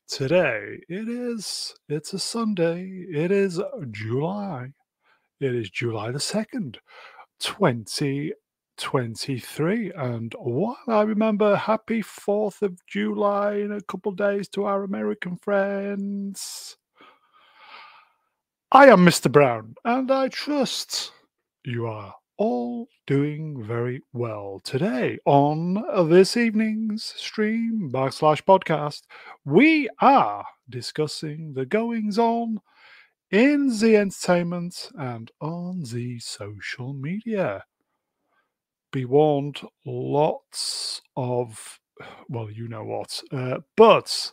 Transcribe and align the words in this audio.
Today 0.10 0.82
it 0.90 1.08
is, 1.08 1.74
it's 1.88 2.12
a 2.12 2.20
Sunday. 2.20 3.06
It 3.10 3.32
is 3.32 3.62
July. 3.92 4.74
It 5.40 5.56
is 5.56 5.70
July 5.70 6.12
the 6.12 6.20
2nd, 6.20 6.76
2023. 7.40 9.94
And 9.96 10.36
while 10.38 10.78
I 10.90 11.04
remember 11.04 11.56
happy 11.56 12.04
4th 12.04 12.64
of 12.64 12.86
July 12.86 13.54
in 13.54 13.72
a 13.72 13.80
couple 13.80 14.12
days 14.12 14.50
to 14.50 14.66
our 14.66 14.84
American 14.84 15.38
friends, 15.38 16.76
I 18.74 18.88
am 18.88 19.06
Mr. 19.06 19.32
Brown, 19.32 19.76
and 19.86 20.12
I 20.12 20.28
trust 20.28 21.14
you 21.64 21.88
are 21.88 22.14
all 22.38 22.88
doing 23.06 23.64
very 23.64 24.02
well 24.14 24.62
today 24.64 25.20
on 25.26 25.84
this 26.10 26.36
evening's 26.36 27.04
stream 27.04 27.90
backslash 27.94 28.44
podcast. 28.44 29.04
We 29.46 29.90
are 30.02 30.46
discussing 30.70 31.54
the 31.54 31.66
goings 31.66 32.18
on 32.18 32.60
in 33.32 33.68
the 33.80 33.98
entertainment 33.98 34.90
and 34.98 35.32
on 35.42 35.84
the 35.84 36.20
social 36.20 36.94
media. 36.94 37.66
Be 38.92 39.06
warned 39.06 39.62
lots 39.86 41.02
of 41.16 41.80
well 42.30 42.50
you 42.50 42.68
know 42.68 42.84
what 42.84 43.22
uh, 43.32 43.60
but 43.76 44.32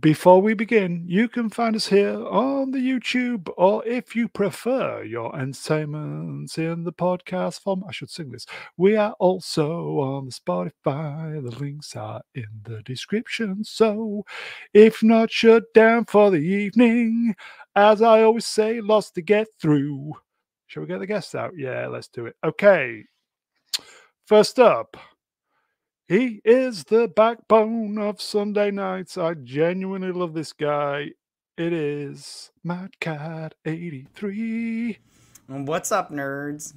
before 0.00 0.42
we 0.42 0.54
begin, 0.54 1.04
you 1.06 1.28
can 1.28 1.48
find 1.48 1.76
us 1.76 1.86
here 1.86 2.14
on 2.26 2.70
the 2.70 2.78
YouTube, 2.78 3.48
or 3.56 3.84
if 3.86 4.16
you 4.16 4.28
prefer 4.28 5.04
your 5.04 5.34
entertainment 5.38 6.58
in 6.58 6.84
the 6.84 6.92
podcast 6.92 7.60
form, 7.60 7.84
I 7.88 7.92
should 7.92 8.10
sing 8.10 8.30
this. 8.30 8.46
We 8.76 8.96
are 8.96 9.12
also 9.18 9.98
on 10.00 10.26
the 10.26 10.32
Spotify. 10.32 11.42
The 11.42 11.56
links 11.58 11.94
are 11.94 12.20
in 12.34 12.48
the 12.64 12.82
description. 12.82 13.62
So, 13.64 14.24
if 14.74 15.02
not 15.02 15.30
shut 15.30 15.72
down 15.72 16.06
for 16.06 16.30
the 16.30 16.38
evening, 16.38 17.34
as 17.74 18.02
I 18.02 18.22
always 18.22 18.46
say, 18.46 18.80
lots 18.80 19.10
to 19.12 19.22
get 19.22 19.46
through. 19.60 20.12
Shall 20.66 20.82
we 20.82 20.88
get 20.88 20.98
the 20.98 21.06
guests 21.06 21.34
out? 21.34 21.52
Yeah, 21.56 21.86
let's 21.86 22.08
do 22.08 22.26
it. 22.26 22.36
Okay. 22.44 23.04
First 24.26 24.58
up, 24.58 24.96
he 26.08 26.40
is 26.44 26.84
the 26.84 27.08
backbone 27.08 27.98
of 27.98 28.20
Sunday 28.20 28.70
nights. 28.70 29.18
I 29.18 29.34
genuinely 29.34 30.12
love 30.12 30.34
this 30.34 30.52
guy. 30.52 31.10
It 31.58 31.72
is 31.72 32.52
Mad 32.62 33.00
Cat 33.00 33.54
83. 33.64 34.98
What's 35.48 35.90
up, 35.90 36.12
nerds? 36.12 36.74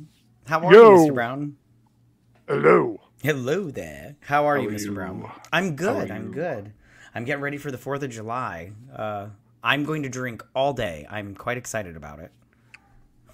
How 0.47 0.65
are 0.65 0.73
Yo. 0.73 1.05
you, 1.05 1.11
Mr. 1.11 1.13
Brown? 1.13 1.57
Hello. 2.47 2.99
Hello 3.21 3.69
there. 3.69 4.15
How 4.21 4.45
are 4.45 4.55
How 4.57 4.63
you, 4.63 4.69
Mr. 4.69 4.85
you? 4.85 4.91
Brown? 4.93 5.31
I'm 5.53 5.75
good. 5.75 6.09
I'm 6.09 6.31
good. 6.31 6.73
I'm 7.13 7.25
getting 7.25 7.41
ready 7.43 7.57
for 7.57 7.69
the 7.69 7.77
4th 7.77 8.01
of 8.01 8.09
July. 8.09 8.71
Uh, 8.95 9.27
I'm 9.63 9.83
going 9.83 10.03
to 10.03 10.09
drink 10.09 10.43
all 10.55 10.73
day. 10.73 11.05
I'm 11.09 11.35
quite 11.35 11.57
excited 11.57 11.95
about 11.95 12.19
it. 12.19 12.31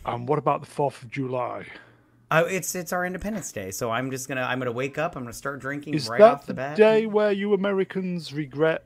And 0.06 0.28
what 0.28 0.40
about 0.40 0.62
the 0.62 0.68
4th 0.68 1.03
of 1.03 1.12
July? 1.12 1.68
Oh, 2.31 2.46
it's 2.46 2.74
it's 2.75 2.91
our 2.91 3.06
Independence 3.06 3.52
Day, 3.52 3.72
so 3.72 3.91
I'm 3.91 4.09
just 4.12 4.28
gonna 4.28 4.41
I'm 4.41 4.59
gonna 4.59 4.72
wake 4.72 4.97
up. 4.97 5.16
I'm 5.16 5.24
gonna 5.24 5.34
start 5.34 5.59
drinking 5.59 5.94
Is 5.94 6.09
right 6.09 6.19
that 6.19 6.34
off 6.34 6.41
the, 6.41 6.53
the 6.53 6.53
bat. 6.53 6.75
day 6.75 7.06
where 7.06 7.31
you 7.31 7.53
Americans 7.53 8.34
regret 8.34 8.86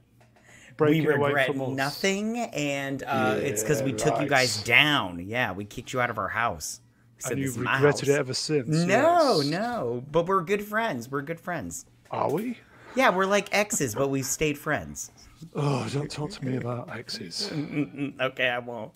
we 0.85 1.01
breaking 1.01 1.11
away 1.11 1.35
regret 1.35 1.47
from 1.47 1.61
us? 1.61 1.69
nothing, 1.69 2.37
and 2.37 3.03
uh, 3.03 3.37
it's 3.39 3.63
because 3.63 3.81
we 3.83 3.91
Yeah, 3.91 3.97
took 3.97 4.19
you 4.21 4.27
guys 4.27 4.61
down. 4.63 5.19
Yeah, 5.25 5.53
we 5.53 5.65
kicked 5.65 5.93
you 5.93 6.01
out 6.01 6.09
of 6.09 6.17
our 6.17 6.29
house. 6.29 6.81
We 7.17 7.21
said, 7.23 7.31
And 7.33 7.41
"This 7.43 7.55
you've 7.55 7.57
is 7.57 7.63
my 7.63 7.75
regretted 7.75 8.07
house." 8.07 8.09
it 8.09 8.19
ever 8.19 8.33
since. 8.33 8.85
No, 8.85 9.41
yes. 9.41 9.45
no, 9.45 10.03
but 10.11 10.25
we're 10.27 10.43
good 10.43 10.63
friends. 10.63 11.09
We're 11.09 11.21
good 11.21 11.39
friends. 11.39 11.85
Are 12.11 12.31
we? 12.31 12.57
Yeah, 12.95 13.09
we're 13.15 13.25
like 13.25 13.53
exes, 13.53 13.95
but 13.95 14.09
we've 14.09 14.25
stayed 14.25 14.57
friends. 14.57 15.11
Oh, 15.55 15.87
don't 15.93 16.11
talk 16.11 16.31
to 16.31 16.45
me 16.45 16.57
about 16.57 16.89
exes. 16.95 17.51
Okay, 18.21 18.49
I 18.49 18.59
won't. 18.59 18.91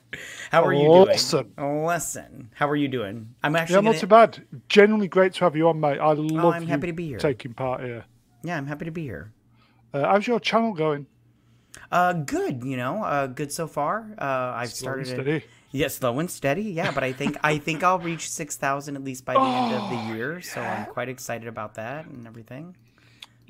How 0.52 0.64
are 0.66 0.74
you 0.74 0.88
doing? 0.88 1.86
Listen. 1.88 2.50
How 2.56 2.70
are 2.70 2.76
you 2.76 2.88
doing? 2.88 3.34
I'm 3.44 3.56
actually. 3.56 3.76
Yeah, 3.76 3.82
gonna... 3.82 3.92
not 3.92 4.00
too 4.00 4.08
bad. 4.08 4.44
Genuinely 4.70 5.08
great 5.08 5.34
to 5.36 5.46
have 5.46 5.56
you 5.56 5.68
on, 5.70 5.80
mate. 5.80 6.00
I 6.00 6.12
love 6.14 6.46
Oh, 6.46 6.52
I'm 6.52 6.64
you 6.64 6.68
happy 6.68 6.88
to 6.88 6.94
be 6.94 7.08
here. 7.08 7.18
taking 7.20 7.54
part 7.54 7.82
here. 7.82 8.06
Yeah, 8.44 8.58
I'm 8.58 8.68
happy 8.68 8.86
to 8.86 8.92
be 8.92 9.04
here. 9.04 9.32
Uh, 9.94 10.06
how's 10.06 10.28
your 10.28 10.40
channel 10.40 10.74
going? 10.74 11.06
Uh, 11.92 12.14
good. 12.14 12.64
You 12.64 12.78
know, 12.78 13.04
uh, 13.04 13.28
good 13.28 13.52
so 13.52 13.68
far. 13.68 14.14
Uh, 14.18 14.24
I've 14.56 14.72
Slow 14.72 14.94
and 14.94 15.06
started. 15.08 15.24
steady. 15.24 15.38
It... 15.38 15.48
Yeah, 15.72 15.88
slow 15.88 16.20
and 16.20 16.30
steady. 16.30 16.64
Yeah, 16.64 16.92
but 16.92 17.04
I 17.04 17.14
think 17.14 17.38
I 17.44 17.58
think 17.58 17.84
I'll 17.84 18.00
reach 18.00 18.30
six 18.30 18.56
thousand 18.58 18.96
at 18.96 19.04
least 19.04 19.26
by 19.26 19.34
the 19.34 19.40
end 19.40 19.74
of 19.76 19.82
Oh, 19.86 19.90
the 19.90 20.14
year. 20.16 20.42
So 20.42 20.62
I'm 20.62 20.86
quite 20.86 21.10
excited 21.10 21.48
about 21.48 21.76
that 21.76 22.06
and 22.06 22.28
everything. 22.28 22.76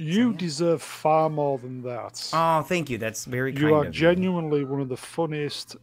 You 0.03 0.33
deserve 0.33 0.81
far 0.81 1.29
more 1.29 1.57
than 1.57 1.81
that. 1.83 2.29
Oh, 2.33 2.61
thank 2.61 2.89
you. 2.89 2.97
That's 2.97 3.25
very 3.25 3.51
kind 3.53 3.61
you 3.67 3.73
are 3.75 3.85
you. 3.85 3.91
genuinely 3.91 4.63
one 4.63 4.81
of 4.81 4.89
the 4.89 4.97
funniest 4.97 5.75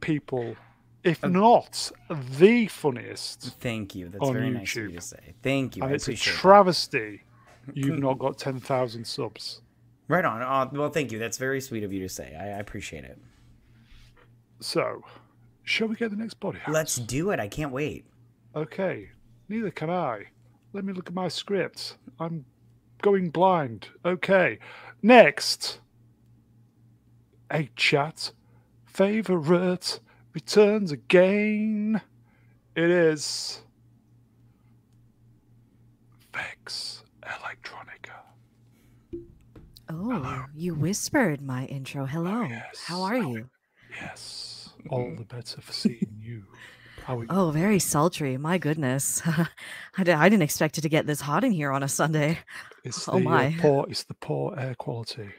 people, 0.00 0.56
if 1.04 1.22
Uh, 1.24 1.28
not 1.28 1.90
the 2.30 2.66
funniest. 2.68 3.56
Thank 3.60 3.94
you. 3.94 4.08
That's 4.08 4.28
very 4.30 4.50
nice 4.50 4.76
of 4.76 4.82
you 4.84 4.92
to 4.92 5.00
say. 5.00 5.34
Thank 5.42 5.76
you. 5.76 5.82
And 5.82 5.92
I 5.92 5.94
it's 5.94 6.08
a 6.08 6.12
appreciate 6.12 6.32
that. 6.34 6.38
travesty 6.40 7.22
you've 7.74 7.98
not 8.08 8.18
got 8.18 8.38
10,000 8.38 9.06
subs. 9.06 9.60
Right 10.08 10.24
on. 10.24 10.42
Uh, 10.42 10.68
well, 10.72 10.90
thank 10.90 11.12
you. 11.12 11.18
That's 11.18 11.38
very 11.38 11.60
sweet 11.60 11.84
of 11.84 11.92
you 11.92 12.00
to 12.00 12.08
say. 12.08 12.34
I, 12.38 12.44
I 12.56 12.58
appreciate 12.58 13.04
it. 13.04 13.18
So, 14.60 15.02
shall 15.64 15.88
we 15.88 15.96
get 15.96 16.10
the 16.10 16.16
next 16.16 16.34
body? 16.34 16.58
out? 16.66 16.72
Let's 16.72 16.96
do 16.96 17.30
it. 17.30 17.40
I 17.40 17.48
can't 17.48 17.72
wait. 17.72 18.04
Okay, 18.54 19.08
neither 19.48 19.70
can 19.70 19.90
I. 19.90 20.24
Let 20.72 20.84
me 20.84 20.92
look 20.92 21.08
at 21.08 21.14
my 21.14 21.28
script. 21.28 21.96
I'm 22.20 22.44
going 23.02 23.30
blind. 23.30 23.88
Okay, 24.04 24.58
next. 25.02 25.80
A 27.50 27.68
chat 27.76 28.32
favorite 28.86 30.00
returns 30.32 30.92
again. 30.92 32.00
It 32.74 32.88
is 32.88 33.60
Vex 36.32 37.04
Electronica. 37.22 38.22
Oh, 39.90 40.46
you 40.54 40.74
whispered 40.74 41.42
my 41.42 41.66
intro. 41.66 42.06
Hello. 42.06 42.44
yes. 42.44 42.82
How 42.86 43.02
are 43.02 43.18
you? 43.18 43.50
Yes, 44.00 44.70
all 44.88 45.12
the 45.14 45.24
better 45.24 45.60
for 45.60 45.72
seeing 45.72 46.16
you. 46.18 46.44
You? 47.08 47.26
Oh, 47.28 47.50
very 47.50 47.78
sultry. 47.78 48.36
My 48.38 48.58
goodness. 48.58 49.20
I, 49.26 49.46
I 49.98 50.28
didn't 50.28 50.42
expect 50.42 50.78
it 50.78 50.82
to 50.82 50.88
get 50.88 51.06
this 51.06 51.20
hot 51.20 51.44
in 51.44 51.52
here 51.52 51.72
on 51.72 51.82
a 51.82 51.88
Sunday. 51.88 52.38
It's 52.84 53.08
oh 53.08 53.12
the 53.12 53.18
uh, 53.18 53.20
my. 53.20 53.56
poor. 53.60 53.86
It's 53.88 54.04
the 54.04 54.14
poor 54.14 54.58
air 54.58 54.74
quality. 54.74 55.30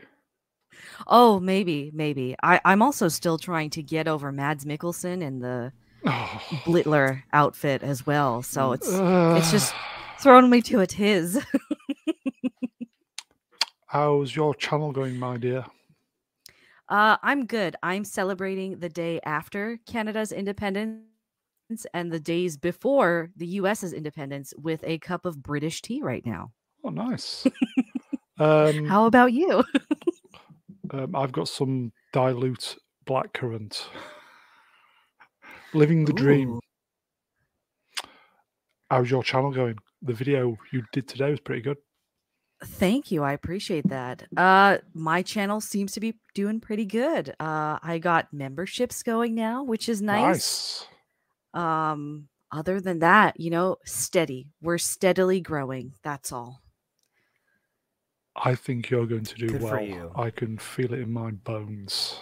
Oh, 1.07 1.39
maybe, 1.39 1.91
maybe. 1.93 2.35
I, 2.41 2.59
I'm 2.65 2.81
also 2.81 3.07
still 3.07 3.37
trying 3.37 3.69
to 3.71 3.83
get 3.83 4.07
over 4.07 4.31
Mads 4.31 4.65
Mikkelsen 4.65 5.21
in 5.21 5.39
the 5.39 5.71
Oh, 6.05 6.41
Blitler 6.65 7.23
outfit 7.31 7.81
as 7.81 8.05
well. 8.05 8.41
So 8.41 8.73
it's 8.73 8.89
it's 8.89 9.51
just 9.51 9.73
thrown 10.19 10.49
me 10.49 10.61
to 10.63 10.81
a 10.81 10.87
tiz. 10.87 11.43
How's 13.87 14.35
your 14.35 14.53
channel 14.55 14.91
going, 14.91 15.17
my 15.17 15.37
dear? 15.37 15.65
Uh, 16.89 17.17
I'm 17.23 17.45
good. 17.45 17.75
I'm 17.81 18.03
celebrating 18.03 18.79
the 18.79 18.89
day 18.89 19.21
after 19.23 19.79
Canada's 19.85 20.31
independence 20.31 21.05
and 21.93 22.11
the 22.11 22.19
days 22.19 22.57
before 22.57 23.29
the 23.37 23.47
US's 23.47 23.93
independence 23.93 24.53
with 24.57 24.83
a 24.83 24.97
cup 24.97 25.25
of 25.25 25.41
British 25.41 25.81
tea 25.81 26.01
right 26.01 26.25
now. 26.25 26.51
Oh, 26.83 26.89
nice. 26.89 27.47
um, 28.39 28.85
How 28.85 29.05
about 29.05 29.33
you? 29.33 29.63
um, 30.91 31.15
I've 31.15 31.31
got 31.31 31.47
some 31.47 31.91
dilute 32.11 32.75
blackcurrant. 33.05 33.85
Living 35.73 36.05
the 36.05 36.13
dream. 36.13 36.59
How's 38.91 39.09
your 39.09 39.23
channel 39.23 39.51
going? 39.51 39.77
The 40.03 40.13
video 40.13 40.55
you 40.71 40.83
did 40.91 41.07
today 41.07 41.31
was 41.31 41.39
pretty 41.39 41.61
good. 41.61 41.77
Thank 42.63 43.11
you. 43.11 43.23
I 43.23 43.33
appreciate 43.33 43.87
that. 43.89 44.23
Uh 44.37 44.77
my 44.93 45.21
channel 45.21 45.59
seems 45.59 45.91
to 45.93 45.99
be 45.99 46.13
doing 46.33 46.59
pretty 46.61 46.85
good. 46.85 47.33
Uh 47.39 47.79
I 47.81 47.99
got 47.99 48.31
memberships 48.31 49.03
going 49.03 49.35
now, 49.35 49.63
which 49.63 49.89
is 49.89 50.01
nice. 50.01 50.85
Um 51.53 52.29
other 52.51 52.79
than 52.79 52.99
that, 52.99 53.39
you 53.39 53.49
know, 53.49 53.77
steady. 53.83 54.47
We're 54.61 54.77
steadily 54.77 55.41
growing. 55.41 55.93
That's 56.03 56.31
all. 56.31 56.62
I 58.35 58.55
think 58.55 58.89
you're 58.89 59.05
going 59.05 59.23
to 59.25 59.35
do 59.35 59.47
Good 59.47 59.61
for 59.61 59.75
well. 59.75 59.81
you. 59.83 60.11
I 60.15 60.29
can 60.31 60.57
feel 60.57 60.93
it 60.93 60.99
in 60.99 61.11
my 61.13 61.31
bones. 61.31 62.19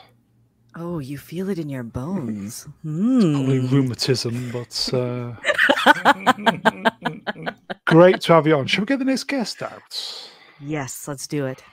Oh, 0.75 0.99
you 0.99 1.17
feel 1.17 1.49
it 1.49 1.59
in 1.59 1.69
your 1.69 1.83
bones. 1.83 2.63
Probably 2.83 3.59
Hmm. 3.59 3.67
rheumatism, 3.75 4.51
but 4.51 4.89
uh, 4.93 5.33
great 7.85 8.21
to 8.21 8.33
have 8.33 8.47
you 8.47 8.55
on. 8.55 8.67
Shall 8.67 8.81
we 8.83 8.85
get 8.87 8.99
the 8.99 9.05
next 9.05 9.25
guest 9.25 9.61
out? 9.61 10.29
Yes, 10.59 11.07
let's 11.07 11.27
do 11.27 11.45
it. 11.45 11.63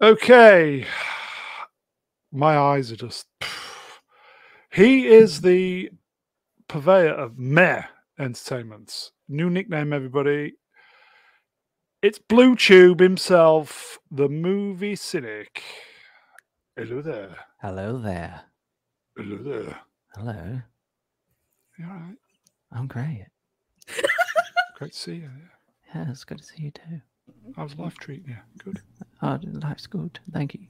Okay. 0.00 0.86
My 2.32 2.56
eyes 2.58 2.90
are 2.92 2.96
just. 2.96 3.26
He 4.70 5.06
is 5.06 5.40
the 5.40 5.90
purveyor 6.66 7.12
of 7.14 7.38
meh 7.38 7.84
Entertainments. 8.18 9.12
New 9.28 9.48
nickname, 9.48 9.92
everybody. 9.92 10.54
It's 12.04 12.18
Blue 12.18 12.54
Tube 12.54 13.00
himself, 13.00 13.98
the 14.10 14.28
movie 14.28 14.94
cynic. 14.94 15.62
Hello 16.76 17.00
there. 17.00 17.34
Hello 17.62 17.96
there. 17.96 18.42
Hello 19.16 19.38
there. 19.42 19.80
Hello. 20.14 20.60
You 21.78 21.86
all 21.86 21.92
right? 21.94 22.16
I'm 22.72 22.86
great. 22.88 23.24
Great 24.76 24.92
to 24.92 24.98
see 24.98 25.14
you. 25.14 25.30
Yeah. 25.94 26.02
Yeah, 26.02 26.10
it's 26.10 26.24
good 26.24 26.38
to 26.38 26.44
see 26.44 26.64
you 26.64 26.70
too. 26.72 27.00
How's 27.56 27.74
life 27.78 27.94
treating 27.94 28.28
you? 28.28 28.36
Good. 28.62 28.82
Oh, 29.22 29.38
life's 29.62 29.86
good. 29.86 30.18
Thank 30.30 30.54
you. 30.54 30.66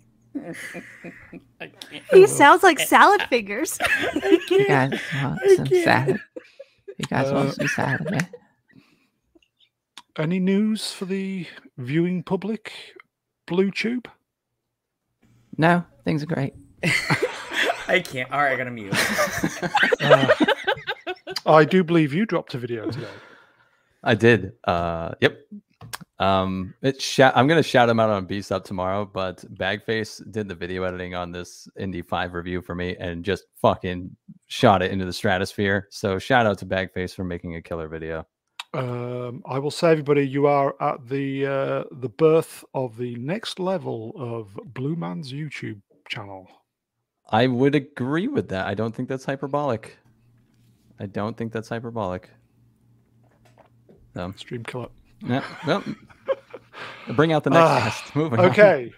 He 2.12 2.28
sounds 2.28 2.62
like 2.62 2.78
salad 2.78 3.22
fingers. 3.22 3.76
You 4.50 4.68
guys 4.68 5.00
want 5.20 5.40
some 5.56 5.66
salad? 5.66 6.20
You 6.96 7.04
guys 7.08 7.30
Uh, 7.30 7.34
want 7.34 7.54
some 7.54 7.66
salad, 7.68 8.08
yeah? 8.12 8.20
Any 10.16 10.38
news 10.38 10.92
for 10.92 11.06
the 11.06 11.46
viewing 11.76 12.22
public? 12.22 12.72
Blue 13.46 13.70
Tube? 13.72 14.08
No, 15.58 15.84
things 16.04 16.22
are 16.22 16.26
great. 16.26 16.54
I 17.88 18.00
can't. 18.00 18.30
All 18.30 18.38
right, 18.38 18.52
I 18.52 18.56
gotta 18.56 18.70
mute. 18.70 18.94
Uh, 21.46 21.56
I 21.56 21.64
do 21.64 21.84
believe 21.84 22.14
you 22.14 22.24
dropped 22.24 22.54
a 22.54 22.58
video 22.58 22.90
today. 22.90 23.06
I 24.02 24.14
did. 24.14 24.52
Uh, 24.64 25.12
yep. 25.20 25.38
Um, 26.18 26.74
it 26.80 27.02
sh- 27.02 27.20
I'm 27.20 27.46
gonna 27.46 27.62
shout 27.62 27.88
him 27.88 28.00
out 28.00 28.08
on 28.08 28.24
Beast 28.24 28.50
Up 28.50 28.64
tomorrow, 28.64 29.04
but 29.04 29.44
Bagface 29.54 30.22
did 30.32 30.48
the 30.48 30.54
video 30.54 30.84
editing 30.84 31.14
on 31.14 31.32
this 31.32 31.68
Indy 31.78 32.00
Five 32.00 32.32
review 32.32 32.62
for 32.62 32.74
me 32.74 32.96
and 32.98 33.24
just 33.24 33.44
fucking 33.60 34.16
shot 34.46 34.80
it 34.82 34.90
into 34.90 35.04
the 35.04 35.12
stratosphere. 35.12 35.88
So 35.90 36.18
shout 36.18 36.46
out 36.46 36.58
to 36.58 36.66
Bagface 36.66 37.14
for 37.14 37.24
making 37.24 37.56
a 37.56 37.62
killer 37.62 37.88
video. 37.88 38.26
Um, 38.74 39.42
I 39.46 39.58
will 39.58 39.70
say, 39.70 39.90
everybody, 39.92 40.26
you 40.26 40.46
are 40.46 40.74
at 40.80 41.08
the 41.08 41.46
uh, 41.46 41.84
the 41.92 42.08
birth 42.08 42.64
of 42.74 42.96
the 42.96 43.14
next 43.16 43.58
level 43.60 44.12
of 44.16 44.58
Blue 44.74 44.96
Man's 44.96 45.32
YouTube 45.32 45.80
channel. 46.08 46.48
I 47.30 47.46
would 47.46 47.74
agree 47.74 48.28
with 48.28 48.48
that. 48.48 48.66
I 48.66 48.74
don't 48.74 48.94
think 48.94 49.08
that's 49.08 49.24
hyperbolic. 49.24 49.96
I 50.98 51.06
don't 51.06 51.36
think 51.36 51.52
that's 51.52 51.68
hyperbolic. 51.68 52.28
So, 54.14 54.32
Stream 54.36 54.62
killer. 54.64 54.88
yeah, 55.26 55.44
well, 55.66 55.82
bring 57.16 57.32
out 57.32 57.42
the 57.44 57.50
next 57.50 57.62
Ah, 57.62 57.80
guest. 57.84 58.16
Moving 58.16 58.40
on. 58.40 58.46
Okay, 58.46 58.92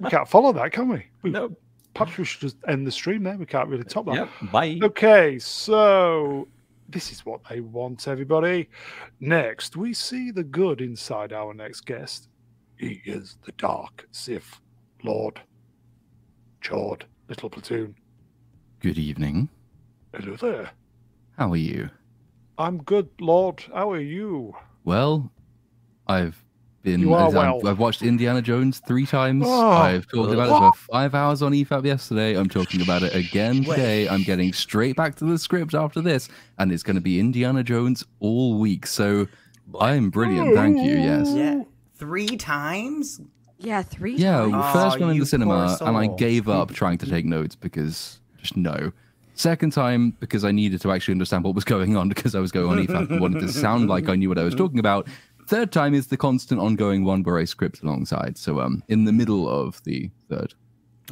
we 0.00 0.10
can't 0.10 0.28
follow 0.28 0.52
that, 0.52 0.72
can 0.72 0.88
we? 0.88 1.06
we 1.22 1.30
Nope. 1.30 1.60
Perhaps 1.94 2.18
we 2.18 2.24
should 2.24 2.40
just 2.40 2.56
end 2.68 2.86
the 2.86 2.92
stream 2.92 3.24
there. 3.24 3.36
We 3.36 3.46
can't 3.46 3.68
really 3.68 3.82
top 3.82 4.06
that. 4.06 4.14
Yep. 4.14 4.28
Bye. 4.52 4.78
Okay, 4.82 5.38
so 5.40 6.46
this 6.90 7.12
is 7.12 7.24
what 7.24 7.40
they 7.48 7.60
want, 7.60 8.08
everybody. 8.08 8.68
Next, 9.20 9.76
we 9.76 9.94
see 9.94 10.30
the 10.30 10.44
good 10.44 10.80
inside 10.80 11.32
our 11.32 11.54
next 11.54 11.82
guest. 11.82 12.28
He 12.76 13.00
is 13.04 13.36
the 13.44 13.52
Dark 13.52 14.06
Sith 14.10 14.60
Lord. 15.02 15.40
Chord, 16.62 17.04
little 17.28 17.50
platoon. 17.50 17.94
Good 18.80 18.98
evening. 18.98 19.48
Hello 20.14 20.36
there. 20.36 20.70
How 21.38 21.52
are 21.52 21.56
you? 21.56 21.90
I'm 22.58 22.82
good, 22.82 23.08
Lord. 23.20 23.64
How 23.72 23.90
are 23.92 24.00
you? 24.00 24.54
Well, 24.84 25.30
I've 26.06 26.44
been. 26.82 27.00
You 27.00 27.14
are 27.14 27.28
I've, 27.28 27.34
well. 27.34 27.66
I've 27.66 27.78
watched 27.78 28.02
Indiana 28.02 28.42
Jones 28.42 28.80
three 28.86 29.06
times. 29.06 29.44
Oh. 29.46 29.70
I've 29.70 30.06
talked 30.06 30.32
about 30.32 30.48
it 30.48 30.70
for 30.70 30.78
five 30.92 31.14
hours 31.14 31.42
on 31.42 31.52
EFAP 31.52 31.84
yesterday. 31.84 32.36
I'm 32.36 32.48
talking 32.48 32.80
about 32.82 33.02
it 33.02 33.14
again 33.14 33.64
today. 33.64 34.08
I'm 34.08 34.22
getting 34.22 34.52
straight 34.52 34.96
back 34.96 35.14
to 35.16 35.24
the 35.24 35.38
script 35.38 35.74
after 35.74 36.00
this, 36.00 36.28
and 36.58 36.72
it's 36.72 36.82
going 36.82 36.96
to 36.96 37.00
be 37.00 37.20
Indiana 37.20 37.62
Jones 37.62 38.04
all 38.20 38.58
week. 38.58 38.86
So 38.86 39.28
I'm 39.78 40.10
brilliant. 40.10 40.54
Thank 40.54 40.78
you. 40.78 40.96
Yes. 40.96 41.30
Yeah, 41.30 41.62
three 41.96 42.36
times. 42.36 43.20
Yeah, 43.58 43.82
three 43.82 44.16
Yeah, 44.16 44.38
times. 44.38 44.54
Oh, 44.56 44.72
first 44.72 45.00
one 45.00 45.10
in 45.10 45.18
the 45.18 45.26
cinema, 45.26 45.76
and 45.80 45.96
I 45.96 46.06
gave 46.06 46.48
up 46.48 46.72
trying 46.72 46.98
to 46.98 47.06
take 47.06 47.24
notes 47.24 47.54
because 47.54 48.20
just 48.38 48.56
no. 48.56 48.92
Second 49.34 49.72
time 49.72 50.10
because 50.20 50.44
I 50.44 50.52
needed 50.52 50.82
to 50.82 50.92
actually 50.92 51.12
understand 51.12 51.44
what 51.44 51.54
was 51.54 51.64
going 51.64 51.96
on 51.96 52.08
because 52.10 52.34
I 52.34 52.40
was 52.40 52.52
going 52.52 52.78
on 52.78 52.86
EFAP 52.86 53.10
and 53.10 53.20
wanted 53.20 53.40
to 53.40 53.48
sound 53.48 53.88
like 53.88 54.08
I 54.08 54.14
knew 54.14 54.28
what 54.28 54.38
I 54.38 54.42
was 54.42 54.54
talking 54.54 54.78
about. 54.78 55.08
Third 55.50 55.72
time 55.72 55.94
is 55.94 56.06
the 56.06 56.16
constant 56.16 56.60
ongoing 56.60 57.04
one 57.04 57.24
where 57.24 57.36
I 57.36 57.42
script 57.44 57.82
alongside. 57.82 58.38
So 58.38 58.60
um, 58.60 58.84
in 58.86 59.04
the 59.04 59.12
middle 59.12 59.48
of 59.48 59.82
the 59.82 60.08
third. 60.28 60.54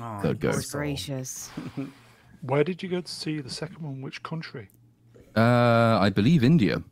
Oh, 0.01 0.21
Third 0.23 0.41
you 0.45 0.53
go. 0.53 0.61
Gracious. 0.71 1.51
Where 2.43 2.63
did 2.63 2.81
you 2.81 2.89
go 2.89 3.01
to 3.01 3.11
see 3.11 3.41
the 3.41 3.51
second 3.51 3.83
one? 3.83 4.01
Which 4.01 4.23
country? 4.23 4.69
Uh, 5.37 5.99
I 6.01 6.11
believe 6.11 6.45
India 6.45 6.85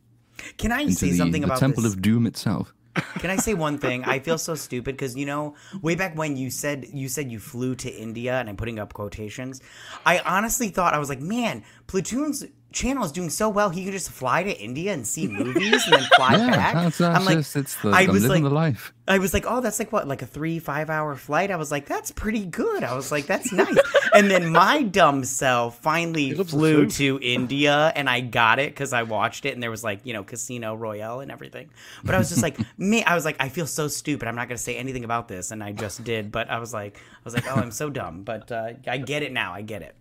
Can 0.58 0.72
I 0.72 0.80
into 0.80 0.94
say 0.94 1.10
the, 1.10 1.18
something 1.18 1.42
the 1.42 1.46
about 1.46 1.60
Temple 1.60 1.84
this? 1.84 1.92
of 1.92 2.02
Doom 2.02 2.26
itself. 2.26 2.74
Can 3.20 3.30
I 3.30 3.36
say 3.36 3.54
one 3.54 3.78
thing? 3.78 4.02
I 4.04 4.18
feel 4.18 4.38
so 4.38 4.54
stupid 4.66 4.96
because 4.96 5.14
you 5.14 5.26
know, 5.26 5.54
way 5.82 5.94
back 5.94 6.16
when 6.16 6.36
you 6.36 6.50
said 6.50 6.86
you 6.92 7.08
said 7.08 7.30
you 7.30 7.38
flew 7.38 7.76
to 7.76 7.88
India, 7.88 8.40
and 8.40 8.48
I'm 8.48 8.56
putting 8.56 8.80
up 8.80 8.92
quotations. 8.92 9.60
I 10.04 10.18
honestly 10.18 10.70
thought 10.70 10.94
I 10.94 10.98
was 10.98 11.08
like, 11.08 11.20
man, 11.20 11.62
Platoon's 11.86 12.44
channel 12.76 13.04
is 13.04 13.10
doing 13.10 13.30
so 13.30 13.48
well. 13.48 13.70
He 13.70 13.84
could 13.84 13.92
just 13.92 14.10
fly 14.10 14.42
to 14.42 14.52
India 14.52 14.92
and 14.92 15.04
see 15.06 15.26
movies 15.26 15.84
and 15.86 15.94
then 15.94 16.08
fly 16.14 16.32
yeah, 16.36 16.50
back. 16.50 16.74
that's, 16.74 16.98
that's 16.98 17.18
I'm 17.18 17.24
like, 17.24 17.38
just, 17.38 17.56
it's 17.56 17.74
the, 17.76 17.88
I 17.88 18.02
I'm 18.02 18.12
was 18.12 18.22
living 18.22 18.44
like, 18.44 18.50
the 18.50 18.54
life. 18.54 18.92
I 19.08 19.18
was 19.18 19.32
like, 19.32 19.46
oh, 19.48 19.60
that's 19.60 19.78
like 19.78 19.92
what, 19.92 20.06
like 20.06 20.20
a 20.20 20.26
three, 20.26 20.58
five 20.58 20.90
hour 20.90 21.16
flight? 21.16 21.50
I 21.50 21.56
was 21.56 21.70
like, 21.70 21.86
that's 21.86 22.10
pretty 22.10 22.44
good. 22.44 22.84
I 22.84 22.94
was 22.94 23.10
like, 23.10 23.26
that's 23.26 23.50
nice. 23.52 23.78
and 24.14 24.30
then 24.30 24.50
my 24.50 24.82
dumb 24.82 25.24
self 25.24 25.78
finally 25.80 26.34
flew 26.34 26.86
to 26.90 27.18
India 27.22 27.92
and 27.96 28.10
I 28.10 28.20
got 28.20 28.58
it 28.58 28.72
because 28.72 28.92
I 28.92 29.04
watched 29.04 29.46
it 29.46 29.54
and 29.54 29.62
there 29.62 29.70
was 29.70 29.82
like, 29.82 30.00
you 30.04 30.12
know, 30.12 30.22
Casino 30.22 30.74
Royale 30.74 31.20
and 31.20 31.30
everything. 31.30 31.70
But 32.04 32.14
I 32.14 32.18
was 32.18 32.28
just 32.28 32.42
like, 32.42 32.58
me, 32.78 33.02
I 33.04 33.14
was 33.14 33.24
like, 33.24 33.36
I 33.40 33.48
feel 33.48 33.66
so 33.66 33.88
stupid. 33.88 34.28
I'm 34.28 34.36
not 34.36 34.48
going 34.48 34.58
to 34.58 34.62
say 34.62 34.76
anything 34.76 35.04
about 35.04 35.28
this. 35.28 35.50
And 35.50 35.64
I 35.64 35.72
just 35.72 36.04
did. 36.04 36.30
But 36.30 36.50
I 36.50 36.58
was 36.58 36.74
like, 36.74 36.98
I 36.98 37.20
was 37.24 37.34
like, 37.34 37.46
oh, 37.46 37.54
I'm 37.54 37.70
so 37.70 37.88
dumb. 37.88 38.22
But 38.22 38.52
uh, 38.52 38.72
I 38.86 38.98
get 38.98 39.22
it 39.22 39.32
now. 39.32 39.54
I 39.54 39.62
get 39.62 39.80
it. 39.80 39.94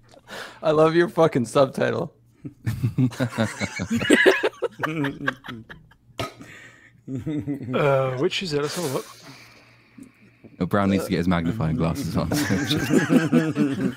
I 0.62 0.72
love 0.72 0.96
your 0.96 1.08
fucking 1.08 1.46
subtitle. 1.46 2.14
Uh, 7.74 8.18
which 8.18 8.42
is 8.42 8.54
it? 8.54 8.62
Let's 8.62 8.76
have 8.76 8.86
a 8.86 8.94
look. 8.96 9.06
Oh, 10.60 10.66
Brown 10.66 10.90
needs 10.90 11.04
to 11.04 11.10
get 11.10 11.18
his 11.18 11.28
magnifying 11.28 11.76
glasses 11.76 12.16
on. 12.18 12.30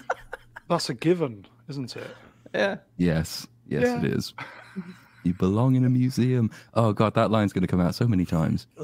That's 0.68 0.90
a 0.90 0.94
given, 0.94 1.46
isn't 1.68 1.96
it? 1.96 2.10
Yeah. 2.52 2.76
Yes, 2.98 3.46
yes, 3.66 3.82
Yeah. 3.84 3.98
it 3.98 4.04
is. 4.12 4.34
You 5.24 5.34
belong 5.34 5.74
in 5.74 5.84
a 5.84 5.90
museum. 5.90 6.50
Oh 6.74 6.92
god, 6.92 7.14
that 7.14 7.30
line's 7.30 7.52
going 7.52 7.62
to 7.62 7.68
come 7.68 7.80
out 7.80 7.94
so 7.94 8.06
many 8.06 8.24
times. 8.26 8.66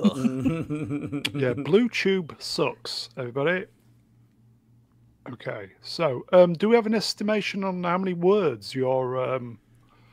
Yeah, 1.35 1.53
Blue 1.55 1.89
Tube 1.89 2.37
sucks, 2.39 3.09
everybody. 3.17 3.65
Okay, 5.33 5.71
so 5.81 6.27
um, 6.33 6.53
do 6.53 6.69
we 6.69 6.77
have 6.77 6.87
an 6.87 6.95
estimation 6.95 7.65
on 7.65 7.83
how 7.83 7.99
many 7.99 8.13
words 8.13 8.75
your? 8.75 9.17
Um... 9.17 9.59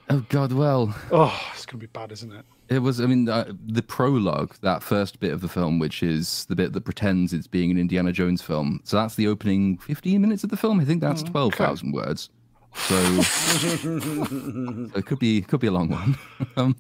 Oh 0.10 0.26
god, 0.30 0.54
well, 0.54 0.96
Oh, 1.12 1.38
it's 1.54 1.66
gonna 1.66 1.80
be 1.80 1.88
bad, 1.88 2.12
isn't 2.12 2.32
it? 2.32 2.46
it 2.70 2.80
was. 2.80 3.02
I 3.02 3.06
mean, 3.06 3.28
uh, 3.28 3.52
the 3.66 3.82
prologue, 3.82 4.56
that 4.62 4.82
first 4.82 5.20
bit 5.20 5.34
of 5.34 5.42
the 5.42 5.50
film, 5.50 5.78
which 5.80 6.02
is 6.02 6.46
the 6.46 6.56
bit 6.56 6.72
that 6.72 6.86
pretends 6.86 7.34
it's 7.34 7.48
being 7.48 7.70
an 7.70 7.78
Indiana 7.78 8.14
Jones 8.14 8.42
film. 8.42 8.80
So 8.86 8.96
that's 8.96 9.16
the 9.16 9.28
opening 9.28 9.78
fifteen 9.78 10.22
minutes 10.22 10.46
of 10.46 10.50
the 10.50 10.58
film. 10.58 10.80
I 10.80 10.86
think 10.86 11.02
that's 11.02 11.22
twelve 11.22 11.54
thousand 11.56 11.92
words. 11.92 12.30
So, 12.74 13.22
so 13.22 14.90
it 14.96 15.06
could 15.06 15.20
be 15.20 15.42
could 15.42 15.60
be 15.60 15.68
a 15.68 15.72
long 15.72 15.90
one. 15.90 16.18
um, 16.56 16.78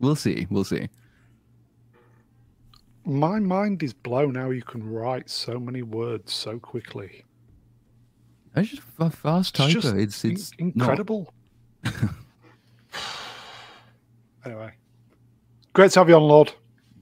we'll 0.00 0.16
see. 0.16 0.46
We'll 0.50 0.64
see. 0.64 0.88
My 3.04 3.38
mind 3.38 3.82
is 3.82 3.92
blown 3.92 4.36
how 4.36 4.48
you 4.48 4.62
can 4.62 4.90
write 4.90 5.28
so 5.28 5.60
many 5.60 5.82
words 5.82 6.32
so 6.32 6.58
quickly. 6.58 7.24
It's 8.56 8.70
just 8.70 8.82
a 8.98 9.10
fast 9.10 9.58
It's 9.58 9.72
just 9.72 9.86
typer. 9.88 10.00
It's 10.02 10.24
in- 10.24 10.32
it's 10.32 10.50
not- 10.52 10.60
incredible. 10.60 11.32
anyway, 14.44 14.72
great 15.72 15.90
to 15.92 16.00
have 16.00 16.08
you 16.08 16.16
on, 16.16 16.22
Lord. 16.22 16.52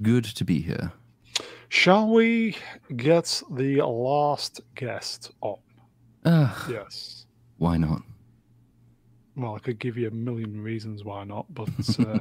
good 0.01 0.25
to 0.25 0.45
be 0.45 0.61
here. 0.61 0.93
Shall 1.69 2.09
we 2.11 2.57
get 2.97 3.43
the 3.51 3.83
last 3.83 4.61
guest 4.75 5.31
on? 5.41 5.59
Uh, 6.25 6.55
Yes. 6.71 7.27
why 7.59 7.77
not? 7.77 8.03
Well, 9.37 9.55
I 9.55 9.59
could 9.61 9.79
give 9.79 9.97
you 9.97 10.09
a 10.09 10.11
million 10.11 10.61
reasons 10.61 11.05
why 11.05 11.25
not, 11.25 11.47
but 11.55 11.69
uh, 12.07 12.19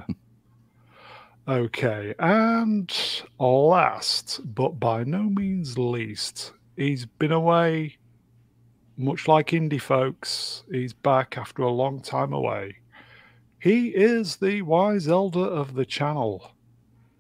okay. 1.48 2.16
And 2.20 2.92
last, 3.40 4.40
but 4.56 4.80
by 4.80 5.04
no 5.04 5.24
means 5.24 5.78
least, 5.78 6.54
he's 6.78 7.06
been 7.06 7.34
away, 7.34 7.98
much 9.01 9.27
like 9.27 9.53
Indy 9.53 9.77
folks. 9.77 10.63
He's 10.72 10.93
back 10.93 11.38
after 11.38 11.63
a 11.63 11.72
long 11.72 12.01
time 12.01 12.34
away. 12.34 12.77
He 13.60 13.89
is 13.89 14.38
the 14.38 14.62
wise 14.62 15.08
elder 15.08 15.46
of 15.46 15.74
the 15.74 15.86
channel. 15.86 16.51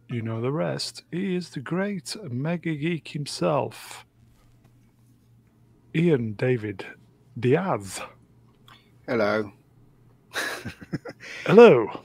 You 0.09 0.21
know 0.21 0.41
the 0.41 0.51
rest. 0.51 1.03
He 1.11 1.35
is 1.35 1.49
the 1.49 1.59
great 1.59 2.15
mega 2.23 2.75
geek 2.75 3.07
himself, 3.07 4.05
Ian 5.95 6.33
David 6.33 6.85
Diaz. 7.39 8.01
Hello. 9.07 9.51
Hello. 11.45 12.01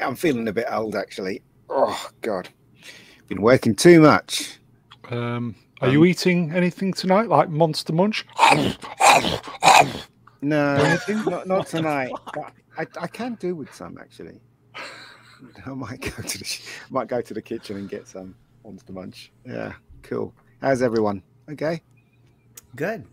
I'm 0.00 0.16
feeling 0.16 0.48
a 0.48 0.52
bit 0.52 0.66
old 0.70 0.94
actually. 0.94 1.42
Oh 1.68 2.10
God, 2.20 2.48
been 3.26 3.42
working 3.42 3.74
too 3.74 4.00
much. 4.00 4.58
Um, 5.10 5.54
are 5.80 5.88
you 5.88 6.00
um, 6.00 6.06
eating 6.06 6.52
anything 6.52 6.92
tonight, 6.92 7.28
like 7.28 7.48
Monster 7.50 7.92
Munch? 7.92 8.26
No, 10.40 10.96
not, 11.26 11.46
not 11.46 11.66
tonight. 11.66 12.12
I, 12.76 12.86
I 13.00 13.06
can 13.06 13.34
do 13.34 13.54
with 13.56 13.74
some 13.74 13.98
actually. 13.98 14.40
I 15.66 15.70
might 15.70 16.00
go 16.00 16.22
to 16.22 16.38
the 16.38 16.60
might 16.90 17.08
go 17.08 17.20
to 17.20 17.34
the 17.34 17.42
kitchen 17.42 17.76
and 17.76 17.88
get 17.88 18.06
some 18.08 18.34
Monster 18.64 18.92
Munch. 18.92 19.32
Yeah, 19.46 19.72
cool. 20.02 20.34
How's 20.60 20.82
everyone? 20.82 21.22
Okay. 21.50 21.80
Good. 22.76 23.04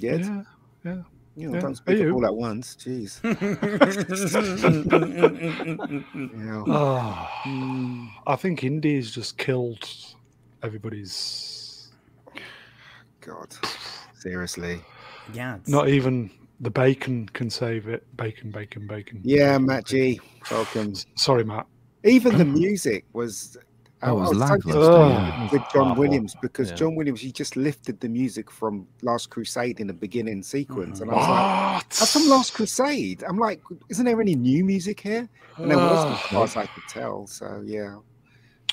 Good. 0.00 0.20
Yeah, 0.24 0.42
yeah. 0.84 1.02
You 1.36 1.48
know, 1.48 1.54
Yeah. 1.54 1.60
don't 1.60 1.72
Are 1.72 1.76
speak 1.76 2.00
up 2.06 2.14
all 2.14 2.26
at 2.26 2.34
once. 2.34 2.76
Jeez. 2.76 3.20
Yeah. 6.36 6.64
Oh. 6.66 8.08
I 8.26 8.36
think 8.36 8.64
India's 8.64 9.10
just 9.10 9.38
killed 9.38 9.88
everybody's. 10.62 11.56
God. 13.20 13.54
Seriously. 14.18 14.80
yeah. 15.32 15.56
It's, 15.56 15.68
Not 15.68 15.88
even 15.88 16.30
the 16.60 16.70
bacon 16.70 17.28
can 17.32 17.48
save 17.50 17.88
it. 17.88 18.04
Bacon, 18.16 18.50
bacon, 18.50 18.86
bacon. 18.86 19.20
Yeah, 19.24 19.52
bacon, 19.52 19.66
Matt. 19.66 19.84
G. 19.86 20.20
Welcome. 20.50 20.94
Sorry, 21.16 21.44
Matt. 21.44 21.66
Even 22.04 22.36
the 22.38 22.44
music 22.60 23.04
was. 23.12 23.56
Oh, 24.02 24.16
it 24.16 24.20
was 24.20 24.30
so 24.30 24.34
lackluster, 24.36 24.80
disappointed 24.80 25.52
with 25.52 25.62
John 25.74 25.94
Williams 25.98 26.34
because 26.40 26.70
Yeah. 26.70 26.76
John 26.76 26.94
Williams 26.94 27.20
he 27.20 27.30
just 27.30 27.54
lifted 27.54 28.00
the 28.00 28.08
music 28.08 28.50
from 28.50 28.86
Last 29.02 29.28
Crusade 29.28 29.78
in 29.78 29.86
the 29.88 29.92
beginning 29.92 30.42
sequence, 30.42 31.00
and 31.00 31.10
I 31.10 31.14
was 31.14 31.28
like, 31.28 31.74
What? 31.74 31.90
"That's 31.90 32.12
from 32.14 32.26
Last 32.30 32.54
Crusade." 32.54 33.22
I'm 33.28 33.38
like, 33.38 33.60
"Isn't 33.90 34.06
there 34.06 34.18
any 34.18 34.34
new 34.34 34.64
music 34.64 35.00
here?" 35.00 35.28
And 35.58 35.70
there 35.70 35.76
wasn't, 35.76 36.12
as 36.14 36.20
far 36.30 36.44
as 36.44 36.56
I 36.56 36.64
could 36.64 36.84
tell. 36.88 37.26
So 37.26 37.62
yeah, 37.62 37.96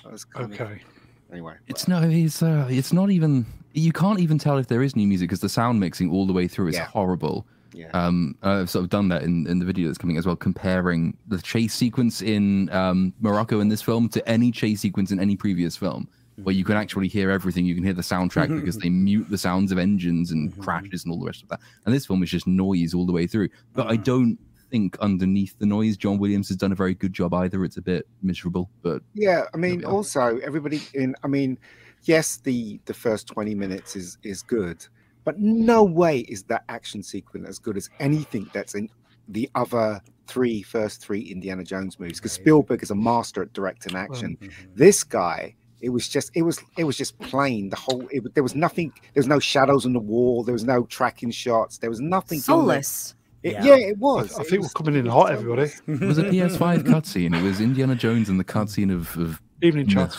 that 0.06 0.14
was 0.14 0.24
kind 0.24 0.54
of- 0.54 0.62
Okay. 0.62 0.82
Anyway. 1.32 1.56
It's 1.68 1.88
no, 1.88 2.02
it's 2.04 2.42
uh, 2.42 2.68
it's 2.70 2.94
not 2.94 3.10
even. 3.12 3.46
You 3.74 3.92
can't 3.92 4.20
even 4.20 4.38
tell 4.40 4.58
if 4.58 4.68
there 4.68 4.82
is 4.82 4.96
new 4.96 5.08
music 5.08 5.30
because 5.30 5.42
the 5.42 5.50
sound 5.50 5.80
mixing 5.80 6.10
all 6.12 6.26
the 6.26 6.34
way 6.34 6.48
through 6.48 6.70
is 6.70 6.76
Yeah. 6.76 6.86
horrible. 6.86 7.46
Yeah. 7.74 7.90
Um, 7.94 8.36
I've 8.42 8.70
sort 8.72 8.84
of 8.84 8.90
done 8.90 9.08
that 9.10 9.22
in, 9.22 9.46
in 9.46 9.60
the 9.60 9.66
video 9.66 9.88
that's 9.88 10.00
coming 10.00 10.18
as 10.18 10.26
well, 10.26 10.36
comparing 10.36 11.16
the 11.28 11.38
chase 11.40 11.76
sequence 11.76 12.24
in 12.24 12.70
um, 12.72 13.14
Morocco 13.20 13.60
in 13.60 13.70
this 13.70 13.84
film 13.84 14.10
to 14.10 14.28
any 14.28 14.52
chase 14.52 14.82
sequence 14.82 15.12
in 15.12 15.20
any 15.20 15.36
previous 15.36 15.78
film, 15.78 16.08
where 16.42 16.56
you 16.56 16.64
can 16.64 16.76
actually 16.76 17.08
hear 17.08 17.30
everything. 17.30 17.66
You 17.66 17.76
can 17.76 17.84
hear 17.84 17.94
the 17.94 18.02
soundtrack 18.02 18.48
because 18.60 18.78
they 18.80 18.90
mute 18.90 19.30
the 19.30 19.38
sounds 19.38 19.72
of 19.72 19.78
engines 19.78 20.32
and 20.32 20.58
crashes 20.60 21.04
and 21.04 21.14
all 21.14 21.20
the 21.20 21.26
rest 21.28 21.44
of 21.44 21.50
that. 21.50 21.60
And 21.86 21.94
this 21.94 22.08
film 22.08 22.24
is 22.24 22.32
just 22.32 22.48
noise 22.48 22.96
all 22.96 23.06
the 23.06 23.14
way 23.14 23.28
through. 23.28 23.50
But 23.74 23.88
I 23.88 23.96
don't 23.98 24.40
think 24.70 24.98
underneath 25.00 25.58
the 25.60 25.66
noise, 25.66 25.98
John 25.98 26.18
Williams 26.18 26.48
has 26.50 26.58
done 26.58 26.72
a 26.72 26.76
very 26.76 26.94
good 26.94 27.14
job 27.14 27.34
either. 27.34 27.64
It's 27.64 27.78
a 27.78 27.82
bit 27.82 28.08
miserable, 28.22 28.70
but 28.82 29.02
Yeah, 29.14 29.44
I 29.54 29.58
mean, 29.58 29.84
also 29.86 30.38
everybody 30.40 30.82
in. 30.94 31.16
I 31.24 31.28
mean, 31.28 31.58
yes, 32.04 32.38
the 32.38 32.80
the 32.86 32.94
first 32.94 33.28
twenty 33.28 33.56
minutes 33.56 33.96
is 33.96 34.18
is 34.24 34.42
good, 34.42 34.86
but 35.24 35.40
no 35.40 35.84
way 35.84 36.20
is 36.20 36.44
that 36.44 36.64
action 36.70 37.04
sequence 37.04 37.48
as 37.48 37.60
good 37.60 37.78
as 37.78 37.90
anything 38.00 38.50
that's 38.54 38.76
in 38.76 38.90
the 39.28 39.50
other 39.56 40.02
three 40.28 40.62
first 40.62 41.02
three 41.02 41.22
Indiana 41.22 41.64
Jones 41.64 42.00
movies. 42.00 42.20
Because 42.20 42.34
Spielberg 42.34 42.84
is 42.84 42.92
a 42.92 42.96
master 42.96 43.42
at 43.42 43.54
directing 43.54 43.96
action. 43.96 44.38
Mhm. 44.42 44.52
This 44.76 45.04
guy, 45.04 45.56
it 45.82 45.90
was 45.90 46.08
just 46.08 46.32
it 46.36 46.42
was 46.44 46.60
it 46.78 46.84
was 46.84 46.98
just 46.98 47.18
plain. 47.20 47.70
The 47.70 47.76
whole 47.76 48.08
it, 48.12 48.34
there 48.34 48.44
was 48.44 48.56
nothing. 48.56 48.92
There 49.14 49.22
was 49.22 49.28
no 49.28 49.40
shadows 49.40 49.86
on 49.86 49.94
the 49.94 50.00
wall. 50.00 50.44
There 50.44 50.54
was 50.54 50.64
no 50.66 50.84
tracking 50.86 51.32
shots. 51.32 51.78
There 51.78 51.90
was 51.90 52.00
nothing. 52.00 52.38
on. 52.40 52.44
Soulless. 52.44 53.16
It- 53.44 53.54
Yeah. 53.54 53.64
yeah. 53.66 53.76
it 53.76 53.98
was. 53.98 54.34
I 54.38 54.42
It 54.42 54.48
think 54.48 54.62
was- 54.64 54.74
we're 54.76 54.84
coming 54.86 55.00
in 55.00 55.06
hot, 55.06 55.32
everybody. 55.32 55.72
it 55.88 56.02
was 56.02 56.18
a 56.18 56.24
PS5 56.24 56.84
cutscene. 56.84 57.38
It 57.38 57.44
was 57.44 57.62
Indiana 57.62 57.96
Jones 57.96 58.30
and 58.30 58.40
the 58.40 58.44
cutscene 58.44 58.94
of, 58.94 59.16
of 59.18 59.42
Evening 59.62 59.88
chat. 59.88 60.16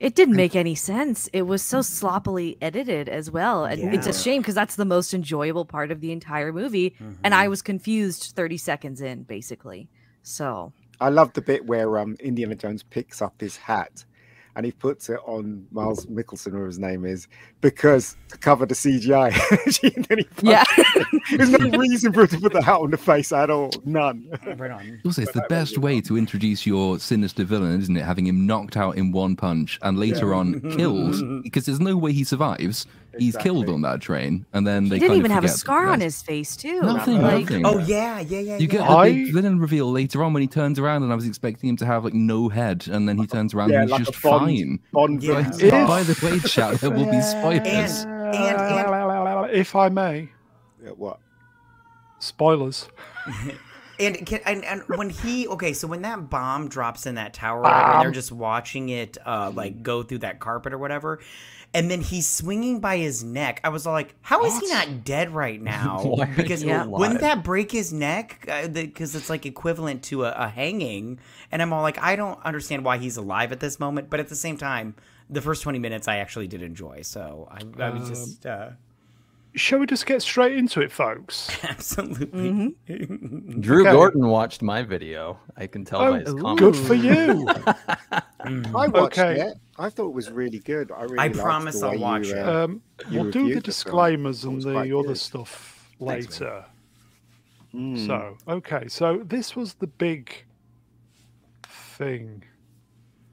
It 0.00 0.14
didn't 0.14 0.36
make 0.36 0.54
any 0.54 0.76
sense. 0.76 1.28
It 1.32 1.42
was 1.42 1.60
so 1.60 1.82
sloppily 1.82 2.56
edited 2.62 3.08
as 3.08 3.30
well. 3.32 3.64
And 3.64 3.92
it's 3.94 4.06
a 4.06 4.12
shame 4.12 4.42
because 4.42 4.54
that's 4.54 4.76
the 4.76 4.84
most 4.84 5.12
enjoyable 5.12 5.64
part 5.64 5.90
of 5.90 6.00
the 6.00 6.12
entire 6.12 6.52
movie. 6.52 6.94
And 7.24 7.34
I 7.34 7.46
Mhm. 7.46 7.50
was 7.50 7.62
confused 7.62 8.32
30 8.36 8.58
seconds 8.58 9.00
in, 9.00 9.24
basically. 9.24 9.88
So 10.22 10.72
I 11.00 11.08
love 11.08 11.32
the 11.32 11.40
bit 11.42 11.66
where 11.66 11.98
um, 11.98 12.16
Indiana 12.20 12.54
Jones 12.54 12.84
picks 12.84 13.20
up 13.20 13.40
his 13.40 13.56
hat 13.56 14.04
and 14.58 14.66
he 14.66 14.72
puts 14.72 15.08
it 15.08 15.20
on 15.24 15.64
Miles 15.70 16.04
Mikkelsen, 16.06 16.52
or 16.52 16.66
his 16.66 16.80
name 16.80 17.04
is, 17.04 17.28
because 17.60 18.16
to 18.30 18.36
cover 18.38 18.66
the 18.66 18.74
CGI. 18.74 19.32
And 19.94 20.04
then 20.06 20.18
he 20.18 20.26
yeah. 20.42 20.64
There's 21.30 21.50
no 21.50 21.78
reason 21.78 22.12
for 22.12 22.22
him 22.22 22.26
to 22.26 22.40
put 22.40 22.52
the 22.52 22.60
hat 22.62 22.80
on 22.80 22.90
the 22.90 22.96
face 22.96 23.30
at 23.30 23.50
all. 23.50 23.70
None. 23.84 24.28
Right 24.56 24.72
on. 24.72 25.00
Also, 25.04 25.22
it's 25.22 25.30
the 25.30 25.42
But 25.42 25.48
that 25.48 25.60
was 25.60 25.70
best 25.70 25.78
way 25.78 26.00
to 26.00 26.18
introduce 26.18 26.66
your 26.66 26.98
sinister 26.98 27.44
villain, 27.44 27.80
isn't 27.80 27.96
it? 27.96 28.02
Having 28.02 28.26
him 28.26 28.46
knocked 28.46 28.76
out 28.76 28.96
in 28.96 29.12
one 29.12 29.36
punch 29.36 29.78
and 29.82 29.96
later 29.96 30.34
on 30.34 30.60
killed, 30.76 31.44
because 31.44 31.64
there's 31.64 31.78
no 31.78 31.96
way 31.96 32.12
he 32.12 32.24
survives. 32.24 32.84
He's 33.18 33.36
killed 33.36 33.68
on 33.68 33.82
that 33.82 34.00
train, 34.00 34.46
and 34.52 34.66
then 34.66 34.88
they 34.88 34.96
he 34.96 35.00
didn't 35.00 35.08
kind 35.10 35.18
even 35.18 35.30
of 35.30 35.34
have 35.34 35.44
a 35.44 35.48
scar 35.48 35.88
on 35.88 36.00
his 36.00 36.22
face, 36.22 36.56
too. 36.56 36.80
Nothing, 36.80 37.20
Like, 37.22 37.44
nothing. 37.50 37.66
Oh 37.66 37.78
yeah, 37.78 38.20
yeah, 38.20 38.38
yeah. 38.40 38.56
You 38.58 38.66
get 38.66 38.80
yeah. 38.80 38.86
the 38.88 38.92
I- 38.96 39.12
big 39.12 39.32
villain 39.32 39.58
reveal 39.58 39.90
later 39.90 40.22
on 40.24 40.32
when 40.32 40.40
he 40.42 40.46
turns 40.46 40.78
around, 40.78 41.02
and 41.02 41.12
I 41.12 41.14
was 41.16 41.26
expecting 41.26 41.68
him 41.70 41.76
to 41.78 41.86
have 41.86 42.04
like 42.04 42.14
no 42.14 42.48
head, 42.48 42.86
and 42.90 43.08
then 43.08 43.18
he 43.18 43.26
turns 43.26 43.54
around 43.54 43.70
Yeah, 43.70 43.82
and 43.82 43.90
he's 43.90 43.98
like 43.98 44.06
just 44.06 44.18
a 44.18 44.22
Bond- 44.28 44.46
fine. 44.46 44.78
Bond 44.92 45.22
Yeah. 45.22 45.42
villain 45.42 45.60
If- 45.82 45.88
By 45.88 46.02
the 46.02 46.26
way, 46.26 46.38
shout 46.40 46.80
there 46.80 46.90
will 46.90 47.10
be 47.10 47.20
spoilers. 47.34 48.04
And- 48.04 48.34
and- 48.34 49.50
if 49.52 49.74
I 49.76 49.88
may, 49.88 50.28
Yeah, 50.82 50.90
what? 50.90 51.18
spoilers. 52.18 52.88
And, 54.00 54.24
can, 54.24 54.38
and 54.46 54.64
and 54.64 54.82
when 54.94 55.10
he 55.10 55.48
okay, 55.48 55.72
so 55.72 55.88
when 55.88 56.02
that 56.02 56.30
bomb 56.30 56.68
drops 56.68 57.04
in 57.04 57.16
that 57.16 57.34
tower, 57.34 57.62
right, 57.62 57.94
when 57.94 58.00
they're 58.04 58.12
just 58.12 58.30
watching 58.30 58.90
it 58.90 59.18
uh, 59.26 59.50
like 59.52 59.82
go 59.82 60.04
through 60.04 60.18
that 60.18 60.38
carpet 60.38 60.72
or 60.72 60.78
whatever, 60.78 61.18
and 61.74 61.90
then 61.90 62.00
he's 62.00 62.28
swinging 62.28 62.80
by 62.80 62.96
his 62.96 63.22
neck, 63.22 63.60
I 63.62 63.68
was 63.68 63.84
like, 63.86 64.14
how 64.22 64.44
is 64.44 64.58
he 64.58 64.66
not 64.68 65.04
dead 65.04 65.30
right 65.34 65.60
now? 65.76 66.02
Because 66.36 66.62
you 66.62 66.82
wouldn't 66.86 67.20
that 67.20 67.44
break 67.44 67.70
his 67.70 67.92
neck? 67.92 68.48
Because 68.72 69.14
it's 69.14 69.28
like 69.30 69.44
equivalent 69.46 70.02
to 70.04 70.24
a, 70.24 70.32
a 70.32 70.48
hanging, 70.48 71.18
and 71.52 71.60
I'm 71.62 71.72
all 71.72 71.82
like, 71.82 71.98
I 72.02 72.16
don't 72.16 72.38
understand 72.44 72.84
why 72.84 72.98
he's 72.98 73.16
alive 73.16 73.52
at 73.52 73.60
this 73.60 73.78
moment, 73.78 74.10
but 74.10 74.20
at 74.20 74.28
the 74.28 74.36
same 74.36 74.56
time. 74.56 74.94
The 75.30 75.42
first 75.42 75.62
twenty 75.62 75.78
minutes 75.78 76.08
I 76.08 76.16
actually 76.18 76.48
did 76.48 76.62
enjoy, 76.62 77.02
so 77.02 77.46
I, 77.50 77.60
I 77.84 77.90
was 77.90 78.02
Um, 78.04 78.08
just 78.08 78.46
uh, 78.46 78.70
Shall 79.58 79.80
we 79.80 79.86
just 79.86 80.06
get 80.06 80.22
straight 80.22 80.56
into 80.56 80.80
it, 80.80 80.92
folks? 80.92 81.50
absolutely. 81.64 82.74
Drew 83.60 83.82
Okay. 83.82 83.92
Gordon 83.92 84.26
watched 84.28 84.62
my 84.62 84.82
video. 84.82 85.38
I 85.56 85.66
can 85.66 85.84
tell 85.84 86.00
Oh, 86.00 86.12
by 86.12 86.20
his 86.20 86.30
ooh. 86.32 86.38
comments. 86.38 86.60
Good 86.62 86.76
for 86.86 86.94
you. 86.94 87.48
I 88.74 88.86
watched 88.88 89.18
Okay. 89.18 89.40
it. 89.40 89.58
I 89.78 89.90
thought 89.90 90.08
it 90.08 90.14
was 90.14 90.30
really 90.30 90.60
good. 90.60 90.90
I 90.92 91.02
really 91.02 91.18
I 91.18 91.22
liked 91.24 91.34
the 91.36 91.42
promise 91.42 91.82
I'll 91.82 91.90
way 91.90 91.98
you, 92.26 92.34
it. 92.34 92.38
uh, 92.48 92.64
Um, 92.64 92.82
You 93.10 93.20
we'll 93.22 93.30
do 93.30 93.48
the 93.48 93.54
the 93.56 93.60
disclaimers 93.60 94.44
and 94.44 94.62
the 94.62 94.78
other 94.98 95.08
good. 95.08 95.18
stuff 95.18 95.88
Thanks, 95.98 96.40
later. 96.40 96.64
mm. 97.74 98.06
So, 98.06 98.36
okay, 98.48 98.86
so 98.88 99.22
this 99.24 99.54
was 99.56 99.74
the 99.74 99.86
big 99.88 100.44
thing 101.66 102.44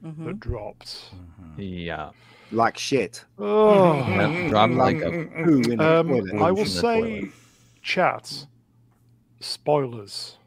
mhm. 0.04 0.24
that 0.24 0.40
dropped. 0.40 1.10
Yeah. 1.56 2.10
Like 2.52 2.78
shit. 2.78 3.24
Oh, 3.38 3.94
yeah 4.08 4.48
dropped 4.48 4.72
like 4.74 4.96
a 5.02 5.10
Who 5.44 5.56
in 5.62 5.78
the 5.78 5.98
um, 6.00 6.08
toilet? 6.08 6.34
I 6.42 6.50
will 6.52 6.64
say, 6.66 7.00
toilet. 7.00 7.30
chat, 7.82 8.46
spoilers. 9.40 10.38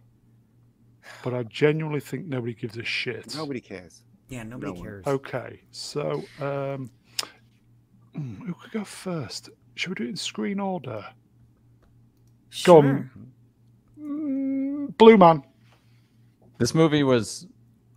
But 1.24 1.34
I 1.34 1.44
genuinely 1.44 2.00
think 2.00 2.28
nobody 2.28 2.54
gives 2.54 2.78
a 2.78 2.84
shit. 2.84 3.36
Nobody 3.36 3.60
cares. 3.60 4.04
yeah, 4.30 4.44
nobody 4.44 4.72
No 4.72 4.80
one. 4.80 4.84
cares. 4.84 5.08
Okay, 5.08 5.60
so 5.72 6.24
um, 6.40 6.90
hmm, 8.16 8.36
who 8.46 8.54
could 8.54 8.72
go 8.72 8.84
first? 8.86 9.50
Should 9.76 9.90
we 9.90 9.96
do 9.96 10.04
it 10.06 10.10
in 10.10 10.16
screen 10.16 10.60
order? 10.60 11.04
Go 12.64 12.82
Sure. 12.82 12.84
on. 12.86 13.12
Mm, 14.00 14.98
Blue 14.98 15.18
Man. 15.18 15.44
This 16.58 16.74
movie 16.74 17.04
was, 17.04 17.48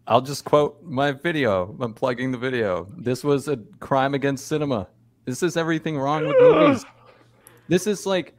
I'll 0.07 0.21
just 0.21 0.45
quote 0.45 0.83
my 0.83 1.13
video. 1.13 1.77
I'm 1.81 1.95
plugging 1.95 2.33
the 2.33 2.39
video. 2.39 2.89
This 2.97 3.23
was 3.23 3.47
a 3.47 3.59
crime 3.79 4.15
against 4.15 4.49
cinema. 4.49 4.89
This 5.27 5.45
is 5.45 5.57
everything 5.57 5.97
wrong 5.97 6.27
with 6.27 6.37
movies. 6.41 6.85
This 7.69 7.87
is 7.87 8.05
like, 8.05 8.35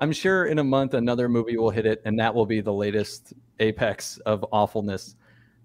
I'm 0.00 0.12
sure 0.12 0.46
in 0.46 0.58
a 0.58 0.64
month 0.64 0.92
another 0.92 1.28
movie 1.28 1.56
will 1.56 1.70
hit 1.70 1.86
it, 1.86 2.02
and 2.04 2.18
that 2.20 2.34
will 2.34 2.44
be 2.44 2.60
the 2.60 2.72
latest 2.72 3.32
apex 3.58 4.18
of 4.26 4.44
awfulness. 4.52 5.16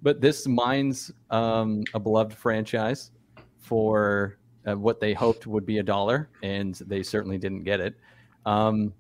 But 0.02 0.22
this 0.22 0.48
mines 0.48 1.12
um, 1.30 1.84
a 1.94 2.00
beloved 2.00 2.34
franchise 2.34 3.12
for 3.60 4.38
uh, 4.66 4.78
what 4.78 5.02
they 5.02 5.14
hoped 5.14 5.46
would 5.46 5.66
be 5.66 5.80
a 5.80 5.84
dollar, 5.84 6.30
and 6.42 6.76
they 6.88 7.04
certainly 7.04 7.38
didn't 7.38 7.64
get 7.64 7.82
it. 7.82 7.96
Um, 8.46 8.94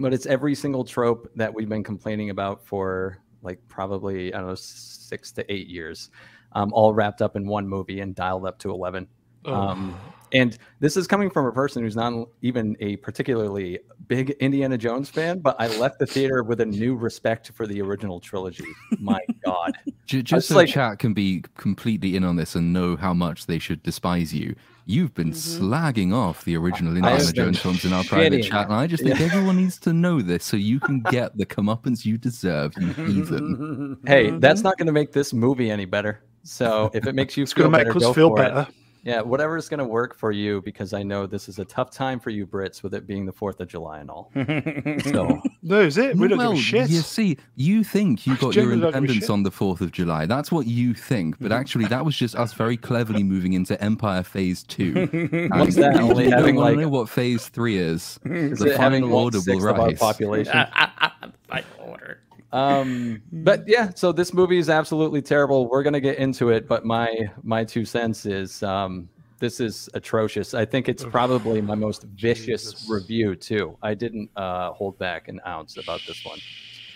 but 0.00 0.12
it's 0.12 0.26
every 0.26 0.56
single 0.56 0.84
trope 0.84 1.30
that 1.36 1.54
we've 1.54 1.68
been 1.68 1.84
complaining 1.84 2.30
about 2.30 2.66
for 2.66 3.18
like 3.42 3.60
probably 3.68 4.32
I 4.32 4.38
don't 4.38 4.48
know 4.48 4.54
six 4.54 5.32
to 5.32 5.52
eight 5.52 5.68
years, 5.68 6.10
um, 6.52 6.72
all 6.72 6.92
wrapped 6.92 7.22
up 7.22 7.36
in 7.36 7.46
one 7.46 7.68
movie 7.68 8.00
and 8.00 8.14
dialed 8.14 8.46
up 8.46 8.58
to 8.60 8.70
eleven. 8.70 9.06
Oh. 9.44 9.54
Um, 9.54 9.98
and 10.32 10.58
this 10.80 10.96
is 10.96 11.06
coming 11.06 11.30
from 11.30 11.46
a 11.46 11.52
person 11.52 11.82
who's 11.82 11.96
not 11.96 12.28
even 12.42 12.76
a 12.80 12.96
particularly 12.96 13.78
big 14.08 14.30
Indiana 14.40 14.76
Jones 14.76 15.08
fan, 15.08 15.38
but 15.38 15.56
I 15.58 15.68
left 15.78 15.98
the 15.98 16.06
theater 16.06 16.42
with 16.42 16.60
a 16.60 16.66
new 16.66 16.96
respect 16.96 17.50
for 17.52 17.66
the 17.66 17.80
original 17.80 18.20
trilogy. 18.20 18.66
My 18.98 19.20
God. 19.44 19.72
Just 20.06 20.48
so 20.48 20.54
like, 20.54 20.68
chat 20.68 20.98
can 20.98 21.14
be 21.14 21.44
completely 21.56 22.16
in 22.16 22.24
on 22.24 22.36
this 22.36 22.54
and 22.54 22.72
know 22.72 22.96
how 22.96 23.14
much 23.14 23.46
they 23.46 23.58
should 23.58 23.82
despise 23.82 24.34
you. 24.34 24.54
You've 24.90 25.12
been 25.12 25.32
mm-hmm. 25.32 25.64
slagging 25.66 26.14
off 26.14 26.46
the 26.46 26.56
original 26.56 26.96
Indiana 26.96 27.30
Jones 27.30 27.58
films 27.58 27.84
in 27.84 27.92
our 27.92 28.02
private 28.04 28.42
chat, 28.42 28.68
and 28.68 28.74
I 28.74 28.86
just 28.86 29.02
think 29.02 29.20
yeah. 29.20 29.26
everyone 29.26 29.58
needs 29.58 29.78
to 29.80 29.92
know 29.92 30.22
this 30.22 30.46
so 30.46 30.56
you 30.56 30.80
can 30.80 31.00
get 31.10 31.36
the 31.36 31.44
comeuppance 31.44 32.06
you 32.06 32.16
deserve, 32.16 32.72
you 32.80 32.94
heathen. 32.94 33.98
Hey, 34.06 34.30
that's 34.30 34.62
not 34.62 34.78
going 34.78 34.86
to 34.86 34.92
make 34.92 35.12
this 35.12 35.34
movie 35.34 35.70
any 35.70 35.84
better. 35.84 36.24
So 36.42 36.90
if 36.94 37.06
it 37.06 37.14
makes 37.14 37.36
you 37.36 37.44
feel 37.44 37.68
better, 37.68 37.92
make 37.92 38.02
us 38.02 38.14
feel 38.14 38.34
better. 38.34 38.66
It. 38.66 38.74
Yeah, 39.08 39.22
whatever 39.22 39.56
is 39.56 39.70
going 39.70 39.78
to 39.78 39.86
work 39.86 40.14
for 40.14 40.32
you, 40.32 40.60
because 40.60 40.92
I 40.92 41.02
know 41.02 41.26
this 41.26 41.48
is 41.48 41.58
a 41.58 41.64
tough 41.64 41.90
time 41.90 42.20
for 42.20 42.28
you 42.28 42.46
Brits 42.46 42.82
with 42.82 42.92
it 42.92 43.06
being 43.06 43.24
the 43.24 43.32
Fourth 43.32 43.58
of 43.58 43.66
July 43.66 44.00
and 44.00 44.10
all. 44.10 44.30
so 44.34 45.40
no, 45.62 45.80
is 45.80 45.96
it? 45.96 46.14
We 46.14 46.28
don't 46.28 46.36
well, 46.36 46.52
give 46.52 46.60
a 46.60 46.62
shit. 46.62 46.90
You 46.90 47.00
see, 47.00 47.38
you 47.56 47.84
think 47.84 48.26
you 48.26 48.36
got 48.36 48.54
your 48.54 48.70
independence 48.70 49.30
on 49.30 49.44
the 49.44 49.50
Fourth 49.50 49.80
of 49.80 49.92
July. 49.92 50.26
That's 50.26 50.52
what 50.52 50.66
you 50.66 50.92
think, 50.92 51.38
but 51.38 51.46
mm-hmm. 51.46 51.54
actually, 51.54 51.86
that 51.86 52.04
was 52.04 52.18
just 52.18 52.36
us 52.36 52.52
very 52.52 52.76
cleverly 52.76 53.22
moving 53.22 53.54
into 53.54 53.82
Empire 53.82 54.22
Phase 54.22 54.62
Two. 54.62 54.92
What's 55.52 55.76
that? 55.76 55.98
Only 55.98 56.28
having 56.28 56.56
like 56.56 56.76
know 56.76 56.90
what 56.90 57.08
Phase 57.08 57.48
Three 57.48 57.78
is. 57.78 58.20
Is 58.26 58.58
the 58.58 58.74
final 58.74 59.14
order 59.14 59.38
will 59.46 59.60
rise. 59.60 59.98
Population. 59.98 60.52
I 60.54 61.64
order. 61.80 62.20
Um, 62.52 63.20
but 63.30 63.64
yeah, 63.66 63.90
so 63.94 64.10
this 64.12 64.32
movie 64.32 64.58
is 64.58 64.70
absolutely 64.70 65.20
terrible. 65.20 65.68
We're 65.68 65.82
gonna 65.82 66.00
get 66.00 66.18
into 66.18 66.50
it, 66.50 66.66
but 66.66 66.84
my 66.84 67.14
my 67.42 67.64
two 67.64 67.84
cents 67.84 68.24
is 68.24 68.62
um, 68.62 69.08
this 69.38 69.60
is 69.60 69.88
atrocious. 69.94 70.54
I 70.54 70.64
think 70.64 70.88
it's 70.88 71.04
probably 71.04 71.60
my 71.60 71.74
most 71.74 72.04
vicious 72.04 72.72
Jesus. 72.72 72.88
review 72.88 73.36
too. 73.36 73.76
I 73.82 73.94
didn't 73.94 74.30
uh, 74.36 74.72
hold 74.72 74.98
back 74.98 75.28
an 75.28 75.40
ounce 75.46 75.76
about 75.76 76.00
this 76.06 76.24
one. 76.24 76.38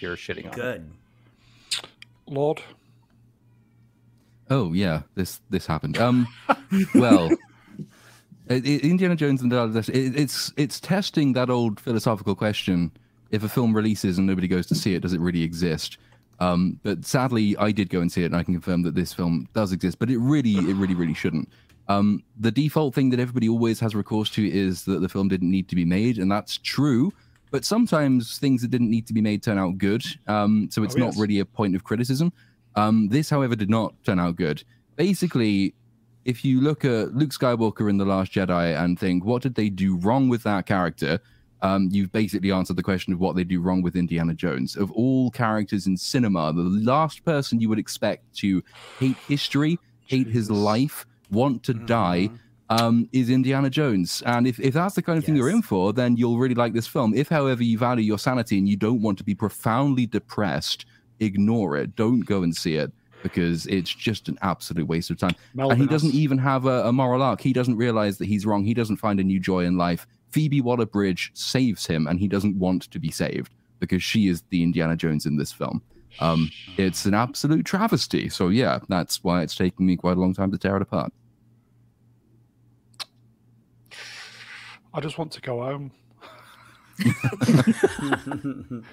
You're 0.01 0.17
shitting 0.17 0.47
on 0.47 0.53
Good. 0.53 0.91
It. 1.73 1.87
Lord. 2.27 2.63
Oh 4.49 4.73
yeah, 4.73 5.03
this 5.15 5.41
this 5.51 5.67
happened. 5.67 5.99
Um, 5.99 6.27
well, 6.95 7.31
Indiana 8.49 9.17
Jones 9.17 9.43
and 9.43 9.53
the 9.53 9.91
it, 9.93 10.19
it's 10.19 10.53
it's 10.57 10.81
testing 10.81 11.35
that 11.35 11.51
old 11.51 11.79
philosophical 11.79 12.35
question 12.35 12.91
if 13.33 13.43
a 13.43 13.49
film 13.49 13.75
releases 13.75 14.19
and 14.19 14.27
nobody 14.27 14.47
goes 14.47 14.67
to 14.67 14.75
see 14.75 14.95
it, 14.95 15.01
does 15.01 15.15
it 15.15 15.21
really 15.21 15.43
exist? 15.43 15.99
Um, 16.39 16.79
but 16.83 17.05
sadly, 17.05 17.57
I 17.57 17.73
did 17.73 17.89
go 17.89 18.01
and 18.01 18.11
see 18.11 18.23
it, 18.23 18.27
and 18.27 18.37
I 18.37 18.43
can 18.43 18.55
confirm 18.55 18.83
that 18.83 18.95
this 18.95 19.13
film 19.13 19.49
does 19.55 19.73
exist. 19.73 19.99
But 19.99 20.11
it 20.11 20.19
really, 20.19 20.55
it 20.55 20.77
really, 20.77 20.95
really 20.95 21.15
shouldn't. 21.15 21.49
Um, 21.89 22.23
the 22.39 22.51
default 22.51 22.95
thing 22.95 23.11
that 23.11 23.21
everybody 23.21 23.49
always 23.49 23.81
has 23.81 23.95
recourse 23.95 24.31
to 24.31 24.47
is 24.47 24.85
that 24.85 25.01
the 25.01 25.09
film 25.09 25.29
didn't 25.29 25.51
need 25.51 25.69
to 25.69 25.75
be 25.75 25.85
made, 25.85 26.19
and 26.19 26.31
that's 26.31 26.59
true. 26.59 27.13
But 27.51 27.65
sometimes 27.65 28.39
things 28.39 28.63
that 28.63 28.71
didn't 28.71 28.91
need 28.91 29.07
to 29.07 29.13
be 29.13 29.21
made 29.21 29.43
turn 29.43 29.59
out 29.59 29.79
good. 29.79 30.05
Um, 30.27 30.69
so 30.71 30.83
it's 30.83 30.95
oh, 30.95 30.99
yes. 30.99 31.17
not 31.17 31.21
really 31.21 31.41
a 31.41 31.45
point 31.45 31.75
of 31.75 31.85
criticism. 31.85 32.33
Um, 32.77 33.09
this, 33.09 33.29
however, 33.29 33.55
did 33.55 33.71
not 33.71 33.95
turn 34.05 34.19
out 34.19 34.37
good. 34.37 34.65
Basically, 34.97 35.75
if 36.25 36.45
you 36.45 36.61
look 36.61 36.85
at 36.85 37.15
Luke 37.15 37.31
Skywalker 37.31 37.91
in 37.91 37.99
The 37.99 38.05
Last 38.05 38.33
Jedi 38.33 38.77
and 38.83 38.99
think, 38.99 39.25
what 39.25 39.43
did 39.43 39.55
they 39.55 39.69
do 39.69 39.97
wrong 39.97 40.29
with 40.29 40.43
that 40.45 40.67
character? 40.67 41.21
Um, 41.63 41.89
you've 41.91 42.13
basically 42.13 42.51
answered 42.51 42.77
the 42.77 42.83
question 42.83 43.13
of 43.13 43.21
what 43.21 43.37
they 43.37 43.45
do 43.45 43.61
wrong 43.61 43.83
with 43.83 43.97
Indiana 43.97 44.35
Jones. 44.35 44.77
Of 44.77 44.91
all 44.93 45.31
characters 45.31 45.87
in 45.87 45.97
cinema, 45.97 46.53
the 46.53 46.63
last 46.63 47.25
person 47.25 47.61
you 47.61 47.69
would 47.69 47.79
expect 47.79 48.37
to 48.39 48.63
hate 48.99 49.17
history, 49.29 49.79
hate 50.07 50.27
his 50.27 50.51
life, 50.51 51.07
want 51.31 51.63
to 51.65 51.75
mm-hmm. 51.75 51.87
die, 51.87 52.31
um, 52.69 53.09
is 53.13 53.31
Indiana 53.31 53.71
Jones. 53.71 54.23
And 54.27 54.47
if, 54.47 54.59
if 54.59 54.75
that's 54.75 54.95
the 54.95 55.03
kind 55.03 55.19
of 55.19 55.23
yes. 55.23 55.27
thing 55.27 55.37
you're 55.37 55.51
in 55.51 55.63
for, 55.63 55.93
then 55.93 56.17
you'll 56.17 56.39
really 56.39 56.55
like 56.55 56.73
this 56.73 56.87
film. 56.87 57.15
If, 57.15 57.29
however, 57.29 57.63
you 57.63 57.79
value 57.79 58.05
your 58.05 58.19
sanity 58.19 58.59
and 58.59 58.69
you 58.69 58.77
don't 58.77 59.01
want 59.01 59.19
to 59.19 59.25
be 59.25 59.35
profoundly 59.35 60.07
depressed, 60.07 60.87
ignore 61.21 61.77
it. 61.77 61.95
Don't 61.95 62.21
go 62.21 62.43
and 62.43 62.55
see 62.55 62.77
it 62.77 62.91
because 63.23 63.67
it's 63.67 63.95
just 63.95 64.29
an 64.29 64.37
absolute 64.43 64.89
waste 64.89 65.11
of 65.11 65.19
time. 65.19 65.37
And 65.71 65.81
he 65.81 65.87
doesn't 65.87 66.13
even 66.13 66.39
have 66.39 66.67
a, 66.67 66.89
a 66.89 66.93
moral 66.93 67.23
arc. 67.23 67.41
He 67.41 67.53
doesn't 67.53 67.77
realize 67.77 68.19
that 68.19 68.27
he's 68.27 68.45
wrong. 68.45 68.65
He 68.65 68.75
doesn't 68.75 68.97
find 68.97 69.21
a 69.21 69.25
new 69.25 69.39
joy 69.39 69.65
in 69.65 69.77
life. 69.77 70.09
Phoebe 70.33 70.63
Waller 70.63 70.87
Bridge 70.87 71.31
saves 71.35 71.87
him, 71.87 72.07
and 72.07 72.19
he 72.19 72.27
doesn't 72.27 72.59
want 72.59 72.91
to 72.91 72.99
be 72.99 73.11
saved 73.11 73.53
because 73.81 74.03
she 74.03 74.29
is 74.29 74.43
the 74.49 74.63
Indiana 74.63 74.97
Jones 74.97 75.27
in 75.27 75.37
this 75.37 75.53
film. 75.53 75.83
Um, 76.21 76.51
it's 76.79 77.05
an 77.05 77.15
absolute 77.15 77.65
travesty. 77.67 78.29
So 78.29 78.49
yeah, 78.49 78.79
that's 78.89 79.23
why 79.23 79.43
it's 79.43 79.55
taken 79.55 79.87
me 79.87 79.97
quite 79.97 80.17
a 80.17 80.21
long 80.21 80.35
time 80.35 80.51
to 80.51 80.59
tear 80.59 80.77
it 80.77 80.83
apart. 80.83 81.13
I 84.95 85.01
just 85.01 85.19
want 85.19 85.33
to 85.33 85.41
go 85.41 85.63
home. 85.63 85.91
To 86.99 88.85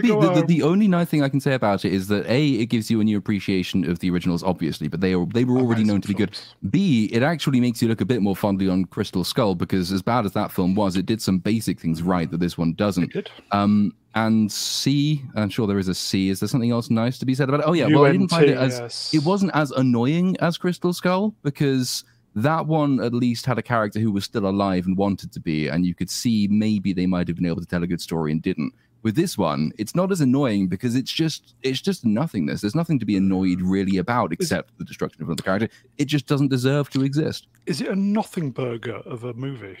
be 0.00 0.08
the, 0.08 0.44
the, 0.46 0.62
only 0.62 0.88
nice 0.88 1.08
thing 1.08 1.22
I 1.22 1.28
can 1.28 1.40
say 1.40 1.54
about 1.54 1.84
it 1.84 1.92
is 1.92 2.08
that 2.08 2.26
a 2.26 2.48
it 2.48 2.66
gives 2.66 2.90
you 2.90 3.00
a 3.00 3.04
new 3.04 3.18
appreciation 3.18 3.88
of 3.88 3.98
the 3.98 4.10
originals, 4.10 4.42
obviously, 4.42 4.88
but 4.88 5.00
they 5.00 5.14
are 5.14 5.26
they 5.26 5.44
were 5.44 5.58
already 5.58 5.84
known 5.84 6.00
to 6.00 6.08
be 6.08 6.14
good. 6.14 6.38
B 6.70 7.08
it 7.12 7.22
actually 7.22 7.60
makes 7.60 7.82
you 7.82 7.88
look 7.88 8.00
a 8.00 8.04
bit 8.04 8.22
more 8.22 8.36
fondly 8.36 8.68
on 8.68 8.84
Crystal 8.86 9.24
Skull 9.24 9.54
because 9.54 9.92
as 9.92 10.02
bad 10.02 10.24
as 10.24 10.32
that 10.32 10.52
film 10.52 10.74
was, 10.74 10.96
it 10.96 11.06
did 11.06 11.20
some 11.20 11.38
basic 11.38 11.80
things 11.80 12.02
right 12.02 12.30
that 12.30 12.40
this 12.40 12.56
one 12.56 12.74
doesn't. 12.74 13.28
Um, 13.50 13.94
and 14.14 14.50
C, 14.50 15.22
I'm 15.34 15.48
sure 15.48 15.66
there 15.66 15.78
is 15.78 15.88
a 15.88 15.94
C. 15.94 16.28
Is 16.28 16.40
there 16.40 16.48
something 16.48 16.70
else 16.70 16.90
nice 16.90 17.18
to 17.18 17.26
be 17.26 17.34
said 17.34 17.48
about 17.48 17.60
it? 17.60 17.66
Oh 17.66 17.72
yeah, 17.72 17.86
well 17.86 18.04
I 18.04 18.12
didn't 18.12 18.28
find 18.28 18.46
it 18.46 18.56
as 18.56 19.10
it 19.12 19.24
wasn't 19.24 19.52
as 19.54 19.70
annoying 19.72 20.36
as 20.40 20.58
Crystal 20.58 20.92
Skull 20.92 21.34
because 21.42 22.04
that 22.34 22.66
one 22.66 23.00
at 23.00 23.14
least 23.14 23.46
had 23.46 23.58
a 23.58 23.62
character 23.62 23.98
who 23.98 24.12
was 24.12 24.24
still 24.24 24.46
alive 24.46 24.86
and 24.86 24.96
wanted 24.96 25.32
to 25.32 25.40
be, 25.40 25.68
and 25.68 25.86
you 25.86 25.94
could 25.94 26.10
see 26.10 26.48
maybe 26.50 26.92
they 26.92 27.06
might 27.06 27.28
have 27.28 27.36
been 27.36 27.46
able 27.46 27.60
to 27.60 27.66
tell 27.66 27.82
a 27.82 27.86
good 27.86 28.00
story 28.00 28.32
and 28.32 28.42
didn't. 28.42 28.72
With 29.02 29.14
this 29.14 29.38
one, 29.38 29.72
it's 29.78 29.94
not 29.94 30.10
as 30.10 30.20
annoying 30.20 30.66
because 30.66 30.96
it's 30.96 31.12
just 31.12 31.54
it's 31.62 31.80
just 31.80 32.04
nothingness. 32.04 32.60
There's 32.60 32.74
nothing 32.74 32.98
to 32.98 33.06
be 33.06 33.16
annoyed 33.16 33.60
really 33.60 33.96
about 33.98 34.32
except 34.32 34.76
the 34.76 34.84
destruction 34.84 35.22
of 35.22 35.28
another 35.28 35.42
character. 35.42 35.68
It 35.98 36.06
just 36.06 36.26
doesn't 36.26 36.48
deserve 36.48 36.90
to 36.90 37.04
exist. 37.04 37.46
Is 37.66 37.80
it 37.80 37.88
a 37.88 37.96
nothing 37.96 38.50
burger 38.50 38.96
of 39.06 39.22
a 39.22 39.32
movie? 39.34 39.78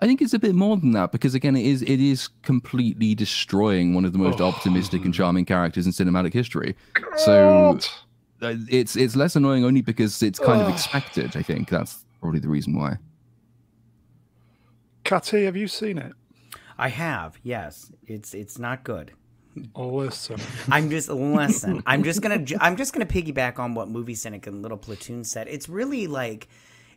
I 0.00 0.06
think 0.06 0.20
it's 0.20 0.34
a 0.34 0.38
bit 0.38 0.54
more 0.54 0.76
than 0.76 0.92
that 0.92 1.12
because 1.12 1.34
again, 1.34 1.56
it 1.56 1.64
is 1.64 1.82
it 1.82 2.00
is 2.00 2.28
completely 2.42 3.14
destroying 3.14 3.94
one 3.94 4.04
of 4.04 4.12
the 4.12 4.18
most 4.18 4.40
oh. 4.40 4.46
optimistic 4.46 5.04
and 5.04 5.14
charming 5.14 5.44
characters 5.44 5.86
in 5.86 5.92
cinematic 5.92 6.32
history. 6.32 6.76
God. 6.92 7.20
So 7.20 7.78
Uh, 8.44 8.56
it's 8.68 8.96
it's 8.96 9.16
less 9.16 9.36
annoying 9.36 9.64
only 9.64 9.82
because 9.82 10.22
it's 10.22 10.38
kind 10.38 10.60
of 10.60 10.68
expected. 10.68 11.36
I 11.36 11.42
think 11.42 11.68
that's 11.68 12.04
probably 12.20 12.40
the 12.40 12.48
reason 12.48 12.78
why. 12.78 12.98
Catty, 15.04 15.44
have 15.44 15.56
you 15.56 15.68
seen 15.68 15.98
it? 15.98 16.12
I 16.78 16.88
have. 16.88 17.38
Yes, 17.42 17.92
it's 18.06 18.34
it's 18.34 18.58
not 18.58 18.84
good. 18.84 19.12
Oh, 19.74 19.88
listen. 19.88 20.36
I'm 20.68 20.90
just 20.90 21.08
listen. 21.08 21.82
I'm 21.86 22.02
just 22.02 22.20
gonna 22.22 22.44
I'm 22.60 22.76
just 22.76 22.92
gonna 22.92 23.06
piggyback 23.06 23.58
on 23.58 23.74
what 23.74 23.88
Movie 23.88 24.14
Cynic 24.14 24.46
and 24.46 24.62
Little 24.62 24.78
Platoon 24.78 25.24
said. 25.24 25.46
It's 25.48 25.68
really 25.68 26.06
like 26.06 26.48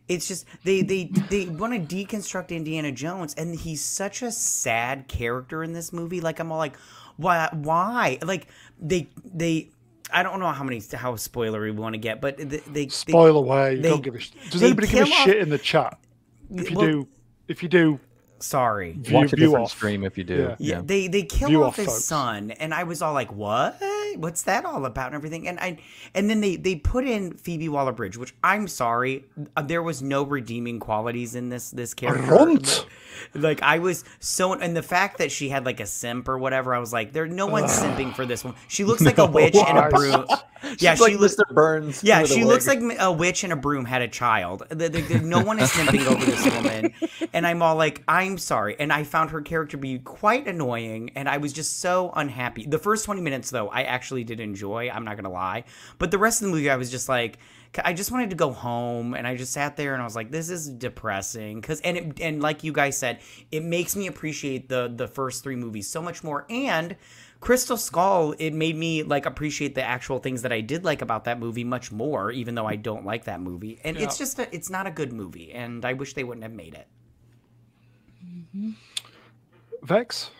it's 0.08 0.26
just 0.26 0.46
they 0.64 0.82
they 0.82 1.04
they 1.04 1.46
want 1.46 1.88
to 1.88 1.96
deconstruct 1.96 2.48
Indiana 2.50 2.90
Jones, 2.90 3.34
and 3.34 3.54
he's 3.54 3.84
such 3.84 4.22
a 4.22 4.32
sad 4.32 5.06
character 5.06 5.62
in 5.62 5.72
this 5.72 5.92
movie. 5.92 6.20
Like 6.20 6.40
I'm 6.40 6.50
all 6.50 6.58
like, 6.58 6.76
why 7.16 7.48
why 7.52 8.18
like 8.22 8.48
they 8.80 9.08
they 9.24 9.70
I 10.12 10.22
don't 10.22 10.40
know 10.40 10.50
how 10.50 10.64
many 10.64 10.82
how 10.94 11.14
spoilery 11.14 11.64
we 11.64 11.70
want 11.72 11.94
to 11.94 11.98
get, 11.98 12.20
but 12.20 12.36
they, 12.36 12.44
they 12.44 12.88
spoil 12.88 13.36
away. 13.36 13.76
They, 13.76 13.88
don't 13.88 14.02
give 14.02 14.14
a. 14.14 14.20
Shit. 14.20 14.34
Does 14.50 14.62
anybody 14.62 14.88
give 14.88 15.08
a 15.08 15.10
off, 15.10 15.24
shit 15.24 15.38
in 15.38 15.48
the 15.48 15.58
chat? 15.58 15.98
If 16.54 16.70
you 16.70 16.76
well, 16.76 16.86
do, 16.86 17.08
if 17.48 17.62
you 17.62 17.68
do, 17.68 18.00
sorry. 18.38 18.92
View, 18.92 19.14
Watch 19.14 19.32
a 19.32 19.36
different 19.36 19.64
off. 19.64 19.70
stream 19.70 20.04
if 20.04 20.16
you 20.16 20.24
do. 20.24 20.54
Yeah. 20.58 20.76
yeah. 20.76 20.82
They 20.84 21.08
they 21.08 21.22
kill 21.22 21.48
view 21.48 21.64
off 21.64 21.76
his 21.76 21.86
folks. 21.86 22.04
son, 22.04 22.50
and 22.52 22.72
I 22.72 22.84
was 22.84 23.02
all 23.02 23.12
like, 23.12 23.32
"What? 23.32 23.78
What's 24.16 24.42
that 24.42 24.64
all 24.64 24.84
about?" 24.84 25.06
and 25.06 25.14
everything. 25.14 25.48
And 25.48 25.58
I 25.60 25.78
and 26.14 26.28
then 26.28 26.40
they 26.40 26.56
they 26.56 26.76
put 26.76 27.06
in 27.06 27.32
Phoebe 27.34 27.68
Waller 27.68 27.92
Bridge, 27.92 28.16
which 28.16 28.34
I'm 28.42 28.68
sorry, 28.68 29.24
uh, 29.56 29.62
there 29.62 29.82
was 29.82 30.02
no 30.02 30.22
redeeming 30.22 30.80
qualities 30.80 31.34
in 31.34 31.48
this 31.48 31.70
this 31.70 31.94
character. 31.94 32.58
Like 33.34 33.62
I 33.62 33.78
was 33.78 34.04
so, 34.20 34.52
and 34.52 34.76
the 34.76 34.82
fact 34.82 35.18
that 35.18 35.32
she 35.32 35.48
had 35.48 35.66
like 35.66 35.80
a 35.80 35.86
simp 35.86 36.28
or 36.28 36.38
whatever, 36.38 36.74
I 36.74 36.78
was 36.78 36.92
like, 36.92 37.12
"There, 37.12 37.26
no 37.26 37.46
one's 37.46 37.70
simping 37.72 38.14
for 38.14 38.24
this 38.24 38.44
one." 38.44 38.54
She 38.68 38.84
looks 38.84 39.02
like 39.08 39.18
no, 39.18 39.26
a 39.26 39.30
witch 39.30 39.56
and 39.56 39.78
a 39.78 39.88
broom. 39.88 40.24
yeah, 40.78 40.94
she 40.94 41.02
like 41.02 41.18
looks 41.18 41.36
Mr. 41.36 41.52
Burns. 41.52 42.02
Yeah, 42.02 42.24
she 42.24 42.44
looks 42.44 42.66
like 42.66 42.80
a 42.98 43.12
witch 43.12 43.44
and 43.44 43.52
a 43.52 43.56
broom 43.56 43.84
had 43.84 44.02
a 44.02 44.08
child. 44.08 44.64
The, 44.68 44.88
the, 44.88 45.00
the, 45.00 45.18
no 45.20 45.42
one 45.42 45.58
is 45.58 45.70
simping 45.70 46.06
over 46.06 46.24
this 46.24 46.44
woman, 46.54 46.94
and 47.32 47.46
I'm 47.46 47.62
all 47.62 47.76
like, 47.76 48.02
"I'm 48.08 48.38
sorry." 48.38 48.76
And 48.78 48.92
I 48.92 49.04
found 49.04 49.30
her 49.30 49.40
character 49.40 49.76
be 49.76 49.98
quite 49.98 50.46
annoying, 50.46 51.10
and 51.14 51.28
I 51.28 51.38
was 51.38 51.52
just 51.52 51.80
so 51.80 52.12
unhappy. 52.14 52.66
The 52.66 52.78
first 52.78 53.04
20 53.04 53.20
minutes, 53.20 53.50
though, 53.50 53.68
I 53.68 53.82
actually 53.82 53.97
actually 53.98 54.22
did 54.22 54.38
enjoy. 54.38 54.90
I'm 54.90 55.04
not 55.04 55.16
gonna 55.16 55.32
lie, 55.32 55.64
but 55.98 56.12
the 56.12 56.18
rest 56.18 56.40
of 56.40 56.46
the 56.46 56.52
movie, 56.54 56.70
I 56.70 56.76
was 56.76 56.90
just 56.90 57.08
like, 57.08 57.38
I 57.84 57.92
just 57.92 58.12
wanted 58.12 58.30
to 58.30 58.36
go 58.36 58.52
home, 58.52 59.14
and 59.14 59.26
I 59.26 59.36
just 59.36 59.52
sat 59.52 59.76
there 59.76 59.92
and 59.92 60.00
I 60.00 60.04
was 60.04 60.14
like, 60.14 60.30
this 60.30 60.50
is 60.50 60.68
depressing. 60.68 61.60
Cause 61.60 61.80
and 61.80 61.96
it, 61.96 62.20
and 62.20 62.40
like 62.40 62.62
you 62.62 62.72
guys 62.72 62.96
said, 62.96 63.18
it 63.50 63.64
makes 63.64 63.96
me 63.96 64.06
appreciate 64.06 64.68
the 64.68 64.92
the 64.94 65.08
first 65.08 65.42
three 65.42 65.56
movies 65.56 65.88
so 65.88 66.00
much 66.00 66.22
more, 66.22 66.46
and 66.48 66.96
Crystal 67.40 67.76
Skull, 67.76 68.34
it 68.38 68.52
made 68.52 68.76
me 68.76 69.02
like 69.02 69.26
appreciate 69.26 69.74
the 69.74 69.82
actual 69.82 70.18
things 70.18 70.42
that 70.42 70.52
I 70.52 70.60
did 70.60 70.84
like 70.84 71.02
about 71.02 71.24
that 71.24 71.38
movie 71.38 71.64
much 71.64 71.92
more, 71.92 72.30
even 72.32 72.54
though 72.54 72.66
I 72.66 72.76
don't 72.76 73.04
like 73.04 73.24
that 73.24 73.40
movie. 73.40 73.80
And 73.84 73.96
yeah. 73.96 74.04
it's 74.04 74.18
just 74.18 74.38
a, 74.38 74.52
it's 74.54 74.70
not 74.70 74.86
a 74.86 74.90
good 74.90 75.12
movie, 75.12 75.52
and 75.52 75.84
I 75.84 75.92
wish 75.92 76.14
they 76.14 76.24
wouldn't 76.24 76.42
have 76.42 76.52
made 76.52 76.74
it. 76.74 76.88
Mm-hmm. 78.24 78.70
Vex. 79.82 80.30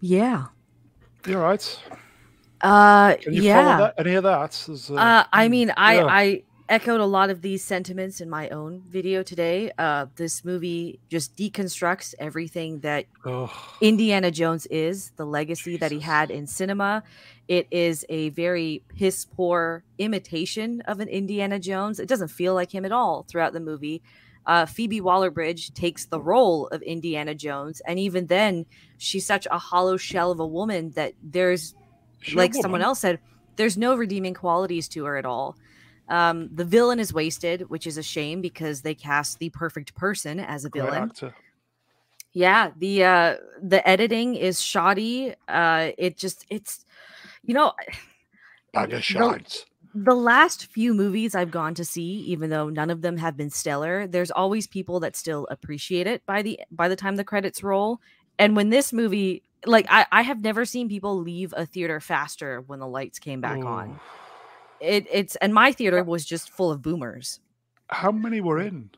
Yeah. 0.00 0.46
You're 1.26 1.42
right. 1.42 1.80
Uh, 2.66 3.16
Can 3.16 3.32
you 3.32 3.42
yeah. 3.42 3.62
follow 3.62 3.84
that, 3.84 4.06
any 4.06 4.14
of 4.14 4.24
that? 4.24 4.68
Uh, 4.90 4.94
uh, 4.94 5.24
I 5.32 5.48
mean, 5.48 5.72
I 5.76 5.94
yeah. 5.94 6.06
I 6.06 6.42
echoed 6.68 7.00
a 7.00 7.04
lot 7.06 7.30
of 7.30 7.42
these 7.42 7.62
sentiments 7.62 8.20
in 8.20 8.28
my 8.28 8.48
own 8.48 8.82
video 8.88 9.22
today. 9.22 9.70
Uh, 9.78 10.06
this 10.16 10.44
movie 10.44 10.98
just 11.08 11.36
deconstructs 11.36 12.14
everything 12.18 12.80
that. 12.80 13.06
Indiana 13.80 14.30
Jones 14.30 14.66
is, 14.66 15.12
the 15.16 15.24
legacy 15.24 15.72
Jesus. 15.72 15.80
that 15.80 15.92
he 15.92 16.00
had 16.00 16.30
in 16.30 16.46
cinema. 16.46 17.04
It 17.46 17.68
is 17.70 18.04
a 18.08 18.30
very 18.30 18.82
piss 18.96 19.24
poor 19.24 19.84
imitation 19.98 20.80
of 20.82 20.98
an 20.98 21.08
Indiana 21.08 21.60
Jones. 21.60 22.00
It 22.00 22.08
doesn't 22.08 22.28
feel 22.28 22.54
like 22.54 22.72
him 22.72 22.84
at 22.84 22.90
all 22.90 23.24
throughout 23.28 23.52
the 23.52 23.60
movie. 23.60 24.02
Uh, 24.44 24.66
Phoebe 24.66 25.00
Waller 25.00 25.30
Bridge 25.30 25.74
takes 25.74 26.04
the 26.04 26.20
role 26.20 26.68
of 26.68 26.80
Indiana 26.82 27.34
Jones, 27.34 27.80
and 27.86 27.98
even 27.98 28.26
then, 28.26 28.64
she's 28.96 29.26
such 29.26 29.46
a 29.50 29.58
hollow 29.58 29.96
shell 29.96 30.30
of 30.30 30.40
a 30.40 30.46
woman 30.46 30.90
that 30.92 31.14
there's, 31.22 31.74
like 32.32 32.54
someone 32.54 32.82
else 32.82 33.00
said, 33.00 33.20
there's 33.56 33.76
no 33.78 33.96
redeeming 33.96 34.34
qualities 34.34 34.88
to 34.90 35.04
her 35.04 35.16
at 35.16 35.24
all. 35.26 35.56
Um, 36.08 36.50
the 36.54 36.64
villain 36.64 37.00
is 37.00 37.12
wasted, 37.12 37.62
which 37.70 37.86
is 37.86 37.98
a 37.98 38.02
shame 38.02 38.40
because 38.40 38.82
they 38.82 38.94
cast 38.94 39.38
the 39.38 39.50
perfect 39.50 39.94
person 39.94 40.38
as 40.40 40.64
a 40.64 40.70
villain. 40.70 41.12
Yeah, 42.32 42.70
the 42.76 43.04
uh 43.04 43.36
the 43.62 43.86
editing 43.88 44.34
is 44.34 44.60
shoddy. 44.62 45.34
Uh 45.48 45.92
it 45.98 46.18
just 46.18 46.44
it's 46.50 46.84
you 47.42 47.54
know 47.54 47.72
bag 48.74 48.92
of 48.92 49.02
shines. 49.04 49.66
The, 49.94 50.02
the 50.12 50.14
last 50.14 50.66
few 50.66 50.92
movies 50.94 51.34
I've 51.34 51.50
gone 51.50 51.74
to 51.76 51.84
see, 51.84 52.02
even 52.26 52.50
though 52.50 52.68
none 52.68 52.90
of 52.90 53.02
them 53.02 53.16
have 53.18 53.36
been 53.36 53.50
stellar, 53.50 54.06
there's 54.06 54.30
always 54.30 54.66
people 54.66 55.00
that 55.00 55.16
still 55.16 55.46
appreciate 55.50 56.06
it 56.06 56.26
by 56.26 56.42
the 56.42 56.60
by 56.70 56.88
the 56.88 56.96
time 56.96 57.16
the 57.16 57.24
credits 57.24 57.62
roll. 57.62 58.00
And 58.38 58.54
when 58.54 58.70
this 58.70 58.92
movie 58.92 59.42
like 59.64 59.86
I, 59.88 60.06
I 60.12 60.22
have 60.22 60.42
never 60.42 60.64
seen 60.64 60.88
people 60.88 61.18
leave 61.18 61.54
a 61.56 61.66
theater 61.66 62.00
faster 62.00 62.60
when 62.66 62.78
the 62.78 62.86
lights 62.86 63.18
came 63.18 63.40
back 63.40 63.58
Ooh. 63.58 63.66
on 63.66 64.00
it 64.80 65.06
it's 65.10 65.36
and 65.36 65.54
my 65.54 65.72
theater 65.72 66.02
was 66.02 66.24
just 66.24 66.50
full 66.50 66.70
of 66.70 66.82
boomers. 66.82 67.40
How 67.88 68.10
many 68.10 68.40
were 68.40 68.60
in? 68.60 68.90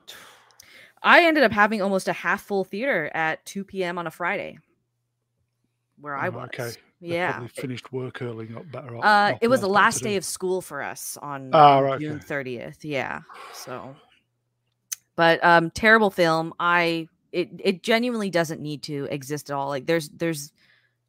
I 1.03 1.25
ended 1.25 1.45
up 1.45 1.53
having 1.53 1.83
almost 1.83 2.09
a 2.09 2.13
half 2.13 2.43
full 2.43 2.65
theater 2.65 3.11
at 3.15 3.45
2 3.47 3.65
p.m. 3.65 3.99
on 3.99 4.07
a 4.07 4.11
Friday 4.11 4.59
where 6.01 6.17
I 6.17 6.29
oh, 6.29 6.33
was. 6.33 6.49
Okay. 6.55 6.71
They 7.01 7.15
yeah. 7.15 7.47
finished 7.55 7.93
work 7.93 8.21
early, 8.23 8.49
not 8.49 8.71
better. 8.73 8.97
Off, 8.97 9.05
uh, 9.05 9.39
it 9.41 9.47
was 9.47 9.61
the 9.61 9.69
last 9.69 10.03
day 10.03 10.17
of 10.17 10.25
school 10.25 10.61
for 10.61 10.83
us 10.83 11.17
on 11.23 11.51
oh, 11.53 11.83
right, 11.83 12.01
June 12.01 12.17
okay. 12.17 12.59
30th. 12.59 12.79
Yeah. 12.83 13.21
So, 13.53 13.95
but 15.15 15.43
um, 15.45 15.71
terrible 15.71 16.11
film. 16.11 16.53
I 16.59 17.07
it 17.33 17.51
it 17.59 17.83
genuinely 17.83 18.31
doesn't 18.31 18.61
need 18.61 18.83
to 18.85 19.07
exist 19.11 19.51
at 19.51 19.57
all. 19.57 19.69
Like 19.69 19.87
there's 19.87 20.09
there's 20.11 20.53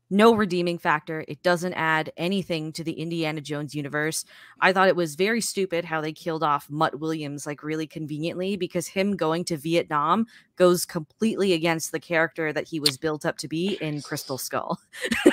no 0.09 0.33
redeeming 0.33 0.77
factor. 0.77 1.23
It 1.27 1.43
doesn't 1.43 1.73
add 1.73 2.11
anything 2.17 2.71
to 2.73 2.83
the 2.83 2.93
Indiana 2.93 3.41
Jones 3.41 3.75
universe. 3.75 4.25
I 4.59 4.73
thought 4.73 4.87
it 4.87 4.95
was 4.95 5.15
very 5.15 5.41
stupid 5.41 5.85
how 5.85 6.01
they 6.01 6.13
killed 6.13 6.43
off 6.43 6.69
Mutt 6.69 6.99
Williams 6.99 7.45
like 7.45 7.63
really 7.63 7.85
conveniently 7.85 8.57
because 8.57 8.87
him 8.87 9.15
going 9.15 9.45
to 9.45 9.57
Vietnam 9.57 10.25
goes 10.55 10.85
completely 10.85 11.53
against 11.53 11.91
the 11.91 11.99
character 11.99 12.51
that 12.51 12.67
he 12.67 12.79
was 12.79 12.97
built 12.97 13.25
up 13.25 13.37
to 13.37 13.47
be 13.47 13.77
in 13.81 14.01
Crystal 14.01 14.37
Skull. 14.37 14.79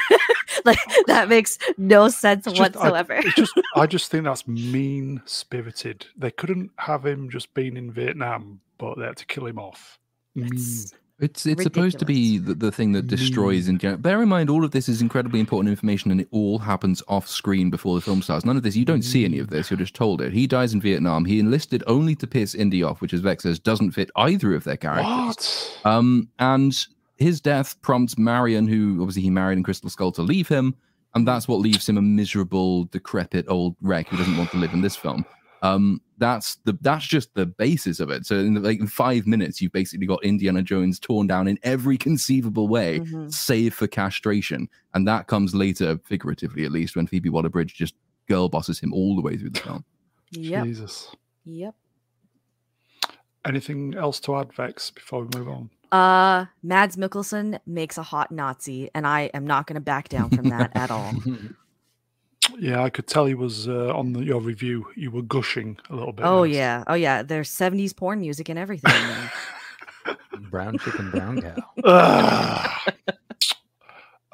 like 0.64 0.78
that 1.06 1.28
makes 1.28 1.58
no 1.78 2.08
sense 2.08 2.44
just, 2.44 2.58
whatsoever. 2.58 3.16
I, 3.16 3.30
just 3.30 3.60
I 3.74 3.86
just 3.86 4.10
think 4.10 4.24
that's 4.24 4.46
mean 4.46 5.22
spirited. 5.24 6.06
They 6.16 6.30
couldn't 6.30 6.70
have 6.76 7.06
him 7.06 7.30
just 7.30 7.54
being 7.54 7.76
in 7.76 7.92
Vietnam, 7.92 8.60
but 8.78 8.98
they 8.98 9.06
had 9.06 9.16
to 9.16 9.26
kill 9.26 9.46
him 9.46 9.58
off. 9.58 9.98
It's 10.36 10.92
it's 11.18 11.46
Ridiculous. 11.46 11.64
supposed 11.64 11.98
to 12.00 12.04
be 12.04 12.36
the, 12.36 12.52
the 12.52 12.70
thing 12.70 12.92
that 12.92 13.06
destroys 13.06 13.68
mm. 13.68 13.82
and 13.82 14.02
bear 14.02 14.22
in 14.22 14.28
mind 14.28 14.50
all 14.50 14.64
of 14.64 14.72
this 14.72 14.86
is 14.86 15.00
incredibly 15.00 15.40
important 15.40 15.70
information 15.70 16.10
and 16.10 16.20
it 16.20 16.28
all 16.30 16.58
happens 16.58 17.02
off 17.08 17.26
screen 17.26 17.70
before 17.70 17.94
the 17.94 18.02
film 18.02 18.20
starts. 18.20 18.44
None 18.44 18.58
of 18.58 18.62
this 18.62 18.76
you 18.76 18.84
don't 18.84 19.00
see 19.00 19.24
any 19.24 19.38
of 19.38 19.48
this, 19.48 19.70
you're 19.70 19.78
just 19.78 19.94
told 19.94 20.20
it. 20.20 20.34
He 20.34 20.46
dies 20.46 20.74
in 20.74 20.80
Vietnam. 20.82 21.24
He 21.24 21.40
enlisted 21.40 21.82
only 21.86 22.14
to 22.16 22.26
piss 22.26 22.54
Indy 22.54 22.82
off, 22.82 23.00
which 23.00 23.14
as 23.14 23.20
Vex 23.20 23.44
says 23.44 23.58
doesn't 23.58 23.92
fit 23.92 24.10
either 24.16 24.54
of 24.54 24.64
their 24.64 24.76
characters. 24.76 25.78
What? 25.82 25.90
Um 25.90 26.28
and 26.38 26.76
his 27.16 27.40
death 27.40 27.80
prompts 27.80 28.18
Marion, 28.18 28.66
who 28.66 29.00
obviously 29.00 29.22
he 29.22 29.30
married 29.30 29.56
in 29.56 29.64
Crystal 29.64 29.88
Skull, 29.88 30.12
to 30.12 30.22
leave 30.22 30.48
him, 30.48 30.74
and 31.14 31.26
that's 31.26 31.48
what 31.48 31.60
leaves 31.60 31.88
him 31.88 31.96
a 31.96 32.02
miserable, 32.02 32.84
decrepit 32.84 33.46
old 33.48 33.74
wreck 33.80 34.08
who 34.08 34.18
doesn't 34.18 34.36
want 34.36 34.50
to 34.50 34.58
live 34.58 34.74
in 34.74 34.82
this 34.82 34.96
film. 34.96 35.24
Um, 35.62 36.02
that's 36.18 36.56
the 36.64 36.76
that's 36.80 37.06
just 37.06 37.34
the 37.34 37.46
basis 37.46 38.00
of 38.00 38.10
it. 38.10 38.26
So 38.26 38.36
in 38.36 38.54
the, 38.54 38.60
like 38.60 38.80
in 38.80 38.86
five 38.86 39.26
minutes, 39.26 39.60
you've 39.60 39.72
basically 39.72 40.06
got 40.06 40.24
Indiana 40.24 40.62
Jones 40.62 40.98
torn 40.98 41.26
down 41.26 41.48
in 41.48 41.58
every 41.62 41.96
conceivable 41.96 42.68
way, 42.68 43.00
mm-hmm. 43.00 43.28
save 43.28 43.74
for 43.74 43.86
castration, 43.86 44.68
and 44.94 45.06
that 45.06 45.26
comes 45.26 45.54
later, 45.54 45.98
figuratively 46.04 46.64
at 46.64 46.72
least, 46.72 46.96
when 46.96 47.06
Phoebe 47.06 47.28
Waller-Bridge 47.28 47.74
just 47.74 47.94
girl 48.28 48.48
bosses 48.48 48.78
him 48.78 48.92
all 48.92 49.14
the 49.16 49.22
way 49.22 49.36
through 49.36 49.50
the 49.50 49.60
film. 49.60 49.84
Yep. 50.32 50.64
Jesus. 50.64 51.14
Yep. 51.44 51.74
Anything 53.46 53.94
else 53.94 54.18
to 54.20 54.36
add, 54.36 54.52
Vex, 54.52 54.90
before 54.90 55.24
we 55.24 55.38
move 55.38 55.48
on? 55.48 55.70
Uh, 55.92 56.46
Mads 56.64 56.96
Mikkelsen 56.96 57.60
makes 57.64 57.96
a 57.96 58.02
hot 58.02 58.32
Nazi, 58.32 58.90
and 58.92 59.06
I 59.06 59.30
am 59.34 59.46
not 59.46 59.66
going 59.66 59.74
to 59.74 59.80
back 59.80 60.08
down 60.08 60.30
from 60.30 60.48
that 60.48 60.72
at 60.74 60.90
all. 60.90 61.12
Yeah, 62.58 62.82
I 62.82 62.90
could 62.90 63.06
tell 63.06 63.26
he 63.26 63.34
was 63.34 63.68
uh, 63.68 63.94
on 63.94 64.12
the, 64.12 64.24
your 64.24 64.40
review. 64.40 64.86
You 64.94 65.10
were 65.10 65.22
gushing 65.22 65.78
a 65.90 65.94
little 65.94 66.12
bit. 66.12 66.24
Oh 66.24 66.44
yeah, 66.44 66.84
oh 66.86 66.94
yeah. 66.94 67.22
There's 67.22 67.50
'70s 67.50 67.94
porn 67.94 68.20
music 68.20 68.48
and 68.48 68.58
everything. 68.58 68.92
brown 70.50 70.78
chicken, 70.78 71.10
brown 71.10 71.42
cow. 71.42 72.76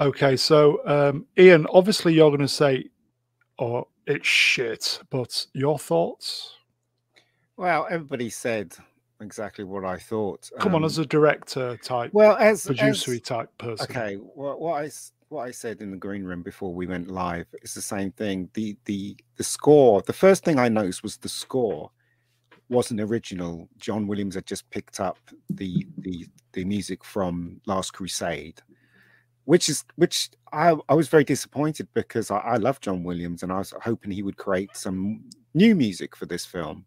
okay, 0.00 0.36
so 0.36 0.80
um, 0.86 1.26
Ian, 1.38 1.66
obviously 1.72 2.14
you're 2.14 2.30
going 2.30 2.40
to 2.40 2.48
say, 2.48 2.90
"Oh, 3.58 3.88
it's 4.06 4.26
shit," 4.26 5.00
but 5.10 5.46
your 5.52 5.78
thoughts? 5.78 6.54
Well, 7.56 7.86
everybody 7.90 8.30
said 8.30 8.74
exactly 9.20 9.64
what 9.64 9.84
I 9.84 9.98
thought. 9.98 10.50
Come 10.58 10.74
um, 10.74 10.82
on, 10.82 10.84
as 10.84 10.98
a 10.98 11.06
director 11.06 11.76
type, 11.78 12.12
well, 12.12 12.36
as 12.36 12.66
producery 12.66 13.16
as, 13.16 13.22
type 13.22 13.58
person. 13.58 13.86
Okay, 13.90 14.18
well, 14.20 14.58
what 14.58 14.82
I 14.82 14.90
what 15.32 15.48
I 15.48 15.50
said 15.50 15.80
in 15.80 15.90
the 15.90 15.96
green 15.96 16.24
room 16.24 16.42
before 16.42 16.72
we 16.72 16.86
went 16.86 17.08
live. 17.08 17.46
It's 17.54 17.74
the 17.74 17.82
same 17.82 18.12
thing. 18.12 18.50
The 18.54 18.76
the 18.84 19.16
the 19.36 19.44
score. 19.44 20.02
The 20.02 20.12
first 20.12 20.44
thing 20.44 20.58
I 20.58 20.68
noticed 20.68 21.02
was 21.02 21.16
the 21.16 21.28
score 21.28 21.90
wasn't 22.68 23.00
original. 23.00 23.68
John 23.78 24.06
Williams 24.06 24.34
had 24.34 24.46
just 24.46 24.68
picked 24.70 25.00
up 25.00 25.18
the 25.50 25.86
the 25.98 26.26
the 26.52 26.64
music 26.64 27.02
from 27.02 27.60
Last 27.66 27.92
Crusade, 27.92 28.60
which 29.44 29.68
is 29.68 29.84
which 29.96 30.30
I 30.52 30.76
I 30.88 30.94
was 30.94 31.08
very 31.08 31.24
disappointed 31.24 31.88
because 31.94 32.30
I, 32.30 32.38
I 32.38 32.56
love 32.56 32.80
John 32.80 33.02
Williams 33.02 33.42
and 33.42 33.50
I 33.50 33.58
was 33.58 33.72
hoping 33.82 34.12
he 34.12 34.22
would 34.22 34.36
create 34.36 34.76
some 34.76 35.24
new 35.54 35.74
music 35.74 36.14
for 36.14 36.26
this 36.26 36.44
film. 36.44 36.84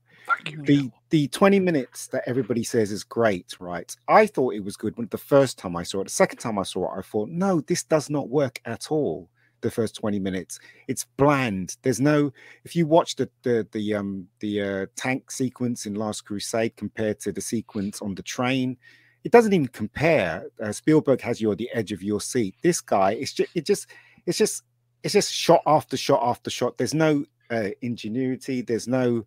The 0.64 0.92
the 1.10 1.28
20 1.28 1.60
minutes 1.60 2.08
that 2.08 2.24
everybody 2.26 2.64
says 2.64 2.92
is 2.92 3.04
great, 3.04 3.56
right? 3.60 3.96
I 4.08 4.26
thought 4.26 4.54
it 4.54 4.64
was 4.64 4.76
good 4.76 4.98
when 4.98 5.08
the 5.08 5.18
first 5.18 5.58
time 5.58 5.76
I 5.76 5.84
saw 5.84 6.02
it. 6.02 6.06
The 6.06 6.10
second 6.12 6.40
time 6.40 6.58
I 6.60 6.64
saw 6.64 6.94
it, 6.94 7.00
I 7.00 7.02
thought, 7.02 7.30
no, 7.30 7.62
this 7.62 7.84
does 7.84 8.10
not 8.10 8.30
work 8.30 8.60
at 8.66 8.92
all. 8.92 9.30
The 9.62 9.72
first 9.72 9.96
20 9.96 10.20
minutes, 10.20 10.60
it's 10.88 11.06
bland. 11.18 11.78
There's 11.82 12.00
no. 12.00 12.32
If 12.64 12.76
you 12.76 12.86
watch 12.86 13.16
the 13.16 13.30
the 13.44 13.68
the 13.72 13.96
um 13.96 14.28
the 14.40 14.62
uh, 14.62 14.86
tank 14.96 15.32
sequence 15.32 15.86
in 15.86 15.96
Last 15.96 16.22
Crusade 16.22 16.76
compared 16.76 17.20
to 17.22 17.32
the 17.32 17.42
sequence 17.42 18.02
on 18.02 18.14
the 18.14 18.22
train, 18.22 18.78
it 19.24 19.32
doesn't 19.32 19.54
even 19.54 19.68
compare. 19.68 20.46
Uh, 20.62 20.72
Spielberg 20.72 21.22
has 21.22 21.42
you 21.42 21.50
on 21.50 21.58
the 21.58 21.70
edge 21.74 21.92
of 21.92 22.04
your 22.04 22.22
seat. 22.22 22.56
This 22.62 22.80
guy, 22.80 23.14
it's 23.14 23.34
just 23.34 23.50
it 23.56 23.66
just 23.66 23.88
it's 24.28 24.38
just 24.38 24.64
it's 25.04 25.14
just 25.14 25.34
shot 25.34 25.62
after 25.66 25.98
shot 25.98 26.22
after 26.24 26.50
shot. 26.50 26.78
There's 26.78 26.94
no 26.94 27.26
uh, 27.50 27.70
ingenuity. 27.82 28.62
There's 28.62 28.88
no 28.88 29.26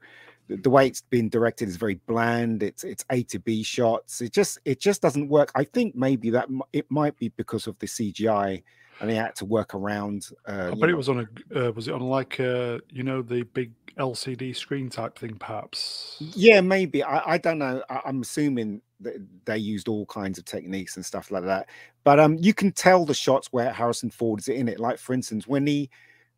the 0.49 0.71
way 0.71 0.87
it's 0.87 1.03
been 1.03 1.29
directed 1.29 1.69
is 1.69 1.77
very 1.77 1.97
bland. 2.07 2.63
It's 2.63 2.85
it's 2.85 3.05
A 3.11 3.23
to 3.25 3.39
B 3.39 3.63
shots. 3.63 4.21
It 4.21 4.33
just 4.33 4.59
it 4.65 4.81
just 4.81 5.03
doesn't 5.03 5.29
work. 5.29 5.53
I 5.55 5.65
think 5.65 5.95
maybe 5.95 6.31
that 6.31 6.49
it 6.73 6.91
might 6.91 7.17
be 7.19 7.29
because 7.31 7.67
of 7.67 7.79
the 7.79 7.87
CGI, 7.87 8.63
and 9.01 9.11
they 9.11 9.15
had 9.15 9.35
to 9.37 9.45
work 9.45 9.75
around. 9.75 10.29
Uh, 10.49 10.53
I 10.53 10.71
bet 10.71 10.79
know. 10.79 10.89
it 10.89 10.97
was 10.97 11.09
on 11.09 11.29
a 11.53 11.69
uh, 11.69 11.71
was 11.73 11.89
it 11.89 11.95
on 11.95 12.01
like 12.01 12.41
uh, 12.41 12.79
you 12.91 13.03
know 13.03 13.23
the 13.23 13.43
big 13.43 13.73
LCD 13.99 14.57
screen 14.57 14.89
type 14.89 15.19
thing, 15.19 15.35
perhaps. 15.35 16.17
Yeah, 16.35 16.61
maybe. 16.61 17.03
I, 17.03 17.35
I 17.35 17.39
don't 17.39 17.59
know. 17.59 17.83
I, 17.91 18.01
am 18.07 18.23
assuming 18.23 18.81
that 19.01 19.17
they 19.45 19.59
used 19.59 19.89
all 19.89 20.07
kinds 20.07 20.39
of 20.39 20.45
techniques 20.45 20.97
and 20.97 21.05
stuff 21.05 21.31
like 21.31 21.45
that. 21.45 21.69
But 22.05 22.19
um, 22.19 22.37
you 22.39 22.55
can 22.55 22.73
tell 22.73 23.05
the 23.05 23.15
shots 23.15 23.49
where 23.53 23.73
Harrison 23.73 24.11
Ford 24.11 24.41
is 24.41 24.49
in 24.49 24.69
it. 24.69 24.81
Like 24.81 24.99
for 24.99 25.13
instance, 25.13 25.47
when 25.47 25.67
he 25.67 25.91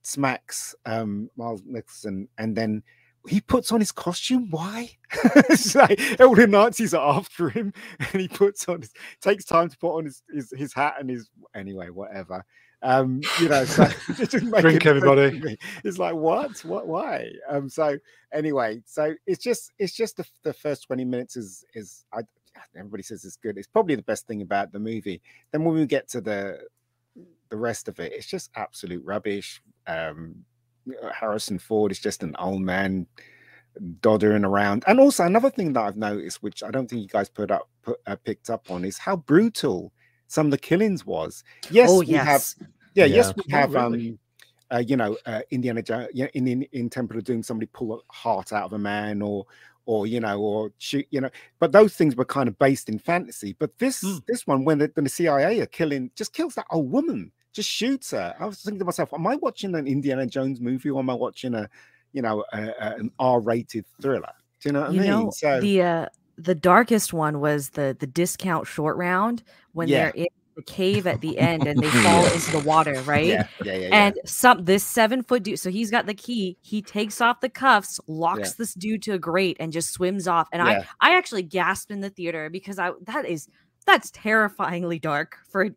smacks 0.03 0.75
um, 0.87 1.31
Miles 1.37 1.63
Nixon, 1.65 2.29
and 2.39 2.57
then 2.57 2.83
he 3.29 3.41
puts 3.41 3.73
on 3.73 3.81
his 3.81 3.93
costume. 3.93 4.49
Why? 4.51 4.91
it's 5.25 5.75
like 5.75 6.01
all 6.21 6.35
the 6.35 6.47
Nazis 6.47 6.95
are 6.95 7.17
after 7.17 7.49
him, 7.49 7.73
and 7.99 8.21
he 8.21 8.29
puts 8.29 8.69
on 8.69 8.81
his 8.81 8.93
takes 9.21 9.45
time 9.45 9.69
to 9.69 9.79
put 9.79 9.97
on 9.97 10.05
his 10.05 10.23
his, 10.33 10.53
his 10.57 10.75
hat 10.75 10.97
and 10.99 11.11
his 11.11 11.29
anyway, 11.55 11.91
whatever. 11.91 12.45
Um, 12.83 13.21
you 13.39 13.49
know, 13.49 13.65
so 13.67 13.87
drink 14.61 14.87
everybody. 14.87 15.59
It's 15.85 15.99
like 15.99 16.15
what, 16.15 16.65
what, 16.65 16.87
why? 16.87 17.31
Um, 17.49 17.69
so 17.69 17.99
anyway, 18.33 18.83
so 18.87 19.15
it's 19.27 19.43
just 19.43 19.73
it's 19.79 19.93
just 19.93 20.17
the, 20.17 20.27
the 20.43 20.55
first 20.55 20.85
twenty 20.87 21.05
minutes 21.05 21.37
is 21.37 21.65
is 21.75 22.05
I, 22.13 22.23
everybody 22.75 23.03
says 23.03 23.25
it's 23.25 23.37
good. 23.37 23.59
It's 23.59 23.67
probably 23.67 23.97
the 23.97 24.03
best 24.03 24.27
thing 24.27 24.41
about 24.41 24.73
the 24.73 24.81
movie. 24.81 25.21
Then 25.53 25.65
when 25.65 25.75
we 25.75 25.85
get 25.85 26.09
to 26.11 26.21
the 26.23 26.61
the 27.51 27.57
rest 27.57 27.89
of 27.89 28.01
it, 28.01 28.13
it's 28.13 28.27
just 28.27 28.51
absolute 28.55 29.05
rubbish. 29.05 29.61
Um, 29.87 30.45
Harrison 31.15 31.59
Ford 31.59 31.93
is 31.93 31.99
just 32.01 32.23
an 32.23 32.37
old 32.39 32.63
man 32.63 33.07
doddering 34.01 34.45
around. 34.45 34.85
And 34.87 35.01
also 35.01 35.25
another 35.25 35.51
thing 35.51 35.73
that 35.75 35.83
I've 35.83 35.97
noticed, 35.97 36.43
which 36.43 36.63
I 36.63 36.71
don't 36.71 36.89
think 36.89 37.03
you 37.03 37.09
guys 37.09 37.29
put 37.29 37.51
up 37.51 37.69
put, 37.83 37.99
uh, 38.07 38.17
picked 38.25 38.51
up 38.51 38.71
on, 38.71 38.85
is 38.85 38.99
how 38.99 39.17
brutal 39.17 39.93
some 40.27 40.47
of 40.47 40.51
the 40.53 40.59
killings 40.59 41.07
was. 41.07 41.45
Yes, 41.71 41.89
oh, 41.89 42.01
we 42.01 42.07
yes. 42.07 42.25
have. 42.25 42.69
Yeah, 42.95 43.07
Yeah. 43.07 43.17
yes, 43.17 43.35
we 43.37 43.45
Oh, 43.53 43.59
have. 43.59 43.71
really? 43.71 44.07
Um, 44.07 44.19
uh, 44.73 44.83
you 44.87 44.97
know, 44.97 45.17
uh, 45.27 45.41
Indiana 45.51 45.83
Jones. 45.83 46.09
Yeah, 46.15 46.29
in, 46.35 46.47
in 46.49 46.63
in 46.73 46.91
Temple 46.91 47.19
of 47.19 47.25
Doom, 47.25 47.43
somebody 47.43 47.69
pull 47.73 47.95
a 47.95 48.13
heart 48.13 48.53
out 48.53 48.65
of 48.67 48.73
a 48.73 48.79
man, 48.79 49.23
or 49.23 49.47
or 49.87 50.07
you 50.07 50.21
know, 50.21 50.41
or 50.41 50.73
shoot. 50.79 51.07
You 51.11 51.23
know, 51.23 51.31
but 51.61 51.73
those 51.73 51.95
things 51.97 52.17
were 52.17 52.25
kind 52.25 52.49
of 52.49 52.59
based 52.59 52.89
in 52.89 52.99
fantasy. 52.99 53.55
But 53.59 53.79
this 53.79 54.01
Hmm. 54.03 54.19
this 54.29 54.47
one, 54.47 54.65
when 54.65 54.79
the, 54.79 54.91
when 54.95 55.05
the 55.05 55.11
CIA 55.11 55.61
are 55.61 55.67
killing, 55.67 56.11
just 56.17 56.33
kills 56.33 56.55
that 56.57 56.67
old 56.71 56.91
woman, 56.91 57.33
just 57.53 57.69
shoots 57.69 58.11
her. 58.13 58.35
I 58.39 58.47
was 58.47 58.63
thinking 58.63 58.79
to 58.81 58.85
myself, 58.85 59.13
am 59.13 59.27
I 59.27 59.37
watching 59.37 59.75
an 59.75 59.87
Indiana 59.87 60.27
Jones 60.27 60.61
movie, 60.61 60.91
or 60.91 61.01
am 61.01 61.11
I 61.11 61.15
watching 61.15 61.55
a, 61.55 61.69
you 62.13 62.23
know, 62.23 62.45
a, 62.53 62.59
a, 62.81 62.97
an 62.99 63.11
R-rated 63.19 63.85
thriller? 64.01 64.33
Do 64.61 64.69
you 64.69 64.73
know 64.73 64.81
what 64.83 64.93
you 64.93 65.01
I 65.01 65.03
mean? 65.03 65.11
know 65.11 65.31
so 65.31 65.61
the 65.61 65.83
uh 65.83 66.07
the 66.37 66.55
darkest 66.55 67.13
one 67.13 67.41
was 67.41 67.71
the 67.71 67.97
the 67.99 68.07
discount 68.07 68.67
short 68.67 68.97
round 68.97 69.43
when 69.73 69.89
Yeah. 69.89 70.05
they're 70.05 70.11
in 70.25 70.27
the 70.57 70.63
cave 70.65 71.07
at 71.07 71.21
the 71.23 71.39
end 71.51 71.67
and 71.67 71.81
they 71.83 71.89
fall 71.89 72.25
into 72.27 72.51
the 72.53 72.59
water 72.67 72.93
right 73.03 73.27
yeah, 73.27 73.47
yeah, 73.65 73.73
yeah, 73.75 73.89
yeah. 73.89 73.89
and 74.07 74.15
some 74.27 74.65
this 74.65 74.85
seven 74.85 75.23
foot 75.23 75.43
dude 75.45 75.59
so 75.59 75.71
he's 75.71 75.91
got 75.91 76.05
the 76.07 76.13
key 76.15 76.59
he 76.61 76.83
takes 76.83 77.21
off 77.23 77.41
the 77.41 77.49
cuffs 77.49 77.99
locks 78.07 78.51
Yeah. 78.51 78.55
this 78.59 78.75
dude 78.75 79.03
to 79.05 79.13
a 79.13 79.19
grate 79.19 79.57
and 79.61 79.73
just 79.73 79.93
swims 79.93 80.27
off 80.29 80.49
and 80.53 80.61
i 80.61 80.85
i 81.01 81.17
actually 81.17 81.43
gasped 81.45 81.91
in 81.91 82.01
the 82.01 82.11
theater 82.11 82.51
because 82.51 82.79
i 82.79 82.91
that 83.05 83.25
is 83.27 83.49
that's 83.91 84.11
terrifyingly 84.13 84.99
dark 84.99 85.37
for 85.49 85.65
it 85.65 85.75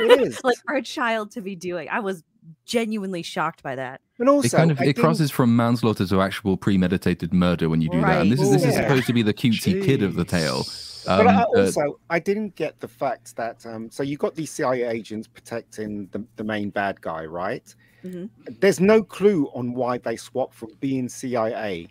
is. 0.00 0.40
like 0.44 0.56
for 0.66 0.74
a 0.76 0.82
child 0.82 1.30
to 1.30 1.40
be 1.40 1.54
doing 1.54 1.88
i 1.90 2.00
was 2.00 2.22
genuinely 2.66 3.22
shocked 3.22 3.62
by 3.62 3.74
that 3.74 4.00
and 4.18 4.28
also, 4.28 4.46
it 4.46 4.58
kind 4.58 4.70
of 4.70 4.78
I 4.80 4.84
it 4.84 4.86
think- 4.86 4.98
crosses 4.98 5.30
from 5.30 5.56
manslaughter 5.56 6.06
to 6.06 6.20
actual 6.20 6.56
premeditated 6.56 7.32
murder 7.34 7.68
when 7.68 7.80
you 7.80 7.88
do 7.90 8.00
that. 8.00 8.20
And 8.22 8.30
this 8.30 8.40
is 8.40 8.50
this 8.52 8.64
is 8.64 8.74
supposed 8.76 9.06
to 9.08 9.12
be 9.12 9.22
the 9.22 9.34
cutesy 9.34 9.84
kid 9.84 10.04
of 10.04 10.14
the 10.14 10.24
tale. 10.24 10.62
Jeez. 10.62 11.04
But 11.04 11.26
Um, 11.26 11.28
I 11.28 11.42
uh, 11.42 11.44
also, 11.56 11.98
I 12.10 12.20
didn't 12.20 12.54
get 12.54 12.78
the 12.78 12.86
fact 12.86 13.34
that 13.34 13.66
um, 13.66 13.90
so 13.90 14.04
you 14.04 14.16
got 14.16 14.36
these 14.36 14.50
CIA 14.52 14.84
agents 14.84 15.26
protecting 15.26 16.06
the, 16.12 16.24
the 16.36 16.44
main 16.44 16.70
bad 16.70 17.00
guy, 17.00 17.24
right? 17.26 17.74
Mhm. 18.04 18.30
There's 18.60 18.78
no 18.78 19.02
clue 19.02 19.50
on 19.52 19.74
why 19.74 19.98
they 19.98 20.14
swapped 20.14 20.54
from 20.54 20.70
being 20.78 21.08
CIA 21.08 21.88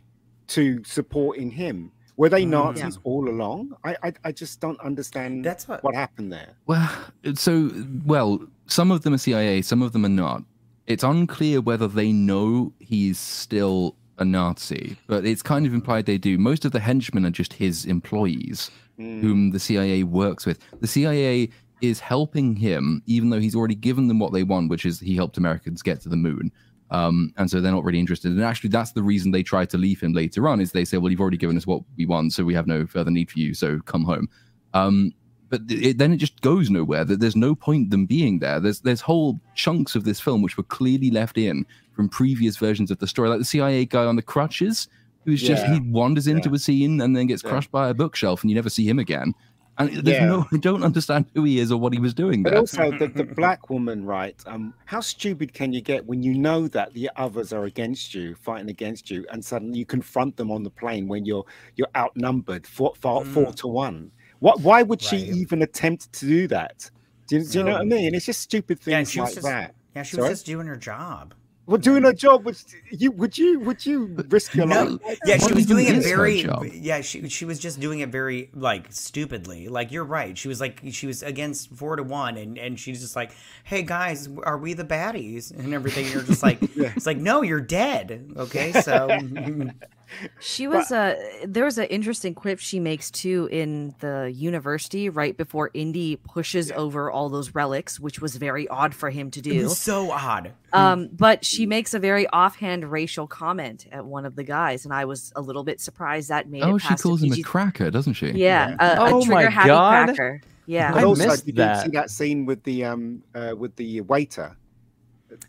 to 0.48 0.82
supporting 0.86 1.52
him. 1.52 1.92
Were 2.18 2.30
they 2.30 2.44
Mm. 2.46 2.50
Nazis 2.50 3.00
all 3.04 3.28
along? 3.30 3.76
I, 3.84 3.96
I 4.04 4.14
I 4.26 4.32
just 4.32 4.60
don't 4.60 4.80
understand 4.82 5.44
That's 5.44 5.68
what. 5.68 5.84
what 5.84 5.96
happened 5.96 6.32
there. 6.32 6.50
Well, 6.68 6.90
so 7.36 7.72
well, 8.06 8.46
some 8.68 8.92
of 8.92 9.02
them 9.02 9.14
are 9.14 9.18
CIA, 9.18 9.62
some 9.62 9.82
of 9.82 9.92
them 9.94 10.06
are 10.06 10.10
not. 10.10 10.44
It's 10.86 11.04
unclear 11.04 11.62
whether 11.62 11.88
they 11.88 12.12
know 12.12 12.74
he's 12.80 13.18
still 13.18 13.96
a 14.20 14.26
Nazi, 14.26 14.96
but 15.08 15.26
it's 15.26 15.42
kind 15.42 15.66
of 15.66 15.74
implied 15.74 16.06
they 16.06 16.18
do. 16.20 16.38
Most 16.38 16.66
of 16.66 16.72
the 16.72 16.80
henchmen 16.80 17.26
are 17.26 17.32
just 17.32 17.54
his 17.54 17.86
employees, 17.86 18.70
Mm. 19.00 19.22
whom 19.22 19.52
the 19.52 19.60
CIA 19.60 20.04
works 20.04 20.46
with. 20.46 20.60
The 20.82 20.88
CIA 20.88 21.50
is 21.82 22.00
helping 22.00 22.56
him, 22.56 23.02
even 23.08 23.32
though 23.32 23.40
he's 23.40 23.56
already 23.56 23.74
given 23.76 24.08
them 24.08 24.20
what 24.20 24.32
they 24.34 24.44
want, 24.44 24.70
which 24.70 24.86
is 24.86 25.00
he 25.00 25.16
helped 25.16 25.36
Americans 25.38 25.82
get 25.82 26.00
to 26.02 26.10
the 26.10 26.16
moon. 26.16 26.52
Um, 26.92 27.34
and 27.38 27.50
so 27.50 27.60
they're 27.60 27.72
not 27.72 27.84
really 27.84 28.00
interested. 28.00 28.32
And 28.32 28.44
actually, 28.44 28.70
that's 28.70 28.92
the 28.92 29.02
reason 29.04 29.32
they 29.32 29.44
try 29.44 29.66
to 29.66 29.78
leave 29.78 30.00
him 30.02 30.14
later 30.14 30.48
on. 30.48 30.62
Is 30.62 30.72
they 30.72 30.86
say, 30.86 30.98
"Well, 30.98 31.12
you've 31.12 31.22
already 31.22 31.38
given 31.38 31.58
us 31.58 31.66
what 31.66 31.82
we 31.98 32.06
want, 32.06 32.34
so 32.34 32.44
we 32.44 32.54
have 32.54 32.68
no 32.68 32.86
further 32.86 33.12
need 33.12 33.32
for 33.32 33.40
you. 33.40 33.54
So 33.54 33.80
come 33.86 34.04
home." 34.04 34.30
Um, 34.74 35.12
but 35.50 35.62
it, 35.70 35.98
then 35.98 36.14
it 36.14 36.18
just 36.18 36.42
goes 36.42 36.70
nowhere. 36.70 37.04
That 37.06 37.20
there's 37.20 37.36
no 37.36 37.56
point 37.56 37.90
them 37.90 38.06
being 38.06 38.40
there. 38.40 38.60
There's 38.60 38.82
there's 38.82 39.02
whole 39.02 39.40
chunks 39.56 39.96
of 39.96 40.04
this 40.04 40.20
film 40.20 40.42
which 40.42 40.58
were 40.58 40.64
clearly 40.64 41.10
left 41.12 41.38
in 41.38 41.66
from 41.94 42.10
previous 42.10 42.58
versions 42.58 42.92
of 42.92 43.00
the 43.00 43.08
story, 43.08 43.30
like 43.30 43.40
the 43.40 43.46
CIA 43.46 43.86
guy 43.86 44.06
on 44.06 44.16
the 44.16 44.22
crutches, 44.22 44.88
who's 45.26 45.42
just 45.42 45.66
he 45.68 45.80
wanders 45.80 46.28
into 46.28 46.50
Yeah. 46.50 46.56
a 46.56 46.60
scene 46.60 47.02
and 47.02 47.16
then 47.16 47.28
gets 47.28 47.44
Yeah. 47.44 47.50
crushed 47.52 47.72
by 47.72 47.90
a 47.90 47.94
bookshelf, 47.94 48.42
and 48.42 48.50
you 48.52 48.56
never 48.56 48.70
see 48.70 48.88
him 48.88 49.00
again. 49.00 49.34
And 49.80 49.90
there's 50.06 50.18
Yeah. 50.20 50.26
no, 50.28 50.46
I 50.52 50.58
don't 50.58 50.84
understand 50.84 51.26
who 51.34 51.44
he 51.46 51.58
is 51.60 51.72
or 51.72 51.80
what 51.80 51.94
he 51.94 52.00
was 52.00 52.14
doing 52.14 52.44
But 52.44 52.54
also 52.56 52.92
the, 52.92 53.08
the 53.08 53.24
black 53.42 53.70
woman, 53.72 54.06
right? 54.06 54.36
Um, 54.46 54.74
how 54.86 55.00
stupid 55.00 55.54
can 55.54 55.74
you 55.74 55.82
get 55.82 56.06
when 56.06 56.22
you 56.22 56.36
know 56.36 56.68
that 56.70 56.94
the 56.94 57.10
others 57.16 57.52
are 57.54 57.66
against 57.66 58.14
you, 58.14 58.36
fighting 58.36 58.70
against 58.70 59.10
you, 59.10 59.26
and 59.32 59.44
suddenly 59.44 59.80
you 59.80 59.86
confront 59.86 60.38
them 60.38 60.52
on 60.52 60.62
the 60.64 60.70
plane 60.70 61.08
when 61.08 61.26
you're 61.26 61.46
you're 61.76 61.88
outnumbered 61.96 62.68
four, 62.68 62.94
four, 63.00 63.26
four 63.26 63.48
Mm. 63.48 63.56
to 63.56 63.68
one? 63.68 64.12
What? 64.40 64.60
Why 64.62 64.84
would 64.84 65.02
she 65.02 65.18
Right. 65.18 65.30
even 65.38 65.62
attempt 65.64 66.14
to 66.14 66.26
do 66.28 66.48
that? 66.50 66.92
Do 67.28 67.38
you, 67.38 67.44
do 67.46 67.58
you 67.60 67.64
know 67.64 67.72
what 67.72 67.82
I 67.82 67.86
mean? 67.86 68.14
It's 68.14 68.26
just 68.28 68.42
stupid 68.42 68.80
Yeah, 68.86 68.98
and 69.00 69.08
things 69.08 69.12
she 69.14 69.22
was 69.22 69.30
like 69.30 69.36
just- 69.36 69.48
that. 69.48 69.76
Yeah, 69.96 70.04
she 70.04 70.16
was 70.18 70.24
Sorry? 70.24 70.34
just 70.34 70.46
doing 70.46 70.68
her 70.68 70.76
job. 70.76 71.34
Well, 71.66 71.78
doing 71.78 72.04
a 72.04 72.14
job, 72.14 72.44
would 72.46 72.58
you 72.92 73.12
would 73.12 73.38
you 73.38 73.60
would 73.62 73.86
you 73.86 74.08
risk 74.28 74.54
your 74.54 74.66
No, 74.66 74.84
life? 74.84 75.00
like 75.06 75.20
yeah, 75.26 75.38
that? 75.38 75.48
she 75.48 75.54
was 75.54 75.66
doing 75.66 75.88
it 75.88 76.04
very. 76.04 76.42
Yeah, 76.74 77.00
she 77.00 77.30
she 77.30 77.46
was 77.46 77.58
just 77.58 77.80
doing 77.80 78.02
it 78.02 78.10
very 78.10 78.50
like 78.54 78.88
stupidly. 78.92 79.70
Like 79.70 79.90
you're 79.92 80.04
right. 80.04 80.38
She 80.38 80.50
was 80.50 80.60
like 80.60 80.82
she 80.92 81.08
was 81.08 81.24
against 81.24 81.70
four 81.74 81.96
to 81.96 82.04
one, 82.04 82.36
and 82.38 82.58
and 82.58 82.78
she's 82.78 83.00
just 83.00 83.16
like, 83.16 83.32
"Hey 83.64 83.82
guys, 83.82 84.28
are 84.44 84.58
we 84.58 84.74
the 84.74 84.84
baddies?" 84.84 85.58
And 85.58 85.74
everything. 85.74 86.06
You're 86.12 86.24
just 86.24 86.44
like, 86.44 86.58
it's 86.76 87.06
like, 87.06 87.18
no, 87.18 87.44
you're 87.44 87.62
dead. 87.62 88.34
Okay, 88.36 88.74
so 88.74 89.08
She 90.40 90.68
was 90.68 90.92
uh 90.92 91.16
there 91.46 91.66
was 91.66 91.78
an 91.78 91.86
interesting 91.86 92.34
quip 92.36 92.60
she 92.60 92.80
makes 92.80 93.10
too 93.12 93.48
in 93.52 93.96
the 94.00 94.32
university 94.36 95.10
right 95.10 95.36
before 95.36 95.70
Indy 95.74 96.16
pushes 96.18 96.72
over 96.72 97.12
all 97.12 97.30
those 97.30 97.56
relics, 97.56 98.00
which 98.00 98.22
was 98.22 98.36
very 98.36 98.68
odd 98.68 98.94
for 98.94 99.10
him 99.10 99.32
to 99.32 99.40
it 99.40 99.44
do. 99.44 99.64
was 99.64 99.80
so 99.80 100.12
odd. 100.12 100.54
Um, 100.74 101.10
but 101.14 101.46
she 101.46 101.66
makes 101.66 101.94
a 101.94 102.00
very 102.00 102.28
offhand 102.30 102.92
racial 102.92 103.28
comment 103.28 103.86
at 103.92 104.06
one 104.06 104.26
of 104.26 104.36
the 104.36 104.44
guys, 104.44 104.86
and 104.86 104.94
I 104.94 105.06
was 105.06 105.32
a 105.36 105.42
little 105.42 105.64
bit 105.64 105.80
surprised 105.80 106.30
that 106.30 106.50
made 106.50 106.64
oh, 106.64 106.76
it 106.78 106.82
she 106.82 106.96
calls 106.96 107.22
a 107.24 107.28
him 107.28 107.34
a 107.34 107.42
cracker, 107.42 107.92
doesn't 107.92 108.14
she? 108.14 108.32
Yeah, 108.32 108.76
a, 108.80 109.02
a 109.02 109.10
Oh 109.12 109.20
my 109.26 109.36
trigger 109.44 109.50
happy 109.50 109.68
God. 109.68 110.06
cracker. 110.08 110.42
Yeah. 110.66 110.90
I 110.90 110.94
But 110.94 111.04
also, 111.04 111.28
missed 111.28 111.46
did 111.46 111.56
you 111.56 111.64
that. 111.64 111.84
see 111.86 111.92
that 111.92 112.10
scene 112.10 112.46
with 112.46 112.64
the 112.64 112.86
um 112.86 113.22
uh, 113.36 113.54
with 113.58 113.76
the 113.76 114.02
waiter? 114.02 114.56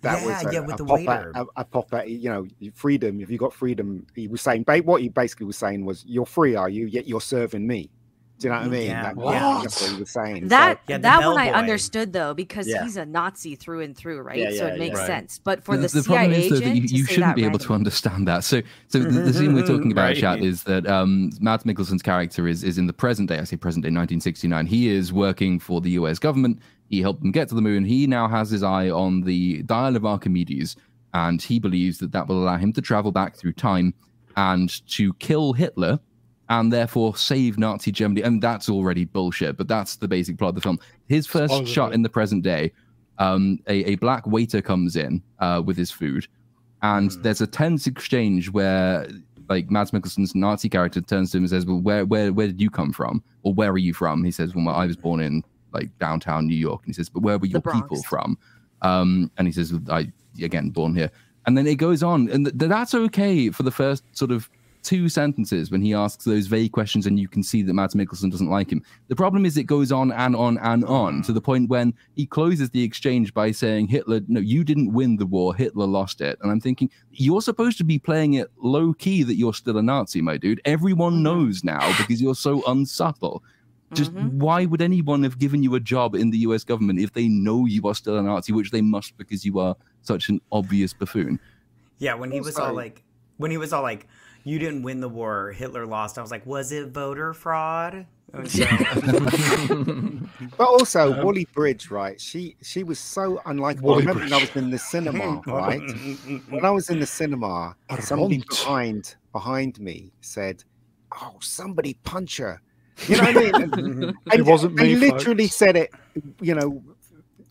That 0.03 0.21
Yeah, 0.21 0.27
was 0.27 0.45
a, 0.45 0.53
yeah, 0.53 0.61
with 0.61 0.75
a 0.75 0.79
the 0.79 0.85
pop 0.85 0.99
waiter. 0.99 1.33
At, 1.35 1.43
a, 1.43 1.47
a 1.57 1.65
pop 1.65 1.93
at, 1.95 2.09
you 2.11 2.29
know, 2.31 2.47
freedom. 2.75 3.21
If 3.21 3.31
you 3.31 3.39
got 3.39 3.53
freedom, 3.53 4.07
he 4.15 4.29
was 4.29 4.43
saying. 4.43 4.65
ba- 4.65 4.79
What 4.79 5.03
he 5.03 5.09
basically 5.09 5.47
was 5.47 5.57
saying 5.59 5.85
was, 5.85 6.05
"You're 6.07 6.27
free, 6.27 6.55
are 6.55 6.69
you? 6.69 6.87
Yet 6.87 7.07
you're 7.07 7.21
serving 7.21 7.67
me." 7.67 7.91
Do 8.41 8.49
you 8.49 8.53
know 8.53 8.59
what 8.61 8.67
I 8.67 8.69
mean? 8.71 8.87
Yeah, 8.89 9.03
That- 9.15 9.25
yeah. 9.25 9.61
That's 9.63 9.81
what 9.81 9.91
he 9.91 9.97
was 9.97 10.11
saying. 10.11 10.49
That 10.49 10.81
Yeah, 10.89 10.99
that 10.99 11.25
one 11.25 11.39
I 11.39 11.51
understood 11.51 12.13
though 12.13 12.35
because 12.35 12.67
Yeah. 12.67 12.83
he's 12.83 12.97
a 12.97 13.07
Nazi 13.07 13.55
through 13.55 13.83
and 13.83 13.97
through, 13.97 14.21
right? 14.23 14.37
Yeah, 14.39 14.51
so 14.51 14.67
it 14.67 14.79
makes 14.79 14.95
yeah. 14.95 14.99
Right. 15.03 15.07
sense. 15.07 15.41
But 15.43 15.65
for 15.65 15.77
the, 15.77 15.83
the 15.83 16.03
CIA 16.03 16.03
problem 16.03 16.33
is 16.33 16.49
though 16.51 16.57
that 16.57 16.75
you, 16.75 16.83
you 16.83 17.05
shouldn't 17.05 17.27
that 17.27 17.37
be 17.37 17.45
able 17.45 17.61
to 17.61 17.73
understand 17.73 18.27
that. 18.27 18.43
So, 18.43 18.61
so 18.89 18.99
the, 18.99 19.21
the 19.21 19.33
scene 19.33 19.55
we're 19.55 19.65
talking 19.65 19.93
about, 19.93 20.17
chat, 20.17 20.41
is 20.43 20.65
that 20.65 20.85
um, 20.89 21.31
Mads 21.41 21.63
Mikkelsen's 21.63 22.03
character 22.03 22.49
is 22.49 22.65
is 22.65 22.77
in 22.77 22.89
the 22.89 22.93
present 22.93 23.29
day. 23.29 23.39
I 23.39 23.45
say 23.45 23.57
present 23.57 23.85
day, 23.85 23.87
1969. 23.89 24.67
He 24.67 24.89
is 24.89 25.13
working 25.13 25.61
for 25.61 25.81
the 25.81 25.91
U.S. 25.91 26.19
government. 26.19 26.59
He 26.89 27.01
helped 27.01 27.21
them 27.23 27.33
get 27.33 27.49
to 27.49 27.55
the 27.55 27.63
moon. 27.63 27.85
He 27.85 28.07
now 28.07 28.29
has 28.29 28.51
his 28.51 28.63
eye 28.63 28.91
on 28.91 29.23
the 29.23 29.63
Dial 29.63 29.97
of 29.97 30.05
Archimedes, 30.05 30.77
and 31.13 31.41
he 31.41 31.59
believes 31.59 31.99
that 31.99 32.13
that 32.13 32.29
will 32.29 32.43
allow 32.43 32.57
him 32.57 32.73
to 32.75 32.81
travel 32.83 33.11
back 33.13 33.37
through 33.37 33.55
time 33.55 33.95
and 34.37 34.87
to 34.91 35.13
kill 35.15 35.53
Hitler. 35.53 35.99
And 36.51 36.71
therefore 36.71 37.17
save 37.17 37.57
Nazi 37.57 37.91
Germany, 37.91 38.21
and 38.21 38.43
that's 38.43 38.69
already 38.69 39.07
bullshit. 39.07 39.57
But 39.57 39.67
that's 39.67 39.97
the 39.97 40.07
basic 40.07 40.37
plot 40.37 40.51
of 40.51 40.55
the 40.57 40.61
film. 40.61 40.79
His 41.09 41.27
first 41.27 41.67
shot 41.67 41.95
in 41.95 42.03
the 42.03 42.11
present 42.11 42.43
day, 42.45 42.71
um, 43.19 43.61
a, 43.67 43.93
a 43.93 43.95
black 43.95 44.27
waiter 44.27 44.61
comes 44.61 44.95
in 44.95 45.23
uh, 45.39 45.63
with 45.65 45.79
his 45.79 45.91
food, 45.91 46.29
and 46.83 47.11
Hmm. 47.11 47.23
there's 47.23 47.41
a 47.41 47.47
tense 47.47 47.87
exchange 47.87 48.51
where 48.51 49.09
like 49.49 49.71
Mads 49.71 49.93
Mikkelsen's 49.93 50.35
Nazi 50.35 50.69
character 50.69 51.01
turns 51.01 51.31
to 51.31 51.39
him 51.39 51.45
and 51.45 51.51
says, 51.51 51.65
"Well, 51.65 51.81
where 51.81 52.05
where 52.05 52.31
where 52.31 52.47
did 52.49 52.61
you 52.61 52.69
come 52.69 52.93
from, 52.93 53.23
or 53.43 53.55
where 53.55 53.71
are 53.71 53.79
you 53.79 53.95
from?" 53.95 54.23
He 54.23 54.31
says, 54.31 54.55
"Well, 54.55 54.69
I 54.69 54.85
was 54.85 54.97
born 54.97 55.21
in 55.21 55.43
like 55.75 55.97
downtown 55.99 56.47
New 56.47 56.57
York." 56.57 56.83
And 56.85 56.95
he 56.95 56.95
says, 56.95 57.09
"But 57.09 57.23
where 57.23 57.39
were 57.39 57.47
your 57.47 57.61
people 57.61 58.03
from?" 58.05 58.39
Um, 58.83 59.31
and 59.37 59.47
he 59.47 59.53
says, 59.53 59.75
"I 59.91 60.11
again 60.43 60.71
born 60.71 60.95
here." 60.95 61.11
And 61.47 61.59
then 61.59 61.67
it 61.67 61.77
goes 61.77 62.03
on, 62.03 62.31
and 62.31 62.47
th- 62.47 62.71
that's 62.71 62.95
okay 62.95 63.51
for 63.51 63.65
the 63.65 63.71
first 63.71 64.05
sort 64.13 64.31
of 64.31 64.49
two 64.85 65.09
sentences 65.09 65.71
when 65.71 65.83
he 65.83 65.95
asks 65.95 66.25
those 66.25 66.47
vague 66.47 66.71
questions, 66.71 67.07
and 67.07 67.19
you 67.19 67.27
can 67.27 67.43
see 67.43 67.63
that 67.63 67.73
Mads 67.73 67.95
Mikkelsen 67.95 68.31
doesn't 68.31 68.51
like 68.51 68.71
him. 68.71 68.83
The 69.09 69.17
problem 69.17 69.45
is 69.45 69.57
it 69.57 69.65
goes 69.65 69.91
on 69.91 70.13
and 70.13 70.37
on 70.37 70.59
and 70.59 70.85
on 70.85 71.23
to 71.23 71.33
the 71.33 71.41
point 71.41 71.71
when 71.71 71.95
he 72.15 72.27
closes 72.27 72.71
the 72.71 72.85
exchange 72.85 73.35
by 73.35 73.51
saying, 73.51 73.89
Hitler, 73.89 74.21
no, 74.29 74.41
you 74.41 74.63
didn't 74.63 74.93
win 74.93 75.17
the 75.17 75.27
war, 75.27 75.55
Hitler 75.55 75.87
lost 75.87 76.21
it. 76.21 76.39
And 76.43 76.53
I'm 76.53 76.61
thinking, 76.61 76.91
you're 77.11 77.43
supposed 77.43 77.79
to 77.79 77.85
be 77.85 77.99
playing 77.99 78.35
it 78.35 78.51
low 78.59 78.93
key 78.93 79.23
that 79.25 79.37
you're 79.37 79.55
still 79.55 79.79
a 79.79 79.83
Nazi, 79.83 80.21
my 80.21 80.37
dude. 80.37 80.61
Everyone 80.65 81.23
knows 81.23 81.65
now 81.65 81.87
because 81.99 82.23
you're 82.23 82.35
so 82.35 82.63
unsubtle. 82.67 83.43
Just 83.95 84.15
Mhm. 84.15 84.35
why 84.35 84.67
would 84.67 84.83
anyone 84.83 85.23
have 85.23 85.39
given 85.39 85.63
you 85.63 85.75
a 85.75 85.81
job 85.81 86.15
in 86.15 86.31
the 86.31 86.39
US 86.39 86.65
government 86.65 87.01
if 87.01 87.13
they 87.13 87.29
know 87.29 87.67
you 87.67 87.87
are 87.87 87.95
still 87.95 88.19
a 88.19 88.23
Nazi, 88.23 88.53
which 88.53 88.71
they 88.71 88.83
must 88.83 89.17
because 89.17 89.45
you 89.45 89.59
are 89.59 89.77
such 90.03 90.29
an 90.29 90.41
obvious 90.51 90.93
buffoon? 90.93 91.39
Yeah, 91.99 92.15
when 92.15 92.31
he 92.31 92.41
oh, 92.41 92.43
was 92.43 92.59
all 92.59 92.75
like, 92.75 93.05
when 93.37 93.51
he 93.51 93.57
was 93.57 93.73
all 93.73 93.83
like, 93.83 94.07
"You 94.45 94.59
didn't 94.59 94.83
win 94.83 95.01
the 95.01 95.09
war, 95.09 95.53
Hitler 95.53 95.87
lost." 95.87 96.19
I 96.19 96.23
was 96.23 96.31
like, 96.31 96.47
"Was 96.47 96.73
it 96.73 96.89
voter 96.89 97.33
fraud?" 97.33 98.07
But 100.57 100.69
also, 100.69 101.13
um, 101.13 101.25
Wally 101.25 101.47
Bridge, 101.55 101.91
right? 101.91 102.21
She 102.21 102.57
she 102.63 102.83
was 102.83 102.99
so 102.99 103.41
unlikable. 103.47 103.79
I 103.79 103.81
Wally 103.81 104.07
remember 104.07 104.21
mm-hmm, 104.25 104.27
mm-hmm. 104.27 104.29
when 104.35 104.35
I 104.35 104.41
was 104.41 104.57
in 104.57 104.71
the 104.71 104.79
cinema, 104.79 105.43
right? 105.47 105.83
When 106.51 106.65
I 106.65 106.71
was 106.71 106.91
in 106.91 107.01
the 107.01 107.07
cinema, 107.07 107.77
A 107.89 108.03
somebody 108.03 108.43
behind 108.49 109.17
behind 109.33 109.81
me 109.81 110.13
said, 110.21 110.65
"Oh, 111.13 111.37
somebody 111.41 111.95
punch 112.03 112.39
her." 112.39 112.61
You 113.09 113.17
know 113.17 113.23
what 113.25 113.37
I 113.37 113.41
mean? 113.41 113.55
And, 113.75 114.15
and 114.33 114.47
wasn't 114.47 114.77
they 114.77 114.95
me, 114.95 115.11
literally 115.11 115.45
folks. 115.49 115.57
said 115.57 115.77
it, 115.77 115.91
you 116.41 116.55
know, 116.55 116.83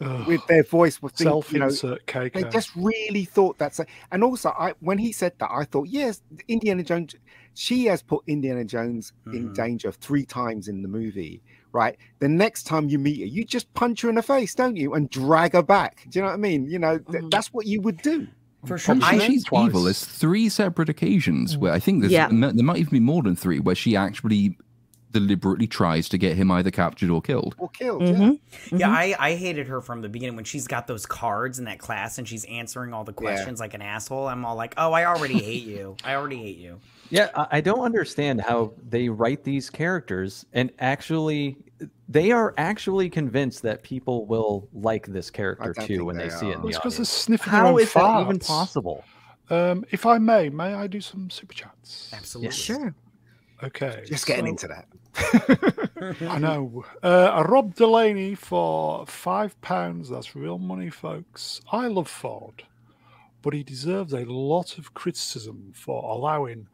Ugh, 0.02 0.28
with 0.28 0.46
their 0.48 0.64
voice. 0.64 1.02
With 1.02 1.16
the, 1.16 1.24
you 1.26 1.30
know, 1.30 1.70
self-insert 1.70 2.06
KK. 2.08 2.34
they 2.34 2.44
just 2.50 2.76
really 2.76 3.26
thought 3.26 3.58
that's 3.58 3.80
a, 3.80 3.86
and 4.12 4.24
also 4.24 4.50
I 4.58 4.74
when 4.80 4.98
he 4.98 5.12
said 5.12 5.34
that 5.40 5.50
I 5.52 5.66
thought 5.66 5.88
yes 5.90 6.22
Indiana 6.48 6.84
Jones 6.84 7.16
she 7.54 7.86
has 7.86 8.02
put 8.02 8.24
Indiana 8.28 8.66
Jones 8.66 9.14
in 9.28 9.50
Mhm. 9.50 9.54
danger 9.56 9.92
three 9.92 10.26
times 10.26 10.68
in 10.68 10.82
the 10.82 10.88
movie 10.88 11.44
right 11.72 11.96
the 12.20 12.28
next 12.28 12.64
time 12.64 12.90
you 12.90 12.98
meet 12.98 13.20
her 13.20 13.26
you 13.26 13.46
just 13.46 13.72
punch 13.76 14.02
her 14.02 14.10
in 14.10 14.16
the 14.16 14.24
face 14.24 14.56
don't 14.56 14.76
you 14.76 14.94
and 14.96 15.10
drag 15.12 15.54
her 15.54 15.62
back 15.64 16.04
do 16.10 16.18
you 16.20 16.24
know 16.24 16.30
what 16.30 16.34
I 16.34 16.38
mean 16.38 16.66
you 16.70 16.80
know 16.80 16.98
th- 16.98 17.24
Mhm. 17.26 17.32
that's 17.32 17.54
what 17.54 17.66
you 17.68 17.80
would 17.82 17.98
do 18.02 18.28
For 18.66 18.78
sure. 18.80 18.98
I, 19.02 19.20
she- 19.20 19.26
she's 19.26 19.44
twice. 19.46 19.68
evil. 19.68 19.84
There's 19.84 20.04
three 20.06 20.50
separate 20.50 20.90
occasions 20.90 21.58
where 21.58 21.72
I 21.74 21.80
think 21.80 22.02
there's 22.02 22.12
Yeah. 22.14 22.30
there 22.30 22.54
might 22.64 22.78
even 22.78 22.92
be 22.92 23.00
more 23.00 23.22
than 23.22 23.36
three 23.36 23.60
where 23.60 23.76
she 23.76 23.96
actually 23.96 24.58
deliberately 25.14 25.68
tries 25.68 26.10
to 26.10 26.18
get 26.18 26.36
him 26.36 26.52
either 26.52 26.72
captured 26.72 27.10
or 27.10 27.22
killed. 27.22 27.56
or 27.58 27.70
killed 27.70 28.02
Mhm. 28.02 28.40
yeah, 28.72 28.88
Mhm. 28.90 28.94
I, 28.94 29.16
I 29.20 29.36
hated 29.36 29.68
her 29.68 29.80
from 29.80 30.02
the 30.02 30.10
beginning 30.10 30.36
when 30.36 30.44
she's 30.46 30.68
got 30.68 30.88
those 30.88 31.06
cards 31.06 31.60
in 31.60 31.66
that 31.66 31.80
class 31.80 32.18
and 32.18 32.28
she's 32.28 32.44
answering 32.46 32.94
all 32.94 33.04
the 33.06 33.14
Yeah. 33.14 33.22
questions 33.30 33.60
like 33.62 33.74
an 33.74 33.82
asshole. 33.82 34.28
I'm 34.28 34.44
all 34.44 34.56
like, 34.56 34.74
"Oh, 34.78 34.92
I 34.92 35.06
already 35.06 35.40
hate 35.42 35.64
you. 35.64 35.96
I 36.04 36.16
already 36.16 36.38
hate 36.38 36.58
you." 36.58 36.80
Yeah, 37.10 37.30
I 37.36 37.48
I 37.58 37.62
don't 37.62 37.82
understand 37.82 38.42
how 38.42 38.74
they 38.90 39.08
write 39.08 39.44
these 39.44 39.70
characters 39.70 40.46
and 40.54 40.72
actually 40.80 41.56
they 42.10 42.32
are 42.32 42.54
actually 42.58 43.10
convinced 43.10 43.62
that 43.64 43.84
people 43.84 44.26
will 44.26 44.68
like 44.74 45.06
this 45.08 45.30
character 45.30 45.74
too 45.74 46.06
when 46.06 46.18
they, 46.18 46.26
they 46.26 46.30
see 46.30 46.48
it 46.48 46.54
in 46.54 46.60
are. 46.60 46.62
the 46.64 46.68
It's 46.70 46.78
because 46.78 46.94
they're 46.94 47.02
audience. 47.04 47.10
sniffing 47.10 47.52
their 47.52 47.62
How 47.62 47.68
own 47.70 47.80
is 47.80 47.94
that 47.94 48.22
even 48.22 48.40
possible? 48.40 49.04
Um, 49.50 49.84
if 49.92 50.06
I 50.06 50.18
may, 50.20 50.50
may 50.50 50.74
I 50.74 50.88
do 50.88 51.02
some 51.02 51.30
super 51.30 51.54
chats? 51.54 52.10
Absolutely. 52.14 52.52
Sure. 52.52 52.96
Okay. 53.64 54.04
just 54.06 54.26
getting 54.26 54.46
so- 54.46 54.50
into 54.50 54.68
that 54.68 54.88
I 56.22 56.40
know. 56.40 56.84
Uh, 57.02 57.46
Rob 57.48 57.76
Delaney 57.76 58.36
for 58.36 59.06
five 59.06 59.60
pounds. 59.62 60.10
That's 60.10 60.36
real 60.36 60.58
money, 60.58 60.90
folks. 60.90 61.62
I 61.72 61.88
love 61.88 62.08
Ford, 62.08 62.64
but 63.42 63.54
he 63.54 63.64
deserves 63.64 64.14
a 64.14 64.26
lot 64.26 64.78
of 64.78 64.94
criticism 64.94 65.72
for 65.74 66.04
allowing 66.12 66.68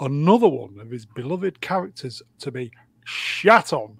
another 0.00 0.48
one 0.48 0.78
of 0.80 0.90
his 0.90 1.06
beloved 1.06 1.60
characters 1.60 2.22
to 2.40 2.50
be 2.50 2.70
shat 3.04 3.72
on. 3.72 3.98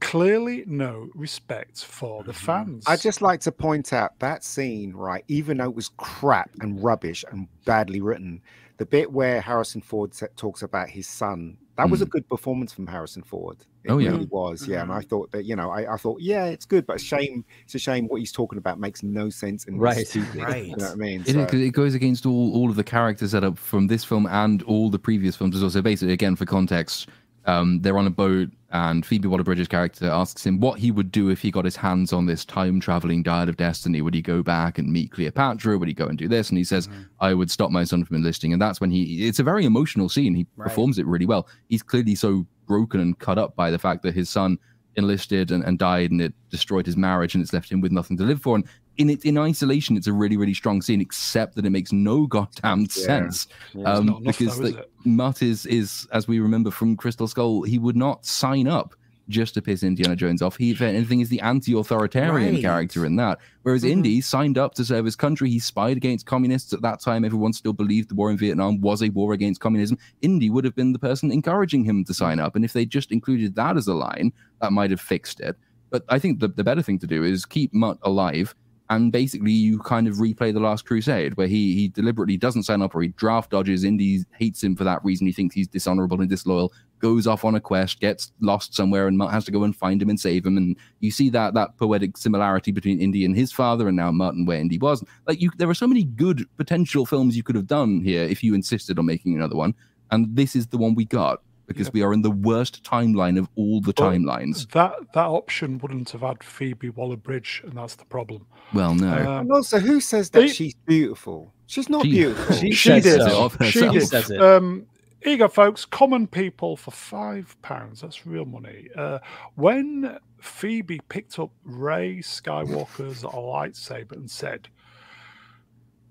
Clearly, 0.00 0.64
no 0.66 1.08
respect 1.14 1.84
for 1.84 2.22
the 2.22 2.32
fans. 2.32 2.84
I'd 2.86 3.00
just 3.00 3.20
like 3.20 3.40
to 3.40 3.52
point 3.52 3.92
out 3.92 4.18
that 4.20 4.44
scene, 4.44 4.92
right? 4.92 5.24
Even 5.26 5.56
though 5.58 5.64
it 5.68 5.74
was 5.74 5.90
crap 5.96 6.50
and 6.60 6.82
rubbish 6.82 7.24
and 7.32 7.48
badly 7.64 8.00
written, 8.00 8.40
the 8.76 8.86
bit 8.86 9.12
where 9.12 9.40
Harrison 9.40 9.80
Ford 9.80 10.12
talks 10.36 10.62
about 10.62 10.88
his 10.88 11.08
son, 11.08 11.56
that 11.78 11.88
was 11.88 12.02
a 12.02 12.06
Mm. 12.06 12.10
good 12.10 12.28
performance 12.28 12.72
from 12.72 12.86
Harrison 12.86 13.22
Ford. 13.22 13.56
It 13.84 13.90
Oh, 13.90 13.96
yeah. 13.98 14.10
really 14.10 14.26
was, 14.26 14.66
yeah. 14.68 14.82
And 14.82 14.92
I 14.92 15.00
thought 15.00 15.30
that, 15.32 15.44
you 15.46 15.56
know, 15.56 15.70
I, 15.70 15.94
I 15.94 15.96
thought, 15.96 16.20
yeah, 16.20 16.44
it's 16.46 16.66
good, 16.66 16.84
but 16.86 17.00
shame. 17.00 17.44
It's 17.64 17.74
a 17.74 17.78
shame 17.78 18.06
what 18.08 18.18
he's 18.20 18.32
talking 18.32 18.58
about 18.58 18.78
makes 18.78 19.02
no 19.02 19.30
sense 19.30 19.64
and 19.66 19.80
Right. 19.80 19.96
right. 19.96 20.06
stupid. 20.06 20.42
Right. 20.42 20.66
You 20.66 20.76
know 20.76 20.84
what 20.84 20.92
I 20.92 20.96
mean? 20.96 21.20
It, 21.22 21.28
So- 21.32 21.40
is- 21.40 21.50
'cause 21.50 21.60
it 21.60 21.70
goes 21.70 21.94
against 21.94 22.26
all, 22.26 22.52
all 22.54 22.68
of 22.68 22.76
the 22.76 22.84
characters 22.84 23.30
that 23.32 23.44
are 23.44 23.54
from 23.54 23.86
this 23.86 24.04
film 24.04 24.26
and 24.26 24.62
all 24.64 24.90
the 24.90 24.98
previous 24.98 25.36
films 25.36 25.56
as 25.56 25.62
well. 25.62 25.70
So 25.70 25.80
basically, 25.80 26.12
again, 26.12 26.36
for 26.36 26.44
context, 26.44 27.08
um, 27.46 27.80
they're 27.80 27.96
on 27.96 28.06
a 28.06 28.10
boat 28.10 28.50
and 28.70 29.04
Phoebe 29.04 29.28
Waller-Bridge's 29.28 29.68
character 29.68 30.06
asks 30.10 30.44
him 30.44 30.60
what 30.60 30.78
he 30.78 30.90
would 30.90 31.10
do 31.10 31.30
if 31.30 31.40
he 31.40 31.50
got 31.50 31.64
his 31.64 31.76
hands 31.76 32.12
on 32.12 32.26
this 32.26 32.44
time-traveling 32.44 33.22
dial 33.22 33.48
of 33.48 33.56
destiny. 33.56 34.02
Would 34.02 34.14
he 34.14 34.20
go 34.20 34.42
back 34.42 34.78
and 34.78 34.92
meet 34.92 35.12
Cleopatra? 35.12 35.78
Would 35.78 35.88
he 35.88 35.94
go 35.94 36.06
and 36.06 36.18
do 36.18 36.28
this? 36.28 36.50
And 36.50 36.58
he 36.58 36.64
says, 36.64 36.88
mm-hmm. 36.88 37.02
"I 37.20 37.32
would 37.34 37.50
stop 37.50 37.70
my 37.70 37.84
son 37.84 38.04
from 38.04 38.16
enlisting." 38.16 38.52
And 38.52 38.60
that's 38.60 38.80
when 38.80 38.90
he. 38.90 39.26
It's 39.26 39.38
a 39.38 39.44
very 39.44 39.64
emotional 39.64 40.08
scene. 40.08 40.34
He 40.34 40.46
Right. 40.56 40.68
performs 40.68 40.98
it 40.98 41.06
really 41.06 41.26
well. 41.26 41.48
He's 41.68 41.82
clearly 41.82 42.14
so 42.14 42.46
broken 42.66 43.00
and 43.00 43.18
cut 43.18 43.38
up 43.38 43.56
by 43.56 43.70
the 43.70 43.78
fact 43.78 44.02
that 44.02 44.14
his 44.14 44.28
son 44.28 44.58
enlisted 44.96 45.50
and, 45.50 45.64
and 45.64 45.78
died 45.78 46.10
and 46.10 46.20
it 46.20 46.34
destroyed 46.50 46.84
his 46.84 46.96
marriage 46.96 47.34
and 47.34 47.42
it's 47.42 47.52
left 47.52 47.70
him 47.70 47.80
with 47.80 47.92
nothing 47.92 48.16
to 48.16 48.24
live 48.24 48.42
for 48.42 48.56
and 48.56 48.66
in 48.98 49.10
it 49.10 49.24
in 49.24 49.38
isolation 49.38 49.96
it's 49.96 50.06
a 50.06 50.12
really 50.12 50.36
really 50.36 50.54
strong 50.54 50.82
scene 50.82 51.00
except 51.00 51.54
that 51.56 51.64
it 51.64 51.70
makes 51.70 51.92
no 51.92 52.26
goddamn 52.26 52.80
Yeah. 52.82 52.86
sense 52.88 53.46
It's 53.74 53.86
um, 53.86 54.08
enough 54.08 54.22
because 54.24 54.58
though, 54.58 54.64
like. 54.64 54.90
Mutt 55.04 55.42
is 55.42 55.64
is 55.66 56.06
as 56.12 56.28
we 56.28 56.40
remember 56.40 56.70
from 56.70 56.96
Crystal 56.96 57.26
Skull 57.28 57.62
he 57.62 57.78
would 57.78 57.96
not 57.96 58.26
sign 58.26 58.66
up 58.68 58.94
just 59.28 59.52
to 59.52 59.60
piss 59.60 59.82
Indiana 59.82 60.16
Jones 60.16 60.40
off. 60.40 60.56
He, 60.56 60.70
if 60.70 60.80
anything, 60.80 61.20
is 61.20 61.28
the 61.28 61.38
anti-authoritarian 61.42 62.54
Right. 62.54 62.62
character 62.62 63.04
in 63.04 63.16
that. 63.16 63.38
Whereas 63.62 63.82
Mhm. 63.84 63.90
Indy 63.90 64.20
signed 64.22 64.56
up 64.56 64.72
to 64.76 64.86
serve 64.86 65.04
his 65.04 65.16
country. 65.16 65.50
He 65.50 65.58
spied 65.58 65.98
against 65.98 66.24
communists. 66.24 66.72
At 66.72 66.80
that 66.80 66.98
time, 67.02 67.26
everyone 67.26 67.52
still 67.52 67.74
believed 67.74 68.08
the 68.08 68.14
war 68.14 68.30
in 68.30 68.38
Vietnam 68.38 68.80
was 68.80 69.02
a 69.02 69.10
war 69.10 69.34
against 69.34 69.60
communism. 69.60 69.98
Indy 70.22 70.48
would 70.48 70.64
have 70.64 70.74
been 70.74 70.94
the 70.94 70.98
person 70.98 71.30
encouraging 71.30 71.84
him 71.84 72.04
to 72.04 72.14
sign 72.14 72.40
up. 72.40 72.56
And 72.56 72.64
if 72.64 72.72
they 72.72 72.86
just 72.86 73.12
included 73.12 73.54
that 73.56 73.76
as 73.76 73.86
a 73.86 73.92
line, 73.92 74.32
that 74.62 74.72
might 74.72 74.90
have 74.90 75.00
fixed 75.00 75.40
it. 75.40 75.56
But 75.90 76.04
I 76.08 76.18
think 76.18 76.40
the, 76.40 76.48
the 76.48 76.64
better 76.64 76.80
thing 76.80 76.98
to 77.00 77.06
do 77.06 77.22
is 77.22 77.44
keep 77.44 77.74
Mutt 77.74 77.98
alive. 78.02 78.54
And 78.90 79.12
basically, 79.12 79.52
you 79.52 79.80
kind 79.80 80.08
of 80.08 80.14
replay 80.14 80.52
the 80.52 80.60
Last 80.60 80.86
Crusade, 80.86 81.36
where 81.36 81.46
he 81.46 81.74
he 81.74 81.88
deliberately 81.88 82.38
doesn't 82.38 82.62
sign 82.62 82.80
up 82.80 82.94
or 82.94 83.02
he 83.02 83.08
draft 83.08 83.50
dodges. 83.50 83.84
Indy 83.84 84.20
hates 84.38 84.64
him 84.64 84.74
for 84.74 84.84
that 84.84 85.04
reason. 85.04 85.26
He 85.26 85.32
thinks 85.32 85.54
he's 85.54 85.68
dishonorable 85.68 86.20
and 86.20 86.30
disloyal. 86.30 86.72
Goes 86.98 87.26
off 87.26 87.44
on 87.44 87.54
a 87.54 87.60
quest, 87.60 88.00
gets 88.00 88.32
lost 88.40 88.74
somewhere, 88.74 89.06
and 89.06 89.20
has 89.22 89.44
to 89.44 89.52
go 89.52 89.64
and 89.64 89.76
find 89.76 90.00
him 90.00 90.08
and 90.08 90.18
save 90.18 90.46
him. 90.46 90.56
And 90.56 90.74
you 91.00 91.10
see 91.10 91.28
that 91.30 91.52
that 91.52 91.76
poetic 91.76 92.16
similarity 92.16 92.72
between 92.72 92.98
Indy 92.98 93.26
and 93.26 93.36
his 93.36 93.52
father, 93.52 93.88
and 93.88 93.96
now 93.96 94.08
and 94.08 94.48
where 94.48 94.58
Indy 94.58 94.78
was. 94.78 95.04
Like 95.26 95.40
you, 95.40 95.50
there 95.58 95.68
are 95.68 95.74
so 95.74 95.86
many 95.86 96.04
good 96.04 96.46
potential 96.56 97.04
films 97.04 97.36
you 97.36 97.42
could 97.42 97.56
have 97.56 97.66
done 97.66 98.00
here 98.00 98.22
if 98.22 98.42
you 98.42 98.54
insisted 98.54 98.98
on 98.98 99.04
making 99.04 99.34
another 99.34 99.56
one. 99.56 99.74
And 100.10 100.34
this 100.34 100.56
is 100.56 100.66
the 100.66 100.78
one 100.78 100.94
we 100.94 101.04
got 101.04 101.42
because 101.68 101.86
Yeah. 101.86 101.92
we 101.94 102.02
are 102.02 102.12
in 102.12 102.22
the 102.22 102.30
worst 102.32 102.82
timeline 102.82 103.38
of 103.38 103.48
all 103.54 103.80
the 103.80 103.94
Well, 103.96 104.10
timelines. 104.10 104.68
That 104.72 104.94
that 105.14 105.26
option 105.26 105.78
wouldn't 105.78 106.10
have 106.10 106.22
had 106.22 106.42
Phoebe 106.42 106.90
Waller-Bridge, 106.90 107.62
and 107.64 107.74
that's 107.74 107.94
the 107.94 108.06
problem. 108.06 108.46
Well, 108.74 108.94
no. 108.96 109.12
Um, 109.16 109.26
and 109.42 109.52
also, 109.52 109.78
who 109.78 110.00
says 110.00 110.30
that 110.30 110.40
They- 110.40 110.48
she's 110.48 110.74
beautiful? 110.74 111.54
She's 111.66 111.88
not 111.88 112.02
She- 112.04 112.10
beautiful. 112.10 112.56
She, 112.56 112.72
She 112.72 112.88
says 112.88 113.02
did. 113.04 113.20
so. 113.20 113.48
She 113.60 113.70
She 113.70 113.88
did. 113.90 114.06
says 114.08 114.30
it. 114.30 114.40
Um, 114.42 114.86
here 115.22 115.32
you 115.32 115.38
go, 115.38 115.48
folks. 115.48 115.84
Common 115.84 116.26
people 116.26 116.76
for 116.76 116.90
five 116.90 117.54
pounds. 117.62 118.00
That's 118.00 118.26
real 118.26 118.46
money. 118.46 118.88
Uh, 118.96 119.18
when 119.54 120.18
Phoebe 120.40 121.00
picked 121.10 121.38
up 121.38 121.50
Rey 121.64 122.18
Skywalker's 122.18 123.22
lightsaber 123.22 124.12
and 124.12 124.30
said, 124.30 124.68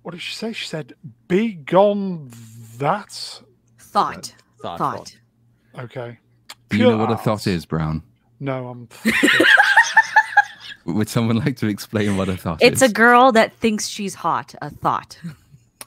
"What 0.03 0.11
did 0.11 0.21
she 0.21 0.35
say?" 0.35 0.53
She 0.53 0.67
said, 0.67 0.93
"Be 1.27 1.53
gone." 1.53 2.29
That 2.77 3.41
Thought. 3.79 4.35
Thought, 4.61 4.77
Thought. 4.77 5.17
Okay. 5.77 6.17
Do 6.69 6.77
you 6.77 6.83
know 6.83 6.89
Pure 6.89 6.97
what 6.99 7.09
a 7.09 7.13
art. 7.13 7.23
thought 7.23 7.47
is, 7.47 7.65
Brown? 7.65 8.03
No, 8.39 8.67
I'm. 8.67 8.89
Would 10.85 11.09
someone 11.09 11.37
like 11.37 11.57
to 11.57 11.67
explain 11.67 12.15
what 12.15 12.29
a 12.29 12.37
thought 12.37 12.61
is? 12.61 12.71
It's 12.71 12.81
is? 12.81 12.91
a 12.91 12.93
girl 12.93 13.31
that 13.33 13.53
thinks 13.53 13.87
she's 13.87 14.15
hot. 14.15 14.55
A 14.61 14.69
thought. 14.69 15.19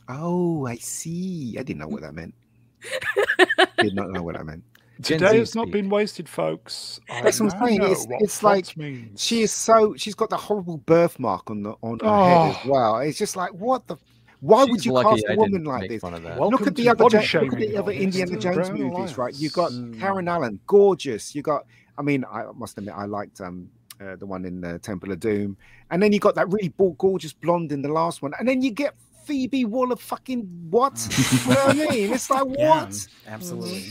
Oh, 0.09 0.67
I 0.67 0.77
see. 0.77 1.57
I 1.59 1.63
didn't 1.63 1.79
know 1.81 1.89
what 1.89 2.03
that 2.03 2.15
meant. 2.15 2.35
Did 3.79 3.95
not 3.95 4.11
know 4.11 4.23
what 4.23 4.37
that 4.37 4.45
meant. 4.45 4.63
Gen 5.01 5.19
Today 5.21 5.31
Z 5.33 5.39
has 5.39 5.55
not 5.55 5.63
speak. 5.65 5.73
been 5.73 5.89
wasted, 5.89 6.29
folks. 6.29 7.01
I 7.09 7.23
That's 7.23 7.41
what 7.41 7.55
I'm 7.55 7.67
saying, 7.67 7.79
know 7.79 7.85
it's- 7.87 8.07
what 8.07 8.21
it's 8.21 8.43
like 8.43 8.67
thoughts 8.67 8.77
means. 8.77 9.23
She 9.25 9.41
is 9.43 9.51
so. 9.53 9.95
She's 9.97 10.15
got 10.15 10.29
the 10.29 10.37
horrible 10.37 10.77
birthmark 10.79 11.51
on 11.51 11.63
the 11.63 11.71
on 11.83 11.99
her 12.01 12.07
head 12.07 12.37
ah. 12.37 12.51
as 12.51 12.57
Oh. 12.67 12.69
well. 12.71 12.99
It's 12.99 13.19
just 13.19 13.37
like 13.37 13.53
what 13.55 13.87
the. 13.87 13.97
Why 14.41 14.65
would 14.65 14.85
you 14.85 14.93
cast 14.93 15.25
a 15.29 15.37
woman 15.37 15.65
like 15.65 15.89
this? 15.89 16.01
fun 16.01 16.15
of 16.15 16.23
that. 16.23 16.39
Welcome 16.39 16.59
look 16.59 16.67
at 16.67 16.75
the 16.75 16.89
other, 16.89 17.05
body 17.05 17.17
Ja- 17.17 17.41
look 17.41 17.53
at 17.53 17.59
the 17.59 17.77
other 17.77 17.93
Indiana 17.93 18.39
Jones 18.39 18.57
Brown 18.57 18.81
movies, 18.81 19.19
right? 19.19 19.35
You 19.35 19.51
got 19.51 19.71
Alliance. 19.71 19.99
Karen 20.01 20.29
Allen, 20.29 20.61
gorgeous. 20.67 21.35
You 21.35 21.43
got. 21.43 21.67
I 21.99 22.03
mean, 22.03 22.25
I 22.25 22.45
must 22.55 22.79
admit, 22.79 22.95
I 22.97 23.05
liked 23.05 23.41
um 23.41 23.69
uh, 24.01 24.17
the 24.17 24.25
one 24.25 24.47
in 24.47 24.65
uh, 24.65 24.79
Temple 24.79 25.13
of 25.13 25.21
Doom, 25.21 25.57
and 25.91 26.03
then 26.03 26.13
you 26.13 26.19
got 26.19 26.35
that 26.37 26.51
really 26.51 26.69
bo- 26.69 26.97
gorgeous 26.99 27.35
blonde 27.35 27.71
in 27.71 27.83
the 27.83 27.93
last 27.93 28.23
one, 28.23 28.33
and 28.39 28.49
then 28.49 28.63
you 28.63 28.71
get 28.71 28.95
Phoebe 29.25 29.67
Waller 29.67 29.97
fucking 29.97 30.41
what? 30.71 30.95
you 31.33 31.51
know 31.55 31.61
what 31.61 31.77
I 31.77 31.91
mean? 31.91 32.13
It's 32.13 32.31
like 32.31 32.47
what? 32.47 32.57
Yeah, 32.57 33.35
absolutely. 33.35 33.85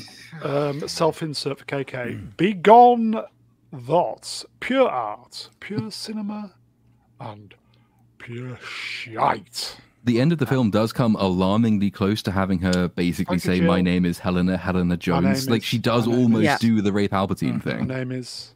Um, 0.43 0.87
self-insert 0.87 1.59
for 1.59 1.65
KK. 1.65 2.35
Be 2.37 2.53
gone, 2.53 3.23
thoughts, 3.85 4.45
pure 4.59 4.89
art, 4.89 5.49
pure 5.59 5.91
cinema, 5.91 6.53
and 7.19 7.53
pure 8.17 8.57
shite. 8.63 9.77
The 10.05 10.21
end 10.21 10.31
of 10.31 10.37
the 10.37 10.45
film 10.45 10.71
does 10.71 10.93
come 10.93 11.15
alarmingly 11.17 11.91
close 11.91 12.21
to 12.23 12.31
having 12.31 12.59
her 12.59 12.87
basically 12.87 13.37
say, 13.39 13.57
Jill. 13.59 13.67
"My 13.67 13.81
name 13.81 14.05
is 14.05 14.19
Helena 14.19 14.57
Helena 14.57 14.95
Jones." 14.97 15.49
Like 15.49 15.61
is- 15.61 15.65
she 15.65 15.77
does 15.77 16.07
almost 16.07 16.45
is- 16.47 16.59
do 16.59 16.81
the 16.81 16.93
Rey 16.93 17.07
Palpatine 17.07 17.61
thing. 17.61 17.87
My 17.87 17.95
name 17.95 18.11
is. 18.11 18.53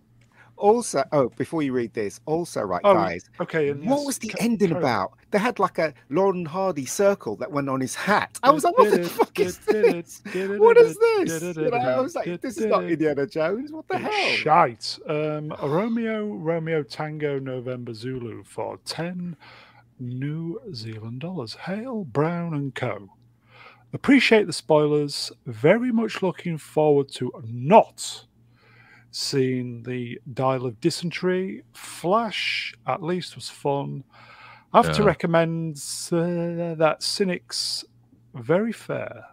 Also, 0.55 1.03
oh, 1.11 1.29
before 1.35 1.61
you 1.61 1.73
read 1.73 1.93
this, 1.93 2.21
also, 2.25 2.61
right, 2.61 2.79
Oh, 2.85 2.93
guys, 2.93 3.29
Okay. 3.41 3.69
And 3.69 3.81
what 3.85 3.97
yes, 3.97 4.05
was 4.05 4.17
the 4.19 4.29
ca- 4.29 4.37
ending 4.39 4.69
carry 4.69 4.79
about? 4.81 5.11
They 5.31 5.39
had 5.39 5.59
like 5.59 5.77
a 5.77 5.93
Lauren 6.09 6.45
Hardy 6.45 6.85
circle 6.85 7.35
that 7.37 7.51
went 7.51 7.67
on 7.67 7.81
his 7.81 7.95
hat. 7.95 8.39
I 8.43 8.51
was 8.51 8.63
like, 8.63 8.77
what 8.77 8.91
the 8.91 9.03
fuck 9.03 9.37
is 9.39 9.57
this? 9.57 10.21
What 10.33 10.77
is 10.77 10.95
this? 11.17 11.57
You 11.57 11.69
know, 11.69 11.75
I 11.77 11.99
was 11.99 12.15
like, 12.15 12.39
this 12.39 12.57
is 12.57 12.67
not 12.67 12.85
Indiana 12.85 13.27
Jones. 13.27 13.73
What 13.73 13.87
the 13.89 13.97
hell? 13.97 14.29
Shite. 14.37 14.99
Um, 15.09 15.53
Romeo, 15.61 16.27
Romeo 16.27 16.83
Tango, 16.83 17.39
November 17.39 17.93
Zulu 17.93 18.43
for 18.43 18.77
10 18.85 19.35
New 20.07 20.59
Zealand 20.73 21.21
dollars. 21.21 21.55
Hail, 21.55 22.03
Brown 22.03 22.53
and 22.53 22.73
Co. 22.75 23.09
Appreciate 23.93 24.47
the 24.47 24.53
spoilers. 24.53 25.31
Very 25.45 25.91
much 25.91 26.21
looking 26.21 26.57
forward 26.57 27.09
to 27.13 27.31
not 27.47 28.25
seeing 29.11 29.83
the 29.83 30.19
Dial 30.33 30.65
of 30.65 30.79
Dysentery. 30.81 31.63
Flash, 31.73 32.73
at 32.87 33.03
least, 33.03 33.35
was 33.35 33.49
fun. 33.49 34.03
I 34.73 34.81
have 34.81 34.95
to 34.95 35.03
recommend 35.03 35.75
uh, 36.11 36.73
that 36.75 36.97
Cynic's 37.03 37.85
very 38.33 38.71
fair, 38.71 39.25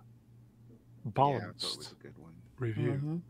Yeah, 1.07 1.09
I 1.09 1.11
thought 1.12 1.41
it 1.41 1.45
was 1.55 1.55
balanced 1.57 1.93
a 1.93 1.95
good 2.03 2.18
one. 2.18 2.35
review. 2.59 3.01
Mhm. 3.03 3.21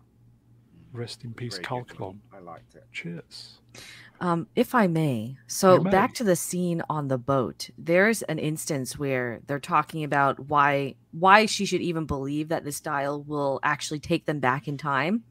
Rest 0.92 1.22
in 1.22 1.32
peace, 1.32 1.54
Very 1.54 1.64
Calculon. 1.66 2.18
I 2.32 2.40
liked 2.40 2.74
it. 2.74 2.84
Cheers. 2.90 3.60
Um, 4.22 4.48
if 4.54 4.74
I 4.74 4.86
may, 4.86 5.36
so 5.46 5.78
back 5.78 6.12
to 6.14 6.24
the 6.24 6.36
scene 6.36 6.82
on 6.90 7.08
the 7.08 7.16
boat. 7.16 7.70
There's 7.78 8.20
an 8.22 8.38
instance 8.38 8.98
where 8.98 9.40
they're 9.46 9.58
talking 9.58 10.04
about 10.04 10.38
why 10.38 10.96
why 11.12 11.46
she 11.46 11.64
should 11.64 11.80
even 11.80 12.04
believe 12.04 12.48
that 12.48 12.64
this 12.64 12.80
dial 12.80 13.22
will 13.22 13.60
actually 13.62 13.98
take 13.98 14.26
them 14.26 14.38
back 14.38 14.68
in 14.68 14.76
time. 14.76 15.24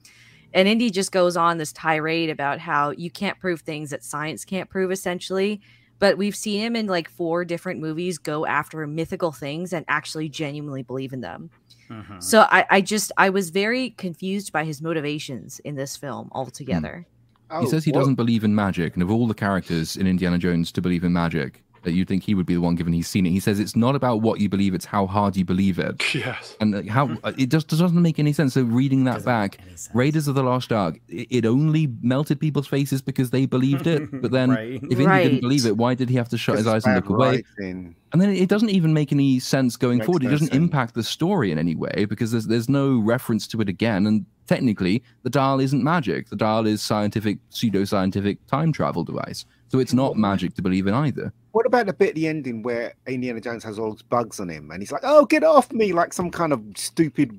And 0.55 0.67
Indy 0.67 0.89
just 0.89 1.11
goes 1.11 1.37
on 1.37 1.59
this 1.59 1.71
tirade 1.71 2.31
about 2.31 2.59
how 2.59 2.89
you 2.89 3.11
can't 3.11 3.39
prove 3.39 3.61
things 3.61 3.91
that 3.91 4.03
science 4.03 4.43
can't 4.43 4.67
prove, 4.69 4.91
essentially. 4.91 5.61
But 5.99 6.17
we've 6.17 6.35
seen 6.35 6.61
him 6.61 6.75
in 6.75 6.87
like 6.87 7.09
four 7.09 7.45
different 7.45 7.79
movies 7.79 8.17
go 8.17 8.45
after 8.45 8.87
mythical 8.87 9.31
things 9.31 9.73
and 9.73 9.85
actually 9.87 10.29
genuinely 10.29 10.81
believe 10.81 11.13
in 11.13 11.21
them. 11.21 11.51
Mhm. 11.89 12.23
So 12.23 12.47
I, 12.49 12.65
I 12.69 12.81
just 12.81 13.11
I 13.17 13.29
was 13.29 13.51
very 13.51 13.91
confused 13.91 14.51
by 14.51 14.63
his 14.63 14.81
motivations 14.81 15.59
in 15.59 15.75
this 15.75 15.95
film 15.95 16.29
altogether. 16.31 17.05
Oh, 17.51 17.61
he 17.61 17.67
says 17.67 17.83
he 17.85 17.91
what- 17.91 17.99
doesn't 18.01 18.15
believe 18.15 18.43
in 18.43 18.53
magic, 18.55 18.93
and 18.93 19.03
of 19.03 19.09
all 19.11 19.27
the 19.27 19.33
characters 19.33 19.95
in 19.97 20.05
Indiana 20.07 20.37
Jones 20.37 20.71
to 20.73 20.81
believe 20.81 21.03
in 21.03 21.13
magic, 21.13 21.63
that 21.83 21.91
you'd 21.93 22.07
think 22.07 22.23
he 22.23 22.33
would 22.35 22.45
be 22.45 22.53
the 22.55 22.61
one 22.61 22.75
given 22.75 22.93
he's 22.93 23.07
seen 23.07 23.25
it. 23.25 23.29
He 23.31 23.39
says 23.39 23.59
it's 23.59 23.75
not 23.75 23.95
about 23.95 24.21
what 24.21 24.39
you 24.39 24.49
believe; 24.49 24.73
it's 24.73 24.85
how 24.85 25.07
hard 25.07 25.35
you 25.37 25.45
believe 25.45 25.79
it, 25.79 26.01
Yes. 26.15 26.55
and 26.59 26.75
uh, 26.75 26.81
how 26.91 27.17
uh, 27.23 27.33
it 27.37 27.49
just 27.49 27.67
doesn't 27.67 27.93
make 28.01 28.19
any 28.19 28.33
sense. 28.33 28.53
So 28.53 28.63
reading 28.63 29.03
that 29.05 29.13
Doesn't 29.13 29.25
back, 29.25 29.51
make 29.59 29.67
any 29.67 29.77
sense. 29.77 29.95
Raiders 29.95 30.27
of 30.27 30.35
the 30.35 30.43
Lost 30.43 30.71
Ark, 30.71 30.99
it, 31.07 31.27
it 31.29 31.45
only 31.45 31.87
melted 32.01 32.39
people's 32.39 32.67
faces 32.67 33.01
because 33.01 33.29
they 33.31 33.45
believed 33.45 33.87
it. 33.87 34.09
But 34.21 34.31
then, 34.31 34.49
Right. 34.51 34.73
if 34.75 34.83
Indy 34.83 35.05
Right. 35.05 35.23
didn't 35.23 35.41
believe 35.41 35.65
it, 35.65 35.77
why 35.77 35.93
did 35.95 36.09
he 36.09 36.15
have 36.15 36.29
to 36.29 36.37
shut 36.37 36.57
his 36.57 36.67
eyes 36.67 36.85
and 36.85 36.95
look 36.95 37.09
away? 37.09 37.43
writing. 37.59 37.95
And 38.11 38.19
then 38.21 38.31
it 38.31 38.49
doesn't 38.49 38.69
even 38.71 38.93
make 38.93 39.11
any 39.11 39.39
sense 39.39 39.77
going 39.77 39.99
Makes 39.99 40.05
forward. 40.07 40.23
It 40.23 40.29
doesn't 40.29 40.47
sense. 40.47 40.57
impact 40.57 40.95
the 40.95 41.03
story 41.03 41.51
in 41.51 41.59
any 41.59 41.75
way 41.75 42.05
because 42.09 42.31
there's 42.31 42.47
there's 42.47 42.67
no 42.67 42.97
reference 42.99 43.45
to 43.49 43.61
it 43.61 43.69
again. 43.69 44.07
And 44.07 44.25
technically, 44.47 45.03
the 45.23 45.29
dial 45.29 45.59
isn't 45.59 45.83
magic. 45.83 46.27
The 46.29 46.35
dial 46.35 46.65
is 46.65 46.81
scientific, 46.81 47.37
pseudo-scientific 47.49 48.45
time 48.47 48.71
travel 48.73 49.03
device. 49.03 49.45
So 49.69 49.79
it's 49.79 49.93
not 49.93 50.17
magic 50.17 50.55
to 50.55 50.61
believe 50.61 50.87
in 50.87 50.93
either. 50.93 51.31
What 51.51 51.65
about 51.65 51.85
the 51.85 51.93
bit 51.93 52.09
at 52.09 52.15
the 52.15 52.27
ending 52.27 52.63
where 52.63 52.93
Indiana 53.07 53.39
Jones 53.39 53.63
has 53.63 53.79
all 53.79 53.91
those 53.91 54.01
bugs 54.01 54.39
on 54.39 54.49
him 54.49 54.71
and 54.71 54.81
he's 54.81 54.91
like, 54.91 55.03
"Oh, 55.03 55.25
get 55.25 55.43
off 55.43 55.71
me!" 55.71 55.93
like 55.93 56.11
some 56.11 56.31
kind 56.31 56.53
of 56.53 56.63
stupid 56.75 57.31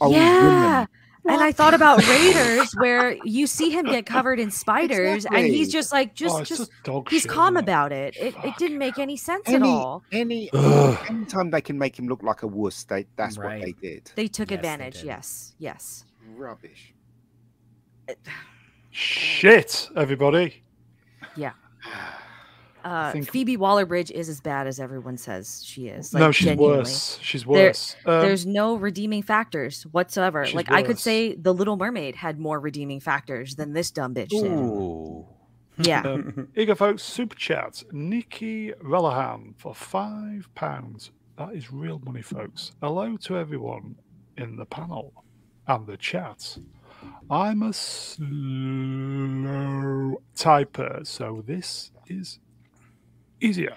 old 0.00 0.14
yeah. 0.14 0.42
woman. 0.80 0.88
And 1.28 1.42
I 1.42 1.50
thought 1.50 1.74
about 1.74 2.06
Raiders, 2.08 2.72
where 2.74 3.16
you 3.24 3.48
see 3.48 3.70
him 3.70 3.84
get 3.86 4.06
covered 4.06 4.38
in 4.38 4.50
spiders, 4.52 5.26
and 5.26 5.44
he's 5.44 5.72
just 5.72 5.90
like, 5.92 6.14
just, 6.14 6.34
oh, 6.34 6.38
it's 6.38 6.48
just, 6.48 6.60
just 6.70 6.72
dog 6.84 7.08
he's 7.10 7.22
shit, 7.22 7.30
calm 7.32 7.56
isn't 7.56 7.64
about 7.64 7.90
it. 7.90 8.16
It, 8.16 8.34
it 8.44 8.56
didn't 8.58 8.78
make 8.78 8.98
any 8.98 9.16
sense 9.16 9.48
at 9.48 9.54
Any, 9.54 9.68
all. 9.68 10.04
any, 10.12 10.50
Ugh. 10.52 10.98
anytime 11.08 11.50
they 11.50 11.60
can 11.60 11.76
make 11.78 11.98
him 11.98 12.06
look 12.06 12.22
like 12.22 12.42
a 12.42 12.46
wuss, 12.46 12.84
they 12.84 13.06
that's 13.16 13.38
what 13.38 13.60
they 13.60 13.72
did. 13.72 14.10
They 14.14 14.28
took 14.28 14.50
Yes, 14.52 14.58
advantage. 14.58 14.94
did. 14.98 15.04
yes, 15.06 15.54
yes. 15.58 16.04
Rubbish. 16.36 16.94
Shit, 18.90 19.88
everybody. 19.96 20.62
Uh, 22.84 23.10
think- 23.10 23.28
Phoebe 23.30 23.56
Waller-Bridge 23.56 24.12
is 24.12 24.28
as 24.28 24.40
bad 24.40 24.68
as 24.68 24.78
everyone 24.78 25.16
says 25.16 25.62
she 25.64 25.88
is. 25.88 26.14
Like, 26.14 26.20
no, 26.20 26.30
she's 26.30 26.46
genuinely. 26.46 26.78
worse. 26.78 27.18
She's 27.20 27.42
There- 27.44 27.66
worse. 27.68 27.96
Um, 28.06 28.20
There's 28.20 28.46
no 28.46 28.76
redeeming 28.76 29.22
factors 29.24 29.82
whatsoever. 29.90 30.46
She's 30.46 30.54
Like 30.54 30.70
I 30.70 30.84
could 30.84 30.98
say, 31.00 31.34
The 31.34 31.52
Little 31.52 31.76
Mermaid 31.76 32.14
had 32.14 32.38
more 32.38 32.60
redeeming 32.60 33.00
factors 33.00 33.56
than 33.56 33.72
this 33.72 33.90
dumb 33.90 34.14
bitch 34.14 34.28
did. 34.28 35.86
Yeah. 35.86 36.02
um, 36.02 36.48
Eager 36.56 36.74
folks, 36.76 37.02
super 37.02 37.34
chats. 37.34 37.84
Nikki 37.90 38.70
Rellahan 38.82 39.54
for 39.58 39.74
five 39.74 40.48
pounds. 40.54 41.10
That 41.38 41.54
is 41.54 41.72
real 41.72 42.00
money, 42.04 42.22
folks. 42.22 42.70
Hello 42.80 43.16
to 43.18 43.36
everyone 43.36 43.96
in 44.38 44.54
the 44.56 44.64
panel 44.64 45.12
and 45.66 45.86
the 45.86 45.96
chat. 45.96 46.56
I'm 47.28 47.62
a 47.62 47.72
slow 47.72 48.26
typer, 50.36 51.06
so 51.06 51.42
this 51.46 51.90
is 52.08 52.38
easier. 53.40 53.76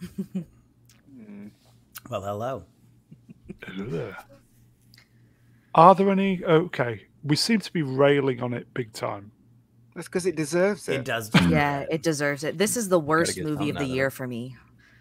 Well, 2.08 2.22
hello. 2.22 2.62
Hello 3.64 3.86
there. 3.86 4.16
Are 5.74 5.94
there 5.94 6.10
any? 6.10 6.42
Okay, 6.44 7.06
we 7.24 7.34
seem 7.34 7.58
to 7.58 7.72
be 7.72 7.82
railing 7.82 8.42
on 8.42 8.54
it 8.54 8.72
big 8.74 8.92
time. 8.92 9.32
That's 9.94 10.06
because 10.06 10.26
it 10.26 10.36
deserves 10.36 10.88
it. 10.88 11.00
It 11.00 11.04
does. 11.04 11.30
yeah, 11.48 11.80
it. 11.80 11.88
it 11.90 12.02
deserves 12.02 12.44
it. 12.44 12.58
This 12.58 12.76
is 12.76 12.88
the 12.88 13.00
worst 13.00 13.38
movie 13.40 13.70
of 13.70 13.76
the 13.76 13.86
year 13.86 14.06
it. 14.06 14.12
for 14.12 14.26
me. 14.26 14.56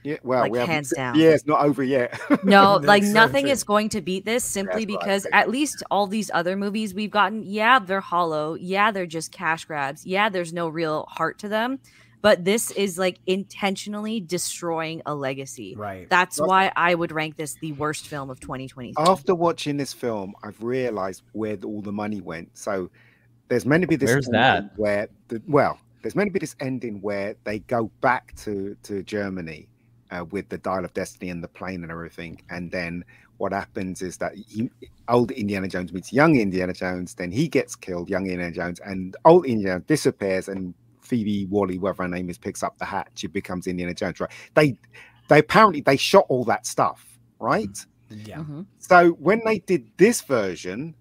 Yeah, 0.06 0.18
well, 0.24 0.42
like, 0.42 0.52
we 0.52 0.60
hands 0.60 0.94
down. 0.96 1.18
Yeah, 1.20 1.30
it's 1.30 1.46
not 1.46 1.62
over 1.66 1.84
yet. 1.84 2.20
No, 2.44 2.76
like 2.76 3.04
so 3.04 3.12
nothing 3.12 3.46
true. 3.46 3.52
is 3.52 3.64
going 3.64 3.90
to 3.90 4.02
beat 4.02 4.24
this 4.24 4.44
simply 4.44 4.86
That's 4.86 4.98
because 5.00 5.24
think. 5.24 5.36
at 5.36 5.50
least 5.50 5.84
all 5.90 6.06
these 6.06 6.30
other 6.34 6.56
movies 6.56 6.94
we've 6.94 7.10
gotten, 7.12 7.44
yeah, 7.44 7.80
they're 7.80 8.02
hollow. 8.02 8.54
Yeah, 8.54 8.92
they're 8.92 9.06
just 9.08 9.32
cash 9.32 9.66
grabs. 9.66 10.06
Yeah, 10.06 10.30
there's 10.30 10.54
no 10.54 10.68
real 10.68 11.06
heart 11.10 11.40
to 11.40 11.50
them. 11.50 11.80
But 12.22 12.44
this 12.44 12.72
is 12.72 12.98
like 12.98 13.20
intentionally 13.28 14.20
destroying 14.20 15.02
a 15.06 15.14
legacy. 15.14 15.76
Right. 15.76 16.10
That's 16.10 16.38
That's- 16.38 16.50
why 16.50 16.72
I 16.76 16.96
would 16.96 17.12
rank 17.12 17.38
this 17.38 17.56
the 17.62 17.72
worst 17.74 18.08
film 18.08 18.30
of 18.30 18.40
2023. 18.40 18.94
After 18.98 19.36
watching 19.36 19.78
this 19.78 19.94
film, 19.94 20.34
I've 20.44 20.62
realized 20.64 21.24
where 21.34 21.58
all 21.64 21.82
the 21.82 21.92
money 21.92 22.22
went. 22.22 22.58
So 22.58 22.90
there's 23.48 23.66
meant 23.66 23.82
to 23.82 23.88
be 23.88 23.96
this 23.96 24.10
Where's 24.10 24.28
that? 24.28 24.72
where 24.76 25.08
the 25.28 25.42
well, 25.48 25.80
there's 26.02 26.16
meant 26.16 26.30
to 26.30 26.34
be 26.34 26.40
this 26.40 26.56
ending 26.60 27.00
where 27.02 27.36
they 27.44 27.60
go 27.60 27.92
back 28.02 28.36
to 28.38 28.76
to 28.84 29.04
Germany 29.04 29.68
uh, 30.16 30.26
with 30.26 30.50
the 30.50 30.58
Dial 30.58 30.86
of 30.86 30.94
Destiny 30.94 31.30
and 31.30 31.44
the 31.44 31.48
plane 31.48 31.84
and 31.84 31.92
everything, 31.92 32.42
and 32.50 32.72
then 32.72 33.04
what 33.38 33.52
happens 33.54 34.02
is 34.02 34.18
that 34.18 34.34
he, 34.36 34.70
old 35.10 35.32
Indiana 35.32 35.68
Jones 35.68 35.92
meets 35.94 36.14
young 36.14 36.36
Indiana 36.38 36.74
Jones, 36.74 37.16
then 37.16 37.32
he 37.32 37.48
gets 37.48 37.76
killed, 37.76 38.10
young 38.10 38.28
Indiana 38.28 38.52
Jones, 38.52 38.80
and 38.80 39.16
old 39.26 39.46
Indiana 39.46 39.82
disappears, 39.82 40.48
and 40.48 40.74
Phoebe 41.02 41.46
Wally, 41.48 41.78
whatever 41.78 42.04
her 42.04 42.10
name 42.10 42.30
is, 42.30 42.38
picks 42.38 42.64
up 42.64 42.78
the 42.78 42.86
hat. 42.86 43.10
She 43.16 43.28
becomes 43.28 43.68
Indiana 43.68 43.94
Jones. 43.94 44.20
Right? 44.20 44.32
They 44.56 44.78
they 45.30 45.40
apparently 45.40 45.82
they 45.82 45.98
shot 45.98 46.26
all 46.30 46.46
that 46.46 46.66
stuff, 46.66 47.06
right? 47.40 47.78
Yeah. 48.10 48.40
Mhm. 48.40 48.68
So 48.80 49.12
when 49.12 49.42
they 49.46 49.60
did 49.60 49.88
this 49.98 50.22
version, 50.22 50.96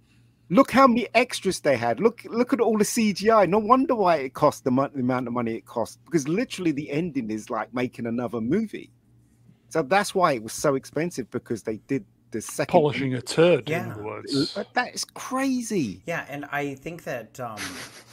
look 0.50 0.70
how 0.70 0.86
many 0.86 1.08
extras 1.14 1.60
they 1.60 1.76
had. 1.76 2.00
Look, 2.00 2.22
look 2.26 2.52
at 2.52 2.60
all 2.60 2.78
the 2.78 2.84
CGI. 2.84 3.48
No 3.48 3.58
wonder 3.58 3.94
why 3.94 4.16
it 4.16 4.34
cost 4.34 4.64
the, 4.64 4.70
mon- 4.70 4.92
the 4.94 5.00
amount 5.00 5.26
of 5.28 5.34
money 5.34 5.54
it 5.56 5.66
cost 5.66 6.00
because 6.06 6.28
literally 6.28 6.72
the 6.72 6.90
ending 6.90 7.30
is 7.30 7.50
like 7.50 7.74
making 7.74 8.06
another 8.06 8.40
movie. 8.40 8.90
So 9.74 9.82
that's 9.82 10.14
why 10.14 10.34
it 10.34 10.42
was 10.44 10.52
so 10.52 10.76
expensive 10.76 11.28
because 11.32 11.64
they 11.64 11.78
did 11.88 12.04
the 12.30 12.40
second. 12.40 12.70
Polishing 12.70 13.12
a 13.14 13.20
turd, 13.20 13.68
in 13.68 13.72
Yeah. 13.72 13.90
other 13.92 14.04
words. 14.04 14.56
That 14.74 14.94
is 14.94 15.04
crazy. 15.04 16.00
Yeah, 16.06 16.24
and 16.28 16.44
I 16.52 16.76
think 16.76 17.02
that 17.02 17.40
um, 17.40 17.56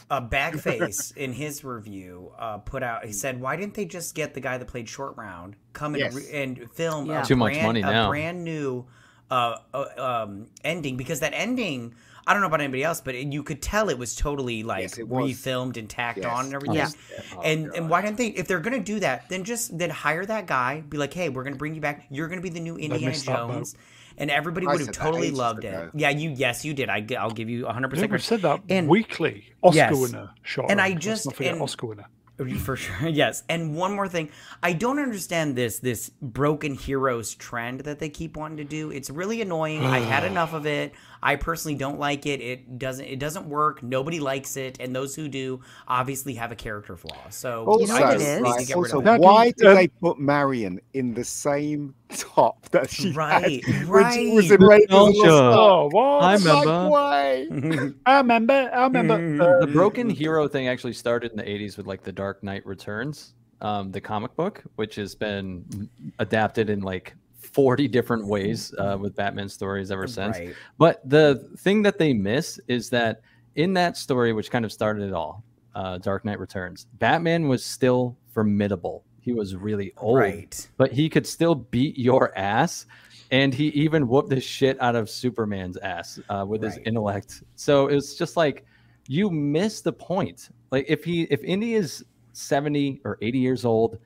uh, 0.10 0.22
Bagface 0.28 1.16
in 1.26 1.34
his 1.34 1.64
review 1.64 2.32
uh, 2.40 2.58
put 2.58 2.82
out. 2.82 3.06
He 3.06 3.14
said, 3.14 3.40
"Why 3.40 3.58
didn't 3.58 3.76
they 3.76 3.86
just 3.86 4.16
get 4.16 4.34
the 4.34 4.40
guy 4.40 4.58
that 4.58 4.66
played 4.68 4.90
Short 4.90 5.16
Round 5.18 5.56
come 5.74 5.94
and, 5.94 6.12
re- 6.12 6.32
and 6.34 6.68
film 6.74 7.06
Yeah. 7.06 7.22
a 7.22 7.26
Too 7.28 7.36
much 7.36 7.54
brand, 7.54 7.68
money 7.68 7.82
a 7.82 8.08
brand 8.08 8.44
new 8.44 8.88
uh, 9.30 9.58
uh, 9.72 9.86
um, 10.00 10.48
ending 10.64 10.98
because 10.98 11.20
that 11.20 11.34
ending. 11.36 11.94
I 12.28 12.34
don't 12.34 12.42
know 12.42 12.48
about 12.48 12.62
anybody 12.62 12.84
else, 12.84 13.02
but 13.02 13.16
it, 13.16 13.32
you 13.34 13.44
could 13.44 13.62
tell 13.62 13.90
it 13.90 13.98
was 13.98 14.16
totally 14.16 14.64
like 14.64 14.82
Yes, 14.84 14.98
it 15.00 15.08
was. 15.08 15.32
refilmed 15.32 15.78
and 15.78 15.90
tacked 15.90 16.20
Yes. 16.20 16.28
on 16.28 16.46
and 16.46 16.54
everything. 16.54 16.78
Yeah. 16.78 16.90
Oh, 17.36 17.42
and 17.42 17.72
and 17.76 17.90
why 17.90 18.02
don't 18.02 18.18
they? 18.18 18.28
If 18.28 18.48
they're 18.48 18.60
gonna 18.60 18.80
do 18.80 19.00
that, 19.00 19.28
then 19.30 19.44
just 19.44 19.78
then 19.78 19.90
hire 19.90 20.26
that 20.26 20.46
guy. 20.48 20.82
Be 20.82 20.98
like, 20.98 21.14
hey, 21.14 21.30
we're 21.30 21.44
gonna 21.44 21.56
bring 21.56 21.76
you 21.76 21.82
back. 21.82 22.06
You're 22.10 22.28
gonna 22.28 22.42
be 22.42 22.50
the 22.50 22.60
new 22.60 22.78
Indiana 22.78 23.08
missed 23.08 23.26
that 23.26 23.38
boat. 23.48 23.54
Jones, 23.54 23.76
and 24.18 24.30
everybody 24.30 24.68
I 24.68 24.72
would 24.74 24.82
have 24.82 24.92
totally 24.92 25.32
loved 25.32 25.64
ago. 25.64 25.90
it. 25.94 26.00
Yeah, 26.00 26.10
you 26.10 26.30
yes, 26.32 26.64
you 26.64 26.74
did. 26.74 26.90
I 26.90 27.00
will 27.10 27.32
give 27.32 27.50
you 27.50 27.66
100 27.66 27.88
Yeah, 27.88 27.90
percent 27.90 28.12
we've 28.12 28.24
said 28.24 28.42
that 28.44 28.62
And- 28.70 28.88
weekly. 28.88 29.54
Oscar 29.64 29.76
Yes. 29.78 29.96
winner 29.98 30.30
shot. 30.44 30.70
And 30.70 30.80
I 30.82 30.90
Let's 30.90 31.04
just- 31.06 31.40
and- 31.42 31.62
Oscar 31.62 31.88
winner. 31.88 32.06
For 32.64 32.76
sure, 32.76 33.08
yes. 33.08 33.44
And 33.50 33.76
one 33.76 33.94
more 33.94 34.08
thing, 34.08 34.30
I 34.64 34.74
don't 34.74 34.98
understand 34.98 35.56
this 35.56 35.78
this 35.78 36.10
broken 36.24 36.74
heroes 36.74 37.36
trend 37.36 37.82
that 37.82 38.00
they 38.00 38.10
keep 38.10 38.36
wanting 38.36 38.58
to 38.58 38.64
do. 38.64 38.90
It's 38.90 39.12
really 39.12 39.42
annoying. 39.42 39.86
I 39.86 40.00
had 40.00 40.24
enough 40.32 40.54
of 40.54 40.66
it. 40.66 40.94
I 41.24 41.36
personally 41.36 41.76
don't 41.78 42.00
like 42.00 42.26
it. 42.26 42.42
It 42.42 42.80
doesn't 42.80 43.06
it 43.06 43.20
doesn't 43.20 43.46
work. 43.48 43.84
Nobody 43.84 44.20
likes 44.20 44.58
it, 44.58 44.78
and 44.80 44.96
those 44.96 45.16
who 45.16 45.28
do 45.28 45.62
obviously 45.88 46.34
have 46.36 46.52
a 46.52 46.56
character 46.56 46.98
flaw. 46.98 47.30
So 47.30 47.66
Also, 47.66 47.86
know 47.86 47.94
what 47.94 48.04
I 48.04 48.10
it 48.10 48.14
just 48.14 48.26
is? 48.28 48.42
need 48.42 48.44
to 48.44 48.50
right, 48.50 48.76
also 48.76 48.98
of 49.00 49.04
that. 49.04 49.12
That- 49.12 49.22
why 49.22 49.52
did 49.52 49.68
um, 49.68 49.76
they 49.76 49.88
put 49.88 50.20
Marion 50.20 50.80
in 50.94 51.14
the 51.14 51.24
same 51.24 51.94
top 52.10 52.68
that 52.72 52.90
she 52.90 53.12
Right, 53.12 53.64
had 53.66 53.88
when 53.88 54.12
she 54.14 54.32
was 54.32 54.50
right. 54.50 54.60
in 54.60 54.68
Raiders 54.68 54.88
of 54.90 55.14
the 55.14 55.22
Nostalgia. 55.24 55.30
Lost 55.30 55.42
Ark? 55.42 55.56
Oh, 55.58 55.90
what? 55.92 56.24
I 56.24 56.34
remember. 56.36 56.90
why? 56.90 57.94
I 58.08 58.18
remember. 58.18 58.72
I 58.74 58.84
remember. 58.86 59.60
the 59.62 59.68
broken 59.68 60.10
hero 60.10 60.48
thing 60.48 60.68
actually 60.68 60.94
started 60.94 61.32
in 61.32 61.38
the 61.38 61.44
80s 61.44 61.78
with 61.78 61.86
like 61.88 62.02
the 62.04 62.12
dark 62.12 62.42
knight 62.44 62.66
returns 62.66 63.34
um, 63.62 63.92
the 63.92 64.02
comic 64.02 64.36
book 64.36 64.64
which 64.76 64.96
has 64.96 65.14
been 65.14 65.88
adapted 66.20 66.70
in 66.70 66.82
like 66.82 67.16
40 67.42 67.88
different 67.88 68.26
ways 68.28 68.74
uh, 68.78 68.98
with 69.00 69.16
batman 69.16 69.50
stories 69.50 69.92
ever 69.92 70.08
since. 70.08 70.38
Right. 70.38 70.56
but 70.78 71.02
the 71.10 71.50
thing 71.58 71.82
that 71.84 71.98
they 71.98 72.14
miss 72.14 72.60
is 72.68 72.90
that 72.92 73.22
in 73.56 73.74
that 73.74 73.98
story 73.98 74.32
which 74.34 74.50
kind 74.52 74.64
of 74.66 74.72
started 74.72 75.04
it 75.08 75.14
all 75.14 75.44
uh, 75.76 75.98
dark 75.98 76.24
knight 76.26 76.40
returns 76.40 76.86
batman 77.00 77.48
was 77.48 77.64
still 77.66 78.18
formidable. 78.34 79.04
He 79.20 79.34
was 79.34 79.56
really 79.56 79.94
old 79.98 80.18
Right. 80.18 80.70
but 80.78 80.92
he 80.92 81.10
could 81.10 81.28
still 81.28 81.54
beat 81.56 81.98
your 81.98 82.36
ass 82.38 82.86
and 83.32 83.54
he 83.54 83.68
even 83.70 84.08
whooped 84.08 84.30
the 84.30 84.42
shit 84.42 84.82
out 84.82 84.96
of 84.96 85.10
superman's 85.10 85.78
ass 85.78 86.20
uh, 86.30 86.44
with 86.48 86.62
his 86.64 86.78
intellect. 86.86 87.44
So 87.56 87.88
it's 87.88 88.16
just 88.16 88.36
like 88.36 88.66
you 89.08 89.30
miss 89.30 89.82
the 89.82 89.94
point. 89.94 90.50
Like 90.72 90.86
if 90.90 91.04
he 91.04 91.24
if 91.24 91.42
indy 91.44 91.76
is 91.76 92.04
70 92.34 93.02
or 93.06 93.18
80 93.22 93.38
years 93.40 93.64
old 93.66 93.98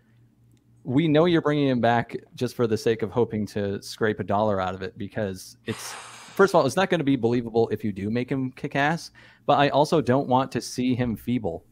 we 0.85 1.07
know 1.07 1.25
you're 1.25 1.41
bringing 1.41 1.67
him 1.67 1.81
back 1.81 2.15
just 2.35 2.55
for 2.55 2.67
the 2.67 2.77
sake 2.77 3.01
of 3.01 3.09
hoping 3.09 3.45
to 3.47 3.81
scrape 3.81 4.19
a 4.19 4.23
dollar 4.23 4.61
out 4.61 4.75
of 4.75 4.81
it 4.81 4.97
because 4.97 5.57
it's 5.65 5.91
first 5.91 6.51
of 6.51 6.55
all 6.55 6.65
it's 6.65 6.75
not 6.75 6.89
going 6.89 6.99
to 6.99 7.05
be 7.05 7.15
believable 7.15 7.67
if 7.69 7.83
you 7.83 7.91
do 7.91 8.09
make 8.09 8.31
him 8.31 8.51
kick 8.51 8.75
ass 8.75 9.11
but 9.45 9.57
i 9.57 9.69
also 9.69 9.99
don't 9.99 10.27
want 10.27 10.51
to 10.51 10.61
see 10.61 10.93
him 10.93 11.15
feeble 11.15 11.65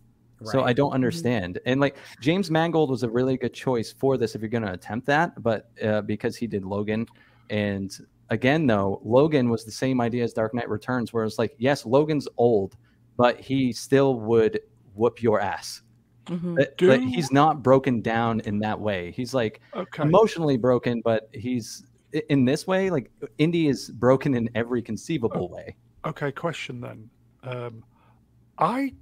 so 0.43 0.63
I 0.63 0.73
don't 0.73 0.91
understand. 0.91 1.59
And 1.65 1.79
like 1.79 1.97
James 2.19 2.51
Mangold 2.51 2.89
was 2.89 3.03
a 3.03 3.09
really 3.09 3.37
good 3.37 3.53
choice 3.53 3.91
for 3.91 4.17
this 4.17 4.35
if 4.35 4.41
you're 4.41 4.49
going 4.49 4.63
to 4.63 4.73
attempt 4.73 5.07
that, 5.07 5.41
but 5.41 5.69
uh, 5.83 6.01
because 6.01 6.35
he 6.35 6.47
did 6.47 6.65
Logan, 6.65 7.07
and 7.49 7.95
again 8.29 8.65
though 8.65 9.01
Logan 9.03 9.49
was 9.49 9.63
the 9.63 9.71
same 9.71 10.01
idea 10.01 10.23
as 10.23 10.33
Dark 10.33 10.53
Knight 10.53 10.69
Returns, 10.69 11.13
where 11.13 11.23
it's 11.23 11.37
like 11.37 11.55
yes, 11.57 11.85
Logan's 11.85 12.27
old, 12.37 12.75
but 13.17 13.39
he 13.39 13.71
still 13.71 14.19
would 14.19 14.59
whoop 14.95 15.21
your 15.21 15.39
ass. 15.39 15.81
Mhm. 16.27 16.55
But, 16.55 16.77
Do- 16.77 16.87
but 16.87 17.01
he's 17.01 17.31
not 17.31 17.61
broken 17.63 18.01
down 18.01 18.39
in 18.41 18.59
that 18.59 18.79
way. 18.79 19.11
He's 19.11 19.33
like 19.33 19.61
Okay. 19.75 20.03
emotionally 20.03 20.57
broken, 20.57 21.01
but 21.01 21.29
he's 21.33 21.85
in 22.29 22.45
this 22.45 22.67
way 22.67 22.89
like 22.89 23.11
Indy 23.39 23.67
is 23.67 23.89
broken 23.89 24.33
in 24.35 24.49
every 24.55 24.81
conceivable 24.81 25.49
way. 25.49 25.75
Okay, 26.05 26.31
question 26.31 26.79
then. 26.79 27.09
Um, 27.43 27.83
I 28.57 28.93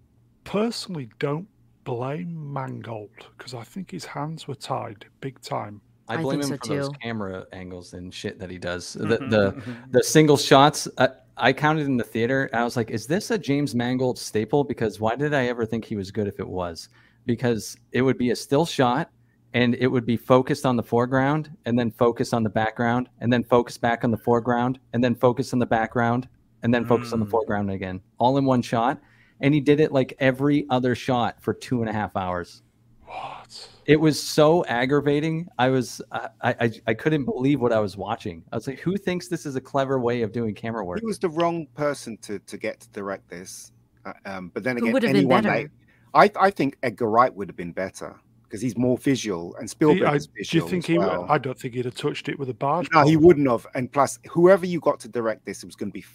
personally 0.43 1.09
don't 1.19 1.47
blame 1.84 2.53
Mangold 2.53 3.09
because 3.38 3.53
I 3.53 3.63
think 3.63 3.91
his 3.91 4.05
hands 4.05 4.47
were 4.47 4.55
tied 4.55 5.05
big 5.19 5.39
time. 5.41 5.82
I 6.07 6.15
I 6.15 6.22
blame 6.22 6.41
think 6.41 6.51
him 6.53 6.59
so 6.63 6.67
for 6.67 6.76
those 6.76 6.89
camera 7.01 7.45
angles 7.53 7.93
and 7.93 8.13
shit 8.13 8.39
that 8.39 8.49
he 8.49 8.57
does. 8.57 8.95
Mm-hmm. 8.95 9.09
The 9.09 9.17
the 9.17 9.63
the 9.91 10.03
single 10.03 10.38
shots 10.38 10.88
uh, 10.97 11.07
I 11.38 11.53
counted 11.53 11.86
in 11.86 11.97
the 11.97 12.03
theater. 12.03 12.49
I 12.53 12.63
was 12.63 12.76
like, 12.76 12.91
is 12.91 13.07
this 13.07 13.32
a 13.32 13.38
James 13.38 13.74
Mangold 13.74 14.19
staple? 14.19 14.63
Because 14.63 14.99
why 14.99 15.15
did 15.15 15.34
I 15.34 15.45
ever 15.47 15.65
think 15.65 15.86
he 15.86 15.95
was 15.95 16.11
good 16.11 16.28
if 16.28 16.39
it 16.39 16.47
was? 16.47 16.89
Because 17.26 17.78
it 17.91 18.01
would 18.01 18.17
be 18.17 18.32
a 18.32 18.36
still 18.36 18.65
shot 18.65 19.09
and 19.53 19.76
it 19.76 19.88
would 19.88 20.05
be 20.05 20.17
focused 20.17 20.65
on 20.65 20.76
the 20.76 20.84
foreground 20.84 21.49
and 21.65 21.78
then 21.78 21.91
focus 21.91 22.34
on 22.34 22.43
the 22.43 22.49
background 22.49 23.09
and 23.19 23.32
then 23.32 23.43
focus 23.43 23.78
back 23.78 24.03
on 24.03 24.11
the 24.11 24.17
foreground 24.17 24.80
and 24.93 25.03
then 25.03 25.13
focus 25.15 25.53
on 25.53 25.59
the 25.59 25.65
background 25.65 26.28
and 26.63 26.74
then 26.74 26.86
focus 26.86 27.11
on 27.13 27.19
the 27.19 27.26
Mm. 27.26 27.32
foreground 27.32 27.69
again, 27.72 28.01
all 28.17 28.38
in 28.38 28.45
one 28.45 28.61
shot. 28.61 28.99
And 29.39 29.53
he 29.53 29.59
did 29.59 29.80
it 29.80 29.91
like 29.91 30.13
every 30.19 30.65
other 30.69 30.93
shot 30.95 31.41
for 31.41 31.53
two 31.53 31.82
and 31.82 31.89
a 31.89 31.93
half 31.93 32.15
hours 32.15 32.61
What? 33.07 33.67
it 33.88 33.99
was 33.99 34.22
so 34.22 34.63
aggravating. 34.65 35.47
I 35.57 35.69
was 35.69 36.01
I, 36.11 36.30
I 36.43 36.72
I 36.88 36.93
couldn't 36.93 37.26
believe 37.26 37.59
what 37.59 37.74
I 37.74 37.80
was 37.80 37.97
watching. 37.97 38.43
I 38.51 38.55
was 38.55 38.67
like, 38.67 38.80
who 38.80 38.95
thinks 38.97 39.28
this 39.28 39.45
is 39.45 39.55
a 39.55 39.61
clever 39.61 39.99
way 39.99 40.22
of 40.22 40.32
doing 40.32 40.53
camera 40.55 40.86
work? 40.86 40.99
He 40.99 41.05
was 41.05 41.19
the 41.19 41.30
wrong 41.30 41.67
person 41.76 42.17
to, 42.22 42.39
to 42.39 42.57
get 42.57 42.80
to 42.82 42.89
direct 42.91 43.28
this. 43.30 43.72
Uh, 44.05 44.13
um, 44.26 44.51
but 44.53 44.63
then 44.63 44.78
again, 44.78 44.93
would 44.93 45.01
been 45.01 45.15
anyone 45.15 45.43
better? 45.43 45.72
They- 46.14 46.20
I, 46.20 46.32
I 46.47 46.49
think 46.51 46.78
Edgar 46.84 47.09
Wright 47.09 47.34
would 47.34 47.47
have 47.49 47.55
been 47.57 47.72
better 47.72 48.20
because 48.43 48.62
he's 48.62 48.78
more 48.78 48.97
visual 48.97 49.55
and 49.55 49.64
He- 49.64 49.68
Spielberg 49.70 50.03
I- 50.03 50.16
is 50.16 50.28
do 50.28 50.57
you 50.57 50.68
think 50.68 50.84
as 50.84 50.88
he? 50.88 50.97
Well. 50.97 51.26
I 51.30 51.38
don't 51.38 51.57
think 51.57 51.74
he'd 51.74 51.86
have 51.86 51.95
touched 51.95 52.28
it 52.30 52.38
with 52.38 52.49
a 52.49 52.53
barge. 52.53 52.88
No, 52.93 53.03
he 53.05 53.16
wouldn't 53.18 53.49
have. 53.49 53.66
And 53.76 53.91
plus, 53.91 54.20
whoever 54.30 54.66
you 54.66 54.80
got 54.80 54.99
to 55.01 55.07
direct 55.07 55.45
this, 55.45 55.64
it 55.64 55.66
was 55.66 55.76
going 55.76 55.89
to 55.89 55.93
be 55.93 56.05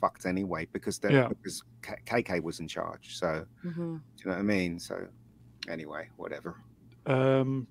fucked 0.00 0.24
anyway 0.26 0.66
because 0.72 0.98
the, 0.98 1.12
Yeah. 1.12 1.28
because 1.28 1.62
K- 1.82 1.94
KK 2.22 2.40
was 2.42 2.60
in 2.60 2.68
charge. 2.68 3.16
So 3.16 3.44
Mhm. 3.64 3.74
do 3.74 3.80
you 3.82 4.00
know 4.26 4.32
what 4.32 4.38
I 4.38 4.42
mean? 4.42 4.78
So 4.78 5.06
anyway, 5.68 6.08
whatever. 6.16 6.56
Um, 7.06 7.66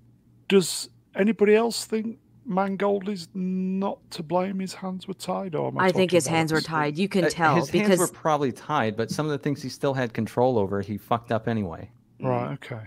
does 0.48 0.90
anybody 1.16 1.56
else 1.56 1.86
think 1.86 2.20
Mangold 2.50 3.08
is 3.08 3.28
not 3.36 4.00
to 4.10 4.24
blame? 4.24 4.60
His 4.60 4.74
hands 4.74 5.08
were 5.08 5.14
tied, 5.14 5.54
or 5.54 5.68
am 5.68 5.78
I, 5.78 5.86
I 5.86 5.92
think 5.92 6.10
his 6.12 6.26
hands 6.26 6.52
were 6.52 6.62
tied. 6.62 6.98
You 6.98 7.08
can 7.08 7.26
Uh, 7.26 7.30
tell 7.30 7.56
his 7.56 7.70
because 7.70 7.88
hands 7.88 8.00
were 8.00 8.08
probably 8.08 8.52
tied, 8.52 8.98
but 8.98 9.12
some 9.12 9.28
of 9.28 9.32
the 9.32 9.38
things 9.38 9.62
he 9.62 9.70
still 9.70 9.94
had 9.94 10.14
control 10.14 10.58
over, 10.58 10.82
he 10.82 10.98
fucked 10.98 11.32
up 11.32 11.48
anyway. 11.48 11.92
Right. 12.20 12.54
Okay. 12.54 12.82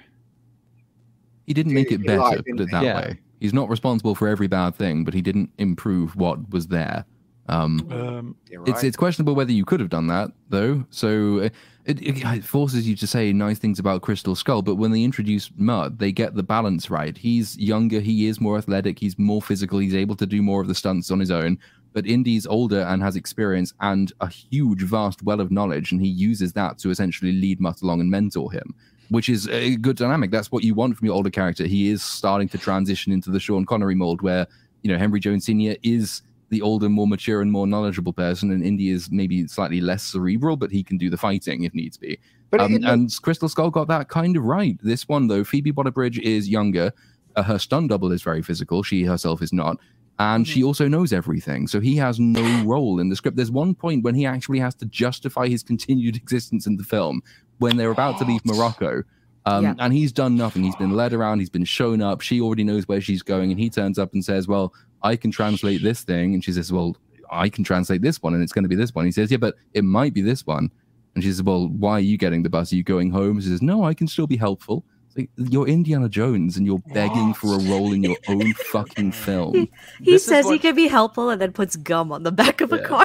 He 1.46 1.54
didn't 1.54 1.74
make 1.74 1.92
it 1.92 2.04
better, 2.04 2.42
put 2.42 2.60
it 2.60 2.70
that 2.72 2.82
Yeah. 2.82 2.96
way. 2.96 3.20
He's 3.38 3.54
not 3.54 3.68
responsible 3.68 4.14
for 4.16 4.26
every 4.26 4.48
bad 4.48 4.74
thing, 4.74 5.04
but 5.04 5.14
he 5.14 5.22
didn't 5.22 5.50
improve 5.58 6.16
what 6.16 6.50
was 6.50 6.66
there. 6.66 7.04
Um, 7.48 7.86
Um, 7.90 8.36
You're 8.50 8.60
right. 8.62 8.68
It's 8.70 8.84
it's 8.84 8.96
questionable 8.96 9.34
whether 9.34 9.52
you 9.52 9.64
could 9.64 9.80
have 9.80 9.88
done 9.90 10.08
that 10.08 10.30
though. 10.48 10.84
So 10.90 11.40
uh, 11.40 11.48
it, 11.84 12.00
it, 12.00 12.44
forces 12.44 12.86
you 12.86 12.94
to 12.96 13.06
say 13.06 13.32
nice 13.32 13.58
things 13.58 13.78
about 13.78 14.02
Crystal 14.02 14.36
Skull, 14.36 14.62
but 14.62 14.76
when 14.76 14.92
they 14.92 15.02
introduce 15.02 15.50
Mutt, 15.56 15.98
they 15.98 16.12
get 16.12 16.34
the 16.34 16.42
balance 16.42 16.90
right. 16.90 17.16
He's 17.16 17.58
younger, 17.58 17.98
he 17.98 18.26
is 18.26 18.40
more 18.40 18.56
athletic, 18.56 18.98
he's 18.98 19.18
more 19.18 19.42
physical, 19.42 19.80
he's 19.80 19.94
able 19.94 20.14
to 20.16 20.26
do 20.26 20.42
more 20.42 20.60
of 20.60 20.68
the 20.68 20.74
stunts 20.74 21.10
on 21.10 21.18
his 21.18 21.30
own. 21.30 21.58
But 21.92 22.06
Indy's 22.06 22.46
older 22.46 22.82
and 22.82 23.02
has 23.02 23.16
experience 23.16 23.74
and 23.80 24.12
a 24.20 24.28
huge, 24.28 24.82
vast 24.82 25.22
well 25.24 25.40
of 25.40 25.50
knowledge, 25.50 25.92
and 25.92 26.00
he 26.00 26.08
uses 26.08 26.52
that 26.52 26.78
to 26.78 26.90
essentially 26.90 27.32
lead 27.32 27.60
Mutt 27.60 27.82
along 27.82 28.00
and 28.00 28.10
mentor 28.10 28.50
him, 28.52 28.74
which 29.10 29.28
is 29.28 29.48
a 29.48 29.76
good 29.76 29.96
dynamic. 29.96 30.30
That's 30.30 30.52
what 30.52 30.64
you 30.64 30.74
want 30.74 30.96
from 30.96 31.06
your 31.06 31.16
older 31.16 31.30
character. 31.30 31.66
He 31.66 31.90
is 31.90 32.02
starting 32.02 32.48
to 32.50 32.58
transition 32.58 33.12
into 33.12 33.30
the 33.30 33.40
Sean 33.40 33.66
Connery 33.66 33.96
mold, 33.96 34.22
where 34.22 34.46
you 34.82 34.90
know 34.90 34.98
Henry 34.98 35.20
Jones 35.20 35.44
Sr. 35.44 35.76
is 35.82 36.22
the 36.52 36.62
older, 36.62 36.88
more 36.88 37.08
mature, 37.08 37.40
and 37.40 37.50
more 37.50 37.66
knowledgeable 37.66 38.12
person, 38.12 38.52
and 38.52 38.62
Indy 38.62 38.90
is 38.90 39.10
maybe 39.10 39.48
slightly 39.48 39.80
less 39.80 40.02
cerebral, 40.02 40.56
but 40.56 40.70
he 40.70 40.84
can 40.84 40.98
do 40.98 41.10
the 41.10 41.16
fighting 41.16 41.64
if 41.64 41.74
needs 41.74 41.96
be. 41.96 42.18
but 42.50 42.60
Um, 42.60 42.74
it, 42.74 42.84
and 42.84 43.10
Crystal 43.22 43.48
Skull 43.48 43.70
got 43.70 43.88
that 43.88 44.08
kind 44.08 44.36
of 44.36 44.44
right. 44.44 44.78
This 44.82 45.08
one, 45.08 45.28
though, 45.28 45.42
Phoebe 45.44 45.72
Waller-Bridge 45.72 46.18
is 46.20 46.48
younger. 46.50 46.92
Uh, 47.34 47.42
her 47.42 47.58
stun 47.58 47.88
double 47.88 48.12
is 48.12 48.22
very 48.22 48.42
physical. 48.42 48.82
She 48.82 49.02
herself 49.04 49.40
is 49.40 49.52
not. 49.52 49.78
And 50.18 50.46
she 50.46 50.62
also 50.62 50.86
knows 50.86 51.12
everything. 51.12 51.66
So 51.66 51.80
he 51.80 51.96
has 51.96 52.20
no 52.20 52.62
role 52.66 53.00
in 53.00 53.08
the 53.08 53.16
script. 53.16 53.38
There's 53.38 53.50
one 53.50 53.74
point 53.74 54.04
when 54.04 54.14
he 54.14 54.26
actually 54.26 54.60
has 54.60 54.74
to 54.76 54.84
justify 54.84 55.48
his 55.48 55.62
continued 55.62 56.16
existence 56.22 56.66
in 56.66 56.76
the 56.76 56.84
film 56.84 57.22
when 57.58 57.78
they're 57.78 57.90
about 57.90 58.18
to 58.18 58.24
leave 58.24 58.44
Morocco. 58.44 59.02
Um, 59.46 59.64
Yeah. 59.64 59.74
And 59.78 59.92
he's 59.92 60.12
done 60.12 60.36
nothing. 60.36 60.62
He's 60.62 60.76
been 60.76 60.92
led 60.92 61.14
around. 61.14 61.38
He's 61.40 61.50
been 61.50 61.64
shown 61.64 62.02
up. 62.02 62.20
She 62.20 62.40
already 62.40 62.62
knows 62.62 62.86
where 62.86 63.00
she's 63.00 63.22
going. 63.22 63.50
And 63.50 63.58
he 63.58 63.70
turns 63.70 63.98
up 63.98 64.12
and 64.12 64.22
says, 64.22 64.46
Well, 64.46 64.74
I 65.02 65.16
can 65.16 65.30
translate 65.30 65.82
this 65.82 66.02
thing. 66.02 66.34
And 66.34 66.44
she 66.44 66.52
says, 66.52 66.72
Well, 66.72 66.96
I 67.30 67.48
can 67.48 67.64
translate 67.64 68.02
this 68.02 68.22
one. 68.22 68.34
And 68.34 68.42
it's 68.42 68.52
going 68.52 68.64
to 68.64 68.68
be 68.68 68.76
this 68.76 68.94
one. 68.94 69.04
He 69.04 69.12
says, 69.12 69.30
Yeah, 69.30 69.38
but 69.38 69.56
it 69.74 69.84
might 69.84 70.14
be 70.14 70.22
this 70.22 70.46
one. 70.46 70.70
And 71.14 71.22
she 71.22 71.30
says, 71.30 71.42
Well, 71.42 71.68
why 71.68 71.92
are 71.92 72.00
you 72.00 72.16
getting 72.16 72.42
the 72.42 72.50
bus? 72.50 72.72
Are 72.72 72.76
you 72.76 72.82
going 72.82 73.10
home? 73.10 73.40
She 73.40 73.48
says, 73.48 73.62
No, 73.62 73.84
I 73.84 73.94
can 73.94 74.06
still 74.06 74.26
be 74.26 74.36
helpful. 74.36 74.84
It's 75.14 75.18
like, 75.36 75.52
you're 75.52 75.68
Indiana 75.68 76.08
Jones 76.08 76.56
and 76.56 76.66
you're 76.66 76.82
begging 76.92 77.34
for 77.34 77.54
a 77.54 77.58
role 77.58 77.92
in 77.92 78.02
your 78.02 78.16
own 78.28 78.52
fucking 78.54 79.12
film. 79.26 79.54
he 79.54 79.70
This 80.00 80.22
is 80.22 80.28
says 80.28 80.48
he 80.48 80.58
can 80.58 80.74
be 80.74 80.88
helpful 80.88 81.30
and 81.30 81.40
then 81.40 81.52
puts 81.52 81.76
gum 81.76 82.12
on 82.12 82.22
the 82.22 82.32
back 82.32 82.60
of 82.60 82.72
a 82.72 82.78
car. 82.78 83.04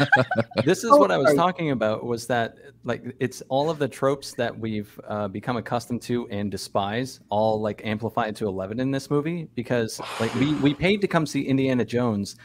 this 0.64 0.84
is 0.84 0.90
Oh, 0.90 0.96
what 0.96 1.10
I 1.10 1.18
was 1.18 1.34
talking 1.34 1.70
about 1.70 2.04
was 2.04 2.26
that 2.26 2.56
like 2.84 3.14
it's 3.18 3.42
all 3.48 3.70
of 3.70 3.78
the 3.78 3.88
tropes 3.88 4.32
that 4.34 4.56
we've 4.58 4.98
uh, 5.08 5.28
become 5.28 5.56
accustomed 5.56 6.02
to 6.02 6.28
and 6.28 6.50
despise 6.50 7.20
all 7.28 7.60
like 7.60 7.82
amplified 7.84 8.36
to 8.36 8.46
11 8.46 8.80
in 8.80 8.90
this 8.90 9.10
movie 9.10 9.48
because 9.54 10.00
like 10.20 10.34
we 10.36 10.54
we 10.56 10.74
paid 10.74 11.00
to 11.00 11.08
come 11.08 11.26
see 11.26 11.42
Indiana 11.42 11.84
Jones 11.84 12.36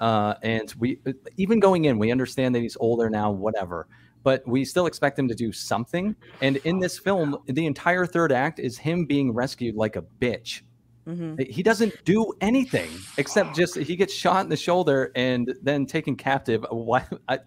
uh, 0.00 0.34
and 0.42 0.72
we 0.78 0.98
even 1.36 1.60
going 1.60 1.86
in, 1.86 1.98
we 1.98 2.10
understand 2.10 2.54
that 2.54 2.60
he's 2.60 2.76
older 2.80 3.08
now, 3.08 3.30
whatever. 3.30 3.86
But 4.22 4.46
we 4.46 4.64
still 4.64 4.86
expect 4.86 5.18
him 5.18 5.28
to 5.28 5.34
do 5.34 5.52
something. 5.52 6.14
And 6.42 6.56
in 6.58 6.78
this 6.78 6.98
film, 6.98 7.38
the 7.46 7.66
entire 7.66 8.06
third 8.06 8.32
act 8.32 8.58
is 8.58 8.78
him 8.78 9.06
being 9.06 9.32
rescued 9.32 9.76
like 9.76 9.96
a 9.96 10.02
bitch. 10.02 10.62
Mm-hmm. 11.06 11.50
He 11.50 11.62
doesn't 11.62 12.04
do 12.04 12.32
anything 12.40 12.90
except 13.16 13.56
just 13.56 13.76
he 13.76 13.96
gets 13.96 14.12
shot 14.12 14.44
in 14.44 14.50
the 14.50 14.56
shoulder 14.56 15.10
and 15.14 15.54
then 15.62 15.86
taken 15.86 16.14
captive. 16.14 16.64
Why? 16.70 17.04
I, 17.28 17.38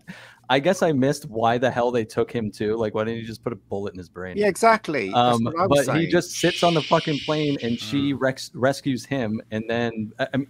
I 0.49 0.59
guess 0.59 0.81
I 0.81 0.91
missed 0.91 1.25
why 1.29 1.57
the 1.57 1.71
hell 1.71 1.89
they 1.89 2.03
took 2.03 2.29
him 2.29 2.51
to. 2.51 2.75
Like, 2.75 2.93
why 2.93 3.05
didn't 3.05 3.21
you 3.21 3.25
just 3.25 3.43
put 3.43 3.53
a 3.53 3.55
bullet 3.55 3.93
in 3.93 3.97
his 3.97 4.09
brain? 4.09 4.35
Yeah, 4.37 4.47
exactly. 4.47 5.11
Um, 5.13 5.47
but 5.69 5.85
saying. 5.85 6.01
he 6.01 6.07
just 6.07 6.31
sits 6.31 6.63
on 6.63 6.73
the 6.73 6.81
fucking 6.81 7.19
plane 7.19 7.57
and 7.63 7.79
she 7.79 8.13
mm. 8.13 8.17
res- 8.19 8.51
rescues 8.53 9.05
him, 9.05 9.41
and 9.51 9.63
then 9.69 10.11
I 10.19 10.37
mean, 10.37 10.47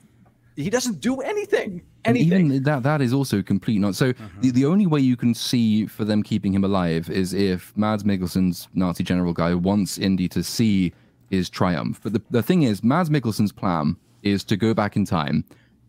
he 0.56 0.70
doesn't 0.70 1.00
do 1.00 1.22
anything. 1.22 1.84
Anything. 2.06 2.34
And 2.34 2.52
even 2.52 2.64
that 2.64 2.84
that 2.84 3.02
is 3.02 3.14
also 3.14 3.42
complete 3.42 3.80
not 3.80 3.96
so 3.96 4.14
mm-hmm. 4.14 4.42
the, 4.42 4.52
the 4.52 4.66
only 4.66 4.86
way 4.86 5.00
you 5.00 5.16
can 5.16 5.34
see 5.34 5.86
for 5.86 6.06
them 6.06 6.22
keeping 6.22 6.54
him 6.54 6.64
alive 6.64 7.10
is 7.10 7.34
if 7.34 7.76
Mads 7.78 8.04
Mikkelsen's 8.04 8.68
Nazi 8.74 9.04
general 9.04 9.34
guy 9.34 9.54
wants 9.56 9.98
Indy 9.98 10.28
to 10.30 10.44
see 10.44 10.94
his 11.30 11.50
triumph. 11.50 12.00
But 12.04 12.14
the, 12.14 12.22
the 12.30 12.44
thing 12.44 12.64
is, 12.64 12.84
Mads 12.84 13.10
Mikkelsen's 13.10 13.52
plan 13.52 13.96
is 14.22 14.44
to 14.46 14.58
go 14.58 14.74
back 14.74 14.96
in 14.96 15.06
time 15.06 15.44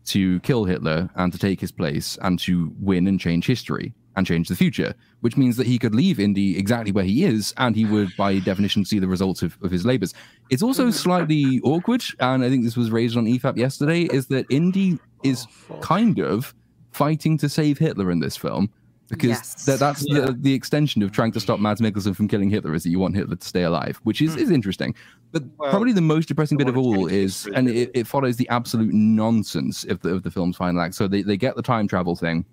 to 0.05 0.39
kill 0.41 0.65
Hitler 0.65 1.09
and 1.15 1.31
to 1.31 1.39
take 1.39 1.59
his 1.59 1.71
place 1.71 2.17
and 2.21 2.39
to 2.39 2.73
win 2.79 3.07
and 3.07 3.19
change 3.19 3.45
history 3.45 3.93
and 4.15 4.25
change 4.25 4.47
the 4.47 4.55
future, 4.55 4.93
which 5.21 5.37
means 5.37 5.57
that 5.57 5.67
he 5.67 5.77
could 5.77 5.93
leave 5.93 6.19
Indy 6.19 6.57
exactly 6.57 6.91
where 6.91 7.03
he 7.03 7.25
is 7.25 7.53
and 7.57 7.75
he 7.75 7.85
would, 7.85 8.15
by 8.17 8.39
definition, 8.39 8.85
see 8.85 8.99
the 8.99 9.07
results 9.07 9.41
of, 9.41 9.57
of 9.61 9.71
his 9.71 9.85
labors. 9.85 10.13
It's 10.49 10.63
also 10.63 10.83
mm-hmm. 10.83 10.91
slightly 10.91 11.61
awkward, 11.63 12.03
and 12.19 12.43
I 12.43 12.49
think 12.49 12.63
this 12.63 12.77
was 12.77 12.91
raised 12.91 13.17
on 13.17 13.25
EFAP 13.25 13.57
yesterday, 13.57 14.03
is 14.03 14.27
that 14.27 14.45
Indy 14.49 14.99
is 15.23 15.47
kind 15.81 16.19
of 16.19 16.53
fighting 16.91 17.37
to 17.39 17.49
save 17.49 17.77
Hitler 17.77 18.11
in 18.11 18.19
this 18.19 18.37
film. 18.37 18.71
Because 19.07 19.29
yes. 19.29 19.65
that, 19.65 19.79
that's 19.79 20.03
yeah. 20.07 20.21
the, 20.21 20.31
the 20.31 20.53
extension 20.55 21.03
of 21.03 21.11
trying 21.11 21.31
to 21.33 21.39
stop 21.39 21.59
Mads 21.59 21.79
Mikkelsen 21.79 22.15
from 22.15 22.27
killing 22.27 22.49
Hitler 22.49 22.73
is 22.73 22.81
that 22.81 22.89
you 22.89 22.97
want 22.97 23.15
Hitler 23.15 23.35
to 23.35 23.47
stay 23.47 23.61
alive, 23.61 23.99
which 24.01 24.19
is, 24.19 24.35
mm. 24.35 24.39
is 24.39 24.49
interesting. 24.49 24.95
But 25.31 25.43
well, 25.59 25.69
probably 25.69 25.91
the 25.93 26.01
most 26.01 26.27
depressing 26.27 26.57
bit 26.57 26.67
of 26.67 26.75
all 26.75 27.05
is, 27.05 27.47
and 27.53 27.69
it, 27.69 27.91
it 27.93 28.07
follows 28.07 28.37
the 28.37 28.49
absolute 28.49 28.91
nonsense 28.91 29.83
of 29.83 30.01
the, 30.01 30.09
of 30.09 30.23
the 30.23 30.31
film's 30.31 30.57
final 30.57 30.81
act. 30.81 30.95
So 30.95 31.07
they, 31.07 31.21
they 31.21 31.37
get 31.37 31.55
the 31.55 31.61
time 31.61 31.87
travel 31.87 32.15
thing, 32.15 32.45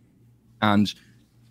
and 0.61 0.95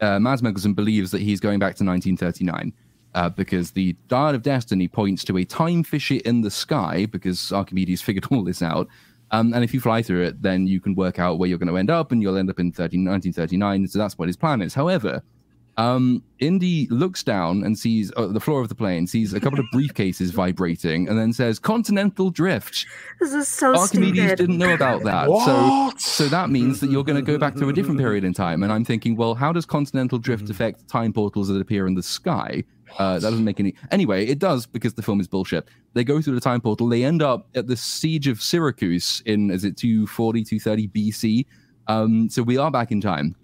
uh, 0.02 0.20
Mads 0.20 0.42
Mikkelsen 0.42 0.76
believes 0.76 1.12
that 1.12 1.22
he's 1.22 1.40
going 1.40 1.60
back 1.60 1.76
to 1.76 1.86
1939 1.86 2.74
uh, 3.14 3.30
because 3.30 3.72
the 3.72 3.96
Dial 4.08 4.36
of 4.36 4.42
Destiny 4.42 4.88
points 4.88 5.24
to 5.26 5.38
a 5.38 5.46
time 5.46 5.84
fissure 5.84 6.20
in 6.26 6.42
the 6.42 6.52
sky 6.52 7.06
because 7.06 7.52
Archimedes 7.52 8.02
figured 8.02 8.26
all 8.32 8.44
this 8.44 8.62
out. 8.62 8.88
Um, 9.32 9.54
and 9.54 9.64
if 9.64 9.74
you 9.74 9.80
fly 9.80 10.02
through 10.02 10.24
it, 10.24 10.42
then 10.42 10.68
you 10.68 10.82
can 10.82 10.94
work 10.94 11.18
out 11.18 11.40
where 11.40 11.48
you're 11.48 11.58
going 11.58 11.70
to 11.70 11.78
end 11.78 11.90
up, 11.90 12.12
and 12.12 12.22
you'll 12.22 12.38
end 12.38 12.50
up 12.50 12.60
in 12.60 12.72
30, 12.72 12.98
1939. 12.98 13.88
So 13.88 13.98
that's 13.98 14.18
what 14.18 14.28
his 14.28 14.36
plan 14.36 14.62
is. 14.62 14.74
However, 14.74 15.24
um, 15.78 16.24
Indy 16.40 16.88
looks 16.90 17.24
down 17.24 17.64
and 17.64 17.78
sees 17.78 18.12
uh, 18.18 18.28
the 18.28 18.40
floor 18.40 18.62
of 18.62 18.70
the 18.70 18.76
plane, 18.76 19.08
sees 19.08 19.34
a 19.34 19.40
couple 19.40 19.60
of 19.60 19.66
briefcases 19.74 20.32
vibrating, 20.32 21.08
and 21.08 21.18
then 21.18 21.34
says 21.34 21.60
"continental 21.60 22.30
drift." 22.30 22.86
This 23.20 23.34
is 23.34 23.48
so 23.48 23.76
Archimedes 23.76 24.20
stupid. 24.20 24.38
didn't 24.38 24.58
know 24.58 24.74
about 24.74 25.04
that, 25.04 25.28
so 25.28 25.92
so 25.98 26.28
that 26.28 26.50
means 26.50 26.80
that 26.82 26.92
you're 26.92 27.04
going 27.04 27.24
to 27.24 27.32
go 27.32 27.38
back 27.38 27.56
to 27.56 27.70
a 27.70 27.74
different 27.74 28.00
period 28.00 28.24
in 28.24 28.34
time. 28.34 28.64
And 28.64 28.72
I'm 28.72 28.86
thinking, 28.86 29.16
well, 29.16 29.34
how 29.34 29.54
does 29.54 29.66
continental 29.66 30.18
drift 30.18 30.44
mm-hmm. 30.44 30.52
affect 30.52 30.88
time 30.88 31.14
portals 31.14 31.48
that 31.48 31.62
appear 31.62 31.88
in 31.88 31.96
the 31.96 32.04
sky? 32.04 32.64
Uh, 33.00 33.14
that 33.16 33.30
doesn't 33.30 33.46
make 33.46 33.60
any. 33.60 33.74
Anyway, 33.92 34.26
it 34.26 34.40
does 34.40 34.66
because 34.66 34.94
the 34.94 35.02
film 35.02 35.20
is 35.22 35.28
bullshit. 35.28 35.68
They 35.94 36.04
go 36.04 36.22
through 36.22 36.36
the 36.36 36.42
time 36.42 36.62
portal. 36.62 36.90
They 36.90 37.04
end 37.04 37.22
up 37.22 37.48
at 37.56 37.68
the 37.68 37.78
siege 37.78 38.28
of 38.28 38.42
Syracuse 38.42 39.22
in 39.26 39.50
is 39.52 39.64
it 39.64 39.78
240, 39.78 40.44
230 40.44 40.88
BC. 40.90 41.46
Um, 41.88 42.30
so 42.30 42.44
we 42.44 42.58
are 42.58 42.72
back 42.72 42.92
in 42.92 43.02
time. 43.02 43.36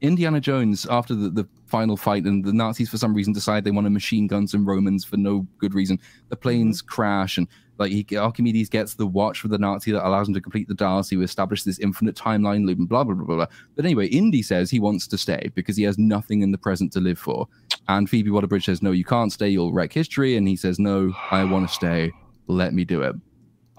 Indiana 0.00 0.40
Jones, 0.40 0.86
after 0.88 1.14
the, 1.14 1.28
the 1.28 1.48
final 1.66 1.96
fight, 1.96 2.24
and 2.24 2.44
the 2.44 2.52
Nazis 2.52 2.88
for 2.88 2.98
some 2.98 3.14
reason 3.14 3.32
decide 3.32 3.64
they 3.64 3.70
want 3.70 3.86
to 3.86 3.90
machine 3.90 4.26
guns 4.26 4.54
and 4.54 4.66
Romans 4.66 5.04
for 5.04 5.16
no 5.16 5.46
good 5.58 5.74
reason. 5.74 5.98
The 6.28 6.36
planes 6.36 6.80
mm-hmm. 6.80 6.88
crash, 6.88 7.36
and 7.36 7.46
like 7.78 7.92
he, 7.92 8.16
Archimedes 8.16 8.68
gets 8.68 8.94
the 8.94 9.06
watch 9.06 9.40
for 9.40 9.48
the 9.48 9.58
Nazi 9.58 9.92
that 9.92 10.06
allows 10.06 10.28
him 10.28 10.34
to 10.34 10.40
complete 10.40 10.68
the 10.68 10.74
Darcy, 10.74 11.16
to 11.16 11.22
establish 11.22 11.62
this 11.62 11.78
infinite 11.78 12.16
timeline 12.16 12.66
loop, 12.66 12.78
and 12.78 12.88
blah 12.88 13.04
blah 13.04 13.14
blah 13.14 13.24
blah. 13.24 13.36
blah. 13.36 13.46
But 13.76 13.84
anyway, 13.84 14.06
Indy 14.06 14.42
says 14.42 14.70
he 14.70 14.80
wants 14.80 15.06
to 15.08 15.18
stay 15.18 15.50
because 15.54 15.76
he 15.76 15.84
has 15.84 15.98
nothing 15.98 16.42
in 16.42 16.52
the 16.52 16.58
present 16.58 16.92
to 16.92 17.00
live 17.00 17.18
for. 17.18 17.46
And 17.88 18.08
Phoebe 18.08 18.30
Waterbridge 18.30 18.64
says, 18.64 18.82
"No, 18.82 18.92
you 18.92 19.04
can't 19.04 19.32
stay. 19.32 19.48
You'll 19.48 19.72
wreck 19.72 19.92
history." 19.92 20.36
And 20.36 20.48
he 20.48 20.56
says, 20.56 20.78
"No, 20.78 21.12
I 21.30 21.44
want 21.44 21.68
to 21.68 21.74
stay. 21.74 22.12
Let 22.46 22.74
me 22.74 22.84
do 22.84 23.02
it." 23.02 23.16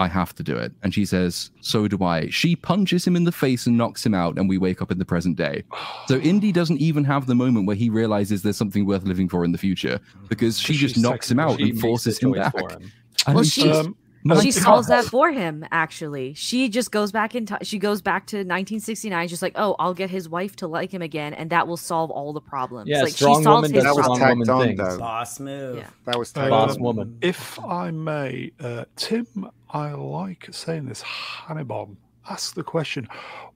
I 0.01 0.07
have 0.07 0.33
to 0.35 0.43
do 0.43 0.57
it. 0.57 0.71
And 0.81 0.93
she 0.93 1.05
says, 1.05 1.51
So 1.61 1.87
do 1.87 2.03
I. 2.03 2.27
She 2.29 2.55
punches 2.55 3.05
him 3.05 3.15
in 3.15 3.23
the 3.23 3.31
face 3.31 3.67
and 3.67 3.77
knocks 3.77 4.03
him 4.03 4.15
out, 4.15 4.37
and 4.37 4.49
we 4.49 4.57
wake 4.57 4.81
up 4.81 4.91
in 4.91 4.97
the 4.97 5.05
present 5.05 5.37
day. 5.37 5.63
So 6.07 6.17
Indy 6.17 6.51
doesn't 6.51 6.79
even 6.79 7.05
have 7.05 7.27
the 7.27 7.35
moment 7.35 7.67
where 7.67 7.75
he 7.75 7.89
realizes 7.89 8.41
there's 8.41 8.57
something 8.57 8.85
worth 8.85 9.03
living 9.03 9.29
for 9.29 9.45
in 9.45 9.53
the 9.53 9.57
future 9.57 9.99
because 10.27 10.59
she 10.59 10.73
just 10.73 10.97
knocks 10.97 11.31
him 11.31 11.39
out 11.39 11.61
and 11.61 11.79
forces 11.79 12.17
him 12.17 12.31
back. 12.33 12.53
Him. 12.57 12.91
Well, 13.27 13.43
she, 13.43 13.69
um, 13.69 13.95
she 14.41 14.51
solves 14.51 14.87
that 14.87 15.05
for 15.05 15.31
him. 15.31 15.65
Actually, 15.71 16.33
she 16.33 16.69
just 16.69 16.91
goes 16.91 17.11
back 17.11 17.33
in 17.33 17.45
time. 17.45 17.59
She 17.63 17.79
goes 17.79 18.01
back 18.01 18.27
to 18.27 18.37
1969. 18.37 19.27
Just 19.27 19.41
like, 19.41 19.53
oh, 19.55 19.75
I'll 19.79 19.93
get 19.93 20.09
his 20.09 20.29
wife 20.29 20.55
to 20.57 20.67
like 20.67 20.93
him 20.93 21.01
again, 21.01 21.33
and 21.33 21.49
that 21.49 21.67
will 21.67 21.77
solve 21.77 22.11
all 22.11 22.33
the 22.33 22.41
problems. 22.41 22.89
Yeah, 22.89 23.03
like 23.03 23.13
strong 23.13 23.39
she 23.39 23.43
solves 23.43 23.69
woman 23.69 23.73
his 23.73 23.83
does 23.83 23.93
strong 23.93 24.19
woman 24.19 24.49
on, 24.49 24.65
things. 24.65 24.77
Though. 24.77 24.97
Boss 24.97 25.39
move. 25.39 25.77
Yeah. 25.77 25.87
That 26.05 26.19
was 26.19 26.35
um, 26.35 26.49
boss 26.49 26.77
woman. 26.77 27.17
If 27.21 27.59
I 27.63 27.91
may, 27.91 28.51
uh, 28.59 28.85
Tim, 28.95 29.49
I 29.73 29.91
like 29.91 30.47
saying 30.51 30.85
this. 30.87 31.01
Hannibal 31.01 31.95
ask 32.29 32.55
the 32.55 32.63
question: 32.63 33.07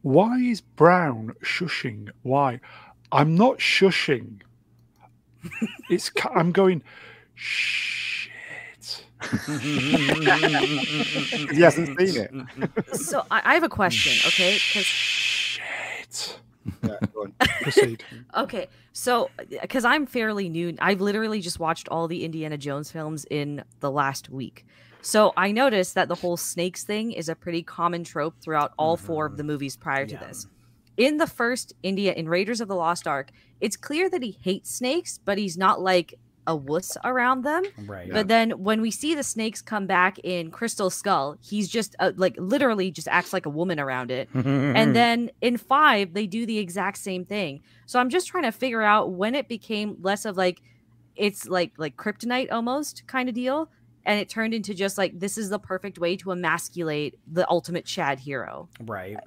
Why 0.02 0.38
is 0.38 0.62
Brown 0.62 1.34
shushing? 1.44 2.10
Why? 2.24 2.60
I'm 3.12 3.36
not 3.36 3.60
shushing. 3.60 4.42
it's 5.90 6.12
I'm 6.34 6.52
going. 6.52 6.82
Shh 7.36 7.96
shit. 8.80 9.06
he 11.50 11.62
hasn't 11.62 12.00
seen 12.00 12.22
it. 12.22 12.32
So 12.96 13.26
I, 13.32 13.42
I 13.44 13.54
have 13.56 13.64
a 13.64 13.70
question, 13.70 14.14
okay? 14.28 14.54
Because 14.54 14.86
shit. 14.86 16.40
Yeah, 16.84 16.98
Proceed. 17.62 18.04
okay, 18.38 18.68
so 18.92 19.30
uh, 19.40 19.44
because 19.62 19.86
I'm 19.86 20.06
fairly 20.06 20.50
new, 20.50 20.76
I've 20.80 21.02
literally 21.02 21.42
just 21.42 21.60
watched 21.60 21.88
all 21.90 22.08
the 22.08 22.26
Indiana 22.26 22.58
Jones 22.58 22.92
films 22.92 23.26
in 23.30 23.64
the 23.80 23.92
last 23.92 24.30
week. 24.30 24.66
So 25.06 25.34
I 25.38 25.52
noticed 25.52 25.94
that 25.94 26.08
the 26.08 26.16
whole 26.16 26.36
snakes 26.36 26.84
thing 26.84 27.12
is 27.12 27.30
a 27.30 27.36
pretty 27.36 27.62
common 27.62 28.04
trope 28.04 28.42
throughout 28.42 28.74
all 28.80 28.98
mm-hmm. 28.98 29.06
four 29.06 29.26
of 29.28 29.38
the 29.38 29.44
movies 29.44 29.78
prior 29.78 30.08
to 30.08 30.18
this. 30.18 30.48
In 30.98 31.18
the 31.18 31.28
first 31.28 31.74
India 31.84 32.12
in 32.14 32.28
Raiders 32.28 32.60
of 32.60 32.68
the 32.68 32.76
Lost 32.76 33.06
Ark, 33.06 33.30
it's 33.62 33.78
clear 33.78 34.10
that 34.10 34.24
he 34.24 34.40
hates 34.42 34.72
snakes, 34.74 35.20
but 35.24 35.38
he's 35.38 35.60
not 35.60 35.80
like 35.80 36.16
a 36.48 36.56
wuss 36.56 36.98
around 37.04 37.44
them. 37.44 37.64
Right. 37.86 38.12
But 38.12 38.30
then 38.30 38.50
when 38.52 38.82
we 38.82 38.90
see 38.90 39.14
the 39.14 39.22
snakes 39.22 39.62
come 39.62 39.86
back 39.86 40.18
in 40.24 40.50
Crystal 40.50 40.90
Skull, 40.90 41.38
he's 41.40 41.70
just 41.70 41.96
uh, 42.00 42.14
like 42.16 42.36
literally 42.40 42.90
just 42.90 43.08
acts 43.08 43.32
like 43.32 43.46
a 43.46 43.50
woman 43.52 43.80
around 43.80 44.10
it. 44.10 44.28
and 44.34 44.96
then 44.96 45.30
in 45.40 45.58
5 45.58 46.16
they 46.16 46.26
do 46.26 46.48
the 46.48 46.58
exact 46.58 46.98
same 46.98 47.26
thing. 47.26 47.62
So 47.86 48.00
I'm 48.00 48.10
just 48.10 48.26
trying 48.26 48.46
to 48.46 48.52
figure 48.52 48.82
out 48.82 49.12
when 49.12 49.36
it 49.36 49.48
became 49.48 49.98
less 50.02 50.26
of 50.26 50.36
like 50.36 50.64
it's 51.16 51.48
like 51.48 51.74
like 51.78 51.96
kryptonite 51.96 52.52
almost 52.52 53.04
kind 53.06 53.30
of 53.30 53.36
deal 53.36 53.70
and 54.06 54.20
it 54.20 54.30
turned 54.30 54.54
into 54.54 54.74
just 54.74 54.98
like 54.98 55.20
this 55.20 55.38
is 55.38 55.50
the 55.50 55.60
perfect 55.60 55.98
way 56.00 56.16
to 56.18 56.32
emasculate 56.32 57.20
the 57.28 57.50
ultimate 57.50 57.86
Chad 57.86 58.20
hero. 58.20 58.70
Right. 58.82 59.18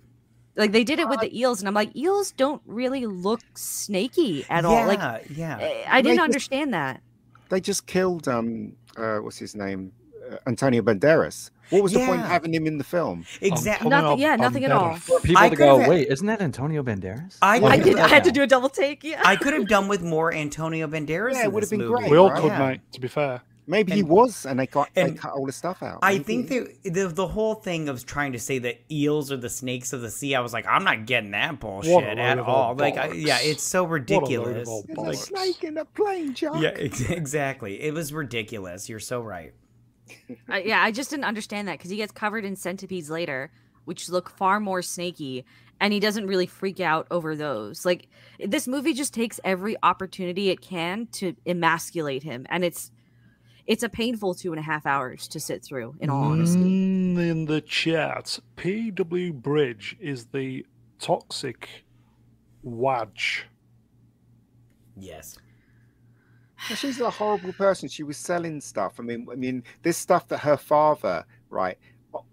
Like 0.56 0.72
they 0.72 0.84
did 0.84 0.98
it 0.98 1.08
with 1.08 1.20
the 1.20 1.38
eels, 1.38 1.60
and 1.60 1.68
I'm 1.68 1.74
like, 1.74 1.94
eels 1.94 2.32
don't 2.32 2.60
really 2.66 3.06
look 3.06 3.40
snaky 3.54 4.44
at 4.50 4.64
yeah, 4.64 4.68
all. 4.68 4.86
Like, 4.86 5.26
yeah, 5.30 5.58
eh, 5.60 5.84
I 5.88 6.02
didn't 6.02 6.20
understand 6.20 6.74
that 6.74 7.00
they 7.48 7.60
just 7.60 7.86
killed 7.86 8.28
um 8.28 8.72
uh, 8.96 9.18
what's 9.18 9.38
his 9.38 9.54
name 9.54 9.92
uh, 10.30 10.36
Antonio 10.46 10.82
Banderas. 10.82 11.50
What 11.70 11.82
was 11.82 11.92
the 11.92 11.98
point 11.98 12.22
of 12.22 12.26
having 12.26 12.54
him 12.54 12.66
in 12.66 12.78
the 12.78 12.84
film? 12.84 13.26
Exactly. 13.42 13.90
Nothing. 13.90 14.18
Yeah, 14.20 14.36
nothing 14.36 14.64
at 14.64 14.72
all. 14.72 14.96
For 14.96 15.20
people 15.20 15.42
I 15.42 15.50
to 15.50 15.56
go, 15.56 15.86
wait, 15.86 16.08
isn't 16.08 16.26
that 16.26 16.40
Antonio 16.40 16.82
Banderas? 16.82 17.36
I, 17.42 17.60
I 17.60 17.76
did. 17.76 17.98
I 17.98 18.08
had 18.08 18.24
to 18.24 18.32
do 18.32 18.42
a 18.42 18.46
double 18.46 18.70
take. 18.70 19.04
Yeah. 19.04 19.20
I 19.22 19.36
could 19.36 19.52
have 19.52 19.68
done 19.68 19.86
with 19.86 20.02
more 20.02 20.32
Antonio 20.32 20.86
Banderas. 20.86 21.34
Yeah, 21.34 21.44
it 21.44 21.52
would 21.52 21.62
have 21.62 21.68
been 21.68 21.80
movie. 21.80 21.92
great. 21.92 22.10
We 22.10 22.16
all 22.16 22.30
right? 22.30 22.40
could, 22.40 22.52
yeah. 22.52 22.68
mate. 22.70 22.80
To 22.92 23.00
be 23.00 23.08
fair. 23.08 23.42
Maybe 23.70 23.92
and, 23.92 23.98
he 23.98 24.02
was, 24.02 24.46
and 24.46 24.58
they 24.58 24.66
got 24.66 24.88
and 24.96 25.12
they 25.12 25.18
cut 25.18 25.32
all 25.32 25.44
the 25.44 25.52
stuff 25.52 25.82
out. 25.82 26.00
Maybe. 26.00 26.20
I 26.20 26.22
think 26.22 26.48
that 26.48 26.84
the 26.84 27.06
the 27.08 27.26
whole 27.26 27.54
thing 27.54 27.90
of 27.90 28.06
trying 28.06 28.32
to 28.32 28.38
say 28.38 28.58
that 28.60 28.80
eels 28.90 29.30
are 29.30 29.36
the 29.36 29.50
snakes 29.50 29.92
of 29.92 30.00
the 30.00 30.10
sea. 30.10 30.34
I 30.34 30.40
was 30.40 30.54
like, 30.54 30.66
I'm 30.66 30.84
not 30.84 31.04
getting 31.04 31.32
that 31.32 31.60
bullshit 31.60 32.18
at 32.18 32.38
all. 32.38 32.74
Like, 32.74 32.96
I, 32.96 33.12
yeah, 33.12 33.38
it's 33.42 33.62
so 33.62 33.84
ridiculous. 33.84 34.66
There's 34.86 34.98
like, 34.98 35.14
a 35.14 35.16
snake 35.16 35.64
in 35.64 35.76
a 35.76 35.84
plane, 35.84 36.32
John. 36.32 36.62
Yeah, 36.62 36.70
exactly. 36.70 37.82
It 37.82 37.92
was 37.92 38.10
ridiculous. 38.10 38.88
You're 38.88 39.00
so 39.00 39.20
right. 39.20 39.52
uh, 40.50 40.56
yeah, 40.56 40.82
I 40.82 40.90
just 40.90 41.10
didn't 41.10 41.26
understand 41.26 41.68
that 41.68 41.76
because 41.76 41.90
he 41.90 41.98
gets 41.98 42.12
covered 42.12 42.46
in 42.46 42.56
centipedes 42.56 43.10
later, 43.10 43.50
which 43.84 44.08
look 44.08 44.30
far 44.30 44.60
more 44.60 44.80
snaky, 44.80 45.44
and 45.78 45.92
he 45.92 46.00
doesn't 46.00 46.26
really 46.26 46.46
freak 46.46 46.80
out 46.80 47.06
over 47.10 47.36
those. 47.36 47.84
Like 47.84 48.08
this 48.42 48.66
movie 48.66 48.94
just 48.94 49.12
takes 49.12 49.38
every 49.44 49.76
opportunity 49.82 50.48
it 50.48 50.62
can 50.62 51.06
to 51.12 51.36
emasculate 51.44 52.22
him, 52.22 52.46
and 52.48 52.64
it's 52.64 52.90
it's 53.68 53.82
a 53.82 53.88
painful 53.88 54.34
two 54.34 54.50
and 54.50 54.58
a 54.58 54.62
half 54.62 54.86
hours 54.86 55.28
to 55.28 55.38
sit 55.38 55.62
through. 55.62 55.94
In 56.00 56.08
all 56.08 56.24
honesty, 56.24 56.58
mm, 56.58 57.18
in 57.18 57.44
the 57.44 57.60
chat, 57.60 58.40
PW 58.56 59.34
Bridge 59.34 59.94
is 60.00 60.26
the 60.26 60.66
toxic 60.98 61.84
Wadge. 62.62 63.46
Yes. 64.96 65.38
She's 66.74 66.98
a 67.00 67.10
horrible 67.10 67.52
person. 67.52 67.88
She 67.88 68.02
was 68.02 68.16
selling 68.16 68.60
stuff. 68.60 68.98
I 68.98 69.02
mean, 69.02 69.26
I 69.30 69.36
mean, 69.36 69.62
this 69.82 69.98
stuff 69.98 70.26
that 70.28 70.38
her 70.38 70.56
father, 70.56 71.24
right, 71.50 71.78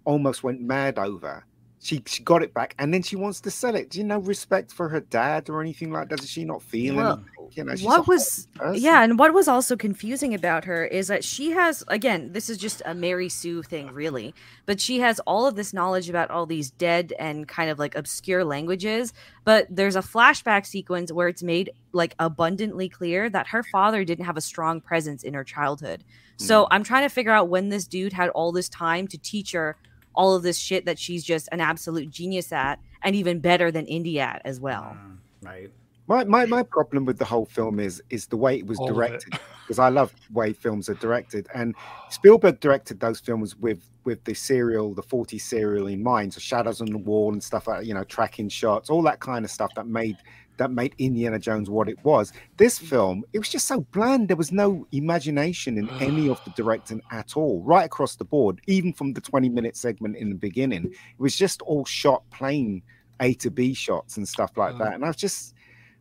almost 0.04 0.42
went 0.42 0.60
mad 0.62 0.98
over 0.98 1.44
she 1.86 2.02
she 2.04 2.22
got 2.24 2.42
it 2.42 2.52
back 2.52 2.74
and 2.80 2.92
then 2.92 3.00
she 3.00 3.14
wants 3.14 3.40
to 3.40 3.50
sell 3.50 3.76
it. 3.76 3.90
Do 3.90 3.98
you 3.98 4.04
know 4.04 4.18
respect 4.18 4.72
for 4.72 4.88
her 4.88 5.00
dad 5.00 5.48
or 5.48 5.60
anything 5.60 5.92
like 5.92 6.08
that? 6.08 6.18
Does 6.18 6.28
she 6.28 6.44
not 6.44 6.60
feel 6.60 6.96
well, 6.96 7.22
You 7.52 7.62
know, 7.62 7.74
what 7.82 8.08
was 8.08 8.48
yeah, 8.74 9.04
and 9.04 9.20
what 9.20 9.32
was 9.32 9.46
also 9.46 9.76
confusing 9.76 10.34
about 10.34 10.64
her 10.64 10.84
is 10.84 11.06
that 11.06 11.22
she 11.22 11.52
has 11.52 11.84
again, 11.86 12.32
this 12.32 12.50
is 12.50 12.58
just 12.58 12.82
a 12.84 12.92
Mary 12.92 13.28
Sue 13.28 13.62
thing, 13.62 13.92
really, 13.92 14.34
but 14.66 14.80
she 14.80 14.98
has 14.98 15.20
all 15.20 15.46
of 15.46 15.54
this 15.54 15.72
knowledge 15.72 16.10
about 16.10 16.28
all 16.30 16.44
these 16.44 16.72
dead 16.72 17.12
and 17.20 17.46
kind 17.46 17.70
of 17.70 17.78
like 17.78 17.94
obscure 17.94 18.44
languages. 18.44 19.12
But 19.44 19.68
there's 19.70 19.94
a 19.94 20.00
flashback 20.00 20.66
sequence 20.66 21.12
where 21.12 21.28
it's 21.28 21.42
made 21.44 21.70
like 21.92 22.16
abundantly 22.18 22.88
clear 22.88 23.30
that 23.30 23.46
her 23.46 23.62
father 23.62 24.04
didn't 24.04 24.24
have 24.24 24.36
a 24.36 24.40
strong 24.40 24.80
presence 24.80 25.22
in 25.22 25.34
her 25.34 25.44
childhood. 25.44 26.02
So 26.36 26.64
mm. 26.64 26.68
I'm 26.72 26.82
trying 26.82 27.04
to 27.04 27.14
figure 27.14 27.32
out 27.32 27.48
when 27.48 27.68
this 27.68 27.86
dude 27.86 28.12
had 28.12 28.28
all 28.30 28.50
this 28.50 28.68
time 28.68 29.06
to 29.08 29.18
teach 29.18 29.52
her 29.52 29.76
all 30.16 30.34
of 30.34 30.42
this 30.42 30.58
shit 30.58 30.84
that 30.86 30.98
she's 30.98 31.24
just 31.24 31.48
an 31.52 31.60
absolute 31.60 32.10
genius 32.10 32.52
at 32.52 32.80
and 33.02 33.14
even 33.14 33.40
better 33.40 33.70
than 33.70 33.86
Indy 33.86 34.20
at 34.20 34.42
as 34.44 34.60
well. 34.60 34.96
Mm, 34.98 35.16
right. 35.42 35.70
My, 36.08 36.24
my 36.24 36.46
my 36.46 36.62
problem 36.62 37.04
with 37.04 37.18
the 37.18 37.24
whole 37.24 37.46
film 37.46 37.80
is 37.80 38.00
is 38.10 38.26
the 38.26 38.36
way 38.36 38.56
it 38.58 38.66
was 38.66 38.78
all 38.78 38.86
directed 38.86 39.38
because 39.62 39.80
I 39.80 39.88
love 39.88 40.14
way 40.32 40.52
films 40.52 40.88
are 40.88 40.94
directed 40.94 41.48
and 41.52 41.74
Spielberg 42.10 42.60
directed 42.60 43.00
those 43.00 43.18
films 43.18 43.56
with 43.56 43.80
with 44.04 44.22
the 44.22 44.34
serial 44.34 44.94
the 44.94 45.02
40 45.02 45.36
serial 45.38 45.88
in 45.88 46.04
mind 46.04 46.32
so 46.32 46.38
shadows 46.38 46.80
on 46.80 46.86
the 46.86 46.98
wall 46.98 47.32
and 47.32 47.42
stuff 47.42 47.66
like 47.66 47.84
you 47.84 47.92
know 47.92 48.04
tracking 48.04 48.48
shots 48.48 48.88
all 48.88 49.02
that 49.02 49.18
kind 49.18 49.44
of 49.44 49.50
stuff 49.50 49.74
that 49.74 49.88
made 49.88 50.16
that 50.58 50.70
made 50.70 50.94
Indiana 50.98 51.38
Jones 51.38 51.70
what 51.70 51.88
it 51.88 52.02
was. 52.04 52.32
This 52.56 52.78
film, 52.78 53.24
it 53.32 53.38
was 53.38 53.48
just 53.48 53.66
so 53.66 53.80
bland. 53.92 54.28
There 54.28 54.36
was 54.36 54.52
no 54.52 54.86
imagination 54.92 55.78
in 55.78 55.88
any 56.00 56.28
of 56.28 56.42
the 56.44 56.50
directing 56.50 57.00
at 57.10 57.36
all, 57.36 57.62
right 57.62 57.84
across 57.84 58.16
the 58.16 58.24
board, 58.24 58.60
even 58.66 58.92
from 58.92 59.12
the 59.12 59.20
20 59.20 59.48
minute 59.48 59.76
segment 59.76 60.16
in 60.16 60.28
the 60.28 60.34
beginning. 60.36 60.86
It 60.86 61.22
was 61.22 61.36
just 61.36 61.62
all 61.62 61.84
shot 61.84 62.22
plain 62.30 62.82
A 63.20 63.34
to 63.34 63.50
B 63.50 63.74
shots 63.74 64.16
and 64.16 64.28
stuff 64.28 64.56
like 64.56 64.78
that. 64.78 64.94
And 64.94 65.04
I 65.04 65.08
was 65.08 65.16
just, 65.16 65.54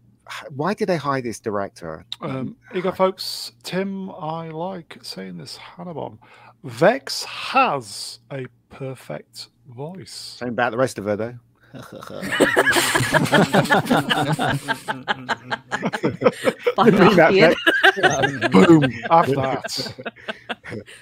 why 0.49 0.73
did 0.73 0.89
they 0.89 0.97
hire 0.97 1.21
this 1.21 1.39
director? 1.39 2.05
Um, 2.21 2.55
you 2.73 2.81
go, 2.81 2.91
folks. 2.91 3.53
Tim, 3.63 4.09
I 4.11 4.49
like 4.49 4.97
saying 5.01 5.37
this, 5.37 5.57
Hannibal. 5.57 6.17
Vex 6.63 7.23
has 7.25 8.19
a 8.31 8.45
perfect 8.69 9.49
voice. 9.67 10.11
Same 10.39 10.49
about 10.49 10.71
the 10.71 10.77
rest 10.77 10.97
of 10.97 11.05
her, 11.05 11.15
though. 11.15 11.35
Boom. 18.51 18.91
After 19.09 19.35
that. 19.35 19.93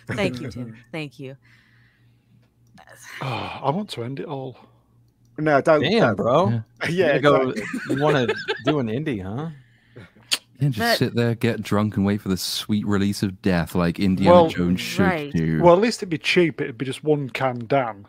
Thank 0.08 0.42
you, 0.42 0.50
Tim. 0.50 0.78
Thank 0.92 1.20
you. 1.20 1.38
Oh, 3.22 3.60
I 3.64 3.70
want 3.70 3.90
to 3.92 4.04
end 4.04 4.20
it 4.20 4.26
all. 4.26 4.58
No, 5.38 5.62
don't. 5.62 5.82
Damn, 5.82 6.02
don't. 6.02 6.16
bro. 6.16 6.64
Yeah, 6.90 7.16
you, 7.16 7.22
go, 7.22 7.54
you 7.90 8.02
want 8.02 8.30
to 8.30 8.36
do 8.66 8.80
an 8.80 8.90
Indy, 8.90 9.20
huh? 9.20 9.50
Yeah, 10.60 10.70
just 10.70 10.80
but, 10.80 10.98
sit 10.98 11.16
there, 11.16 11.36
get 11.36 11.62
drunk, 11.62 11.98
and 11.98 12.06
wait 12.06 12.22
for 12.22 12.30
the 12.30 12.38
sweet 12.38 12.86
release 12.86 13.24
of 13.24 13.42
death, 13.42 13.76
like 13.76 14.00
Indiana 14.00 14.34
well, 14.34 14.50
Jones 14.50 14.82
should 14.82 15.04
right. 15.04 15.34
do. 15.34 15.62
Well, 15.62 15.74
at 15.74 15.82
least 15.82 16.00
it'd 16.00 16.10
be 16.10 16.18
cheap. 16.18 16.62
It'd 16.62 16.78
be 16.78 16.86
just 16.86 17.04
one 17.04 17.30
can 17.30 17.66
down 17.66 18.08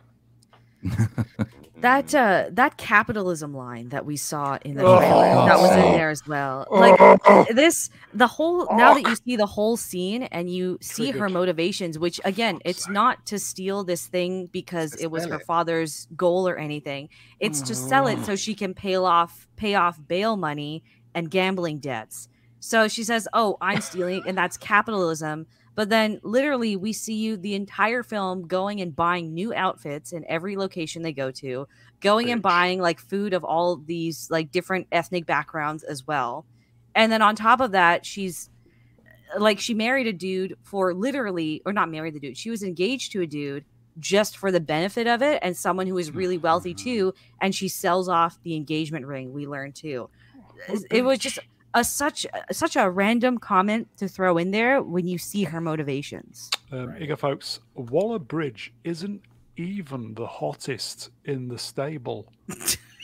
that 1.84 2.14
uh 2.14 2.46
that 2.50 2.76
capitalism 2.78 3.52
line 3.54 3.90
that 3.90 4.06
we 4.06 4.16
saw 4.16 4.58
in 4.64 4.76
the 4.76 4.82
trailer 4.82 5.26
oh, 5.26 5.46
that 5.46 5.58
was 5.58 5.70
in 5.72 5.92
there 5.92 6.08
as 6.08 6.26
well. 6.26 6.66
Like 6.70 6.96
oh, 6.98 7.46
this 7.50 7.90
the 8.14 8.26
whole 8.26 8.66
now 8.76 8.94
that 8.94 9.06
you 9.06 9.14
see 9.16 9.36
the 9.36 9.46
whole 9.46 9.76
scene 9.76 10.22
and 10.24 10.48
you 10.48 10.78
see 10.80 11.10
her 11.10 11.28
motivations 11.28 11.98
which 11.98 12.20
again 12.24 12.60
it's 12.64 12.88
not 12.88 13.26
to 13.26 13.38
steal 13.38 13.84
this 13.84 14.06
thing 14.06 14.46
because 14.46 14.94
it 14.94 15.08
was 15.08 15.26
her 15.26 15.38
father's 15.40 16.08
goal 16.16 16.48
or 16.48 16.56
anything. 16.56 17.10
It's 17.38 17.60
to 17.62 17.74
sell 17.74 18.06
it 18.06 18.24
so 18.24 18.34
she 18.34 18.54
can 18.54 18.72
pay 18.72 18.96
off 18.96 19.46
pay 19.56 19.74
off 19.74 20.00
bail 20.08 20.36
money 20.36 20.82
and 21.14 21.30
gambling 21.30 21.78
debts. 21.78 22.28
So 22.60 22.88
she 22.88 23.04
says 23.04 23.28
oh 23.34 23.58
i'm 23.60 23.82
stealing 23.82 24.22
and 24.26 24.38
that's 24.38 24.56
capitalism 24.56 25.46
but 25.74 25.88
then 25.88 26.20
literally 26.22 26.76
we 26.76 26.92
see 26.92 27.14
you 27.14 27.36
the 27.36 27.54
entire 27.54 28.02
film 28.02 28.46
going 28.46 28.80
and 28.80 28.94
buying 28.94 29.34
new 29.34 29.52
outfits 29.52 30.12
in 30.12 30.24
every 30.28 30.56
location 30.56 31.02
they 31.02 31.12
go 31.12 31.30
to, 31.32 31.66
going 32.00 32.30
and 32.30 32.42
buying 32.42 32.80
like 32.80 33.00
food 33.00 33.34
of 33.34 33.44
all 33.44 33.76
these 33.76 34.28
like 34.30 34.50
different 34.50 34.86
ethnic 34.92 35.26
backgrounds 35.26 35.82
as 35.82 36.06
well. 36.06 36.46
And 36.94 37.10
then 37.10 37.22
on 37.22 37.34
top 37.34 37.60
of 37.60 37.72
that, 37.72 38.06
she's 38.06 38.50
uh, 39.34 39.40
like 39.40 39.58
she 39.58 39.74
married 39.74 40.06
a 40.06 40.12
dude 40.12 40.56
for 40.62 40.94
literally 40.94 41.60
or 41.66 41.72
not 41.72 41.90
married 41.90 42.14
the 42.14 42.20
dude. 42.20 42.36
She 42.36 42.50
was 42.50 42.62
engaged 42.62 43.12
to 43.12 43.22
a 43.22 43.26
dude 43.26 43.64
just 43.98 44.36
for 44.36 44.50
the 44.50 44.60
benefit 44.60 45.06
of 45.06 45.22
it 45.22 45.38
and 45.42 45.56
someone 45.56 45.86
who 45.86 45.98
is 45.98 46.10
really 46.10 46.38
wealthy 46.38 46.74
too 46.74 47.14
and 47.40 47.54
she 47.54 47.68
sells 47.68 48.08
off 48.08 48.38
the 48.42 48.56
engagement 48.56 49.06
ring 49.06 49.32
we 49.32 49.46
learned 49.46 49.74
too. 49.74 50.08
Uh, 50.68 50.78
it 50.90 51.04
was 51.04 51.18
just 51.18 51.38
a 51.74 51.84
such 51.84 52.26
such 52.52 52.76
a 52.76 52.88
random 52.88 53.38
comment 53.38 53.88
to 53.96 54.08
throw 54.08 54.38
in 54.38 54.52
there 54.52 54.82
when 54.82 55.06
you 55.06 55.18
see 55.18 55.44
her 55.44 55.60
motivations. 55.60 56.50
Um, 56.72 56.86
right. 56.86 57.18
folks, 57.18 57.60
Waller 57.74 58.18
Bridge 58.18 58.72
isn't 58.84 59.22
even 59.56 60.14
the 60.14 60.26
hottest 60.26 61.10
in 61.24 61.48
the 61.48 61.58
stable. 61.58 62.32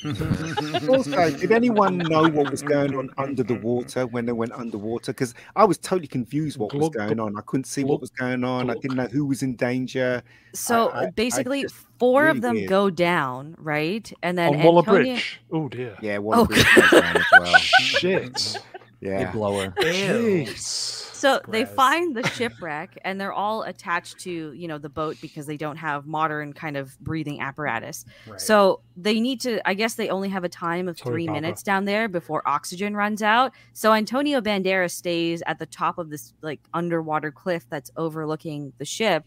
also, 0.04 1.30
did 1.30 1.52
anyone 1.52 1.98
know 1.98 2.28
what 2.28 2.50
was 2.50 2.62
going 2.62 2.96
on 2.96 3.10
under 3.18 3.42
the 3.42 3.54
water 3.54 4.06
when 4.06 4.26
they 4.26 4.32
went 4.32 4.52
underwater? 4.52 5.12
Because 5.12 5.34
I 5.56 5.64
was 5.64 5.78
totally 5.78 6.06
confused 6.06 6.58
what 6.58 6.72
was 6.74 6.88
going 6.90 7.20
on. 7.20 7.36
I 7.36 7.42
couldn't 7.42 7.64
see 7.64 7.84
what 7.84 8.00
was 8.00 8.10
going 8.10 8.44
on. 8.44 8.70
I 8.70 8.74
didn't 8.74 8.96
know 8.96 9.06
who 9.06 9.26
was 9.26 9.42
in 9.42 9.56
danger. 9.56 10.22
So 10.54 10.88
I, 10.88 11.04
I, 11.04 11.10
basically, 11.10 11.64
I 11.64 11.68
four 11.98 12.22
really 12.22 12.36
of 12.38 12.42
them 12.42 12.54
weird. 12.54 12.68
go 12.68 12.90
down, 12.90 13.56
right? 13.58 14.10
And 14.22 14.38
then 14.38 14.54
on 14.54 14.62
Waller 14.62 14.82
Bridge. 14.82 15.40
Oh 15.52 15.68
dear. 15.68 15.96
Yeah, 16.00 16.18
Waller 16.18 16.42
oh, 16.42 16.46
Bridge 16.46 16.66
goes 16.74 16.90
down 16.90 17.16
as 17.16 17.24
well. 17.32 17.54
Shit. 17.58 18.58
Yeah. 19.00 19.32
blower. 19.32 19.70
Jeez. 19.78 20.99
So 21.20 21.40
they 21.48 21.64
find 21.64 22.16
the 22.16 22.26
shipwreck 22.28 22.98
and 23.04 23.20
they're 23.20 23.32
all 23.32 23.62
attached 23.62 24.18
to, 24.20 24.52
you 24.52 24.68
know, 24.68 24.78
the 24.78 24.88
boat 24.88 25.16
because 25.20 25.46
they 25.46 25.56
don't 25.56 25.76
have 25.76 26.06
modern 26.06 26.52
kind 26.52 26.76
of 26.76 26.98
breathing 27.00 27.40
apparatus. 27.40 28.04
Right. 28.26 28.40
So 28.40 28.80
they 28.96 29.20
need 29.20 29.40
to 29.42 29.66
I 29.68 29.74
guess 29.74 29.94
they 29.94 30.08
only 30.08 30.28
have 30.30 30.44
a 30.44 30.48
time 30.48 30.88
of 30.88 30.98
3 30.98 31.26
Papa. 31.26 31.40
minutes 31.40 31.62
down 31.62 31.84
there 31.84 32.08
before 32.08 32.46
oxygen 32.48 32.96
runs 32.96 33.22
out. 33.22 33.52
So 33.72 33.92
Antonio 33.92 34.40
Banderas 34.40 34.92
stays 34.92 35.42
at 35.46 35.58
the 35.58 35.66
top 35.66 35.98
of 35.98 36.10
this 36.10 36.32
like 36.42 36.60
underwater 36.72 37.30
cliff 37.30 37.66
that's 37.68 37.90
overlooking 37.96 38.72
the 38.78 38.84
ship. 38.84 39.24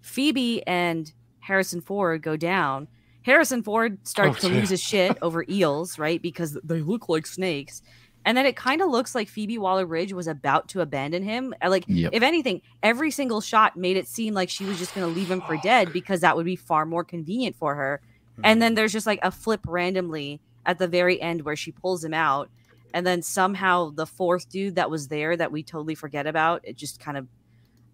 Phoebe 0.00 0.66
and 0.66 1.12
Harrison 1.40 1.80
Ford 1.80 2.22
go 2.22 2.36
down. 2.36 2.88
Harrison 3.22 3.62
Ford 3.62 3.98
starts 4.06 4.44
oh, 4.44 4.48
to 4.48 4.54
lose 4.54 4.70
his 4.70 4.82
shit 4.82 5.18
over 5.20 5.44
eels, 5.50 5.98
right? 5.98 6.20
Because 6.20 6.58
they 6.64 6.80
look 6.80 7.08
like 7.08 7.26
snakes. 7.26 7.82
And 8.24 8.36
then 8.36 8.44
it 8.44 8.56
kind 8.56 8.82
of 8.82 8.90
looks 8.90 9.14
like 9.14 9.28
Phoebe 9.28 9.58
Waller 9.58 9.86
Bridge 9.86 10.12
was 10.12 10.26
about 10.26 10.68
to 10.68 10.80
abandon 10.80 11.22
him. 11.22 11.54
Uh, 11.62 11.70
like, 11.70 11.84
yep. 11.86 12.10
if 12.12 12.22
anything, 12.22 12.60
every 12.82 13.10
single 13.10 13.40
shot 13.40 13.76
made 13.76 13.96
it 13.96 14.06
seem 14.06 14.34
like 14.34 14.50
she 14.50 14.64
was 14.64 14.78
just 14.78 14.94
going 14.94 15.06
to 15.06 15.18
leave 15.18 15.30
him 15.30 15.40
for 15.40 15.56
dead 15.56 15.92
because 15.92 16.20
that 16.20 16.36
would 16.36 16.44
be 16.44 16.56
far 16.56 16.84
more 16.84 17.04
convenient 17.04 17.56
for 17.56 17.74
her. 17.74 18.02
Mm-hmm. 18.32 18.42
And 18.44 18.62
then 18.62 18.74
there's 18.74 18.92
just 18.92 19.06
like 19.06 19.20
a 19.22 19.30
flip 19.30 19.60
randomly 19.66 20.40
at 20.66 20.78
the 20.78 20.88
very 20.88 21.20
end 21.20 21.42
where 21.42 21.56
she 21.56 21.72
pulls 21.72 22.04
him 22.04 22.12
out. 22.12 22.50
And 22.92 23.06
then 23.06 23.22
somehow 23.22 23.90
the 23.90 24.06
fourth 24.06 24.48
dude 24.50 24.74
that 24.74 24.90
was 24.90 25.08
there 25.08 25.36
that 25.36 25.50
we 25.52 25.62
totally 25.62 25.94
forget 25.94 26.26
about, 26.26 26.60
it 26.64 26.76
just 26.76 27.00
kind 27.00 27.16
of, 27.16 27.26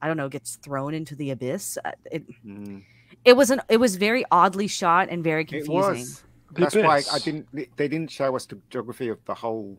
I 0.02 0.08
don't 0.08 0.16
know, 0.16 0.28
gets 0.28 0.56
thrown 0.56 0.94
into 0.94 1.14
the 1.14 1.30
abyss. 1.30 1.78
Uh, 1.84 1.92
it, 2.10 2.24
mm. 2.44 2.82
it 3.24 3.36
was 3.36 3.50
an, 3.50 3.60
it 3.68 3.78
was 3.78 3.96
very 3.96 4.24
oddly 4.30 4.66
shot 4.66 5.08
and 5.10 5.22
very 5.22 5.44
confusing. 5.44 6.06
That's 6.52 6.74
why 6.74 7.02
I 7.12 7.18
didn't. 7.18 7.48
They 7.52 7.88
didn't 7.88 8.10
show 8.10 8.36
us 8.36 8.46
the 8.46 8.58
geography 8.70 9.08
of 9.08 9.18
the 9.24 9.34
whole 9.34 9.76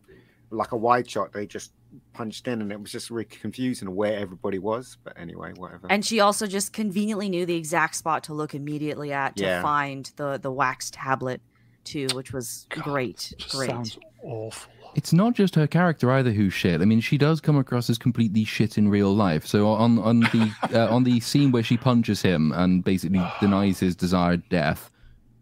like 0.50 0.72
a 0.72 0.76
wide 0.76 1.08
shot 1.08 1.32
they 1.32 1.46
just 1.46 1.72
punched 2.12 2.46
in 2.46 2.60
and 2.60 2.72
it 2.72 2.80
was 2.80 2.92
just 2.92 3.10
really 3.10 3.24
confusing 3.24 3.94
where 3.94 4.18
everybody 4.18 4.58
was 4.58 4.98
but 5.02 5.18
anyway 5.18 5.52
whatever 5.56 5.86
and 5.90 6.04
she 6.04 6.20
also 6.20 6.46
just 6.46 6.72
conveniently 6.72 7.28
knew 7.28 7.46
the 7.46 7.56
exact 7.56 7.94
spot 7.94 8.22
to 8.24 8.34
look 8.34 8.54
immediately 8.54 9.12
at 9.12 9.36
to 9.36 9.44
yeah. 9.44 9.62
find 9.62 10.12
the 10.16 10.38
the 10.38 10.50
wax 10.50 10.90
tablet 10.90 11.40
too 11.84 12.06
which 12.14 12.32
was 12.32 12.66
God, 12.70 12.84
great 12.84 13.32
great 13.50 13.70
sounds 13.70 13.98
awful 14.22 14.70
it's 14.96 15.12
not 15.12 15.34
just 15.34 15.54
her 15.56 15.66
character 15.66 16.10
either 16.10 16.32
who's 16.32 16.54
shit. 16.54 16.80
I 16.80 16.86
mean, 16.86 17.02
she 17.02 17.18
does 17.18 17.38
come 17.38 17.58
across 17.58 17.90
as 17.90 17.98
completely 17.98 18.44
shit 18.44 18.78
in 18.78 18.88
real 18.88 19.14
life. 19.14 19.46
So 19.46 19.68
on 19.68 19.98
on 19.98 20.20
the 20.20 20.50
uh, 20.72 20.88
on 20.92 21.04
the 21.04 21.20
scene 21.20 21.52
where 21.52 21.62
she 21.62 21.76
punches 21.76 22.22
him 22.22 22.50
and 22.52 22.82
basically 22.82 23.22
denies 23.40 23.78
his 23.78 23.94
desired 23.94 24.48
death, 24.48 24.90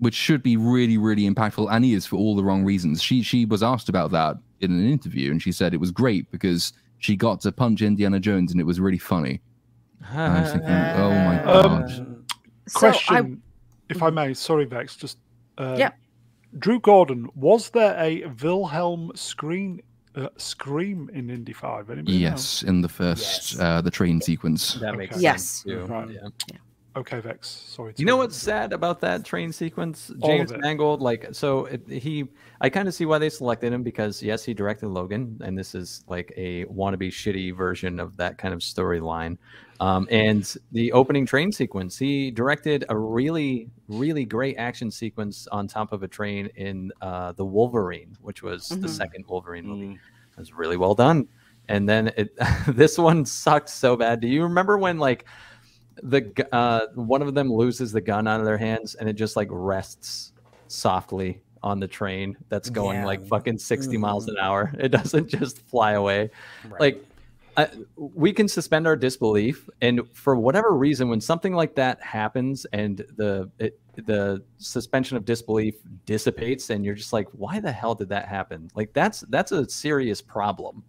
which 0.01 0.15
should 0.15 0.43
be 0.43 0.57
really 0.57 0.99
really 0.99 1.31
impactful, 1.31 1.69
and 1.71 1.85
he 1.85 1.95
is 1.95 2.05
for 2.05 2.17
all 2.17 2.35
the 2.35 2.43
wrong 2.43 2.65
reasons. 2.65 3.01
She 3.01 3.23
she 3.23 3.45
was 3.45 3.63
asked 3.63 3.89
about 3.89 4.11
that 4.11 4.39
in 4.71 4.79
an 4.79 4.91
interview, 4.91 5.31
and 5.31 5.41
she 5.43 5.53
said 5.53 5.75
it 5.75 5.81
was 5.81 5.91
great 5.91 6.31
because 6.31 6.73
she 6.99 7.17
got 7.17 7.41
to 7.43 7.53
punch 7.53 7.83
Indiana 7.83 8.21
Jones, 8.21 8.53
and 8.53 8.61
it 8.61 8.65
was 8.65 8.81
really 8.81 8.99
funny. 8.99 9.41
I 10.13 10.41
was 10.41 10.53
thinking, 10.53 10.71
oh 10.71 11.11
my 11.11 11.45
um, 11.45 11.81
god. 11.81 12.25
question, 12.73 13.43
I... 13.89 13.93
if 13.95 14.03
I 14.03 14.11
may, 14.11 14.35
sorry, 14.35 14.65
Vex, 14.65 14.97
just 14.97 15.19
uh, 15.59 15.77
yeah. 15.79 15.91
Drew 16.59 16.81
Gordon, 16.81 17.29
was 17.35 17.71
there 17.71 17.97
a 17.99 18.27
Wilhelm 18.43 19.13
screen 19.15 19.81
uh, 20.15 20.29
scream 20.37 21.11
in 21.13 21.31
Indy 21.31 21.53
Five? 21.53 21.91
Anybody 21.91 22.17
yes, 22.17 22.63
know? 22.63 22.71
in 22.71 22.81
the 22.83 22.89
first 22.89 23.53
yes. 23.53 23.61
uh, 23.61 23.81
the 23.81 23.91
train 23.91 24.21
sequence. 24.21 24.75
That 24.75 24.97
makes 24.97 25.17
okay. 25.17 25.23
yes. 25.23 25.43
sense 25.43 25.63
too. 25.63 25.87
Right. 25.87 26.11
Yeah. 26.11 26.57
Yeah. 26.95 27.01
Okay, 27.01 27.21
Vex. 27.21 27.49
Sorry. 27.49 27.95
You 27.97 28.07
know 28.07 28.17
what's 28.17 28.37
sad 28.37 28.73
about 28.73 29.01
that 29.01 29.25
train 29.25 29.53
sequence? 29.53 30.13
James 30.25 30.53
Mangold, 30.53 31.01
like, 31.01 31.29
so 31.33 31.67
it, 31.67 31.83
he, 31.89 32.29
I 32.61 32.69
kind 32.71 32.87
of 32.87 32.95
see 32.95 33.05
why 33.05 33.19
they 33.19 33.31
selected 33.31 33.73
him 33.73 33.83
because 33.83 34.23
yes, 34.23 34.45
he 34.45 34.55
directed 34.55 34.89
Logan, 34.89 35.41
and 35.43 35.59
this 35.59 35.75
is 35.75 36.05
like 36.09 36.33
a 36.37 36.65
wannabe 36.67 37.09
shitty 37.09 37.57
version 37.57 37.99
of 37.99 38.17
that 38.19 38.39
kind 38.39 38.55
of 38.55 38.61
storyline. 38.61 39.39
Um, 39.81 40.07
and 40.11 40.55
the 40.73 40.93
opening 40.93 41.27
train 41.27 41.51
sequence, 41.51 41.99
he 41.99 42.31
directed 42.31 42.85
a 42.89 42.97
really, 42.97 43.69
really 43.89 44.25
great 44.25 44.57
action 44.57 44.91
sequence 44.91 45.49
on 45.49 45.67
top 45.67 45.93
of 45.93 46.03
a 46.03 46.09
train 46.09 46.49
in 46.57 46.93
uh, 47.01 47.33
the 47.33 47.45
Wolverine, 47.45 48.17
which 48.21 48.43
was 48.43 48.69
mm-hmm. 48.69 48.83
the 48.83 48.89
second 48.89 49.25
Wolverine 49.27 49.67
movie. 49.67 49.87
Mm. 49.87 49.95
It 49.95 50.39
was 50.39 50.53
really 50.53 50.77
well 50.77 50.95
done. 50.95 51.27
And 51.69 51.89
then 51.89 52.13
it, 52.17 52.37
this 52.69 52.99
one 52.99 53.25
sucked 53.25 53.69
so 53.69 53.97
bad. 53.97 54.21
Do 54.21 54.29
you 54.29 54.43
remember 54.45 54.79
when 54.79 54.99
like? 54.99 55.27
The 56.03 56.49
uh, 56.53 56.87
one 56.95 57.23
of 57.23 57.35
them 57.35 57.53
loses 57.53 57.93
the 57.93 58.01
gun 58.01 58.27
out 58.27 58.41
of 58.41 58.47
their 58.47 58.59
hands 58.59 58.95
and 58.95 59.09
it 59.09 59.15
just 59.15 59.37
like 59.37 59.49
rests 59.51 60.33
softly 60.69 61.41
on 61.63 61.81
the 61.81 61.89
train 61.89 62.37
that's 62.49 62.69
going 62.69 62.99
yeah. 62.99 63.07
like 63.07 63.27
fucking 63.27 63.59
60 63.59 63.93
mm-hmm. 63.93 64.01
miles 64.01 64.29
an 64.29 64.37
hour. 64.39 64.73
It 64.79 64.91
doesn't 64.91 65.29
just 65.29 65.67
fly 65.69 65.93
away. 65.93 66.31
Right. 66.69 66.81
Like 66.81 67.05
I, 67.57 67.69
we 67.97 68.33
can 68.33 68.49
suspend 68.49 68.87
our 68.87 68.97
disbelief 68.97 69.69
and 69.81 70.03
for 70.13 70.37
whatever 70.37 70.73
reason 70.73 71.09
when 71.09 71.21
something 71.21 71.55
like 71.55 71.75
that 71.77 72.03
happens 72.03 72.67
and 72.73 72.99
the 73.17 73.51
it, 73.59 73.79
the 74.07 74.43
suspension 74.59 75.17
of 75.17 75.25
disbelief 75.25 75.77
dissipates 76.05 76.71
and 76.71 76.85
you're 76.85 76.97
just 76.97 77.13
like 77.13 77.29
why 77.33 77.61
the 77.61 77.71
hell 77.71 77.95
did 77.95 78.09
that 78.09 78.27
happen 78.27 78.69
like 78.75 78.93
that's 78.93 79.21
that's 79.29 79.53
a 79.53 79.69
serious 79.69 80.21
problem 80.21 80.83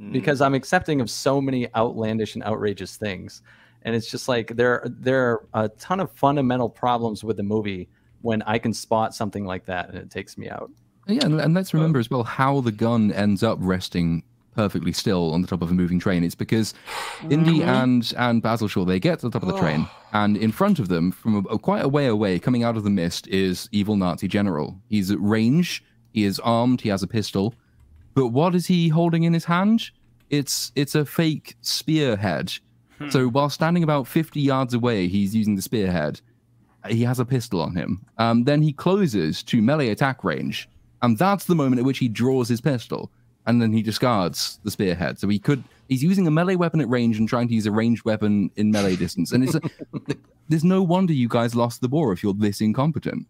mm. 0.00 0.12
because 0.12 0.40
i'm 0.40 0.54
accepting 0.54 1.02
of 1.02 1.10
so 1.10 1.42
many 1.42 1.68
outlandish 1.74 2.36
and 2.36 2.44
outrageous 2.44 2.96
things 2.96 3.42
and 3.86 3.94
it's 3.94 4.10
just 4.10 4.28
like 4.28 4.48
there 4.56 4.82
there 4.84 5.40
are 5.54 5.64
a 5.64 5.68
ton 5.70 6.00
of 6.00 6.12
fundamental 6.12 6.68
problems 6.68 7.24
with 7.24 7.38
the 7.38 7.42
movie 7.42 7.88
when 8.20 8.42
I 8.42 8.58
can 8.58 8.74
spot 8.74 9.14
something 9.14 9.46
like 9.46 9.64
that 9.66 9.88
and 9.88 9.96
it 9.96 10.10
takes 10.10 10.36
me 10.36 10.50
out. 10.50 10.70
Yeah, 11.06 11.24
and, 11.24 11.40
and 11.40 11.54
let's 11.54 11.72
remember 11.72 12.00
as 12.00 12.10
well 12.10 12.24
how 12.24 12.60
the 12.60 12.72
gun 12.72 13.12
ends 13.12 13.44
up 13.44 13.58
resting 13.62 14.24
perfectly 14.56 14.92
still 14.92 15.32
on 15.32 15.42
the 15.42 15.46
top 15.46 15.62
of 15.62 15.70
a 15.70 15.74
moving 15.74 16.00
train. 16.00 16.24
It's 16.24 16.34
because 16.34 16.74
Indy 17.30 17.60
mm-hmm. 17.60 17.68
and 17.68 18.14
and 18.18 18.42
Basil 18.42 18.66
Shaw 18.66 18.84
they 18.84 18.98
get 18.98 19.20
to 19.20 19.28
the 19.28 19.38
top 19.38 19.48
of 19.48 19.54
the 19.54 19.58
train, 19.58 19.86
and 20.12 20.36
in 20.36 20.50
front 20.50 20.80
of 20.80 20.88
them, 20.88 21.12
from 21.12 21.46
a, 21.46 21.54
a, 21.54 21.58
quite 21.58 21.84
a 21.84 21.88
way 21.88 22.06
away, 22.06 22.40
coming 22.40 22.64
out 22.64 22.76
of 22.76 22.82
the 22.82 22.90
mist, 22.90 23.28
is 23.28 23.68
evil 23.70 23.94
Nazi 23.94 24.26
general. 24.26 24.76
He's 24.88 25.12
at 25.12 25.20
range. 25.20 25.84
He 26.12 26.24
is 26.24 26.40
armed. 26.40 26.80
He 26.80 26.88
has 26.88 27.04
a 27.04 27.06
pistol. 27.06 27.54
But 28.14 28.28
what 28.28 28.54
is 28.56 28.66
he 28.66 28.88
holding 28.88 29.22
in 29.22 29.32
his 29.32 29.44
hand? 29.44 29.90
It's 30.28 30.72
it's 30.74 30.96
a 30.96 31.04
fake 31.04 31.54
spearhead 31.60 32.58
Hmm. 32.98 33.10
So 33.10 33.28
while 33.28 33.50
standing 33.50 33.82
about 33.82 34.06
50 34.06 34.40
yards 34.40 34.74
away, 34.74 35.08
he's 35.08 35.34
using 35.34 35.56
the 35.56 35.62
spearhead. 35.62 36.20
He 36.88 37.02
has 37.02 37.18
a 37.18 37.24
pistol 37.24 37.60
on 37.60 37.74
him. 37.74 38.04
Um, 38.18 38.44
then 38.44 38.62
he 38.62 38.72
closes 38.72 39.42
to 39.44 39.60
melee 39.60 39.88
attack 39.88 40.22
range. 40.24 40.68
And 41.02 41.18
that's 41.18 41.44
the 41.44 41.54
moment 41.54 41.80
at 41.80 41.84
which 41.84 41.98
he 41.98 42.08
draws 42.08 42.48
his 42.48 42.60
pistol. 42.60 43.10
And 43.46 43.60
then 43.60 43.72
he 43.72 43.82
discards 43.82 44.58
the 44.64 44.70
spearhead. 44.70 45.18
So 45.18 45.28
he 45.28 45.38
could, 45.38 45.62
he's 45.88 46.02
using 46.02 46.26
a 46.26 46.30
melee 46.30 46.56
weapon 46.56 46.80
at 46.80 46.88
range 46.88 47.18
and 47.18 47.28
trying 47.28 47.48
to 47.48 47.54
use 47.54 47.66
a 47.66 47.70
ranged 47.70 48.04
weapon 48.04 48.50
in 48.56 48.70
melee 48.70 48.96
distance. 48.96 49.32
And 49.32 49.44
it's, 49.44 49.54
a, 49.54 49.60
there's 50.48 50.64
no 50.64 50.82
wonder 50.82 51.12
you 51.12 51.28
guys 51.28 51.54
lost 51.54 51.80
the 51.80 51.88
war 51.88 52.12
if 52.12 52.22
you're 52.22 52.34
this 52.34 52.60
incompetent. 52.60 53.26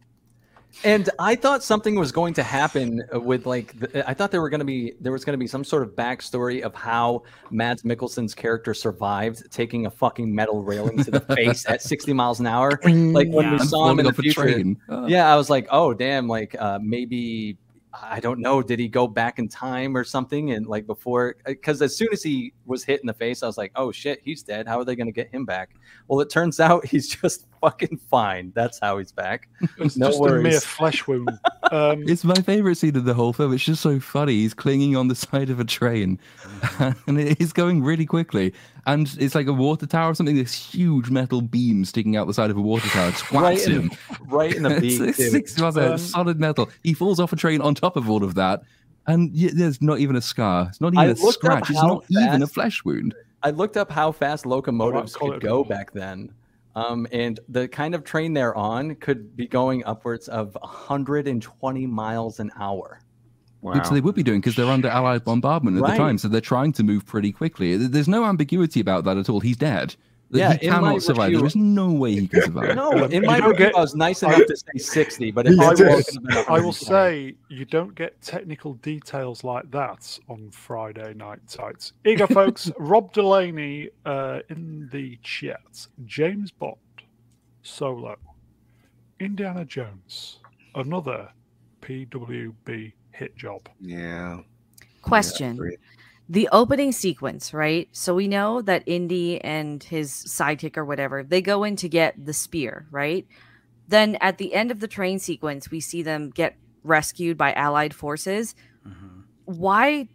And 0.85 1.11
I 1.19 1.35
thought 1.35 1.63
something 1.63 1.95
was 1.95 2.13
going 2.13 2.35
to 2.35 2.43
happen 2.43 3.03
with 3.13 3.47
like 3.47 3.79
the, 3.79 4.09
I 4.09 4.15
thought 4.15 4.31
there 4.31 4.41
were 4.41 4.51
going 4.51 4.61
to 4.61 4.67
be 4.67 4.93
there 5.01 5.13
was 5.13 5.25
going 5.25 5.35
to 5.35 5.39
be 5.39 5.47
some 5.47 5.65
sort 5.65 5.83
of 5.83 5.91
backstory 5.91 6.61
of 6.61 6.75
how 6.75 7.23
Mads 7.51 7.83
Mikkelsen's 7.83 8.35
character 8.35 8.75
survived 8.75 9.51
taking 9.51 9.87
a 9.87 9.91
fucking 9.91 10.33
metal 10.35 10.63
railing 10.63 11.03
to 11.05 11.11
the 11.11 11.21
face 11.35 11.67
at 11.69 11.83
60 11.83 12.13
miles 12.13 12.41
an 12.41 12.47
hour. 12.47 12.79
Like 12.85 13.29
when 13.29 13.47
yeah. 13.47 13.53
we 13.53 13.59
saw 13.61 13.91
him 13.91 14.01
in 14.01 14.07
the 14.07 14.13
future. 14.13 14.63
Yeah, 15.07 15.33
I 15.33 15.37
was 15.37 15.51
like, 15.51 15.67
oh 15.71 15.95
damn, 15.95 16.29
like 16.29 16.55
uh, 16.59 16.79
maybe 16.83 17.59
I 18.03 18.21
don't 18.21 18.41
know, 18.41 18.63
did 18.63 18.79
he 18.79 18.89
go 18.89 19.07
back 19.07 19.39
in 19.39 19.49
time 19.49 19.97
or 19.97 20.05
something? 20.05 20.53
And 20.53 20.67
like 20.67 20.87
before, 20.87 21.37
because 21.45 21.81
uh, 21.81 21.87
as 21.87 21.97
soon 21.97 22.09
as 22.13 22.23
he 22.23 22.53
was 22.65 22.85
hit 22.85 23.01
in 23.01 23.07
the 23.07 23.15
face, 23.15 23.43
I 23.43 23.47
was 23.47 23.57
like, 23.57 23.73
oh 23.77 23.93
shit, 23.93 24.21
he's 24.23 24.43
dead. 24.43 24.67
How 24.67 24.79
are 24.79 24.85
they 24.85 24.97
going 24.97 25.07
to 25.07 25.13
get 25.13 25.29
him 25.29 25.45
back? 25.45 25.71
Well, 26.09 26.21
it 26.21 26.31
turns 26.31 26.61
out 26.67 26.85
he's 26.87 27.09
just 27.09 27.47
fucking 27.61 27.99
fine. 28.11 28.53
That's 28.55 28.79
how 28.81 28.99
he's 28.99 29.13
back. 29.13 29.49
It's 29.79 29.97
no 29.97 30.09
just 30.09 30.21
worries. 30.21 30.41
a 30.41 30.49
mere 30.49 30.61
flesh 30.61 31.07
wound. 31.07 31.39
Um, 31.73 32.05
it's 32.07 32.23
my 32.23 32.37
favorite 32.37 32.77
scene 32.77 32.95
of 32.95 33.07
the 33.07 33.15
whole 33.15 33.33
film. 33.33 33.53
It's 33.53 33.65
just 33.65 33.83
so 33.83 33.99
funny. 33.99 34.35
He's 34.35 34.55
clinging 34.55 34.95
on 34.95 35.09
the 35.09 35.15
side 35.17 35.51
of 35.51 35.59
a 35.59 35.65
train 35.65 36.17
and 36.79 37.19
it's 37.19 37.53
going 37.53 37.83
really 37.83 38.07
quickly. 38.07 38.55
And 38.87 39.13
it's 39.19 39.35
like 39.35 39.49
a 39.49 39.53
water 39.53 39.85
tower 39.85 40.13
or 40.13 40.15
something. 40.15 40.37
This 40.37 40.55
huge 40.55 41.11
metal 41.11 41.43
beam 41.43 41.85
sticking 41.85 42.17
out 42.17 42.29
the 42.29 42.35
side 42.35 42.53
of 42.53 42.57
a 42.57 42.61
water 42.61 42.87
tower 42.91 43.11
swats 43.11 43.33
right 43.33 43.67
him. 43.67 43.91
In, 43.91 44.29
right 44.29 44.55
in 44.55 44.63
the 44.63 44.81
beam. 44.81 45.09
it's, 45.09 45.17
six, 45.17 45.61
um, 45.61 45.99
solid 45.99 46.39
metal. 46.39 46.71
He 46.85 46.95
falls 46.95 47.19
off 47.19 47.33
a 47.33 47.37
train 47.37 47.61
on 47.61 47.75
top 47.75 47.97
of 47.97 48.09
all 48.09 48.23
of 48.23 48.37
that. 48.37 48.63
And 49.09 49.35
there's 49.35 49.83
not 49.83 49.99
even 49.99 50.15
a 50.15 50.21
scar. 50.21 50.67
It's 50.69 50.81
not 50.81 50.93
even 50.93 50.99
I 50.99 51.07
a 51.07 51.17
scratch. 51.17 51.71
It's 51.71 51.83
not 51.83 52.07
fast, 52.07 52.29
even 52.29 52.43
a 52.43 52.47
flesh 52.47 52.85
wound. 52.85 53.13
I 53.43 53.51
looked 53.51 53.77
up 53.77 53.91
how 53.91 54.13
fast 54.13 54.47
locomotives 54.47 55.15
could 55.15 55.41
go 55.41 55.65
back 55.65 55.93
then. 55.93 56.33
Um, 56.77 57.07
and 57.11 57.41
the 57.49 57.67
kind 57.69 57.95
of 57.95 58.05
train 58.05 58.35
they're 58.35 58.55
on 58.55 58.97
could 58.97 59.35
be 59.35 59.47
going 59.49 59.83
upwards 59.87 60.29
of 60.29 60.57
120 60.61 61.87
miles 61.87 62.39
an 62.39 62.53
hour. 62.55 63.01
Wow. 63.63 63.73
Which 63.73 63.89
they 63.89 64.03
would 64.03 64.15
be 64.15 64.23
doing 64.23 64.41
because 64.41 64.57
they're 64.57 64.67
under 64.67 64.89
Allied 64.89 65.25
bombardment 65.25 65.79
at 65.79 65.83
right. 65.83 65.93
the 65.93 65.97
time, 65.97 66.19
so 66.19 66.29
they're 66.29 66.43
trying 66.43 66.73
to 66.75 66.85
move 66.85 67.07
pretty 67.07 67.33
quickly. 67.33 67.79
There's 67.79 68.07
no 68.07 68.27
ambiguity 68.27 68.81
about 68.81 69.05
that 69.05 69.17
at 69.17 69.31
all. 69.31 69.41
He's 69.41 69.57
dead. 69.57 69.97
Yeah, 70.31 70.53
he 70.55 70.69
cannot 70.69 71.03
survive. 71.03 71.27
Review, 71.27 71.39
there 71.39 71.47
is 71.47 71.57
no 71.57 71.93
way 71.93 72.13
he 72.13 72.29
can 72.29 72.43
survive. 72.43 72.75
no, 72.75 73.05
in 73.05 73.25
my 73.25 73.39
review, 73.39 73.55
get, 73.55 73.77
I 73.77 73.81
was 73.81 73.95
nice 73.95 74.23
enough 74.23 74.41
I, 74.41 74.45
to 74.45 74.57
say 74.57 74.79
60, 74.79 75.31
but 75.31 75.47
I, 75.47 75.51
will, 75.75 76.03
I 76.49 76.61
will 76.61 76.73
say 76.73 77.35
you 77.49 77.65
don't 77.65 77.95
get 77.95 78.21
technical 78.23 78.75
details 78.75 79.45
like 79.45 79.71
that 79.71 80.19
on 80.29 80.51
Friday 80.51 81.15
Night 81.15 81.39
Tights. 81.49 81.93
Ego, 82.05 82.27
folks, 82.27 82.71
Rob 82.79 83.13
Delaney 83.13 83.91
uh, 84.05 84.41
in 84.49 84.89
the 84.93 85.17
chat. 85.23 85.87
James 86.05 86.51
Bond, 86.51 86.77
Solo, 87.63 88.17
Indiana 89.21 89.65
Jones, 89.65 90.41
another 90.75 91.31
PWB 91.83 92.93
hit 93.13 93.37
job. 93.37 93.69
Yeah. 93.81 94.41
Question. 95.03 95.57
Yeah, 95.57 95.77
the 96.29 96.49
opening 96.51 96.93
sequence, 96.93 97.55
right? 97.55 97.89
So 97.93 98.15
we 98.15 98.27
know 98.27 98.61
that 98.63 98.83
Indy 98.87 99.41
and 99.43 99.83
his 99.83 100.11
sidekick 100.11 100.77
or 100.77 100.85
whatever, 100.85 101.23
they 101.23 101.41
go 101.41 101.65
in 101.65 101.77
to 101.77 101.89
get 101.89 102.15
the 102.25 102.33
spear, 102.33 102.87
right? 102.91 103.27
Then 103.89 104.17
at 104.17 104.39
the 104.39 104.55
end 104.55 104.71
of 104.71 104.81
the 104.81 104.89
train 104.89 105.19
sequence, 105.19 105.71
we 105.71 105.81
see 105.81 106.03
them 106.03 106.31
get 106.31 106.57
rescued 106.83 107.37
by 107.39 107.53
Allied 107.53 107.95
forces. 107.95 108.55
Mm-hmm. 108.87 109.21
Why? 109.45 110.09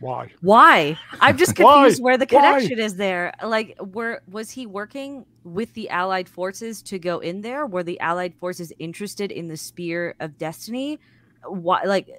Why? 0.00 0.30
Why? 0.42 0.98
I'm 1.20 1.38
just 1.38 1.56
confused 1.56 2.02
where 2.02 2.18
the 2.18 2.26
connection 2.26 2.78
Why? 2.78 2.84
is 2.84 2.96
there. 2.96 3.32
Like, 3.42 3.76
were 3.80 4.22
was 4.30 4.50
he 4.50 4.66
working 4.66 5.24
with 5.44 5.72
the 5.72 5.88
Allied 5.88 6.28
forces 6.28 6.82
to 6.82 6.98
go 6.98 7.20
in 7.20 7.40
there? 7.40 7.64
Were 7.64 7.82
the 7.82 7.98
Allied 8.00 8.34
forces 8.34 8.70
interested 8.78 9.32
in 9.32 9.48
the 9.48 9.56
spear 9.56 10.14
of 10.20 10.36
destiny? 10.36 11.00
Why? 11.46 11.84
Like 11.84 12.10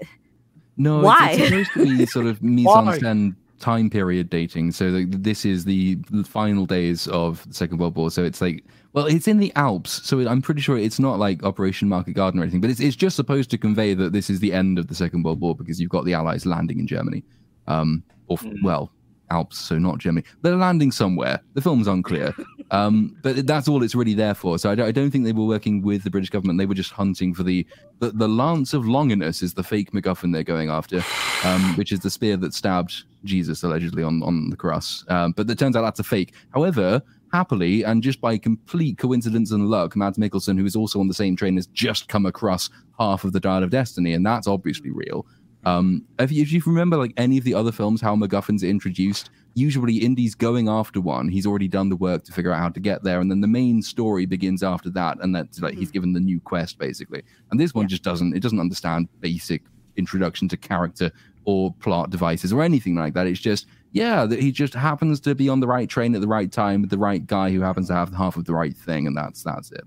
no, 0.77 0.99
Why? 0.99 1.31
It's, 1.31 1.51
it's 1.51 1.73
supposed 1.73 1.73
to 1.73 1.97
be 1.97 2.05
sort 2.05 2.25
of 2.25 2.41
mise 2.41 2.67
en 2.67 2.85
scène 2.99 3.35
time 3.59 3.89
period 3.89 4.29
dating. 4.29 4.71
So 4.71 4.91
the, 4.91 5.05
this 5.05 5.45
is 5.45 5.65
the, 5.65 5.95
the, 6.11 6.23
final 6.23 6.65
days 6.65 7.07
of 7.07 7.47
the 7.47 7.53
Second 7.53 7.79
World 7.79 7.95
War. 7.95 8.11
So 8.11 8.23
it's 8.23 8.41
like, 8.41 8.63
well, 8.93 9.05
it's 9.05 9.27
in 9.27 9.39
the 9.39 9.51
Alps. 9.55 10.05
So 10.07 10.27
I'm 10.27 10.41
pretty 10.41 10.61
sure 10.61 10.77
it's 10.77 10.99
not 10.99 11.19
like 11.19 11.43
Operation 11.43 11.89
Market 11.89 12.13
Garden 12.13 12.39
or 12.39 12.43
anything, 12.43 12.61
but 12.61 12.69
it's, 12.69 12.79
it's 12.79 12.95
just 12.95 13.15
supposed 13.15 13.49
to 13.51 13.57
convey 13.57 13.93
that 13.93 14.11
this 14.11 14.29
is 14.29 14.39
the 14.39 14.53
end 14.53 14.77
of 14.77 14.87
the 14.87 14.95
Second 14.95 15.23
World 15.23 15.39
War 15.39 15.55
because 15.55 15.79
you've 15.79 15.89
got 15.89 16.05
the 16.05 16.13
Allies 16.13 16.45
landing 16.45 16.79
in 16.79 16.87
Germany. 16.87 17.23
Um, 17.67 18.03
or, 18.27 18.37
mm. 18.37 18.55
well, 18.63 18.91
Alps, 19.29 19.57
so 19.57 19.77
not 19.77 19.97
Germany. 19.97 20.25
They're 20.41 20.55
landing 20.55 20.91
somewhere. 20.91 21.41
The 21.53 21.61
film's 21.61 21.87
unclear. 21.87 22.33
Um, 22.71 23.15
but 23.21 23.45
that's 23.45 23.67
all 23.67 23.83
it's 23.83 23.93
really 23.93 24.15
there 24.15 24.33
for. 24.33 24.57
So 24.57 24.71
I 24.71 24.75
don't, 24.75 24.87
I 24.87 24.91
don't, 24.91 25.11
think 25.11 25.23
they 25.23 25.33
were 25.33 25.45
working 25.45 25.83
with 25.83 26.03
the 26.03 26.09
British 26.09 26.31
government. 26.31 26.57
They 26.57 26.65
were 26.65 26.73
just 26.73 26.91
hunting 26.91 27.31
for 27.31 27.43
the 27.43 27.65
the, 27.99 28.09
the 28.09 28.27
Lance 28.27 28.73
of 28.73 28.87
Longinus 28.87 29.43
is 29.43 29.53
the 29.53 29.63
fake 29.63 29.91
MacGuffin 29.91 30.33
they're 30.33 30.43
going 30.43 30.69
after, 30.71 31.03
um, 31.43 31.61
which 31.77 31.91
is 31.91 31.99
the 31.99 32.09
spear 32.09 32.37
that 32.37 32.55
stabbed 32.55 33.03
Jesus 33.23 33.61
allegedly 33.61 34.01
on 34.01 34.23
on 34.23 34.49
the 34.49 34.57
cross. 34.57 35.05
Um, 35.09 35.33
but 35.33 35.47
it 35.47 35.59
turns 35.59 35.75
out 35.75 35.83
that's 35.83 35.99
a 35.99 36.03
fake. 36.03 36.33
However, 36.55 37.03
happily 37.31 37.83
and 37.83 38.01
just 38.01 38.19
by 38.19 38.37
complete 38.37 38.97
coincidence 38.97 39.51
and 39.51 39.69
luck, 39.69 39.95
Mads 39.95 40.17
Mikkelsen, 40.17 40.57
who 40.57 40.65
is 40.65 40.75
also 40.75 40.99
on 40.99 41.07
the 41.07 41.13
same 41.13 41.35
train, 41.35 41.57
has 41.57 41.67
just 41.67 42.07
come 42.07 42.25
across 42.25 42.69
half 42.97 43.23
of 43.23 43.33
the 43.33 43.39
Dial 43.39 43.63
of 43.63 43.69
Destiny, 43.69 44.13
and 44.13 44.25
that's 44.25 44.47
obviously 44.47 44.89
real. 44.89 45.25
Um, 45.65 46.05
if 46.19 46.31
you, 46.31 46.43
if 46.43 46.51
you 46.51 46.61
remember 46.65 46.97
like 46.97 47.13
any 47.17 47.37
of 47.37 47.43
the 47.43 47.53
other 47.53 47.71
films, 47.71 48.01
how 48.01 48.15
MacGuffins 48.15 48.63
are 48.63 48.67
introduced, 48.67 49.31
usually 49.55 49.97
Indy's 49.97 50.35
going 50.35 50.69
after 50.69 51.01
one. 51.01 51.27
He's 51.27 51.47
already 51.47 51.67
done 51.67 51.89
the 51.89 51.95
work 51.95 52.23
to 52.25 52.31
figure 52.31 52.51
out 52.51 52.59
how 52.59 52.69
to 52.69 52.79
get 52.79 53.03
there, 53.03 53.19
and 53.19 53.31
then 53.31 53.41
the 53.41 53.47
main 53.47 53.81
story 53.81 54.25
begins 54.25 54.61
after 54.61 54.89
that, 54.91 55.17
and 55.21 55.35
that's 55.35 55.59
like 55.59 55.73
mm-hmm. 55.73 55.79
he's 55.79 55.91
given 55.91 56.13
the 56.13 56.19
new 56.19 56.39
quest 56.39 56.77
basically. 56.77 57.23
And 57.51 57.59
this 57.59 57.73
one 57.73 57.85
yeah. 57.85 57.89
just 57.89 58.03
doesn't. 58.03 58.35
It 58.35 58.41
doesn't 58.41 58.59
understand 58.59 59.09
basic 59.21 59.63
introduction 59.97 60.47
to 60.49 60.57
character 60.57 61.11
or 61.45 61.73
plot 61.79 62.09
devices 62.09 62.51
or 62.51 62.61
anything 62.61 62.95
like 62.95 63.13
that. 63.13 63.27
It's 63.27 63.39
just 63.39 63.67
yeah, 63.91 64.25
that 64.25 64.39
he 64.39 64.51
just 64.51 64.73
happens 64.73 65.19
to 65.21 65.33
be 65.33 65.47
on 65.47 65.61
the 65.61 65.67
right 65.67 65.89
train 65.89 66.13
at 66.15 66.21
the 66.21 66.27
right 66.27 66.51
time 66.51 66.81
with 66.81 66.89
the 66.89 66.97
right 66.97 67.25
guy 67.25 67.49
who 67.49 67.61
happens 67.61 67.87
to 67.87 67.93
have 67.93 68.13
half 68.13 68.35
of 68.35 68.45
the 68.45 68.53
right 68.53 68.75
thing, 68.75 69.07
and 69.07 69.15
that's 69.15 69.41
that's 69.41 69.71
it. 69.71 69.85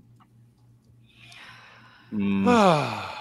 Mm. 2.11 3.15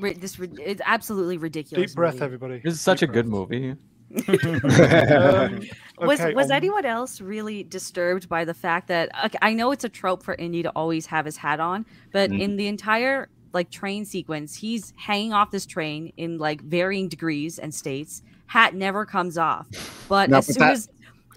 This 0.00 0.38
it's 0.38 0.82
absolutely 0.84 1.38
ridiculous. 1.38 1.90
Deep 1.90 1.96
breath, 1.96 2.14
movie. 2.14 2.24
everybody. 2.24 2.58
This 2.64 2.74
is 2.74 2.80
such 2.80 3.00
Deep 3.00 3.10
a 3.10 3.12
breath. 3.12 3.24
good 3.24 3.28
movie. 3.28 3.76
um, 4.26 5.60
was 5.98 6.18
okay, 6.18 6.32
was 6.32 6.46
um, 6.46 6.52
anyone 6.52 6.86
else 6.86 7.20
really 7.20 7.62
disturbed 7.62 8.26
by 8.26 8.42
the 8.42 8.54
fact 8.54 8.88
that 8.88 9.10
okay, 9.26 9.38
I 9.42 9.52
know 9.52 9.70
it's 9.70 9.84
a 9.84 9.88
trope 9.88 10.22
for 10.22 10.34
Indy 10.36 10.62
to 10.62 10.70
always 10.70 11.04
have 11.06 11.26
his 11.26 11.36
hat 11.36 11.60
on, 11.60 11.84
but 12.10 12.30
mm. 12.30 12.40
in 12.40 12.56
the 12.56 12.68
entire 12.68 13.28
like 13.52 13.70
train 13.70 14.06
sequence, 14.06 14.54
he's 14.54 14.94
hanging 14.96 15.34
off 15.34 15.50
this 15.50 15.66
train 15.66 16.12
in 16.16 16.38
like 16.38 16.62
varying 16.62 17.08
degrees 17.08 17.58
and 17.58 17.74
states. 17.74 18.22
Hat 18.46 18.74
never 18.74 19.04
comes 19.04 19.36
off, 19.36 19.66
but 20.08 20.30
no, 20.30 20.38
as 20.38 20.46
but 20.46 20.54
soon 20.54 20.60
that, 20.60 20.72
as 20.72 20.88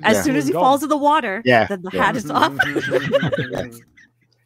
as 0.04 0.16
yeah. 0.16 0.22
soon 0.24 0.36
as 0.38 0.48
he 0.48 0.54
falls 0.54 0.82
in 0.82 0.88
the 0.88 0.98
water, 0.98 1.42
yeah, 1.44 1.68
then 1.68 1.82
the 1.82 1.92
yeah. 1.92 2.06
hat 2.06 2.16
is 2.16 2.32
off. 2.32 2.54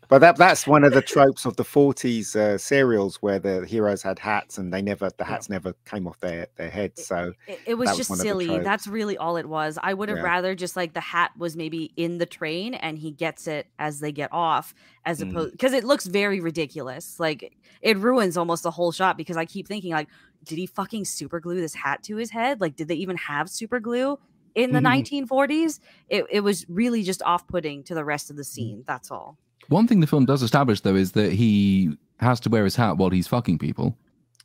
But 0.07 0.19
that 0.19 0.37
that's 0.37 0.67
one 0.67 0.83
of 0.83 0.93
the 0.93 1.01
tropes 1.01 1.45
of 1.45 1.55
the 1.55 1.63
40s 1.63 2.35
uh, 2.35 2.57
serials 2.57 3.17
where 3.17 3.39
the 3.39 3.65
heroes 3.65 4.01
had 4.01 4.19
hats 4.19 4.57
and 4.57 4.73
they 4.73 4.81
never 4.81 5.09
the 5.17 5.23
hats 5.23 5.49
never 5.49 5.73
came 5.85 6.07
off 6.07 6.19
their 6.19 6.47
their 6.57 6.69
heads. 6.69 7.05
So 7.05 7.33
it, 7.47 7.53
it, 7.53 7.59
it 7.67 7.73
was 7.75 7.95
just 7.97 8.09
was 8.09 8.21
silly. 8.21 8.59
That's 8.59 8.87
really 8.87 9.17
all 9.17 9.37
it 9.37 9.47
was. 9.47 9.79
I 9.81 9.93
would 9.93 10.09
have 10.09 10.19
yeah. 10.19 10.23
rather 10.23 10.55
just 10.55 10.75
like 10.75 10.93
the 10.93 10.99
hat 10.99 11.31
was 11.37 11.55
maybe 11.55 11.91
in 11.95 12.17
the 12.17 12.25
train 12.25 12.75
and 12.75 12.97
he 12.99 13.11
gets 13.11 13.47
it 13.47 13.67
as 13.79 13.99
they 13.99 14.11
get 14.11 14.31
off, 14.31 14.73
as 15.05 15.21
mm. 15.21 15.31
opposed 15.31 15.51
because 15.51 15.73
it 15.73 15.83
looks 15.83 16.05
very 16.05 16.39
ridiculous. 16.39 17.19
Like 17.19 17.55
it 17.81 17.97
ruins 17.97 18.37
almost 18.37 18.63
the 18.63 18.71
whole 18.71 18.91
shot 18.91 19.17
because 19.17 19.37
I 19.37 19.45
keep 19.45 19.67
thinking 19.67 19.91
like, 19.91 20.09
did 20.43 20.57
he 20.57 20.67
fucking 20.67 21.05
super 21.05 21.39
glue 21.39 21.59
this 21.59 21.73
hat 21.73 22.03
to 22.03 22.15
his 22.15 22.29
head? 22.31 22.61
Like, 22.61 22.75
did 22.75 22.87
they 22.87 22.95
even 22.95 23.17
have 23.17 23.49
super 23.49 23.79
glue? 23.79 24.19
In 24.53 24.71
the 24.71 24.79
mm-hmm. 24.79 25.25
1940s, 25.27 25.81
it, 26.07 26.25
it 26.31 26.39
was 26.39 26.65
really 26.69 27.03
just 27.03 27.21
off 27.23 27.45
putting 27.45 27.83
to 27.83 27.93
the 27.93 28.05
rest 28.05 28.29
of 28.29 28.37
the 28.37 28.43
mm. 28.43 28.45
scene. 28.45 28.83
That's 28.87 29.11
all. 29.11 29.37
One 29.69 29.87
thing 29.87 29.99
the 29.99 30.07
film 30.07 30.25
does 30.25 30.43
establish, 30.43 30.81
though, 30.81 30.95
is 30.95 31.13
that 31.13 31.33
he 31.33 31.97
has 32.19 32.39
to 32.41 32.49
wear 32.49 32.63
his 32.63 32.75
hat 32.75 32.97
while 32.97 33.09
he's 33.09 33.27
fucking 33.27 33.57
people. 33.57 33.97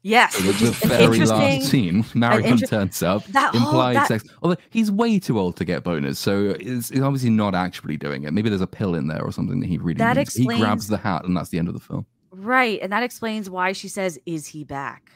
Yes, 0.02 0.34
so 0.34 0.50
the 0.52 0.70
very 0.88 1.20
last 1.20 1.68
scene, 1.68 2.06
Marion 2.14 2.52
inter- 2.52 2.66
turns 2.66 3.02
up, 3.02 3.22
that 3.26 3.54
implied 3.54 3.68
whole, 3.68 3.92
that... 3.92 4.08
sex. 4.08 4.24
Although 4.42 4.56
he's 4.70 4.90
way 4.90 5.18
too 5.18 5.38
old 5.38 5.56
to 5.58 5.64
get 5.66 5.84
boners, 5.84 6.16
so 6.16 6.56
it's, 6.58 6.90
it's, 6.90 7.02
obviously 7.02 7.28
not 7.28 7.54
actually 7.54 7.98
doing 7.98 8.24
it. 8.24 8.32
Maybe 8.32 8.48
there's 8.48 8.62
a 8.62 8.66
pill 8.66 8.94
in 8.94 9.08
there 9.08 9.22
or 9.22 9.30
something 9.30 9.60
that 9.60 9.66
he 9.66 9.76
really 9.76 9.98
that 9.98 10.16
needs. 10.16 10.36
Explains... 10.36 10.58
He 10.58 10.64
grabs 10.64 10.88
the 10.88 10.96
hat, 10.96 11.26
and 11.26 11.36
that's 11.36 11.50
the 11.50 11.58
end 11.58 11.68
of 11.68 11.74
the 11.74 11.80
film. 11.80 12.06
Right, 12.30 12.78
and 12.80 12.90
that 12.92 13.02
explains 13.02 13.50
why 13.50 13.72
she 13.72 13.88
says, 13.88 14.18
"Is 14.24 14.46
he 14.46 14.64
back?" 14.64 15.12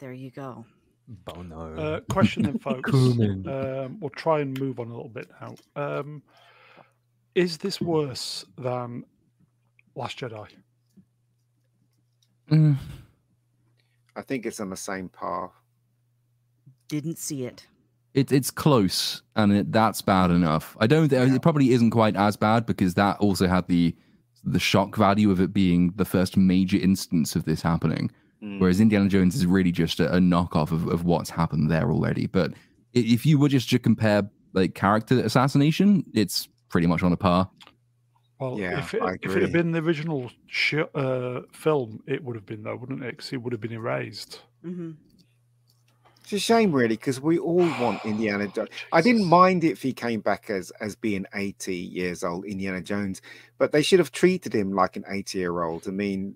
There 0.00 0.12
you 0.12 0.32
go. 0.32 0.64
Bono. 1.06 1.76
Uh, 1.76 2.00
question 2.12 2.42
then, 2.42 2.58
folks. 2.58 2.92
um, 2.92 3.98
we'll 4.00 4.10
try 4.10 4.40
and 4.40 4.58
move 4.58 4.80
on 4.80 4.88
a 4.88 4.94
little 4.94 5.10
bit 5.10 5.28
now. 5.40 5.54
Um, 5.76 6.22
is 7.34 7.58
this 7.58 7.80
worse 7.80 8.44
than 8.58 9.04
Last 9.94 10.18
Jedi? 10.18 10.48
Mm. 12.50 12.76
I 14.14 14.22
think 14.22 14.46
it's 14.46 14.60
on 14.60 14.70
the 14.70 14.76
same 14.76 15.08
path. 15.08 15.50
Didn't 16.88 17.18
see 17.18 17.44
it. 17.44 17.66
It, 18.14 18.30
it's 18.30 18.50
close, 18.50 19.22
and 19.36 19.52
it, 19.52 19.72
that's 19.72 20.02
bad 20.02 20.30
enough. 20.30 20.76
I 20.78 20.86
don't. 20.86 21.10
Yeah. 21.10 21.34
It 21.34 21.40
probably 21.40 21.70
isn't 21.70 21.90
quite 21.90 22.14
as 22.14 22.36
bad 22.36 22.66
because 22.66 22.94
that 22.94 23.18
also 23.18 23.46
had 23.46 23.66
the 23.68 23.96
the 24.44 24.58
shock 24.58 24.96
value 24.96 25.30
of 25.30 25.40
it 25.40 25.54
being 25.54 25.92
the 25.96 26.04
first 26.04 26.36
major 26.36 26.76
instance 26.76 27.36
of 27.36 27.44
this 27.44 27.62
happening. 27.62 28.10
Mm. 28.42 28.60
Whereas 28.60 28.80
Indiana 28.80 29.08
Jones 29.08 29.34
is 29.34 29.46
really 29.46 29.72
just 29.72 30.00
a, 30.00 30.14
a 30.14 30.18
knockoff 30.18 30.72
of, 30.72 30.88
of 30.88 31.04
what's 31.04 31.30
happened 31.30 31.70
there 31.70 31.90
already. 31.90 32.26
But 32.26 32.52
if 32.92 33.24
you 33.24 33.38
were 33.38 33.48
just 33.48 33.70
to 33.70 33.78
compare 33.78 34.28
like 34.52 34.74
character 34.74 35.20
assassination, 35.20 36.04
it's 36.12 36.48
pretty 36.72 36.88
much 36.88 37.04
on 37.04 37.12
a 37.12 37.16
par. 37.16 37.48
Well, 38.40 38.58
yeah, 38.58 38.80
if 38.80 38.92
it, 38.94 39.02
if 39.22 39.36
it 39.36 39.42
had 39.42 39.52
been 39.52 39.70
the 39.70 39.78
original 39.78 40.28
sh- 40.48 40.74
uh, 40.96 41.42
film, 41.52 42.02
it 42.08 42.24
would 42.24 42.34
have 42.34 42.46
been 42.46 42.64
though, 42.64 42.74
wouldn't 42.74 43.04
it? 43.04 43.16
Because 43.16 43.32
it 43.32 43.36
would 43.36 43.52
have 43.52 43.60
been 43.60 43.72
erased. 43.72 44.40
Mm-hmm. 44.64 44.92
It's 46.22 46.32
a 46.32 46.38
shame, 46.40 46.72
really, 46.72 46.96
because 46.96 47.20
we 47.20 47.38
all 47.38 47.58
want 47.58 48.00
Indiana 48.04 48.48
Jones. 48.48 48.70
I 48.90 49.00
didn't 49.00 49.26
mind 49.26 49.62
if 49.62 49.80
he 49.80 49.92
came 49.92 50.20
back 50.20 50.50
as 50.50 50.72
as 50.80 50.96
being 50.96 51.24
eighty 51.36 51.76
years 51.76 52.24
old, 52.24 52.44
Indiana 52.44 52.80
Jones, 52.80 53.22
but 53.58 53.70
they 53.70 53.82
should 53.82 54.00
have 54.00 54.10
treated 54.10 54.52
him 54.52 54.72
like 54.72 54.96
an 54.96 55.04
eighty 55.08 55.38
year 55.38 55.62
old. 55.62 55.86
I 55.86 55.92
mean, 55.92 56.34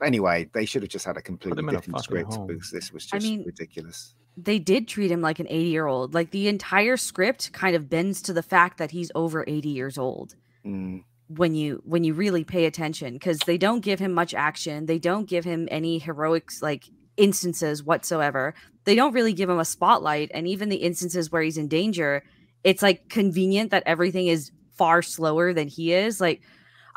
anyway, 0.00 0.48
they 0.52 0.64
should 0.64 0.82
have 0.82 0.90
just 0.90 1.06
had 1.06 1.16
a 1.16 1.22
completely 1.22 1.64
different 1.64 2.00
script 2.04 2.34
home. 2.34 2.46
because 2.46 2.70
this 2.70 2.92
was 2.92 3.04
just 3.04 3.26
I 3.26 3.28
mean, 3.28 3.42
ridiculous. 3.44 4.14
They 4.36 4.58
did 4.58 4.88
treat 4.88 5.10
him 5.10 5.20
like 5.20 5.38
an 5.38 5.46
eighty 5.48 5.68
year 5.68 5.86
old. 5.86 6.14
Like 6.14 6.30
the 6.30 6.48
entire 6.48 6.96
script 6.96 7.52
kind 7.52 7.76
of 7.76 7.90
bends 7.90 8.22
to 8.22 8.32
the 8.32 8.42
fact 8.42 8.78
that 8.78 8.90
he's 8.90 9.12
over 9.14 9.44
eighty 9.46 9.70
years 9.70 9.98
old. 9.98 10.34
Mm 10.64 11.04
when 11.36 11.54
you 11.54 11.82
when 11.84 12.04
you 12.04 12.14
really 12.14 12.44
pay 12.44 12.66
attention 12.66 13.14
because 13.14 13.38
they 13.40 13.56
don't 13.56 13.80
give 13.80 13.98
him 13.98 14.12
much 14.12 14.34
action 14.34 14.86
they 14.86 14.98
don't 14.98 15.28
give 15.28 15.44
him 15.44 15.68
any 15.70 15.98
heroics 15.98 16.60
like 16.60 16.90
instances 17.16 17.82
whatsoever 17.82 18.54
they 18.84 18.94
don't 18.94 19.12
really 19.14 19.32
give 19.32 19.48
him 19.48 19.58
a 19.58 19.64
spotlight 19.64 20.30
and 20.34 20.46
even 20.46 20.68
the 20.68 20.76
instances 20.76 21.30
where 21.30 21.42
he's 21.42 21.58
in 21.58 21.68
danger 21.68 22.22
it's 22.64 22.82
like 22.82 23.08
convenient 23.08 23.70
that 23.70 23.82
everything 23.86 24.26
is 24.26 24.50
far 24.76 25.02
slower 25.02 25.52
than 25.52 25.68
he 25.68 25.92
is 25.92 26.20
like 26.20 26.42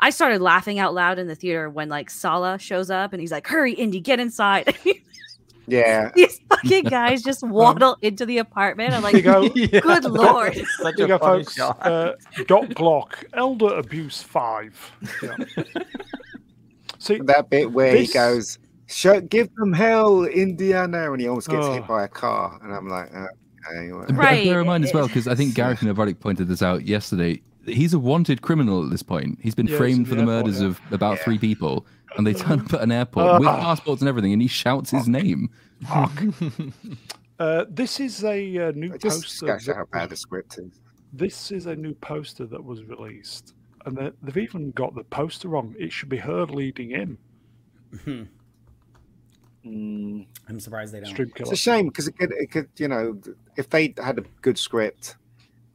i 0.00 0.10
started 0.10 0.40
laughing 0.40 0.78
out 0.78 0.94
loud 0.94 1.18
in 1.18 1.28
the 1.28 1.34
theater 1.34 1.70
when 1.70 1.88
like 1.88 2.10
Sallah 2.10 2.58
shows 2.58 2.90
up 2.90 3.12
and 3.12 3.20
he's 3.20 3.32
like 3.32 3.46
hurry 3.46 3.72
indy 3.72 4.00
get 4.00 4.20
inside 4.20 4.76
Yeah. 5.66 6.10
These 6.14 6.40
fucking 6.48 6.84
guys 6.84 7.22
just 7.22 7.42
waddle 7.42 7.96
into 8.02 8.26
the 8.26 8.38
apartment. 8.38 8.94
I'm 8.94 9.02
like, 9.02 9.22
go, 9.22 9.42
yeah. 9.54 9.80
good 9.80 10.04
lord. 10.04 10.60
Such 10.78 11.00
a 11.00 11.06
go, 11.06 11.18
folks. 11.18 11.58
Uh, 11.58 12.14
Doc 12.46 12.64
Glock, 12.70 13.24
Elder 13.34 13.74
Abuse 13.74 14.22
5. 14.22 14.92
Yeah. 15.22 15.36
See, 16.98 17.18
that 17.18 17.50
bit 17.50 17.72
where 17.72 17.92
this... 17.92 18.08
he 18.08 18.14
goes, 18.14 18.58
Show, 18.88 19.20
give 19.20 19.52
them 19.56 19.72
hell, 19.72 20.24
Indiana, 20.24 21.10
and 21.12 21.20
he 21.20 21.26
almost 21.26 21.48
gets 21.48 21.66
oh. 21.66 21.72
hit 21.72 21.86
by 21.88 22.04
a 22.04 22.08
car. 22.08 22.58
And 22.62 22.72
I'm 22.72 22.88
like, 22.88 23.08
okay. 23.12 23.90
Right. 24.12 24.44
Bear 24.44 24.60
in 24.60 24.66
mind 24.66 24.84
as 24.84 24.94
well, 24.94 25.08
because 25.08 25.26
I 25.26 25.34
think 25.34 25.54
Gareth 25.54 25.80
Novarik 25.80 26.20
pointed 26.20 26.46
this 26.46 26.62
out 26.62 26.86
yesterday. 26.86 27.42
He's 27.66 27.92
a 27.92 27.98
wanted 27.98 28.42
criminal 28.42 28.84
at 28.84 28.90
this 28.90 29.02
point. 29.02 29.38
He's 29.42 29.54
been 29.54 29.66
yes, 29.66 29.76
framed 29.76 30.08
for 30.08 30.14
the, 30.14 30.20
the 30.20 30.26
murders 30.26 30.60
yeah. 30.60 30.68
of 30.68 30.80
about 30.90 31.18
yeah. 31.18 31.24
three 31.24 31.38
people 31.38 31.86
and 32.16 32.26
they 32.26 32.34
turn 32.34 32.60
up 32.60 32.72
at 32.72 32.82
an 32.82 32.92
airport 32.92 33.26
uh, 33.26 33.38
with 33.38 33.48
passports 33.48 34.02
and 34.02 34.08
everything, 34.08 34.32
and 34.32 34.42
he 34.42 34.48
shouts 34.48 34.90
his 34.90 35.08
name. 35.08 35.50
uh, 37.38 37.64
this 37.68 38.00
is 38.00 38.24
a 38.24 38.68
uh, 38.68 38.72
new 38.72 38.92
I 38.94 38.98
poster. 38.98 39.46
Just 39.46 39.66
how 39.68 39.84
bad 39.92 40.10
the 40.10 40.16
script 40.16 40.58
is. 40.58 40.80
This 41.12 41.50
is 41.50 41.66
a 41.66 41.76
new 41.76 41.94
poster 41.94 42.46
that 42.46 42.62
was 42.62 42.84
released, 42.84 43.54
and 43.84 44.12
they've 44.22 44.36
even 44.36 44.70
got 44.72 44.94
the 44.94 45.04
poster 45.04 45.48
wrong. 45.48 45.74
It 45.78 45.92
should 45.92 46.08
be 46.08 46.18
her 46.18 46.44
leading 46.46 46.92
in. 46.92 48.28
Mm. 49.66 50.24
I'm 50.48 50.60
surprised 50.60 50.94
they 50.94 51.00
don't. 51.00 51.18
It's 51.18 51.50
a 51.50 51.56
shame 51.56 51.88
because 51.88 52.06
it 52.06 52.16
could, 52.16 52.30
it 52.30 52.52
could, 52.52 52.68
you 52.76 52.86
know, 52.86 53.20
if 53.56 53.68
they 53.68 53.92
had 53.96 54.16
a 54.16 54.22
good 54.40 54.56
script, 54.56 55.16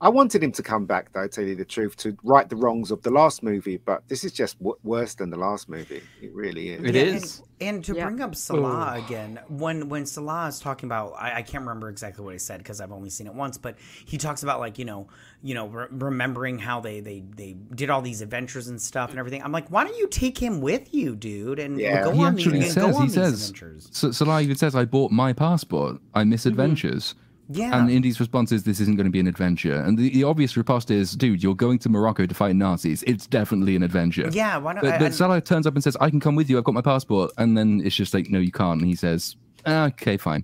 I 0.01 0.09
wanted 0.09 0.41
him 0.41 0.51
to 0.53 0.63
come 0.63 0.87
back, 0.87 1.13
though, 1.13 1.27
tell 1.27 1.43
you 1.43 1.53
the 1.53 1.63
truth, 1.63 1.95
to 1.97 2.17
right 2.23 2.49
the 2.49 2.55
wrongs 2.55 2.89
of 2.89 3.03
the 3.03 3.11
last 3.11 3.43
movie. 3.43 3.77
But 3.77 4.07
this 4.07 4.23
is 4.23 4.31
just 4.31 4.57
w- 4.57 4.75
worse 4.83 5.13
than 5.13 5.29
the 5.29 5.37
last 5.37 5.69
movie. 5.69 6.01
It 6.19 6.33
really 6.33 6.69
is. 6.69 6.83
It 6.83 6.95
yeah, 6.95 7.01
is. 7.03 7.43
And, 7.59 7.75
and 7.75 7.85
to 7.85 7.93
yeah. 7.93 8.05
bring 8.05 8.19
up 8.19 8.33
Sallah 8.33 8.95
Ooh. 8.95 9.05
again, 9.05 9.39
when 9.47 9.89
when 9.89 10.07
Sallah 10.07 10.47
is 10.47 10.59
talking 10.59 10.87
about, 10.87 11.13
I, 11.19 11.35
I 11.37 11.41
can't 11.43 11.61
remember 11.61 11.87
exactly 11.87 12.25
what 12.25 12.33
he 12.33 12.39
said 12.39 12.57
because 12.57 12.81
I've 12.81 12.91
only 12.91 13.11
seen 13.11 13.27
it 13.27 13.33
once, 13.35 13.59
but 13.59 13.77
he 14.05 14.17
talks 14.17 14.41
about 14.41 14.59
like 14.59 14.79
you 14.79 14.85
know, 14.85 15.07
you 15.43 15.53
know, 15.53 15.67
re- 15.67 15.87
remembering 15.91 16.57
how 16.57 16.79
they 16.79 16.99
they 16.99 17.23
they 17.35 17.55
did 17.75 17.91
all 17.91 18.01
these 18.01 18.21
adventures 18.21 18.69
and 18.69 18.81
stuff 18.81 19.11
and 19.11 19.19
everything. 19.19 19.43
I'm 19.43 19.51
like, 19.51 19.69
why 19.69 19.83
don't 19.83 19.97
you 19.97 20.07
take 20.07 20.35
him 20.35 20.61
with 20.61 20.95
you, 20.95 21.15
dude? 21.15 21.59
And 21.59 21.79
yeah. 21.79 22.05
go 22.05 22.11
he 22.11 22.23
on 22.23 22.33
actually 22.33 22.61
these, 22.61 22.73
says 22.73 22.97
he 22.97 23.07
says 23.07 23.53
so, 23.91 24.11
Sallah 24.11 24.41
even 24.41 24.55
says, 24.55 24.73
I 24.73 24.85
bought 24.85 25.11
my 25.11 25.31
passport. 25.31 26.01
I 26.15 26.23
miss 26.23 26.41
mm-hmm. 26.41 26.49
adventures. 26.49 27.13
Yeah. 27.51 27.77
And 27.77 27.89
Indy's 27.89 28.19
response 28.19 28.51
is, 28.51 28.63
this 28.63 28.79
isn't 28.79 28.95
going 28.95 29.05
to 29.05 29.11
be 29.11 29.19
an 29.19 29.27
adventure. 29.27 29.75
And 29.75 29.97
the, 29.97 30.09
the 30.09 30.23
obvious 30.23 30.55
riposte 30.57 30.91
is, 30.91 31.13
dude, 31.13 31.41
you're 31.43 31.55
going 31.55 31.79
to 31.79 31.89
Morocco 31.89 32.25
to 32.25 32.35
fight 32.35 32.55
Nazis. 32.55 33.03
It's 33.03 33.27
definitely 33.27 33.75
an 33.75 33.83
adventure. 33.83 34.29
Yeah. 34.31 34.57
Why 34.57 34.73
not? 34.73 34.83
But, 34.83 34.99
but 34.99 35.13
Sallah 35.13 35.41
turns 35.41 35.65
up 35.67 35.73
and 35.75 35.83
says, 35.83 35.97
I 35.99 36.09
can 36.09 36.19
come 36.19 36.35
with 36.35 36.49
you. 36.49 36.57
I've 36.57 36.63
got 36.63 36.73
my 36.73 36.81
passport. 36.81 37.31
And 37.37 37.57
then 37.57 37.81
it's 37.83 37.95
just 37.95 38.13
like, 38.13 38.29
no, 38.29 38.39
you 38.39 38.51
can't. 38.51 38.79
And 38.79 38.87
he 38.87 38.95
says, 38.95 39.35
okay, 39.67 40.17
fine. 40.17 40.43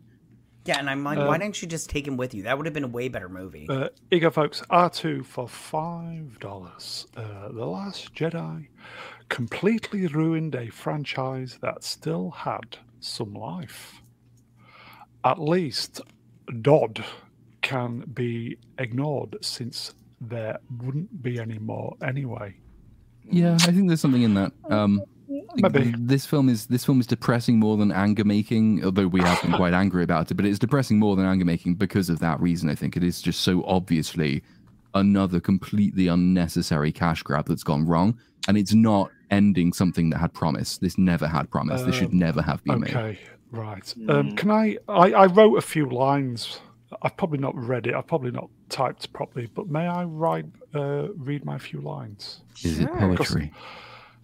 Yeah, 0.66 0.80
and 0.80 0.90
I'm 0.90 1.02
like, 1.06 1.18
why 1.18 1.38
didn't 1.38 1.62
you 1.62 1.68
just 1.70 1.90
take 1.90 2.06
him 2.06 2.18
with 2.18 2.34
you? 2.34 2.44
That 2.44 2.58
would 2.58 2.66
have 2.66 2.74
been 2.74 2.84
a 2.84 2.90
way 2.90 3.08
better 3.08 3.30
movie. 3.30 3.68
Uh, 3.70 3.88
Ego, 4.12 4.30
folks, 4.30 4.62
R2 4.70 5.26
for 5.26 5.48
$5. 5.48 7.06
Uh, 7.16 7.52
the 7.54 7.66
Last 7.66 8.14
Jedi 8.14 8.68
completely 9.30 10.08
ruined 10.08 10.56
a 10.56 10.70
franchise 10.70 11.58
that 11.62 11.86
still 11.86 12.32
had 12.32 12.78
some 13.00 13.34
life. 13.34 14.02
at 15.24 15.40
least 15.40 16.02
Dodd 16.62 17.04
can 17.62 18.00
be 18.14 18.58
ignored 18.78 19.38
since 19.42 19.94
there 20.22 20.58
wouldn't 20.82 21.22
be 21.22 21.40
any 21.40 21.60
more 21.60 21.96
anyway. 22.02 22.56
Yeah, 23.30 23.56
I 23.56 23.72
think 23.72 23.88
there's 23.88 24.00
something 24.02 24.22
in 24.24 24.34
that. 24.36 24.54
Um, 24.70 25.02
Maybe. 25.56 25.94
this 25.98 26.26
film 26.26 26.48
is 26.48 26.68
this 26.68 26.86
film 26.86 27.00
is 27.02 27.08
depressing 27.08 27.60
more 27.60 27.76
than 27.76 27.92
anger 27.92 28.24
making. 28.24 28.84
Although 28.86 29.08
we 29.08 29.20
have 29.22 29.42
been 29.42 29.52
quite 29.52 29.74
angry 29.84 30.04
about 30.04 30.32
it, 30.32 30.36
but 30.36 30.46
it's 30.46 30.60
depressing 30.60 30.98
more 31.00 31.16
than 31.16 31.26
anger 31.26 31.44
making 31.46 31.76
because 31.76 32.10
of 32.10 32.20
that 32.20 32.40
reason. 32.40 32.70
I 32.70 32.76
think 32.76 32.96
it 32.96 33.04
is 33.04 33.22
just 33.22 33.42
so 33.42 33.64
obviously 33.66 34.44
another 34.94 35.40
completely 35.42 36.08
unnecessary 36.08 36.92
cash 36.92 37.22
grab 37.24 37.48
that's 37.48 37.64
gone 37.64 37.86
wrong, 37.86 38.18
and 38.48 38.58
it's 38.58 38.74
not 38.74 39.12
ending 39.30 39.74
something 39.74 40.10
that 40.12 40.20
had 40.20 40.34
promise. 40.34 40.78
This 40.78 40.98
never 40.98 41.28
had 41.28 41.50
promise. 41.52 41.82
this 41.84 41.96
should 41.96 42.12
Um, 42.12 42.20
never 42.20 42.42
have 42.42 42.64
been 42.64 42.80
made. 42.80 42.96
Okay, 42.96 43.20
right. 43.52 43.94
Um, 44.10 44.36
can 44.36 44.52
I, 44.52 44.78
I? 44.88 45.12
I 45.12 45.26
wrote 45.26 45.56
a 45.58 45.62
few 45.62 45.90
lines. 45.90 46.60
I've 47.02 47.18
probably 47.18 47.40
not 47.40 47.56
read 47.56 47.88
it. 47.88 47.94
I've 47.94 48.08
probably 48.08 48.32
not 48.32 48.50
typed 48.70 49.12
properly. 49.14 49.48
But 49.54 49.68
may 49.70 49.88
I 49.88 50.04
write, 50.04 50.46
uh, 50.74 51.08
read 51.16 51.44
my 51.46 51.58
few 51.58 51.82
lines? 51.82 52.42
Is 52.64 52.80
it 52.80 52.92
poetry? 52.94 53.52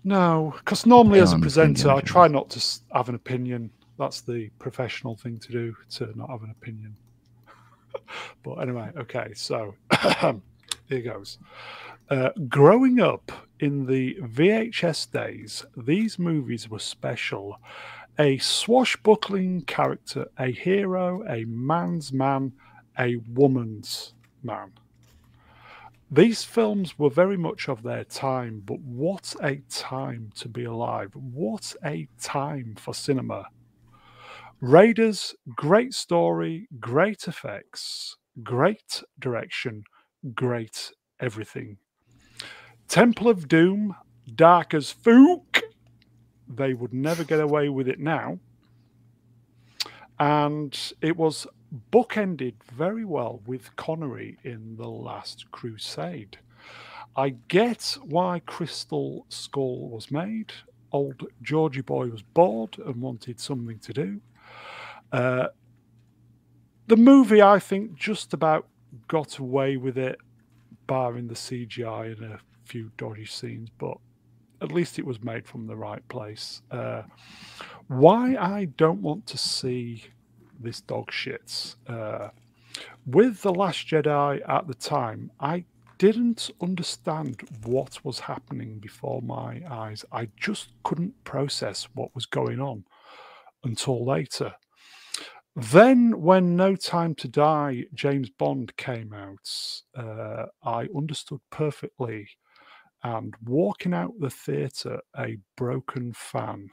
No, 0.04 0.54
because 0.58 0.86
normally 0.86 1.20
as 1.20 1.34
a 1.34 1.40
presenter, 1.40 1.90
I 1.90 2.02
try 2.02 2.28
not 2.28 2.50
to 2.52 2.80
have 2.94 3.10
an 3.10 3.16
opinion. 3.16 3.70
That's 3.98 4.22
the 4.22 4.50
professional 4.60 5.16
thing 5.16 5.40
to 5.40 5.52
do, 5.52 5.76
to 5.92 6.18
not 6.18 6.30
have 6.30 6.44
an 6.44 6.52
opinion. 6.52 6.96
but 8.44 8.56
anyway, 8.56 8.92
okay, 8.98 9.32
so 9.34 9.76
here 10.90 11.02
goes. 11.02 11.38
Uh, 12.10 12.30
growing 12.50 13.00
up 13.00 13.32
in 13.60 13.86
the 13.86 14.16
VHS 14.22 15.12
days, 15.12 15.66
these 15.78 16.20
movies 16.20 16.70
were 16.70 16.80
special. 16.80 17.58
A 18.20 18.38
swashbuckling 18.38 19.62
character, 19.62 20.28
a 20.38 20.52
hero, 20.52 21.24
a 21.28 21.46
man's 21.46 22.14
man, 22.14 22.54
a 23.00 23.16
woman's 23.34 24.14
man. 24.44 24.72
These 26.12 26.44
films 26.44 27.00
were 27.00 27.10
very 27.10 27.38
much 27.38 27.68
of 27.68 27.82
their 27.82 28.04
time, 28.04 28.62
but 28.64 28.80
what 28.82 29.34
a 29.42 29.64
time 29.68 30.32
to 30.36 30.48
be 30.48 30.66
alive. 30.66 31.10
What 31.16 31.74
a 31.84 32.08
time 32.22 32.76
for 32.78 32.94
cinema. 32.94 33.48
Raiders, 34.62 35.34
great 35.56 35.96
story, 35.96 36.68
great 36.80 37.28
effects, 37.28 38.16
great 38.44 39.02
direction, 39.18 39.86
great 40.36 40.92
everything. 41.20 41.78
Temple 42.88 43.28
of 43.28 43.48
Doom, 43.48 43.96
dark 44.36 44.76
as 44.76 44.94
fook. 44.94 45.64
They 46.56 46.74
would 46.74 46.94
never 46.94 47.24
get 47.24 47.40
away 47.40 47.70
with 47.70 47.88
it 47.88 48.00
now. 48.00 48.40
And 50.20 50.78
it 51.02 51.18
was 51.18 51.48
bookended 51.92 52.54
very 52.72 53.04
well 53.04 53.42
with 53.46 53.76
Connery 53.76 54.38
in 54.44 54.78
The 54.78 54.88
Last 54.88 55.50
Crusade. 55.52 56.38
I 57.16 57.36
get 57.48 57.98
why 58.04 58.42
Crystal 58.46 59.26
Skull 59.30 59.90
was 59.90 60.12
made. 60.12 60.52
Old 60.92 61.28
Georgie 61.42 61.82
boy 61.82 62.08
was 62.08 62.22
bored 62.22 62.78
and 62.80 63.02
wanted 63.02 63.40
something 63.40 63.80
to 63.80 63.94
do. 63.94 64.22
Uh, 65.12 65.48
the 66.88 66.98
movie, 66.98 67.42
I 67.42 67.60
think, 67.60 67.96
just 67.96 68.34
about 68.34 68.68
got 69.08 69.38
away 69.38 69.78
with 69.78 69.98
it, 69.98 70.18
barring 70.88 71.28
the 71.28 71.34
CGI 71.34 72.18
and 72.18 72.34
a 72.34 72.40
few 72.66 72.92
dodgy 72.98 73.26
scenes, 73.26 73.70
but 73.78 73.98
at 74.64 74.72
least 74.72 74.98
it 74.98 75.06
was 75.06 75.22
made 75.22 75.46
from 75.46 75.68
the 75.68 75.76
right 75.76 76.08
place. 76.08 76.62
Uh, 76.72 77.04
why 77.88 78.36
I 78.36 78.66
don't 78.78 79.02
want 79.02 79.28
to 79.28 79.38
see 79.38 80.04
this 80.60 80.82
dog 80.82 81.12
shit. 81.12 81.76
Uh, 81.88 82.30
with 83.06 83.42
The 83.42 83.54
Last 83.54 83.88
Jedi 83.88 84.42
at 84.48 84.68
the 84.68 84.74
time, 84.74 85.32
I 85.40 85.66
didn't 85.98 86.50
understand 86.62 87.42
what 87.64 88.04
was 88.04 88.20
happening 88.20 88.80
before 88.80 89.22
my 89.22 89.62
eyes. 89.70 90.04
I 90.12 90.30
just 90.38 90.70
couldn't 90.84 91.24
process 91.24 91.88
what 91.94 92.16
was 92.16 92.26
going 92.26 92.60
on 92.60 92.86
until 93.64 94.06
later. 94.06 94.54
Then, 95.56 96.20
when 96.20 96.56
No 96.56 96.76
Time 96.76 97.14
to 97.16 97.28
Die, 97.28 97.86
James 97.94 98.30
Bond 98.30 98.76
came 98.76 99.14
out, 99.14 99.48
uh, 99.96 100.46
I 100.64 100.88
understood 100.96 101.42
perfectly. 101.52 102.28
And 103.04 103.34
walking 103.44 103.94
out 103.94 104.14
the 104.20 104.30
theatre 104.30 105.00
a 105.18 105.38
broken 105.58 106.14
fan, 106.14 106.70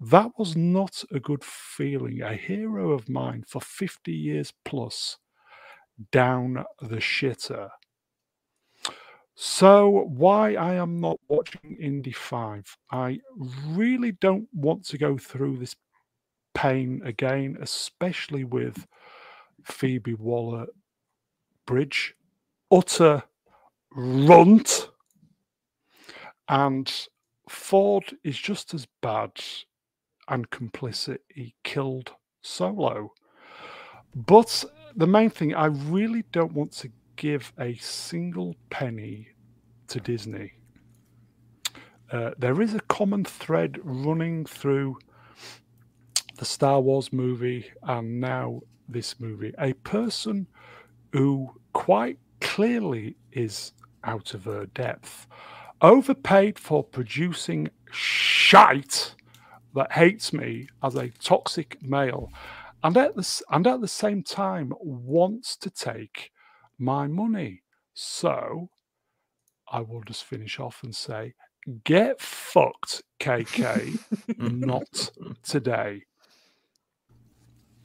that 0.00 0.30
was 0.36 0.56
not 0.56 1.04
a 1.12 1.20
good 1.20 1.44
feeling. 1.44 2.22
A 2.22 2.34
hero 2.34 2.90
of 2.90 3.08
mine 3.08 3.44
for 3.46 3.60
50 3.60 4.12
years 4.12 4.52
plus 4.64 5.18
down 6.10 6.64
the 6.80 6.96
shitter. 6.96 7.68
So, 9.34 10.06
why 10.08 10.54
I 10.54 10.74
am 10.74 11.00
not 11.00 11.18
watching 11.28 11.76
Indy 11.80 12.12
5, 12.12 12.76
I 12.90 13.20
really 13.68 14.12
don't 14.12 14.48
want 14.52 14.84
to 14.86 14.98
go 14.98 15.16
through 15.16 15.58
this 15.58 15.74
pain 16.54 17.00
again, 17.04 17.56
especially 17.60 18.44
with 18.44 18.86
Phoebe 19.64 20.14
Waller 20.14 20.66
Bridge. 21.66 22.14
Utter 22.70 23.22
runt. 23.94 24.90
And 26.52 26.92
Ford 27.48 28.14
is 28.24 28.36
just 28.36 28.74
as 28.74 28.86
bad 29.00 29.30
and 30.28 30.50
complicit. 30.50 31.20
He 31.34 31.54
killed 31.64 32.12
Solo. 32.42 33.14
But 34.14 34.62
the 34.94 35.06
main 35.06 35.30
thing, 35.30 35.54
I 35.54 35.66
really 35.66 36.24
don't 36.30 36.52
want 36.52 36.72
to 36.72 36.90
give 37.16 37.54
a 37.58 37.74
single 37.76 38.54
penny 38.68 39.28
to 39.88 39.98
Disney. 39.98 40.52
Uh, 42.10 42.32
there 42.36 42.60
is 42.60 42.74
a 42.74 42.80
common 42.80 43.24
thread 43.24 43.78
running 43.82 44.44
through 44.44 44.98
the 46.36 46.44
Star 46.44 46.82
Wars 46.82 47.14
movie 47.14 47.72
and 47.84 48.20
now 48.20 48.60
this 48.90 49.18
movie. 49.18 49.54
A 49.58 49.72
person 49.72 50.46
who 51.12 51.50
quite 51.72 52.18
clearly 52.42 53.16
is 53.32 53.72
out 54.04 54.34
of 54.34 54.44
her 54.44 54.66
depth, 54.66 55.26
overpaid 55.82 56.58
for 56.58 56.84
producing 56.84 57.68
shite 57.90 59.14
that 59.74 59.92
hates 59.92 60.32
me 60.32 60.68
as 60.82 60.94
a 60.94 61.08
toxic 61.22 61.82
male, 61.82 62.30
and 62.84 62.96
at 62.96 63.16
the, 63.16 63.42
and 63.50 63.66
at 63.66 63.80
the 63.80 63.88
same 63.88 64.22
time 64.22 64.72
wants 64.80 65.56
to 65.56 65.70
take 65.70 66.30
my 66.78 67.06
money. 67.06 67.62
So 67.94 68.68
I 69.70 69.80
will 69.80 70.02
just 70.02 70.24
finish 70.24 70.60
off 70.60 70.82
and 70.82 70.94
say, 70.94 71.34
get 71.84 72.20
fucked, 72.20 73.02
KK, 73.20 73.98
not 74.38 75.10
today. 75.42 76.02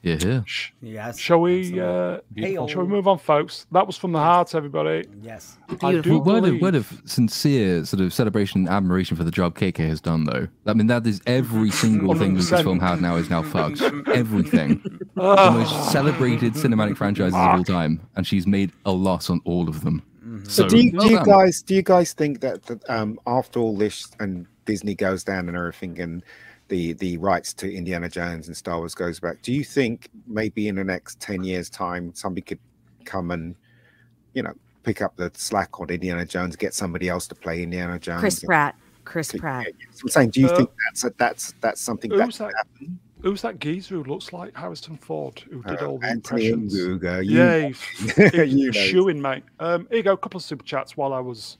Yeah, 0.07 0.17
yeah. 0.21 0.41
Yes. 0.81 1.17
Shall 1.19 1.41
we? 1.41 1.79
Uh, 1.79 2.19
Beautiful. 2.33 2.67
shall 2.67 2.81
we 2.83 2.87
move 2.87 3.07
on, 3.07 3.17
folks? 3.17 3.65
That 3.71 3.85
was 3.85 3.97
from 3.97 4.11
the 4.13 4.19
heart, 4.19 4.55
everybody. 4.55 5.05
Yes. 5.21 5.57
I 5.81 5.91
do 5.93 6.01
Beautiful. 6.01 6.21
Word 6.23 6.45
of, 6.45 6.61
word 6.61 6.75
of 6.75 7.01
sincere 7.05 7.83
sort 7.85 8.01
of 8.01 8.13
celebration 8.13 8.61
and 8.61 8.69
admiration 8.69 9.17
for 9.17 9.23
the 9.23 9.31
job 9.31 9.55
KK 9.55 9.77
has 9.89 9.99
done, 9.99 10.23
though. 10.23 10.47
I 10.65 10.73
mean, 10.73 10.87
that 10.87 11.05
is 11.05 11.21
every 11.27 11.71
single 11.71 12.15
thing 12.15 12.35
that 12.35 12.41
this 12.49 12.61
film 12.61 12.79
had 12.79 13.01
now 13.01 13.15
is 13.17 13.29
now 13.29 13.41
fucked. 13.43 13.81
Everything. 14.07 14.81
The 15.17 15.23
Ah, 15.23 15.49
most 15.49 15.91
celebrated 15.91 16.53
cinematic 16.53 16.95
franchises 16.95 17.33
of 17.33 17.39
all 17.39 17.63
time, 17.63 17.99
and 18.15 18.27
she's 18.27 18.45
made 18.45 18.71
a 18.85 18.91
loss 18.91 19.31
on 19.31 19.41
all 19.45 19.67
of 19.67 19.83
them. 19.83 20.03
So, 20.43 20.61
So, 20.63 20.69
do 20.69 20.77
you, 20.77 20.91
do 20.91 21.09
you 21.09 21.25
guys 21.25 21.63
do 21.63 21.73
you 21.73 21.81
guys 21.81 22.13
think 22.13 22.39
that, 22.41 22.61
that 22.67 22.87
um, 22.87 23.19
after 23.25 23.59
all 23.59 23.75
this 23.75 24.11
and 24.19 24.45
Disney 24.65 24.93
goes 24.93 25.23
down 25.23 25.47
and 25.47 25.57
everything 25.57 25.99
and 25.99 26.21
the 26.69 26.93
the 26.93 27.17
rights 27.17 27.53
to 27.55 27.73
Indiana 27.73 28.09
Jones 28.09 28.47
and 28.47 28.55
Star 28.57 28.77
Wars 28.79 28.93
goes 28.95 29.19
back, 29.19 29.41
do 29.41 29.53
you 29.53 29.63
think 29.63 30.09
maybe 30.27 30.67
in 30.67 30.75
the 30.75 30.83
next 30.83 31.19
ten 31.19 31.43
years 31.43 31.69
time 31.69 32.13
somebody 32.13 32.41
could 32.41 32.59
come 33.05 33.31
and 33.31 33.55
you 34.33 34.43
know 34.43 34.53
pick 34.83 35.01
up 35.01 35.15
the 35.17 35.31
slack 35.33 35.79
on 35.79 35.89
Indiana 35.89 36.25
Jones, 36.25 36.55
get 36.55 36.73
somebody 36.73 37.09
else 37.09 37.27
to 37.27 37.35
play 37.35 37.63
Indiana 37.63 37.97
Jones? 37.99 38.19
Chris 38.21 38.39
and- 38.39 38.47
Pratt. 38.47 38.75
Chris 39.05 39.33
Yeah, 39.33 39.39
Pratt. 39.39 39.67
yeah. 39.67 39.85
So 39.93 40.01
I'm 40.03 40.09
saying, 40.09 40.29
do 40.31 40.41
you 40.41 40.47
Uh, 40.47 40.57
think 40.57 40.69
that's 40.85 41.05
that's 41.17 41.53
that's 41.61 41.81
something 41.81 42.09
that 42.11 42.25
who's 42.25 42.37
could 42.37 42.47
that? 42.47 42.53
happen? 42.57 42.99
Who's 43.23 43.41
that 43.41 43.57
geezer 43.59 43.95
who 43.95 44.03
looks 44.03 44.31
like 44.33 44.55
Harrison 44.55 44.95
Ford, 44.97 45.39
who 45.49 45.63
did 45.63 45.81
Uh, 45.81 45.85
all 45.87 45.97
the 45.97 46.07
Anthony 46.07 46.47
impressions? 46.49 46.75
Nguga, 46.77 47.25
you 47.25 47.37
Yeah, 47.37 47.57
know. 47.69 47.69
he, 47.69 48.45
he 48.45 48.63
You 48.63 48.65
know. 48.71 48.71
shooing, 48.79 49.21
mate. 49.21 49.43
Um, 49.59 49.87
here 49.89 49.97
you 49.97 50.03
go, 50.03 50.11
a 50.13 50.17
couple 50.17 50.37
of 50.37 50.43
super 50.43 50.63
chats 50.65 50.95
while 50.97 51.13
I 51.13 51.19
was 51.19 51.57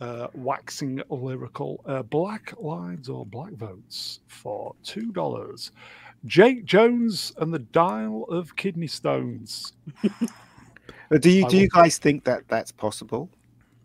uh, 0.00 0.28
waxing 0.34 1.00
lyrical. 1.08 1.80
Uh, 1.86 2.02
black 2.02 2.52
lives 2.58 3.08
or 3.08 3.26
black 3.26 3.52
votes 3.52 4.20
for 4.26 4.74
two 4.82 5.12
dollars. 5.12 5.72
Jake 6.26 6.64
Jones 6.64 7.32
and 7.38 7.54
the 7.54 7.60
Dial 7.60 8.24
of 8.24 8.54
Kidney 8.56 8.86
Stones. 8.88 9.72
Uh, 11.10 11.16
Do 11.16 11.30
you 11.30 11.46
I 11.46 11.48
do 11.48 11.56
you 11.56 11.62
will- 11.72 11.82
guys 11.82 11.96
think 11.96 12.24
that 12.24 12.46
that's 12.48 12.70
possible? 12.70 13.30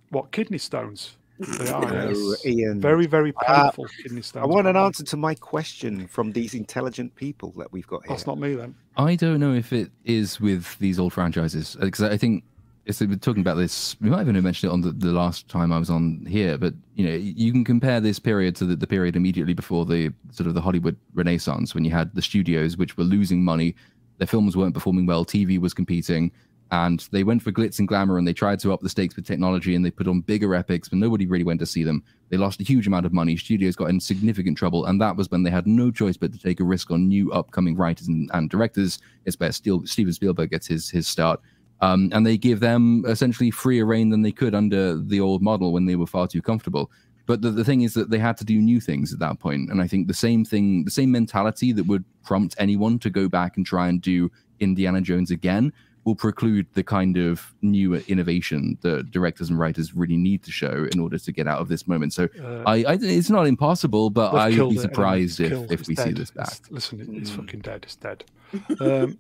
What 0.09 0.31
kidney 0.31 0.57
stones? 0.57 1.15
They 1.57 1.69
are. 1.69 1.81
No, 1.89 2.09
yes. 2.09 2.45
Ian. 2.45 2.81
Very, 2.81 3.05
very 3.07 3.33
Uh, 3.47 3.71
kidney 4.01 4.21
stones 4.21 4.43
I 4.43 4.45
want 4.45 4.67
an 4.67 4.75
answer 4.75 5.03
to 5.05 5.15
my 5.17 5.33
question 5.35 6.05
from 6.07 6.31
these 6.33 6.53
intelligent 6.53 7.15
people 7.15 7.53
that 7.57 7.71
we've 7.71 7.87
got 7.87 8.03
here. 8.03 8.09
That's 8.09 8.27
not 8.27 8.37
me 8.39 8.55
then. 8.55 8.75
I 8.97 9.15
don't 9.15 9.39
know 9.39 9.53
if 9.53 9.71
it 9.71 9.89
is 10.03 10.41
with 10.41 10.77
these 10.79 10.99
old 10.99 11.13
franchises 11.13 11.77
because 11.79 12.01
I 12.01 12.17
think 12.17 12.43
it's 12.85 12.99
we're 12.99 13.15
talking 13.15 13.41
about 13.41 13.55
this. 13.55 13.95
We 14.01 14.09
might 14.09 14.21
even 14.21 14.35
have 14.35 14.43
mentioned 14.43 14.69
it 14.69 14.73
on 14.73 14.81
the, 14.81 14.91
the 14.91 15.11
last 15.11 15.47
time 15.47 15.71
I 15.71 15.79
was 15.79 15.89
on 15.89 16.25
here, 16.27 16.57
but 16.57 16.73
you 16.95 17.07
know, 17.07 17.15
you 17.15 17.51
can 17.51 17.63
compare 17.63 18.01
this 18.01 18.19
period 18.19 18.55
to 18.57 18.65
the, 18.65 18.75
the 18.75 18.87
period 18.87 19.15
immediately 19.15 19.53
before 19.53 19.85
the 19.85 20.11
sort 20.31 20.47
of 20.47 20.53
the 20.53 20.61
Hollywood 20.61 20.97
Renaissance 21.13 21.73
when 21.73 21.85
you 21.85 21.91
had 21.91 22.13
the 22.13 22.21
studios 22.21 22.75
which 22.75 22.97
were 22.97 23.05
losing 23.05 23.43
money, 23.43 23.75
their 24.17 24.27
films 24.27 24.57
weren't 24.57 24.73
performing 24.73 25.05
well, 25.05 25.23
TV 25.23 25.59
was 25.59 25.73
competing, 25.73 26.31
and 26.71 27.07
they 27.11 27.23
went 27.23 27.41
for 27.41 27.51
glitz 27.51 27.79
and 27.79 27.87
glamour 27.87 28.17
and 28.17 28.27
they 28.27 28.33
tried 28.33 28.59
to 28.59 28.73
up 28.73 28.81
the 28.81 28.89
stakes 28.89 29.15
with 29.15 29.25
technology 29.25 29.75
and 29.75 29.85
they 29.85 29.91
put 29.91 30.07
on 30.07 30.19
bigger 30.21 30.53
epics, 30.53 30.89
but 30.89 30.97
nobody 30.97 31.25
really 31.25 31.43
went 31.43 31.59
to 31.61 31.65
see 31.65 31.83
them. 31.83 32.03
They 32.29 32.37
lost 32.37 32.59
a 32.59 32.63
huge 32.63 32.87
amount 32.87 33.05
of 33.05 33.13
money. 33.13 33.37
Studios 33.37 33.75
got 33.77 33.91
in 33.91 33.99
significant 33.99 34.57
trouble, 34.57 34.85
and 34.85 34.99
that 34.99 35.15
was 35.15 35.29
when 35.29 35.43
they 35.43 35.51
had 35.51 35.67
no 35.67 35.89
choice 35.89 36.17
but 36.17 36.33
to 36.33 36.39
take 36.39 36.59
a 36.59 36.65
risk 36.65 36.91
on 36.91 37.07
new 37.07 37.31
upcoming 37.31 37.77
writers 37.77 38.07
and, 38.07 38.29
and 38.33 38.49
directors. 38.49 38.99
It's 39.23 39.39
where 39.39 39.53
Steven 39.53 40.13
Spielberg 40.13 40.49
gets 40.49 40.67
his 40.67 40.89
his 40.89 41.07
start. 41.07 41.39
Um, 41.81 42.09
and 42.13 42.25
they 42.25 42.37
give 42.37 42.59
them 42.61 43.03
essentially 43.07 43.51
freer 43.51 43.85
reign 43.85 44.09
than 44.09 44.21
they 44.21 44.31
could 44.31 44.55
under 44.55 44.95
the 44.97 45.19
old 45.19 45.41
model 45.41 45.73
when 45.73 45.85
they 45.85 45.95
were 45.95 46.07
far 46.07 46.27
too 46.27 46.41
comfortable. 46.41 46.89
But 47.25 47.41
the, 47.41 47.51
the 47.51 47.63
thing 47.63 47.81
is 47.81 47.93
that 47.95 48.09
they 48.09 48.19
had 48.19 48.37
to 48.37 48.45
do 48.45 48.59
new 48.59 48.79
things 48.79 49.11
at 49.13 49.19
that 49.19 49.39
point. 49.39 49.69
And 49.69 49.81
I 49.81 49.87
think 49.87 50.07
the 50.07 50.13
same 50.13 50.43
thing, 50.45 50.85
the 50.85 50.91
same 50.91 51.11
mentality 51.11 51.71
that 51.73 51.85
would 51.85 52.03
prompt 52.23 52.55
anyone 52.57 52.99
to 52.99 53.09
go 53.09 53.27
back 53.29 53.57
and 53.57 53.65
try 53.65 53.87
and 53.89 54.01
do 54.01 54.31
Indiana 54.59 55.01
Jones 55.01 55.31
again 55.31 55.73
will 56.05 56.15
preclude 56.15 56.67
the 56.73 56.83
kind 56.83 57.15
of 57.17 57.53
new 57.61 57.95
innovation 57.95 58.77
that 58.81 59.09
directors 59.11 59.49
and 59.49 59.57
writers 59.57 59.93
really 59.93 60.17
need 60.17 60.43
to 60.43 60.51
show 60.51 60.85
in 60.91 60.99
order 60.99 61.17
to 61.17 61.31
get 61.31 61.47
out 61.47 61.59
of 61.61 61.69
this 61.69 61.87
moment. 61.87 62.11
So 62.13 62.27
Uh, 62.43 62.63
I, 62.65 62.75
I 62.83 62.97
it's 63.01 63.29
not 63.29 63.47
impossible, 63.47 64.09
but 64.09 64.33
I 64.35 64.49
would 64.49 64.71
be 64.71 64.77
surprised 64.77 65.39
if, 65.39 65.53
if 65.71 65.79
It's 65.79 65.87
we 65.87 65.95
see 65.95 66.11
this 66.11 66.31
back. 66.31 66.47
It's- 66.47 66.71
listen, 66.71 66.99
it's 67.15 67.31
Mm. 67.31 67.35
fucking 67.37 67.59
dead. 67.61 67.81
It's 67.83 67.95
dead. 67.95 68.23
Um, 68.81 69.17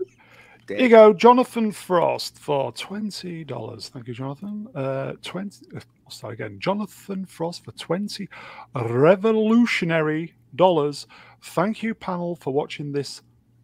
Dead. 0.67 0.77
here 0.77 0.87
you 0.87 0.89
go, 0.89 1.13
Jonathan 1.13 1.71
Frost 1.71 2.39
for 2.39 2.71
twenty 2.71 3.43
dollars. 3.43 3.89
Thank 3.89 4.07
you, 4.07 4.13
Jonathan. 4.13 4.67
Uh, 4.73 5.13
twenty. 5.21 5.65
Uh, 5.75 5.81
I'll 6.05 6.11
start 6.11 6.33
again. 6.33 6.57
Jonathan 6.59 7.25
Frost 7.25 7.65
for 7.65 7.71
twenty 7.73 8.29
revolutionary 8.75 10.33
dollars. 10.55 11.07
Thank 11.41 11.83
you, 11.83 11.93
panel, 11.93 12.35
for 12.37 12.53
watching 12.53 12.91
this 12.91 13.21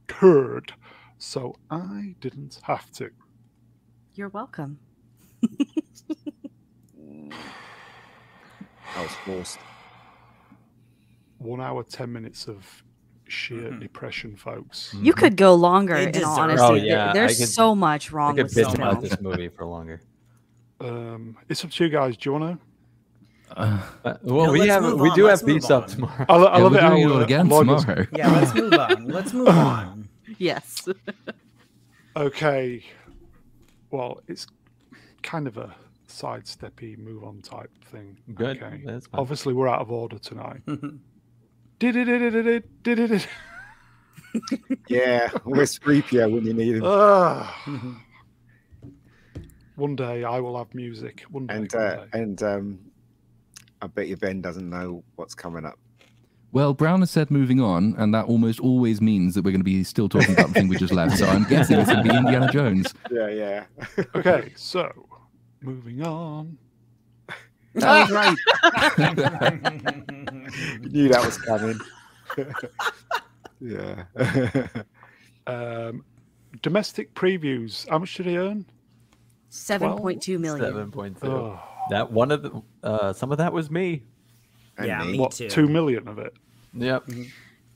turd. 0.08 0.74
So 1.18 1.56
I 1.70 2.16
didn't 2.22 2.60
have 2.64 2.92
to. 2.94 3.10
You're 4.16 4.30
welcome. 4.30 4.80
I 8.96 9.04
was 9.04 9.12
forced. 9.26 9.60
One 11.38 11.62
hour, 11.62 11.84
ten 11.84 12.12
minutes 12.12 12.48
of 12.48 12.84
sheer 13.32 13.72
Mhm. 13.72 13.80
depression, 13.80 14.36
folks. 14.36 14.94
You 15.00 15.14
could 15.14 15.36
go 15.36 15.54
longer. 15.56 15.96
They 15.96 16.20
In 16.20 16.24
all 16.24 16.40
honesty, 16.40 16.64
Oh, 16.66 16.74
yeah, 16.74 17.10
I 17.10 17.14
there's 17.14 17.38
could- 17.38 17.48
so 17.50 17.76
much 17.76 18.12
I 18.12 18.16
wrong 18.16 18.36
could 18.36 18.44
with 18.46 18.54
this 18.56 18.74
about 18.74 19.02
this 19.02 19.20
movie 19.22 19.50
for 19.50 19.66
longer. 19.66 20.02
Um, 20.82 21.38
it's 21.50 21.64
up 21.64 21.72
to 21.72 21.84
you 21.84 21.90
guys. 21.90 22.18
Do 22.18 22.30
you 22.30 22.40
want 22.40 22.60
to? 22.60 22.66
Uh, 23.62 23.82
Uh, 24.06 24.14
well, 24.24 24.46
No, 24.48 24.52
we 24.54 24.68
have 24.68 24.84
move 24.84 25.00
we 25.00 25.10
on, 25.10 25.16
do 25.16 25.26
let's 25.26 25.42
have 25.42 25.48
beats 25.48 25.70
up 25.72 25.88
tomorrow. 25.88 26.26
I, 26.30 26.36
lo- 26.38 26.46
I 26.46 26.58
yeah, 26.58 26.64
love 26.64 26.72
we're 26.72 26.78
it. 26.78 26.84
how, 26.84 26.90
doing 26.96 27.10
it 27.20 27.24
again 27.24 27.50
Lloyd 27.50 27.68
was- 27.68 27.84
tomorrow. 27.84 28.08
Yeah, 28.16 28.32
let's 28.32 28.54
move 28.54 28.74
on. 28.74 29.08
Let's 29.08 29.34
move 29.34 29.48
on. 29.50 30.10
Yes. 30.38 30.88
Okay. 32.18 32.84
Well, 33.92 34.22
it's 34.28 34.46
kind 35.24 35.48
of 35.48 35.58
a 35.58 35.74
sidesteppy 36.08 36.98
move 36.98 37.24
on 37.24 37.40
type 37.42 37.72
thing. 37.86 38.18
Good. 38.34 38.62
Okay. 38.62 38.82
That's 38.86 39.08
fine. 39.08 39.20
Obviously, 39.22 39.54
we're 39.54 39.68
out 39.68 39.80
of 39.82 39.92
order 39.92 40.18
tonight. 40.20 40.62
Did 41.80 41.96
it, 41.96 42.06
did 42.06 42.22
it, 42.22 42.30
did 42.32 42.48
it, 42.48 42.84
did 42.84 43.00
it, 43.00 43.08
did 43.08 43.12
it. 43.12 43.28
Yeah, 44.88 45.30
when 45.44 46.46
you 46.46 46.54
need? 46.54 46.82
Ah. 46.84 47.64
One 49.76 49.96
day 49.96 50.24
I 50.26 50.40
will 50.42 50.58
have 50.58 50.74
music. 50.76 51.24
One 51.32 51.48
day. 51.48 51.56
and 51.56 51.72
one 51.72 51.82
day. 51.98 52.04
and 52.14 52.44
um, 52.44 52.80
I 53.82 53.88
bet 53.88 54.08
you 54.08 54.18
Ben 54.18 54.42
doesn't 54.42 54.70
know 54.70 55.04
what's 55.16 55.34
coming 55.34 55.66
up. 55.66 55.80
Well, 56.52 56.74
Brown 56.74 57.00
has 57.00 57.12
said 57.12 57.32
moving 57.32 57.62
on, 57.62 57.96
and 57.98 58.14
that 58.14 58.26
almost 58.26 58.60
always 58.60 59.00
means 59.00 59.36
that 59.36 59.46
we're 59.46 59.52
going 59.52 59.62
to 59.62 59.64
be 59.64 59.84
still 59.86 60.10
talking 60.10 60.34
about 60.34 60.48
the 60.48 60.54
thing 60.56 60.68
we 60.68 60.76
just 60.78 60.92
left. 60.94 61.18
So 61.18 61.28
I'm 61.28 61.46
guessing 61.46 61.80
it's 61.80 61.90
going 61.90 62.04
to 62.04 62.10
be 62.12 62.18
Indiana 62.18 62.52
Jones. 62.52 62.94
Yeah, 63.10 63.30
yeah. 63.30 63.64
Okay, 64.16 64.52
so 64.56 64.92
moving 65.62 66.04
on. 66.04 66.58
That 67.76 68.10
was 68.10 68.12
right. 68.12 68.36
You 70.58 70.80
knew 70.90 71.08
that 71.10 71.26
was 71.26 71.38
coming. 71.38 71.80
yeah. 73.60 74.04
Um, 75.48 76.06
domestic 76.62 77.12
previews. 77.16 77.90
How 77.90 77.98
much 77.98 78.14
did 78.14 78.28
he 78.28 78.38
earn? 78.38 78.68
Seven 79.50 79.98
point 79.98 80.22
two 80.22 80.38
million. 80.38 80.64
Seven 80.64 80.92
point 80.92 81.20
two. 81.20 81.28
Oh, 81.28 81.60
That 81.90 82.12
one 82.12 82.30
of 82.30 82.44
the 82.44 82.62
uh, 82.84 83.14
some 83.14 83.32
of 83.32 83.40
that 83.40 83.52
was 83.52 83.72
me. 83.72 84.04
And 84.78 84.86
Yeah, 84.86 85.04
me. 85.04 85.14
me 85.14 85.20
what? 85.20 85.32
too. 85.32 85.50
Two 85.50 85.68
million 85.68 86.08
of 86.08 86.20
it. 86.20 86.34
Yep. 86.76 87.10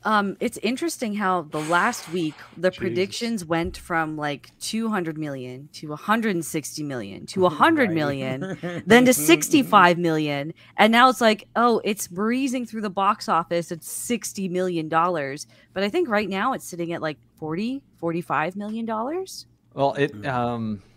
Um, 0.05 0.35
it's 0.39 0.57
interesting 0.57 1.13
how 1.15 1.43
the 1.43 1.61
last 1.61 2.09
week 2.09 2.33
the 2.57 2.69
Jesus. 2.69 2.77
predictions 2.79 3.45
went 3.45 3.77
from 3.77 4.17
like 4.17 4.51
200 4.59 5.17
million 5.17 5.69
to 5.73 5.89
160 5.89 6.83
million 6.83 7.25
to 7.27 7.39
100 7.41 7.87
Right. 7.87 7.95
million, 7.95 8.83
then 8.85 9.05
to 9.05 9.13
65 9.13 9.97
million, 10.09 10.53
and 10.77 10.91
now 10.91 11.09
it's 11.09 11.21
like, 11.21 11.47
oh, 11.55 11.81
it's 11.85 12.07
breezing 12.07 12.65
through 12.65 12.81
the 12.81 12.89
box 12.89 13.29
office 13.29 13.71
at 13.71 13.83
60 13.83 14.49
million 14.49 14.89
dollars. 14.89 15.47
But 15.73 15.83
I 15.83 15.89
think 15.89 16.09
right 16.09 16.27
now 16.29 16.53
it's 16.53 16.65
sitting 16.65 16.91
at 16.93 17.01
like 17.01 17.17
40, 17.37 17.81
45 17.97 18.55
million 18.55 18.85
dollars. 18.85 19.45
Well, 19.73 19.93
it 19.93 20.13
Mm. 20.13 20.27
um, 20.27 20.81
th- 20.81 20.92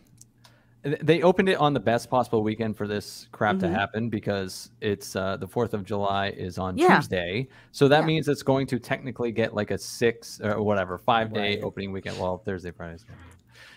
they 1.03 1.23
opened 1.23 1.49
it 1.49 1.59
on 1.59 1.75
the 1.75 1.81
best 1.81 2.09
possible 2.11 2.43
weekend 2.43 2.77
for 2.77 2.87
this 2.87 3.29
crap 3.33 3.59
to 3.59 3.67
Mhm. 3.67 3.73
happen 3.73 4.09
because 4.09 4.71
it's 4.81 5.17
uh, 5.17 5.37
the 5.37 5.47
Fourth 5.49 5.75
of 5.75 5.85
July 5.85 6.29
is 6.29 6.59
on 6.59 6.77
Yeah. 6.79 6.97
Tuesday, 6.97 7.49
so 7.73 7.89
that 7.89 8.01
Yeah. 8.01 8.07
means 8.07 8.29
it's 8.29 8.43
going 8.43 8.67
to 8.69 8.79
technically 8.79 9.33
get 9.33 9.55
like 9.55 9.71
a 9.71 9.79
six 9.79 10.41
or 10.41 10.63
whatever 10.63 10.99
five 10.99 11.33
day 11.33 11.57
Right. 11.57 11.63
opening 11.65 11.93
weekend. 11.93 12.19
Well, 12.19 12.39
Thursday, 12.39 12.71
Friday. 12.71 12.99
Saturday. 12.99 13.19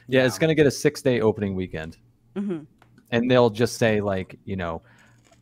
Yeah, 0.07 0.25
it's 0.25 0.37
going 0.37 0.49
to 0.49 0.55
get 0.55 0.67
a 0.67 0.71
six 0.71 1.01
day 1.01 1.21
opening 1.21 1.55
weekend, 1.55 1.97
hmm 2.35 2.59
and 3.11 3.29
they'll 3.31 3.49
just 3.49 3.77
say 3.77 4.01
like 4.01 4.37
you 4.45 4.55
know. 4.55 4.81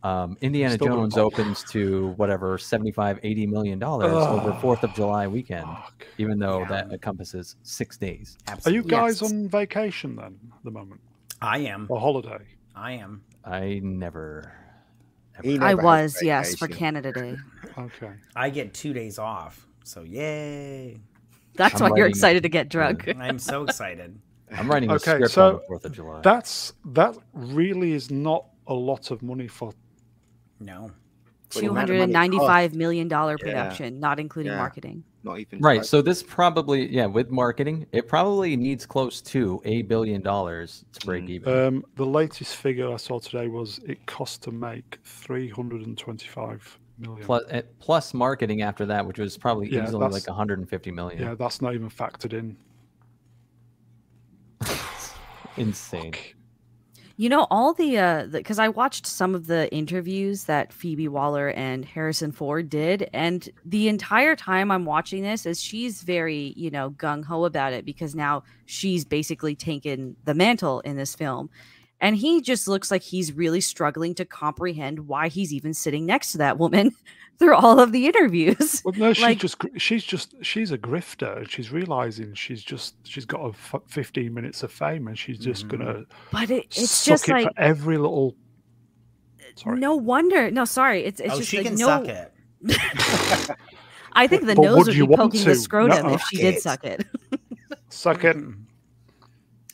Um, 0.04 0.38
Indiana 0.40 0.74
Still 0.74 0.86
Jones 0.86 1.18
opens 1.18 1.64
to 1.72 2.10
whatever 2.18 2.56
75 2.56 3.18
80 3.24 3.48
million 3.48 3.80
dollars 3.80 4.12
over 4.14 4.52
Fourth 4.60 4.84
of 4.84 4.94
July 4.94 5.26
weekend, 5.26 5.64
Fuck. 5.66 6.06
even 6.18 6.38
though 6.38 6.60
Yeah. 6.60 6.68
that 6.68 6.92
encompasses 6.92 7.56
six 7.64 7.98
days. 7.98 8.38
Are 8.64 8.70
you 8.70 8.84
guys 8.84 9.20
Yes. 9.20 9.32
on 9.32 9.48
vacation 9.48 10.14
then 10.14 10.38
at 10.56 10.62
the 10.62 10.70
moment? 10.70 11.00
I 11.40 11.58
am. 11.58 11.86
A 11.90 11.98
holiday? 11.98 12.38
I 12.74 12.92
am. 12.92 13.22
I 13.44 13.80
never. 13.82 14.52
He 15.42 15.54
I 15.54 15.58
never 15.74 15.82
has 15.82 16.14
was, 16.14 16.22
yes, 16.22 16.54
for. 16.56 16.68
Canada 16.68 17.12
Day. 17.12 17.36
Okay. 17.78 18.10
I 18.34 18.50
get 18.50 18.74
two 18.74 18.92
days 18.92 19.20
off. 19.20 19.64
So 19.84 20.02
yay! 20.02 20.98
That's 21.54 21.74
I'm 21.80 21.80
why 21.90 21.96
you're 21.96 22.06
writing- 22.06 22.10
excited 22.10 22.42
to 22.42 22.48
get 22.48 22.68
drunk. 22.68 23.08
I'm 23.20 23.38
so 23.38 23.62
excited. 23.62 24.18
I'm 24.50 24.68
writing 24.68 24.90
a 24.90 24.94
Okay, 24.94 25.12
script 25.12 25.30
so 25.30 25.46
on 25.46 25.52
the 25.54 25.60
Fourth 25.68 25.84
of 25.84 25.92
July. 25.92 26.20
That's 26.22 26.72
that 26.86 27.16
really 27.32 27.92
is 27.92 28.10
not 28.10 28.46
a 28.66 28.74
lot 28.74 29.12
of 29.12 29.22
money 29.22 29.46
for 29.46 29.72
No. 30.58 30.90
For 31.50 31.60
the 31.60 31.66
Two 31.66 31.70
amount 31.70 31.84
of 31.84 31.88
hundred 31.90 31.92
money 31.92 32.02
and 32.02 32.10
it 32.10 32.12
ninety-five 32.14 32.74
million 32.74 33.06
dollar 33.06 33.36
Yeah. 33.38 33.44
production, 33.44 34.00
not 34.00 34.18
including 34.18 34.52
Yeah. 34.52 34.58
marketing. 34.58 35.04
Not 35.24 35.40
even 35.40 35.58
right. 35.60 35.78
close. 35.78 35.90
So 35.90 36.00
this 36.00 36.22
probably, 36.22 36.88
yeah, 36.88 37.06
with 37.06 37.30
marketing, 37.30 37.86
it 37.92 38.06
probably 38.06 38.56
needs 38.56 38.86
close 38.86 39.20
to 39.22 39.60
a 39.64 39.82
billion 39.82 40.22
dollars 40.22 40.84
to 40.92 41.06
break 41.06 41.24
Mm. 41.24 41.30
even. 41.30 41.58
um 41.66 41.84
the 41.96 42.06
latest 42.06 42.56
figure 42.56 42.92
I 42.92 42.96
saw 42.96 43.18
today 43.18 43.48
was 43.48 43.80
it 43.86 44.04
cost 44.06 44.42
to 44.44 44.52
make 44.52 44.98
three 45.04 45.48
hundred 45.48 45.82
and 45.86 45.98
twenty 45.98 46.28
five 46.28 46.78
million. 46.98 47.24
plus, 47.24 47.42
eh, 47.50 47.62
plus 47.80 48.14
marketing 48.14 48.62
after 48.62 48.86
that, 48.86 49.04
which 49.06 49.18
was 49.18 49.36
probably 49.36 49.68
Yeah, 49.68 49.84
easily 49.84 50.00
that's- 50.00 50.12
like 50.26 50.28
150 50.28 50.90
million. 50.92 51.20
yeah, 51.20 51.34
that's 51.34 51.60
not 51.60 51.74
even 51.74 51.90
factored 51.90 52.32
in. 52.32 52.56
Insane. 55.56 56.12
You 57.20 57.28
know, 57.28 57.48
all 57.50 57.74
the 57.74 57.98
uh 57.98 58.26
because 58.30 58.60
I 58.60 58.68
watched 58.68 59.04
some 59.04 59.34
of 59.34 59.48
the 59.48 59.68
interviews 59.74 60.44
that 60.44 60.72
Phoebe 60.72 61.08
Waller 61.08 61.48
and 61.48 61.84
Harrison 61.84 62.30
Ford 62.30 62.70
did, 62.70 63.10
and 63.12 63.48
the 63.64 63.88
entire 63.88 64.36
time 64.36 64.70
I'm 64.70 64.84
watching 64.84 65.24
this 65.24 65.44
is 65.44 65.60
she's 65.60 66.02
very, 66.02 66.54
you 66.56 66.70
know, 66.70 66.90
gung 66.90 67.24
ho 67.24 67.44
about 67.44 67.72
it 67.72 67.84
because 67.84 68.14
now 68.14 68.44
she's 68.66 69.04
basically 69.04 69.56
taken 69.56 70.14
the 70.26 70.34
mantle 70.34 70.78
in 70.82 70.96
this 70.96 71.16
film. 71.16 71.50
And 72.00 72.14
he 72.16 72.40
just 72.40 72.68
looks 72.68 72.90
like 72.90 73.02
he's 73.02 73.32
really 73.32 73.60
struggling 73.60 74.14
to 74.16 74.24
comprehend 74.24 75.08
why 75.08 75.28
he's 75.28 75.52
even 75.52 75.74
sitting 75.74 76.06
next 76.06 76.32
to 76.32 76.38
that 76.38 76.56
woman 76.58 76.92
through 77.40 77.56
all 77.56 77.80
of 77.80 77.90
the 77.92 78.06
interviews. 78.06 78.82
Well, 78.84 78.94
no, 78.96 79.12
she's 79.14 79.22
Like- 79.24 79.38
just 79.38 79.56
she's 79.78 80.04
just 80.04 80.34
she's 80.42 80.70
a 80.70 80.78
grifter, 80.78 81.38
and 81.38 81.50
she's 81.50 81.72
realizing 81.72 82.34
she's 82.34 82.62
just 82.62 82.94
she's 83.04 83.24
got 83.24 83.40
a 83.40 83.48
f- 83.48 83.82
fifteen 83.88 84.32
minutes 84.32 84.62
of 84.62 84.70
fame, 84.72 85.08
and 85.08 85.18
she's 85.18 85.38
just 85.38 85.66
Mhm. 85.66 85.70
gonna 85.78 86.04
But 86.30 86.50
it, 86.50 86.66
it's 86.76 86.90
suck 86.90 87.12
just 87.14 87.28
it 87.28 87.32
like 87.32 87.44
for 87.46 87.58
every 87.60 87.98
little 87.98 88.36
Sorry. 89.56 89.80
No 89.80 89.96
wonder. 89.96 90.52
No, 90.52 90.64
sorry. 90.64 91.04
It's 91.04 91.18
it's 91.18 91.34
oh, 91.34 91.38
just 91.38 91.48
she 91.50 91.56
like, 91.56 91.66
can 91.66 91.74
no. 91.74 91.86
suck 91.86 92.04
it. 92.06 92.32
I 94.12 94.26
think 94.28 94.46
the 94.46 94.54
But 94.54 94.62
nose 94.62 94.86
would 94.86 94.96
would 94.98 95.08
be 95.08 95.16
poking 95.16 95.40
to? 95.40 95.46
the 95.48 95.54
scrotum 95.56 96.06
Nuh-uh. 96.06 96.14
if 96.14 96.22
she 96.22 96.36
did 96.36 96.54
It. 96.54 96.62
suck 96.62 96.84
it. 96.84 97.04
Suck 97.88 98.22
it. 98.24 98.36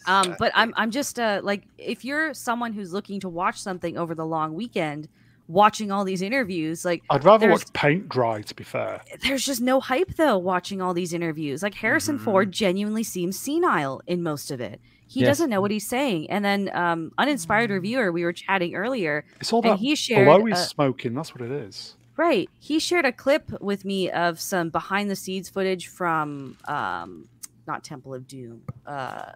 Um, 0.06 0.36
but 0.38 0.52
I'm 0.54 0.72
I'm 0.76 0.90
just 0.90 1.18
uh 1.18 1.40
like 1.42 1.64
if 1.78 2.04
you're 2.04 2.34
someone 2.34 2.72
who's 2.72 2.92
looking 2.92 3.20
to 3.20 3.28
watch 3.28 3.60
something 3.60 3.96
over 3.96 4.14
the 4.14 4.26
long 4.26 4.54
weekend, 4.54 5.08
watching 5.48 5.90
all 5.90 6.04
these 6.04 6.22
interviews, 6.22 6.84
like 6.84 7.02
I'd 7.10 7.24
rather 7.24 7.50
watch 7.50 7.72
paint 7.72 8.08
dry. 8.08 8.42
To 8.42 8.54
be 8.54 8.64
fair, 8.64 9.02
there's 9.22 9.44
just 9.44 9.60
no 9.60 9.80
hype 9.80 10.14
though 10.16 10.38
watching 10.38 10.80
all 10.82 10.94
these 10.94 11.12
interviews. 11.12 11.62
Like 11.62 11.74
Harrison 11.74 12.18
Mhm. 12.18 12.22
Ford 12.22 12.52
genuinely 12.52 13.02
seems 13.04 13.38
senile 13.38 14.00
in 14.06 14.22
most 14.22 14.50
of 14.50 14.60
it. 14.60 14.80
He 15.06 15.20
Yes. 15.20 15.28
doesn't 15.28 15.50
know 15.50 15.60
what 15.60 15.70
he's 15.70 15.86
saying. 15.88 16.30
And 16.30 16.44
then 16.44 16.70
um 16.74 17.12
uninspired 17.18 17.70
reviewer, 17.70 18.10
we 18.12 18.24
were 18.24 18.32
chatting 18.32 18.74
earlier, 18.74 19.24
it's 19.40 19.52
all 19.52 19.60
and 19.62 19.72
that 19.72 19.78
he 19.78 19.94
shared 19.94 20.26
blow 20.26 20.44
he's 20.44 20.56
uh, 20.58 20.64
smoking. 20.64 21.14
That's 21.14 21.34
what 21.34 21.42
it 21.42 21.50
is. 21.52 21.96
Right. 22.16 22.48
He 22.60 22.78
shared 22.78 23.04
a 23.04 23.12
clip 23.12 23.50
with 23.60 23.84
me 23.84 24.10
of 24.10 24.38
some 24.40 24.70
behind 24.70 25.10
the 25.10 25.16
scenes 25.16 25.48
footage 25.48 25.88
from 25.88 26.56
um 26.68 27.28
not 27.66 27.82
Temple 27.84 28.14
of 28.14 28.26
Doom. 28.26 28.62
Uh 28.86 29.32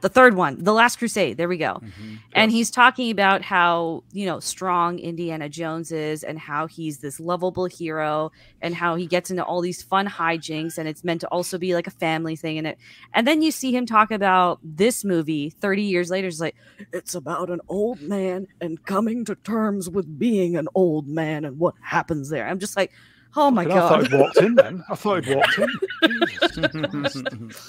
the 0.00 0.08
third 0.08 0.34
one, 0.34 0.62
The 0.62 0.72
Last 0.72 0.96
Crusade. 0.96 1.36
There 1.36 1.48
we 1.48 1.56
go. 1.56 1.80
Mhm. 1.82 2.18
And 2.32 2.52
he's 2.52 2.70
talking 2.70 3.10
about 3.10 3.42
how, 3.42 4.04
you 4.12 4.26
know, 4.26 4.40
strong 4.40 4.98
Indiana 4.98 5.48
Jones 5.48 5.90
is 5.92 6.22
and 6.22 6.38
how 6.38 6.66
he's 6.66 6.98
this 6.98 7.18
lovable 7.18 7.66
hero 7.66 8.30
and 8.62 8.74
how 8.74 8.94
he 8.94 9.06
gets 9.06 9.30
into 9.30 9.44
all 9.44 9.60
these 9.60 9.82
fun 9.82 10.06
hijinks 10.06 10.78
and 10.78 10.88
it's 10.88 11.04
meant 11.04 11.20
to 11.22 11.28
also 11.28 11.58
be 11.58 11.74
like 11.74 11.86
a 11.86 11.92
family 11.92 12.36
thing 12.36 12.56
in 12.56 12.66
it. 12.66 12.78
And 13.14 13.26
then 13.26 13.42
you 13.42 13.50
see 13.50 13.74
him 13.74 13.86
talk 13.86 14.10
about 14.10 14.60
this 14.62 15.04
movie 15.04 15.50
30 15.50 15.82
years 15.82 16.10
later. 16.10 16.28
It's 16.28 16.40
like, 16.40 16.56
it's 16.92 17.14
about 17.14 17.50
an 17.50 17.60
old 17.68 18.00
man 18.00 18.46
and 18.60 18.84
coming 18.84 19.24
to 19.24 19.34
terms 19.34 19.88
with 19.88 20.18
being 20.18 20.56
an 20.56 20.68
old 20.74 21.08
man 21.08 21.44
and 21.44 21.58
what 21.58 21.74
happens 21.82 22.28
there. 22.30 22.46
I'm 22.46 22.58
just 22.58 22.76
like, 22.76 22.92
oh 23.36 23.50
my 23.50 23.64
god! 23.64 23.76
I 23.76 23.80
thought 23.80 24.00
God. 24.00 24.10
he'd 24.10 24.20
walked 24.20 24.36
in 24.38 24.54
then. 24.54 24.84
I 24.90 24.94
thought 24.94 25.24
he'd 25.24 25.36
walked 25.36 25.58
in. 25.58 27.52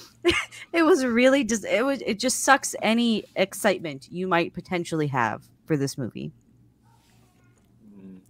It 0.71 0.83
was 0.83 1.03
really 1.03 1.43
just, 1.43 1.65
it 1.65 1.83
was, 1.83 2.01
it 2.05 2.19
just 2.19 2.43
sucks 2.43 2.75
any 2.81 3.25
excitement 3.35 4.07
you 4.11 4.27
might 4.27 4.53
potentially 4.53 5.07
have 5.07 5.43
for 5.65 5.75
this 5.75 5.97
movie. 5.97 6.31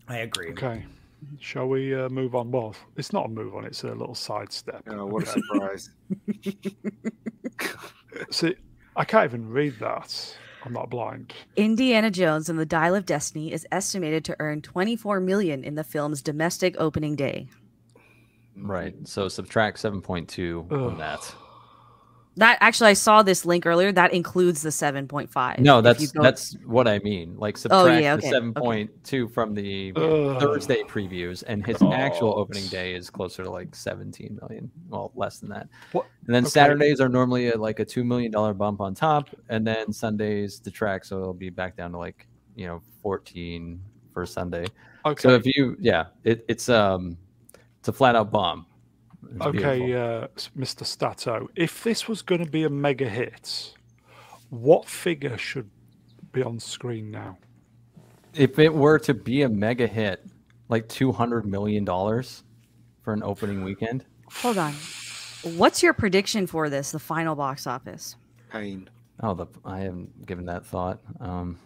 I 0.08 0.20
agree. 0.20 0.52
Okay. 0.52 0.86
Shall 1.40 1.68
we 1.68 1.94
uh, 1.94 2.08
move 2.10 2.34
on? 2.34 2.50
Well, 2.50 2.76
it's 2.96 3.12
not 3.12 3.26
a 3.26 3.30
move 3.30 3.56
on, 3.56 3.66
it's 3.66 3.84
a 3.84 3.94
little 3.94 4.16
sidestep. 4.16 4.84
Oh, 4.88 5.06
what 5.06 5.24
a 5.24 5.26
surprise! 5.26 5.90
See, 8.32 8.56
I 8.96 9.04
can't 9.04 9.26
even 9.26 9.50
read 9.50 9.78
that. 9.80 10.38
I'm 10.65 10.73
not 10.73 10.90
blind. 10.90 11.34
Indiana 11.56 12.11
Jones 12.11 12.49
and 12.49 12.60
the 12.60 12.65
Dial 12.65 12.95
of 12.95 13.06
Destiny 13.06 13.52
is 13.52 13.65
estimated 13.72 14.26
to 14.26 14.36
earn 14.40 14.61
24 14.61 15.19
million 15.19 15.64
in 15.64 15.76
the 15.76 15.84
film's 15.84 16.22
domestic 16.22 16.76
opening 16.77 17.15
day. 17.15 17.48
Right. 18.57 18.95
So 19.07 19.27
subtract 19.30 19.77
7.2 19.77 20.68
from 20.68 20.98
that. 20.98 21.34
That 22.40 22.57
actually, 22.61 22.91
I 22.91 22.94
saw 22.94 23.22
this 23.22 23.45
link 23.45 23.66
earlier. 23.66 23.91
That 23.91 24.14
includes 24.14 24.61
the 24.61 24.70
7.5. 24.70 25.60
No, 25.60 25.82
that's 25.82 26.10
go- 26.11 26.24
that's 26.24 26.56
what 26.66 26.88
I 26.88 26.99
mean. 26.99 27.36
Like 27.38 27.56
Oh, 27.57 27.60
subtract 27.60 28.02
yeah, 28.02 28.16
the 28.16 28.28
okay, 28.28 28.38
okay. 28.38 28.88
7.2 29.03 29.34
from 29.34 29.53
the 29.53 29.91
Ugh. 29.95 30.40
Thursday 30.40 30.84
previews, 30.84 31.44
and 31.45 31.66
his 31.66 31.82
actual 31.91 32.40
opening 32.40 32.66
day 32.68 32.95
is 32.95 33.10
closer 33.10 33.44
to 33.44 33.49
like 33.52 33.76
17 33.76 34.40
million. 34.41 34.72
Well, 34.88 35.11
less 35.16 35.40
than 35.40 35.49
that. 35.49 35.68
What- 35.91 36.06
And 36.28 36.34
then 36.34 36.44
okay. 36.45 36.49
Saturdays 36.52 37.02
are 37.02 37.10
normally 37.10 37.52
a, 37.52 37.57
like 37.57 37.80
a 37.80 37.86
two 37.86 38.06
million 38.06 38.32
dollar 38.32 38.53
bump 38.53 38.80
on 38.80 38.95
top, 38.95 39.30
and 39.49 39.68
then 39.68 39.91
Sundays 39.91 40.60
detract, 40.60 41.07
so 41.07 41.20
it'll 41.20 41.34
be 41.34 41.49
back 41.49 41.76
down 41.76 41.91
to 41.91 41.98
like 41.98 42.26
you 42.56 42.68
know 42.68 42.82
14 43.03 43.82
for 44.14 44.26
Sunday. 44.26 44.66
Okay. 45.06 45.22
So 45.22 45.30
if 45.36 45.45
you, 45.45 45.76
yeah, 45.80 46.06
it, 46.24 46.45
it's 46.48 46.70
um, 46.70 47.18
it's 47.80 47.90
a 47.90 47.94
flat 47.94 48.16
out 48.16 48.32
bomb. 48.32 48.66
It's 49.24 49.41
Okay, 49.46 49.94
uh, 49.94 50.28
Mr. 50.58 50.86
Stato, 50.86 51.50
if 51.56 51.84
this 51.84 52.08
was 52.08 52.22
going 52.22 52.44
to 52.44 52.50
be 52.50 52.64
a 52.64 52.70
mega 52.70 53.10
hit, 53.10 53.74
what 54.50 54.88
figure 54.88 55.38
should 55.38 55.70
be 56.32 56.41
on 56.44 56.60
screen 56.60 57.12
now? 57.12 57.38
If 58.34 58.60
it 58.60 58.74
were 58.74 59.00
to 59.00 59.14
be 59.14 59.41
a 59.41 59.50
mega 59.50 59.88
hit, 59.88 60.26
like 60.70 60.88
200 60.88 61.46
million 61.46 61.84
dollars 61.84 62.44
for 63.02 63.14
an 63.14 63.24
opening 63.24 63.64
weekend. 63.64 64.06
Hold 64.32 64.58
on. 64.58 64.74
What's 65.44 65.82
your 65.82 65.94
prediction 65.94 66.48
for 66.48 66.70
this, 66.70 66.91
the 66.91 67.00
final 67.00 67.36
box 67.36 67.66
office? 67.66 68.16
Pain. 68.52 68.90
Oh, 69.22 69.34
the 69.34 69.48
I 69.66 69.80
haven't 69.80 70.26
given 70.26 70.46
that 70.46 70.66
thought. 70.66 71.00
Um, 71.20 71.58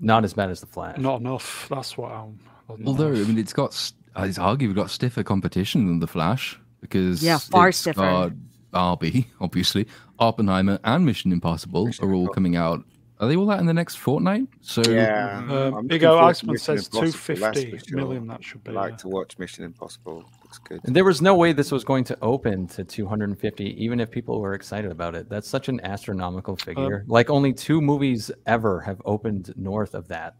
not 0.00 0.24
as 0.24 0.34
bad 0.34 0.50
as 0.50 0.60
the 0.60 0.66
Flash. 0.66 0.98
Not 0.98 1.20
enough. 1.20 1.66
That's 1.70 1.96
what 1.96 2.12
I'm. 2.12 2.38
not 2.68 2.86
Although 2.86 3.08
I 3.08 3.24
mean, 3.24 3.38
it's 3.38 3.52
got 3.52 3.72
s- 3.72 3.94
Uh, 4.16 4.22
it's 4.22 4.38
arguably 4.38 4.74
got 4.74 4.90
stiffer 4.90 5.22
competition 5.22 5.86
than 5.86 5.98
the 6.00 6.06
Flash 6.06 6.58
because 6.80 7.22
Yeah, 7.22 7.38
far 7.38 7.68
it's 7.68 7.78
stiffer. 7.78 8.00
got 8.00 8.32
Barbie, 8.70 9.28
obviously, 9.40 9.86
Oppenheimer, 10.18 10.78
and 10.84 11.04
Mission 11.06 11.32
Impossible 11.32 11.86
Mission 11.86 12.04
are 12.04 12.08
all 12.08 12.20
Impossible. 12.22 12.34
coming 12.34 12.56
out. 12.56 12.84
Are 13.20 13.28
they 13.28 13.36
all 13.36 13.48
out 13.50 13.60
in 13.60 13.66
the 13.66 13.72
next 13.74 13.94
fortnight? 13.96 14.48
So 14.60 14.82
Yeah. 14.88 15.44
Uh, 15.48 15.68
um, 15.68 15.74
I'm 15.74 15.86
looking 15.86 16.00
Igo 16.00 16.20
Iceman 16.20 16.58
says 16.58 16.86
Impossible, 16.86 17.00
that's 17.00 17.56
250 17.56 17.70
for 17.78 17.84
sure. 17.88 17.96
million. 17.96 18.26
That 18.26 18.42
should 18.44 18.64
be. 18.64 18.70
I 18.72 18.74
like 18.74 18.90
yeah. 18.92 18.96
to 18.98 19.08
watch 19.08 19.38
Mission 19.38 19.64
Impossible. 19.64 20.24
Looks 20.42 20.58
good. 20.58 20.80
And 20.84 20.94
There 20.96 21.04
was 21.04 21.22
no 21.22 21.34
way 21.36 21.52
this 21.52 21.70
was 21.70 21.84
going 21.84 22.02
to 22.04 22.18
open 22.22 22.66
to 22.68 22.84
250, 22.84 23.82
even 23.82 24.00
if 24.00 24.10
people 24.10 24.40
were 24.40 24.54
excited 24.54 24.90
about 24.90 25.14
it. 25.14 25.28
That's 25.28 25.48
such 25.48 25.68
an 25.68 25.80
astronomical 25.84 26.52
um, 26.54 26.58
figure. 26.58 27.04
like 27.06 27.30
only 27.30 27.52
two 27.52 27.80
movies 27.80 28.30
ever 28.46 28.80
have 28.80 29.00
opened 29.04 29.54
north 29.56 29.94
of 29.94 30.08
that. 30.08 30.34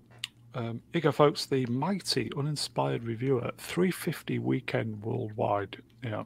Um, 0.54 0.80
Igo, 0.92 1.12
folks, 1.12 1.46
the 1.46 1.66
mighty 1.66 2.30
uninspired 2.36 3.02
reviewer, 3.04 3.50
350 3.58 4.38
weekend 4.38 5.02
worldwide. 5.02 5.78
Yeah. 6.02 6.24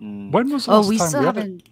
Mm. 0.00 0.30
When 0.30 0.50
was 0.50 0.66
the 0.66 0.72
Oh, 0.72 0.76
last 0.76 0.88
we 0.88 0.98
time 0.98 1.08
still 1.08 1.20
we 1.20 1.26
had 1.26 1.36
a- 1.36 1.40
haven't. 1.40 1.62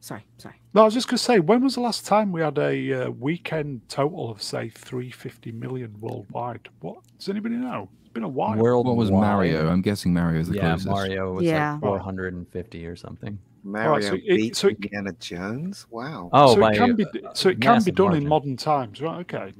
Sorry, 0.00 0.24
sorry. 0.38 0.54
No, 0.74 0.82
I 0.82 0.84
was 0.84 0.94
just 0.94 1.08
going 1.08 1.18
to 1.18 1.22
say, 1.24 1.38
when 1.40 1.62
was 1.62 1.74
the 1.74 1.80
last 1.80 2.06
time 2.06 2.32
we 2.32 2.40
had 2.40 2.56
a 2.58 2.92
uh, 3.06 3.10
weekend 3.10 3.86
total 3.88 4.30
of, 4.30 4.40
say, 4.40 4.68
350 4.70 5.52
million 5.52 5.94
worldwide? 6.00 6.68
What 6.80 6.98
does 7.18 7.28
anybody 7.28 7.56
know? 7.56 7.88
It's 8.00 8.12
been 8.12 8.22
a 8.22 8.28
while. 8.28 8.56
World 8.56 8.86
what 8.86 8.96
was 8.96 9.10
Mario? 9.10 9.68
I'm 9.68 9.82
guessing 9.82 10.14
Mario's 10.14 10.48
the 10.48 10.54
yeah, 10.56 10.68
closest. 10.68 10.88
Mario 10.88 11.32
was 11.34 11.44
Yeah. 11.44 11.72
like 11.72 11.80
450 11.82 12.86
or 12.86 12.96
something. 12.96 13.38
Mario 13.64 14.00
so 14.08 14.14
it- 14.14 14.26
beat 14.28 14.56
so 14.56 14.68
it- 14.68 14.76
Indiana 14.76 15.12
Jones. 15.18 15.86
Wow. 15.90 16.30
Oh, 16.32 16.54
so 16.54 16.60
by 16.60 16.72
it 16.72 16.76
can 16.76 16.94
be, 16.96 17.04
so 17.34 17.48
it 17.50 17.54
can 17.54 17.60
be 17.60 17.66
massive 17.66 17.94
done 17.96 18.14
in 18.14 18.26
modern 18.26 18.56
times, 18.56 19.02
right? 19.02 19.18
Okay. 19.20 19.52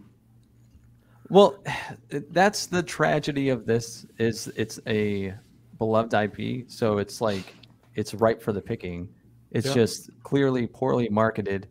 Well, 1.30 1.62
that's 2.30 2.66
the 2.66 2.82
tragedy 2.82 3.48
of 3.48 3.66
this 3.66 4.06
is 4.18 4.48
it's 4.56 4.80
a 4.86 5.34
beloved 5.78 6.14
IP, 6.14 6.70
so 6.70 6.98
it's 6.98 7.20
like 7.20 7.54
it's 7.94 8.14
ripe 8.14 8.42
for 8.42 8.52
the 8.52 8.60
picking. 8.62 9.08
It's 9.50 9.66
Yeah. 9.66 9.74
just 9.74 10.10
clearly 10.22 10.66
poorly 10.66 11.08
marketed, 11.08 11.68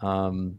um, 0.00 0.56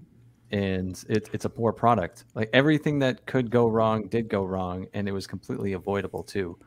and 0.52 1.02
it, 1.10 1.30
it's 1.34 1.46
a 1.46 1.50
poor 1.50 1.72
product. 1.72 2.26
Like 2.36 2.50
everything 2.54 3.00
that 3.00 3.26
could 3.26 3.50
go 3.50 3.68
wrong 3.68 4.08
did 4.08 4.28
go 4.30 4.44
wrong, 4.46 4.88
and 4.94 5.08
it 5.08 5.12
was 5.12 5.28
completely 5.28 5.74
avoidable 5.74 6.24
too. 6.24 6.58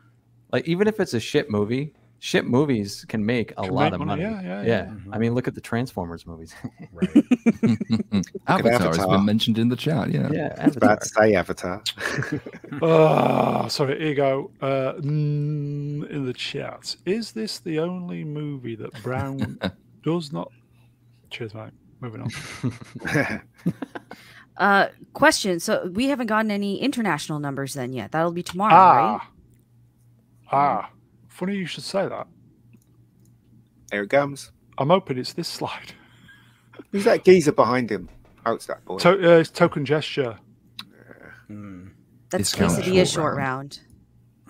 Like 0.52 0.66
even 0.66 0.88
if 0.88 1.00
it's 1.00 1.14
a 1.14 1.20
shit 1.20 1.50
movie, 1.50 1.94
shit 2.20 2.46
movies 2.46 3.04
can 3.08 3.24
make 3.24 3.50
a 3.52 3.62
Can 3.64 3.72
lot 3.72 3.84
make 3.92 4.00
of 4.00 4.06
money, 4.06 4.24
money. 4.24 4.46
yeah, 4.46 4.62
yeah, 4.62 4.94
I 5.10 5.18
mean, 5.18 5.34
look 5.34 5.48
at 5.48 5.54
the 5.54 5.60
Transformers 5.60 6.26
movies. 6.26 6.54
Right. 6.92 7.08
Avatar, 8.46 8.88
has 8.94 9.06
been 9.06 9.24
mentioned 9.24 9.58
in 9.58 9.68
the 9.68 9.76
chat. 9.76 10.10
Yeah. 10.10 10.30
yeah, 10.30 10.54
I 10.58 10.66
was 10.66 10.76
Avatar. 10.76 10.92
about 10.92 11.00
to 11.02 11.08
say 11.08 11.34
Avatar. 11.34 11.82
Ah, 12.82 13.66
sorry, 13.68 14.10
Ego. 14.10 14.50
Uh, 14.60 14.92
mm, 15.00 16.08
in 16.08 16.24
the 16.24 16.32
chat, 16.32 16.94
is 17.04 17.32
this 17.32 17.58
the 17.58 17.78
only 17.80 18.22
movie 18.22 18.76
that 18.76 18.92
Brown 19.02 19.58
does 20.04 20.32
not? 20.32 20.52
Cheers, 21.30 21.54
mate. 21.54 21.72
Moving 22.00 22.22
on. 22.22 23.42
Uh, 24.56 24.88
question. 25.14 25.58
So 25.58 25.90
we 25.94 26.08
haven't 26.08 26.26
gotten 26.26 26.50
any 26.50 26.80
international 26.82 27.38
numbers 27.40 27.72
then 27.74 27.94
yet. 27.94 28.12
That'll 28.12 28.30
be 28.32 28.42
tomorrow, 28.42 28.74
right? 28.74 29.20
ah, 29.22 29.30
ah. 30.52 30.90
Funny 31.40 31.56
you 31.56 31.64
should 31.64 31.84
say 31.84 32.06
that. 32.06 32.26
Here 33.90 34.02
it 34.02 34.10
comes. 34.10 34.52
I'm 34.76 34.90
hoping 34.90 35.16
it's 35.16 35.32
this 35.32 35.48
slide. 35.48 35.94
Who's 36.92 37.04
that 37.04 37.24
geezer 37.24 37.52
behind 37.52 37.90
him? 37.90 38.10
Oh, 38.44 38.52
it's 38.52 38.66
that 38.66 38.84
boy. 38.84 38.98
To- 38.98 39.36
uh, 39.36 39.38
it's 39.38 39.48
token 39.48 39.86
gesture. 39.86 40.38
Mm. 41.50 41.92
That's 42.28 42.50
Discount 42.52 42.72
quesadilla 42.72 42.94
short 42.94 43.08
short 43.08 43.36
round. 43.38 43.80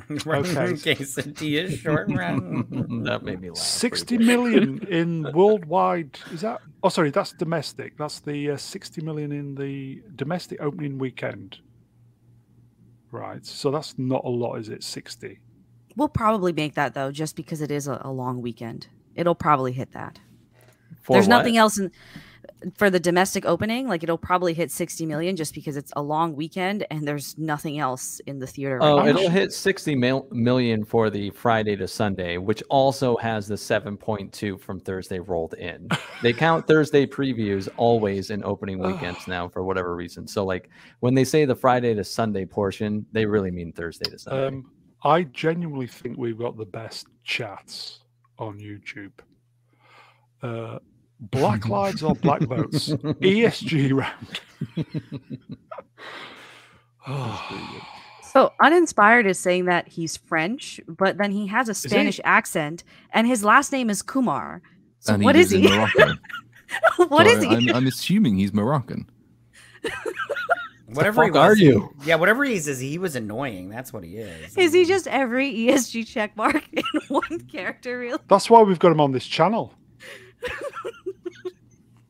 round. 0.08 0.46
Okay. 0.56 0.96
Quesadilla 0.96 1.78
short 1.78 2.08
round. 2.10 2.66
that 3.06 3.22
made 3.22 3.40
me 3.40 3.50
laugh. 3.50 3.56
pretty 3.56 3.60
60 3.60 4.16
good. 4.16 4.26
million 4.26 4.84
in 4.88 5.32
worldwide. 5.32 6.18
Is 6.32 6.40
that? 6.40 6.60
Oh, 6.82 6.88
sorry, 6.88 7.10
that's 7.12 7.32
domestic. 7.34 7.98
That's 7.98 8.18
the 8.18 8.50
uh, 8.50 8.56
60 8.56 9.00
million 9.02 9.30
in 9.30 9.54
the 9.54 10.02
domestic 10.16 10.60
opening 10.60 10.98
weekend. 10.98 11.58
Right. 13.12 13.46
So 13.46 13.70
that's 13.70 13.96
not 13.96 14.24
a 14.24 14.28
lot, 14.28 14.56
is 14.56 14.68
it? 14.68 14.82
60. 14.82 15.38
We'll 15.96 16.08
probably 16.08 16.52
make 16.52 16.74
that 16.74 16.94
though, 16.94 17.10
just 17.10 17.36
because 17.36 17.60
it 17.60 17.70
is 17.70 17.88
a, 17.88 18.00
a 18.04 18.10
long 18.10 18.42
weekend. 18.42 18.88
It'll 19.14 19.34
probably 19.34 19.72
hit 19.72 19.92
that. 19.92 20.18
For 21.02 21.14
There's 21.14 21.28
what? 21.28 21.36
nothing 21.38 21.56
else 21.56 21.78
in 21.78 21.90
for 22.76 22.90
the 22.90 23.00
domestic 23.00 23.44
opening, 23.46 23.88
like 23.88 24.02
it'll 24.02 24.18
probably 24.18 24.52
hit 24.54 24.70
60 24.70 25.06
million 25.06 25.36
just 25.36 25.54
because 25.54 25.76
it's 25.76 25.92
a 25.96 26.02
long 26.02 26.34
weekend 26.34 26.86
and 26.90 27.06
there's 27.06 27.36
nothing 27.38 27.78
else 27.78 28.20
in 28.26 28.38
the 28.38 28.46
theater. 28.46 28.78
Oh, 28.82 28.98
right 28.98 29.08
it'll 29.08 29.30
hit 29.30 29.52
60 29.52 29.94
mil- 29.94 30.26
million 30.30 30.84
for 30.84 31.10
the 31.10 31.30
Friday 31.30 31.76
to 31.76 31.88
Sunday, 31.88 32.36
which 32.36 32.62
also 32.68 33.16
has 33.16 33.46
the 33.46 33.54
7.2 33.54 34.60
from 34.60 34.80
Thursday 34.80 35.18
rolled 35.18 35.54
in. 35.54 35.88
they 36.22 36.32
count 36.32 36.66
Thursday 36.66 37.06
previews 37.06 37.68
always 37.76 38.30
in 38.30 38.44
opening 38.44 38.78
weekends 38.78 39.26
now 39.26 39.48
for 39.48 39.62
whatever 39.62 39.96
reason. 39.96 40.26
So, 40.26 40.44
like 40.44 40.68
when 41.00 41.14
they 41.14 41.24
say 41.24 41.44
the 41.44 41.56
Friday 41.56 41.94
to 41.94 42.04
Sunday 42.04 42.44
portion, 42.44 43.06
they 43.12 43.24
really 43.24 43.50
mean 43.50 43.72
Thursday 43.72 44.10
to 44.10 44.18
Sunday. 44.18 44.48
Um, 44.48 44.70
I 45.02 45.22
genuinely 45.22 45.86
think 45.86 46.18
we've 46.18 46.38
got 46.38 46.56
the 46.56 46.66
best 46.66 47.06
chats 47.24 48.00
on 48.38 48.58
YouTube. 48.58 49.12
Uh, 50.42 50.78
black 51.20 51.68
lives 51.68 52.02
or 52.02 52.14
black 52.14 52.42
votes? 52.42 52.88
ESG 52.88 53.92
round. 53.96 54.40
oh. 57.06 57.86
So 58.22 58.52
uninspired 58.60 59.26
is 59.26 59.38
saying 59.38 59.64
that 59.64 59.88
he's 59.88 60.16
French, 60.16 60.80
but 60.86 61.18
then 61.18 61.32
he 61.32 61.46
has 61.48 61.68
a 61.68 61.74
Spanish 61.74 62.20
accent, 62.24 62.84
and 63.12 63.26
his 63.26 63.42
last 63.42 63.72
name 63.72 63.90
is 63.90 64.02
Kumar. 64.02 64.62
So 65.00 65.14
and 65.14 65.24
what 65.24 65.34
he 65.34 65.40
is 65.40 65.52
lives 65.52 65.52
he? 65.52 65.66
What 67.08 67.26
So 67.26 67.32
is 67.32 67.42
he? 67.42 67.48
I'm, 67.48 67.76
I'm 67.76 67.86
assuming 67.86 68.36
he's 68.36 68.52
Moroccan. 68.52 69.10
Whatever 70.94 71.24
he 71.24 71.30
fuck 71.30 71.36
are 71.36 71.48
was, 71.50 71.60
you? 71.60 71.94
Yeah, 72.04 72.16
whatever 72.16 72.44
he 72.44 72.54
is, 72.54 72.66
is 72.68 72.80
he 72.80 72.98
was 72.98 73.16
annoying. 73.16 73.68
That's 73.68 73.92
what 73.92 74.02
he 74.04 74.16
is. 74.16 74.56
Is 74.56 74.72
he 74.72 74.84
just 74.84 75.06
every 75.06 75.52
ESG 75.52 76.06
check 76.06 76.36
mark 76.36 76.62
in 76.72 76.82
one 77.08 77.40
character? 77.50 77.98
Really? 77.98 78.18
That's 78.28 78.50
why 78.50 78.62
we've 78.62 78.78
got 78.78 78.92
him 78.92 79.00
on 79.00 79.12
this 79.12 79.26
channel. 79.26 79.74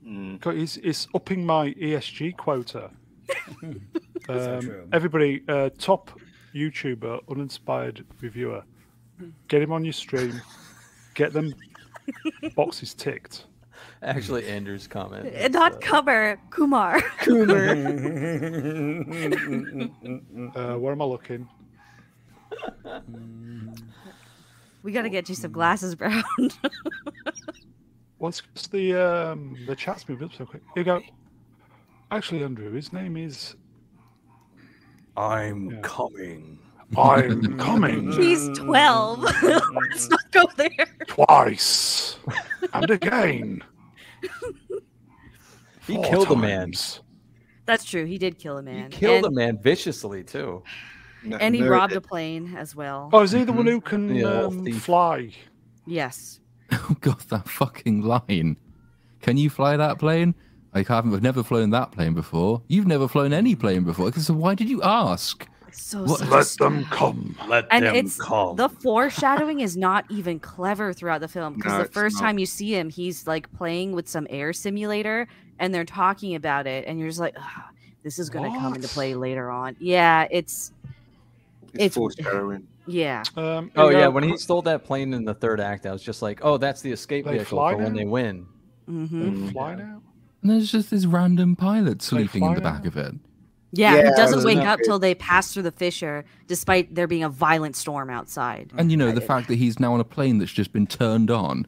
Mm. 0.06 0.40
'Cause 0.40 0.54
He's, 0.54 0.74
he's 0.76 1.08
upping 1.14 1.44
my 1.46 1.72
ESG 1.74 2.36
quota. 2.36 2.90
Um, 4.28 4.60
true. 4.60 4.88
everybody, 4.92 5.42
uh, 5.48 5.70
top 5.78 6.10
YouTuber, 6.54 7.20
uninspired 7.30 8.04
reviewer, 8.20 8.62
get 9.48 9.60
him 9.62 9.72
on 9.72 9.82
your 9.84 9.94
stream. 9.94 10.40
Get 11.14 11.32
them 11.32 11.52
boxes 12.54 12.94
ticked. 12.94 13.46
Actually, 14.02 14.48
Andrew's 14.48 14.86
comment. 14.86 15.52
Not 15.52 15.74
uh, 15.74 15.78
Kumar. 15.78 16.40
Kumar. 16.50 17.02
Uh, 20.56 20.74
where 20.76 20.92
am 20.92 21.02
I 21.02 21.04
looking? 21.04 21.48
We 24.82 24.92
got 24.92 25.02
to 25.02 25.10
get 25.10 25.28
you 25.28 25.34
some 25.34 25.52
glasses, 25.52 25.94
Brown. 25.94 26.22
What's 28.18 28.42
the 28.70 28.94
um 28.94 29.56
the 29.66 29.76
chat's 29.76 30.08
moving 30.08 30.26
up 30.26 30.34
so 30.34 30.44
quick? 30.46 30.62
Here 30.74 30.80
you 30.82 30.84
go. 30.84 31.00
Actually, 32.10 32.42
Andrew, 32.42 32.72
his 32.72 32.92
name 32.92 33.16
is 33.16 33.54
I'm 35.16 35.70
Yeah. 35.70 35.80
coming. 35.82 36.58
I'm 36.96 37.56
coming 37.58 38.10
He's 38.12 38.48
12. 38.58 39.20
Let's 39.42 40.08
not 40.08 40.32
go 40.32 40.44
there. 40.56 40.86
twice 41.06 42.16
and 42.74 42.90
again. 42.90 43.62
He 45.86 45.94
four 45.96 46.04
killed 46.04 46.30
a 46.30 46.36
man. 46.36 46.72
That's 47.66 47.84
true. 47.84 48.04
He 48.04 48.18
did 48.18 48.38
kill 48.38 48.58
a 48.58 48.62
He 48.62 48.66
man. 48.66 48.90
killed 48.90 49.24
and, 49.24 49.26
a 49.26 49.30
man 49.30 49.58
viciously 49.62 50.22
too. 50.22 50.62
No- 51.24 51.36
And 51.38 51.54
he 51.54 51.60
no, 51.62 51.68
robbed 51.68 51.92
it- 51.92 51.96
a 51.98 52.00
plane 52.00 52.54
as 52.56 52.74
well. 52.76 53.10
Oh, 53.12 53.22
is 53.22 53.32
he 53.32 53.44
the 53.44 53.52
one 53.52 53.66
who 53.66 53.80
can 53.80 54.08
Mm-hmm. 54.08 54.16
Yeah, 54.16 54.72
um, 54.72 54.72
fly? 54.80 55.30
Yes. 55.86 56.40
Oh 56.72 56.96
god, 57.00 57.18
that 57.30 57.48
fucking 57.48 58.02
line. 58.02 58.56
Can 59.22 59.36
you 59.36 59.50
fly 59.50 59.76
that 59.76 59.98
plane? 59.98 60.34
I 60.72 60.84
haven't. 60.86 61.12
I've 61.12 61.22
never 61.22 61.42
flown 61.42 61.70
that 61.70 61.90
plane 61.90 62.14
before. 62.14 62.62
You've 62.68 62.86
never 62.86 63.08
flown 63.08 63.32
any 63.32 63.56
plane 63.56 63.82
before. 63.82 64.12
So 64.12 64.34
why 64.34 64.54
did 64.54 64.68
you 64.68 64.80
ask? 64.82 65.48
So 65.72 66.02
What- 66.04 66.18
such 66.20 66.28
a 66.28 66.30
Let 66.30 66.46
star. 66.46 66.70
them 66.70 66.84
come. 66.86 67.36
Let 67.48 67.66
and 67.70 67.84
it's 67.84 68.16
the 68.16 68.70
foreshadowing 68.82 69.60
is 69.60 69.76
not 69.76 70.04
even 70.10 70.38
clever 70.40 70.92
throughout 70.92 71.20
the 71.20 71.28
film 71.28 71.54
because 71.54 71.72
No, 71.72 71.78
the 71.84 71.88
first 71.90 72.16
not. 72.16 72.22
time 72.22 72.38
you 72.38 72.46
see 72.46 72.74
him 72.74 72.90
he's 72.90 73.26
like 73.26 73.52
playing 73.56 73.92
with 73.92 74.08
some 74.08 74.26
air 74.30 74.52
simulator 74.52 75.28
and 75.58 75.74
they're 75.74 75.84
talking 75.84 76.34
about 76.34 76.66
it 76.66 76.84
and 76.86 76.98
you're 76.98 77.08
just 77.08 77.20
like 77.20 77.36
this 78.02 78.18
is 78.18 78.30
going 78.30 78.50
to 78.52 78.58
come 78.58 78.74
into 78.74 78.88
play 78.88 79.14
later 79.14 79.50
on 79.50 79.76
yeah 79.78 80.26
it's 80.30 80.72
It's 81.74 81.74
it's- 81.74 81.94
foreshadowing. 81.94 82.66
yeah 82.86 83.22
Um, 83.36 83.70
Oh 83.76 83.90
yeah, 83.90 84.06
go. 84.06 84.10
when 84.10 84.24
he 84.24 84.36
stole 84.36 84.62
that 84.62 84.84
plane 84.84 85.12
in 85.14 85.24
the 85.24 85.34
third 85.34 85.60
act, 85.60 85.86
I 85.86 85.92
was 85.92 86.02
just 86.02 86.22
like, 86.22 86.40
"Oh, 86.42 86.56
that's 86.56 86.80
the 86.82 86.90
escape 86.90 87.24
They 87.26 87.32
vehicle 87.32 87.58
fly 87.58 87.72
for 87.74 87.78
when 87.78 87.94
they 87.94 88.04
win." 88.06 88.46
Mm-hmm. 88.88 89.20
They 89.22 89.30
Mm. 89.48 89.52
fly 89.52 89.74
now. 89.76 90.02
And 90.42 90.50
there's 90.50 90.72
just 90.72 90.90
this 90.90 91.04
random 91.06 91.54
pilot 91.54 92.02
sleeping 92.02 92.42
in 92.42 92.48
fly 92.48 92.54
the 92.56 92.60
now? 92.62 92.72
back 92.72 92.86
of 92.86 92.96
it. 92.96 93.14
Yeah, 93.72 93.96
Yeah, 93.96 94.10
he 94.10 94.10
doesn't 94.16 94.44
wake 94.44 94.58
up 94.58 94.80
till 94.84 94.98
they 94.98 95.14
pass 95.14 95.52
through 95.52 95.62
the 95.64 95.72
fissure 95.72 96.24
despite 96.46 96.94
there 96.94 97.06
being 97.06 97.22
a 97.22 97.28
violent 97.28 97.76
storm 97.76 98.10
outside 98.10 98.72
And 98.76 98.90
you 98.90 98.96
know 98.96 99.12
the 99.12 99.20
fact 99.20 99.48
that 99.48 99.56
he's 99.56 99.78
now 99.78 99.94
on 99.94 100.00
a 100.00 100.04
plane 100.04 100.38
that's 100.38 100.52
just 100.52 100.72
been 100.72 100.86
turned 100.86 101.30
on, 101.30 101.66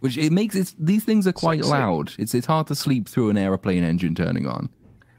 which 0.00 0.18
it 0.18 0.32
makes 0.32 0.54
it. 0.54 0.74
These 0.78 1.04
things 1.04 1.26
are 1.26 1.32
quite 1.32 1.60
Sexy. 1.60 1.70
loud. 1.70 2.12
It's 2.18 2.34
it's 2.34 2.46
hard 2.46 2.66
to 2.68 2.74
sleep 2.74 3.08
through 3.08 3.30
an 3.30 3.38
aeroplane 3.38 3.84
engine 3.84 4.14
turning 4.14 4.46
on. 4.46 4.68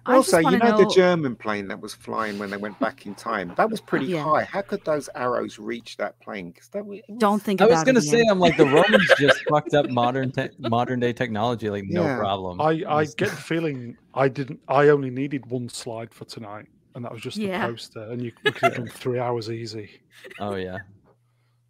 I 0.08 0.16
Also, 0.16 0.38
you 0.38 0.44
wanna 0.44 0.58
know, 0.60 0.78
the 0.78 0.86
German 0.94 1.36
plane 1.36 1.68
that 1.70 1.80
was 1.82 1.94
flying 1.94 2.38
when 2.38 2.50
they 2.52 2.58
went 2.58 2.80
back 2.80 3.06
in 3.08 3.16
time. 3.16 3.54
That 3.58 3.70
was 3.70 3.82
pretty 3.82 4.06
Yeah. 4.08 4.24
high. 4.24 4.44
How 4.44 4.62
could 4.62 4.86
those 4.86 5.10
arrows 5.16 5.58
reach 5.58 5.98
that 5.98 6.20
plane? 6.22 6.54
'Cause 6.54 6.70
that 6.74 6.86
was, 6.86 7.00
don't 7.18 7.42
think 7.42 7.62
I 7.62 7.66
about 7.66 7.76
was 7.76 7.84
gonna 7.84 8.02
say, 8.02 8.20
Ian. 8.20 8.30
I'm 8.30 8.40
like 8.40 8.56
the 8.58 8.66
Romans 8.66 9.12
just 9.18 9.44
fucked 9.50 9.74
up 9.74 9.90
modern 9.90 10.32
te- 10.32 10.50
modern 10.60 11.00
day 11.00 11.12
technology, 11.14 11.70
like 11.70 11.86
no 11.86 12.04
problem. 12.18 12.62
I, 12.62 12.84
I 12.88 13.06
get 13.06 13.30
the 13.30 13.36
feeling 13.36 13.98
I 14.14 14.28
didn't. 14.28 14.60
I 14.68 14.90
only 14.90 15.10
needed 15.10 15.46
one 15.50 15.70
slide 15.70 16.14
for 16.14 16.26
tonight, 16.26 16.68
and 16.94 17.04
that 17.04 17.12
was 17.12 17.22
just 17.22 17.38
Yeah. 17.38 17.66
the 17.66 17.74
poster. 17.74 18.02
And 18.04 18.22
you, 18.22 18.32
you 18.46 18.52
could 18.52 18.62
have 18.64 18.76
done 18.76 18.88
three 18.88 19.20
hours 19.20 19.50
easy. 19.50 19.90
Oh 20.40 20.56
yeah, 20.56 20.78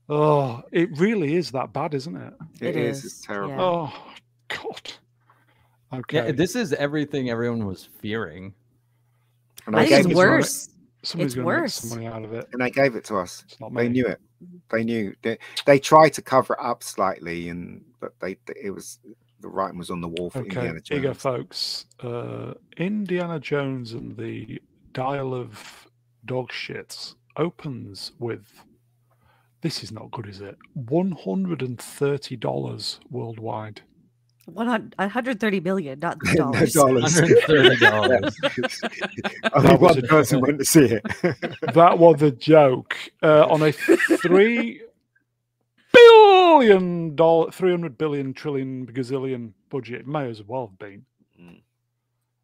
Oh, 0.09 0.61
it 0.71 0.89
really 0.99 1.35
is 1.35 1.51
that 1.51 1.73
bad, 1.73 1.93
isn't 1.95 2.15
it? 2.15 2.33
it 2.61 2.67
It 2.67 2.75
is. 2.75 2.97
is, 2.99 3.05
It's 3.05 3.21
terrible. 3.21 3.55
yeah. 3.55 3.61
Oh 3.61 3.93
God. 4.49 4.91
Okay. 5.99 6.25
yeah. 6.27 6.31
This 6.31 6.55
is 6.55 6.73
everything 6.73 7.29
everyone 7.29 7.65
was 7.65 7.85
fearing. 7.99 8.53
And 9.65 9.75
I 9.75 9.83
they 9.83 9.89
think 9.89 9.99
it's 9.99 10.05
it 10.07 10.09
to 10.09 10.15
us. 10.15 10.17
worse 10.17 10.69
Somebody's 11.03 11.33
it's 11.33 11.35
gonna 11.35 11.47
make 11.47 11.61
worse. 11.61 11.73
some 11.75 11.89
money 11.89 12.07
out 12.07 12.23
of 12.23 12.33
it. 12.33 12.47
And 12.51 12.61
they 12.61 12.71
gave 12.71 12.95
it 12.95 13.03
to 13.05 13.17
us. 13.17 13.43
It's 13.47 13.59
not 13.59 13.73
They 13.73 13.89
knew 13.89 14.05
it. 14.07 14.19
They 14.71 14.83
knew. 14.83 15.15
They, 15.21 15.37
they 15.65 15.79
tried 15.79 16.09
to 16.13 16.21
cover 16.21 16.53
it 16.53 16.59
up 16.65 16.83
slightly, 16.83 17.49
and 17.49 17.83
but 17.99 18.13
they 18.19 18.37
it 18.61 18.71
was 18.71 18.99
the 19.39 19.47
writing 19.47 19.77
was 19.77 19.89
on 19.91 20.01
the 20.01 20.07
wall 20.07 20.29
for 20.29 20.39
Okay, 20.39 20.49
Indiana 20.55 20.79
here 20.83 20.97
you 20.97 21.03
Jones. 21.03 21.17
folks. 21.17 21.85
Uh, 21.99 22.53
Indiana 22.77 23.39
Jones 23.39 23.93
and 23.93 24.17
the 24.17 24.61
Dial 24.93 25.33
of 25.33 25.87
Dog 26.25 26.49
Shits 26.51 27.15
opens 27.37 28.11
with. 28.19 28.45
This 29.61 29.83
is 29.83 29.91
not 29.91 30.11
good, 30.11 30.27
is 30.27 30.41
it? 30.41 30.57
One 34.45 34.67
hundred 34.67 34.93
and 34.97 35.39
thirty 35.39 35.59
dollars 35.59 35.59
worldwide. 35.59 35.59
100 35.59 35.59
130 35.59 35.59
million 35.61 35.99
not 35.99 36.19
the 36.19 36.33
No 36.33 36.51
dollars 36.51 36.73
dollars. 36.73 37.19
Hundred 37.19 37.39
thirty 37.45 37.75
dollars. 37.77 38.35
Only 39.53 39.67
That 39.67 39.79
was 39.81 39.95
one 39.97 40.07
person 40.07 40.39
joke. 40.39 40.47
went 40.47 40.59
to 40.59 40.65
see 40.65 40.85
it. 40.85 41.03
That 41.73 41.97
was 41.99 42.21
a 42.21 42.31
joke. 42.31 42.95
Uh, 43.23 43.47
on 43.47 43.61
a 43.63 43.71
three 43.71 44.81
billion 45.93 47.15
dollar, 47.15 47.51
three 47.51 47.71
hundred 47.71 47.97
billion 47.97 48.33
trillion 48.33 48.85
gazillion 48.87 49.51
budget, 49.69 50.01
it 50.01 50.07
may 50.07 50.29
as 50.29 50.43
well 50.43 50.67
have 50.67 50.77
been. 50.79 51.05
Mm. 51.41 51.61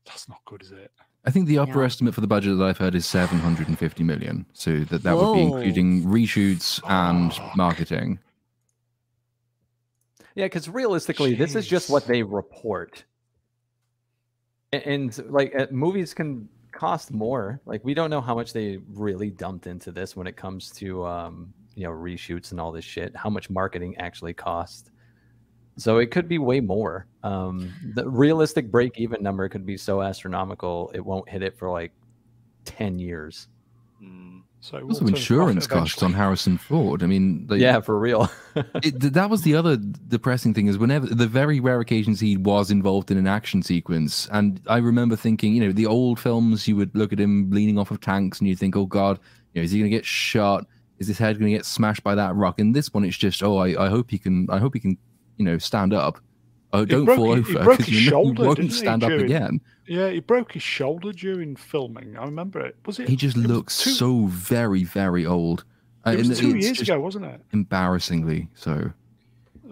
That's 0.06 0.28
not 0.28 0.40
good, 0.45 0.61
is 0.64 0.72
it? 0.72 0.91
I 1.26 1.30
think 1.30 1.48
the 1.48 1.60
upper 1.60 1.80
Yeah. 1.82 1.86
estimate 1.86 2.15
for 2.15 2.22
the 2.22 2.28
budget 2.28 2.57
that 2.57 2.64
I've 2.64 2.80
heard 2.80 2.95
is 2.95 3.06
750 3.06 4.03
million. 4.03 4.45
So 4.53 4.80
that 4.86 5.03
that 5.03 5.15
would 5.15 5.36
be 5.36 5.41
including 5.44 6.03
reshoots 6.06 6.82
and 6.90 7.32
Fuck. 7.34 7.56
marketing. 7.56 8.18
Yeah, 10.36 10.45
because 10.45 10.70
realistically, 10.70 11.36
this 11.36 11.56
is 11.56 11.68
just 11.68 11.90
what 11.90 12.06
they 12.08 12.24
report. 12.24 13.03
A- 14.74 14.88
And, 14.88 15.18
like 15.30 15.53
uh, 15.58 15.68
movies 15.72 16.14
can 16.14 16.48
cost 16.72 17.12
more. 17.12 17.60
Like 17.66 17.84
we 17.84 17.94
don't 17.94 18.10
know 18.10 18.22
how 18.22 18.36
much 18.36 18.53
they 18.53 18.80
really 18.94 19.30
dumped 19.30 19.68
into 19.68 19.91
this 19.91 20.16
when 20.16 20.28
it 20.28 20.38
comes 20.38 20.72
to 20.72 21.06
um, 21.06 21.53
you 21.76 21.84
know 21.84 21.91
reshoots 21.91 22.52
and 22.52 22.60
all 22.60 22.72
this 22.72 22.86
shit. 22.86 23.16
How 23.16 23.30
much 23.30 23.49
marketing 23.49 23.95
actually 23.98 24.34
cost. 24.34 24.91
So 25.78 25.98
it 25.98 26.12
could 26.12 26.28
be 26.28 26.38
way 26.38 26.60
more. 26.60 27.08
Um, 27.24 27.74
the 27.95 28.08
realistic 28.08 28.70
break 28.72 28.98
even 28.99 29.24
number 29.24 29.48
could 29.49 29.66
be 29.66 29.78
so 29.78 30.02
astronomical 30.02 30.91
it 30.94 30.99
won't 31.03 31.28
hit 31.30 31.41
it 31.44 31.58
for 31.58 31.70
like 31.70 31.91
ten 32.66 32.99
years. 32.99 33.48
Mm. 34.02 34.44
So 34.63 34.77
it 34.77 34.83
will 34.85 34.93
Also, 34.93 35.05
turn 35.05 35.15
insurance 35.15 35.65
profit 35.65 35.81
costs 35.81 36.03
on. 36.03 36.13
Harrison 36.13 36.55
Ford. 36.55 37.01
I 37.01 37.07
mean, 37.07 37.47
they, 37.47 37.57
yeah, 37.57 37.79
for 37.81 37.99
real. 37.99 38.29
it, 38.83 38.99
that 39.13 39.27
was 39.27 39.41
the 39.41 39.55
other 39.55 39.75
depressing 39.75 40.53
thing 40.53 40.67
is 40.67 40.77
whenever 40.77 41.07
the 41.07 41.25
very 41.25 41.59
rare 41.59 41.79
occasions 41.79 42.19
he 42.19 42.38
was 42.38 42.69
involved 42.69 43.09
in 43.09 43.17
an 43.17 43.25
action 43.25 43.63
sequence 43.63 44.27
and 44.31 44.61
i 44.67 44.77
remember 44.77 45.15
thinking 45.15 45.53
you 45.55 45.65
know 45.65 45.71
the 45.71 45.85
old 45.85 46.19
films 46.19 46.67
you 46.67 46.75
would 46.75 46.93
look 46.95 47.13
at 47.13 47.19
him 47.19 47.49
leaning 47.49 47.77
off 47.77 47.91
of 47.91 48.01
tanks 48.01 48.39
and 48.39 48.49
you 48.49 48.55
think 48.55 48.75
oh 48.75 48.85
god 48.85 49.17
you 49.53 49.61
know 49.61 49.63
is 49.63 49.71
he 49.71 49.79
going 49.79 49.89
to 49.89 49.95
get 49.95 50.05
shot 50.05 50.65
is 50.99 51.07
his 51.07 51.17
head 51.17 51.39
going 51.39 51.49
to 51.49 51.57
get 51.57 51.65
smashed 51.65 52.03
by 52.03 52.13
that 52.13 52.35
rock 52.35 52.59
in 52.59 52.73
this 52.73 52.93
one 52.93 53.05
it's 53.05 53.17
just 53.17 53.41
oh 53.41 53.57
I, 53.57 53.85
I 53.85 53.89
hope 53.89 54.11
he 54.11 54.19
can 54.19 54.47
i 54.49 54.59
hope 54.59 54.73
he 54.73 54.81
can 54.81 54.97
you 55.38 55.45
know 55.45 55.57
stand 55.57 55.93
up 55.93 56.19
Oh, 56.73 56.85
don't 56.85 57.06
broke, 57.06 57.18
fall 57.18 57.31
over 57.31 57.48
he 57.48 57.53
broke 57.53 57.77
because 57.80 57.85
his 57.93 58.06
you, 58.06 58.11
know 58.11 58.18
shoulder. 58.23 58.41
you 58.41 58.48
won't 58.48 58.56
didn't 58.57 58.72
he, 58.72 58.77
stand 58.77 59.03
up 59.03 59.10
during- 59.10 59.26
again. 59.26 59.61
Yeah, 59.88 60.10
he 60.10 60.19
broke 60.22 60.53
his 60.53 60.64
shoulder 60.64 61.11
during 61.11 61.56
filming. 61.57 62.18
I 62.18 62.23
remember 62.23 62.60
it. 62.61 62.77
Was 62.85 62.99
it? 62.99 63.10
He 63.10 63.15
just 63.18 63.35
it 63.35 63.41
looks 63.41 63.84
two, 63.84 63.89
so 63.91 64.26
very, 64.27 64.84
very 64.85 65.26
old. 65.26 65.65
Uh, 66.06 66.11
It 66.11 66.18
was 66.19 66.30
and 66.30 66.38
two 66.38 66.57
years 66.57 66.80
ago, 66.80 66.99
wasn't 66.99 67.26
it? 67.26 67.41
Embarrassingly 67.52 68.48
so. 68.53 68.91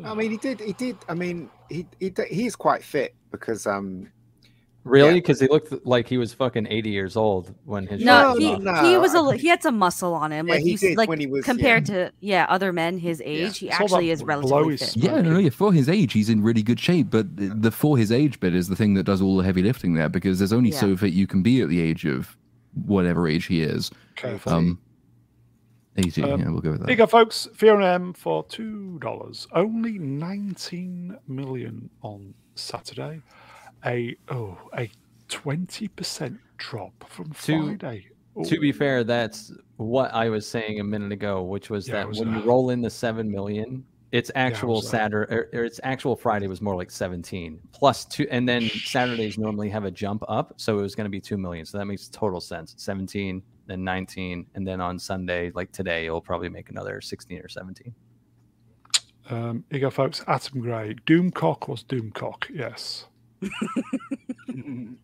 I 0.03 0.13
mean, 0.13 0.31
he 0.31 0.37
did. 0.37 0.59
He 0.59 0.73
did. 0.73 0.97
I 1.07 1.13
mean, 1.13 1.49
he 1.69 1.85
he 1.99 2.11
he 2.29 2.45
is 2.45 2.55
quite 2.55 2.83
fit 2.83 3.15
because 3.31 3.65
um 3.67 4.09
Really? 4.89 5.09
Yeah. 5.09 5.13
Because 5.15 5.39
he 5.39 5.47
looked 5.47 5.85
like 5.85 6.07
he 6.07 6.17
was 6.17 6.33
fucking 6.33 6.67
80 6.69 6.89
years 6.89 7.15
old 7.15 7.53
when 7.65 7.85
his 7.87 8.03
No, 8.03 8.35
he, 8.37 8.55
was 8.55 8.65
off. 8.65 8.85
he 8.85 8.97
was 8.97 9.13
a 9.13 9.17
I- 9.17 9.21
li- 9.21 9.37
he 9.37 9.47
had 9.47 9.61
some 9.63 9.77
muscle 9.77 10.13
on 10.13 10.31
him. 10.31 10.47
Yeah, 10.47 10.53
like 10.55 10.63
he 10.63 10.71
he's 10.71 10.81
did 10.81 10.97
like 10.97 11.07
when 11.09 11.19
he 11.19 11.27
was- 11.27 11.45
compared 11.45 11.85
to 11.87 12.11
yeah 12.19 12.45
other 12.49 12.73
men 12.73 12.97
his 12.97 13.21
age, 13.25 13.59
he 13.59 13.67
It's 13.67 13.79
actually 13.79 14.09
is 14.09 14.23
relatively 14.23 14.71
his 14.77 14.93
fit. 14.93 15.03
Yeah, 15.03 15.21
no, 15.21 15.33
no, 15.33 15.39
yeah. 15.39 15.49
For 15.49 15.71
his 15.71 15.87
age, 15.89 16.13
he's 16.13 16.29
in 16.29 16.41
really 16.41 16.63
good 16.63 16.79
shape. 16.79 17.07
But 17.09 17.35
the, 17.37 17.47
the 17.49 17.71
for 17.71 17.97
his 17.97 18.11
age 18.11 18.39
bit 18.39 18.53
is 18.55 18.67
the 18.67 18.75
thing 18.75 18.93
that 18.95 19.03
does 19.03 19.21
all 19.21 19.37
the 19.37 19.43
heavy 19.43 19.61
lifting 19.63 19.93
there 19.93 20.09
because 20.09 20.39
there's 20.39 20.53
only 20.53 20.71
Yeah. 20.71 20.79
so 20.79 20.97
fit 20.97 21.13
you 21.13 21.27
can 21.27 21.41
be 21.43 21.61
at 21.61 21.69
the 21.69 21.79
age 21.81 22.05
of 22.05 22.35
whatever 22.85 23.27
age 23.27 23.45
he 23.45 23.61
is. 23.61 23.91
Careful. 24.15 24.51
Um, 24.53 24.79
80, 25.97 26.23
Um, 26.23 26.39
yeah, 26.39 26.49
we'll 26.49 26.61
go 26.61 26.71
with 26.71 26.79
Here 26.79 26.85
that. 26.85 26.91
you 26.91 26.95
go, 26.97 27.05
folks. 27.07 27.47
Fiona 27.55 27.87
M 27.87 28.13
for 28.13 28.43
two 28.45 28.99
dollars. 28.99 29.47
Only 29.53 29.97
nineteen 29.99 31.17
million 31.27 31.89
on 32.01 32.33
Saturday. 32.55 33.21
A 33.85 34.15
oh 34.29 34.57
a 34.77 34.89
twenty 35.27 35.87
percent 35.87 36.37
drop 36.57 36.93
from 37.07 37.31
To- 37.43 37.77
Friday. 37.77 38.07
To 38.45 38.59
be 38.59 38.71
fair, 38.71 39.03
that's 39.03 39.51
what 39.77 40.13
I 40.13 40.29
was 40.29 40.47
saying 40.47 40.79
a 40.79 40.83
minute 40.83 41.11
ago, 41.11 41.41
which 41.43 41.69
was 41.69 41.87
Yeah, 41.87 41.95
that 41.95 42.07
was 42.07 42.19
when 42.19 42.33
you 42.33 42.41
roll 42.41 42.69
in 42.69 42.79
the 42.81 42.89
7 42.89 43.29
million, 43.29 43.83
its 44.13 44.31
actual 44.33 44.79
a- 44.79 44.83
Saturday 44.83 45.33
or, 45.33 45.49
or 45.51 45.65
its 45.65 45.79
actual 45.83 46.15
Friday 46.15 46.47
was 46.47 46.61
more 46.61 46.75
like 46.75 46.89
17 46.89 47.59
plus 47.73 48.05
two. 48.05 48.27
And 48.31 48.47
then 48.47 48.69
Saturdays 48.69 49.37
normally 49.37 49.69
have 49.69 49.83
a 49.83 49.91
jump 49.91 50.23
up. 50.29 50.53
So 50.57 50.79
it 50.79 50.81
was 50.81 50.95
going 50.95 51.05
to 51.05 51.09
be 51.09 51.19
2 51.19 51.37
million. 51.37 51.65
So 51.65 51.77
that 51.79 51.85
makes 51.85 52.07
total 52.07 52.39
sense. 52.39 52.75
17, 52.77 53.41
then 53.65 53.83
19. 53.83 54.45
And 54.55 54.65
then 54.65 54.79
on 54.79 54.97
Sunday, 54.99 55.51
like 55.53 55.71
today, 55.73 56.05
it'll 56.05 56.21
probably 56.21 56.49
make 56.49 56.69
another 56.69 57.01
16 57.01 57.39
or 57.39 57.49
17. 57.49 57.93
Um, 59.29 59.65
here 59.69 59.77
you 59.77 59.79
go, 59.79 59.89
folks. 59.89 60.23
Atom 60.27 60.61
Gray. 60.61 60.95
Doomcock 61.05 61.67
was 61.67 61.83
Doomcock. 61.83 62.45
Yes. 62.53 63.05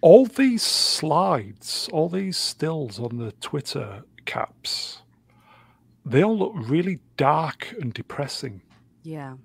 all 0.00 0.26
these 0.26 0.62
slides, 0.62 1.88
all 1.92 2.08
these 2.08 2.36
stills 2.36 2.98
on 2.98 3.16
the 3.16 3.32
Twitter 3.40 4.02
caps, 4.26 5.02
they 6.04 6.22
all 6.22 6.38
look 6.38 6.52
really 6.56 7.00
dark 7.16 7.74
and 7.80 7.92
depressing, 7.94 8.62
Yeah, 9.02 9.36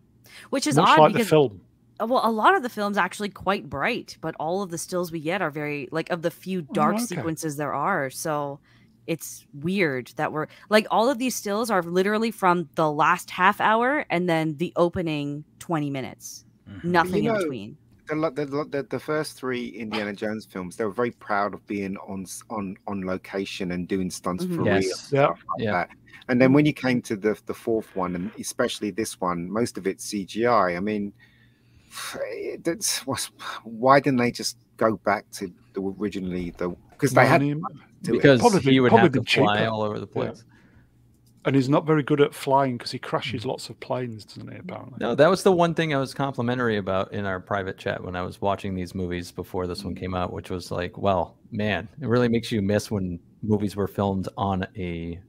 which 0.50 0.68
is 0.68 0.78
much 0.78 0.98
odd 0.98 0.98
like 0.98 1.14
the 1.14 1.20
because 1.20 1.30
film. 1.30 1.62
uh, 2.02 2.08
well, 2.08 2.22
a 2.24 2.32
lot 2.32 2.56
of 2.56 2.64
the 2.64 2.70
film's 2.70 2.98
actually 2.98 3.30
quite 3.30 3.70
bright, 3.70 4.18
but 4.22 4.36
all 4.40 4.62
of 4.62 4.70
the 4.70 4.78
stills 4.78 5.12
we 5.12 5.22
get 5.22 5.42
are 5.42 5.52
very 5.52 5.88
like 5.92 6.10
of 6.10 6.22
the 6.22 6.32
few 6.32 6.62
dark 6.62 7.00
Oh, 7.00 7.04
okay. 7.04 7.06
sequences 7.06 7.58
there 7.58 7.74
are. 7.74 8.10
So 8.10 8.60
it's 9.08 9.46
weird 9.54 10.12
that 10.18 10.32
we're 10.34 10.48
like 10.70 10.86
all 10.92 11.10
of 11.10 11.18
these 11.18 11.36
stills 11.36 11.72
are 11.72 11.82
literally 11.84 12.32
from 12.32 12.70
the 12.76 12.92
last 12.92 13.32
half 13.32 13.60
hour 13.62 14.06
and 14.10 14.30
then 14.30 14.58
the 14.58 14.74
opening 14.76 15.46
twenty 15.60 15.90
minutes. 15.90 16.46
Mhm. 16.70 16.84
Nothing 16.84 17.24
You 17.26 17.32
in 17.36 17.38
between. 17.42 17.78
the, 18.08 18.16
the, 18.32 18.66
the 18.70 18.84
the 18.90 19.00
first 19.00 19.38
three 19.38 19.68
Indiana 19.70 20.14
Jones 20.14 20.46
films, 20.46 20.76
they 20.76 20.84
were 20.86 20.92
very 20.92 21.12
proud 21.12 21.54
of 21.54 21.66
being 21.68 21.96
on 21.98 22.26
on 22.50 22.76
on 22.88 23.06
location 23.06 23.72
and 23.72 23.88
doing 23.88 24.10
stunts 24.10 24.46
Mhm. 24.46 24.56
for 24.56 24.64
real, 24.64 24.74
and 24.76 24.84
Yes. 24.84 25.10
Yeah. 25.12 25.26
stuff 25.26 25.40
like 25.50 25.64
Yeah. 25.66 25.72
that. 25.72 25.90
And 26.28 26.40
then 26.42 26.54
when 26.54 26.66
you 26.66 26.74
came 26.74 27.02
to 27.04 27.16
the 27.16 27.38
the 27.46 27.54
fourth 27.54 27.96
one, 27.96 28.16
and 28.16 28.32
especially 28.40 28.92
this 28.92 29.20
one, 29.22 29.50
most 29.52 29.78
of 29.78 29.86
it's 29.88 30.06
CGI. 30.06 30.76
I 30.76 30.80
mean, 30.80 31.14
that's 32.64 33.06
what's 33.06 33.32
why 33.64 34.00
didn't 34.00 34.20
they 34.20 34.32
just 34.32 34.58
go 34.78 34.98
back 34.98 35.30
to 35.32 35.52
the 35.74 35.82
originally 35.82 36.52
the 36.58 36.70
because 36.92 37.14
they 37.14 37.26
had 37.26 37.42
Money- 37.42 37.54
to 38.04 38.12
it. 38.12 38.14
Because 38.14 38.40
Probably 38.40 38.62
he 38.62 38.80
would 38.80 38.90
probably 38.90 39.04
have 39.06 39.14
to 39.14 39.20
been 39.22 39.26
fly 39.46 39.66
all 39.66 39.82
over 39.82 40.00
the 40.00 40.08
Yeah. 40.16 40.32
Place. 41.44 41.48
and 41.50 41.56
he's 41.56 41.70
not 41.70 41.86
very 41.86 42.04
good 42.04 42.22
at 42.22 42.34
flying 42.34 42.78
because 42.78 42.92
he 42.92 43.00
crashes 43.00 43.44
Mm. 43.44 43.48
lots 43.48 43.70
of 43.70 43.80
planes, 43.80 44.26
doesn't 44.26 44.52
he? 44.52 44.58
Apparently. 44.58 44.98
No, 45.00 45.16
that 45.16 45.30
was 45.30 45.44
the 45.44 45.52
one 45.52 45.74
thing 45.74 45.94
I 45.94 45.98
was 46.00 46.14
complimentary 46.14 46.78
about 46.78 47.14
in 47.14 47.26
our 47.26 47.40
private 47.40 47.78
chat 47.78 48.04
when 48.04 48.16
I 48.16 48.22
was 48.22 48.42
watching 48.42 48.76
these 48.76 48.94
movies 48.94 49.32
before 49.32 49.66
this 49.68 49.84
one 49.84 49.96
came 49.96 50.14
out, 50.14 50.34
which 50.34 50.50
was 50.50 50.72
like, 50.72 50.98
well, 50.98 51.36
man, 51.52 51.88
it 52.02 52.08
really 52.08 52.28
makes 52.30 52.52
you 52.52 52.62
miss 52.62 52.92
when 52.92 53.20
movies 53.42 53.76
were 53.76 53.88
filmed 53.88 54.28
on 54.38 54.68
a 54.78 55.20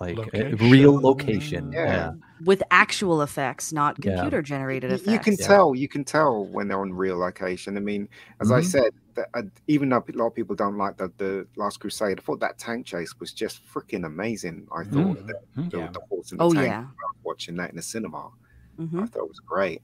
like 0.00 0.16
a 0.34 0.54
real 0.56 0.94
Location. 1.00 1.02
location. 1.02 1.72
Yeah. 1.72 1.86
Yeah. 1.86 2.12
with 2.44 2.62
actual 2.70 3.22
effects, 3.22 3.72
not 3.72 3.98
computer 4.00 4.42
generated 4.42 4.90
You- 4.90 4.96
effects. 4.96 5.10
You 5.12 5.18
can 5.20 5.36
Yeah. 5.40 5.46
tell. 5.46 5.74
You 5.74 5.88
can 5.88 6.04
tell 6.04 6.44
when 6.46 6.68
they're 6.68 6.80
on 6.80 6.92
real 6.92 7.16
location. 7.18 7.76
I 7.78 7.80
mean, 7.80 8.08
as 8.40 8.52
I 8.52 8.60
Mhm. 8.60 8.64
said, 8.64 8.92
that, 9.14 9.28
uh, 9.32 9.42
even 9.68 9.88
though 9.88 10.04
a 10.06 10.12
lot 10.18 10.26
of 10.26 10.34
people 10.34 10.54
don't 10.54 10.76
like 10.76 10.98
the, 10.98 11.10
the 11.16 11.46
Last 11.56 11.80
Crusade, 11.80 12.18
I 12.18 12.22
thought 12.22 12.40
that 12.40 12.58
tank 12.58 12.84
chase 12.84 13.18
was 13.18 13.32
just 13.32 13.64
freaking 13.66 14.04
amazing. 14.04 14.68
I 14.70 14.84
thought 14.84 15.16
Mhm. 15.16 15.26
the, 15.28 15.34
Mhm. 15.62 15.70
the, 15.70 15.78
Yeah. 15.78 15.90
the 15.92 16.00
horse 16.10 16.30
and 16.30 16.38
the 16.40 16.44
oh 16.44 16.52
tank. 16.52 16.66
yeah. 16.66 16.86
Watching 17.24 17.56
that 17.56 17.70
in 17.70 17.76
the 17.76 17.82
cinema. 17.82 18.30
hmm 18.76 19.00
I 19.00 19.06
thought 19.06 19.22
it 19.24 19.28
was 19.28 19.40
great. 19.40 19.80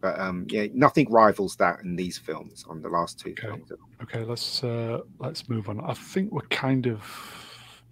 But 0.00 0.20
um, 0.20 0.46
yeah, 0.48 0.66
nothing 0.72 1.10
rivals 1.10 1.56
that 1.56 1.80
in 1.82 1.96
these 1.96 2.16
films. 2.16 2.64
On 2.68 2.80
the 2.80 2.88
last 2.88 3.18
two 3.18 3.30
Okay. 3.30 3.48
films, 3.48 3.72
Okay, 4.04 4.22
let's 4.22 4.62
uh, 4.62 5.00
let's 5.18 5.48
move 5.48 5.68
on. 5.68 5.80
I 5.80 5.94
think 5.94 6.30
we're 6.30 6.42
kind 6.42 6.86
of 6.86 7.02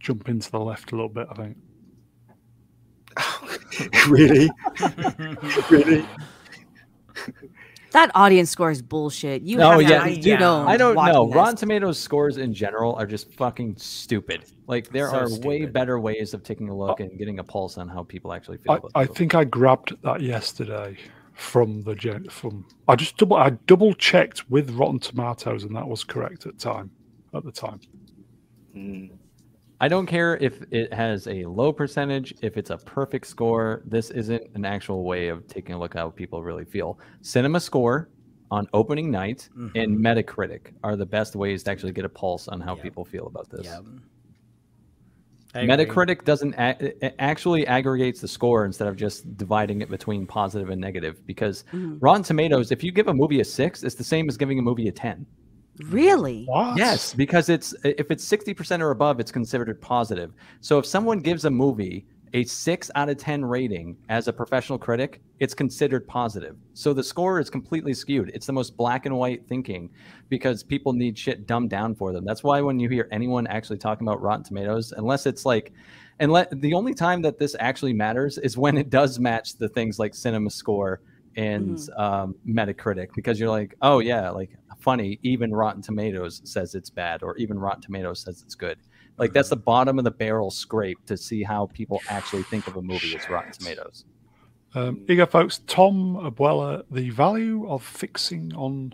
jumping 0.00 0.36
into 0.36 0.50
the 0.50 0.60
left 0.60 0.92
a 0.92 0.94
little 0.94 1.08
bit. 1.08 1.26
I 1.30 1.34
think. 1.34 1.56
really, 4.08 4.50
really. 5.70 6.04
That 7.92 8.10
audience 8.14 8.50
score 8.50 8.70
is 8.70 8.82
bullshit. 8.82 9.40
You 9.42 9.56
No, 9.56 9.70
have 9.78 9.82
yeah, 9.82 10.02
I- 10.02 10.08
you 10.08 10.32
yeah. 10.32 10.38
don't. 10.38 10.68
I 10.68 10.76
don't 10.76 10.94
know. 10.96 11.26
this. 11.26 11.34
Rotten 11.34 11.56
Tomatoes 11.56 11.98
scores 11.98 12.36
in 12.36 12.52
general 12.52 12.94
are 12.96 13.06
just 13.06 13.32
fucking 13.34 13.76
stupid. 13.78 14.44
Like 14.66 14.90
there 14.90 15.08
So 15.08 15.16
are 15.20 15.38
way 15.40 15.64
better 15.64 15.98
ways 15.98 16.34
of 16.34 16.42
taking 16.42 16.68
a 16.68 16.76
look 16.76 17.00
and 17.00 17.16
getting 17.16 17.38
a 17.38 17.44
pulse 17.44 17.78
on 17.78 17.88
how 17.88 18.02
people 18.02 18.32
actually 18.34 18.58
feel 18.58 18.72
I, 18.72 18.76
about 18.76 18.90
I 18.94 19.06
think 19.06 19.34
I 19.34 19.44
grabbed 19.44 19.94
that 20.02 20.20
yesterday 20.20 20.98
from 21.32 21.82
the 21.84 21.94
gen 21.94 22.28
from. 22.28 22.66
I 22.88 22.96
just 22.96 23.16
double 23.16 23.36
I 23.36 23.50
double 23.66 23.94
checked 23.94 24.50
with 24.50 24.70
Rotten 24.72 24.98
Tomatoes 24.98 25.64
and 25.64 25.74
that 25.74 25.86
was 25.88 26.04
correct 26.04 26.44
at 26.46 26.58
time 26.58 26.90
at 27.32 27.44
the 27.44 27.52
time. 27.52 27.80
Mm. 28.76 29.10
I 29.80 29.88
don't 29.88 30.06
care 30.06 30.36
if 30.38 30.62
it 30.70 30.92
has 30.92 31.26
a 31.26 31.44
low 31.44 31.72
percentage, 31.72 32.34
if 32.42 32.56
it's 32.56 32.70
a 32.70 32.78
perfect 32.78 33.26
score. 33.26 33.82
This 33.84 34.10
isn't 34.10 34.42
an 34.54 34.64
actual 34.64 35.04
way 35.04 35.28
of 35.28 35.46
taking 35.48 35.74
a 35.74 35.78
look 35.78 35.94
at 35.94 35.98
how 35.98 36.10
people 36.10 36.42
really 36.42 36.64
feel. 36.64 36.98
Cinema 37.20 37.60
score 37.60 38.08
on 38.50 38.66
opening 38.72 39.10
night 39.10 39.48
and 39.74 39.98
Metacritic 39.98 40.72
are 40.82 40.96
the 40.96 41.04
best 41.04 41.36
ways 41.36 41.62
to 41.64 41.70
actually 41.70 41.92
get 41.92 42.04
a 42.04 42.08
pulse 42.08 42.48
on 42.48 42.60
how 42.60 42.74
Yep. 42.76 42.82
people 42.84 43.04
feel 43.04 43.26
about 43.26 43.50
this. 43.50 43.66
Yeah. 43.66 43.80
Metacritic 45.54 46.24
doesn't 46.24 46.54
a- 46.54 46.76
it 47.06 47.14
actually 47.18 47.66
aggregates 47.66 48.20
the 48.20 48.28
score 48.28 48.64
instead 48.66 48.88
of 48.88 48.96
just 48.96 49.36
dividing 49.36 49.80
it 49.80 49.88
between 49.90 50.26
positive 50.26 50.68
and 50.70 50.80
negative. 50.80 51.26
Because 51.26 51.64
Mhm. 51.72 51.98
Rotten 52.00 52.22
Tomatoes, 52.22 52.70
if 52.72 52.84
you 52.84 52.92
give 52.92 53.08
a 53.08 53.14
movie 53.14 53.40
a 53.40 53.44
six, 53.44 53.82
it's 53.82 53.94
the 53.94 54.04
same 54.04 54.28
as 54.28 54.36
giving 54.36 54.58
a 54.58 54.62
movie 54.62 54.88
a 54.88 54.92
ten. 54.92 55.26
Really? 55.84 56.44
What? 56.46 56.78
Yes, 56.78 57.14
because 57.14 57.48
it's 57.48 57.74
if 57.84 58.10
it's 58.10 58.24
sixty 58.24 58.54
percent 58.54 58.82
or 58.82 58.90
above, 58.90 59.20
it's 59.20 59.32
considered 59.32 59.80
positive. 59.80 60.32
So 60.60 60.78
if 60.78 60.86
someone 60.86 61.20
gives 61.20 61.44
a 61.44 61.50
movie 61.50 62.06
a 62.32 62.44
six 62.44 62.90
out 62.94 63.08
of 63.08 63.16
ten 63.16 63.44
rating 63.44 63.96
as 64.08 64.28
a 64.28 64.32
professional 64.32 64.78
critic, 64.78 65.20
it's 65.38 65.54
considered 65.54 66.06
positive. 66.06 66.56
So 66.74 66.92
the 66.92 67.02
score 67.02 67.38
is 67.40 67.48
completely 67.48 67.94
skewed. 67.94 68.30
It's 68.34 68.46
the 68.46 68.52
most 68.52 68.76
black 68.76 69.06
and 69.06 69.16
white 69.16 69.46
thinking 69.48 69.90
because 70.28 70.62
people 70.62 70.92
need 70.92 71.16
shit 71.16 71.46
dumbed 71.46 71.70
down 71.70 71.94
for 71.94 72.12
them. 72.12 72.24
That's 72.24 72.42
why 72.42 72.60
when 72.60 72.80
you 72.80 72.88
hear 72.88 73.08
anyone 73.12 73.46
actually 73.46 73.78
talking 73.78 74.06
about 74.06 74.20
Rotten 74.20 74.44
Tomatoes, 74.44 74.92
unless 74.96 75.26
it's 75.26 75.46
like 75.46 75.72
and 76.18 76.32
let 76.32 76.60
the 76.60 76.74
only 76.74 76.94
time 76.94 77.22
that 77.22 77.38
this 77.38 77.54
actually 77.60 77.92
matters 77.92 78.38
is 78.38 78.56
when 78.56 78.76
it 78.76 78.90
does 78.90 79.18
match 79.18 79.56
the 79.56 79.68
things 79.68 79.98
like 79.98 80.14
cinema 80.14 80.50
score 80.50 81.00
and 81.36 81.78
um, 81.96 82.34
Metacritic, 82.46 83.08
because 83.14 83.38
you're 83.38 83.50
like, 83.50 83.74
oh 83.82 84.00
yeah, 84.00 84.30
like 84.30 84.50
funny. 84.78 85.18
Even 85.22 85.52
Rotten 85.52 85.82
Tomatoes 85.82 86.42
says 86.44 86.74
it's 86.74 86.90
bad, 86.90 87.22
or 87.22 87.36
even 87.36 87.58
Rotten 87.58 87.82
Tomatoes 87.82 88.20
says 88.20 88.42
it's 88.42 88.54
good. 88.54 88.78
Like 89.18 89.32
that's 89.32 89.48
the 89.48 89.56
bottom 89.56 89.98
of 89.98 90.04
the 90.04 90.10
barrel 90.10 90.50
scrape 90.50 91.04
to 91.06 91.16
see 91.16 91.42
how 91.42 91.66
people 91.66 92.00
actually 92.08 92.42
think 92.44 92.66
of 92.66 92.76
a 92.76 92.82
movie 92.82 93.16
as 93.16 93.28
Rotten 93.28 93.52
Tomatoes. 93.52 94.04
Um, 94.74 94.96
here 95.06 95.16
you 95.16 95.16
go, 95.16 95.26
folks. 95.26 95.60
Tom 95.66 96.16
Abuela, 96.16 96.84
the 96.90 97.08
value 97.10 97.66
of 97.68 97.82
fixing 97.82 98.52
on 98.54 98.92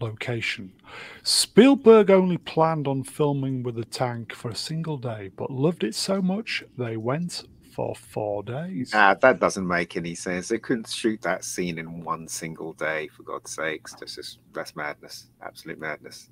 location. 0.00 0.72
Spielberg 1.22 2.10
only 2.10 2.38
planned 2.38 2.88
on 2.88 3.04
filming 3.04 3.62
with 3.62 3.76
the 3.76 3.84
tank 3.84 4.34
for 4.34 4.50
a 4.50 4.56
single 4.56 4.96
day, 4.96 5.30
but 5.36 5.50
loved 5.50 5.84
it 5.84 5.94
so 5.94 6.20
much 6.20 6.64
they 6.76 6.96
went 6.96 7.44
for 7.70 7.94
four 7.94 8.42
days. 8.42 8.90
Ah, 8.94 9.14
that 9.22 9.40
doesn't 9.40 9.66
make 9.66 9.96
any 9.96 10.14
sense. 10.14 10.48
They 10.48 10.58
couldn't 10.58 10.88
shoot 10.88 11.20
that 11.22 11.44
scene 11.44 11.78
in 11.78 12.04
one 12.04 12.28
single 12.28 12.72
day, 12.74 13.08
for 13.08 13.22
God's 13.22 13.52
sakes. 13.52 13.94
This 13.94 14.18
is 14.18 14.38
that's 14.54 14.76
madness, 14.76 15.28
absolute 15.42 15.78
madness. 15.78 16.28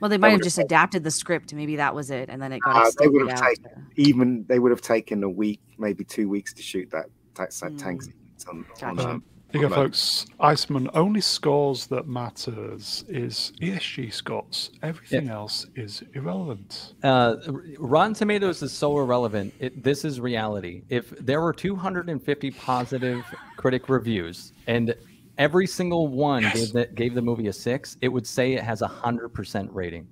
Well, 0.00 0.08
they 0.08 0.18
might 0.18 0.30
have 0.30 0.40
would've 0.40 0.44
just 0.44 0.58
adapted 0.58 1.04
the 1.04 1.10
script. 1.10 1.52
Maybe 1.52 1.76
that 1.76 1.94
was 1.94 2.10
it, 2.10 2.28
and 2.30 2.40
then 2.40 2.52
it 2.52 2.62
got 2.62 2.76
Uh, 2.76 2.90
they 2.98 3.08
would 3.08 3.28
have 3.28 3.40
taken 3.42 3.86
even 3.96 4.46
they 4.48 4.58
would 4.58 4.70
have 4.70 4.80
taken 4.80 5.22
a 5.24 5.30
week, 5.30 5.60
maybe 5.78 6.04
two 6.04 6.28
weeks 6.28 6.54
to 6.54 6.62
shoot 6.62 6.88
that 6.90 7.06
that, 7.36 7.50
that 7.60 7.78
tank 7.78 8.02
Mm. 8.02 8.06
sequence 8.06 8.46
on, 8.48 8.64
on 8.82 8.98
Gotcha. 8.98 9.10
um, 9.10 9.22
Here 9.52 9.62
you 9.62 9.68
go, 9.68 9.74
folks. 9.74 10.26
Iceman 10.38 10.88
only 10.94 11.20
scores 11.20 11.86
that 11.88 12.06
matters 12.06 13.04
is 13.08 13.52
ESG 13.60 14.12
scores. 14.12 14.70
Everything 14.82 15.26
yeah. 15.26 15.34
else 15.34 15.66
is 15.74 16.04
irrelevant. 16.14 16.94
Uh, 17.02 17.36
Rotten 17.78 18.14
Tomatoes 18.14 18.62
is 18.62 18.72
so 18.72 18.98
irrelevant. 18.98 19.52
It, 19.58 19.82
this 19.82 20.04
is 20.04 20.20
reality. 20.20 20.82
If 20.88 21.10
there 21.18 21.40
were 21.40 21.52
250 21.52 22.50
positive 22.52 23.24
critic 23.56 23.88
reviews 23.88 24.52
and 24.68 24.94
every 25.36 25.66
single 25.66 26.06
one 26.06 26.42
yes. 26.42 26.54
gave, 26.54 26.72
the, 26.72 26.86
gave 26.94 27.14
the 27.14 27.22
movie 27.22 27.48
a 27.48 27.52
six, 27.52 27.96
it 28.00 28.08
would 28.08 28.26
say 28.26 28.52
it 28.52 28.62
has 28.62 28.82
a 28.82 28.88
hundred 28.88 29.30
percent 29.30 29.72
rating. 29.72 30.06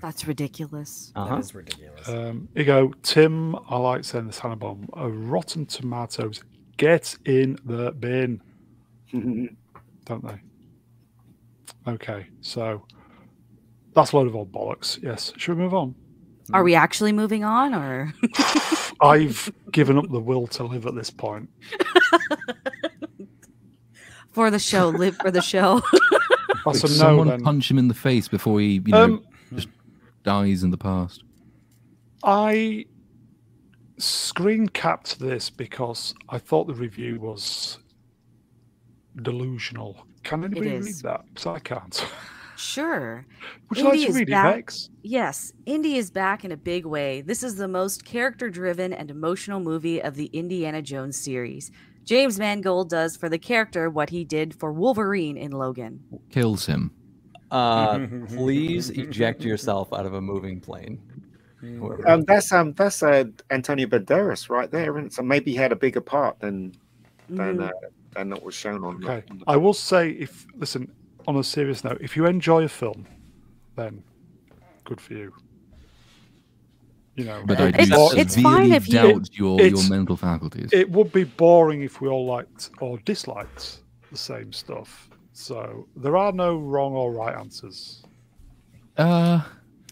That's 0.00 0.26
ridiculous. 0.26 1.12
Uh-huh. 1.14 1.34
That 1.34 1.40
is 1.40 1.54
ridiculous. 1.54 2.08
Um, 2.08 2.48
you 2.54 2.64
go, 2.64 2.92
Tim. 3.02 3.54
I 3.68 3.76
like 3.76 4.04
saying 4.04 4.26
this 4.26 4.38
Hannibal. 4.38 4.78
A 4.94 5.08
Rotten 5.08 5.66
Tomatoes 5.66 6.42
get 6.78 7.16
in 7.26 7.58
the 7.66 7.92
bin. 7.92 8.40
don't 10.04 10.24
they? 10.24 10.40
Okay, 11.86 12.26
so 12.40 12.84
that's 13.94 14.12
a 14.12 14.16
load 14.16 14.26
of 14.26 14.36
old 14.36 14.52
bollocks. 14.52 15.02
Yes. 15.02 15.32
Should 15.36 15.56
we 15.56 15.62
move 15.62 15.74
on? 15.74 15.94
Are 16.52 16.64
we 16.64 16.74
actually 16.74 17.12
moving 17.12 17.44
on, 17.44 17.74
or? 17.74 18.12
I've 19.00 19.52
given 19.70 19.96
up 19.96 20.10
the 20.10 20.20
will 20.20 20.46
to 20.48 20.64
live 20.64 20.86
at 20.86 20.94
this 20.94 21.10
point. 21.10 21.48
for 24.32 24.50
the 24.50 24.58
show, 24.58 24.88
live 24.88 25.16
for 25.16 25.30
the 25.30 25.40
show. 25.40 25.80
That's 26.66 26.84
a 26.84 26.88
no, 26.88 26.92
someone 26.92 27.28
then. 27.28 27.42
punch 27.42 27.70
him 27.70 27.78
in 27.78 27.88
the 27.88 27.94
face 27.94 28.28
before 28.28 28.60
he, 28.60 28.82
you 28.84 28.92
know, 28.92 29.04
um, 29.04 29.24
just 29.54 29.68
dies 30.24 30.62
in 30.62 30.70
the 30.70 30.78
past. 30.78 31.22
I 32.24 32.86
screen 33.98 34.68
capped 34.68 35.18
this 35.18 35.50
because 35.50 36.14
I 36.28 36.38
thought 36.38 36.66
the 36.66 36.74
review 36.74 37.20
was 37.20 37.78
delusional. 39.22 40.06
Can 40.22 40.44
anybody 40.44 40.78
read 40.78 40.94
that? 41.02 41.24
Because 41.28 41.46
I 41.46 41.58
can't. 41.58 42.06
Sure. 42.56 43.24
Would 43.68 43.78
you 43.78 43.86
Indy 43.86 43.98
like 43.98 44.06
to 44.08 44.12
read 44.12 44.28
back, 44.28 44.54
it, 44.54 44.56
Vex? 44.56 44.90
Yes. 45.02 45.52
Indy 45.66 45.96
is 45.96 46.10
back 46.10 46.44
in 46.44 46.52
a 46.52 46.56
big 46.56 46.84
way. 46.84 47.22
This 47.22 47.42
is 47.42 47.56
the 47.56 47.68
most 47.68 48.04
character 48.04 48.50
driven 48.50 48.92
and 48.92 49.10
emotional 49.10 49.60
movie 49.60 50.02
of 50.02 50.14
the 50.14 50.26
Indiana 50.26 50.82
Jones 50.82 51.16
series. 51.16 51.70
James 52.04 52.38
Mangold 52.38 52.90
does 52.90 53.16
for 53.16 53.28
the 53.28 53.38
character 53.38 53.88
what 53.88 54.10
he 54.10 54.24
did 54.24 54.54
for 54.54 54.72
Wolverine 54.72 55.36
in 55.36 55.52
Logan. 55.52 56.02
Kills 56.30 56.66
him. 56.66 56.90
Uh, 57.50 58.06
please 58.28 58.90
eject 58.90 59.42
yourself 59.42 59.92
out 59.92 60.06
of 60.06 60.14
a 60.14 60.20
moving 60.20 60.60
plane. 60.60 61.00
Um, 62.06 62.22
that's 62.22 62.52
um, 62.52 62.72
that's 62.72 63.02
uh, 63.02 63.24
Antonio 63.50 63.86
Banderas 63.86 64.48
right 64.48 64.70
there, 64.70 64.96
and 64.96 65.12
so 65.12 65.22
maybe 65.22 65.50
he 65.50 65.56
had 65.58 65.72
a 65.72 65.76
bigger 65.76 66.00
part 66.00 66.40
than 66.40 66.74
than 67.28 67.58
mm. 67.58 67.68
uh, 67.68 67.88
than 68.14 68.30
what 68.30 68.42
was 68.42 68.54
shown 68.54 68.84
on. 68.84 69.04
Okay, 69.04 69.22
the, 69.28 69.44
I 69.46 69.56
will 69.56 69.74
say, 69.74 70.10
if 70.10 70.46
listen, 70.56 70.90
on 71.26 71.36
a 71.36 71.44
serious 71.44 71.84
note, 71.84 71.98
if 72.00 72.16
you 72.16 72.26
enjoy 72.26 72.64
a 72.64 72.68
film, 72.68 73.06
then 73.76 74.02
good 74.84 75.00
for 75.00 75.14
you. 75.14 75.32
You 77.16 77.24
know, 77.24 77.42
but 77.44 77.60
I 77.60 77.72
it's, 77.74 78.14
it's 78.14 78.40
fine 78.40 78.72
if 78.72 78.88
you 78.88 78.94
doubt 78.94 79.28
your 79.32 79.60
your 79.60 79.88
mental 79.90 80.16
faculties. 80.16 80.70
It 80.72 80.90
would 80.90 81.12
be 81.12 81.24
boring 81.24 81.82
if 81.82 82.00
we 82.00 82.08
all 82.08 82.24
liked 82.24 82.70
or 82.80 82.98
disliked 82.98 83.80
the 84.10 84.16
same 84.16 84.52
stuff. 84.52 85.10
So 85.32 85.86
there 85.96 86.16
are 86.16 86.32
no 86.32 86.56
wrong 86.56 86.94
or 86.94 87.12
right 87.12 87.36
answers. 87.36 88.02
Uh, 88.96 89.40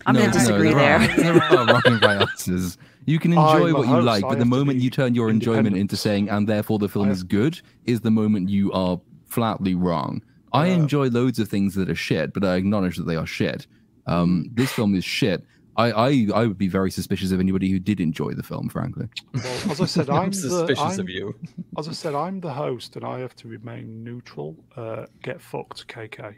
I'm 0.06 0.14
no, 0.14 0.20
going 0.20 0.32
to 0.32 0.38
disagree 0.38 0.70
no, 0.70 0.76
there. 0.76 1.00
Are, 1.00 1.16
there 1.16 1.42
are 1.42 1.66
wrong 1.66 1.82
and 1.84 2.02
right 2.02 2.20
answers. 2.20 2.78
You 3.09 3.18
can 3.18 3.32
enjoy 3.32 3.72
what 3.72 3.89
you 3.89 4.02
like, 4.02 4.22
but 4.22 4.39
the 4.39 4.44
moment 4.44 4.80
you 4.80 4.90
turn 4.90 5.14
your 5.14 5.30
enjoyment 5.30 5.76
into 5.76 5.97
saying, 5.97 6.28
and 6.28 6.47
therefore 6.47 6.78
the 6.78 6.90
film 6.90 7.10
is 7.10 7.22
good, 7.22 7.60
is 7.86 8.02
the 8.02 8.10
moment 8.10 8.51
you 8.51 8.70
are 8.72 9.01
flatly 9.26 9.74
wrong. 9.74 10.22
I 10.52 10.66
enjoy 10.66 11.09
loads 11.09 11.39
of 11.39 11.48
things 11.48 11.74
that 11.76 11.89
are 11.89 11.94
shit, 11.94 12.35
but 12.35 12.44
I 12.44 12.56
acknowledge 12.56 12.97
that 12.98 13.05
they 13.05 13.16
are 13.16 13.26
shit. 13.26 13.66
Um, 14.06 14.51
this 14.52 14.70
film 14.72 14.94
is 14.94 15.05
shit. 15.05 15.43
I, 15.78 15.90
I, 15.93 16.26
I 16.35 16.47
would 16.47 16.59
be 16.59 16.68
very 16.68 16.90
suspicious 16.90 17.30
of 17.30 17.40
anybody 17.40 17.70
who 17.70 17.78
did 17.78 18.01
enjoy 18.01 18.35
the 18.35 18.43
film, 18.43 18.68
frankly. 18.68 19.09
Well, 19.32 19.44
as 19.70 19.80
I 19.80 19.86
said, 19.86 20.10
I'm, 20.10 20.24
I'm 20.24 20.32
suspicious 20.32 20.78
the, 20.78 20.85
I'm, 20.85 21.01
of 21.01 21.09
you. 21.09 21.35
As 21.78 21.89
I 21.89 21.93
said, 21.93 22.14
I'm 22.14 22.40
the 22.40 22.52
host, 22.52 22.97
and 22.97 23.06
I 23.06 23.20
have 23.20 23.36
to 23.36 23.48
remain 23.48 24.05
neutral. 24.05 24.56
Uh, 24.76 25.06
get 25.22 25.40
fucked, 25.40 25.86
KK. 25.86 26.35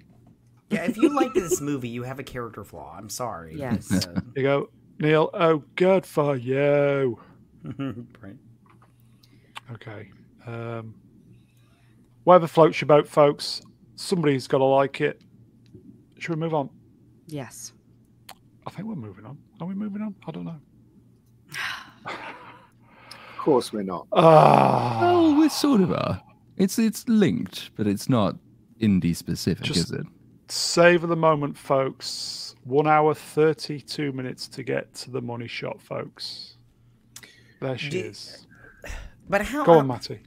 Yeah, 0.70 0.84
if 0.84 0.96
you 0.96 1.08
like 1.08 1.34
this 1.34 1.60
movie, 1.60 1.88
you 1.88 2.04
have 2.04 2.20
a 2.20 2.22
character 2.22 2.62
flaw. 2.62 2.94
I'm 2.96 3.08
sorry. 3.08 3.56
Yes. 3.56 3.90
Uh, 4.06 4.20
you 4.36 4.42
go, 4.42 4.68
Neil. 5.00 5.30
Oh, 5.32 5.64
good 5.76 6.04
for 6.04 6.36
you. 6.36 7.18
right. 7.64 8.36
Okay. 9.72 10.10
Um, 10.46 10.94
whatever 12.24 12.46
floats 12.46 12.80
your 12.80 12.86
boat, 12.86 13.08
folks. 13.08 13.62
Somebody's 13.96 14.46
got 14.46 14.58
to 14.58 14.64
like 14.64 15.00
it. 15.00 15.22
Should 16.18 16.34
we 16.34 16.40
move 16.40 16.54
on? 16.54 16.68
Yes. 17.26 17.72
I 18.66 18.70
think 18.70 18.88
we're 18.88 18.94
moving 18.94 19.24
on. 19.24 19.38
Are 19.60 19.66
we 19.66 19.74
moving 19.74 20.02
on? 20.02 20.14
I 20.26 20.30
don't 20.30 20.44
know. 20.44 20.60
of 22.06 23.38
course 23.38 23.72
we're 23.72 23.82
not. 23.82 24.06
Uh, 24.12 24.98
well, 25.00 25.34
we 25.34 25.48
sort 25.48 25.80
of 25.80 25.92
are. 25.92 26.22
It's 26.58 26.78
it's 26.78 27.08
linked, 27.08 27.70
but 27.74 27.86
it's 27.86 28.08
not 28.08 28.36
Indy 28.80 29.14
specific, 29.14 29.64
Just 29.64 29.80
is 29.80 29.90
it? 29.92 30.06
Savor 30.50 31.06
the 31.06 31.16
moment, 31.16 31.56
folks. 31.56 32.54
One 32.64 32.86
hour 32.86 33.14
thirty-two 33.14 34.12
minutes 34.12 34.48
to 34.48 34.62
get 34.62 34.92
to 34.96 35.10
the 35.10 35.20
money 35.20 35.46
shot, 35.48 35.80
folks. 35.80 36.56
There 37.60 37.78
she 37.78 37.98
is. 37.98 38.46
But 39.28 39.42
how? 39.42 39.64
Go 39.64 39.74
on, 39.74 39.86
Matty. 39.86 40.18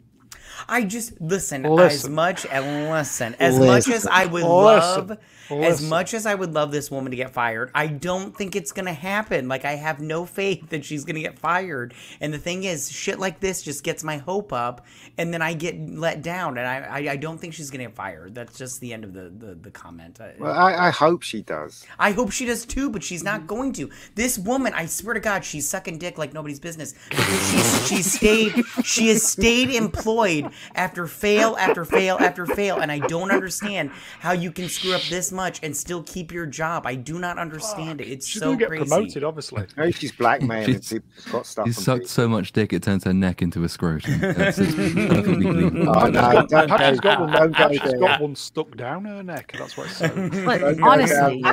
I 0.68 0.84
just 0.84 1.20
listen, 1.22 1.64
listen. 1.64 2.08
as 2.08 2.10
much 2.10 2.46
and 2.46 2.90
listen 2.90 3.36
as 3.40 3.58
listen. 3.58 3.68
much 3.68 3.90
eh, 3.90 3.96
as 3.96 4.08
I 4.08 4.26
would 4.26 4.44
listen. 4.44 5.08
love 5.08 5.18
as 5.50 5.82
much 5.82 6.14
as 6.14 6.26
I 6.26 6.36
would 6.36 6.54
love 6.54 6.72
this 6.72 6.90
woman 6.90 7.12
to 7.12 7.18
get 7.18 7.32
fired, 7.32 7.70
I 7.76 7.88
don't 7.88 8.36
think 8.36 8.56
it's 8.56 8.72
gonna 8.72 8.94
happen. 8.94 9.48
Like 9.48 9.66
I 9.66 9.74
have 9.74 10.00
no 10.00 10.26
faith 10.26 10.70
that 10.70 10.86
she's 10.86 11.06
gonna 11.06 11.20
get 11.20 11.38
fired. 11.38 11.94
And 12.22 12.34
the 12.34 12.38
thing 12.38 12.64
is, 12.64 12.92
shit 12.92 13.20
like 13.20 13.40
this 13.40 13.62
just 13.62 13.84
gets 13.84 14.04
my 14.04 14.18
hope 14.18 14.54
up, 14.54 14.86
and 15.18 15.34
then 15.34 15.42
I 15.42 15.54
get 15.54 15.78
let 15.90 16.22
down, 16.22 16.58
and 16.58 16.68
I 16.68 16.78
I, 16.80 17.12
I 17.12 17.16
don't 17.18 17.38
think 17.38 17.54
she's 17.54 17.70
gonna 17.70 17.86
get 17.86 17.96
fired. 17.96 18.36
That's 18.36 18.58
just 18.58 18.80
the 18.80 18.94
end 18.94 19.04
of 19.04 19.14
the 19.14 19.30
the, 19.30 19.56
the 19.56 19.72
comment. 19.72 20.20
Well, 20.40 20.52
I, 20.52 20.88
I 20.88 20.90
hope 20.92 21.24
she 21.24 21.42
does. 21.42 21.86
I 22.00 22.12
hope 22.12 22.32
she 22.32 22.46
does 22.46 22.66
too, 22.66 22.90
but 22.90 23.04
she's 23.04 23.24
not 23.24 23.40
mm-hmm. 23.40 23.48
going 23.48 23.74
to. 23.74 23.90
This 24.16 24.38
woman, 24.38 24.74
I 24.74 24.86
swear 24.86 25.14
to 25.14 25.20
God, 25.20 25.44
she's 25.44 25.68
sucking 25.68 25.98
dick 25.98 26.18
like 26.18 26.34
nobody's 26.34 26.60
business 26.60 26.94
because 27.10 27.52
she's 27.52 27.88
she's 27.88 28.14
stayed 28.14 28.64
she 28.84 29.10
has 29.10 29.24
stayed 29.24 29.70
employed 29.70 30.52
after 30.76 31.08
fail 31.08 31.56
after 31.58 31.86
fail 31.86 32.18
after 32.20 32.46
fail, 32.46 32.78
and 32.78 32.92
I 32.92 33.00
don't 33.00 33.32
understand 33.32 33.92
how 34.20 34.32
you 34.32 34.52
can 34.52 34.70
screw 34.70 34.94
up 34.94 35.02
this 35.04 35.32
much 35.32 35.60
and 35.64 35.76
still 35.76 36.04
keep 36.04 36.32
your 36.32 36.46
job. 36.46 36.86
I 36.86 36.96
do 36.96 37.20
not 37.20 37.38
understand 37.38 38.02
it. 38.02 38.08
It's 38.08 38.28
she 38.28 38.40
so 38.40 38.56
get 38.56 38.70
crazy. 38.70 38.86
promoted, 38.86 39.24
obviously. 39.24 39.66
Maybe 39.78 39.92
she's 39.94 40.12
blackmailing 40.12 40.82
she's, 40.82 41.00
got 41.32 41.46
stuff. 41.46 41.68
She's 41.68 41.84
sucked 41.84 42.08
so 42.08 42.28
much 42.28 42.52
dick 42.52 42.74
it 42.74 42.84
turns 42.84 43.04
her 43.04 43.14
neck 43.14 43.42
into 43.42 43.64
a 43.64 43.70
scrotum. 43.70 44.20
That's 44.20 44.58
perfectly 44.58 45.42
clean. 45.42 45.88
Oh, 45.88 46.08
no, 46.08 46.42
she's 46.42 47.00
got 47.00 47.20
one, 47.20 47.54
she's 47.72 47.94
got 47.94 48.22
one 48.22 48.36
stuck 48.36 48.76
down 48.76 49.06
her 49.06 49.24
neck. 49.24 49.54
That's 49.58 49.78
what 49.78 49.88
it's 49.88 49.98
saying. 49.98 50.46
But 50.46 50.82
honestly, 50.82 51.44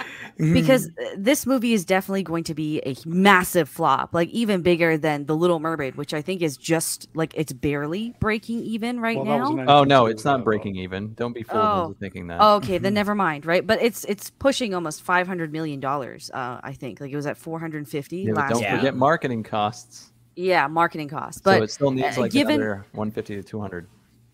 because 0.36 0.88
uh, 0.88 1.10
this 1.16 1.46
movie 1.46 1.72
is 1.72 1.84
definitely 1.84 2.22
going 2.22 2.44
to 2.44 2.54
be 2.54 2.80
a 2.86 2.96
massive 3.06 3.68
flop, 3.68 4.14
like 4.14 4.28
even 4.30 4.62
bigger 4.62 4.96
than 4.96 5.26
The 5.26 5.36
Little 5.36 5.60
Mermaid, 5.60 5.96
which 5.96 6.14
I 6.14 6.22
think 6.22 6.42
is 6.42 6.56
just 6.56 7.08
like 7.14 7.32
it's 7.36 7.52
barely 7.52 8.14
breaking 8.20 8.49
even 8.58 9.00
right 9.00 9.16
well, 9.16 9.54
now. 9.54 9.80
Oh 9.80 9.84
no, 9.84 10.06
it's 10.06 10.24
not 10.24 10.44
breaking 10.44 10.76
even. 10.76 11.14
Don't 11.14 11.32
be 11.32 11.42
fooled 11.42 11.62
oh. 11.62 11.86
into 11.86 11.98
thinking 11.98 12.26
that. 12.26 12.38
Oh, 12.40 12.56
okay, 12.56 12.78
then 12.78 12.94
never 13.00 13.14
mind. 13.14 13.46
Right, 13.46 13.66
but 13.66 13.80
it's 13.80 14.04
it's 14.04 14.30
pushing 14.30 14.74
almost 14.74 15.02
five 15.02 15.26
hundred 15.26 15.52
million 15.52 15.80
dollars. 15.80 16.30
Uh, 16.32 16.60
I 16.62 16.72
think 16.72 17.00
like 17.00 17.12
it 17.12 17.16
was 17.16 17.26
at 17.26 17.36
four 17.36 17.58
hundred 17.60 17.86
fifty 17.88 18.18
yeah, 18.18 18.32
last. 18.32 18.50
Year. 18.50 18.54
Don't 18.54 18.62
year. 18.62 18.78
forget 18.78 18.96
marketing 18.96 19.42
costs. 19.42 20.12
Yeah, 20.36 20.66
marketing 20.66 21.08
costs. 21.08 21.40
But 21.40 21.58
so 21.58 21.62
it 21.64 21.70
still 21.70 21.90
needs 21.90 22.16
uh, 22.18 22.22
like 22.22 22.32
given, 22.32 22.56
another 22.56 22.86
one 22.92 23.10
fifty 23.10 23.36
to 23.36 23.42
two 23.42 23.60
hundred. 23.60 23.86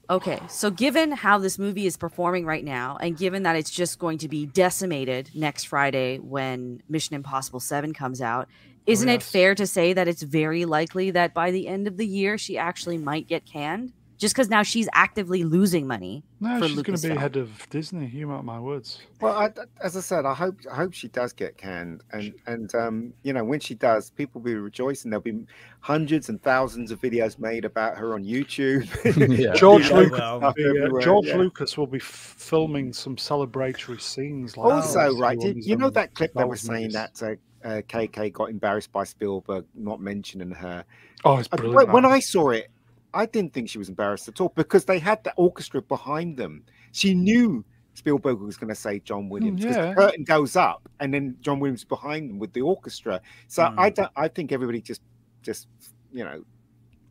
Okay, 0.09 0.39
so 0.49 0.71
given 0.71 1.11
how 1.11 1.39
this 1.39 1.59
movie 1.59 1.85
is 1.85 1.97
performing 1.97 2.47
right 2.47 2.65
now, 2.65 2.97
and 3.01 3.19
given 3.19 3.43
that 3.43 3.57
it's 3.57 3.71
just 3.71 3.99
going 3.99 4.19
to 4.19 4.29
be 4.29 4.47
decimated 4.47 5.31
next 5.35 5.65
Friday 5.65 6.19
when 6.19 6.81
Mission 6.89 7.17
Impossible 7.17 7.59
7 7.59 7.93
comes 7.93 8.21
out, 8.21 8.49
isn't 8.87 9.09
oh, 9.09 9.13
yes. 9.13 9.27
it 9.27 9.29
fair 9.29 9.55
to 9.57 9.67
say 9.67 9.93
that 9.93 10.07
it's 10.07 10.23
very 10.23 10.65
likely 10.65 11.11
that 11.11 11.35
by 11.35 11.51
the 11.51 11.67
end 11.67 11.89
of 11.89 11.97
the 11.97 12.07
year 12.07 12.39
she 12.39 12.57
actually 12.57 12.99
might 12.99 13.27
get 13.27 13.45
canned? 13.45 13.93
Just 14.19 14.35
because 14.35 14.49
now 14.49 14.63
she's 14.63 14.89
actively 14.93 15.45
losing 15.45 15.87
money. 15.87 16.25
No, 16.41 16.61
she's 16.61 16.83
going 16.83 16.99
to 16.99 17.09
be 17.09 17.15
head 17.15 17.37
of 17.37 17.69
Disney. 17.71 18.07
You 18.07 18.27
mark 18.27 18.45
my 18.45 18.59
words. 18.59 19.01
Well, 19.21 19.35
I, 19.35 19.51
as 19.83 19.97
I 19.97 20.01
said, 20.01 20.25
I 20.25 20.35
hope 20.35 20.59
I 20.71 20.75
hope 20.75 20.93
she 20.93 21.09
does 21.09 21.33
get 21.33 21.57
canned, 21.57 22.03
and 22.13 22.35
and 22.47 22.75
um, 22.75 23.13
you 23.23 23.33
know 23.33 23.45
when 23.45 23.61
she 23.61 23.75
does, 23.75 24.11
people 24.11 24.41
will 24.41 24.47
be 24.47 24.55
rejoicing. 24.55 25.11
There'll 25.11 25.23
be 25.23 25.45
hundreds 25.81 26.29
and 26.29 26.43
thousands 26.43 26.91
of 26.91 27.01
videos 27.01 27.39
made 27.39 27.65
about 27.65 27.97
her 27.97 28.15
on 28.15 28.25
YouTube. 28.25 28.87
yeah. 29.39 29.55
George, 29.55 29.91
Lucas, 29.91 30.19
well. 30.19 30.55
yeah, 30.57 30.89
George 31.03 31.27
yeah. 31.27 31.37
Lucas 31.37 31.77
will 31.77 31.87
be 31.87 31.99
filming 31.99 32.93
some 32.93 33.17
celebratory 33.17 34.01
scenes. 34.01 34.57
Like 34.57 34.73
also, 34.73 35.17
right, 35.17 35.41
you, 35.41 35.55
you 35.57 35.77
know 35.77 35.91
that 35.91 36.15
clip 36.15 36.33
that 36.35 36.49
was 36.49 36.61
saying 36.61 36.93
that 36.93 37.23
uh, 37.23 37.35
uh, 37.67 37.83
KK 37.83 38.33
got 38.33 38.51
embarrassed 38.51 38.93
by 38.93 39.05
Spielberg 39.05 39.65
not 39.75 40.01
mentioning 40.01 40.51
her. 40.53 40.85
Oh, 41.25 41.39
it's 41.39 41.49
brilliant. 41.49 41.89
When, 41.93 42.03
when 42.03 42.13
I 42.13 42.21
saw 42.21 42.51
it, 42.51 42.71
I 43.15 43.27
didn't 43.27 43.53
think 43.53 43.69
she 43.69 43.79
was 43.79 43.89
embarrassed 43.89 44.29
at 44.29 44.41
all 44.41 44.53
because 44.55 44.85
they 44.85 44.99
had 44.99 45.23
the 45.25 45.33
orchestra 45.37 45.81
behind 45.83 46.37
them. 46.37 46.65
She 46.93 47.15
knew 47.15 47.65
Spielberg 47.95 48.41
was 48.41 48.57
going 48.57 48.69
to 48.69 48.75
say 48.75 49.01
John 49.01 49.29
Williams 49.29 49.63
because 49.63 49.77
yeah. 49.77 49.89
the 49.91 49.95
curtain 49.95 50.25
goes 50.25 50.55
up 50.57 50.89
and 51.01 51.13
then 51.15 51.37
John 51.41 51.61
Williams 51.61 51.85
behind 51.85 52.29
them 52.29 52.39
with 52.39 52.53
the 52.53 52.61
orchestra. 52.61 53.21
So 53.49 53.63
Mm. 53.65 53.75
I 53.79 53.91
don't. 53.91 54.13
I 54.17 54.29
think 54.29 54.53
everybody 54.53 54.83
just, 54.83 55.01
just 55.43 55.69
you 56.13 56.25
know, 56.25 56.45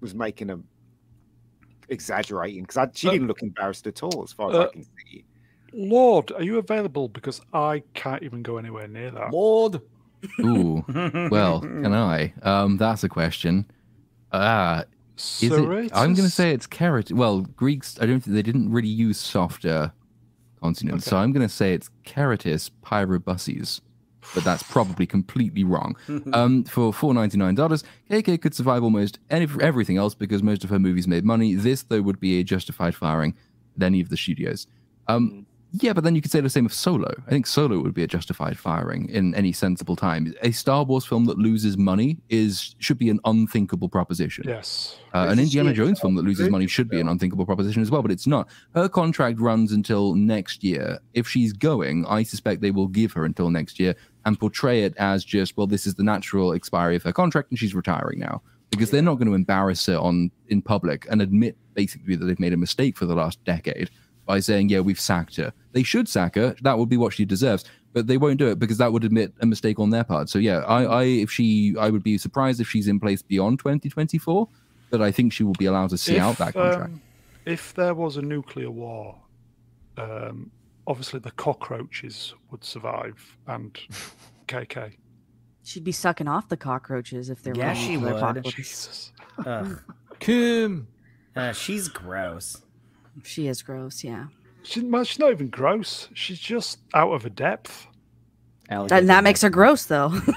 was 0.01 0.13
making 0.13 0.49
a 0.51 0.59
exaggerating 1.89 2.63
because 2.63 2.89
she 2.93 3.07
Uh, 3.07 3.11
didn't 3.11 3.27
look 3.27 3.41
embarrassed 3.41 3.87
at 3.87 4.03
all, 4.03 4.23
as 4.23 4.31
far 4.31 4.49
as 4.51 4.55
uh, 4.55 4.61
I 4.63 4.67
can 4.67 4.83
see. 4.83 5.25
Lord, 5.73 6.31
are 6.31 6.43
you 6.43 6.57
available? 6.57 7.09
Because 7.09 7.41
I 7.53 7.83
can't 7.93 8.23
even 8.23 8.41
go 8.43 8.57
anywhere 8.57 8.87
near 8.87 9.11
that. 9.11 9.31
Lord. 9.31 9.81
Ooh, 10.39 10.83
well, 11.31 11.59
can 11.61 11.93
I? 11.93 12.33
Um, 12.41 12.77
that's 12.77 13.03
a 13.03 13.09
question. 13.09 13.65
Ah, 14.31 14.85
is 15.17 15.43
it? 15.43 15.91
I'm 15.93 16.13
going 16.13 16.27
to 16.27 16.29
say 16.29 16.51
it's 16.51 16.67
carrot. 16.67 17.11
Well, 17.11 17.41
Greeks. 17.41 17.97
I 18.01 18.05
don't. 18.05 18.19
think 18.19 18.35
They 18.35 18.41
didn't 18.41 18.71
really 18.71 18.89
use 18.89 19.17
softer 19.17 19.91
consonants, 20.61 21.05
so 21.05 21.17
I'm 21.17 21.31
going 21.31 21.47
to 21.47 21.53
say 21.53 21.73
it's 21.73 21.89
Ceratis 22.05 22.69
pyrobuses. 22.83 23.81
But 24.33 24.43
that's 24.43 24.63
probably 24.63 25.05
completely 25.05 25.63
wrong. 25.63 25.95
Um, 26.33 26.63
for 26.63 26.91
four 26.91 27.13
ninety 27.13 27.37
nine 27.37 27.55
dollars, 27.55 27.83
KK 28.09 28.41
could 28.41 28.55
survive 28.55 28.83
almost 28.83 29.19
any, 29.29 29.47
everything 29.61 29.97
else 29.97 30.15
because 30.15 30.41
most 30.41 30.63
of 30.63 30.69
her 30.71 30.79
movies 30.79 31.07
made 31.07 31.23
money. 31.23 31.53
This 31.53 31.83
though 31.83 32.01
would 32.01 32.19
be 32.19 32.39
a 32.39 32.43
justified 32.43 32.95
firing 32.95 33.35
at 33.77 33.83
any 33.83 34.01
of 34.01 34.09
the 34.09 34.17
studios. 34.17 34.67
Um, 35.07 35.45
yeah, 35.81 35.93
but 35.93 36.03
then 36.03 36.15
you 36.15 36.21
could 36.21 36.31
say 36.31 36.39
the 36.39 36.49
same 36.49 36.65
of 36.65 36.73
Solo. 36.73 37.13
I 37.27 37.29
think 37.29 37.47
Solo 37.47 37.79
would 37.79 37.93
be 37.93 38.03
a 38.03 38.07
justified 38.07 38.57
firing 38.57 39.09
in 39.09 39.35
any 39.35 39.51
sensible 39.51 39.95
time. 39.95 40.33
A 40.41 40.51
Star 40.51 40.83
Wars 40.83 41.05
film 41.05 41.25
that 41.25 41.37
loses 41.37 41.77
money 41.77 42.17
is 42.29 42.75
should 42.79 42.97
be 42.97 43.09
an 43.09 43.19
unthinkable 43.25 43.89
proposition. 43.89 44.45
Yes. 44.47 44.97
Uh, 45.13 45.27
an 45.29 45.39
Indiana 45.39 45.69
huge. 45.69 45.77
Jones 45.77 45.99
film 45.99 46.15
that 46.15 46.23
loses 46.23 46.49
money 46.49 46.67
should 46.67 46.89
be 46.89 46.99
an 46.99 47.07
unthinkable 47.07 47.45
proposition 47.45 47.81
as 47.81 47.91
well, 47.91 48.01
but 48.01 48.11
it's 48.11 48.27
not. 48.27 48.47
Her 48.73 48.87
contract 48.87 49.39
runs 49.39 49.71
until 49.71 50.15
next 50.15 50.63
year. 50.63 50.99
If 51.13 51.27
she's 51.27 51.51
going, 51.51 52.05
I 52.05 52.23
suspect 52.23 52.61
they 52.61 52.71
will 52.71 52.87
give 52.87 53.11
her 53.13 53.25
until 53.25 53.49
next 53.49 53.79
year 53.79 53.95
and 54.25 54.39
portray 54.39 54.83
it 54.83 54.93
as 54.97 55.23
just, 55.23 55.57
well, 55.57 55.67
this 55.67 55.85
is 55.85 55.95
the 55.95 56.03
natural 56.03 56.53
expiry 56.53 56.95
of 56.95 57.03
her 57.03 57.13
contract 57.13 57.49
and 57.51 57.59
she's 57.59 57.75
retiring 57.75 58.19
now. 58.19 58.41
Because 58.71 58.91
they're 58.91 59.01
not 59.01 59.15
going 59.15 59.27
to 59.27 59.35
embarrass 59.35 59.85
her 59.85 59.97
on 59.97 60.31
in 60.47 60.61
public 60.61 61.05
and 61.09 61.21
admit 61.21 61.55
basically 61.75 62.15
that 62.15 62.25
they've 62.25 62.39
made 62.39 62.51
a 62.51 62.57
mistake 62.57 62.97
for 62.97 63.05
the 63.05 63.15
last 63.15 63.41
decade 63.45 63.89
by 64.25 64.39
saying, 64.39 64.69
yeah, 64.69 64.79
we've 64.79 64.99
sacked 64.99 65.35
her. 65.37 65.53
They 65.71 65.83
should 65.83 66.07
sack 66.09 66.35
her. 66.35 66.55
That 66.61 66.77
would 66.77 66.89
be 66.89 66.97
what 66.97 67.13
she 67.13 67.25
deserves. 67.25 67.65
But 67.93 68.07
they 68.07 68.17
won't 68.17 68.37
do 68.39 68.47
it 68.49 68.59
because 68.59 68.77
that 68.79 68.91
would 68.91 69.03
admit 69.05 69.33
a 69.41 69.45
mistake 69.45 69.79
on 69.79 69.89
their 69.89 70.03
part. 70.03 70.29
So 70.29 70.37
yeah, 70.39 70.59
I, 70.59 70.83
I 70.83 71.03
if 71.03 71.31
she 71.31 71.75
I 71.79 71.89
would 71.89 72.03
be 72.03 72.17
surprised 72.17 72.59
if 72.59 72.67
she's 72.67 72.87
in 72.87 72.99
place 72.99 73.21
beyond 73.21 73.59
2024 73.59 74.47
but 74.91 75.01
I 75.01 75.11
think 75.11 75.33
she 75.33 75.43
will 75.43 75.53
be 75.53 75.65
allowed 75.65 75.89
to 75.89 75.97
see 75.97 76.19
out 76.19 76.37
that 76.37 76.53
contract. 76.53 76.93
um, 76.93 77.01
if 77.45 77.73
there 77.73 77.93
was 77.95 78.17
a 78.17 78.21
nuclear 78.21 78.69
war, 78.69 79.19
um, 79.97 80.51
obviously 80.87 81.19
the 81.19 81.31
cockroaches 81.31 82.33
would 82.51 82.63
survive 82.63 83.37
and 83.47 83.73
KK. 84.47 84.93
She'd 85.63 85.83
be 85.83 85.91
sucking 85.91 86.27
off 86.27 86.47
the 86.49 86.55
cockroaches 86.57 87.29
if 87.29 87.41
there 87.41 87.55
Yeah, 87.57 87.69
were 87.69 87.75
she 87.75 87.97
would. 87.97 88.13
apocalypse. 88.13 88.53
Jesus. 88.53 89.11
Ugh. 89.45 89.79
Kim. 90.19 90.87
Uh, 91.35 91.51
she's 91.51 91.87
gross. 91.89 92.61
She 93.23 93.47
is 93.47 93.61
gross, 93.61 94.03
yeah. 94.03 94.25
She, 94.63 94.81
she's 94.81 95.19
not 95.19 95.31
even 95.31 95.47
gross. 95.49 96.09
She's 96.13 96.39
just 96.39 96.79
out 96.93 97.11
of 97.11 97.23
her 97.23 97.29
depth. 97.29 97.87
And 98.69 98.89
that 99.09 99.23
makes 99.23 99.41
her 99.41 99.49
gross, 99.49 99.85
though. 99.85 100.13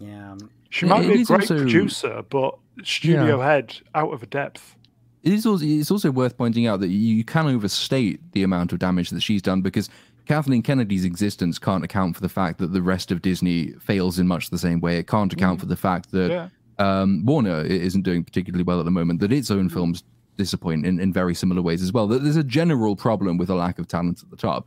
Yeah. 0.00 0.36
She 0.70 0.86
might 0.86 1.04
it 1.04 1.12
be 1.12 1.22
a 1.22 1.24
great 1.24 1.40
also- 1.40 1.56
producer, 1.56 2.22
but 2.28 2.56
studio 2.84 3.40
head 3.40 3.76
out 3.94 4.12
of 4.12 4.20
her 4.20 4.26
depth. 4.26 4.76
It 5.24 5.32
is 5.32 5.44
also 5.44 5.64
it's 5.64 5.90
also 5.90 6.12
worth 6.12 6.36
pointing 6.38 6.68
out 6.68 6.78
that 6.80 6.88
you 6.88 7.24
can 7.24 7.48
overstate 7.48 8.20
the 8.32 8.44
amount 8.44 8.72
of 8.72 8.78
damage 8.78 9.10
that 9.10 9.20
she's 9.20 9.42
done 9.42 9.60
because 9.60 9.90
Kathleen 10.26 10.62
Kennedy's 10.62 11.04
existence 11.04 11.58
can't 11.58 11.82
account 11.82 12.14
for 12.14 12.22
the 12.22 12.28
fact 12.28 12.58
that 12.58 12.72
the 12.72 12.80
rest 12.80 13.10
of 13.10 13.20
Disney 13.22 13.72
fails 13.80 14.20
in 14.20 14.28
much 14.28 14.50
the 14.50 14.58
same 14.58 14.80
way. 14.80 14.98
It 14.98 15.08
can't 15.08 15.32
account 15.32 15.58
for 15.58 15.66
the 15.66 15.74
fact 15.76 16.12
that 16.12 16.30
Yeah. 16.30 16.48
um, 16.78 17.26
Warner 17.26 17.62
isn't 17.64 18.02
doing 18.02 18.22
particularly 18.22 18.62
well 18.62 18.78
at 18.78 18.84
the 18.84 18.92
moment, 18.92 19.18
that 19.20 19.32
its 19.32 19.50
own 19.50 19.68
films 19.68 20.04
disappoint 20.38 20.86
in, 20.86 20.98
in 20.98 21.12
very 21.12 21.34
similar 21.34 21.60
ways 21.60 21.82
as 21.82 21.92
well. 21.92 22.06
There's 22.06 22.36
a 22.36 22.44
general 22.44 22.96
problem 22.96 23.36
with 23.36 23.50
a 23.50 23.54
lack 23.54 23.78
of 23.78 23.86
talent 23.86 24.22
at 24.22 24.30
the 24.30 24.36
top. 24.36 24.66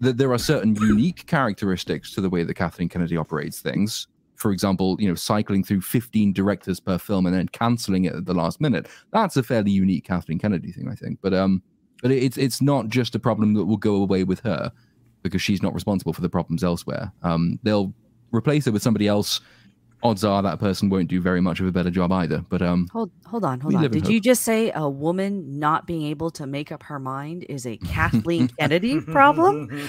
That 0.00 0.18
there 0.18 0.32
are 0.32 0.38
certain 0.38 0.74
unique 0.74 1.26
characteristics 1.26 2.12
to 2.14 2.20
the 2.20 2.28
way 2.28 2.42
that 2.42 2.54
Kathleen 2.54 2.90
Kennedy 2.90 3.16
operates 3.16 3.60
things. 3.60 4.08
For 4.34 4.50
example, 4.50 4.96
you 4.98 5.08
know, 5.08 5.14
cycling 5.14 5.62
through 5.62 5.80
15 5.80 6.32
directors 6.32 6.80
per 6.80 6.98
film 6.98 7.24
and 7.24 7.34
then 7.34 7.48
canceling 7.48 8.04
it 8.04 8.14
at 8.14 8.26
the 8.26 8.34
last 8.34 8.60
minute. 8.60 8.88
That's 9.12 9.36
a 9.36 9.42
fairly 9.42 9.70
unique 9.70 10.04
Kathleen 10.04 10.40
Kennedy 10.40 10.72
thing, 10.72 10.88
I 10.90 10.96
think. 10.96 11.20
But 11.22 11.32
um, 11.32 11.62
but 12.02 12.10
it's 12.10 12.36
it's 12.36 12.60
not 12.60 12.88
just 12.88 13.14
a 13.14 13.18
problem 13.18 13.54
that 13.54 13.64
will 13.64 13.76
go 13.76 13.96
away 13.96 14.24
with 14.24 14.40
her 14.40 14.70
because 15.22 15.40
she's 15.40 15.62
not 15.62 15.72
responsible 15.72 16.12
for 16.12 16.20
the 16.20 16.28
problems 16.28 16.64
elsewhere. 16.64 17.12
Um, 17.22 17.58
they'll 17.62 17.94
replace 18.32 18.66
her 18.66 18.72
with 18.72 18.82
somebody 18.82 19.06
else. 19.08 19.40
Odds 20.04 20.22
are 20.22 20.42
that 20.42 20.60
person 20.60 20.90
won't 20.90 21.08
do 21.08 21.18
very 21.18 21.40
much 21.40 21.60
of 21.60 21.66
a 21.66 21.72
better 21.72 21.90
job 21.90 22.12
either. 22.12 22.44
But 22.50 22.60
um, 22.60 22.88
Hold 22.92 23.10
hold 23.24 23.42
on, 23.42 23.58
hold 23.58 23.74
on. 23.74 23.80
live 23.82 23.92
in 23.92 24.02
Did 24.02 24.12
you 24.12 24.20
just 24.20 24.42
say 24.42 24.70
a 24.74 24.86
woman 24.86 25.58
not 25.58 25.86
being 25.86 26.02
able 26.02 26.30
to 26.32 26.46
make 26.46 26.70
up 26.70 26.82
her 26.82 26.98
mind 26.98 27.46
is 27.48 27.66
a 27.66 27.78
Kathleen 27.78 28.48
Kennedy 28.58 29.00
problem? 29.00 29.68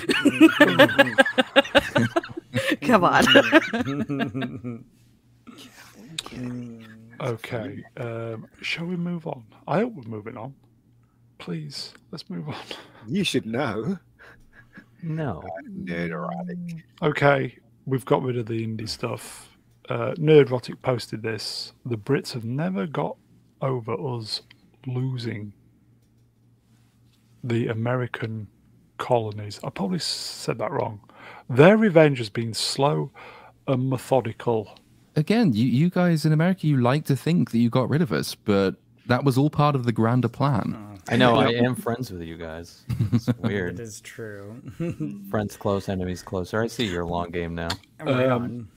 Come 2.82 3.04
on. 3.04 4.86
Okay. 7.22 7.82
Um, 7.96 8.46
shall 8.62 8.86
we 8.86 8.98
move 8.98 9.26
on? 9.26 9.46
I 9.68 9.80
hope 9.80 9.94
we're 9.96 10.04
moving 10.04 10.36
on. 10.36 10.54
Please, 11.38 11.94
let's 12.12 12.30
move 12.30 12.50
on. 12.50 12.56
You 13.08 13.24
should 13.24 13.46
know. 13.46 13.98
No. 15.02 15.42
Nerdrotic. 15.70 16.84
Okay, 17.02 17.58
we've 17.86 18.04
got 18.04 18.22
rid 18.22 18.38
of 18.38 18.48
the 18.48 18.62
Indy 18.64 18.86
stuff. 18.86 19.55
Uh, 19.90 20.14
Nerdrotic 20.18 20.82
posted 20.82 21.22
this. 21.22 21.74
The 21.86 21.98
Brits 21.98 22.34
have 22.34 22.44
never 22.44 22.88
got 22.88 23.18
over 23.62 23.94
us 23.94 24.42
losing 24.88 25.54
the 27.44 27.68
American 27.68 28.48
colonies. 28.98 29.60
I 29.64 29.70
probably 29.70 30.00
said 30.00 30.58
that 30.58 30.72
wrong. 30.72 31.02
Their 31.50 31.78
revenge 31.78 32.18
has 32.18 32.30
been 32.30 32.54
slow 32.54 33.12
and 33.68 33.90
methodical. 33.90 34.78
again, 35.16 35.54
you, 35.54 35.66
you 35.66 35.90
guys 35.90 36.26
in 36.26 36.34
America, 36.34 36.68
you 36.68 36.82
like 36.82 37.06
to 37.06 37.16
think 37.16 37.52
that 37.52 37.60
you 37.60 37.70
got 37.70 37.90
rid 37.90 38.02
of 38.02 38.12
us, 38.12 38.36
but 38.36 38.76
that 39.08 39.24
was 39.24 39.38
all 39.38 39.50
part 39.50 39.76
of 39.76 39.86
the 39.86 39.92
grander 39.92 40.28
plan. 40.28 41.00
I 41.08 41.16
know. 41.18 41.36
I 41.36 41.50
am 41.54 41.76
friends 41.76 42.12
with 42.12 42.22
you 42.24 42.38
guys. 42.38 42.84
It's 43.12 43.28
weird. 43.40 43.80
it 43.80 43.84
is 43.84 44.02
true. 44.02 44.62
friends 45.30 45.56
close, 45.58 45.88
enemies 45.90 46.24
closer. 46.24 46.62
I 46.62 46.68
see 46.68 46.86
your 46.88 47.06
long 47.06 47.30
game 47.30 47.54
now. 47.54 47.70
Um, 48.00 48.10
on. 48.10 48.68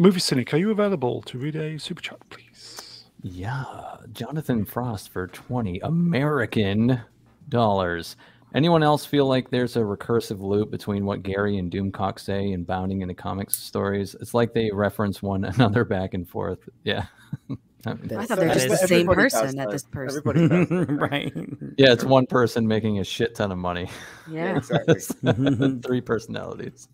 Movie 0.00 0.18
Cynic, 0.18 0.54
are 0.54 0.56
you 0.56 0.70
available 0.70 1.20
to 1.20 1.36
read 1.36 1.56
a 1.56 1.78
super 1.78 2.00
chat, 2.00 2.18
please? 2.30 3.04
Yeah, 3.20 3.96
Jonathan 4.14 4.64
Frost 4.64 5.10
for 5.10 5.26
20 5.26 5.78
American 5.80 7.02
dollars. 7.50 8.16
Anyone 8.54 8.82
else 8.82 9.04
feel 9.04 9.26
like 9.26 9.50
there's 9.50 9.76
a 9.76 9.80
recursive 9.80 10.40
loop 10.40 10.70
between 10.70 11.04
what 11.04 11.22
Gary 11.22 11.58
and 11.58 11.70
Doomcock 11.70 12.18
say 12.18 12.52
and 12.52 12.66
bounding 12.66 13.02
into 13.02 13.12
comics 13.12 13.58
stories? 13.58 14.16
It's 14.22 14.32
like 14.32 14.54
they 14.54 14.70
reference 14.70 15.20
one 15.20 15.44
another 15.56 15.84
back 15.84 16.14
and 16.14 16.26
forth. 16.26 16.66
Yeah. 16.82 17.04
I 17.84 17.92
mean, 17.92 18.16
I 18.16 18.24
thought 18.24 18.38
they 18.38 18.46
they 18.46 18.48
were 18.48 18.48
were 18.48 18.54
just 18.54 18.68
just 18.68 18.80
the 18.80 18.86
the 18.86 18.88
same 18.88 19.06
person 19.06 19.48
at 19.48 19.66
that. 19.66 19.70
this 19.70 19.82
person. 19.82 20.22
Everybody 20.26 20.64
that. 20.64 20.96
right. 21.10 21.32
yeah, 21.76 21.92
it's 21.92 22.04
one 22.04 22.24
person 22.24 22.66
making 22.66 23.00
a 23.00 23.04
shit 23.04 23.34
ton 23.34 23.52
of 23.52 23.58
money. 23.58 23.90
Yeah. 24.30 24.56
Exactly. 24.56 25.78
Three 25.82 26.00
personalities. 26.00 26.88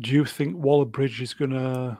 Do 0.00 0.10
you 0.12 0.24
think 0.24 0.56
Waller 0.56 0.84
Bridge 0.84 1.20
is 1.20 1.34
going 1.34 1.50
to 1.50 1.98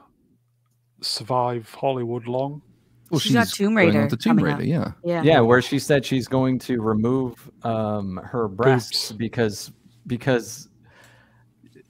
survive 1.01 1.71
Hollywood 1.73 2.27
long? 2.27 2.61
Well, 3.09 3.19
She's 3.19 3.33
got 3.33 3.49
Tomb 3.49 3.75
Raider 3.75 4.03
on 4.03 4.09
to 4.09 4.17
Tomb 4.17 4.37
coming 4.37 4.51
up. 4.51 4.59
Raider, 4.59 4.69
yeah. 4.69 4.91
Yeah. 5.03 5.21
Yeah, 5.23 5.39
where 5.41 5.61
she 5.61 5.79
said 5.79 6.05
she's 6.05 6.27
going 6.27 6.59
to 6.59 6.81
remove 6.81 7.51
um, 7.63 8.21
her 8.23 8.47
breasts 8.47 9.09
Boobs. 9.09 9.17
because 9.17 9.71
because 10.07 10.69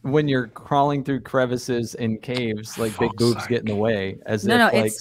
when 0.02 0.28
you're 0.28 0.48
crawling 0.48 1.04
through 1.04 1.22
crevices 1.22 1.94
in 1.96 2.18
caves, 2.18 2.78
like 2.80 2.98
big 2.98 3.10
fuck's 3.10 3.18
boobs 3.18 3.48
get 3.48 3.60
in 3.60 3.68
the 3.68 3.76
way. 3.76 4.18
As 4.26 4.46
No, 4.46 4.68
if 4.68 4.74
no, 4.74 4.82
like 4.82 4.92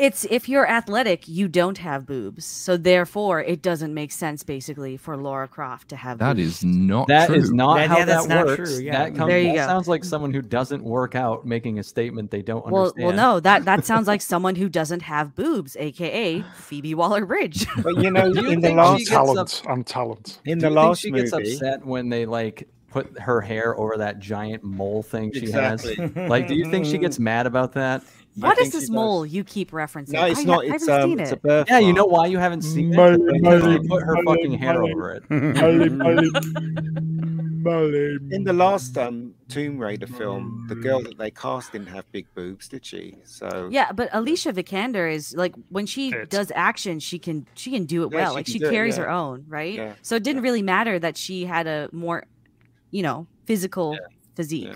it's- 0.00 0.24
It's 0.24 0.32
if 0.32 0.48
you're 0.48 0.66
athletic, 0.68 1.28
you 1.28 1.46
don't 1.48 1.78
have 1.78 2.06
boobs. 2.06 2.44
So 2.44 2.76
therefore, 2.76 3.40
it 3.42 3.62
doesn't 3.62 3.92
make 3.94 4.10
sense 4.12 4.42
basically 4.42 4.96
for 4.96 5.16
Laura 5.16 5.46
Croft 5.46 5.88
to 5.90 5.96
have 5.96 6.18
That 6.18 6.36
boobs. 6.36 6.48
is 6.62 6.64
not 6.64 7.06
that 7.08 7.26
true. 7.26 7.36
is 7.36 7.52
not 7.52 7.76
That- 7.76 7.88
how 7.90 7.98
yeah, 7.98 8.04
that's 8.06 8.26
that 8.26 8.34
not 8.34 8.46
works. 8.46 8.74
true, 8.74 8.82
yeah. 8.84 9.04
That, 9.04 9.14
comes, 9.16 9.28
There 9.28 9.38
you 9.40 9.48
that 9.52 9.54
go. 9.56 9.66
sounds 9.66 9.88
like 9.88 10.04
someone 10.04 10.32
who 10.32 10.42
doesn't 10.42 10.82
work 10.82 11.14
out 11.14 11.46
making 11.46 11.78
a 11.78 11.82
statement 11.82 12.30
they 12.30 12.42
don't 12.42 12.64
well, 12.70 12.82
understand. 12.88 13.06
well, 13.06 13.16
no, 13.34 13.40
that 13.40 13.64
that 13.66 13.84
sounds 13.84 14.06
like 14.08 14.22
someone 14.22 14.54
who 14.56 14.68
doesn't 14.68 15.02
have 15.02 15.34
boobs, 15.36 15.76
aka 15.78 16.42
Phoebe 16.56 16.94
Waller 16.94 17.24
Bridge. 17.26 17.66
But 17.82 17.96
you 18.02 18.10
know, 18.10 18.26
you 18.26 18.50
in 18.50 18.60
the 18.60 18.68
think 18.68 18.78
I'm 18.78 18.98
she 18.98 19.04
last 19.04 19.08
talent. 19.10 19.38
up- 19.38 19.70
I'm 19.70 19.84
talent. 19.84 20.40
in 20.44 20.58
the 20.58 20.68
you 20.68 20.74
think 20.74 20.76
last 20.86 21.00
she 21.00 21.10
gets 21.10 21.32
upset 21.32 21.84
when 21.86 22.08
they 22.08 22.26
like 22.26 22.68
put 22.90 23.18
her 23.20 23.40
hair 23.40 23.78
over 23.78 23.96
that 23.98 24.18
giant 24.18 24.64
mole 24.64 25.02
thing 25.02 25.30
she 25.32 25.40
Exactly. 25.42 25.94
has. 25.94 26.10
Like, 26.28 26.48
do 26.48 26.54
you 26.56 26.68
think 26.70 26.84
she 26.86 26.98
gets 26.98 27.20
mad 27.20 27.46
about 27.46 27.72
that? 27.74 28.02
What 28.40 28.58
I 28.58 28.62
is 28.62 28.68
think 28.70 28.72
she 28.72 28.80
this 28.80 28.90
mole 28.90 29.24
you 29.26 29.44
keep 29.44 29.70
referencing? 29.70 30.12
No, 30.12 30.24
it's 30.26 30.40
I, 30.40 30.44
not. 30.44 30.64
I 30.64 30.74
It's 30.74 30.86
haven't 30.86 31.02
um, 31.04 31.10
seen 31.10 31.20
it's 31.20 31.30
a 31.30 31.34
it. 31.34 31.42
birth. 31.42 31.66
Yeah, 31.70 31.78
you 31.78 31.92
know 31.92 32.04
why 32.06 32.26
you 32.26 32.38
haven't 32.38 32.62
seen 32.62 32.92
it? 32.92 32.96
Molly, 32.96 33.18
Because 33.40 33.62
Molly, 33.62 33.78
they 33.78 33.88
put 33.88 34.02
her 34.02 34.14
Molly, 34.22 34.24
fucking 34.42 34.52
hair 34.58 34.78
Molly. 34.80 34.92
over 34.92 35.12
it. 35.14 35.30
Molly, 35.30 35.88
Molly, 35.88 36.30
Molly. 37.62 38.18
In 38.30 38.44
the 38.44 38.52
last 38.52 38.96
um, 38.96 39.34
Tomb 39.48 39.78
Raider 39.78 40.06
film, 40.06 40.66
the 40.68 40.74
girl 40.74 41.02
that 41.02 41.18
they 41.18 41.30
cast 41.30 41.72
didn't 41.72 41.88
have 41.88 42.10
big 42.12 42.26
boobs, 42.34 42.68
did 42.68 42.84
she? 42.84 43.16
So 43.24 43.68
Yeah, 43.70 43.92
but 43.92 44.08
Alicia 44.12 44.52
Vikander 44.52 45.12
is 45.12 45.34
like 45.34 45.54
when 45.68 45.86
she 45.86 46.10
Fit. 46.10 46.30
does 46.30 46.50
action, 46.54 47.00
she 47.00 47.18
can 47.18 47.46
she 47.54 47.70
can 47.70 47.84
do 47.84 48.04
it 48.04 48.12
Yeah, 48.12 48.18
well. 48.18 48.30
she 48.32 48.34
like 48.36 48.46
she 48.46 48.58
do 48.58 48.66
it, 48.66 48.70
carries 48.70 48.96
yeah. 48.96 49.04
her 49.04 49.10
own, 49.10 49.44
right? 49.48 49.74
Yeah, 49.74 49.94
So 50.02 50.16
it 50.16 50.22
didn't 50.22 50.42
really 50.42 50.62
matter 50.62 50.98
that 50.98 51.16
she 51.16 51.44
had 51.44 51.66
a 51.66 51.88
more, 51.92 52.24
you 52.90 53.02
know, 53.02 53.26
physical 53.46 53.98
physique. 54.34 54.74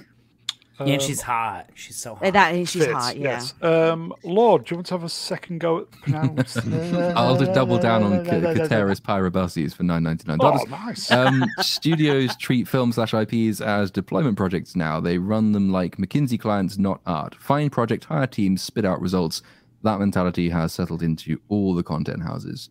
Yeah. 0.81 0.87
Yeah, 0.87 0.93
and 0.95 1.03
Um, 1.03 1.07
she's 1.07 1.21
hot. 1.21 1.71
She's 1.75 1.97
so 1.97 2.15
hot. 2.17 2.33
That 2.33 2.55
and 2.55 2.69
she's 2.69 2.85
Fitz, 2.85 2.95
hot, 2.95 3.17
yeah. 3.17 3.23
yes. 3.41 3.55
Um, 3.63 4.13
Lord, 4.25 4.65
do 4.65 4.73
you 4.75 4.77
want 4.79 4.87
to 4.89 4.95
have 4.95 5.05
a 5.05 5.09
second 5.09 5.61
go 5.61 5.79
at 5.79 5.91
pronounce? 5.93 6.57
I'll 7.17 7.37
just 7.37 7.53
double 7.53 7.79
down 7.79 8.03
on 8.03 8.25
Kateris 8.25 9.01
Pyrobases 9.03 9.75
for 9.75 9.85
nine 9.85 10.03
ninety 10.03 10.27
nine 10.27 10.39
dollars. 10.39 10.63
Oh, 10.67 10.71
nice. 10.71 11.11
um, 11.13 11.45
studios 11.61 12.37
treat 12.37 12.67
film 12.67 12.91
slash 12.93 13.15
IPs 13.15 13.61
as 13.61 13.91
deployment 13.91 14.37
projects 14.37 14.75
now. 14.75 14.99
They 15.01 15.19
run 15.19 15.53
them 15.53 15.71
like 15.71 15.97
McKinsey 15.97 16.41
clients, 16.41 16.77
not 16.77 17.01
art. 17.07 17.35
Find 17.37 17.71
project, 17.71 18.05
hire 18.07 18.27
teams, 18.27 18.61
spit 18.63 18.85
out 18.85 19.01
results. 19.01 19.43
That 19.85 20.01
mentality 20.01 20.49
has 20.49 20.73
settled 20.73 21.03
into 21.03 21.41
all 21.49 21.75
the 21.75 21.83
content 21.85 22.23
houses. 22.23 22.71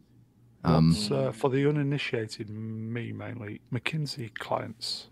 Um, 0.65 0.89
What's, 0.91 1.11
uh, 1.11 1.31
for 1.31 1.49
the 1.49 1.67
uninitiated, 1.69 2.49
me 2.49 3.11
mainly, 3.11 3.61
McKinsey 3.71 4.33
clients. 4.33 5.07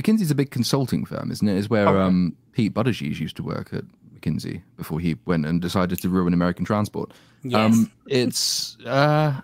McKinsey's 0.00 0.30
a 0.30 0.34
big 0.34 0.50
consulting 0.50 1.04
firm, 1.04 1.30
isn't 1.30 1.48
it? 1.48 1.56
Is 1.56 1.70
where 1.70 1.88
Okay. 1.88 1.98
um, 2.00 2.36
Pete 2.52 2.74
Buttigieg 2.74 3.18
used 3.18 3.36
to 3.36 3.42
work 3.42 3.72
at 3.72 3.84
McKinsey 4.14 4.62
before 4.76 5.00
he 5.00 5.16
went 5.24 5.46
and 5.46 5.60
decided 5.60 6.00
to 6.02 6.08
ruin 6.08 6.34
American 6.34 6.64
transport. 6.64 7.12
yes. 7.42 7.56
Um, 7.74 7.90
it's 8.06 8.76
uh, 8.84 9.40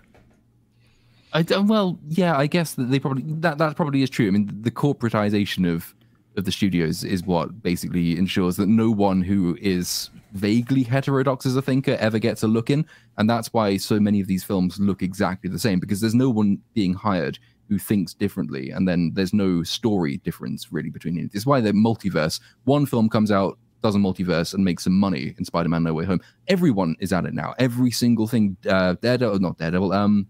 I 1.33 1.41
don't. 1.41 1.67
Well, 1.67 1.97
yeah, 2.07 2.37
I 2.37 2.45
guess 2.47 2.75
that 2.75 2.85
they 2.91 2.99
probably 2.99 3.23
that 3.27 3.57
that 3.57 3.75
probably 3.75 4.03
is 4.03 4.09
true. 4.09 4.27
I 4.27 4.31
mean, 4.31 4.49
the 4.61 4.71
corporatization 4.71 5.71
of 5.73 5.93
of 6.35 6.45
the 6.45 6.51
studios 6.51 7.03
is 7.03 7.23
what 7.23 7.61
basically 7.61 8.17
ensures 8.17 8.55
that 8.57 8.67
no 8.67 8.89
one 8.89 9.21
who 9.21 9.55
is 9.61 10.09
vaguely 10.33 10.81
heterodox 10.81 11.45
as 11.45 11.55
a 11.55 11.61
thinker 11.61 11.95
ever 11.99 12.17
gets 12.17 12.41
a 12.43 12.47
look 12.47 12.69
in, 12.71 12.85
and 13.17 13.29
that's 13.29 13.53
why 13.53 13.77
so 13.77 13.99
many 13.99 14.19
of 14.19 14.27
these 14.27 14.43
films 14.43 14.79
look 14.79 15.01
exactly 15.03 15.49
the 15.49 15.59
same 15.59 15.79
because 15.79 16.01
there's 16.01 16.15
no 16.15 16.29
one 16.29 16.59
being 16.73 16.93
hired 16.93 17.37
who 17.69 17.77
thinks 17.77 18.13
differently, 18.13 18.71
and 18.71 18.87
then 18.87 19.11
there's 19.13 19.33
no 19.33 19.63
story 19.63 20.17
difference 20.17 20.71
really 20.71 20.89
between 20.89 21.17
it. 21.17 21.31
It's 21.33 21.45
why 21.45 21.61
the 21.61 21.71
multiverse. 21.71 22.39
One 22.65 22.85
film 22.85 23.09
comes 23.09 23.31
out. 23.31 23.57
Does 23.81 23.95
a 23.95 23.97
multiverse 23.97 24.53
and 24.53 24.63
makes 24.63 24.85
some 24.85 24.97
money 24.97 25.35
in 25.37 25.43
Spider-Man: 25.43 25.83
No 25.83 25.93
Way 25.93 26.05
Home. 26.05 26.21
Everyone 26.47 26.95
is 26.99 27.11
at 27.11 27.25
it 27.25 27.33
now. 27.33 27.53
Every 27.59 27.91
single 27.91 28.27
thing. 28.27 28.55
Uh, 28.67 28.93
Daredevil, 29.01 29.39
not 29.39 29.57
Daredevil. 29.57 29.91
Um, 29.91 30.27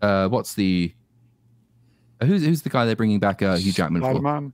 uh, 0.00 0.28
what's 0.28 0.54
the 0.54 0.94
uh, 2.22 2.26
who's 2.26 2.44
who's 2.44 2.62
the 2.62 2.70
guy 2.70 2.86
they're 2.86 2.96
bringing 2.96 3.18
back? 3.18 3.42
Uh, 3.42 3.56
Hugh 3.56 3.72
Jackman 3.72 4.00
for 4.00 4.06
Spider-Man, 4.06 4.52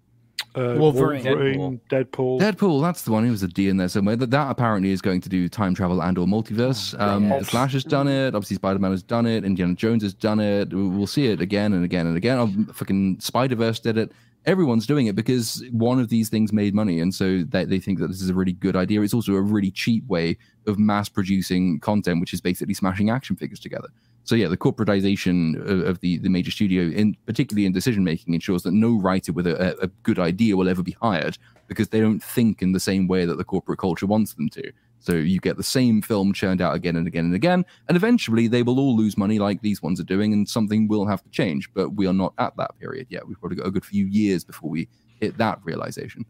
uh, 0.54 0.74
Wolverine. 0.78 1.24
Wolverine, 1.24 1.80
Deadpool. 1.90 2.40
Deadpool. 2.40 2.80
That's 2.80 3.02
the 3.02 3.12
one. 3.12 3.24
He 3.24 3.30
was 3.30 3.42
a 3.42 3.48
D 3.48 3.68
in 3.68 3.76
there 3.76 3.88
somewhere. 3.88 4.16
That 4.16 4.30
that 4.30 4.50
apparently 4.50 4.90
is 4.90 5.00
going 5.02 5.20
to 5.20 5.28
do 5.28 5.48
time 5.48 5.74
travel 5.74 6.02
and 6.02 6.16
or 6.18 6.26
multiverse. 6.26 6.98
Um, 6.98 7.28
yes. 7.28 7.40
The 7.40 7.46
Flash 7.46 7.72
has 7.74 7.84
done 7.84 8.08
it. 8.08 8.34
Obviously, 8.34 8.56
Spider 8.56 8.78
Man 8.78 8.90
has 8.90 9.02
done 9.02 9.26
it. 9.26 9.44
Indiana 9.44 9.74
Jones 9.74 10.02
has 10.02 10.14
done 10.14 10.40
it. 10.40 10.72
We- 10.72 10.88
We'll 10.88 11.06
see 11.06 11.26
it 11.26 11.40
again 11.40 11.72
and 11.74 11.84
again 11.84 12.06
and 12.06 12.16
again. 12.16 12.38
Um, 12.38 12.66
fucking 12.74 13.20
Spider 13.20 13.54
Verse 13.56 13.78
did 13.78 13.96
it. 13.98 14.10
Everyone's 14.46 14.86
doing 14.86 15.06
it 15.06 15.14
because 15.14 15.62
one 15.72 16.00
of 16.00 16.08
these 16.08 16.28
things 16.30 16.52
made 16.52 16.74
money, 16.74 17.00
and 17.00 17.14
so 17.14 17.42
they, 17.42 17.64
they 17.66 17.78
think 17.78 17.98
that 17.98 18.08
this 18.08 18.22
is 18.22 18.30
a 18.30 18.34
really 18.34 18.52
good 18.54 18.76
idea. 18.76 19.02
It's 19.02 19.12
also 19.12 19.34
a 19.34 19.42
really 19.42 19.70
cheap 19.70 20.06
way 20.06 20.38
of 20.66 20.78
mass 20.78 21.08
producing 21.08 21.78
content, 21.80 22.20
which 22.20 22.32
is 22.32 22.40
basically 22.40 22.72
smashing 22.74 23.10
action 23.10 23.36
figures 23.36 23.60
together. 23.60 23.88
So 24.28 24.34
yeah, 24.34 24.48
the 24.48 24.58
corporatization 24.58 25.58
of, 25.58 25.86
of 25.86 26.00
the 26.00 26.18
the 26.18 26.28
major 26.28 26.50
studio, 26.50 26.82
in 26.90 27.16
particularly 27.24 27.64
in 27.64 27.72
decision 27.72 28.04
making, 28.04 28.34
ensures 28.34 28.62
that 28.64 28.72
no 28.72 29.00
writer 29.00 29.32
with 29.32 29.46
a, 29.46 29.82
a- 29.82 29.88
good 30.02 30.18
idea 30.18 30.54
will 30.54 30.68
ever 30.68 30.82
be 30.82 30.96
hired 31.00 31.38
because 31.66 31.88
they 31.88 31.98
don't 31.98 32.22
think 32.22 32.60
in 32.60 32.72
the 32.72 32.78
same 32.78 33.08
way 33.08 33.24
that 33.24 33.38
the 33.38 33.44
corporate 33.44 33.78
culture 33.78 34.04
wants 34.04 34.34
them 34.34 34.50
to. 34.50 34.70
So 34.98 35.14
you 35.14 35.40
get 35.40 35.56
the 35.56 35.62
same 35.62 36.02
film 36.02 36.34
churned 36.34 36.60
out 36.60 36.74
again 36.74 36.94
and 36.96 37.06
again 37.06 37.24
and 37.24 37.34
again, 37.34 37.64
and 37.88 37.96
eventually 37.96 38.48
they 38.48 38.62
will 38.62 38.78
all 38.78 38.94
lose 38.94 39.16
money 39.16 39.38
like 39.38 39.62
these 39.62 39.80
ones 39.80 39.98
are 39.98 40.04
doing, 40.04 40.34
and 40.34 40.46
something 40.46 40.88
will 40.88 41.06
have 41.06 41.22
to 41.22 41.30
change. 41.30 41.70
But 41.72 41.94
we 41.94 42.06
are 42.06 42.12
not 42.12 42.34
at 42.36 42.54
that 42.58 42.78
period 42.78 43.06
yet. 43.08 43.26
We've 43.26 43.40
probably 43.40 43.56
got 43.56 43.66
a 43.68 43.70
good 43.70 43.86
few 43.86 44.04
years 44.04 44.44
before 44.44 44.68
we 44.68 44.90
hit 45.22 45.38
that 45.38 45.58
realization. 45.64 46.26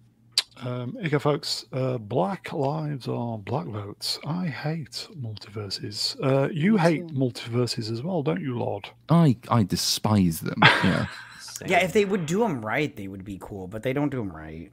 Um, 0.62 0.96
okay, 1.04 1.18
folks. 1.18 1.66
Uh, 1.72 1.98
black 1.98 2.52
lives 2.52 3.08
are 3.08 3.38
black 3.38 3.66
votes. 3.66 4.18
I 4.26 4.46
hate 4.46 5.08
multiverses. 5.20 6.16
Uh, 6.22 6.48
you 6.50 6.76
hate 6.76 7.06
multiverses 7.08 7.90
as 7.90 8.02
well, 8.02 8.22
don't 8.22 8.40
you, 8.40 8.58
Lord? 8.58 8.88
I 9.08 9.36
I 9.48 9.62
despise 9.62 10.40
them. 10.40 10.58
Yeah. 10.62 11.06
yeah, 11.66 11.84
if 11.84 11.92
they 11.92 12.04
would 12.04 12.26
do 12.26 12.40
them 12.40 12.64
right, 12.64 12.94
they 12.94 13.08
would 13.08 13.24
be 13.24 13.38
cool, 13.40 13.66
but 13.68 13.82
they 13.82 13.92
don't 13.92 14.10
do 14.10 14.18
them 14.18 14.34
right. 14.34 14.70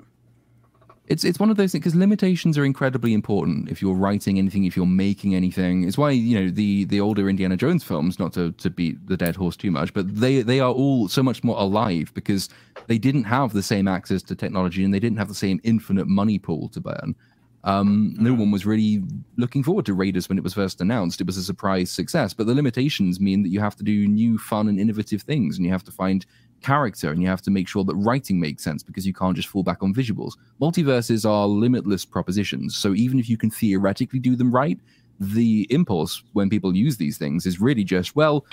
It's 1.08 1.24
it's 1.24 1.40
one 1.40 1.50
of 1.50 1.58
those 1.58 1.72
things 1.72 1.84
because 1.84 1.96
limitations 1.96 2.58
are 2.58 2.66
incredibly 2.66 3.14
important. 3.14 3.70
If 3.70 3.82
you're 3.82 3.96
writing 3.96 4.38
anything 4.38 4.66
if 4.66 4.76
you're 4.76 4.86
making 4.86 5.36
anything 5.36 5.84
it's 5.84 5.98
why 5.98 6.12
you 6.12 6.40
know 6.40 6.50
the 6.50 6.86
the 6.86 7.00
older 7.00 7.30
indiana 7.30 7.58
jones 7.58 7.84
films 7.84 8.20
not 8.20 8.34
to 8.34 8.52
to 8.54 8.70
beat 8.70 9.06
the 9.08 9.18
dead 9.18 9.36
horse 9.36 9.56
too 9.56 9.72
much 9.72 9.94
but 9.94 10.14
they 10.16 10.42
they 10.42 10.60
are 10.60 10.72
all 10.72 11.08
so 11.08 11.22
much 11.22 11.44
more 11.44 11.58
alive 11.60 12.12
because 12.14 12.50
they 12.88 12.98
didn't 12.98 13.24
have 13.24 13.54
the 13.54 13.64
same 13.64 13.88
access 13.88 14.22
to 14.24 14.36
technology 14.36 14.84
and 14.84 14.94
they 14.94 15.00
didn't 15.00 15.18
have 15.18 15.28
the 15.28 15.36
same 15.36 15.60
infinite 15.64 16.08
money 16.08 16.40
pool 16.40 16.70
to 16.70 16.80
burn. 16.80 17.16
Um, 17.64 18.14
no 18.20 18.32
one 18.32 18.52
was 18.52 18.64
really 18.64 19.02
looking 19.38 19.64
forward 19.64 19.88
to 19.88 19.96
Raiders 19.96 20.30
when 20.30 20.38
it 20.38 20.44
was 20.44 20.54
first 20.54 20.82
announced. 20.82 21.20
It 21.20 21.26
was 21.26 21.36
a 21.36 21.44
surprise 21.44 21.90
success, 21.90 22.32
but 22.32 22.46
the 22.46 22.54
limitations 22.54 23.20
mean 23.20 23.42
that 23.42 23.50
you 23.50 23.60
have 23.60 23.76
to 23.78 23.84
do 23.84 24.08
new, 24.08 24.38
fun, 24.38 24.68
and 24.70 24.80
innovative 24.80 25.24
things, 25.24 25.58
and 25.58 25.66
you 25.66 25.72
have 25.72 25.84
to 25.86 25.92
find 25.92 26.28
character 26.62 27.12
and 27.12 27.22
you 27.22 27.28
have 27.28 27.42
to 27.44 27.52
make 27.52 27.68
sure 27.68 27.84
that 27.84 27.96
writing 27.96 28.40
makes 28.40 28.64
sense 28.64 28.84
because 28.84 29.06
you 29.06 29.14
can't 29.14 29.36
just 29.36 29.48
fall 29.48 29.64
back 29.64 29.84
on 29.84 29.94
visuals. 29.94 30.34
Multiverses 30.62 31.30
are 31.30 31.48
limitless 31.48 32.06
propositions, 32.06 32.76
so 32.76 32.94
even 32.94 33.20
if 33.20 33.30
you 33.30 33.38
can 33.38 33.52
theoretically 33.52 34.20
do 34.20 34.36
them 34.36 34.52
right, 34.52 34.80
the 35.20 35.68
impulse 35.70 36.24
when 36.34 36.50
people 36.50 36.76
use 36.76 36.98
these 36.98 37.18
things 37.18 37.46
is 37.46 37.62
really 37.62 37.84
just, 37.84 38.16
well, 38.16 38.46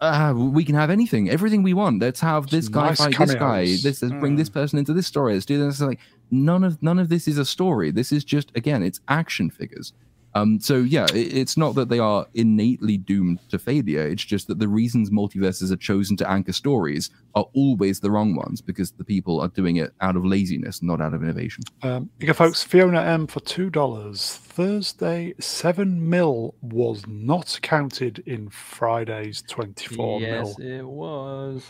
uh, 0.00 0.32
we 0.36 0.64
can 0.64 0.74
have 0.74 0.90
anything, 0.90 1.28
everything 1.28 1.62
we 1.62 1.74
want. 1.74 2.00
Let's 2.00 2.20
have 2.20 2.48
this 2.48 2.68
guy 2.68 2.88
nice 2.88 2.98
fight 2.98 3.18
this 3.18 3.34
guy. 3.34 3.64
This 3.64 4.02
let's 4.02 4.14
bring 4.14 4.36
this 4.36 4.48
person 4.48 4.78
into 4.78 4.92
this 4.92 5.06
story. 5.06 5.34
Let's 5.34 5.46
do 5.46 5.58
this. 5.58 5.74
It's 5.74 5.80
like 5.80 5.98
none 6.30 6.62
of 6.62 6.80
none 6.82 6.98
of 6.98 7.08
this 7.08 7.26
is 7.26 7.38
a 7.38 7.44
story. 7.44 7.90
This 7.90 8.12
is 8.12 8.22
just 8.22 8.52
again, 8.54 8.82
it's 8.82 9.00
action 9.08 9.50
figures. 9.50 9.92
Um, 10.38 10.60
so 10.60 10.76
yeah, 10.78 11.06
it, 11.14 11.36
it's 11.36 11.56
not 11.56 11.74
that 11.74 11.88
they 11.88 11.98
are 11.98 12.26
innately 12.34 12.96
doomed 12.96 13.40
to 13.50 13.58
failure. 13.58 14.06
It's 14.06 14.24
just 14.24 14.46
that 14.48 14.58
the 14.58 14.68
reasons 14.68 15.10
multiverses 15.10 15.72
are 15.72 15.76
chosen 15.76 16.16
to 16.18 16.30
anchor 16.30 16.52
stories 16.52 17.10
are 17.34 17.46
always 17.54 18.00
the 18.00 18.10
wrong 18.10 18.34
ones 18.34 18.60
because 18.60 18.92
the 18.92 19.04
people 19.04 19.40
are 19.40 19.48
doing 19.48 19.76
it 19.76 19.92
out 20.00 20.16
of 20.16 20.24
laziness, 20.24 20.82
not 20.82 21.00
out 21.00 21.14
of 21.14 21.22
innovation. 21.22 21.64
Um, 21.82 22.10
okay, 22.22 22.32
folks. 22.32 22.62
Fiona 22.62 23.02
M 23.02 23.26
for 23.26 23.40
two 23.40 23.70
dollars. 23.70 24.36
Thursday, 24.36 25.34
seven 25.38 26.08
mil 26.08 26.54
was 26.60 27.06
not 27.06 27.58
counted 27.62 28.20
in 28.26 28.48
Friday's 28.48 29.42
twenty-four 29.42 30.20
yes, 30.20 30.58
mil. 30.58 30.68
it 30.68 30.84
was. 30.84 31.66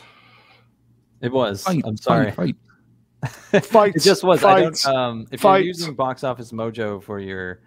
It 1.21 1.33
was. 1.33 1.63
Fight, 1.65 1.83
I'm 1.85 1.97
sorry. 1.97 2.31
fight. 2.31 2.57
Fight, 3.65 3.93
it 3.97 4.03
just 4.03 4.23
was. 4.23 4.45
I 4.45 4.61
don't, 4.61 4.87
um, 4.87 5.27
if 5.33 5.41
fight. 5.41 5.59
you're 5.59 5.69
using 5.69 5.95
Box 5.95 6.23
Office 6.23 6.53
Mojo 6.53 7.03
for 7.03 7.19
your 7.19 7.61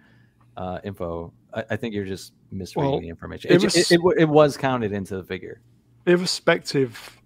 uh, 0.56 0.78
info, 0.84 1.32
I, 1.54 1.64
I 1.70 1.76
think 1.76 1.94
you're 1.94 2.04
just 2.04 2.32
misreading 2.50 2.90
Well, 2.90 3.00
the 3.00 3.08
information. 3.08 3.50
it 3.52 3.56
It, 3.56 3.64
was- 3.64 3.76
it, 3.76 3.90
it, 3.92 4.00
it 4.18 4.28
was 4.28 4.56
counted 4.56 4.92
into 4.92 5.16
the 5.16 5.24
figure. 5.24 5.60
Irrespective, 6.06 7.16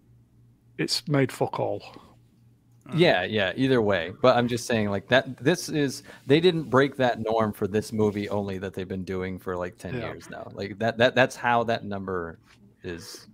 it's 0.78 1.06
made 1.08 1.32
fuck 1.32 1.58
all. 1.58 1.82
Yeah, 2.94 3.24
yeah. 3.24 3.52
Either 3.56 3.82
way, 3.82 4.12
but 4.22 4.36
I'm 4.36 4.46
just 4.46 4.66
saying, 4.66 4.90
like 4.90 5.08
that. 5.08 5.38
This 5.38 5.68
is 5.68 6.04
they 6.26 6.38
didn't 6.38 6.64
break 6.70 6.94
that 6.96 7.18
norm 7.18 7.52
for 7.52 7.66
this 7.66 7.92
movie 7.92 8.28
only 8.28 8.58
that 8.58 8.74
they've 8.74 8.86
been 8.86 9.02
doing 9.02 9.38
for 9.40 9.56
like 9.56 9.76
ten 9.76 9.94
Yeah. 9.94 10.12
years 10.12 10.30
now. 10.30 10.48
Like 10.54 10.78
that. 10.78 10.96
That 10.98 11.14
that's 11.16 11.34
how 11.34 11.64
that 11.64 11.84
number 11.84 12.38
is. 12.84 13.26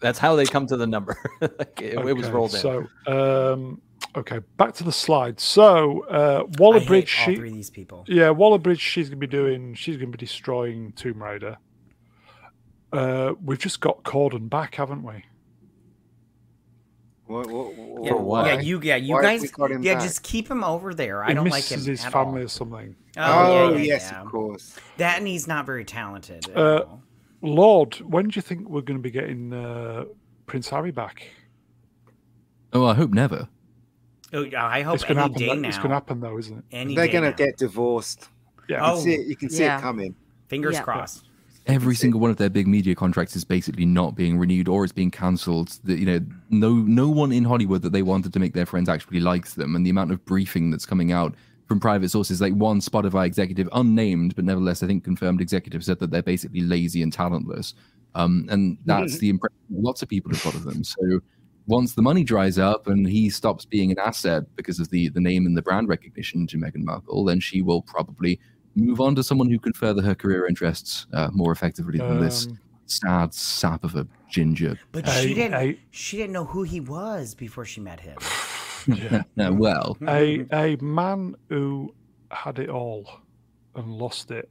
That's 0.00 0.18
how 0.18 0.34
they 0.34 0.46
come 0.46 0.66
to 0.66 0.76
the 0.76 0.86
number. 0.86 1.16
like 1.40 1.80
it, 1.80 1.98
it 1.98 2.16
was 2.16 2.28
rolled 2.30 2.54
in. 2.54 2.60
So, 2.60 2.86
um, 3.06 3.80
okay, 4.16 4.40
back 4.56 4.74
to 4.74 4.84
the 4.84 4.92
slide. 4.92 5.40
So, 5.40 6.04
uh, 6.06 6.44
I 6.44 6.60
Waller 6.60 6.78
hate 6.80 6.88
Bridge, 6.88 7.16
all 7.18 7.24
she, 7.26 7.36
three 7.36 7.48
of 7.48 7.54
these 7.54 7.70
people. 7.70 8.04
yeah, 8.08 8.30
Waller 8.30 8.58
Bridge, 8.58 8.80
she's 8.80 9.08
gonna 9.08 9.18
be 9.18 9.26
doing, 9.26 9.74
she's 9.74 9.96
gonna 9.96 10.10
be 10.10 10.18
destroying 10.18 10.92
Tomb 10.92 11.22
Raider. 11.22 11.56
Uh, 12.92 13.34
we've 13.44 13.58
just 13.58 13.80
got 13.80 14.02
Corden 14.04 14.48
back, 14.48 14.76
haven't 14.76 15.02
we? 15.02 15.24
What, 17.26 17.48
what, 17.48 17.74
Yeah, 18.04 18.10
For 18.10 18.16
what? 18.22 18.46
yeah, 18.46 18.60
you, 18.60 18.80
yeah, 18.82 18.96
you 18.96 19.14
Why 19.14 19.22
guys, 19.22 19.42
we 19.42 19.48
got 19.48 19.70
him 19.70 19.82
yeah, 19.82 19.94
back? 19.94 20.02
just 20.02 20.22
keep 20.22 20.48
him 20.48 20.62
over 20.62 20.92
there. 20.92 21.24
I 21.24 21.28
He 21.28 21.34
don't 21.34 21.44
like 21.44 21.54
misses 21.54 21.86
him 21.86 21.90
his 21.92 22.04
at 22.04 22.12
family 22.12 22.40
all. 22.40 22.44
or 22.44 22.48
something. 22.48 22.94
Oh, 23.16 23.22
Oh, 23.22 23.70
yeah, 23.70 23.76
yeah, 23.78 23.82
yes, 23.84 24.10
yeah. 24.12 24.20
of 24.20 24.28
course. 24.28 24.76
That 24.98 25.18
and 25.18 25.26
he's 25.26 25.48
not 25.48 25.64
very 25.64 25.84
talented. 25.86 26.48
at 26.50 26.56
Uh, 26.56 26.84
all. 26.86 27.02
Lord, 27.40 27.94
when 28.00 28.28
do 28.28 28.36
you 28.36 28.42
think 28.42 28.68
we're 28.68 28.82
going 28.82 28.98
to 28.98 29.02
be 29.02 29.10
getting 29.10 29.52
uh, 29.54 30.04
Prince 30.46 30.68
Harry 30.68 30.90
back? 30.90 31.26
Oh, 32.74 32.84
I 32.84 32.94
hope 32.94 33.10
never. 33.10 33.48
Oh, 34.34 34.46
I 34.56 34.82
hope 34.82 34.96
It's 34.96 35.04
going 35.04 35.18
any 35.18 35.32
to 35.32 35.38
day 35.38 35.44
happen. 35.46 35.62
now. 35.62 35.68
It's 35.68 35.76
going 35.78 35.88
to 35.90 35.94
happen 35.94 36.20
though, 36.20 36.38
isn't 36.38 36.58
it? 36.58 36.64
Any 36.72 36.94
They're 36.96 37.08
gonna 37.08 37.32
get 37.32 37.56
divorced. 37.56 38.28
Yeah. 38.68 38.78
You 38.78 38.82
can 38.82 38.92
Oh. 38.98 39.00
see 39.00 39.14
it, 39.14 39.26
you 39.28 39.36
can 39.36 39.50
see 39.50 39.62
Yeah. 39.62 39.78
it 39.78 39.82
coming. 39.82 40.14
Fingers 40.48 40.74
Yeah. 40.74 40.82
crossed. 40.82 41.28
Every 41.66 41.94
single 41.94 42.20
one 42.20 42.30
of 42.30 42.36
their 42.36 42.50
big 42.50 42.66
media 42.66 42.94
contracts 42.94 43.36
is 43.36 43.44
basically 43.44 43.86
not 43.86 44.14
being 44.16 44.36
renewed 44.36 44.68
or 44.68 44.84
is 44.84 44.92
being 44.92 45.10
cancelled. 45.10 45.78
That 45.84 45.98
you 45.98 46.04
know, 46.04 46.20
no 46.50 46.74
no 46.74 47.08
one 47.08 47.32
in 47.32 47.44
Hollywood 47.44 47.80
that 47.82 47.92
they 47.92 48.02
wanted 48.02 48.32
to 48.34 48.38
make 48.38 48.52
their 48.52 48.66
friends 48.66 48.88
actually 48.88 49.20
likes 49.20 49.54
them, 49.54 49.74
and 49.76 49.86
the 49.86 49.90
amount 49.90 50.10
of 50.10 50.22
briefing 50.26 50.70
that's 50.70 50.84
coming 50.84 51.10
out 51.12 51.34
from 51.66 51.80
private 51.80 52.10
sources, 52.10 52.40
like 52.42 52.52
one 52.52 52.80
Spotify 52.80 53.24
executive, 53.24 53.66
unnamed 53.72 54.36
but 54.36 54.44
nevertheless 54.44 54.82
I 54.82 54.86
think 54.86 55.04
confirmed 55.04 55.40
executive, 55.40 55.82
said 55.82 55.98
that 56.00 56.10
they're 56.10 56.22
basically 56.22 56.60
lazy 56.60 57.00
and 57.00 57.10
talentless, 57.10 57.72
um, 58.14 58.46
and 58.50 58.76
that's 58.84 59.16
the 59.18 59.30
impression 59.30 59.56
lots 59.70 60.02
of 60.02 60.08
people 60.10 60.32
have 60.32 60.44
got 60.44 60.54
of 60.54 60.64
them. 60.64 60.84
So 60.84 61.20
once 61.66 61.94
the 61.94 62.02
money 62.02 62.24
dries 62.24 62.58
up 62.58 62.86
and 62.86 63.06
he 63.08 63.30
stops 63.30 63.64
being 63.64 63.90
an 63.90 63.98
asset 63.98 64.44
because 64.56 64.78
of 64.80 64.90
the 64.90 65.08
the 65.08 65.20
name 65.20 65.46
and 65.46 65.56
the 65.56 65.62
brand 65.62 65.88
recognition 65.88 66.46
to 66.48 66.56
Meghan 66.58 66.84
Markle, 66.84 67.24
then 67.24 67.40
she 67.40 67.62
will 67.62 67.82
probably 67.82 68.38
move 68.76 69.00
on 69.00 69.14
to 69.14 69.22
someone 69.22 69.48
who 69.50 69.58
can 69.58 69.72
further 69.72 70.02
her 70.02 70.14
career 70.14 70.46
interests 70.46 71.06
uh, 71.12 71.30
more 71.32 71.52
effectively 71.52 71.98
than 71.98 72.20
this 72.20 72.46
Um, 72.46 72.58
sad 72.86 73.32
sap 73.32 73.84
of 73.84 73.94
a 73.94 74.06
ginger. 74.28 74.78
But 74.92 75.08
I- 75.08 75.20
she 75.22 75.32
didn't. 75.34 75.54
I- 75.54 75.78
she 75.90 76.16
didn't 76.18 76.32
know 76.32 76.44
who 76.44 76.64
he 76.64 76.80
was 76.80 77.34
before 77.34 77.64
she 77.64 77.80
met 77.80 78.00
him. 78.00 78.18
yeah. 78.86 79.22
Uh, 79.38 79.52
well, 79.52 79.96
a 80.06 80.44
a 80.52 80.76
man 80.82 81.34
who 81.48 81.94
had 82.30 82.58
it 82.58 82.68
all 82.68 83.08
and 83.74 83.86
lost 83.90 84.30
it. 84.30 84.50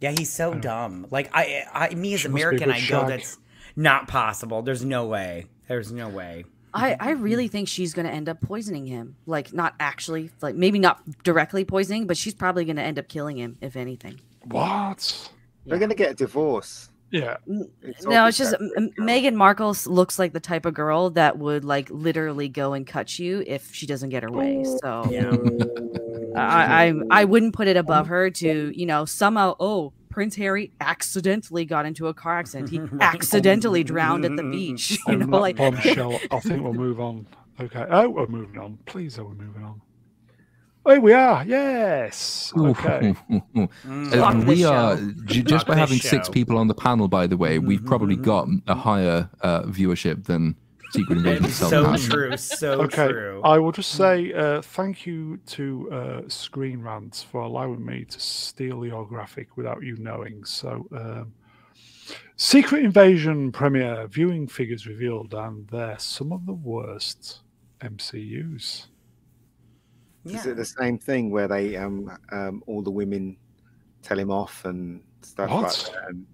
Yeah, 0.00 0.10
he's 0.18 0.32
so 0.32 0.52
I 0.52 0.58
dumb. 0.58 1.06
Like 1.10 1.30
I, 1.32 1.64
I, 1.72 1.94
me 1.94 2.14
as 2.14 2.20
She 2.20 2.28
must 2.28 2.36
be 2.36 2.42
a 2.42 2.46
American, 2.48 2.70
I 2.70 2.74
know 2.74 2.80
shag. 2.80 3.08
that's 3.08 3.38
not 3.76 4.08
possible. 4.08 4.62
There's 4.62 4.84
no 4.84 5.06
way. 5.06 5.46
There's 5.68 5.90
no 5.92 6.08
way. 6.08 6.44
I, 6.76 6.96
I 6.98 7.10
really 7.10 7.46
think 7.48 7.68
she's 7.68 7.94
going 7.94 8.06
to 8.06 8.12
end 8.12 8.28
up 8.28 8.40
poisoning 8.40 8.86
him. 8.86 9.14
Like, 9.26 9.52
not 9.52 9.74
actually, 9.78 10.30
like, 10.40 10.56
maybe 10.56 10.78
not 10.80 11.00
directly 11.22 11.64
poisoning, 11.64 12.06
but 12.08 12.16
she's 12.16 12.34
probably 12.34 12.64
going 12.64 12.76
to 12.76 12.82
end 12.82 12.98
up 12.98 13.06
killing 13.08 13.36
him, 13.36 13.56
if 13.60 13.76
anything. 13.76 14.20
What? 14.42 15.30
They're 15.66 15.78
gonna 15.78 15.94
get 15.94 16.10
a 16.10 16.14
divorce. 16.14 16.90
Yeah. 17.10 17.36
It's 17.80 18.04
no, 18.04 18.26
it's 18.26 18.36
just 18.36 18.50
that- 18.50 18.60
M- 18.60 18.90
M- 18.98 19.06
Meghan 19.06 19.34
Markle 19.34 19.74
looks 19.86 20.18
like 20.18 20.32
the 20.32 20.40
type 20.40 20.66
of 20.66 20.74
girl 20.74 21.10
that 21.10 21.38
would, 21.38 21.64
like, 21.64 21.88
literally 21.90 22.48
go 22.48 22.72
and 22.74 22.84
cut 22.86 23.18
you 23.18 23.42
if 23.46 23.72
she 23.72 23.86
doesn't 23.86 24.10
get 24.10 24.22
her 24.24 24.30
way. 24.30 24.64
So, 24.82 25.06
Yeah. 25.10 25.30
I, 26.36 26.88
I, 26.88 26.94
I 27.10 27.24
wouldn't 27.24 27.54
put 27.54 27.68
it 27.68 27.76
above 27.76 28.08
her 28.08 28.28
to, 28.30 28.72
you 28.78 28.84
know, 28.86 29.04
somehow, 29.04 29.54
oh, 29.60 29.92
Prince 30.14 30.36
Harry 30.36 30.70
accidentally 30.80 31.64
got 31.64 31.86
into 31.86 32.06
a 32.06 32.14
car 32.14 32.38
accident. 32.38 32.70
He 32.70 32.80
accidentally 33.00 33.82
drowned 33.82 34.24
at 34.24 34.36
the 34.36 34.44
beach. 34.44 34.96
You 35.08 35.16
know, 35.16 35.38
like, 35.38 35.56
bombshell, 35.56 36.20
I 36.30 36.38
think 36.38 36.62
we'll 36.62 36.72
move 36.72 37.00
on. 37.00 37.26
Okay. 37.60 37.84
Oh, 37.90 38.08
we're 38.08 38.28
moving 38.28 38.58
on. 38.60 38.78
Please, 38.86 39.18
are 39.18 39.24
we 39.24 39.34
moving 39.34 39.64
on? 39.64 39.80
Oh, 40.86 40.92
here 40.92 41.00
we 41.00 41.12
are. 41.12 41.44
Yes. 41.44 42.52
Okay. 42.56 43.14
Mm. 43.28 44.10
Fuck 44.12 44.36
this 44.36 44.44
we 44.44 44.64
are 44.64 44.96
j- 45.24 45.42
just 45.42 45.66
by 45.66 45.74
this 45.74 45.80
having 45.80 45.98
six 45.98 46.28
people 46.28 46.58
on 46.58 46.68
the 46.68 46.74
panel. 46.74 47.08
By 47.08 47.26
the 47.26 47.36
way, 47.36 47.58
we've 47.58 47.84
probably 47.84 48.14
got 48.16 48.46
a 48.68 48.74
higher 48.76 49.28
uh, 49.40 49.62
viewership 49.62 50.24
than 50.26 50.54
Secret 50.94 51.16
Invasion 51.18 51.44
It's 51.46 51.54
itself 51.54 51.70
so 51.70 51.84
has. 51.90 52.08
true. 52.08 52.36
So 52.36 52.72
Okay. 52.82 53.08
true. 53.08 53.40
I 53.44 53.58
will 53.58 53.72
just 53.72 53.92
say 53.92 54.32
uh, 54.32 54.62
thank 54.62 55.06
you 55.06 55.38
to 55.46 55.90
uh, 55.90 56.22
Screen 56.28 56.80
Rants 56.82 57.22
for 57.22 57.40
allowing 57.42 57.84
me 57.84 58.04
to 58.04 58.20
steal 58.20 58.86
your 58.86 59.06
graphic 59.06 59.56
without 59.56 59.82
you 59.82 59.96
knowing. 59.96 60.44
So, 60.44 60.86
um, 60.92 61.32
Secret 62.36 62.84
Invasion 62.84 63.50
premiere 63.52 64.06
viewing 64.06 64.46
figures 64.46 64.86
revealed, 64.86 65.34
and 65.34 65.66
they're 65.68 65.98
some 65.98 66.32
of 66.32 66.46
the 66.46 66.52
worst 66.52 67.40
MCUs. 67.80 68.86
yeah. 70.24 70.38
Is 70.38 70.46
it 70.46 70.56
the 70.56 70.64
same 70.64 70.98
thing 70.98 71.30
where 71.30 71.48
they 71.48 71.76
um 71.76 72.10
um 72.32 72.62
all 72.66 72.82
the 72.82 72.90
women 72.90 73.36
tell 74.02 74.18
him 74.18 74.30
off 74.30 74.64
and 74.64 75.02
stuff 75.22 75.50
What? 75.50 75.62
like 75.62 75.92
that? 75.92 76.08
And, 76.10 76.26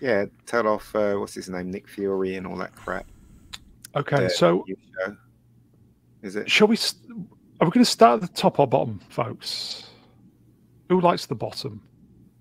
yeah, 0.00 0.24
tell 0.46 0.66
off 0.68 0.94
uh, 0.94 1.14
what's 1.16 1.34
his 1.34 1.48
name, 1.50 1.70
Nick 1.70 1.88
Fury, 1.88 2.36
and 2.36 2.46
all 2.46 2.56
that 2.56 2.74
crap. 2.74 3.06
Okay, 3.96 4.28
so. 4.28 4.64
Is 6.22 6.36
it? 6.36 6.50
shall 6.50 6.68
we? 6.68 6.76
Are 7.60 7.66
we 7.66 7.70
going 7.70 7.84
to 7.84 7.90
start 7.90 8.22
at 8.22 8.28
the 8.28 8.34
top 8.40 8.58
or 8.58 8.66
bottom, 8.66 9.00
folks? 9.08 9.86
Who 10.88 11.00
likes 11.00 11.26
the 11.26 11.34
bottom? 11.34 11.82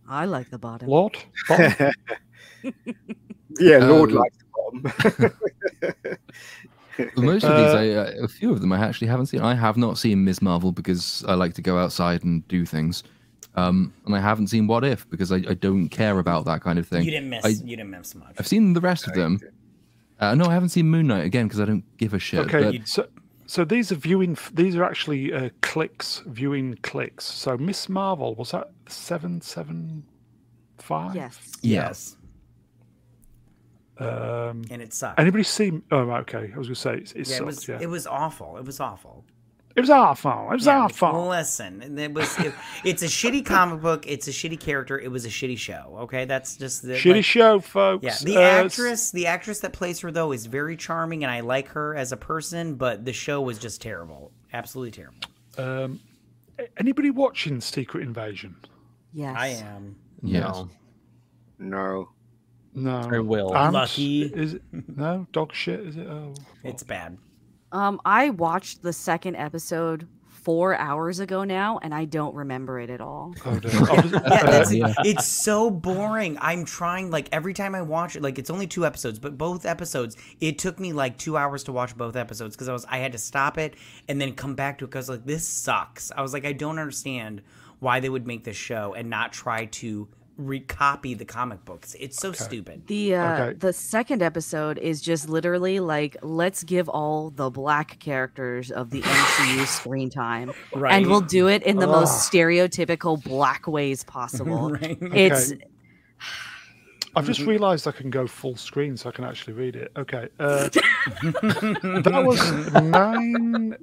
I 0.07 0.25
like 0.25 0.49
the 0.49 0.57
bottom. 0.57 0.87
Lord? 0.89 1.17
Bottom? 1.47 1.91
yeah, 3.59 3.77
Lord 3.77 4.11
Um, 4.11 4.15
likes 4.17 4.37
the 4.37 4.83
bottom. 5.13 6.17
Most 7.15 7.43
of 7.45 7.51
Uh, 7.51 7.81
these, 7.81 7.95
I, 7.95 7.99
uh, 7.99 8.11
a 8.23 8.27
few 8.27 8.51
of 8.51 8.59
them, 8.59 8.73
I 8.73 8.79
actually 8.85 9.07
haven't 9.07 9.27
seen. 9.27 9.39
I 9.41 9.55
have 9.55 9.77
not 9.77 9.97
seen 9.97 10.25
Ms. 10.25 10.41
Marvel 10.41 10.71
because 10.73 11.23
I 11.27 11.33
like 11.35 11.53
to 11.53 11.61
go 11.61 11.77
outside 11.77 12.23
and 12.25 12.45
do 12.49 12.65
things, 12.65 13.03
um, 13.55 13.93
and 14.05 14.15
I 14.15 14.19
haven't 14.19 14.47
seen 14.47 14.67
What 14.67 14.83
If 14.83 15.09
because 15.09 15.31
I, 15.31 15.37
I 15.37 15.53
don't 15.53 15.87
care 15.89 16.19
about 16.19 16.43
that 16.45 16.61
kind 16.61 16.77
of 16.77 16.87
thing. 16.87 17.05
you 17.05 17.11
didn't 17.11 17.29
miss. 17.29 17.45
I- 17.45 17.49
you 17.65 17.77
didn't 17.77 17.91
miss 17.91 18.15
much. 18.15 18.35
I've 18.37 18.47
seen 18.47 18.73
the 18.73 18.81
rest 18.81 19.07
of 19.07 19.13
them. 19.13 19.39
Uh, 20.19 20.35
no, 20.35 20.45
I 20.45 20.53
haven't 20.53 20.69
seen 20.69 20.87
Moon 20.87 21.07
Knight 21.07 21.25
again 21.25 21.47
because 21.47 21.59
I 21.61 21.65
don't 21.65 21.85
give 21.97 22.13
a 22.13 22.19
shit. 22.19 22.39
Okay, 22.41 22.77
but- 22.79 22.87
so 22.87 23.07
so 23.45 23.65
these 23.65 23.91
are 23.91 23.95
viewing. 23.95 24.37
These 24.53 24.75
are 24.75 24.83
actually 24.83 25.33
uh, 25.33 25.49
clicks, 25.61 26.21
viewing 26.27 26.77
clicks. 26.83 27.25
So 27.25 27.57
Miss 27.57 27.89
Marvel 27.89 28.35
was 28.35 28.51
that 28.51 28.69
seven 28.87 29.41
seven 29.41 30.03
five? 30.77 31.15
Yes. 31.15 31.51
Yes. 31.61 32.15
Um, 33.97 34.63
And 34.71 34.81
it 34.81 34.93
sucked. 34.93 35.19
anybody 35.19 35.43
see? 35.43 35.73
Oh, 35.91 36.09
okay. 36.09 36.51
I 36.53 36.57
was 36.57 36.67
going 36.67 36.75
to 36.75 36.75
say 36.75 36.93
it, 36.93 37.11
it 37.15 37.17
yeah, 37.17 37.23
sucked. 37.23 37.41
it 37.41 37.45
was. 37.45 37.67
yeah. 37.67 37.77
It 37.81 37.89
was 37.89 38.07
awful. 38.07 38.55
It 38.57 38.63
was 38.65 38.79
awful. 38.79 39.25
It 39.75 39.81
was 39.81 39.89
our 39.89 40.15
fault. 40.15 40.51
It 40.51 40.55
was 40.55 40.65
Yeah, 40.65 40.79
our 40.79 40.89
fault. 40.89 41.29
Listen, 41.29 41.97
it 41.97 42.13
was. 42.13 42.37
It, 42.39 42.53
it's 42.83 43.01
a 43.03 43.05
shitty 43.05 43.45
comic 43.45 43.81
book. 43.81 44.05
It's 44.07 44.27
a 44.27 44.31
shitty 44.31 44.59
character. 44.59 44.99
It 44.99 45.09
was 45.09 45.25
a 45.25 45.29
shitty 45.29 45.57
show. 45.57 45.95
Okay, 46.01 46.25
that's 46.25 46.57
just 46.57 46.81
the 46.81 46.93
Shitty 46.93 47.15
like- 47.17 47.25
show, 47.25 47.59
folks. 47.59 48.03
Yeah, 48.03 48.15
the 48.23 48.37
Uh, 48.37 48.41
actress, 48.65 49.11
the 49.11 49.27
actress 49.27 49.59
that 49.61 49.71
plays 49.71 49.99
her 50.01 50.11
though 50.11 50.31
is 50.33 50.47
very 50.47 50.75
charming, 50.75 51.23
and 51.23 51.31
I 51.31 51.39
like 51.41 51.67
her 51.69 51.95
as 51.95 52.11
a 52.11 52.17
person. 52.17 52.75
But 52.75 53.05
the 53.05 53.13
show 53.13 53.41
was 53.41 53.57
just 53.59 53.81
terrible, 53.81 54.31
absolutely 54.51 54.91
terrible. 54.91 55.19
Um, 55.57 55.99
anybody 56.77 57.11
watching 57.11 57.61
Secret 57.61 58.03
Invasion? 58.03 58.55
Yes. 59.13 59.35
I 59.37 59.47
am. 59.47 59.95
Yes. 60.21 60.41
No. 60.43 60.69
no. 61.59 62.09
No. 62.73 63.09
I 63.15 63.19
will. 63.19 63.55
Ant? 63.55 63.73
Lucky. 63.73 64.23
Is 64.23 64.55
it? 64.55 64.61
No. 64.97 65.25
Dog 65.31 65.53
shit. 65.53 65.79
Is 65.79 65.97
it? 65.97 66.07
Oh. 66.07 66.33
It's 66.63 66.83
bad. 66.83 67.17
Um, 67.71 67.99
I 68.05 68.29
watched 68.31 68.81
the 68.81 68.93
second 68.93 69.35
episode 69.35 70.07
four 70.27 70.73
hours 70.75 71.19
ago 71.19 71.43
now, 71.43 71.79
and 71.83 71.93
I 71.93 72.05
don't 72.05 72.33
remember 72.33 72.79
it 72.79 72.89
at 72.89 73.01
all. 73.01 73.35
oh, 73.45 73.59
dear. 73.59 73.71
I'll 73.73 74.01
just- 74.01 74.13
Yeah, 74.13 74.43
that's, 74.43 74.73
yeah. 74.73 74.93
it's 74.99 75.27
so 75.27 75.69
boring. 75.69 76.37
I'm 76.41 76.65
trying 76.65 77.11
like 77.11 77.27
every 77.31 77.53
time 77.53 77.75
I 77.75 77.81
watch 77.81 78.15
it, 78.15 78.21
like 78.23 78.39
it's 78.39 78.49
only 78.49 78.65
two 78.65 78.85
episodes, 78.85 79.19
but 79.19 79.37
both 79.37 79.65
episodes, 79.65 80.15
it 80.39 80.57
took 80.57 80.79
me 80.79 80.93
like 80.93 81.17
two 81.17 81.37
hours 81.37 81.63
to 81.65 81.71
watch 81.73 81.95
both 81.95 82.15
episodes 82.15 82.55
because 82.55 82.69
I 82.69 82.73
was 82.73 82.85
I 82.85 82.97
had 82.97 83.11
to 83.11 83.17
stop 83.17 83.57
it 83.57 83.75
and 84.07 84.19
then 84.19 84.33
come 84.33 84.55
back 84.55 84.79
to 84.79 84.85
it 84.85 84.87
because 84.87 85.09
like 85.09 85.25
this 85.25 85.47
sucks. 85.47 86.11
I 86.15 86.21
was 86.21 86.33
like 86.33 86.45
I 86.45 86.53
don't 86.53 86.79
understand 86.79 87.41
why 87.79 87.99
they 87.99 88.09
would 88.09 88.25
make 88.25 88.43
this 88.45 88.57
show 88.57 88.93
and 88.93 89.09
not 89.09 89.31
try 89.33 89.65
to 89.65 90.07
recopy 90.39 91.17
the 91.17 91.25
comic 91.25 91.65
books. 91.65 91.95
It's 91.99 92.17
so 92.17 92.31
stupid. 92.31 92.87
The 92.87 93.15
uh, 93.15 93.33
Okay. 93.43 93.57
the 93.57 93.73
second 93.73 94.21
episode 94.21 94.77
is 94.77 95.01
just 95.01 95.27
literally 95.29 95.79
like 95.79 96.15
let's 96.23 96.63
give 96.63 96.87
all 96.87 97.29
the 97.29 97.49
black 97.49 97.99
characters 97.99 98.71
of 98.71 98.89
the 98.89 99.01
MCU 99.01 99.65
screen 99.77 100.09
time, 100.09 100.51
Right. 100.73 100.93
and 100.93 101.07
we'll 101.07 101.21
do 101.21 101.47
it 101.47 101.63
in 101.63 101.77
the 101.77 101.87
Ugh. 101.89 102.01
most 102.01 102.31
stereotypical 102.31 103.21
black 103.23 103.67
ways 103.67 104.03
possible. 104.03 104.69
Right. 104.79 104.97
It's 105.01 105.53
I've 107.15 107.25
just 107.25 107.41
realised 107.41 107.87
I 107.87 107.91
can 107.91 108.09
go 108.11 108.27
full 108.27 108.55
screen, 108.55 108.95
so 108.95 109.09
I 109.09 109.11
can 109.11 109.25
actually 109.25 109.53
read 109.53 109.75
it. 109.75 109.91
Okay. 109.97 110.29
Uh, 110.39 110.69
that 111.23 112.23
was 112.25 112.71
nine 112.83 113.75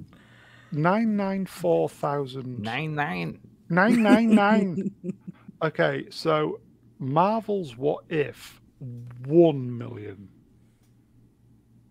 nine 0.71 1.15
nine 1.17 1.45
four 1.45 1.89
thousand 1.89 2.59
Nine 2.59 2.95
nine. 2.95 3.39
nine 3.69 4.01
nine 4.01 4.29
nine. 4.33 4.91
Okay, 5.63 6.05
so 6.09 6.59
Marvel's 6.99 7.77
What 7.77 8.03
If 8.09 8.61
one 9.25 9.77
million. 9.77 10.29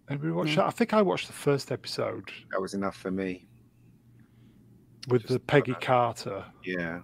Anybody 0.08 0.32
watch 0.32 0.50
hmm. 0.50 0.56
that? 0.56 0.66
I 0.66 0.70
think 0.70 0.94
I 0.94 1.02
watched 1.02 1.26
the 1.26 1.32
first 1.32 1.72
episode 1.72 2.30
That 2.52 2.60
was 2.60 2.74
enough 2.74 2.96
for 2.96 3.10
me. 3.10 3.46
with 5.08 5.26
the 5.26 5.40
Peggy 5.40 5.74
Carter. 5.80 6.44
Yeah. 6.64 7.00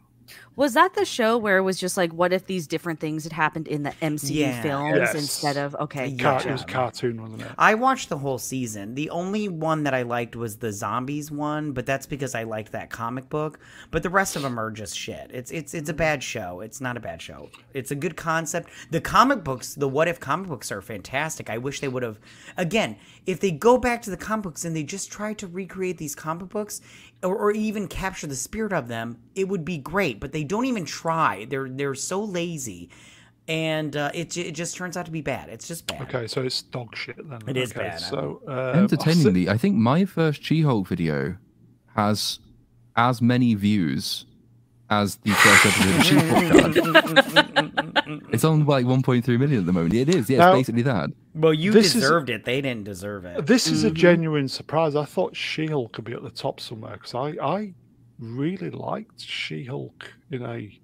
Was 0.54 0.74
that 0.74 0.94
the 0.94 1.04
show 1.04 1.38
where 1.38 1.56
it 1.56 1.62
was 1.62 1.78
just 1.78 1.96
like, 1.96 2.12
what 2.12 2.32
if 2.32 2.46
these 2.46 2.66
different 2.66 3.00
things 3.00 3.24
had 3.24 3.32
happened 3.32 3.68
in 3.68 3.82
the 3.82 3.92
MCU 4.02 4.34
Yeah. 4.34 4.62
films 4.62 4.96
Yes. 4.98 5.14
instead 5.14 5.56
of 5.56 5.74
okay? 5.76 6.08
Yeah. 6.08 6.22
Car- 6.22 6.32
Gotcha. 6.34 6.48
It 6.48 6.52
was 6.52 6.64
cartoon, 6.64 7.22
wasn't 7.22 7.42
it? 7.42 7.48
I 7.56 7.74
watched 7.74 8.08
the 8.08 8.18
whole 8.18 8.38
season. 8.38 8.94
The 8.94 9.08
only 9.10 9.48
one 9.48 9.84
that 9.84 9.94
I 9.94 10.02
liked 10.02 10.36
was 10.36 10.56
the 10.56 10.72
zombies 10.72 11.30
one, 11.30 11.72
but 11.72 11.86
that's 11.86 12.06
because 12.06 12.34
I 12.34 12.42
liked 12.42 12.72
that 12.72 12.90
comic 12.90 13.28
book. 13.28 13.58
But 13.90 14.02
the 14.02 14.10
rest 14.10 14.36
of 14.36 14.42
them 14.42 14.58
are 14.58 14.70
just 14.70 14.96
shit. 14.96 15.30
It's 15.32 15.50
it's 15.50 15.72
it's 15.74 15.88
a 15.88 15.92
mm-hmm. 15.92 15.98
bad 15.98 16.22
show. 16.22 16.60
It's 16.60 16.80
not 16.80 16.96
a 16.96 17.00
bad 17.00 17.22
show. 17.22 17.48
It's 17.72 17.90
a 17.90 17.94
good 17.94 18.16
concept. 18.16 18.68
The 18.90 19.00
comic 19.00 19.42
books, 19.44 19.74
the 19.74 19.88
what 19.88 20.08
if 20.08 20.20
comic 20.20 20.48
books 20.48 20.70
are 20.70 20.82
fantastic. 20.82 21.48
I 21.48 21.58
wish 21.58 21.80
they 21.80 21.88
would 21.88 22.02
have 22.02 22.18
again, 22.56 22.96
if 23.26 23.40
they 23.40 23.50
go 23.50 23.78
back 23.78 24.02
to 24.02 24.10
the 24.10 24.16
comic 24.16 24.42
books 24.44 24.64
and 24.64 24.76
they 24.76 24.82
just 24.82 25.10
try 25.10 25.32
to 25.34 25.46
recreate 25.46 25.98
these 25.98 26.14
comic 26.14 26.48
books 26.50 26.80
or, 27.22 27.36
or 27.36 27.50
even 27.52 27.88
capture 27.88 28.26
the 28.26 28.36
spirit 28.36 28.72
of 28.72 28.88
them, 28.88 29.18
it 29.34 29.48
would 29.48 29.64
be 29.64 29.78
great. 29.78 30.20
But 30.20 30.32
they 30.32 30.44
don't 30.44 30.64
even 30.66 30.84
try. 30.84 31.46
They're 31.48 31.68
they're 31.68 31.94
so 31.94 32.22
lazy. 32.22 32.90
And 33.48 33.96
uh, 33.96 34.12
it, 34.14 34.36
it 34.36 34.52
just 34.52 34.76
turns 34.76 34.96
out 34.96 35.06
to 35.06 35.10
be 35.10 35.20
bad. 35.20 35.48
It's 35.48 35.66
just 35.66 35.86
bad. 35.88 36.02
Okay, 36.02 36.26
so 36.28 36.42
it's 36.42 36.62
dog 36.62 36.94
shit 36.96 37.16
then. 37.28 37.40
It 37.48 37.56
is 37.56 37.72
okay, 37.72 37.88
bad, 37.88 38.00
So 38.00 38.40
uh, 38.46 38.72
Entertainingly, 38.76 39.48
I 39.48 39.58
think 39.58 39.74
my 39.74 40.04
first 40.04 40.44
She-Hulk 40.44 40.86
video 40.86 41.36
has 41.96 42.38
as 42.94 43.20
many 43.20 43.54
views 43.54 44.26
as 44.88 45.16
the 45.16 45.32
first 45.32 45.66
episode 45.66 45.96
of 45.96 46.04
She-Hulk 46.04 47.76
had. 47.76 47.91
It's 48.32 48.44
on 48.44 48.64
like 48.66 48.86
1.3 48.86 49.26
million 49.38 49.60
at 49.60 49.66
the 49.66 49.72
moment. 49.72 49.94
It 49.94 50.08
is, 50.08 50.28
yeah, 50.30 50.38
Now- 50.38 50.52
it's 50.52 50.60
basically 50.60 50.82
that. 50.82 51.10
Well, 51.34 51.54
you 51.54 51.72
This 51.72 51.86
is- 51.94 52.02
deserved 52.02 52.28
it. 52.30 52.44
They 52.44 52.60
didn't 52.60 52.84
deserve 52.84 53.24
it. 53.24 53.46
This 53.46 53.66
is 53.66 53.84
a 53.84 53.90
Mhm. 53.90 53.94
genuine 53.94 54.48
surprise. 54.48 54.94
I 54.96 55.04
thought 55.04 55.34
She-Hulk 55.36 55.92
could 55.92 56.04
be 56.04 56.12
at 56.12 56.22
the 56.22 56.30
top 56.30 56.60
somewhere 56.60 56.92
because 56.98 57.14
I, 57.14 57.28
I 57.42 57.74
really 58.18 58.70
liked 58.70 59.20
She-Hulk 59.20 60.12
in 60.30 60.42
a 60.44 60.78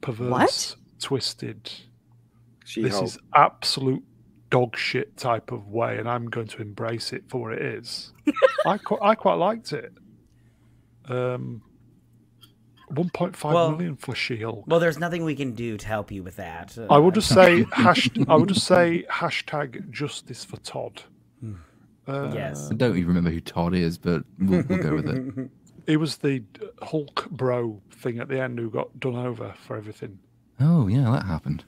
perverse, 0.00 0.76
twisted. 1.00 1.70
She 2.64 2.82
this 2.82 3.00
is 3.00 3.18
absolute 3.34 4.02
dog 4.50 4.76
shit 4.76 5.16
type 5.16 5.50
of 5.50 5.68
way, 5.68 5.98
and 5.98 6.08
I'm 6.08 6.26
going 6.30 6.46
to 6.48 6.62
embrace 6.62 7.12
it 7.12 7.24
for 7.28 7.40
what 7.40 7.52
it 7.54 7.62
is. 7.62 8.12
I 8.66 8.78
quite, 8.78 9.00
I 9.02 9.14
quite 9.14 9.34
liked 9.34 9.72
it. 9.72 9.92
Um, 11.06 11.62
1.5 12.94 13.52
Well- 13.52 13.70
million 13.72 13.96
for 13.96 14.14
She-Hulk. 14.14 14.64
Well, 14.66 14.80
there's 14.80 14.98
nothing 14.98 15.24
we 15.24 15.34
can 15.34 15.52
do 15.54 15.76
to 15.76 15.86
help 15.86 16.10
you 16.12 16.22
with 16.22 16.36
that. 16.36 16.76
I 16.90 16.98
will 16.98 17.10
just 17.10 17.28
say 17.28 17.64
hash, 17.72 18.08
I 18.28 18.34
will 18.36 18.46
just 18.46 18.66
say 18.66 19.04
hashtag 19.10 19.90
justice 19.90 20.44
for 20.44 20.56
Todd. 20.58 21.02
Hmm. 21.40 21.54
Uh, 22.06 22.32
Yes. 22.34 22.68
I 22.70 22.74
don't 22.74 22.96
even 22.96 23.08
remember 23.08 23.30
who 23.30 23.40
Todd 23.40 23.74
is, 23.74 23.96
but 23.98 24.24
we'll, 24.38 24.62
we'll 24.68 24.82
go 24.82 24.94
with 24.94 25.08
it. 25.08 25.50
He 25.84 25.96
was 25.96 26.18
the 26.18 26.44
Hulk 26.80 27.28
bro 27.32 27.80
thing 27.90 28.20
at 28.20 28.28
the 28.28 28.40
end 28.40 28.56
who 28.60 28.70
got 28.70 29.00
done 29.00 29.16
over 29.16 29.52
for 29.66 29.76
everything. 29.76 30.20
Oh, 30.60 30.86
yeah, 30.86 31.10
that 31.10 31.24
happened. 31.26 31.64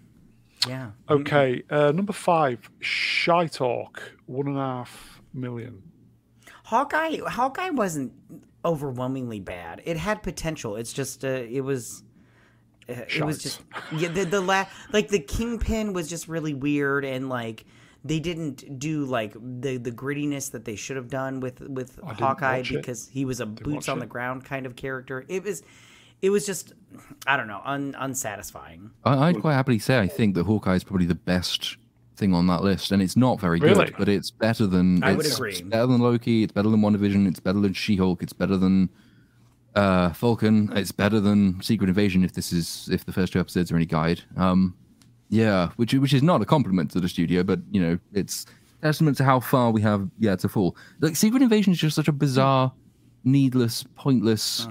yeah. 0.69 0.91
Okay, 1.11 1.65
uh, 1.69 1.91
number 1.91 2.13
five, 2.13 2.71
Shy 2.79 3.49
Talk, 3.49 4.13
one 4.27 4.47
and 4.47 4.57
a 4.57 4.61
half 4.61 5.21
million. 5.33 5.83
Hawkeye. 6.65 7.19
Hawkeye 7.27 7.71
wasn't 7.71 8.13
overwhelmingly 8.65 9.41
bad. 9.41 9.83
It 9.85 9.97
had 9.97 10.23
potential. 10.23 10.77
It's 10.77 10.93
just 10.93 11.25
uh, 11.25 11.29
it 11.29 11.61
was. 11.63 12.03
uh, 12.89 12.93
It 13.15 13.25
was 13.25 13.39
just 13.43 13.61
yeah. 13.97 14.09
The 14.09 14.25
the 14.25 14.41
la- 14.41 14.67
like 14.93 15.09
the 15.09 15.19
Kingpin 15.21 15.93
was 15.93 16.09
just 16.09 16.29
really 16.29 16.55
weird 16.55 17.05
and 17.05 17.29
like 17.29 17.65
they 18.05 18.21
didn't 18.21 18.79
do 18.79 19.05
like 19.05 19.33
the 19.35 19.77
the 19.79 19.93
grittiness 19.93 20.51
that 20.53 20.65
they 20.65 20.77
should 20.77 20.97
have 20.97 21.09
done 21.09 21.41
with 21.41 21.61
with 21.61 21.99
I 22.07 22.15
Hawkeye 22.15 22.59
watch 22.59 22.71
it. 22.73 22.77
because 22.77 23.09
he 23.09 23.25
was 23.25 23.41
a 23.41 23.47
boots 23.47 23.89
on 23.89 23.99
it. 23.99 24.01
the 24.01 24.07
ground 24.07 24.45
kind 24.45 24.67
of 24.67 24.77
character. 24.77 25.25
It 25.29 25.45
was. 25.45 25.63
It 26.23 26.31
was 26.31 26.47
just, 26.47 26.73
I 27.27 27.37
don't 27.37 27.49
know, 27.49 27.61
un, 27.67 27.95
unsatisfying. 27.99 28.93
I, 29.05 29.29
I'd 29.29 29.41
quite 29.43 29.53
happily 29.55 29.79
say 29.79 29.99
I 29.99 30.07
think 30.09 30.35
that 30.37 30.45
Hawkeye 30.45 30.77
is 30.77 30.83
probably 30.85 31.05
the 31.05 31.15
best 31.15 31.77
thing 32.17 32.33
on 32.35 32.47
that 32.47 32.63
list, 32.63 32.93
and 32.93 33.03
it's 33.03 33.17
not 33.17 33.41
very 33.41 33.59
Really? 33.61 33.87
good, 33.87 33.95
but 33.99 34.09
it's 34.09 34.31
better 34.31 34.67
than 34.67 35.03
I 35.03 35.15
would 35.15 35.27
it's 35.27 35.37
agree. 35.37 35.63
better 35.63 35.87
than 35.87 36.01
Loki. 36.01 36.43
It's 36.43 36.53
better 36.53 36.69
than 36.69 36.81
WandaVision. 36.81 37.27
It's 37.29 37.41
better 37.41 37.61
than 37.61 37.73
She-Hulk. 37.73 38.23
It's 38.23 38.33
better 38.33 38.57
than 38.57 38.89
uh, 39.75 40.13
Falcon. 40.13 40.71
It's 40.77 40.93
better 40.93 41.21
than 41.21 41.61
Secret 41.63 41.89
Invasion. 41.89 42.25
If 42.25 42.33
this 42.33 42.53
is 42.53 42.89
if 42.93 43.05
the 43.05 43.13
first 43.13 43.33
two 43.33 43.41
episodes 43.41 43.73
are 43.73 43.77
any 43.77 43.87
guide, 43.87 44.23
um, 44.37 44.75
yeah, 45.29 45.71
which 45.77 45.93
which 45.95 46.13
is 46.15 46.23
not 46.23 46.41
a 46.43 46.45
compliment 46.45 46.91
to 46.93 47.01
the 47.01 47.09
studio, 47.09 47.43
but 47.43 47.61
you 47.71 47.81
know 47.81 47.99
it's 48.13 48.47
testament 48.83 49.17
to 49.17 49.25
how 49.25 49.41
far 49.41 49.71
we 49.71 49.81
have 49.83 50.09
yet 50.19 50.39
to 50.41 50.49
fall. 50.49 50.77
Like 51.01 51.17
Secret 51.17 51.43
Invasion 51.43 51.73
is 51.73 51.79
just 51.81 51.97
such 51.97 52.07
a 52.09 52.13
bizarre, 52.13 52.73
needless, 53.25 53.85
pointless 53.97 54.69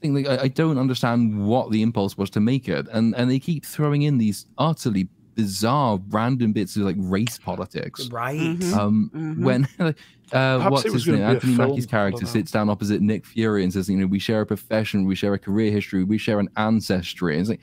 thing. 0.00 0.14
Like 0.14 0.26
I, 0.26 0.44
I 0.44 0.48
don't 0.48 0.78
understand 0.78 1.44
what 1.46 1.70
the 1.70 1.82
impulse 1.82 2.16
was 2.16 2.30
to 2.30 2.40
make 2.40 2.68
it, 2.68 2.86
and 2.92 3.14
and 3.16 3.30
they 3.30 3.38
keep 3.38 3.66
throwing 3.66 4.02
in 4.02 4.16
these 4.16 4.46
utterly 4.56 5.08
bizarre, 5.38 6.00
random 6.10 6.52
bits 6.52 6.76
of 6.76 6.82
like 6.82 6.96
race 6.98 7.38
politics. 7.38 8.08
Right. 8.10 8.38
Mhm. 8.40 8.72
Um, 8.76 9.10
Mhm. 9.14 9.38
when 9.44 9.68
uh, 10.32 10.68
what's 10.68 10.92
his 10.92 11.06
name? 11.06 11.22
Anthony 11.22 11.54
Mackie's 11.54 11.86
character 11.86 12.26
sits 12.26 12.50
down 12.50 12.68
opposite 12.68 13.00
Nick 13.00 13.24
Fury 13.24 13.62
and 13.62 13.72
says, 13.72 13.88
"You 13.88 13.96
know, 13.98 14.06
we 14.06 14.18
share 14.18 14.40
a 14.42 14.46
profession, 14.46 15.04
we 15.06 15.14
share 15.14 15.32
a 15.34 15.38
career 15.38 15.70
history, 15.70 16.02
we 16.04 16.18
share 16.18 16.40
an 16.40 16.48
ancestry." 16.56 17.34
And 17.34 17.40
it's 17.42 17.50
like, 17.50 17.60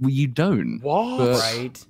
well, 0.00 0.10
you 0.10 0.26
don't. 0.26 0.80
What? 0.82 1.18
But- 1.18 1.38
Right. 1.40 1.86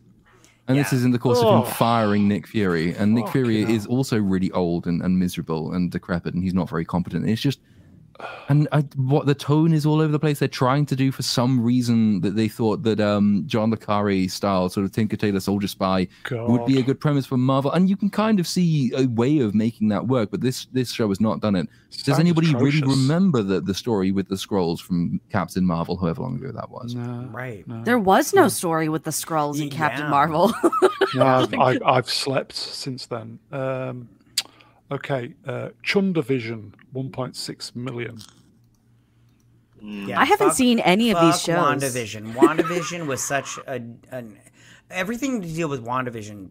And 0.68 0.78
this 0.78 0.92
is 0.92 1.04
in 1.04 1.10
the 1.10 1.18
course 1.18 1.40
of 1.40 1.66
him 1.66 1.72
firing 1.74 2.28
Nick 2.28 2.46
Fury, 2.46 2.94
and 2.94 3.12
Nick 3.14 3.26
Fucking 3.26 3.44
Fury 3.44 3.62
is 3.74 3.86
also 3.86 4.18
really 4.20 4.52
old 4.52 4.86
and, 4.86 5.02
and 5.02 5.18
miserable 5.18 5.72
and 5.72 5.90
decrepit, 5.90 6.34
and 6.34 6.44
he's 6.44 6.54
not 6.54 6.68
very 6.70 6.84
competent. 6.84 7.28
It's 7.28 7.40
just, 7.40 7.58
and 8.48 8.66
I, 8.72 8.80
what 8.96 9.26
the 9.26 9.34
tone 9.34 9.72
is 9.72 9.86
all 9.86 10.00
over 10.00 10.10
the 10.12 10.18
place. 10.18 10.38
They're 10.38 10.48
trying 10.48 10.86
to 10.86 10.96
do 10.96 11.12
for 11.12 11.22
some 11.22 11.60
reason 11.62 12.20
that 12.22 12.36
they 12.36 12.48
thought 12.48 12.82
that 12.82 13.00
um, 13.00 13.44
John 13.46 13.70
le 13.70 13.76
Carre 13.76 14.28
style 14.28 14.68
sort 14.68 14.84
of 14.84 14.92
Tinker 14.92 15.16
Tailor 15.16 15.40
Soldier 15.40 15.68
Spy 15.68 16.08
would 16.30 16.66
be 16.66 16.78
a 16.78 16.82
good 16.82 17.00
premise 17.00 17.26
for 17.26 17.36
Marvel, 17.36 17.70
and 17.72 17.88
you 17.88 17.96
can 17.96 18.10
kind 18.10 18.40
of 18.40 18.46
see 18.46 18.92
a 18.96 19.06
way 19.06 19.38
of 19.38 19.54
making 19.54 19.88
that 19.88 20.06
work. 20.08 20.30
But 20.30 20.40
this 20.40 20.66
this 20.72 20.92
show 20.92 21.08
has 21.08 21.20
not 21.20 21.40
done 21.40 21.54
it. 21.56 21.68
Does 21.90 22.04
Sounds 22.04 22.18
anybody 22.20 22.54
really 22.54 22.82
remember 22.82 23.42
the 23.42 23.60
the 23.60 23.74
story 23.74 24.12
with 24.12 24.28
the 24.28 24.36
scrolls 24.38 24.80
from 24.80 25.20
Captain 25.30 25.64
Marvel, 25.64 25.96
however 25.96 26.22
long 26.22 26.36
ago 26.36 26.52
that 26.52 26.70
was? 26.70 26.94
No, 26.94 27.28
Right. 27.32 27.66
no. 27.68 27.82
There 27.84 27.98
was 27.98 28.32
no 28.34 28.48
story 28.48 28.88
with 28.88 29.04
the 29.04 29.12
scrolls 29.12 29.58
in 29.60 29.68
Yeah. 29.68 29.76
Captain 29.76 30.08
Marvel. 30.10 30.52
No, 31.12 31.26
I've, 31.26 31.54
I've, 31.58 31.82
I've 31.84 32.10
slept 32.10 32.54
since 32.54 33.06
then. 33.06 33.40
Um, 33.50 34.08
okay, 34.90 35.34
uh, 35.46 35.70
Chunder 35.82 36.22
Vision, 36.22 36.74
1.6 36.94 37.76
million. 37.76 38.18
Yeah, 39.82 40.20
I 40.20 40.24
haven't 40.24 40.48
fuck- 40.48 40.56
seen 40.56 40.78
any 40.80 41.10
of 41.10 41.20
these 41.20 41.40
shows. 41.42 41.56
WandaVision. 41.56 42.34
WandaVision 42.34 43.06
was 43.06 43.22
such 43.22 43.58
a 43.66 43.80
an 44.10 44.38
everything 44.90 45.40
to 45.40 45.48
deal 45.48 45.68
with 45.68 45.84
WandaVision. 45.84 46.50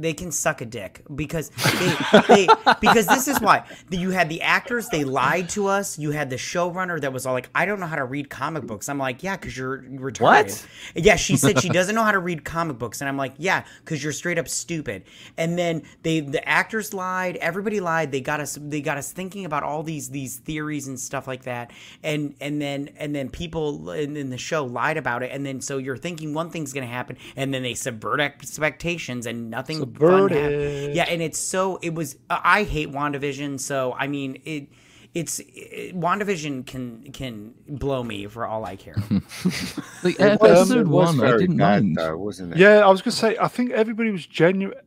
They 0.00 0.14
can 0.14 0.30
suck 0.30 0.60
a 0.60 0.66
dick 0.66 1.02
because 1.14 1.50
they, 1.50 1.96
they 2.28 2.48
because 2.80 3.06
this 3.06 3.26
is 3.28 3.40
why 3.40 3.64
you 3.90 4.10
had 4.10 4.28
the 4.28 4.42
actors 4.42 4.88
they 4.88 5.04
lied 5.04 5.48
to 5.50 5.66
us. 5.66 5.98
You 5.98 6.10
had 6.12 6.30
the 6.30 6.36
showrunner 6.36 7.00
that 7.00 7.12
was 7.12 7.26
all 7.26 7.34
like, 7.34 7.48
"I 7.54 7.66
don't 7.66 7.80
know 7.80 7.86
how 7.86 7.96
to 7.96 8.04
read 8.04 8.30
comic 8.30 8.64
books." 8.64 8.88
I'm 8.88 8.98
like, 8.98 9.22
"Yeah, 9.22 9.36
because 9.36 9.56
you're 9.56 9.78
retarded." 9.82 10.20
What? 10.20 10.66
Yeah, 10.94 11.16
she 11.16 11.36
said 11.36 11.60
she 11.60 11.68
doesn't 11.78 11.94
know 11.94 12.04
how 12.04 12.12
to 12.12 12.18
read 12.18 12.44
comic 12.44 12.78
books, 12.78 13.00
and 13.00 13.08
I'm 13.08 13.16
like, 13.16 13.34
"Yeah, 13.38 13.64
because 13.84 14.02
you're 14.02 14.12
straight 14.12 14.38
up 14.38 14.48
stupid." 14.48 15.04
And 15.36 15.58
then 15.58 15.82
they 16.02 16.20
the 16.20 16.46
actors 16.48 16.94
lied, 16.94 17.36
everybody 17.36 17.80
lied. 17.80 18.12
They 18.12 18.20
got 18.20 18.40
us 18.40 18.58
they 18.60 18.80
got 18.80 18.98
us 18.98 19.12
thinking 19.12 19.44
about 19.44 19.62
all 19.62 19.82
these 19.82 20.10
these 20.10 20.36
theories 20.36 20.86
and 20.88 20.98
stuff 20.98 21.26
like 21.26 21.44
that. 21.44 21.72
And 22.02 22.34
and 22.40 22.60
then 22.60 22.90
and 22.96 23.14
then 23.14 23.28
people 23.30 23.90
in, 23.90 24.16
in 24.16 24.30
the 24.30 24.38
show 24.38 24.64
lied 24.64 24.96
about 24.96 25.22
it, 25.22 25.30
and 25.32 25.44
then 25.44 25.60
so 25.60 25.78
you're 25.78 25.96
thinking 25.96 26.34
one 26.34 26.50
thing's 26.50 26.72
gonna 26.72 26.86
happen, 26.86 27.16
and 27.36 27.52
then 27.52 27.62
they 27.62 27.74
subvert 27.74 28.20
expectations, 28.20 29.26
and 29.26 29.50
nothing 29.50 29.80
fun 29.94 30.28
Subverted. 30.28 30.94
Yeah, 30.96 31.04
and 31.04 31.22
it's 31.22 31.38
so 31.38 31.78
it 31.82 31.94
was. 31.94 32.16
I 32.30 32.62
hate 32.64 32.90
Wandavision, 32.92 33.58
so 33.60 33.94
I 33.98 34.06
mean 34.06 34.40
it. 34.44 34.68
It's 35.14 35.40
it, 35.40 35.98
WandaVision 35.98 36.66
can 36.66 37.10
can 37.12 37.54
blow 37.66 38.04
me 38.04 38.26
for 38.26 38.46
all 38.46 38.64
I 38.64 38.76
care. 38.76 38.96
Like 40.04 40.20
episode 40.20 40.78
it 40.78 40.86
was 40.86 41.16
one, 41.16 41.20
I 41.24 41.28
very 41.30 41.38
didn't 41.40 41.56
bad, 41.56 41.82
mind. 41.82 41.96
though, 41.96 42.16
wasn't 42.18 42.52
it? 42.52 42.58
Yeah, 42.58 42.80
I 42.86 42.88
was 42.88 43.02
going 43.02 43.10
to 43.12 43.16
say, 43.16 43.36
I 43.40 43.48
think 43.48 43.72
everybody 43.72 44.10
was 44.12 44.26
genuine. 44.26 44.78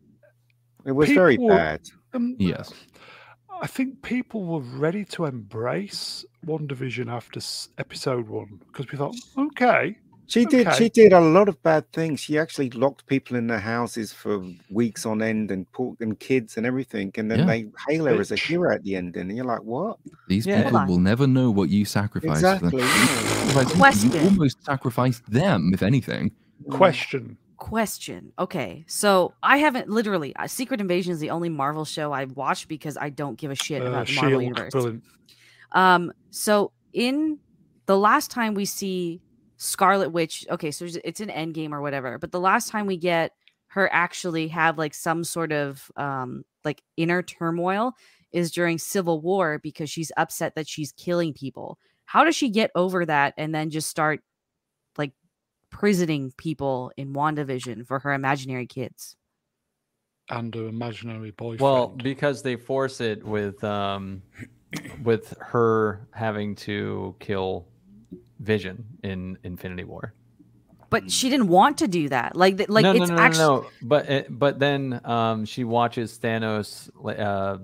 it 0.86 0.94
was 0.94 1.10
very 1.10 1.36
bad. 1.38 1.82
Um, 2.14 2.36
Yes. 2.40 2.72
I 3.62 3.68
think 3.68 4.02
people 4.04 4.46
were 4.46 4.62
ready 4.62 5.04
to 5.06 5.26
embrace 5.26 6.24
WandaVision 6.46 7.12
after 7.12 7.40
episode 7.78 8.30
one 8.30 8.62
because 8.68 8.90
we 8.92 8.98
thought, 8.98 9.16
okay, 9.38 9.98
She 10.32 10.46
did. 10.46 10.66
Okay. 10.68 10.78
She 10.78 10.90
did 10.90 11.14
a 11.14 11.20
lot 11.20 11.50
of 11.50 11.62
bad 11.62 11.92
things. 11.92 12.20
She 12.22 12.38
actually 12.40 12.70
locked 12.72 13.06
people 13.06 13.36
in 13.36 13.48
their 13.48 13.60
houses 13.60 14.14
for 14.14 14.44
weeks 14.70 15.06
on 15.06 15.22
end, 15.22 15.52
and 15.52 15.70
put 15.74 16.00
and 16.00 16.18
kids 16.20 16.56
and 16.58 16.66
everything. 16.66 17.12
And 17.16 17.30
then 17.30 17.40
Yeah. 17.40 17.46
they 17.46 17.68
hail 17.90 18.06
her 18.06 18.20
as 18.20 18.32
a 18.32 18.36
hero 18.38 18.74
at 18.74 18.84
the 18.84 18.96
end, 18.96 19.18
and 19.18 19.36
you're 19.36 19.46
like, 19.46 19.64
what? 19.64 19.98
These 20.30 20.46
Yeah. 20.48 20.64
people 20.64 20.86
will 20.86 21.00
never 21.00 21.28
know 21.28 21.52
what 21.52 21.70
you 21.70 21.84
sacrificed. 21.86 22.42
for 22.42 22.48
them. 22.48 22.54
Exactly. 22.70 22.82
You 22.82 22.88
yeah. 22.88 22.96
sacrificed 22.96 23.68
people, 23.68 23.80
Question. 23.80 24.12
You 24.12 24.20
almost 24.30 24.64
sacrificed 24.64 25.32
them, 25.32 25.72
if 25.74 25.84
anything. 25.84 26.32
question. 26.70 27.38
Question. 27.58 28.32
Okay, 28.40 28.84
so 28.88 29.34
I 29.44 29.58
haven't 29.58 29.88
literally. 29.88 30.36
Uh, 30.36 30.48
Secret 30.48 30.82
Invasion 30.82 31.12
is 31.14 31.20
the 31.20 31.30
only 31.30 31.50
Marvel 31.50 31.86
show 31.86 32.12
I've 32.12 32.36
watched 32.36 32.68
because 32.68 32.98
I 32.98 33.10
don't 33.10 33.38
give 33.38 33.52
a 33.52 33.56
shit 33.56 33.82
Uh, 33.84 33.86
about 33.86 34.08
the 34.08 34.16
Marvel 34.16 34.30
Shield, 34.32 34.44
universe. 34.44 34.72
brilliant. 34.72 35.04
Um, 35.74 36.12
so 36.32 36.72
in 36.94 37.38
the 37.86 37.98
last 37.98 38.32
time 38.32 38.56
we 38.56 38.66
see 38.66 39.22
Scarlet 39.62 40.10
Witch. 40.10 40.44
Okay, 40.50 40.72
so 40.72 40.88
it's 41.04 41.20
an 41.20 41.30
end 41.30 41.54
game 41.54 41.72
or 41.72 41.82
whatever. 41.82 42.18
But 42.18 42.32
the 42.32 42.40
last 42.40 42.70
time 42.70 42.88
we 42.88 42.98
get 42.98 43.34
her 43.68 43.88
actually 43.94 44.48
have 44.48 44.80
like 44.80 44.96
some 44.96 45.24
sort 45.24 45.52
of 45.52 45.92
um 45.96 46.44
like 46.66 46.82
inner 46.98 47.22
turmoil 47.22 47.94
is 48.32 48.52
during 48.52 48.80
Civil 48.80 49.22
War 49.22 49.60
because 49.60 49.88
she's 49.88 50.12
upset 50.18 50.56
that 50.56 50.68
she's 50.68 50.92
killing 50.94 51.32
people. 51.34 51.78
How 52.06 52.24
does 52.24 52.36
she 52.36 52.50
get 52.50 52.72
over 52.74 53.06
that 53.06 53.36
and 53.38 53.54
then 53.54 53.70
just 53.70 53.88
start 53.88 54.22
like 54.98 55.12
prisoning 55.70 56.34
people 56.38 56.92
in 56.98 57.14
WandaVision 57.14 57.86
for 57.86 58.00
her 58.00 58.14
imaginary 58.14 58.66
kids? 58.66 59.16
And 60.28 60.56
her 60.56 60.70
imaginary 60.70 61.32
boyfriend. 61.32 61.62
Well, 61.62 61.88
because 61.88 62.42
they 62.42 62.56
force 62.56 63.00
it 63.00 63.24
with 63.24 63.64
um 63.64 64.24
with 65.04 65.36
her 65.40 66.08
having 66.14 66.56
to 66.56 67.16
kill 67.20 67.68
Vision 68.42 68.84
in 69.04 69.38
Infinity 69.44 69.84
War. 69.84 70.14
But 70.90 71.10
she 71.10 71.30
didn't 71.30 71.48
want 71.48 71.78
to 71.78 71.88
do 71.88 72.10
that. 72.10 72.36
Like, 72.36 72.66
like 72.68 72.84
no, 72.84 72.92
it's 72.92 73.10
no, 73.10 73.16
no, 73.16 73.22
actually. 73.22 73.40
no, 73.44 73.62
no. 73.62 73.70
But 73.82 74.10
it, 74.10 74.40
but 74.40 74.60
then 74.60 75.00
um, 75.06 75.46
she 75.46 75.64
watches 75.64 76.20
Thanos 76.22 76.90
uh, 77.18 77.60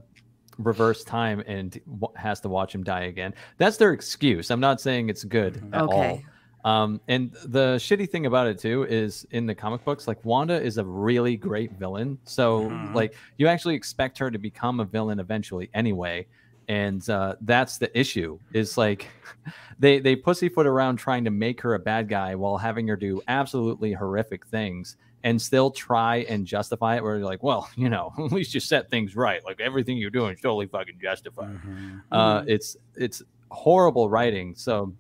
reverse 0.58 1.04
time 1.04 1.44
and 1.46 1.78
has 2.16 2.40
to 2.42 2.50
watch 2.50 2.74
him 2.74 2.84
die 2.84 3.02
again. 3.04 3.34
That's 3.58 3.76
their 3.78 3.92
excuse. 3.92 4.50
I'm 4.50 4.62
not 4.62 4.80
saying 4.80 5.10
it's 5.10 5.24
good 5.26 5.56
Mm-hmm. 5.56 5.74
at 5.74 5.82
Okay. 5.84 6.24
all. 6.66 6.72
Um, 6.72 7.00
and 7.08 7.32
the 7.46 7.76
shitty 7.78 8.10
thing 8.10 8.26
about 8.26 8.48
it 8.48 8.60
too 8.60 8.84
is 8.84 9.26
in 9.32 9.46
the 9.46 9.56
comic 9.56 9.84
books, 9.86 10.08
like 10.08 10.24
Wanda 10.26 10.60
is 10.62 10.78
a 10.78 10.84
really 10.86 11.38
great 11.38 11.72
villain. 11.74 12.18
So 12.24 12.70
Mhm. 12.70 12.94
like 12.94 13.14
you 13.38 13.48
actually 13.48 13.76
expect 13.76 14.18
her 14.20 14.30
to 14.32 14.38
become 14.38 14.80
a 14.80 14.86
villain 14.86 15.20
eventually 15.20 15.70
anyway. 15.74 16.28
And 16.68 17.08
uh, 17.10 17.36
that's 17.42 17.78
the 17.78 17.98
issue 17.98 18.40
is 18.54 18.78
like 18.78 19.08
they 19.80 20.00
they 20.00 20.16
pussyfoot 20.16 20.68
around 20.68 20.98
trying 20.98 21.24
to 21.26 21.32
make 21.32 21.62
her 21.62 21.76
a 21.76 21.80
bad 21.80 22.10
guy 22.10 22.36
while 22.36 22.58
having 22.58 22.88
her 22.90 22.98
do 22.98 23.22
absolutely 23.28 23.94
horrific 23.94 24.46
things 24.48 24.98
and 25.24 25.42
still 25.42 25.72
try 25.72 26.18
and 26.30 26.46
justify 26.46 26.96
it 26.96 27.04
where 27.04 27.18
you're 27.18 27.26
like, 27.26 27.42
well, 27.42 27.70
you 27.76 27.90
know, 27.90 28.14
at 28.20 28.32
least 28.32 28.54
you 28.54 28.60
set 28.60 28.90
things 28.90 29.16
right. 29.16 29.44
Like 29.46 29.60
everything 29.62 29.98
you're 29.98 30.10
doing 30.10 30.34
is 30.36 30.42
totally 30.42 30.68
fucking 30.68 31.00
justified. 31.02 31.58
Mhm. 31.66 32.02
Uh, 32.12 32.40
Mm-hmm. 32.42 32.50
it's 32.50 32.78
it's 32.96 33.24
horrible 33.50 34.10
writing. 34.10 34.54
So, 34.56 34.94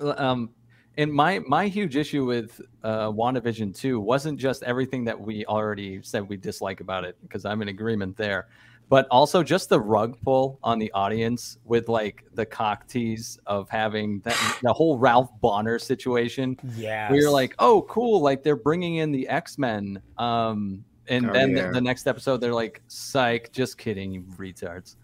um, 0.00 0.50
and 0.96 1.12
my 1.12 1.40
my 1.40 1.66
huge 1.68 1.96
issue 1.96 2.24
with 2.24 2.60
uh, 2.82 3.08
WandaVision 3.08 3.74
two 3.76 4.00
wasn't 4.00 4.38
just 4.38 4.62
everything 4.62 5.04
that 5.04 5.20
we 5.20 5.44
already 5.46 6.02
said 6.02 6.28
we 6.28 6.36
dislike 6.36 6.80
about 6.80 7.04
it 7.04 7.16
because 7.22 7.44
I'm 7.44 7.62
in 7.62 7.68
agreement 7.68 8.16
there, 8.16 8.48
but 8.88 9.06
also 9.10 9.42
just 9.42 9.68
the 9.68 9.78
rug 9.78 10.16
pull 10.22 10.58
on 10.62 10.78
the 10.78 10.90
audience 10.92 11.58
with 11.64 11.88
like 11.88 12.24
the 12.34 12.46
cock 12.46 12.86
tease 12.86 13.38
of 13.46 13.68
having 13.68 14.20
that 14.20 14.58
the 14.62 14.72
whole 14.72 14.98
Ralph 14.98 15.30
Bohner 15.42 15.80
situation 15.80 16.56
Yeah. 16.76 17.10
where 17.10 17.20
you're 17.20 17.30
like, 17.30 17.54
oh, 17.58 17.82
cool, 17.82 18.20
like 18.22 18.42
they're 18.42 18.56
bringing 18.56 18.96
in 18.96 19.12
the 19.12 19.28
X 19.28 19.58
Men. 19.58 20.00
Um, 20.16 20.84
and 21.08 21.28
Oh, 21.28 21.32
then 21.32 21.56
yeah. 21.56 21.66
the, 21.68 21.72
the 21.74 21.80
next 21.80 22.06
episode, 22.06 22.38
they're 22.38 22.54
like, 22.54 22.82
psych, 22.88 23.50
just 23.52 23.76
kidding, 23.78 24.12
you 24.12 24.22
retards. 24.36 24.96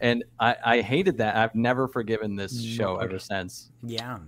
And 0.00 0.22
I, 0.38 0.56
I 0.64 0.80
hated 0.80 1.18
that. 1.18 1.36
I've 1.36 1.54
never 1.54 1.88
forgiven 1.88 2.36
this 2.36 2.62
show 2.62 2.92
Lord. 2.94 3.04
ever 3.04 3.18
since. 3.18 3.70
yeah. 3.82 4.18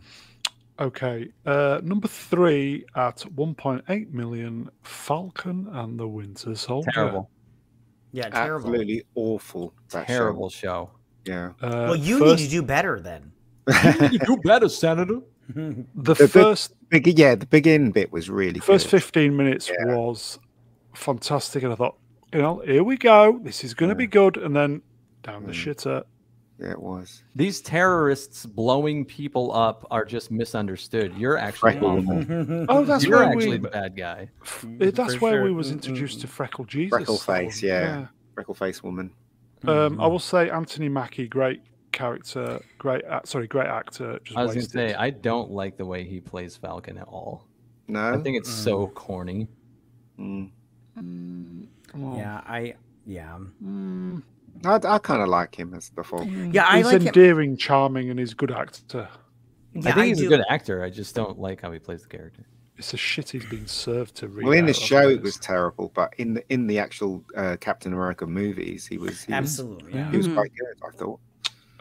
Okay, 0.79 1.29
uh, 1.45 1.79
number 1.83 2.09
three 2.09 2.87
at 2.97 3.19
1.8 3.37 4.13
million, 4.15 4.71
Falcon 4.83 5.69
and 5.73 6.01
the 6.01 6.09
Winter 6.09 6.55
Soldier. 6.55 6.91
Terrible, 6.95 7.31
Yeah. 8.13 8.29
Terrible. 8.31 8.69
Absolutely 8.71 9.05
awful. 9.15 9.73
that 9.91 10.07
show. 10.09 10.15
terrible 10.15 10.51
show. 10.51 10.91
Yeah. 11.25 11.53
Uh, 11.61 11.69
Well, 11.91 11.97
you 11.97 12.19
first, 12.19 12.41
need 12.41 12.45
to 12.47 12.51
do 12.51 12.63
better 12.63 13.01
then. 13.01 13.33
you 14.11 14.19
do 14.19 14.37
better, 14.45 14.69
Senator. 14.69 15.21
the 15.49 15.85
The- 15.95 16.15
the- 16.15 16.29
first 16.29 16.75
Big, 16.89 17.07
yeah, 17.19 17.37
the 17.37 17.47
beginning 17.47 17.93
bit 17.93 18.11
was 18.11 18.29
really 18.29 18.59
first 18.59 18.87
good. 18.87 19.03
15 19.03 19.37
minutes 19.37 19.69
Yeah. 19.71 19.95
was 19.95 20.41
fantastic, 20.93 21.63
and 21.63 21.73
I 21.73 21.77
thought, 21.77 21.97
you 22.33 22.43
know, 22.43 22.59
here 22.67 22.83
we 22.83 22.97
go. 22.97 23.39
This 23.43 23.63
is 23.63 23.75
going 23.75 23.91
to 23.91 23.95
Yeah. 23.95 23.99
be 23.99 24.07
good, 24.09 24.37
and 24.37 24.57
then 24.57 24.83
down 25.23 25.45
the 25.47 25.53
Mm. 25.53 25.55
shitter. 25.75 26.03
Yeah, 26.61 26.73
it 26.73 26.81
was. 26.83 27.23
These 27.35 27.63
terrorists 27.63 28.45
blowing 28.45 29.07
people 29.07 29.51
up 29.55 29.87
are 29.91 30.05
just 30.05 30.31
misunderstood. 30.31 31.17
You're 31.17 31.39
actually 31.39 31.79
awful. 31.79 32.67
Oh, 32.69 32.85
that's 32.85 33.05
You're 33.05 33.19
where 33.21 33.29
actually 33.29 33.51
we. 33.53 33.57
the 33.59 33.69
bad 33.71 33.97
guy. 33.97 34.29
f- 34.43 34.67
eh, 34.81 34.91
That's 34.91 35.15
For 35.15 35.21
where 35.21 35.33
sure. 35.35 35.45
we 35.45 35.53
was 35.53 35.71
introduced 35.71 36.21
to 36.21 36.27
Freckle 36.27 36.67
Jesus. 36.67 36.91
Freckle 36.91 37.17
face, 37.17 37.63
one, 37.63 37.69
yeah. 37.71 38.07
Freckle 38.35 38.55
face 38.55 38.83
woman. 38.83 39.11
Um, 39.67 39.99
I 40.01 40.07
will 40.07 40.19
say 40.19 40.51
Anthony 40.51 40.89
Mackie, 40.91 41.29
great 41.29 41.63
character, 41.93 42.61
great. 42.79 43.05
ac- 43.09 43.23
Sorry, 43.25 43.47
great 43.47 43.67
actor. 43.67 44.19
Just 44.25 44.37
I 44.39 44.43
was 44.43 44.53
gonna 44.55 44.67
say 44.69 44.93
I 44.95 45.09
don't 45.11 45.51
like 45.51 45.79
the 45.79 45.87
way 45.87 46.05
he 46.05 46.21
plays 46.21 46.57
Falcon 46.57 46.99
at 46.99 47.09
all. 47.09 47.47
No. 47.89 48.13
I 48.15 48.19
think 48.19 48.37
it's 48.37 48.51
so 48.53 48.87
corny. 48.89 49.49
Mm. 50.19 50.51
Oh. 51.97 52.17
Yeah. 52.17 52.43
I. 52.47 52.75
Yeah. 53.07 53.39
Mm. 54.61 54.85
I, 54.85 54.95
I 54.95 54.99
kind 54.99 55.23
of 55.23 55.29
like 55.29 55.59
him 55.59 55.75
as 55.75 55.91
the 55.91 56.05
Falcon. 56.05 56.53
Yeah. 56.53 56.67
I 56.67 56.79
he's 56.79 56.87
like 56.87 57.01
him. 57.01 57.07
endearing, 57.09 57.57
charming, 57.57 58.11
and 58.11 58.19
he's 58.19 58.33
a 58.33 58.37
good 58.37 58.51
actor. 58.53 59.09
Yeah, 59.75 59.91
I 59.91 59.93
think 59.93 60.07
he's 60.09 60.19
do. 60.19 60.27
a 60.27 60.29
good 60.29 60.45
actor. 60.49 60.83
I 60.83 60.91
just 60.91 61.15
don't 61.15 61.39
like 61.39 61.61
how 61.63 61.71
he 61.73 61.79
plays 61.79 62.03
the 62.03 62.09
character. 62.09 62.45
It's 62.77 62.95
a 62.95 62.97
shit 62.97 63.29
he's 63.29 63.45
been 63.45 63.67
served 63.67 64.15
to 64.17 64.29
read. 64.29 64.47
Well, 64.47 64.59
in 64.59 64.65
the 64.67 64.73
show, 64.73 65.09
it 65.09 65.21
was 65.21 65.37
terrible, 65.37 65.93
but 65.95 66.15
in 66.17 66.35
the 66.35 66.53
in 66.53 66.67
the 66.67 66.79
actual 66.79 67.23
uh, 67.37 67.57
Captain 67.61 67.93
America 67.93 68.27
movies, 68.27 68.87
he 68.87 68.97
was 68.97 69.23
he 69.23 69.33
was, 69.33 69.39
Absolutely. 69.39 69.93
Yeah. 69.95 70.11
he 70.11 70.17
was 70.17 70.29
quite 70.29 70.51
good. 70.57 70.89
I 70.89 70.97
thought. 70.97 71.21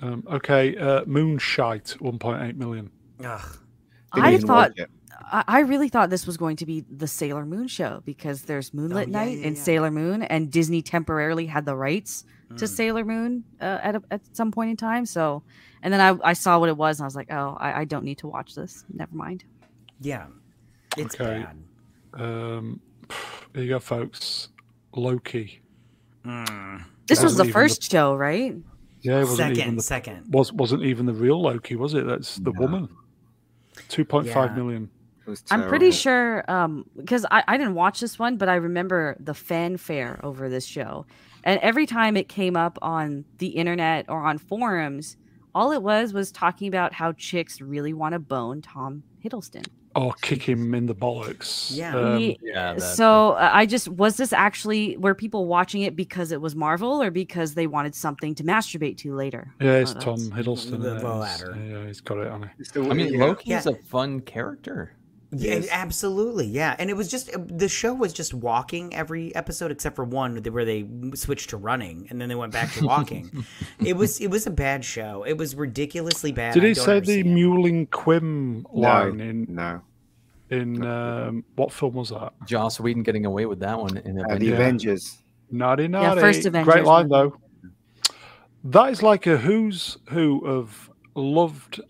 Um, 0.02 0.24
okay, 0.32 0.78
uh, 0.78 1.04
Moonshite, 1.06 1.98
1.8 2.00 2.56
million. 2.56 2.90
Ugh. 3.24 3.58
Didn't 4.14 4.26
I 4.26 4.38
thought. 4.38 4.72
I, 5.32 5.44
I 5.48 5.60
really 5.62 5.90
thought 5.90 6.10
this 6.10 6.26
was 6.26 6.38
going 6.38 6.56
to 6.58 6.66
be 6.66 6.86
the 6.90 7.08
Sailor 7.08 7.46
Moon 7.46 7.68
show 7.68 8.02
because 8.06 8.44
there's 8.44 8.74
Moonlit 8.74 9.08
Oh, 9.08 9.12
yeah, 9.12 9.18
Night 9.26 9.38
yeah, 9.40 9.48
and 9.48 9.58
yeah. 9.58 9.64
Sailor 9.64 9.92
Moon, 9.92 10.24
and 10.24 10.52
Disney 10.52 10.82
temporarily 10.82 11.46
had 11.46 11.66
the 11.66 11.76
rights 11.76 12.24
to 12.58 12.66
Mm. 12.66 12.68
Sailor 12.70 13.06
Moon 13.06 13.44
uh, 13.62 13.78
at 13.84 13.96
a, 13.96 14.04
at 14.12 14.22
some 14.36 14.52
point 14.52 14.72
in 14.72 14.78
time. 14.78 15.06
So, 15.06 15.44
and 15.84 15.94
then 15.94 16.02
I, 16.02 16.30
I 16.30 16.34
saw 16.34 16.60
what 16.60 16.70
it 16.70 16.78
was, 16.78 17.00
and 17.00 17.06
I 17.06 17.08
was 17.08 17.16
like, 17.16 17.32
oh, 17.32 17.56
I, 17.60 17.82
I 17.82 17.86
don't 17.86 18.04
need 18.04 18.18
to 18.20 18.28
watch 18.28 18.56
this. 18.56 18.86
Never 18.94 19.16
mind. 19.16 19.44
Yeah. 20.02 20.26
It's 20.98 21.14
Okay. 21.20 21.46
bad. 21.46 22.22
Um, 22.22 22.80
here 23.54 23.64
you 23.64 23.70
go, 23.70 23.80
folks. 23.80 24.50
Loki. 24.96 25.62
Mm. 26.26 26.84
This 27.08 27.22
was 27.24 27.34
Wasn't 27.34 27.48
the 27.48 27.54
first 27.54 27.92
show, 27.92 28.16
right? 28.16 28.56
Yeah, 29.02 29.18
it 29.18 29.26
wasn't 29.26 29.52
even 29.52 29.58
Second. 29.58 29.78
the 29.78 29.82
Second. 29.84 30.34
was 30.34 30.52
wasn't 30.52 30.84
even 30.84 31.06
the 31.06 31.14
real 31.14 31.42
Loki, 31.42 31.76
was 31.76 31.94
it? 31.94 32.06
That's 32.06 32.36
the 32.38 32.52
No. 32.52 32.60
woman. 32.62 32.90
Two 33.88 34.04
point 34.04 34.28
five 34.28 34.52
Yeah. 34.52 34.56
million. 34.58 34.90
It 35.26 35.30
was 35.30 35.44
I'm 35.52 35.62
pretty 35.70 35.92
terrible. 35.92 35.98
sure 35.98 36.52
um 36.52 36.86
because 36.98 37.26
I, 37.32 37.44
I 37.48 37.58
didn't 37.58 37.76
watch 37.76 38.00
this 38.02 38.20
one, 38.20 38.36
but 38.38 38.50
I 38.50 38.56
remember 38.56 39.16
the 39.20 39.34
fanfare 39.34 40.20
over 40.24 40.50
this 40.50 40.66
show. 40.66 41.06
And 41.44 41.60
every 41.62 41.86
time 41.86 42.18
it 42.18 42.28
came 42.30 42.56
up 42.58 42.78
on 42.82 43.26
the 43.38 43.48
internet 43.48 44.06
or 44.10 44.26
on 44.26 44.38
forums, 44.38 45.18
all 45.56 45.72
it 45.72 45.82
was 45.82 46.14
was 46.14 46.32
talking 46.32 46.68
about 46.68 46.94
how 46.94 47.12
chicks 47.14 47.62
really 47.62 47.94
want 47.94 48.14
to 48.14 48.20
bone 48.20 48.62
Tom 48.62 49.04
Hiddleston. 49.24 49.66
Or 49.96 50.14
kick 50.22 50.44
him 50.44 50.76
in 50.76 50.86
the 50.86 50.94
bollocks. 50.94 51.76
Yeah. 51.76 51.96
Um, 51.98 52.20
Ye- 52.20 52.38
Yeah. 52.44 52.74
that- 52.74 52.82
so 52.82 53.32
uh, 53.32 53.50
I 53.52 53.66
just 53.66 53.88
was 53.90 54.18
this 54.18 54.32
actually 54.32 54.96
were 54.98 55.16
people 55.16 55.48
watching 55.48 55.82
it 55.82 55.96
because 55.96 56.32
it 56.32 56.40
was 56.40 56.56
Marvel 56.56 57.02
or 57.02 57.10
because 57.10 57.56
they 57.56 57.66
wanted 57.66 57.96
something 57.96 58.36
to 58.36 58.44
masturbate 58.44 58.98
to 58.98 59.16
later? 59.16 59.52
yeah, 59.60 59.74
it's 59.74 59.96
Oh, 59.96 60.00
Tom 60.00 60.20
Hiddleston. 60.20 60.82
the 60.82 60.92
in 60.92 60.98
it. 60.98 61.02
He's- 61.02 61.04
latter. 61.04 61.58
Yeah, 61.68 61.88
he's 61.88 62.02
got 62.02 62.20
it 62.20 62.28
on 62.28 62.44
it. 62.44 62.50
It's 62.60 62.70
still- 62.70 62.90
I 62.92 62.94
mean, 62.94 63.14
yeah. 63.14 63.20
Loki 63.26 63.52
is 63.54 63.66
Yeah. 63.66 63.72
a 63.72 63.76
fun 63.76 64.20
character. 64.22 64.92
Yeah, 65.32 65.56
Yes. 65.58 65.68
absolutely. 65.72 66.48
Yeah, 66.48 66.76
and 66.80 66.90
it 66.90 66.96
was 66.98 67.08
just 67.08 67.30
the 67.56 67.70
show 67.70 67.94
was 67.94 68.14
just 68.14 68.34
walking 68.34 68.96
every 68.96 69.34
episode 69.36 69.70
except 69.72 69.96
for 69.96 70.04
one 70.04 70.38
where 70.38 70.66
they 70.66 70.88
switched 71.14 71.52
to 71.52 71.58
running 71.58 72.08
and 72.10 72.20
then 72.20 72.30
they 72.30 72.36
went 72.36 72.52
back 72.52 72.72
to 72.74 72.86
walking. 72.86 73.46
it 73.86 73.96
was 73.96 74.20
it 74.20 74.28
was 74.32 74.48
a 74.48 74.52
bad 74.52 74.84
show. 74.84 75.24
It 75.24 75.38
was 75.38 75.56
ridiculously 75.56 76.32
bad. 76.32 76.56
Did 76.56 76.64
I 76.66 76.70
he 76.70 76.74
say 76.74 77.00
the 77.00 77.24
Mewling 77.24 77.88
Quim 77.90 78.64
No. 78.74 78.80
line 78.82 79.20
in 79.20 79.46
No. 79.50 79.82
in 80.50 80.84
um, 80.84 81.44
what 81.56 81.72
film 81.72 81.94
was 81.94 82.10
that? 82.10 82.34
Joss 82.48 82.80
Whedon 82.80 83.04
getting 83.04 83.28
away 83.28 83.46
with 83.46 83.60
that 83.60 83.80
one 83.80 83.98
in 83.98 84.18
Uh, 84.20 84.24
Avengers. 84.24 84.40
the 84.40 84.46
Yeah. 84.48 84.54
Avengers. 84.56 85.18
Naughty, 85.52 85.88
naughty. 85.88 86.22
first 86.22 86.46
Avengers 86.48 86.74
Great 86.74 86.86
line 86.86 87.08
though. 87.08 87.36
That 88.64 88.90
is 88.92 89.04
like 89.04 89.28
a 89.28 89.38
who's 89.38 89.98
who 90.10 90.46
of 90.46 90.90
loved 91.16 91.82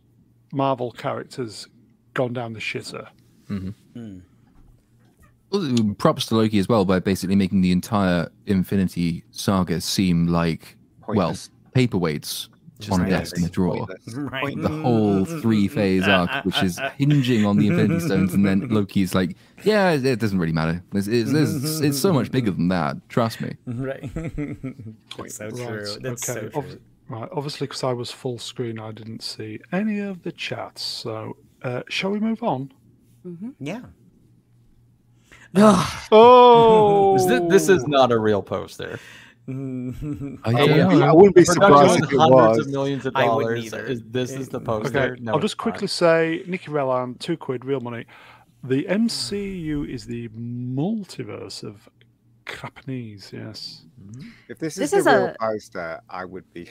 Marvel 0.52 0.92
characters 0.92 1.68
gone 2.14 2.34
down 2.34 2.52
the 2.54 2.60
shitter. 2.60 3.08
Mm. 3.50 4.22
Well, 5.52 5.96
props 5.98 6.28
to 6.28 6.36
Loki 6.36 6.60
as 6.60 6.68
well 6.70 6.86
by 6.86 7.00
basically 7.00 7.36
making 7.36 7.62
the 7.62 7.72
entire 7.72 8.30
Infinity 8.46 9.24
Saga 9.32 9.82
seem 9.82 10.28
like 10.28 10.78
Pointless. 11.02 11.50
well 11.50 11.60
paperweights 11.88 12.50
Just 12.80 12.92
on 12.92 13.06
a 13.06 13.10
desk 13.10 13.38
in 13.38 13.44
a 13.46 13.50
drawer. 13.50 13.88
Right. 14.14 14.56
The 14.60 14.70
whole 14.70 15.26
three 15.26 15.68
phase 15.68 16.08
arc, 16.08 16.46
which 16.46 16.62
is 16.62 16.80
hinging 16.98 17.46
on 17.46 17.58
the 17.58 17.68
Infinity 17.68 18.00
Stones, 18.02 18.34
and 18.36 18.46
then 18.46 18.68
Loki's 18.70 19.16
like, 19.16 19.36
"Yeah, 19.64 19.92
it 19.92 20.06
it 20.06 20.20
doesn't 20.20 20.38
really 20.40 20.54
matter. 20.54 20.84
It's, 20.94 21.08
it's, 21.08 21.32
it's, 21.32 21.80
it's 21.80 22.00
so 22.00 22.14
much 22.14 22.32
bigger 22.32 22.52
than 22.52 22.68
that. 22.70 22.98
Trust 23.10 23.42
me." 23.42 23.56
Right. 23.68 24.10
That's 25.18 25.36
so 25.36 25.50
true. 25.52 25.86
That's 26.02 26.26
so 26.28 26.50
Ob- 26.56 26.66
true. 26.70 26.80
right. 27.10 27.30
Obviously, 27.32 27.66
because 27.68 27.84
I 27.84 27.94
was 27.94 28.12
full 28.12 28.38
screen, 28.38 28.80
I 28.80 28.92
didn't 28.92 29.24
see 29.24 29.60
any 29.72 30.00
of 30.00 30.22
the 30.24 30.32
chats. 30.32 30.82
So 30.84 31.38
Uh, 31.64 31.82
shall 31.90 32.12
we 32.12 32.20
move 32.20 32.42
on? 32.44 32.72
Mhm. 33.26 33.54
Yeah. 33.60 33.82
Oh, 36.12 37.16
Is 37.16 37.26
this 37.50 37.70
is 37.70 37.88
not 37.88 38.12
a 38.12 38.20
real 38.20 38.42
poster. 38.42 39.00
I 39.48 39.52
I 39.52 39.54
wouldn't, 39.56 40.44
know. 41.00 41.02
I 41.08 41.12
wouldn't 41.12 41.36
be 41.36 41.44
surprised 41.44 42.04
if 42.04 42.12
it 42.14 42.18
hundreds 42.20 42.58
was. 42.60 42.60
of 42.60 42.68
millions 42.72 43.06
of 43.08 43.16
I 43.16 43.26
wouldn't 43.34 43.72
dollars. 43.72 43.90
Is, 43.90 44.02
this 44.06 44.32
is 44.32 44.50
the 44.50 44.60
poster. 44.60 45.14
Okay, 45.14 45.22
No, 45.22 45.32
I'll 45.32 45.38
it's 45.40 45.44
just 45.46 45.58
quickly 45.58 45.86
not. 45.86 45.90
say, 45.90 46.44
Nicky 46.46 46.70
Rellan, 46.70 47.18
two 47.18 47.36
quid, 47.36 47.66
real 47.66 47.80
money. 47.80 48.06
The 48.64 48.84
MCU 48.88 49.90
is 49.90 50.06
the 50.06 50.28
multiverse 50.30 51.64
of 51.64 51.90
Japanese. 52.46 53.32
Yes. 53.34 53.86
If 54.50 54.60
this, 54.60 54.76
This 54.76 54.94
is 54.94 55.00
is 55.00 55.06
the 55.06 55.12
real 55.18 55.26
a- 55.30 55.36
poster, 55.40 56.00
I 56.12 56.26
would 56.26 56.52
be. 56.54 56.70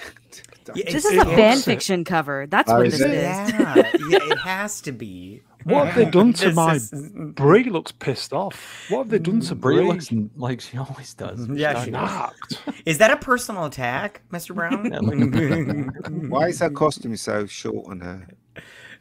Yeah, 0.76 0.84
This 0.92 1.04
is 1.04 1.18
a 1.18 1.24
fan 1.24 1.54
looks- 1.56 1.64
fiction 1.64 2.04
cover. 2.04 2.46
That's 2.48 2.70
Oh, 2.70 2.76
what 2.76 2.86
is 2.86 2.98
this 2.98 3.08
is. 3.08 3.12
Yeah, 3.12 3.90
yeah, 4.08 4.18
it 4.22 4.38
has 4.38 4.80
to 4.82 4.92
be. 4.92 5.42
What 5.69 5.86
have 5.89 5.95
they 5.97 6.05
done 6.11 6.32
to 6.35 6.53
my 6.53 6.74
is- 6.74 6.90
Brie? 7.15 7.65
Looks 7.65 7.93
pissed 7.93 8.32
off. 8.32 8.86
What 8.89 8.99
have 8.99 9.09
they 9.11 9.19
done 9.19 9.40
to 9.40 9.55
Brie 9.55 9.77
Brie? 9.77 9.86
looks 9.86 10.11
like 10.36 10.61
she 10.61 10.77
always 10.78 11.15
does. 11.15 11.47
Yeah, 11.49 11.74
she 11.81 11.86
She's 11.86 11.93
does. 11.93 12.11
Knocked. 12.11 12.59
Is 12.86 12.99
that 12.99 13.11
a 13.11 13.16
personal 13.16 13.65
attack, 13.66 14.23
Mr. 14.31 14.55
Brown? 14.55 14.90
Why 16.31 16.49
is 16.49 16.61
her 16.61 16.70
costume 16.70 17.16
so 17.16 17.47
short 17.47 17.86
on 17.89 18.01
her? 18.01 18.27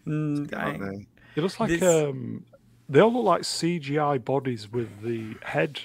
Mm, 0.05 0.53
I 0.53 0.59
I- 0.61 0.71
don't 0.71 0.81
know. 0.81 1.01
It 1.35 1.41
looks 1.41 1.59
like 1.59 1.69
This- 1.69 1.83
um, 1.83 2.45
they 2.89 2.99
all 2.99 3.13
look 3.13 3.25
like 3.25 3.41
CGI 3.43 4.23
bodies 4.23 4.71
with 4.71 5.01
the 5.03 5.35
head 5.43 5.79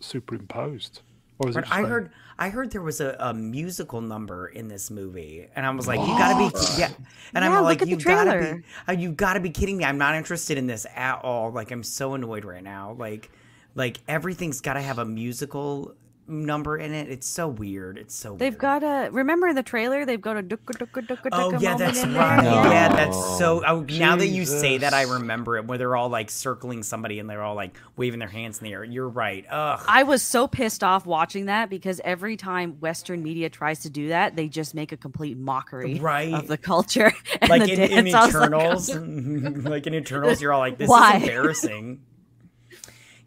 superimposed. 0.00 1.00
Or 1.38 1.48
is 1.48 1.56
it 1.56 1.62
just 1.62 1.72
I 1.72 1.82
them? 1.82 1.90
heard 1.90 2.10
I 2.38 2.48
heard 2.48 2.70
there 2.70 2.82
was 2.82 3.00
a, 3.00 3.16
a 3.18 3.32
musical 3.32 4.00
number 4.00 4.48
in 4.48 4.68
this 4.68 4.90
movie, 4.90 5.46
and 5.54 5.64
I 5.64 5.70
was 5.70 5.86
like, 5.86 6.00
"You 6.00 6.06
gotta 6.18 6.38
be, 6.38 6.58
yeah." 6.78 6.90
And 7.34 7.44
Yeah, 7.44 7.56
I'm 7.58 7.62
like, 7.62 7.84
"You 7.86 7.96
gotta 7.96 8.38
be, 8.56 8.62
uh, 8.88 8.92
you 8.92 9.12
gotta 9.12 9.40
be 9.40 9.50
kidding 9.50 9.76
me! 9.76 9.84
I'm 9.84 9.98
not 9.98 10.14
interested 10.14 10.58
in 10.58 10.66
this 10.66 10.86
at 10.94 11.20
all. 11.22 11.50
Like, 11.50 11.70
I'm 11.70 11.82
so 11.82 12.14
annoyed 12.14 12.44
right 12.44 12.62
now. 12.62 12.96
Like, 12.98 13.30
like 13.74 14.00
everything's 14.08 14.60
gotta 14.60 14.80
have 14.80 14.98
a 14.98 15.04
musical 15.04 15.94
number 16.26 16.76
in 16.78 16.92
it. 16.94 17.08
It's 17.10 17.26
so 17.26 17.48
weird. 17.48 17.98
It's 17.98 18.14
so. 18.14 18.36
They've 18.36 18.52
weird. 18.52 18.58
got 18.60 18.82
a 18.82 19.10
remember 19.10 19.46
in 19.48 19.56
the 19.56 19.62
trailer 19.62 20.04
they've 20.06 20.20
got 20.20 20.36
a 20.36 20.42
dukka 20.42 20.78
dukka 20.78 21.06
dukka 21.06 21.28
Oh 21.32 21.50
dukka 21.52 21.60
yeah, 21.62 21.70
moment 21.72 21.78
that's 21.78 22.02
in 22.02 22.14
right. 22.14 22.42
there. 22.42 22.50
No. 22.50 22.70
Yeah, 22.70 22.88
that's 22.88 23.16
so. 23.38 23.62
Oh, 23.66 23.80
now 23.82 24.16
that 24.16 24.28
you 24.28 24.44
say 24.44 24.78
that, 24.78 24.94
I 24.94 25.02
Jesus. 25.02 25.20
remember 25.20 25.56
it. 25.58 25.66
Where 25.66 25.78
they're 25.78 25.96
all 25.96 26.08
like 26.08 26.30
circling 26.30 26.82
somebody 26.82 27.18
and 27.18 27.28
they're 27.28 27.42
all 27.42 27.54
like 27.54 27.76
waving 27.96 28.18
their 28.20 28.28
hands 28.28 28.58
in 28.58 28.64
the 28.64 28.72
air. 28.72 28.84
You're 28.84 29.08
right. 29.08 29.44
Ugh. 29.50 29.84
I 29.86 30.02
was 30.04 30.22
so 30.22 30.46
pissed 30.48 30.82
off 30.82 31.06
watching 31.06 31.46
that 31.46 31.70
because 31.70 32.00
every 32.04 32.36
time 32.36 32.80
Western 32.80 33.22
media 33.22 33.50
tries 33.50 33.80
to 33.80 33.90
do 33.90 34.08
that, 34.08 34.36
they 34.36 34.48
just 34.48 34.74
make 34.74 34.92
a 34.92 34.96
complete 34.96 35.36
mockery 35.36 35.98
Right. 36.00 36.32
of 36.32 36.46
the 36.48 36.58
culture. 36.58 37.12
And 37.40 37.50
like 37.50 37.64
the 37.64 37.72
in, 37.72 37.80
in 37.98 38.04
dance. 38.06 38.14
I 38.14 38.26
was 38.26 38.34
like, 38.34 38.44
Eternals, 38.46 38.94
like 39.64 39.86
in 39.86 39.94
Eternals, 39.94 40.40
you're 40.40 40.52
all 40.52 40.60
like, 40.60 40.78
"This 40.78 40.88
Why? 40.88 41.16
is 41.16 41.22
embarrassing." 41.22 42.00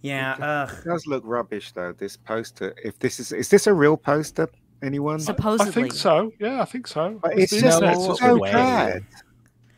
Yeah, 0.01 0.35
ugh. 0.39 0.75
It 0.85 0.87
does 0.89 1.07
look 1.07 1.23
rubbish 1.25 1.71
though. 1.71 1.91
This 1.93 2.15
poster. 2.17 2.73
If 2.83 2.99
this 2.99 3.19
is, 3.19 3.31
is 3.31 3.49
this 3.49 3.67
a 3.67 3.73
real 3.73 3.97
poster? 3.97 4.47
Anyone? 4.83 5.19
Supposedly. 5.19 5.69
I 5.69 5.73
think 5.73 5.93
so. 5.93 6.31
Yeah, 6.39 6.61
I 6.61 6.65
think 6.65 6.87
so. 6.87 7.19
But 7.21 7.37
It's 7.37 7.51
it's 7.51 7.61
just 7.63 7.81
internet. 7.81 8.17
so 8.17 8.39
bad. 8.39 9.03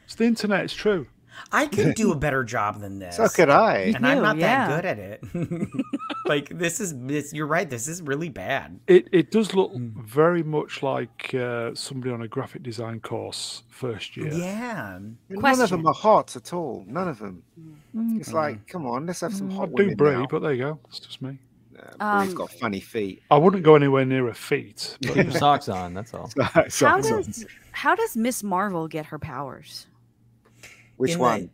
it's 0.04 0.16
the 0.16 0.26
internet. 0.26 0.66
It's 0.66 0.74
true. 0.74 1.08
I 1.52 1.68
could 1.68 1.96
do 1.96 2.12
a 2.12 2.16
better 2.26 2.44
job 2.44 2.80
than 2.82 3.00
this. 3.00 3.18
So 3.18 3.28
could 3.30 3.50
I. 3.50 3.94
and 3.96 4.06
I'm 4.06 4.18
You, 4.18 4.24
not 4.24 4.38
yeah. 4.38 4.68
that 4.68 4.76
good 4.76 4.86
at 4.86 5.00
it. 5.00 5.70
like 6.26 6.50
this 6.58 6.80
is 6.80 6.98
this. 7.00 7.34
You're 7.34 7.48
right. 7.48 7.70
This 7.70 7.88
is 7.88 8.02
really 8.02 8.30
bad. 8.30 8.80
It 8.88 9.08
it 9.12 9.32
does 9.32 9.54
look 9.54 9.72
Hmm. 9.72 9.90
very 10.04 10.44
much 10.44 10.82
like 10.84 11.34
uh, 11.34 11.74
somebody 11.76 12.12
on 12.14 12.22
a 12.22 12.28
graphic 12.28 12.64
design 12.64 13.00
course 13.00 13.64
first 13.70 14.18
year. 14.18 14.34
Yeah. 14.34 15.00
None 15.30 15.62
of 15.62 15.70
them 15.70 15.86
are 15.86 15.94
hot 15.94 16.36
at 16.36 16.54
all. 16.54 16.84
None 16.88 17.08
of 17.08 17.20
them. 17.20 17.44
Mm, 17.96 18.20
It's 18.20 18.34
like, 18.34 18.68
come 18.68 18.86
on, 18.86 19.06
let's 19.06 19.22
have 19.22 19.34
some 19.34 19.50
mm, 19.50 19.54
I 19.54 19.56
hot 19.58 19.70
do 19.76 19.84
women 19.84 19.96
Brie, 19.96 20.12
now. 20.14 20.28
but 20.30 20.42
there 20.42 20.54
you 20.54 20.64
go. 20.64 20.80
It's 20.88 21.00
just 21.00 21.22
me. 21.22 21.38
Uh, 21.78 22.20
Brie's 22.20 22.30
Um, 22.32 22.36
got 22.36 22.52
funny 22.52 22.80
feet. 22.80 23.24
I 23.32 23.38
wouldn't 23.38 23.64
go 23.64 23.76
anywhere 23.76 24.06
near 24.06 24.26
her 24.28 24.34
feet. 24.34 24.98
But, 25.02 25.08
Put 25.10 25.18
you 25.18 25.24
your 25.24 25.32
know. 25.34 25.40
socks 25.40 25.70
on. 25.70 25.94
That's 25.94 26.14
all. 26.14 26.30
So- 26.30 26.44
How 26.44 26.68
so- 26.70 27.22
does 27.24 27.46
how 27.72 27.96
does 27.96 28.18
Miss 28.18 28.44
Marvel 28.44 28.88
get 28.88 29.06
her 29.08 29.20
powers? 29.20 29.88
Which 31.00 31.12
In 31.14 31.18
the- 31.18 31.22
one? 31.24 31.50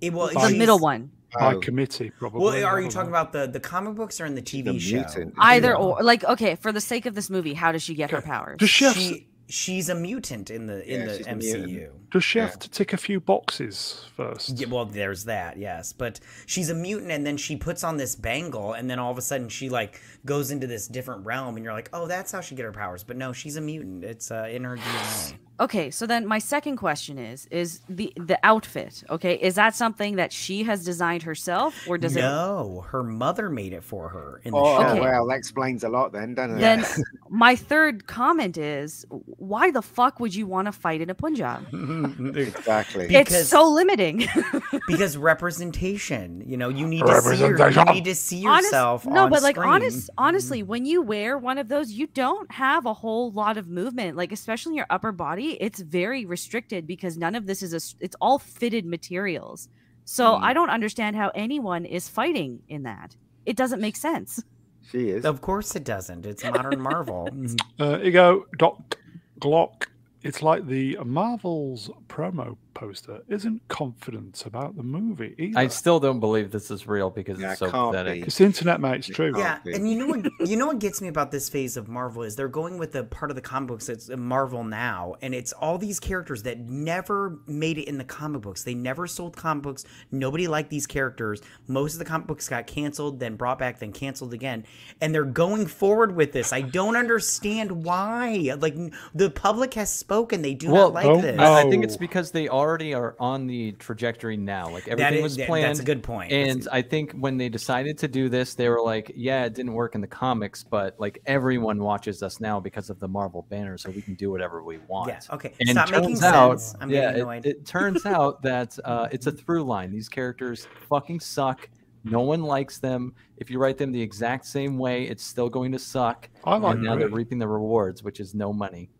It, 0.00 0.12
well, 0.12 0.28
The 0.28 0.48
The 0.52 0.58
middle 0.58 0.78
one. 0.78 1.10
by 1.38 1.54
Oh, 1.54 1.60
committee, 1.60 2.10
probably. 2.18 2.40
Well, 2.42 2.64
are 2.64 2.80
you 2.80 2.88
talking 2.90 3.10
know. 3.12 3.18
about 3.18 3.32
the 3.32 3.46
the 3.46 3.60
comic 3.60 3.94
books 3.94 4.20
or 4.20 4.26
in 4.26 4.34
the 4.34 4.42
TV 4.42 4.64
the 4.64 4.78
show? 4.80 4.96
mutant. 4.96 5.34
Either 5.38 5.68
Yeah. 5.70 5.74
or 5.74 6.02
like 6.02 6.24
okay, 6.24 6.54
for 6.56 6.72
the 6.72 6.80
sake 6.80 7.04
of 7.06 7.14
this 7.14 7.28
movie, 7.30 7.54
how 7.54 7.72
does 7.72 7.82
she 7.82 7.94
get 7.94 8.10
her 8.10 8.22
powers? 8.22 8.58
Does 8.58 8.70
she 8.70 8.84
have, 8.84 8.96
She 8.96 9.26
she's 9.48 9.88
a 9.88 9.94
mutant 9.94 10.50
in 10.50 10.66
the 10.66 10.78
in 10.92 11.00
Yeah, 11.00 11.06
the 11.06 11.24
MCU. 11.24 11.90
does 12.10 12.24
she 12.24 12.38
have 12.38 12.58
to 12.58 12.68
tick 12.70 12.92
a 12.92 12.96
few 12.96 13.20
boxes 13.20 14.04
first? 14.16 14.58
Yeah, 14.58 14.68
well, 14.68 14.86
there's 14.86 15.24
that, 15.24 15.56
yes. 15.58 15.92
But 15.92 16.20
she's 16.46 16.68
a 16.70 16.74
mutant, 16.74 17.10
and 17.12 17.24
then 17.26 17.36
she 17.36 17.54
puts 17.56 17.84
on 17.84 17.96
this 17.96 18.16
bangle, 18.16 18.72
and 18.72 18.88
then 18.90 18.98
all 18.98 19.10
of 19.12 19.18
a 19.18 19.22
sudden 19.22 19.48
she 19.48 19.68
like 19.68 20.00
goes 20.24 20.50
into 20.50 20.66
this 20.66 20.88
different 20.88 21.24
realm, 21.26 21.56
and 21.56 21.64
you're 21.64 21.74
like, 21.74 21.90
oh, 21.92 22.06
that's 22.06 22.32
how 22.32 22.40
she 22.40 22.54
get 22.54 22.64
her 22.64 22.72
powers. 22.72 23.04
But 23.04 23.16
no, 23.18 23.32
she's 23.32 23.56
a 23.56 23.60
mutant. 23.60 24.04
It's 24.04 24.30
uh, 24.30 24.48
in 24.50 24.64
her 24.64 24.76
DNA. 24.76 25.34
Okay, 25.58 25.90
so 25.90 26.06
then 26.06 26.26
my 26.26 26.38
second 26.38 26.76
question 26.76 27.18
is 27.18 27.46
is 27.50 27.80
the 27.88 28.12
the 28.16 28.38
outfit, 28.42 29.02
okay? 29.08 29.34
Is 29.34 29.54
that 29.54 29.74
something 29.74 30.16
that 30.16 30.32
she 30.32 30.64
has 30.64 30.84
designed 30.84 31.22
herself 31.22 31.88
or 31.88 31.96
does 31.96 32.14
it 32.14 32.20
no, 32.20 32.84
her 32.88 33.02
mother 33.02 33.48
made 33.48 33.72
it 33.72 33.82
for 33.82 34.08
her 34.10 34.40
in 34.44 34.52
the 34.52 34.58
Oh, 34.58 34.76
oh 34.76 34.80
show. 34.82 34.88
Okay. 34.88 35.00
well, 35.00 35.26
that 35.26 35.36
explains 35.36 35.82
a 35.82 35.88
lot 35.88 36.12
then, 36.12 36.34
doesn't 36.34 36.58
it? 36.58 36.60
Then 36.60 36.84
my 37.30 37.56
third 37.56 38.06
comment 38.06 38.58
is 38.58 39.06
why 39.10 39.70
the 39.70 39.80
fuck 39.80 40.20
would 40.20 40.34
you 40.34 40.46
want 40.46 40.66
to 40.66 40.72
fight 40.72 41.00
in 41.00 41.08
a 41.08 41.14
Punjab? 41.14 41.66
exactly. 42.36 43.08
Because- 43.08 43.34
it's 43.34 43.48
so 43.48 43.66
limiting. 43.68 44.26
because 44.88 45.16
representation, 45.16 46.42
you 46.46 46.58
know, 46.58 46.68
you 46.68 46.86
need 46.86 47.06
to 47.06 47.22
see 47.22 47.36
your, 47.38 47.70
you 47.70 47.84
need 47.86 48.04
to 48.04 48.14
see 48.14 48.46
Honest- 48.46 48.64
yourself. 48.66 49.06
no, 49.06 49.24
on 49.24 49.30
but 49.30 49.42
like 49.42 49.56
honest 49.56 50.10
honestly, 50.18 50.60
mm-hmm. 50.60 50.68
when 50.68 50.84
you 50.84 51.00
wear 51.00 51.38
one 51.38 51.56
of 51.56 51.68
those, 51.68 51.92
you 51.92 52.06
don't 52.08 52.50
have 52.52 52.84
a 52.84 52.92
whole 52.94 53.30
lot 53.30 53.56
of 53.56 53.68
movement, 53.68 54.16
like 54.16 54.32
especially 54.32 54.72
in 54.72 54.76
your 54.76 54.86
upper 54.90 55.12
body, 55.12 55.45
it's 55.54 55.80
very 55.80 56.24
restricted 56.24 56.86
because 56.86 57.16
none 57.16 57.34
of 57.34 57.46
this 57.46 57.62
is 57.62 57.72
a 57.72 57.80
it's 58.04 58.16
all 58.20 58.38
fitted 58.38 58.84
materials. 58.86 59.68
So 60.04 60.34
Mm. 60.34 60.42
I 60.42 60.52
don't 60.52 60.70
understand 60.70 61.16
how 61.16 61.30
anyone 61.34 61.84
is 61.84 62.08
fighting 62.08 62.60
in 62.68 62.82
that. 62.84 63.16
It 63.44 63.56
doesn't 63.56 63.80
make 63.80 63.96
sense. 63.96 64.42
She 64.90 65.08
is. 65.10 65.24
Of 65.24 65.40
course 65.40 65.74
it 65.74 65.84
doesn't. 65.84 66.26
It's 66.26 66.44
modern 66.44 66.80
Marvel. 66.80 67.28
Uh, 67.80 67.96
here 67.96 68.04
you 68.04 68.12
go, 68.12 68.46
Doc 68.58 68.96
Glock. 69.40 69.86
It's 70.22 70.42
like 70.42 70.66
the 70.66 70.98
Marvel's 71.04 71.90
promo 72.08 72.56
poster 72.76 73.20
isn't 73.28 73.60
confident 73.68 74.44
about 74.46 74.76
the 74.76 74.82
movie 74.82 75.34
either. 75.38 75.58
I 75.58 75.68
still 75.68 75.98
don't 75.98 76.20
believe 76.20 76.50
this 76.50 76.70
is 76.70 76.86
real 76.86 77.10
because 77.10 77.40
Yeah, 77.40 77.50
it's 77.52 77.58
so 77.60 77.70
can't 77.70 77.90
pathetic. 77.92 78.20
be. 78.22 78.26
It's 78.26 78.40
internet, 78.40 78.80
mate. 78.80 78.96
It's 78.96 79.08
true. 79.08 79.32
Yeah, 79.36 79.58
Okay. 79.66 79.74
and 79.76 79.90
you 79.90 79.96
know 79.98 80.06
what 80.06 80.26
you 80.48 80.56
know 80.56 80.66
what 80.66 80.78
gets 80.78 81.00
me 81.00 81.08
about 81.08 81.30
this 81.30 81.48
phase 81.48 81.76
of 81.76 81.88
Marvel 81.88 82.22
is 82.22 82.36
they're 82.36 82.48
going 82.48 82.78
with 82.78 82.92
the 82.92 83.04
part 83.04 83.30
of 83.30 83.34
the 83.34 83.40
comic 83.40 83.68
books 83.68 83.86
that's 83.86 84.08
Marvel 84.10 84.62
now, 84.62 85.14
and 85.22 85.34
it's 85.34 85.52
all 85.54 85.78
these 85.78 85.98
characters 85.98 86.42
that 86.44 86.58
never 86.60 87.38
made 87.46 87.78
it 87.78 87.88
in 87.88 87.98
the 87.98 88.04
comic 88.04 88.42
books. 88.42 88.62
They 88.62 88.74
never 88.74 89.06
sold 89.06 89.36
comic 89.36 89.62
books. 89.62 89.84
Nobody 90.12 90.46
liked 90.46 90.70
these 90.70 90.86
characters. 90.86 91.40
Most 91.66 91.94
of 91.94 91.98
the 91.98 92.04
comic 92.04 92.26
books 92.26 92.48
got 92.48 92.66
canceled, 92.66 93.18
then 93.20 93.36
brought 93.36 93.58
back, 93.58 93.78
then 93.78 93.92
canceled 93.92 94.34
again. 94.34 94.64
And 95.00 95.14
they're 95.14 95.24
going 95.24 95.66
forward 95.66 96.14
with 96.14 96.32
this. 96.32 96.52
I 96.52 96.60
don't 96.60 96.96
understand 96.96 97.70
why. 97.84 98.54
Like 98.58 98.76
the 99.14 99.30
public 99.30 99.74
has 99.74 99.90
spoken. 99.90 100.42
They 100.42 100.54
do 100.54 100.70
Well, 100.70 100.84
not 100.90 100.94
like 100.94 101.04
don't 101.06 101.22
this. 101.22 101.36
know. 101.36 101.52
I, 101.52 101.62
I 101.62 101.70
think 101.70 101.84
it's 101.84 101.94
Oh. 101.96 101.98
because 101.98 102.30
they 102.32 102.48
already 102.66 102.92
are 102.94 103.16
on 103.20 103.46
the 103.46 103.72
trajectory 103.72 104.36
now. 104.36 104.68
Like 104.68 104.88
everything 104.88 105.14
is- 105.24 105.36
was 105.38 105.46
planned. 105.46 105.64
That's 105.66 105.80
a 105.80 105.84
good 105.84 106.02
point. 106.02 106.30
That's 106.30 106.50
And 106.66 106.68
I 106.72 106.82
think 106.82 107.12
when 107.12 107.36
they 107.38 107.48
decided 107.48 107.96
to 107.98 108.08
do 108.08 108.28
this, 108.28 108.54
they 108.54 108.68
were 108.68 108.82
like, 108.82 109.12
"Yeah, 109.14 109.44
it 109.44 109.54
didn't 109.54 109.72
work 109.72 109.94
in 109.94 110.00
the 110.00 110.06
comics, 110.06 110.64
but 110.64 110.98
like 110.98 111.22
everyone 111.26 111.78
watches 111.78 112.22
us 112.22 112.40
now 112.40 112.58
because 112.60 112.90
of 112.90 112.98
the 112.98 113.08
Marvel 113.08 113.46
banner, 113.48 113.78
so 113.78 113.90
we 113.90 114.02
can 114.02 114.14
do 114.14 114.30
whatever 114.30 114.62
we 114.62 114.78
want." 114.88 115.08
yeah. 115.08 115.20
Okay. 115.34 115.52
And 115.60 115.70
Stop 115.70 115.88
turns 115.88 116.06
making 116.20 116.24
out, 116.24 116.60
sense. 116.60 116.74
I'm 116.80 116.90
yeah, 116.90 117.00
getting 117.02 117.16
it, 117.18 117.22
annoyed. 117.22 117.46
it 117.46 117.64
turns 117.66 118.04
out 118.16 118.42
that 118.42 118.76
uh, 118.84 119.08
it's 119.12 119.26
a 119.26 119.32
through 119.32 119.62
line. 119.62 119.90
These 119.92 120.08
characters 120.08 120.66
fucking 120.88 121.20
suck. 121.20 121.68
No 122.04 122.20
one 122.20 122.42
likes 122.42 122.78
them. 122.78 123.14
If 123.36 123.50
you 123.50 123.58
write 123.58 123.78
them 123.78 123.90
the 123.90 124.00
exact 124.00 124.46
same 124.46 124.78
way, 124.78 125.04
it's 125.08 125.24
still 125.24 125.48
going 125.48 125.72
to 125.72 125.78
suck. 125.78 126.28
I 126.44 126.56
like 126.56 126.74
and 126.76 126.84
now 126.84 126.94
they're 126.96 127.08
reaping 127.08 127.38
the 127.38 127.48
rewards, 127.48 128.02
which 128.04 128.20
is 128.20 128.34
no 128.34 128.52
money. 128.52 128.90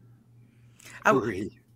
I- 1.04 1.12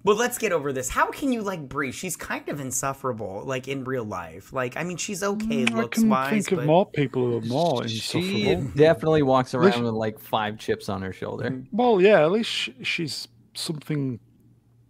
Brie. 0.03 0.09
Well, 0.13 0.17
let's 0.17 0.39
get 0.39 0.53
over 0.53 0.73
this. 0.73 0.89
How 0.89 1.11
can 1.11 1.33
you 1.33 1.43
like 1.43 1.69
Brie? 1.69 1.93
She's 1.93 2.17
kind 2.17 2.49
of 2.49 2.61
insufferable, 2.61 3.43
like 3.45 3.69
in 3.69 3.85
real 3.85 4.05
life. 4.05 4.53
Like, 4.53 4.77
I 4.77 4.85
mean, 4.85 4.97
she's 4.97 5.23
okay 5.23 5.65
Mm, 5.67 5.73
I 5.73 5.77
looks 5.83 5.99
can 5.99 6.09
wise, 6.09 6.31
think 6.31 6.51
but 6.51 6.59
of 6.61 6.67
more 6.67 6.87
people 6.87 7.23
who 7.27 7.37
are 7.39 7.41
more 7.43 7.87
She 7.89 8.55
definitely 8.77 9.23
walks 9.23 9.53
Wish- 9.55 9.75
around 9.75 9.85
with 9.85 9.95
like 9.95 10.19
five 10.19 10.59
chips 10.59 10.89
on 10.89 11.03
her 11.03 11.13
shoulder. 11.13 11.51
Mm. 11.51 11.67
Well, 11.73 12.01
yeah, 12.01 12.23
at 12.25 12.31
least 12.33 12.71
she's 12.83 13.29
something 13.55 14.21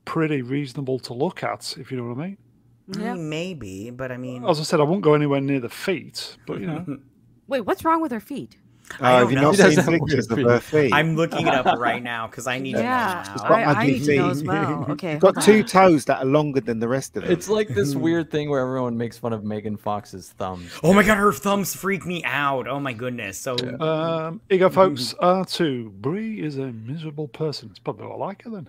pretty 0.05 0.43
reasonable 0.43 0.99
to 1.01 1.15
look 1.15 1.43
at, 1.43 1.77
if 1.78 1.91
you 1.91 1.97
know 1.97 2.05
what 2.12 2.19
I 2.23 2.27
mean. 2.28 2.37
Yeah. 2.99 3.15
maybe. 3.15 3.91
But 3.91 4.11
I 4.11 4.16
mean, 4.16 4.45
As 4.45 4.59
I 4.59 4.65
said, 4.65 4.81
I 4.81 4.82
won't 4.82 5.03
go 5.03 5.15
anywhere 5.15 5.41
near 5.41 5.61
the 5.61 5.69
feet, 5.69 6.37
but 6.47 6.61
you 6.61 6.66
know, 6.66 6.85
Wait, 7.47 7.61
what's 7.62 7.85
wrong 7.85 8.01
with 8.01 8.12
her 8.12 8.20
feet? 8.20 8.57
Uh, 8.99 9.05
I 9.05 9.12
Oh, 9.12 9.19
have 9.19 9.31
don't 9.31 9.31
you 9.31 9.37
know. 9.37 9.43
not 9.43 9.51
He 9.53 9.57
does 9.57 9.75
seen 9.75 9.85
have 9.85 9.87
pictures 9.89 10.31
of 10.31 10.37
weird 10.39 10.49
her 10.49 10.61
feet? 10.61 10.93
I'm 10.93 11.17
looking 11.17 11.47
it 11.47 11.55
up 11.55 11.79
right 11.79 12.03
now 12.03 12.27
because 12.27 12.47
I 12.47 12.59
need 12.59 12.77
Yeah, 12.77 13.23
to 13.25 13.31
know 13.31 13.33
She's 13.33 13.43
now. 13.43 13.49
got 13.49 13.59
I, 13.59 13.62
I 13.62 13.71
ugly 13.73 13.93
need 13.93 14.05
to 14.05 14.17
know 14.17 14.31
as 14.31 14.43
well. 14.45 14.87
Okay, 14.91 15.19
got 15.19 15.41
two 15.43 15.62
toes 15.62 16.05
that 16.07 16.19
are 16.23 16.25
longer 16.25 16.61
than 16.61 16.79
the 16.81 16.89
rest 16.89 17.17
of 17.17 17.23
them. 17.23 17.33
It's 17.33 17.49
like 17.49 17.69
this 17.69 17.93
hmm. 17.95 18.01
weird 18.01 18.31
thing 18.31 18.51
where 18.51 18.61
everyone 18.61 18.97
makes 18.99 19.17
fun 19.19 19.33
of 19.33 19.45
Megan 19.45 19.77
Fox's 19.77 20.31
thumbs. 20.31 20.73
Oh 20.83 20.93
my 20.93 21.03
god, 21.03 21.17
her 21.19 21.33
thumbs 21.33 21.75
freak 21.75 22.05
me 22.07 22.23
out. 22.25 22.67
Oh 22.67 22.81
my 22.81 22.93
goodness. 22.93 23.39
So 23.39 23.53
Um, 23.81 24.41
here 24.49 24.57
you 24.57 24.59
go, 24.59 24.71
folks. 24.71 25.15
R2. 25.21 25.91
Brie 26.01 26.41
is 26.43 26.59
a 26.59 26.67
miserable 26.73 27.29
person. 27.29 27.69
It's 27.71 27.79
probably 27.79 28.07
what 28.07 28.15
I 28.15 28.19
like 28.19 28.43
her 28.45 28.51
then. 28.51 28.69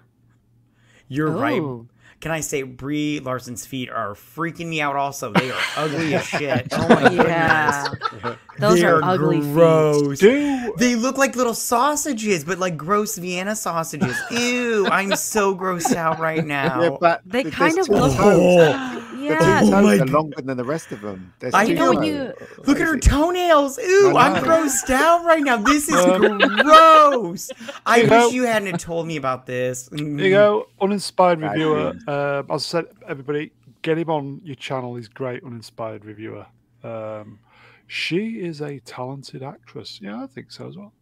you're 1.08 1.32
right. 1.32 1.62
Oh. 1.62 1.88
Oh. 2.22 2.24
Can 2.24 2.32
I 2.32 2.40
say 2.42 2.62
Brie 2.62 3.20
Larson's 3.20 3.66
feet 3.66 3.90
are 3.90 4.14
freaking 4.14 4.68
me 4.68 4.80
out 4.80 4.96
also. 4.96 5.34
They 5.34 5.50
are 5.50 5.60
ugly 5.76 6.14
as 6.14 6.24
shit. 6.26 6.68
Oh, 6.72 6.78
oh 6.80 6.88
my 6.90 7.10
Yeah, 7.12 7.88
goodness. 7.90 8.38
those 8.60 8.80
they 8.80 8.86
are 8.86 9.04
ugly 9.04 9.42
feet. 9.42 9.54
gross. 9.54 10.20
Do 10.20 10.74
They 10.78 10.96
look 10.96 11.18
like 11.18 11.36
little 11.36 11.56
sausages, 11.56 12.44
but 12.44 12.60
like 12.60 12.78
gross 12.78 13.18
Vienna 13.18 13.56
sausages. 13.56 14.16
Ew, 14.30 14.86
I'm 14.88 15.16
so 15.16 15.56
grossed 15.56 15.96
out 15.96 16.20
right 16.20 16.46
now. 16.60 16.82
yeah, 16.82 16.98
but 17.00 17.22
They 17.26 17.44
kind 17.46 17.78
of 17.80 17.88
two 17.88 17.94
look- 17.94 18.12
toes. 19.30 19.40
The 19.40 19.46
Yeah, 19.46 19.60
two 19.62 19.68
Oh 19.68 19.72
toes 19.72 19.84
my 19.84 20.00
are 20.00 20.06
longer 20.08 20.42
than 20.42 20.58
the 20.58 20.64
rest 20.64 20.92
of 20.92 21.02
them. 21.02 21.34
There's 21.40 21.54
I 21.54 21.66
know 21.68 21.94
when 21.94 22.04
you 22.04 22.34
look 22.66 22.80
at 22.80 22.88
her 22.88 22.98
toenails. 22.98 23.80
Ooh, 23.80 24.16
I 24.16 24.30
I'm 24.30 24.44
grossed 24.44 24.90
out 24.90 25.26
right 25.26 25.42
now. 25.44 25.58
This 25.58 25.90
is 25.90 25.96
Um, 25.96 26.38
gross. 26.38 27.50
I 27.86 27.98
you 28.02 28.08
know- 28.08 28.26
wish 28.28 28.34
you 28.34 28.44
hadn't 28.44 28.80
told 28.80 29.08
me 29.08 29.16
about 29.18 29.46
this. 29.46 29.90
There 29.92 30.00
you 30.06 30.30
go, 30.32 30.68
uninspired 30.82 31.40
reviewer. 31.42 31.94
news. 31.94 32.04
Uh, 32.08 32.44
as 32.50 32.62
I 32.64 32.82
said, 32.82 32.86
everybody, 33.08 33.52
get 33.82 33.98
him 33.98 34.10
on 34.10 34.42
your 34.44 34.56
channel. 34.56 34.96
He's 34.96 35.08
great, 35.08 35.44
uninspired 35.44 36.06
reviewer. 36.06 36.46
Um, 36.84 37.40
she 37.88 38.40
is 38.42 38.62
a 38.62 38.80
talented 38.80 39.44
actress. 39.44 40.00
Yeah, 40.02 40.24
I 40.24 40.28
think 40.28 40.52
so 40.52 40.68
as 40.68 40.78
well. 40.78 40.94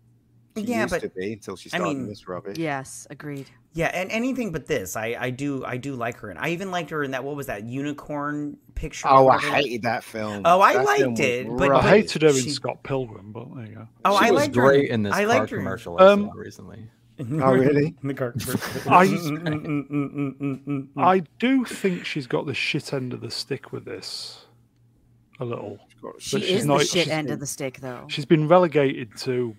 She 0.65 0.72
Yeah, 0.72 0.81
used 0.81 0.91
but 0.94 1.02
to 1.02 1.10
be 1.10 1.34
until 1.34 1.56
she 1.56 1.69
I 1.73 1.80
mean, 1.80 2.07
this 2.07 2.27
rubbish. 2.27 2.57
yes, 2.57 3.07
agreed. 3.10 3.48
Yeah, 3.73 3.88
and 3.88 4.11
anything 4.11 4.52
but 4.52 4.65
this. 4.65 4.95
I, 4.95 5.15
I 5.19 5.30
do 5.30 5.64
I 5.65 5.77
do 5.77 5.95
like 5.95 6.18
her, 6.18 6.30
and 6.30 6.40
I 6.40 6.49
even 6.49 6.72
liked 6.72 6.90
her 6.90 7.03
in 7.03 7.11
that. 7.11 7.23
What 7.23 7.36
was 7.36 7.45
that 7.48 7.65
unicorn 7.65 8.57
picture? 8.76 9.07
Oh, 9.10 9.27
I 9.27 9.38
hated 9.40 9.84
that 9.84 10.03
film. 10.03 10.41
Oh, 10.45 10.60
I 10.61 10.73
That 10.73 10.86
liked 10.86 11.19
it, 11.19 11.48
but- 11.56 11.72
I 11.72 11.81
hated 11.90 12.22
her 12.23 12.30
in 12.30 12.36
Scott 12.49 12.81
Pilgrim, 12.84 13.31
but 13.31 13.53
there 13.56 13.65
you 13.65 13.76
go. 13.76 13.88
Oh, 14.06 14.19
she 14.19 14.26
I 14.27 14.31
was 14.31 14.41
liked 14.44 14.56
her. 14.56 14.72
in 14.73 15.03
this 15.03 15.14
I 15.14 15.19
car 15.19 15.27
liked 15.27 15.49
her. 15.52 15.57
commercial 15.57 15.98
I 15.99 16.06
Um, 16.11 16.31
recently. 16.36 16.90
Oh, 17.19 17.53
really? 17.53 17.95
the 18.02 18.14
car 18.14 18.31
commercial. 18.31 18.91
I-. 18.91 20.88
I 20.98 21.19
do 21.38 21.65
think 21.65 22.06
she's 22.06 22.27
got 22.27 22.45
the 22.45 22.53
shit 22.53 22.94
end 22.94 23.14
of 23.14 23.22
the 23.22 23.30
stick 23.31 23.72
with 23.72 23.86
this. 23.86 24.45
A 25.41 25.45
little. 25.45 25.80
She 26.18 26.38
But 26.38 26.44
she's 26.48 26.60
is 26.61 26.65
not- 26.65 26.80
the 26.80 26.86
shit 26.86 27.03
she's- 27.06 27.07
end 27.10 27.30
of 27.30 27.40
the 27.40 27.45
stick, 27.45 27.80
though. 27.81 28.06
She's 28.07 28.26
been 28.26 28.48
relegated 28.48 29.15
to 29.19 29.56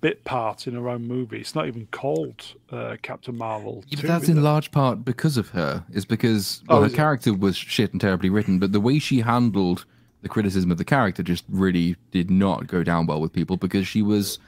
bit 0.00 0.24
part 0.24 0.66
in 0.66 0.74
her 0.74 0.88
own 0.88 1.06
movie. 1.08 1.40
It's 1.40 1.54
not 1.54 1.66
even 1.66 1.86
called 1.90 2.54
uh, 2.70 2.96
Captain 3.02 3.36
Marvel. 3.36 3.82
Yeah, 3.88 3.96
but 3.96 4.02
2, 4.02 4.06
that's 4.06 4.28
in 4.28 4.38
it? 4.38 4.42
large 4.42 4.70
part 4.70 5.04
because 5.04 5.36
of 5.36 5.48
her. 5.50 5.84
Is 5.92 6.04
because 6.04 6.62
Oh, 6.68 6.76
well, 6.76 6.84
is 6.84 6.92
her 6.92 6.94
it? 6.94 6.96
character 6.96 7.34
was 7.34 7.56
shit 7.56 7.92
and 7.92 8.00
terribly 8.00 8.30
written, 8.30 8.58
but 8.58 8.72
the 8.72 8.80
way 8.80 8.98
she 8.98 9.20
handled 9.20 9.84
the 10.22 10.28
criticism 10.28 10.70
of 10.70 10.78
the 10.78 10.84
character 10.84 11.22
just 11.22 11.44
really 11.48 11.96
did 12.10 12.30
not 12.30 12.66
go 12.66 12.82
down 12.82 13.06
well 13.06 13.20
with 13.20 13.32
people 13.32 13.56
because 13.56 13.86
she 13.86 14.02
was 14.02 14.38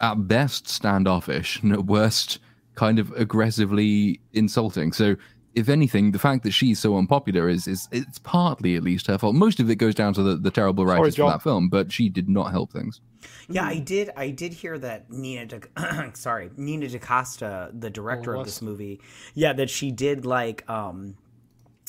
at 0.00 0.26
best 0.28 0.66
standoffish 0.68 1.60
and 1.62 1.72
at 1.72 1.84
worst 1.84 2.38
kind 2.74 2.98
of 2.98 3.10
aggressively 3.12 4.18
insulting. 4.32 4.92
So 4.92 5.16
if 5.54 5.68
anything, 5.68 6.12
the 6.12 6.18
fact 6.18 6.44
that 6.44 6.52
she's 6.52 6.78
so 6.78 6.96
unpopular 6.96 7.48
is 7.48 7.66
is 7.66 7.88
it's 7.90 8.18
partly 8.18 8.76
at 8.76 8.82
least 8.82 9.06
her 9.08 9.18
fault. 9.18 9.34
Most 9.34 9.60
of 9.60 9.68
it 9.70 9.76
goes 9.76 9.94
down 9.94 10.14
to 10.14 10.22
the, 10.22 10.36
the 10.36 10.50
terrible 10.50 10.86
Sorry, 10.86 11.00
writers 11.00 11.16
for 11.16 11.30
that 11.30 11.42
film, 11.42 11.68
but 11.68 11.92
she 11.92 12.08
did 12.08 12.28
not 12.28 12.50
help 12.50 12.72
things. 12.72 13.00
Yeah, 13.48 13.66
I 13.66 13.78
did. 13.78 14.10
I 14.16 14.30
did 14.30 14.52
hear 14.52 14.78
that 14.78 15.10
Nina, 15.10 15.46
De, 15.46 15.60
sorry, 16.14 16.50
Nina 16.56 16.88
DaCosta, 16.88 17.70
the 17.78 17.90
director 17.90 18.34
of 18.34 18.44
this 18.44 18.62
movie, 18.62 19.00
yeah, 19.34 19.52
that 19.52 19.70
she 19.70 19.90
did 19.90 20.24
like 20.24 20.68
um, 20.70 21.16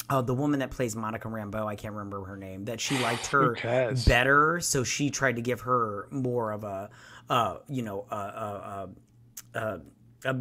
uh, 0.09 0.21
the 0.21 0.33
woman 0.33 0.59
that 0.59 0.71
plays 0.71 0.95
Monica 0.95 1.27
Rambeau. 1.27 1.67
I 1.67 1.75
can't 1.75 1.93
remember 1.93 2.23
her 2.25 2.37
name. 2.37 2.65
That 2.65 2.81
she 2.81 2.97
liked 2.99 3.27
her 3.27 3.55
better, 4.07 4.59
so 4.59 4.83
she 4.83 5.09
tried 5.09 5.35
to 5.35 5.41
give 5.41 5.61
her 5.61 6.07
more 6.09 6.51
of 6.51 6.63
a, 6.63 6.89
uh, 7.29 7.57
you 7.67 7.83
know, 7.83 8.05
uh, 8.09 8.87
uh, 9.53 9.77
uh, 10.25 10.33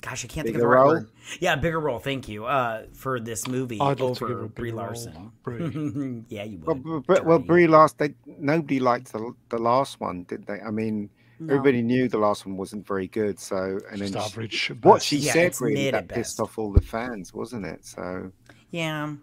gosh, 0.00 0.24
I 0.24 0.28
can't 0.28 0.44
think 0.46 0.56
of 0.56 0.60
the 0.60 0.66
right 0.66 0.78
role? 0.80 0.88
word. 0.94 1.10
Yeah, 1.40 1.56
bigger 1.56 1.80
role. 1.80 1.98
Thank 1.98 2.28
you. 2.28 2.46
Uh, 2.46 2.84
for 2.92 3.20
this 3.20 3.46
movie 3.46 3.80
I'd 3.80 4.00
love 4.00 4.18
to 4.18 4.26
give 4.26 4.36
over 4.36 4.44
a 4.44 4.48
Brie 4.48 4.70
bigger 4.70 4.76
role, 4.76 4.86
Larson. 4.86 5.32
Brie. 5.42 6.24
yeah, 6.36 6.44
you 6.44 6.60
Well, 6.64 6.76
would. 6.76 7.06
but, 7.06 7.24
well, 7.24 7.38
Brie 7.38 7.66
last 7.66 7.98
they 7.98 8.14
nobody 8.26 8.80
liked 8.80 9.12
the 9.12 9.32
the 9.50 9.58
last 9.58 10.00
one, 10.00 10.24
did 10.24 10.46
they? 10.46 10.60
I 10.60 10.70
mean, 10.70 11.10
No. 11.38 11.54
everybody 11.54 11.82
knew 11.82 12.08
the 12.08 12.18
last 12.18 12.46
one 12.46 12.56
wasn't 12.56 12.86
very 12.86 13.08
good. 13.08 13.38
So, 13.38 13.78
and 13.90 13.98
Just 13.98 14.12
she- 14.12 14.18
average. 14.18 14.70
at 14.70 14.84
what 14.84 15.02
she 15.02 15.16
Yeah, 15.18 15.32
said 15.32 15.46
it's 15.46 15.60
really 15.60 15.90
that 15.90 16.08
pissed 16.08 16.40
off 16.40 16.58
all 16.58 16.72
the 16.72 16.80
fans, 16.80 17.34
wasn't 17.34 17.66
it? 17.66 17.84
So, 17.84 18.32
Yeah. 18.70 19.14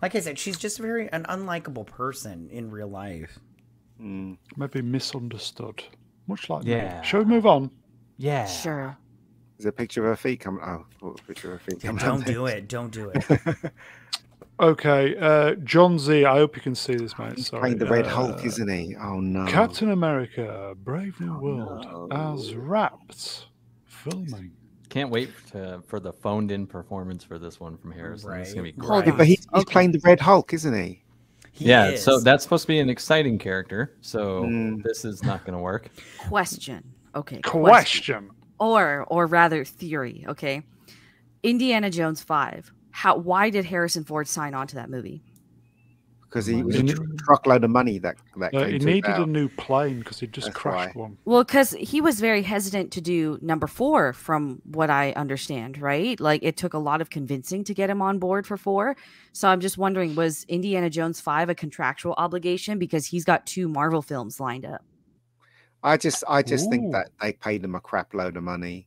Like 0.00 0.14
I 0.14 0.20
said, 0.20 0.38
she's 0.38 0.56
just 0.58 0.78
very 0.78 1.10
an 1.12 1.24
unlikable 1.28 1.84
person 1.86 2.48
in 2.50 2.70
real 2.70 2.88
life. 2.88 3.38
mm. 4.00 4.36
Maybe 4.56 4.80
misunderstood. 4.80 5.82
Much 6.28 6.48
like 6.50 6.64
Yeah. 6.64 7.00
me. 7.00 7.04
Shall 7.06 7.20
we 7.20 7.26
move 7.26 7.46
on? 7.46 7.70
Yeah. 8.16 8.46
Sure. 8.46 8.96
There's 9.58 9.66
a 9.66 9.72
picture 9.72 10.02
of 10.04 10.06
her 10.10 10.16
feet 10.16 10.40
coming. 10.40 10.60
Oh, 10.64 10.84
a 11.02 11.14
picture 11.26 11.52
of 11.52 11.60
her 11.62 11.70
feet 11.70 11.82
Yeah, 11.82 11.90
coming. 11.90 12.04
don't 12.04 12.26
do 12.26 12.46
it. 12.46 12.68
Don't 12.68 12.92
do 12.92 13.10
it. 13.14 13.24
Okay, 14.60 15.16
uh, 15.16 15.54
John 15.62 16.00
Z. 16.00 16.24
I 16.24 16.34
hope 16.38 16.56
you 16.56 16.62
can 16.62 16.74
see 16.74 16.96
this, 16.96 17.16
mate. 17.16 17.34
He's 17.36 17.46
Sorry. 17.46 17.60
playing 17.60 17.78
the 17.78 17.86
Red 17.86 18.06
uh, 18.06 18.08
Hulk, 18.08 18.44
isn't 18.44 18.68
he? 18.68 18.96
Oh 18.96 19.20
no! 19.20 19.46
Captain 19.46 19.92
America: 19.92 20.74
Brave 20.82 21.20
New 21.20 21.38
World 21.38 21.86
no. 22.10 22.32
as 22.34 22.56
wrapped 22.56 23.46
filming. 23.84 24.50
Can't 24.88 25.10
wait 25.10 25.30
to, 25.52 25.80
for 25.86 26.00
the 26.00 26.12
phoned 26.12 26.50
in 26.50 26.66
performance 26.66 27.22
for 27.22 27.38
this 27.38 27.60
one 27.60 27.76
from 27.76 27.92
Harrison. 27.92 28.32
It's 28.32 28.52
gonna 28.52 28.64
be 28.64 28.72
great. 28.72 29.04
Hold 29.04 29.16
but 29.16 29.28
he's, 29.28 29.38
he's 29.54 29.62
Okay. 29.62 29.72
playing 29.72 29.92
the 29.92 30.00
Red 30.02 30.18
Hulk, 30.18 30.52
isn't 30.52 30.74
he? 30.74 31.04
He 31.52 31.66
yeah, 31.66 31.94
so 31.94 32.18
that's 32.18 32.42
supposed 32.42 32.62
to 32.62 32.68
be 32.68 32.80
an 32.80 32.90
exciting 32.90 33.38
character. 33.38 33.94
So 34.00 34.42
Mm. 34.42 34.82
this 34.82 35.04
is 35.04 35.22
not 35.22 35.44
going 35.44 35.54
to 35.54 35.58
work. 35.62 35.90
Question. 36.28 36.82
Okay. 37.14 37.40
Question. 37.42 38.30
Or 38.58 39.04
or 39.08 39.26
rather 39.26 39.64
theory, 39.64 40.24
okay? 40.28 40.62
Indiana 41.42 41.90
Jones 41.90 42.20
5. 42.20 42.72
How 42.90 43.16
why 43.16 43.50
did 43.50 43.64
Harrison 43.64 44.04
Ford 44.04 44.26
sign 44.26 44.54
on 44.54 44.66
to 44.68 44.76
that 44.76 44.90
movie? 44.90 45.22
Because 46.28 46.44
he 46.44 46.62
was 46.62 46.76
a 46.76 46.82
tr- 46.82 47.02
truckload 47.24 47.64
of 47.64 47.70
money 47.70 47.98
that 47.98 48.16
that 48.36 48.52
came 48.52 48.72
he 48.72 48.78
to 48.78 48.84
needed 48.84 49.16
a 49.16 49.24
new 49.24 49.48
plane 49.48 50.00
because 50.00 50.20
he 50.20 50.26
just 50.26 50.48
That's 50.48 50.58
crashed 50.58 50.94
why. 50.94 51.02
one. 51.02 51.18
Well, 51.24 51.42
because 51.42 51.70
he 51.70 52.02
was 52.02 52.20
very 52.20 52.42
hesitant 52.42 52.92
to 52.92 53.00
do 53.00 53.38
number 53.40 53.66
four, 53.66 54.12
from 54.12 54.60
what 54.64 54.90
I 54.90 55.12
understand, 55.12 55.78
right? 55.80 56.20
Like 56.20 56.42
it 56.42 56.58
took 56.58 56.74
a 56.74 56.78
lot 56.78 57.00
of 57.00 57.08
convincing 57.08 57.64
to 57.64 57.72
get 57.72 57.88
him 57.88 58.02
on 58.02 58.18
board 58.18 58.46
for 58.46 58.58
four. 58.58 58.94
So 59.32 59.48
I'm 59.48 59.60
just 59.60 59.78
wondering, 59.78 60.16
was 60.16 60.44
Indiana 60.48 60.90
Jones 60.90 61.18
5 61.18 61.48
a 61.48 61.54
contractual 61.54 62.14
obligation 62.18 62.78
because 62.78 63.06
he's 63.06 63.24
got 63.24 63.46
two 63.46 63.66
Marvel 63.66 64.02
films 64.02 64.38
lined 64.38 64.66
up? 64.66 64.84
I 65.82 65.96
just 65.96 66.24
I 66.28 66.42
just 66.42 66.66
Ooh. 66.66 66.70
think 66.70 66.92
that 66.92 67.10
they 67.20 67.32
paid 67.32 67.64
him 67.64 67.74
a 67.74 67.80
crap 67.80 68.14
load 68.14 68.36
of 68.36 68.42
money. 68.42 68.86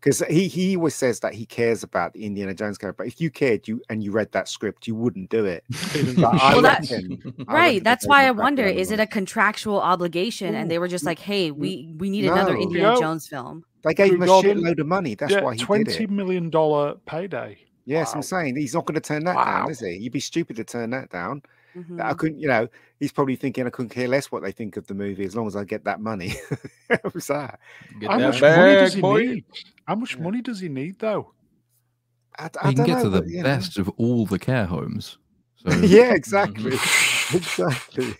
Because 0.00 0.22
he, 0.28 0.48
he 0.48 0.76
always 0.76 0.94
says 0.94 1.20
that 1.20 1.32
he 1.32 1.46
cares 1.46 1.82
about 1.82 2.12
the 2.12 2.26
Indiana 2.26 2.52
Jones 2.52 2.76
character, 2.76 3.04
but 3.04 3.06
if 3.06 3.22
you 3.22 3.30
cared 3.30 3.66
you 3.66 3.80
and 3.88 4.04
you 4.04 4.12
read 4.12 4.30
that 4.32 4.50
script, 4.50 4.86
you 4.86 4.94
wouldn't 4.94 5.30
do 5.30 5.46
it. 5.46 5.64
Well, 6.18 6.60
that- 6.60 6.80
reckon- 6.90 7.22
I 7.48 7.54
Right. 7.54 7.82
That's 7.82 8.06
why 8.06 8.24
him 8.24 8.26
I 8.26 8.28
a 8.28 8.34
crap 8.34 8.42
wonder, 8.44 8.66
is 8.66 8.90
it 8.90 9.00
a 9.00 9.06
contractual 9.06 9.80
obligation? 9.80 10.54
And 10.54 10.70
they 10.70 10.78
were 10.78 10.88
just 10.88 11.06
like, 11.06 11.18
hey, 11.20 11.50
we 11.52 11.90
we 11.96 12.10
need 12.10 12.26
another 12.26 12.52
No. 12.52 12.60
Indiana 12.60 12.92
No. 12.94 13.00
Jones 13.00 13.26
film. 13.26 13.64
They 13.82 13.94
gave 13.94 14.10
Good 14.10 14.16
him 14.16 14.22
a 14.24 14.26
God, 14.26 14.44
shitload 14.44 14.78
of 14.78 14.86
money. 14.86 15.14
That's 15.14 15.32
yeah, 15.32 15.40
why 15.42 15.52
he 15.54 15.58
did 15.58 15.64
twenty 15.64 16.04
it. 16.04 16.10
million 16.10 16.50
dollar 16.50 16.96
payday. 17.06 17.56
Yes, 17.86 18.08
Wow. 18.08 18.16
I'm 18.16 18.22
saying 18.22 18.56
he's 18.56 18.74
not 18.74 18.84
going 18.84 18.96
to 18.96 19.00
turn 19.00 19.24
that 19.24 19.36
Wow. 19.36 19.44
down, 19.62 19.70
is 19.70 19.80
he? 19.80 19.92
You'd 19.96 20.12
be 20.12 20.20
stupid 20.20 20.56
to 20.56 20.64
turn 20.64 20.90
that 20.90 21.08
down. 21.08 21.42
Mhm. 21.76 22.00
I 22.00 22.14
couldn't, 22.14 22.38
you 22.38 22.48
know, 22.48 22.68
he's 23.00 23.12
probably 23.12 23.36
thinking 23.36 23.66
I 23.66 23.70
couldn't 23.70 23.90
care 23.90 24.08
less 24.08 24.30
what 24.30 24.42
they 24.42 24.52
think 24.52 24.76
of 24.76 24.86
the 24.86 24.94
movie 24.94 25.24
as 25.24 25.34
long 25.34 25.46
as 25.46 25.56
I 25.56 25.64
get 25.64 25.84
that 25.84 26.00
money. 26.00 26.34
What's 27.02 27.26
that? 27.28 27.58
Get 28.00 28.10
How 28.10 28.18
that 28.18 28.26
much 28.26 28.40
money 28.42 28.76
does 28.76 28.94
he 28.94 29.02
boy. 29.02 29.20
need? 29.20 29.44
How 29.86 29.94
much 29.96 30.16
Yeah. 30.16 30.22
money 30.22 30.40
does 30.42 30.60
he 30.60 30.68
need, 30.68 30.98
though? 30.98 31.32
I, 32.38 32.44
I 32.44 32.70
You 32.70 32.76
can 32.76 32.84
don't 32.84 32.86
get 32.86 32.96
know, 32.96 33.02
to 33.04 33.08
the 33.10 33.20
but, 33.20 33.28
you 33.28 33.36
know. 33.38 33.42
best 33.44 33.78
of 33.78 33.88
all 33.90 34.26
the 34.26 34.38
care 34.38 34.66
homes. 34.66 35.18
So 35.56 35.70
yeah, 35.82 36.12
exactly, 36.14 36.78
exactly. 37.34 38.14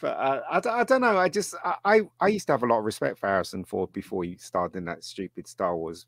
but 0.00 0.06
uh, 0.16 0.40
I, 0.50 0.60
d- 0.60 0.68
I 0.68 0.84
don't 0.84 1.00
know. 1.00 1.16
I 1.18 1.28
just 1.28 1.54
I, 1.64 1.74
I 1.84 2.00
I 2.20 2.28
used 2.28 2.46
to 2.46 2.52
have 2.52 2.62
a 2.62 2.66
lot 2.66 2.78
of 2.78 2.84
respect 2.84 3.18
for 3.18 3.26
Harrison 3.28 3.64
Ford 3.64 3.92
before 3.92 4.24
he 4.24 4.36
starred 4.36 4.76
in 4.76 4.84
that 4.86 5.04
stupid 5.04 5.46
Star 5.48 5.76
Wars 5.76 6.06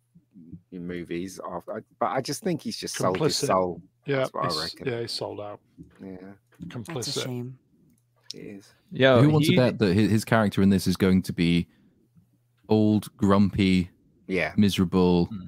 m- 0.72 0.86
movies. 0.86 1.40
After, 1.50 1.84
but 1.98 2.06
I 2.10 2.20
just 2.20 2.42
think 2.42 2.62
he's 2.62 2.76
just 2.78 2.96
sold 2.96 3.18
his 3.18 3.36
soul. 3.36 3.80
Yeah, 4.06 4.16
That's 4.18 4.32
what 4.32 4.44
he's, 4.46 4.60
reckon. 4.74 4.92
yeah, 4.92 5.00
he's 5.02 5.12
sold 5.12 5.40
out. 5.40 5.60
Yeah, 6.02 6.16
That's 6.88 7.16
a 7.16 7.20
shame. 7.20 7.58
it 8.34 8.38
is. 8.38 8.72
Yo, 8.92 9.22
who 9.22 9.30
wants 9.30 9.48
to 9.48 9.56
bet 9.56 9.78
that 9.78 9.94
his, 9.94 10.10
his 10.10 10.24
character 10.24 10.62
in 10.62 10.70
this 10.70 10.86
is 10.86 10.96
going 10.96 11.22
to 11.22 11.32
be 11.32 11.66
old, 12.68 13.14
grumpy, 13.16 13.90
Yeah, 14.26 14.52
miserable, 14.56 15.26
Hmm. 15.26 15.46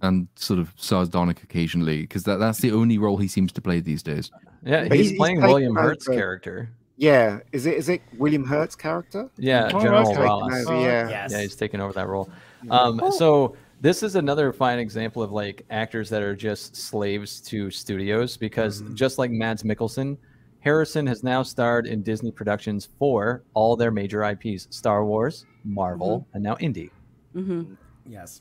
and 0.00 0.28
sort 0.36 0.58
of 0.60 0.72
sardonic 0.76 1.42
occasionally? 1.42 2.02
Because 2.02 2.24
that, 2.24 2.36
that's 2.36 2.58
the 2.60 2.72
only 2.72 2.98
role 2.98 3.16
he 3.18 3.28
seems 3.28 3.52
to 3.52 3.60
play 3.60 3.80
these 3.80 4.02
days. 4.02 4.30
Yeah, 4.64 4.84
he's, 4.84 4.92
he's- 4.92 5.08
he's 5.10 5.18
playing 5.18 5.36
taken 5.38 5.48
William 5.50 5.74
Hurt's 5.76 6.08
over- 6.08 6.18
character. 6.18 6.70
Yeah, 6.98 7.40
is 7.50 7.66
it 7.66 7.74
is 7.78 7.88
it 7.88 8.00
William 8.16 8.44
Hurt's 8.44 8.76
character? 8.76 9.28
Yeah, 9.36 9.70
Oh, 9.72 9.80
General 9.80 10.08
okay. 10.12 10.24
Wallace. 10.24 10.66
Over, 10.66 10.80
yeah. 10.80 11.08
Yes. 11.08 11.32
Yeah, 11.32 11.40
he's 11.40 11.56
taking 11.56 11.80
over 11.80 11.92
that 11.94 12.06
role. 12.06 12.30
Um, 12.70 13.00
Oh. 13.02 13.10
so 13.10 13.56
this 13.82 14.02
is 14.04 14.14
another 14.14 14.52
fine 14.52 14.78
example 14.78 15.22
of 15.22 15.32
like 15.32 15.64
actors 15.70 16.08
that 16.08 16.22
are 16.22 16.36
just 16.36 16.76
slaves 16.76 17.40
to 17.42 17.68
studios 17.70 18.36
because 18.36 18.82
just 18.94 19.18
like 19.18 19.30
Mads 19.32 19.64
Mikkelsen, 19.64 20.16
Harrison 20.60 21.04
has 21.08 21.24
now 21.24 21.42
starred 21.42 21.86
in 21.88 22.02
Disney 22.02 22.30
productions 22.30 22.88
for 22.98 23.42
all 23.54 23.74
their 23.76 23.90
major 23.90 24.22
IPs: 24.24 24.68
Star 24.70 25.04
Wars, 25.04 25.44
Marvel, 25.64 26.26
and 26.32 26.42
now 26.44 26.56
Indy. 26.60 26.90
Mm-hmm. 27.34 27.74
Yes. 28.06 28.40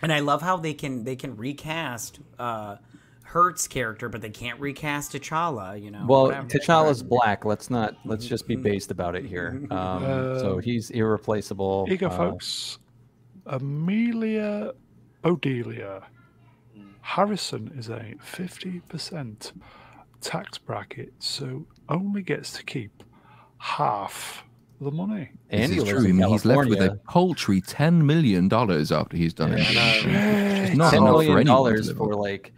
And 0.00 0.12
I 0.12 0.20
love 0.20 0.40
how 0.42 0.56
they 0.56 0.74
can 0.74 1.02
they 1.02 1.16
can 1.16 1.36
recast 1.36 2.20
uh 2.38 2.76
Hurt's 3.24 3.66
character, 3.66 4.08
but 4.08 4.22
they 4.22 4.30
can't 4.30 4.60
recast 4.60 5.12
T'Challa, 5.12 5.82
you 5.82 5.90
know. 5.90 6.06
Well, 6.08 6.26
whatever. 6.26 6.46
T'Challa's 6.46 7.02
black. 7.02 7.44
Let's 7.44 7.68
not. 7.70 7.96
Let's 8.04 8.24
just 8.24 8.46
be 8.46 8.54
based 8.54 8.92
about 8.92 9.16
it 9.16 9.24
here. 9.24 9.60
Um, 9.72 10.02
so 10.38 10.54
Uh, 10.54 10.58
he's 10.58 10.90
irreplaceable. 10.90 11.86
Here 11.86 11.94
you 11.94 11.98
go, 11.98 12.06
Uh, 12.06 12.16
folks. 12.16 12.78
Amelia 13.46 14.72
Odelia. 15.24 16.02
Harrison 17.00 17.72
is 17.78 17.88
a 17.88 18.14
50% 18.20 19.52
tax 20.20 20.58
bracket, 20.58 21.12
so 21.20 21.64
only 21.88 22.22
gets 22.22 22.52
to 22.54 22.64
keep 22.64 23.02
half 23.58 24.44
the 24.80 24.90
money. 24.90 25.30
and 25.50 25.72
this 25.72 25.84
is 25.84 25.88
true. 25.88 25.98
in 26.00 26.04
I 26.04 26.12
mean, 26.24 26.28
he's 26.28 26.44
left 26.44 26.68
with 26.68 26.80
a 26.80 26.98
paltry 27.08 27.60
ten 27.62 28.04
million 28.04 28.48
dollars 28.48 28.92
after 28.92 29.16
he's 29.16 29.32
done 29.32 29.52
Yeah, 29.56 29.58
it. 29.68 30.06
I 30.06 30.10
know. 30.12 30.62
It's 30.64 30.76
not 30.76 30.90
ten 30.90 31.02
enough 31.02 31.12
million 31.12 31.32
for 31.32 31.38
anyone 31.40 31.44
to 31.44 31.44
dollars 31.76 31.92
for 31.92 32.14
like 32.14 32.52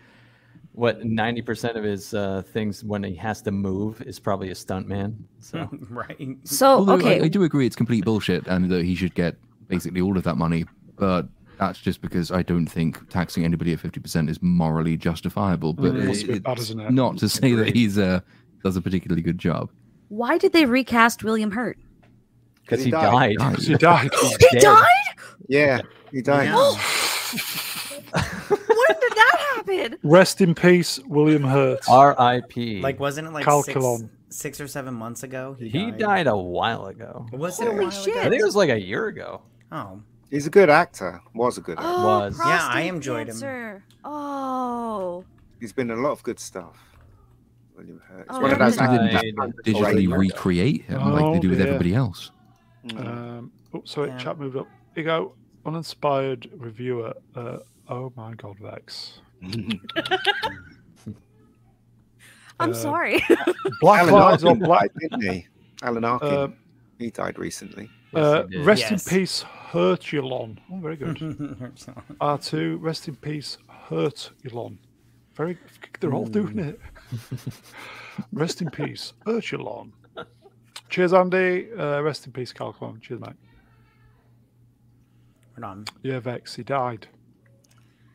what 0.72 1.04
ninety 1.04 1.42
percent 1.42 1.76
of 1.76 1.84
his 1.84 2.14
uh, 2.14 2.42
things 2.52 2.82
when 2.82 3.04
he 3.04 3.14
has 3.14 3.40
to 3.42 3.52
move 3.52 4.00
is 4.02 4.18
probably 4.18 4.50
a 4.50 4.54
stunt 4.54 4.88
man. 4.88 5.16
So 5.40 5.68
right. 5.90 6.36
So 6.44 6.66
Although 6.78 6.94
okay, 6.94 7.20
I, 7.20 7.24
I 7.24 7.28
do 7.28 7.44
agree 7.44 7.66
it's 7.66 7.76
complete 7.76 8.04
bullshit 8.04 8.46
and 8.48 8.68
that 8.70 8.84
he 8.84 8.94
should 8.96 9.14
get 9.14 9.36
basically 9.68 10.00
all 10.00 10.16
of 10.16 10.24
that 10.24 10.36
money, 10.36 10.64
but 10.98 11.28
that's 11.58 11.78
just 11.80 12.00
because 12.00 12.30
I 12.30 12.42
don't 12.42 12.66
think 12.66 13.08
taxing 13.10 13.44
anybody 13.44 13.72
at 13.72 13.80
fifty 13.80 14.00
percent 14.00 14.30
is 14.30 14.40
morally 14.42 14.96
justifiable. 14.96 15.72
But 15.72 15.94
Mm, 15.94 16.08
it- 16.10 16.28
it's 16.30 16.38
bad, 16.40 16.58
isn't 16.58 16.80
it? 16.80 16.92
not 16.92 17.18
to 17.18 17.28
say 17.28 17.54
that 17.54 17.74
he's 17.74 17.98
uh, 17.98 18.20
does 18.64 18.76
a 18.76 18.80
particularly 18.82 19.22
good 19.22 19.38
job. 19.38 19.70
why 20.08 20.38
did 20.38 20.52
they 20.52 20.64
recast 20.66 21.22
William 21.24 21.50
Hurt? 21.52 21.78
because 22.62 22.80
he 22.80 22.86
he 22.86 22.90
died. 22.90 23.36
died. 23.38 23.58
He 23.58 23.74
died. 23.76 24.10
He 24.20 24.36
Dead. 24.52 24.62
died. 24.62 24.84
Yeah, 25.48 25.80
he 26.12 26.20
died. 26.22 26.44
Yeah. 26.44 26.54
when 28.12 29.00
did 29.00 29.12
that 29.16 29.36
happen? 29.54 29.98
Rest 30.02 30.40
in 30.40 30.54
peace, 30.54 30.98
William 31.06 31.42
Hurt. 31.42 31.80
R.I.P. 31.88 32.80
Like 32.80 33.00
wasn't 33.00 33.28
it 33.28 33.32
like 33.32 33.44
Calculon. 33.46 34.08
six, 34.28 34.36
six 34.36 34.60
or 34.60 34.68
seven 34.68 34.94
months 34.94 35.22
ago? 35.22 35.56
he 35.58 35.68
he 35.68 35.90
died 35.92 36.26
a 36.26 36.36
while 36.36 36.86
ago. 36.86 37.26
Was 37.32 37.60
it 37.60 37.66
a 37.66 37.70
Holy 37.70 37.82
while 37.84 37.90
shit. 37.90 38.16
I 38.16 38.28
think 38.28 38.40
it 38.40 38.44
was 38.44 38.56
like 38.56 38.70
a 38.70 38.80
year 38.80 39.06
ago. 39.08 39.42
Oh. 39.72 40.00
He's 40.30 40.46
a 40.46 40.50
good 40.50 40.68
actor. 40.70 41.20
Was 41.34 41.56
a 41.58 41.60
good 41.62 41.78
actor. 41.78 41.88
Oh, 41.90 42.06
was. 42.20 42.38
Yeah, 42.38 42.44
I 42.46 42.88
prostate 42.88 42.88
enjoyed 42.94 43.28
him. 43.28 43.82
Oh, 44.04 45.24
He's 45.60 45.72
been 45.72 45.90
in 45.90 45.98
a 45.98 46.00
lot 46.02 46.12
of 46.12 46.22
good 46.22 46.38
stuff. 46.38 46.76
William 47.76 48.00
Hurt. 48.06 48.20
It's 48.28 48.28
Oh, 48.30 48.40
one 48.40 48.50
of 48.52 48.58
those 48.58 48.76
They 48.76 48.86
didn't 48.86 49.36
that- 49.36 49.54
Digitally 49.64 50.08
Right. 50.10 50.18
recreate 50.20 50.82
him 50.84 51.00
like 51.12 51.18
they 51.20 51.24
Oh, 51.24 51.40
do 51.40 51.48
with 51.48 51.58
dear. 51.58 51.66
everybody 51.68 51.94
else. 51.94 52.30
Mm. 52.86 53.06
Um, 53.06 53.52
oh, 53.74 53.82
sorry, 53.84 54.08
Yeah. 54.10 54.18
chat 54.18 54.38
moved 54.38 54.56
up. 54.56 54.66
Here 54.94 55.02
you 55.02 55.08
go. 55.08 55.34
Uninspired 55.66 56.48
reviewer. 56.56 57.14
Uh, 57.34 57.58
oh 57.88 58.12
my 58.16 58.34
God, 58.34 58.56
Vex. 58.60 59.20
I'm 62.60 62.70
Uh, 62.70 62.74
sorry. 62.74 63.22
Black 63.80 64.00
Alan 64.02 64.14
Lives 64.14 64.44
Arkin 64.44 64.62
on 64.62 64.66
Black. 64.68 64.90
didn't 64.98 65.22
he? 65.22 65.46
Alan 65.82 66.04
Arkin. 66.04 66.28
Uh, 66.28 66.48
he 66.98 67.10
died 67.10 67.38
recently. 67.38 67.88
uh, 68.14 68.44
he 68.44 68.56
did. 68.56 68.66
rest 68.66 68.82
Yes. 68.90 69.06
in 69.06 69.18
peace, 69.18 69.44
Hertulon. 69.70 70.58
Oh, 70.72 70.78
very 70.78 70.96
good. 70.96 71.16
R2, 72.20 72.78
rest 72.80 73.08
in 73.08 73.16
peace, 73.16 73.58
Hertulon. 73.88 74.78
Very, 75.34 75.56
they're 76.00 76.14
all 76.14 76.26
doing 76.26 76.58
it. 76.58 76.80
rest 78.32 78.62
in 78.62 78.70
peace, 78.70 79.12
Hertulon. 79.26 79.92
Cheers, 80.88 81.12
Andy. 81.12 81.68
Uh, 81.78 82.00
rest 82.00 82.26
in 82.26 82.32
peace, 82.32 82.52
Calculon. 82.52 83.00
Cheers, 83.02 83.20
mate. 83.20 83.32
Hold 85.54 85.64
on. 85.64 85.84
Yeah, 86.02 86.18
Vex, 86.20 86.54
he 86.56 86.62
died. 86.62 87.06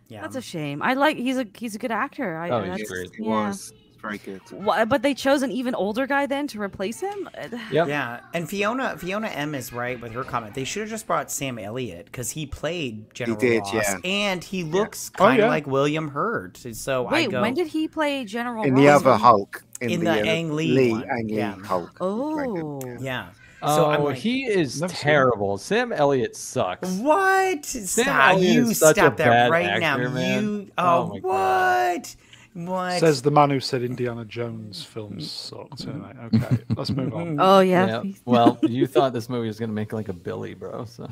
Yeah. 0.09 0.21
That's 0.21 0.35
a 0.35 0.41
shame. 0.41 0.81
I 0.81 0.93
like 0.95 1.17
he's 1.17 1.37
a 1.37 1.45
he's 1.55 1.75
a 1.75 1.79
good 1.79 1.91
actor. 1.91 2.35
I, 2.37 2.49
Oh, 2.49 2.61
he's 2.61 2.71
that's- 2.71 2.89
great. 2.89 3.15
He 3.15 3.21
was. 3.23 3.73
Very 4.03 4.17
good. 4.19 4.41
Wha- 4.51 4.83
but 4.85 5.01
they 5.01 5.13
chose 5.13 5.41
an 5.43 5.51
even 5.51 5.73
older 5.73 6.05
guy 6.05 6.25
then 6.25 6.45
to 6.47 6.61
replace 6.61 6.99
him. 6.99 7.27
Yep. 7.71 7.87
Yeah, 7.87 8.19
and 8.33 8.47
Fiona 8.49 8.97
Fiona 8.97 9.29
M 9.29 9.55
is 9.55 9.71
right 9.73 9.99
with 9.99 10.11
her 10.11 10.23
comment. 10.25 10.53
They 10.53 10.65
should 10.65 10.81
have 10.81 10.89
just 10.89 11.07
brought 11.07 11.31
Sam 11.31 11.57
Elliott 11.57 12.05
because 12.07 12.29
he 12.31 12.45
played 12.45 13.13
General 13.13 13.39
he 13.39 13.47
did, 13.49 13.59
Ross, 13.61 13.73
yeah. 13.73 13.97
and 14.03 14.43
he 14.43 14.63
looks 14.63 15.09
Oh, 15.15 15.17
kind 15.19 15.39
of 15.39 15.45
yeah. 15.45 15.49
like 15.49 15.65
William 15.67 16.09
Hurt. 16.09 16.57
So 16.73 17.07
I 17.07 17.11
Wait, 17.13 17.31
go. 17.31 17.41
when 17.41 17.53
did 17.53 17.67
he 17.67 17.87
play 17.87 18.25
General? 18.25 18.63
In 18.65 18.75
the 18.75 18.89
other 18.89 19.15
Hulk. 19.15 19.63
In 19.79 20.03
the 20.03 20.11
uh, 20.11 20.15
Ang 20.25 20.53
Lee 20.53 20.91
one, 20.91 21.03
Ang 21.09 21.27
Lee 21.27 21.35
yeah. 21.37 21.55
Hulk. 21.55 21.89
he 21.91 21.97
played 21.97 22.57
him, 22.57 22.65
Oh, 22.65 22.81
yeah. 22.85 22.97
Yeah. 22.99 23.27
Oh, 23.65 23.75
So 23.77 23.85
I'm 23.89 24.03
like, 24.03 24.17
he 24.17 24.43
is 24.45 24.81
Never 24.81 24.93
seen 24.93 25.01
terrible. 25.01 25.57
Sam 25.57 25.93
Elliott 25.93 26.35
sucks. 26.35 26.89
What? 26.97 27.63
Stop! 27.65 28.33
Elliott 28.33 28.53
You 28.53 28.69
is 28.71 28.79
such 28.79 28.97
a 28.97 28.99
stop 29.01 29.15
that 29.17 29.25
bad 29.29 29.51
right 29.51 29.79
now. 29.79 29.93
actor, 29.93 30.09
man. 30.09 30.43
You. 30.43 30.71
Oh 30.77 30.83
Oh, 30.85 31.07
my 31.07 31.19
God. 31.19 32.07
What? 32.53 32.67
What? 32.67 32.99
Says 32.99 33.21
the 33.21 33.31
man 33.31 33.49
who 33.49 33.59
said 33.59 33.81
Indiana 33.83 34.25
Jones 34.25 34.83
films 34.83 35.29
sucked. 35.31 35.87
Anyway, 35.87 36.13
okay, 36.33 36.57
let's 36.75 36.91
move 36.91 37.13
on. 37.13 37.37
oh 37.39 37.59
yeah. 37.61 38.01
Yeah. 38.03 38.11
Well, 38.25 38.59
you 38.61 38.85
thought 38.87 39.13
this 39.13 39.27
movie 39.29 39.47
was 39.47 39.59
gonna 39.59 39.73
make 39.73 39.91
like 39.93 40.09
a 40.09 40.13
Billy, 40.13 40.53
bro. 40.53 40.85
So 40.85 41.05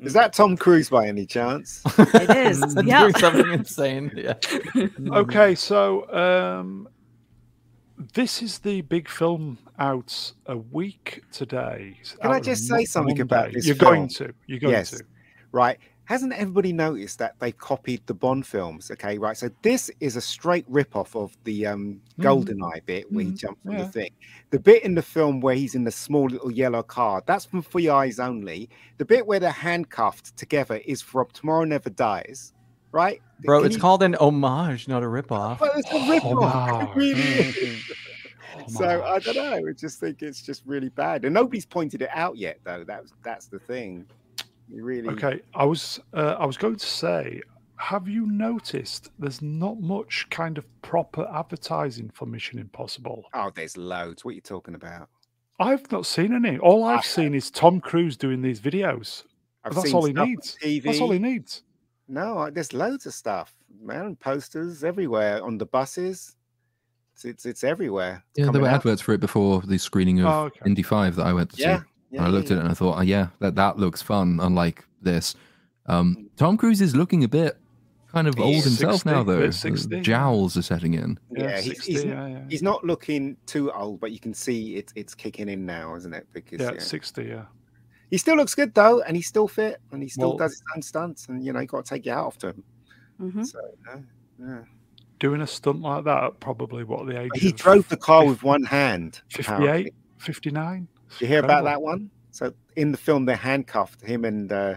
Is 0.00 0.12
that 0.14 0.32
Tom 0.32 0.56
Cruise 0.56 0.88
by 0.88 1.06
any 1.06 1.26
chance? 1.26 1.82
It 1.98 2.30
is. 2.30 2.76
yeah. 2.84 3.10
something 3.18 3.52
insane. 3.52 4.10
Yeah. 4.14 4.34
Okay, 5.10 5.54
so 5.54 6.10
um, 6.14 6.88
this 8.14 8.42
is 8.42 8.58
the 8.60 8.80
big 8.82 9.08
film 9.08 9.58
out 9.78 10.32
a 10.46 10.56
week 10.56 11.22
today. 11.32 11.96
It's 12.00 12.12
Can 12.16 12.30
I 12.30 12.40
just 12.40 12.66
say 12.68 12.84
something 12.84 13.20
about 13.20 13.46
Monday. 13.46 13.54
this 13.56 13.66
You're 13.66 13.76
going 13.76 14.08
to. 14.08 14.32
You're 14.46 14.58
going 14.60 14.72
Yes. 14.72 14.90
to. 14.90 15.04
right. 15.52 15.78
Hasn't 16.10 16.32
everybody 16.32 16.72
noticed 16.72 17.20
that 17.20 17.38
they 17.38 17.52
copied 17.52 18.04
the 18.06 18.14
Bond 18.14 18.44
films? 18.44 18.90
Okay, 18.90 19.16
right. 19.16 19.36
So 19.36 19.48
this 19.62 19.92
is 20.00 20.16
a 20.16 20.20
straight 20.20 20.64
rip-off 20.68 21.14
of 21.14 21.36
the 21.44 21.66
um, 21.66 22.00
Mhm. 22.18 22.24
GoldenEye 22.24 22.84
bit 22.84 23.12
where 23.12 23.26
he 23.26 23.30
Mhm, 23.30 23.36
jumped 23.38 23.62
from 23.62 23.72
yeah. 23.74 23.84
the 23.84 23.92
thing. 23.92 24.10
The 24.50 24.58
bit 24.58 24.82
in 24.82 24.96
the 24.96 25.02
film 25.02 25.40
where 25.40 25.54
he's 25.54 25.76
in 25.76 25.84
the 25.84 25.92
small 25.92 26.26
little 26.26 26.50
yellow 26.50 26.82
car, 26.82 27.22
that's 27.26 27.44
from 27.44 27.62
For 27.62 27.78
Your 27.78 27.94
Eyes 27.94 28.18
Only. 28.18 28.68
The 28.98 29.04
bit 29.04 29.24
where 29.24 29.38
they're 29.38 29.52
handcuffed 29.52 30.36
together 30.36 30.80
is 30.84 31.00
from 31.00 31.26
Tomorrow 31.32 31.62
Never 31.64 31.90
Dies, 31.90 32.54
right? 32.90 33.22
Bro, 33.44 33.60
Can 33.60 33.66
it's 33.66 33.76
you- 33.76 33.80
called 33.80 34.02
an 34.02 34.16
homage, 34.16 34.88
not 34.88 35.04
a 35.04 35.06
ripoff. 35.06 35.60
Well, 35.60 35.70
it's 35.76 35.92
a 35.92 36.10
rip-off. 36.10 36.90
Really 36.96 37.20
is. 37.22 37.84
So 38.66 39.02
I 39.04 39.18
don't 39.20 39.36
know. 39.36 39.68
I 39.68 39.72
just 39.72 40.00
think 40.00 40.22
it's 40.22 40.42
just 40.42 40.64
really 40.66 40.90
bad, 40.90 41.24
and 41.24 41.32
nobody's 41.32 41.64
pointed 41.64 42.02
it 42.02 42.10
out 42.12 42.36
yet, 42.36 42.58
though. 42.64 42.84
That's 42.84 43.12
that's 43.22 43.46
the 43.46 43.58
thing. 43.60 44.06
You 44.72 44.84
really 44.84 45.08
Okay, 45.08 45.40
I 45.54 45.64
was 45.64 46.00
uh, 46.14 46.36
I 46.38 46.46
was 46.46 46.56
going 46.56 46.76
to 46.76 46.86
say, 46.86 47.42
have 47.76 48.08
you 48.08 48.26
noticed 48.26 49.10
there's 49.18 49.42
not 49.42 49.80
much 49.80 50.26
kind 50.30 50.58
of 50.58 50.66
proper 50.82 51.26
advertising 51.34 52.10
for 52.10 52.26
Mission 52.26 52.58
Impossible? 52.58 53.24
Oh, 53.34 53.50
there's 53.54 53.76
loads. 53.76 54.24
What 54.24 54.32
are 54.32 54.34
you 54.34 54.40
talking 54.40 54.74
about? 54.74 55.08
I've 55.58 55.90
not 55.90 56.06
seen 56.06 56.34
any. 56.34 56.58
All 56.58 56.84
I've 56.84 57.00
I- 57.00 57.02
seen 57.02 57.34
is 57.34 57.50
Tom 57.50 57.80
Cruise 57.80 58.16
doing 58.16 58.42
these 58.42 58.60
videos. 58.60 59.24
I've 59.64 59.74
That's 59.74 59.92
all 59.92 60.04
he 60.06 60.12
needs. 60.12 60.56
That's 60.84 61.00
all 61.00 61.10
he 61.10 61.18
needs. 61.18 61.62
No, 62.08 62.38
I- 62.38 62.50
there's 62.50 62.72
loads 62.72 63.06
of 63.06 63.12
stuff, 63.14 63.52
man. 63.82 64.16
Posters 64.16 64.84
everywhere 64.84 65.42
on 65.44 65.58
the 65.58 65.66
buses. 65.66 66.36
It's 67.14 67.24
it's, 67.24 67.44
it's 67.46 67.64
everywhere. 67.64 68.24
It's 68.34 68.46
Yeah, 68.46 68.52
there 68.52 68.62
were 68.62 68.68
out. 68.68 68.76
adverts 68.76 69.02
for 69.02 69.12
it 69.12 69.20
before 69.20 69.60
the 69.62 69.78
screening 69.78 70.20
of 70.20 70.26
Oh, 70.26 70.40
okay. 70.44 70.60
Indy 70.64 70.82
5 70.82 71.16
that 71.16 71.26
I 71.26 71.32
went 71.34 71.50
to 71.50 71.56
see. 71.56 71.62
Yeah, 72.10 72.24
I 72.24 72.28
looked 72.28 72.50
at 72.50 72.56
it 72.58 72.60
and 72.60 72.68
I 72.68 72.74
thought, 72.74 72.98
oh, 72.98 73.02
yeah, 73.02 73.28
that, 73.38 73.54
that 73.54 73.78
looks 73.78 74.02
fun, 74.02 74.40
unlike 74.42 74.84
this. 75.00 75.34
Um, 75.86 76.28
Tom 76.36 76.56
Cruise 76.56 76.80
is 76.80 76.94
looking 76.96 77.22
a 77.24 77.28
bit 77.28 77.56
kind 78.12 78.26
of 78.26 78.38
old 78.40 78.64
himself 78.64 78.94
60, 79.02 79.10
now, 79.10 79.22
bit 79.22 79.26
though. 79.26 79.46
The 79.46 79.52
60. 79.52 80.00
Jowls 80.00 80.56
are 80.56 80.62
setting 80.62 80.94
in. 80.94 81.18
Yeah, 81.30 81.60
he's- 81.60 81.76
60, 81.76 81.92
he's- 81.92 82.04
yeah, 82.04 82.26
yeah. 82.26 82.40
He's 82.48 82.62
not 82.62 82.84
looking 82.84 83.36
too 83.46 83.70
old, 83.72 84.00
but 84.00 84.10
you 84.10 84.18
can 84.18 84.34
see 84.34 84.74
it's 84.76 84.92
it's 84.96 85.14
kicking 85.14 85.48
in 85.48 85.64
now, 85.64 85.94
isn't 85.94 86.12
it? 86.12 86.26
Because 86.32 86.60
Yeah, 86.60 86.72
yeah. 86.72 86.80
60, 86.80 87.24
yeah. 87.24 87.44
he 88.10 88.18
still 88.18 88.34
looks 88.36 88.54
good 88.56 88.74
though, 88.74 89.00
and 89.02 89.16
he's 89.16 89.28
still 89.28 89.46
fit, 89.46 89.80
and 89.92 90.02
he 90.02 90.08
still 90.08 90.30
Well- 90.30 90.38
does 90.38 90.52
his 90.54 90.62
own 90.74 90.82
stunts, 90.82 91.28
and 91.28 91.44
you 91.44 91.52
know 91.52 91.60
you 91.60 91.66
got 91.68 91.84
to 91.84 91.88
take 91.94 92.04
your 92.04 92.16
hat 92.16 92.24
off 92.24 92.38
to 92.38 92.48
him. 92.48 92.64
Mhm. 93.22 93.46
So 93.46 93.60
yeah, 93.86 93.98
yeah. 94.40 94.58
Doing 95.20 95.42
a 95.42 95.46
stunt 95.46 95.82
like 95.82 96.02
that 96.04 96.40
probably 96.40 96.82
what 96.82 97.06
the 97.06 97.20
age 97.20 97.30
But 97.32 97.40
he 97.40 97.50
of 97.50 97.56
drove 97.56 97.88
the 97.88 97.96
car 97.96 98.26
with 98.26 98.42
one 98.42 98.64
hand. 98.64 99.20
58, 99.28 99.94
59. 100.18 100.88
You 101.18 101.26
hear 101.26 101.40
about 101.40 101.64
that 101.64 101.82
one? 101.82 102.10
So 102.30 102.52
in 102.76 102.92
the 102.92 102.98
film, 102.98 103.24
they 103.24 103.34
handcuffed 103.36 104.02
him 104.02 104.24
and 104.24 104.50
uh, 104.52 104.76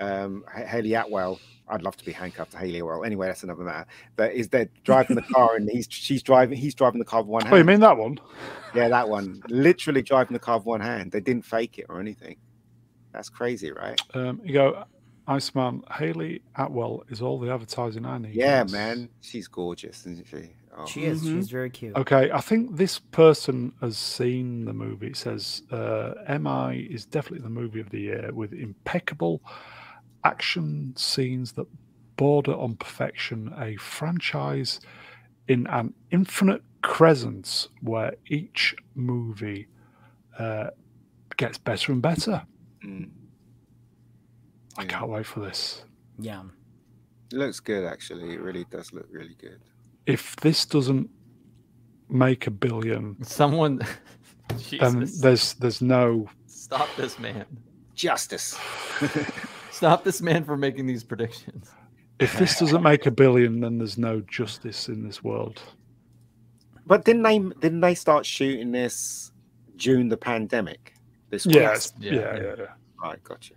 um, 0.00 0.44
Hayley 0.54 0.94
Atwell. 0.94 1.38
I'd 1.68 1.82
love 1.82 1.96
to 1.96 2.04
be 2.04 2.12
handcuffed 2.12 2.52
to 2.52 2.58
Haley 2.58 2.78
Atwell. 2.78 3.04
Anyway, 3.04 3.26
that's 3.26 3.42
another 3.42 3.64
matter. 3.64 3.86
But 4.14 4.32
is 4.32 4.48
they're 4.48 4.68
driving 4.84 5.16
the 5.16 5.22
car 5.22 5.56
and 5.56 5.68
he's 5.68 5.88
she's 5.90 6.22
driving 6.22 6.56
he's 6.56 6.74
driving 6.74 7.00
the 7.00 7.04
car 7.04 7.22
with 7.22 7.28
one 7.28 7.42
hand. 7.42 7.54
Oh, 7.54 7.58
you 7.58 7.64
mean 7.64 7.80
that 7.80 7.96
one? 7.98 8.18
Yeah, 8.74 8.88
that 8.88 9.08
one. 9.08 9.42
Literally 9.48 10.02
driving 10.02 10.32
the 10.32 10.38
car 10.38 10.58
with 10.58 10.66
one 10.66 10.80
hand. 10.80 11.10
They 11.12 11.20
didn't 11.20 11.44
fake 11.44 11.78
it 11.78 11.86
or 11.88 11.98
anything. 12.00 12.36
That's 13.12 13.28
crazy, 13.28 13.72
right? 13.72 14.00
Um, 14.14 14.40
you 14.44 14.52
go, 14.52 14.84
Iceman. 15.26 15.82
Haley 15.90 16.42
Atwell 16.56 17.02
is 17.08 17.20
all 17.20 17.38
the 17.40 17.50
advertising 17.52 18.04
I 18.06 18.18
need. 18.18 18.34
Yeah, 18.34 18.62
Yes. 18.62 18.70
man. 18.72 19.08
She's 19.20 19.48
gorgeous, 19.48 20.06
isn't 20.06 20.26
she? 20.28 20.50
Oh. 20.78 20.84
She 20.86 21.04
is. 21.04 21.22
Mhm. 21.22 21.36
She's 21.36 21.50
very 21.50 21.70
cute. 21.70 21.96
Okay, 21.96 22.30
I 22.30 22.40
think 22.40 22.76
this 22.76 22.98
person 22.98 23.72
has 23.80 23.96
seen 23.96 24.66
the 24.66 24.74
movie. 24.74 25.08
It 25.08 25.16
says 25.16 25.62
uh, 25.70 26.14
MI 26.28 26.80
is 26.90 27.06
definitely 27.06 27.42
the 27.44 27.50
movie 27.50 27.80
of 27.80 27.90
the 27.90 28.00
year 28.00 28.30
with 28.32 28.52
impeccable 28.52 29.40
action 30.24 30.92
scenes 30.96 31.52
that 31.52 31.66
border 32.16 32.52
on 32.54 32.76
perfection, 32.76 33.54
a 33.58 33.76
franchise 33.76 34.80
in 35.48 35.66
an 35.68 35.94
infinite 36.10 36.62
crescent 36.82 37.68
where 37.80 38.14
each 38.26 38.74
movie 38.94 39.68
uh, 40.38 40.68
gets 41.36 41.56
better 41.58 41.92
and 41.92 42.02
better. 42.02 42.42
Mm. 42.84 43.10
I 44.76 44.82
Yeah. 44.82 44.88
can't 44.88 45.08
wait 45.10 45.26
for 45.26 45.40
this. 45.40 45.84
Yeah. 46.18 46.42
It 47.32 47.36
looks 47.38 47.60
good, 47.60 47.84
actually. 47.84 48.34
It 48.34 48.40
really 48.40 48.64
does 48.70 48.92
look 48.92 49.06
really 49.10 49.34
good. 49.34 49.60
If 50.06 50.36
this 50.36 50.64
doesn't 50.64 51.10
make 52.08 52.46
a 52.46 52.50
billion, 52.50 53.22
Someone, 53.24 53.80
then 54.80 55.08
there's 55.20 55.54
there's 55.54 55.82
no 55.82 56.28
stop 56.46 56.88
this 56.96 57.18
man. 57.18 57.44
Justice. 57.94 58.58
Stop 59.70 60.04
this 60.04 60.22
man 60.22 60.44
from 60.44 60.60
making 60.60 60.86
these 60.86 61.04
predictions. 61.04 61.70
If 62.18 62.38
this 62.38 62.58
doesn't 62.58 62.82
make 62.82 63.04
a 63.04 63.10
billion, 63.10 63.60
then 63.60 63.76
there's 63.76 63.98
no 63.98 64.20
justice 64.22 64.88
in 64.88 65.06
this 65.06 65.22
world. 65.22 65.60
But 66.86 67.04
didn't 67.04 67.22
they 67.22 67.38
didn't 67.38 67.80
they 67.80 67.94
start 67.94 68.24
shooting 68.24 68.72
this 68.72 69.32
during 69.76 70.08
the 70.08 70.16
pandemic? 70.16 70.94
This 71.30 71.44
Yes. 71.44 71.92
Yeah, 71.98 72.12
Yeah, 72.12 72.20
yeah, 72.20 72.42
yeah. 72.42 72.54
yeah. 72.58 72.66
Right, 73.02 73.22
gotcha. 73.22 73.54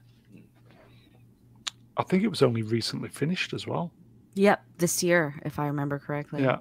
I 1.95 2.03
think 2.03 2.23
it 2.23 2.27
was 2.29 2.41
only 2.41 2.63
recently 2.63 3.09
finished 3.09 3.53
as 3.53 3.67
well. 3.67 3.91
Yep, 4.39 4.63
this 4.77 5.03
year, 5.03 5.35
if 5.43 5.59
I 5.59 5.67
remember 5.67 5.99
correctly. 5.99 6.43
Yeah. 6.43 6.59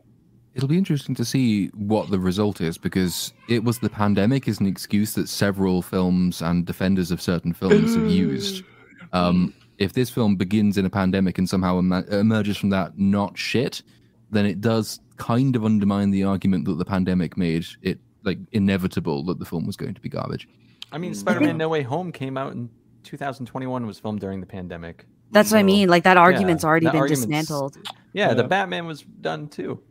It'll 0.53 0.69
be 0.69 0.77
interesting 0.77 1.15
to 1.15 1.25
see 1.25 1.69
what 1.69 2.11
the 2.11 2.19
result 2.19 2.61
is 2.61 2.77
because 2.77 3.33
it 3.49 3.63
was 3.63 3.79
the 3.79 3.89
pandemic 3.89 4.49
is 4.49 4.59
an 4.59 4.67
excuse 4.67 5.15
that 5.15 5.29
several 5.29 5.81
films 5.81 6.43
and 6.43 6.67
defenders 6.67 7.13
of 7.13 7.23
certain 7.23 7.53
films 7.53 7.95
have 7.95 8.11
used. 8.11 8.65
Um, 9.13 9.55
if 9.79 9.93
this 9.93 10.11
film 10.11 10.35
begins 10.35 10.77
in 10.77 10.87
a 10.87 10.91
pandemic 10.91 11.39
and 11.39 11.49
somehow 11.49 11.79
em- 11.79 11.93
emerges 12.11 12.57
from 12.57 12.71
that 12.71 12.99
not 12.99 13.39
shit, 13.39 13.85
then 14.33 14.45
it 14.45 14.61
does 14.61 14.99
kind 15.17 15.55
of 15.55 15.65
undermine 15.65 16.11
the 16.11 16.25
argument 16.25 16.65
that 16.65 16.79
the 16.79 16.85
pandemic 16.85 17.37
made 17.37 17.65
it 17.83 18.01
like 18.25 18.39
inevitable 18.51 19.23
that 19.27 19.39
the 19.39 19.45
film 19.45 19.67
was 19.67 19.77
going 19.77 19.95
to 19.95 20.01
be 20.01 20.09
garbage. 20.09 20.49
I 20.91 20.99
mean, 20.99 21.13
Mm. 21.13 21.17
Spider-Man: 21.17 21.57
No 21.57 21.69
Way 21.69 21.83
Home 21.83 22.11
came 22.11 22.37
out 22.37 22.55
in 22.55 22.71
2021. 23.05 23.87
Was 23.87 24.01
filmed 24.01 24.19
during 24.19 24.41
the 24.41 24.47
pandemic. 24.47 25.07
That's 25.31 25.53
what 25.53 25.59
I 25.59 25.63
mean. 25.63 25.89
Like 25.89 26.05
that 26.05 26.17
argument's 26.17 26.65
already 26.65 26.87
that 26.87 26.93
been 26.95 27.07
dismantled. 27.07 27.77
Yeah, 28.13 28.35
the 28.35 28.45
Batman 28.45 28.87
was 28.87 29.03
done 29.03 29.49
too. 29.49 29.83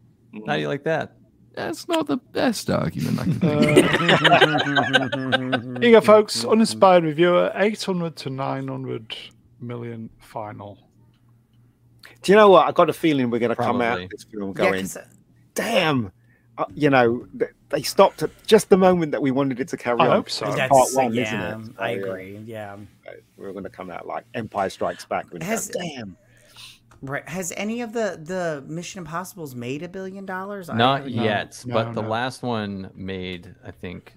How 0.45 0.55
do 0.55 0.61
you 0.61 0.67
like 0.67 0.83
that? 0.83 1.13
That's 1.55 1.87
not 1.87 2.05
the 2.05 2.17
best 2.17 2.69
argument 2.69 3.19
I 3.19 3.23
can 3.23 3.39
think. 3.39 4.21
Uh, 4.23 5.59
here 5.79 5.89
you 5.89 5.91
go, 5.91 6.01
folks. 6.01 6.45
Uninspired 6.45 7.03
reviewer, 7.03 7.51
800 7.55 8.15
to 8.17 8.29
900 8.29 9.17
million 9.59 10.09
final. 10.19 10.77
Do 12.21 12.31
you 12.31 12.35
know 12.35 12.49
what? 12.49 12.67
I 12.67 12.71
got 12.71 12.89
a 12.89 12.93
feeling 12.93 13.31
we're 13.31 13.39
going 13.39 13.49
to 13.49 13.55
come 13.55 13.81
out 13.81 13.99
this 14.11 14.23
film 14.23 14.49
Yeah, 14.49 14.53
going, 14.69 14.81
'cause, 14.81 14.97
uh, 14.97 15.05
damn. 15.55 16.11
Uh, 16.59 16.65
you 16.75 16.89
know, 16.91 17.25
th- 17.39 17.51
they 17.69 17.81
stopped 17.81 18.23
at 18.23 18.29
just 18.47 18.69
the 18.69 18.77
moment 18.77 19.11
that 19.11 19.21
we 19.21 19.31
wanted 19.31 19.59
it 19.59 19.67
to 19.69 19.77
carry 19.77 19.99
I 19.99 20.07
on. 20.07 20.11
hope 20.11 20.29
so. 20.29 20.45
that's 20.53 20.69
part 20.71 20.89
one, 20.93 21.17
isn't 21.17 21.39
it? 21.39 21.55
I 21.77 21.93
So, 21.93 21.99
yeah. 21.99 22.05
agree. 22.05 22.37
Yeah. 22.45 22.77
Right, 23.05 23.17
We're 23.35 23.51
going 23.51 23.63
to 23.65 23.69
come 23.69 23.89
out 23.91 24.07
like 24.07 24.25
Empire 24.33 24.69
Strikes 24.69 25.05
Back. 25.05 25.25
Has- 25.41 25.67
go, 25.69 25.79
damn. 25.81 26.17
Right. 27.01 27.27
Has 27.29 27.53
any 27.55 27.81
of 27.81 27.93
the 27.93 28.19
the 28.23 28.63
Mission 28.67 28.99
Impossibles 28.99 29.53
made 29.53 29.83
a 29.83 29.87
billion 29.87 30.25
dollars? 30.25 30.67
I 30.69 30.75
Not 30.77 30.99
haven't- 31.01 31.15
No, 31.15 31.23
yet, 31.23 31.63
no, 31.67 31.73
but 31.75 31.93
the 31.93 32.01
no. 32.01 32.09
last 32.09 32.41
one 32.41 32.89
made, 32.95 33.53
I 33.63 33.69
think, 33.69 34.13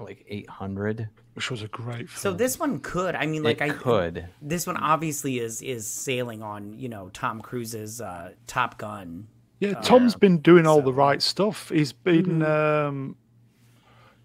like 0.00 0.24
800. 0.26 1.08
Which 1.34 1.50
was 1.50 1.62
a 1.62 1.68
great 1.68 2.08
So 2.10 2.32
this 2.32 2.58
one 2.58 2.80
could. 2.80 3.14
I 3.14 3.26
mean, 3.26 3.42
like 3.44 3.60
it 3.60 3.64
I 3.64 3.68
could. 3.70 4.26
This 4.42 4.66
one 4.66 4.76
obviously 4.76 5.38
is 5.38 5.60
is 5.62 5.86
sailing 5.86 6.42
on 6.42 6.72
you 6.72 6.88
know 6.88 7.10
Tom 7.12 7.40
Cruise's 7.42 8.00
uh, 8.00 8.32
Top 8.46 8.78
Gun. 8.78 9.28
Yeah, 9.60 9.70
Uh, 9.70 9.82
Tom's 9.82 10.14
been 10.14 10.38
doing 10.38 10.66
all 10.66 10.80
the 10.82 10.92
right 10.92 11.20
stuff. 11.20 11.68
He's 11.70 11.92
been 11.92 12.42
um 12.42 13.16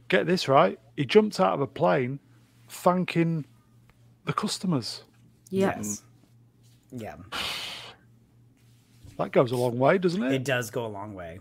get 0.07 0.25
this 0.27 0.47
right. 0.47 0.79
He 0.95 1.05
jumped 1.05 1.39
out 1.39 1.53
of 1.53 1.61
a 1.61 1.67
plane 1.67 2.19
thanking 2.69 3.45
the 4.25 4.33
customers. 4.33 5.03
Yep. 5.49 5.75
Yes. 5.77 6.03
Yeah, 6.91 7.15
That 9.17 9.31
goes 9.31 9.51
a 9.51 9.55
long 9.55 9.77
way, 9.79 9.97
doesn't 9.97 10.21
it? 10.23 10.31
it 10.33 10.43
does 10.43 10.69
go 10.71 10.85
a 10.85 10.87
long 10.87 11.13
way. 11.13 11.39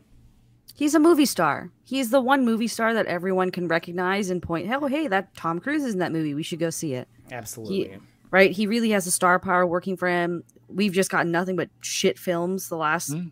He's 0.75 0.95
a 0.95 0.99
movie 0.99 1.27
star. 1.27 1.71
He's 1.85 2.11
the 2.11 2.21
one 2.21 2.45
movie 2.45 2.67
star 2.69 2.95
that 2.95 3.07
everyone 3.07 3.51
can 3.51 3.69
recognize 3.69 4.31
and 4.31 4.43
point, 4.43 4.71
"Oh, 4.73 4.87
hey, 4.87 5.07
that 5.09 5.35
Tom 5.37 5.59
Cruise 5.61 5.85
is 5.85 5.93
in 5.93 6.01
that 6.01 6.13
movie. 6.13 6.35
We 6.35 6.43
should 6.43 6.59
go 6.59 6.71
see 6.71 6.95
it." 6.95 7.09
Absolutely. 7.31 7.99
Right? 8.31 8.51
He 8.51 8.67
really 8.67 8.91
has 8.91 9.07
a 9.07 9.11
star 9.11 9.39
power 9.39 9.67
working 9.67 9.97
for 9.99 10.09
him. 10.09 10.45
We've 10.69 10.93
just 10.93 11.11
gotten 11.11 11.31
nothing 11.31 11.57
but 11.57 11.69
shit 11.83 12.19
films 12.19 12.69
the 12.71 12.77
last 12.77 13.11
Mm. 13.13 13.31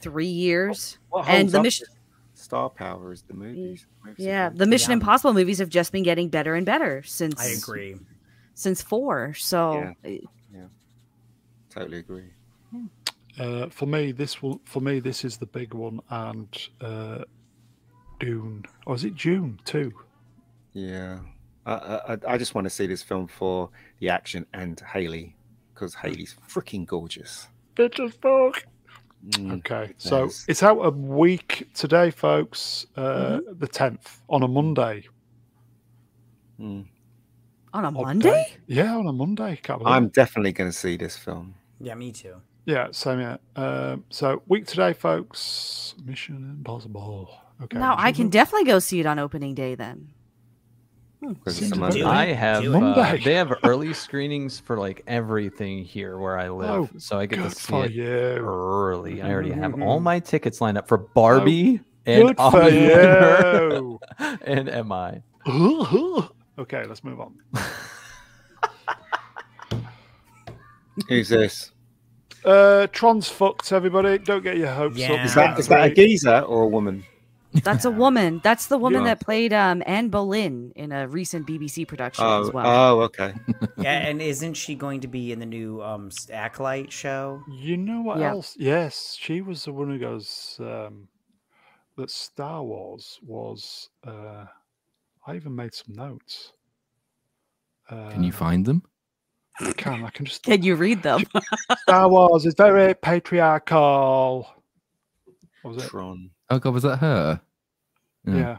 Three 0.00 0.26
years. 0.26 0.98
What 1.08 1.28
And 1.28 1.48
the 1.48 1.62
mission- 1.62 1.86
this 1.88 1.96
Star 2.42 2.70
power 2.70 3.12
is 3.12 3.22
the 3.22 3.34
movies. 3.34 3.86
Movies 4.02 4.24
Yeah, 4.24 4.48
the 4.48 4.66
Mission 4.66 4.90
Yeah. 4.92 4.94
Impossible 4.94 5.34
movies 5.34 5.58
have 5.58 5.68
just 5.68 5.92
been 5.92 6.02
getting 6.02 6.30
better 6.30 6.54
and 6.54 6.64
better 6.64 7.02
since 7.02 7.38
I 7.38 7.46
agree. 7.48 7.96
since 8.54 8.80
four. 8.82 9.34
So 9.34 9.92
yeah, 10.04 10.66
Totally 11.68 11.98
agree. 11.98 12.30
Uh, 13.38 13.68
for 13.68 13.86
me, 13.86 14.10
this 14.12 14.42
will 14.42 14.60
for 14.64 14.80
me 14.80 14.98
this 15.00 15.24
is 15.24 15.36
the 15.36 15.46
big 15.46 15.72
one, 15.74 16.00
and 16.10 16.68
uh, 16.80 17.24
Dune. 18.18 18.64
Or 18.86 18.94
is 18.96 19.04
it 19.04 19.14
June 19.14 19.60
too? 19.64 19.92
Yeah. 20.72 21.20
I, 21.66 21.72
I, 21.74 22.18
I 22.26 22.38
just 22.38 22.54
want 22.54 22.64
to 22.64 22.70
see 22.70 22.86
this 22.86 23.02
film 23.02 23.28
for 23.28 23.70
the 24.00 24.08
action 24.08 24.46
and 24.52 24.80
Haley 24.80 25.36
because 25.74 25.94
Haley's 25.94 26.34
freaking 26.48 26.86
gorgeous. 26.86 27.48
Bitch 27.76 28.00
as 28.04 28.14
fuck. 28.14 28.64
Mm. 29.28 29.58
Okay, 29.58 29.92
so 29.98 30.24
Nice. 30.24 30.46
it's 30.48 30.62
out 30.62 30.78
a 30.80 30.90
week 30.90 31.68
today, 31.74 32.10
folks. 32.10 32.86
Uh, 32.96 33.40
The 33.58 33.68
tenth 33.68 34.22
on 34.28 34.42
a 34.42 34.48
Monday. 34.48 35.04
Mm. 36.58 36.86
on 37.72 37.84
a 37.84 37.88
Odd 37.88 37.94
Monday, 37.94 38.30
day. 38.30 38.56
Yeah, 38.66 38.96
on 38.96 39.06
a 39.06 39.12
Monday. 39.12 39.60
I'm 39.84 40.08
definitely 40.08 40.52
going 40.52 40.70
to 40.70 40.76
see 40.76 40.96
this 40.96 41.16
film. 41.16 41.54
Yeah, 41.80 41.94
me 41.94 42.12
too. 42.12 42.36
Yeah, 42.66 42.88
same 42.92 43.18
here. 43.20 43.38
Um, 43.56 44.04
so 44.10 44.42
week 44.48 44.66
today, 44.66 44.92
folks. 44.92 45.94
Mission 46.04 46.56
Impossible. 46.58 47.30
Okay. 47.62 47.78
now 47.78 47.94
I 47.98 48.12
can 48.12 48.28
definitely 48.28 48.64
go 48.66 48.78
see 48.78 49.00
it 49.00 49.06
on 49.06 49.18
opening 49.18 49.54
day. 49.54 49.74
Then 49.74 50.08
'cause 51.44 51.56
Seems 51.56 51.72
it's 51.72 51.72
a 51.72 51.74
a 51.74 51.78
Monday. 51.78 51.98
bit 51.98 52.06
I 52.06 52.26
have. 52.32 52.64
Uh, 52.66 53.16
they 53.22 53.34
have 53.34 53.52
early 53.64 53.92
screenings 53.92 54.58
for 54.58 54.78
like 54.78 55.02
everything 55.06 55.84
here 55.84 56.18
where 56.18 56.38
I 56.38 56.48
live, 56.48 56.90
Oh, 56.94 56.98
so 56.98 57.18
I 57.18 57.26
get 57.26 57.36
to 57.36 57.50
see 57.50 57.74
it 57.76 57.92
you. 57.92 58.04
early. 58.04 59.20
I 59.22 59.30
already 59.30 59.52
have 59.52 59.80
all 59.82 60.00
my 60.00 60.18
tickets 60.18 60.60
lined 60.60 60.78
up 60.78 60.88
for 60.88 60.96
Barbie 60.98 61.80
and 62.06 62.28
Good 62.28 62.36
for 62.36 62.42
Oppenheimer 62.42 63.74
you. 63.74 64.00
and 64.46 64.66
MI. 64.88 65.22
okay, 66.58 66.84
let's 66.86 67.04
move 67.04 67.20
on. 67.20 67.34
Who's 71.08 71.28
this? 71.28 71.72
Uh, 72.44 72.86
Tron's 72.88 73.28
fucked, 73.28 73.72
everybody. 73.72 74.18
Don't 74.18 74.42
get 74.42 74.56
your 74.56 74.68
hopes 74.70 74.96
Yeah. 74.96 75.12
up. 75.12 75.24
Is 75.26 75.34
that, 75.34 75.58
is 75.58 75.68
that 75.68 75.90
a 75.90 75.94
geezer 75.94 76.40
or 76.40 76.62
a 76.64 76.68
woman? 76.68 77.04
That's 77.52 77.84
a 77.84 77.90
woman. 77.90 78.40
That's 78.44 78.66
the 78.66 78.78
woman 78.78 79.02
Yeah. 79.02 79.08
that 79.14 79.20
played 79.20 79.52
um, 79.52 79.82
Anne 79.86 80.08
Boleyn 80.08 80.72
in 80.76 80.92
a 80.92 81.08
recent 81.08 81.46
BBC 81.46 81.86
production 81.86 82.24
Oh, 82.24 82.42
as 82.42 82.52
well. 82.52 82.66
oh, 82.66 83.00
okay. 83.02 83.34
Yeah, 83.78 83.98
and 84.06 84.20
isn't 84.22 84.54
she 84.54 84.74
going 84.74 85.00
to 85.00 85.08
be 85.08 85.32
in 85.32 85.38
the 85.40 85.46
new 85.46 85.82
um 85.82 86.10
Acolyte 86.30 86.92
show? 86.92 87.42
You 87.50 87.76
know 87.76 88.02
what 88.02 88.18
Yeah. 88.18 88.30
else? 88.30 88.56
Yes, 88.58 89.16
she 89.18 89.40
was 89.40 89.64
the 89.64 89.72
one 89.72 89.88
who 89.88 89.98
goes 89.98 90.56
um, 90.60 91.08
that 91.96 92.10
Star 92.10 92.62
Wars 92.62 93.18
was. 93.22 93.88
Uh, 94.06 94.44
I 95.26 95.34
even 95.36 95.54
made 95.54 95.74
some 95.74 95.94
notes. 95.94 96.52
Uh, 97.88 98.10
Can 98.10 98.22
you 98.22 98.32
find 98.32 98.64
them? 98.64 98.82
I 99.60 99.72
can. 99.72 100.04
I 100.04 100.10
can 100.10 100.24
just. 100.24 100.42
Can 100.44 100.62
you 100.62 100.76
read 100.76 101.02
them? 101.02 101.24
Star 101.82 102.08
Wars 102.08 102.46
is 102.46 102.54
very 102.54 102.94
patriarchal. 102.94 104.46
What 105.62 105.74
was 105.74 105.84
it? 105.84 105.88
Tron. 105.88 106.30
Oh 106.50 106.58
god, 106.58 106.74
was 106.74 106.82
that 106.82 106.96
her? 106.98 107.40
Yeah. 108.26 108.58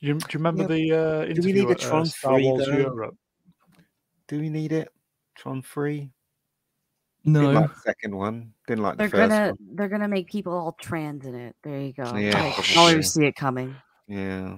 You, 0.00 0.14
do 0.14 0.26
you 0.32 0.38
remember 0.38 0.62
Yeah, 0.62 0.68
the 1.26 1.30
uh, 1.30 1.34
Do 1.34 1.42
we 1.42 1.52
need 1.52 1.66
a 1.68 1.70
at 1.70 1.84
uh, 1.84 1.88
Tron 1.88 2.06
Star 2.06 2.34
free, 2.34 2.44
Wars 2.44 2.66
though? 2.66 2.76
Europe? 2.76 3.16
Do 4.28 4.40
we 4.40 4.48
need 4.48 4.72
it? 4.72 4.88
Tron 5.36 5.62
free? 5.62 6.10
No, 7.24 7.40
Didn't 7.40 7.54
like 7.54 7.74
the 7.74 7.80
second 7.80 8.16
one. 8.16 8.52
Didn't 8.66 8.82
like 8.82 8.96
They're 8.96 9.08
the 9.08 9.16
1st 9.16 9.28
gonna 9.28 9.46
one. 9.48 9.76
they're 9.76 9.88
gonna 9.88 10.08
make 10.08 10.28
people 10.30 10.52
all 10.54 10.72
trans 10.80 11.26
in 11.26 11.34
it. 11.34 11.54
There 11.62 11.80
you 11.80 11.92
go. 11.92 12.16
Yeah, 12.16 12.52
I 12.56 12.74
always 12.78 13.12
see 13.12 13.26
it 13.26 13.36
coming. 13.36 13.76
Yeah. 14.08 14.56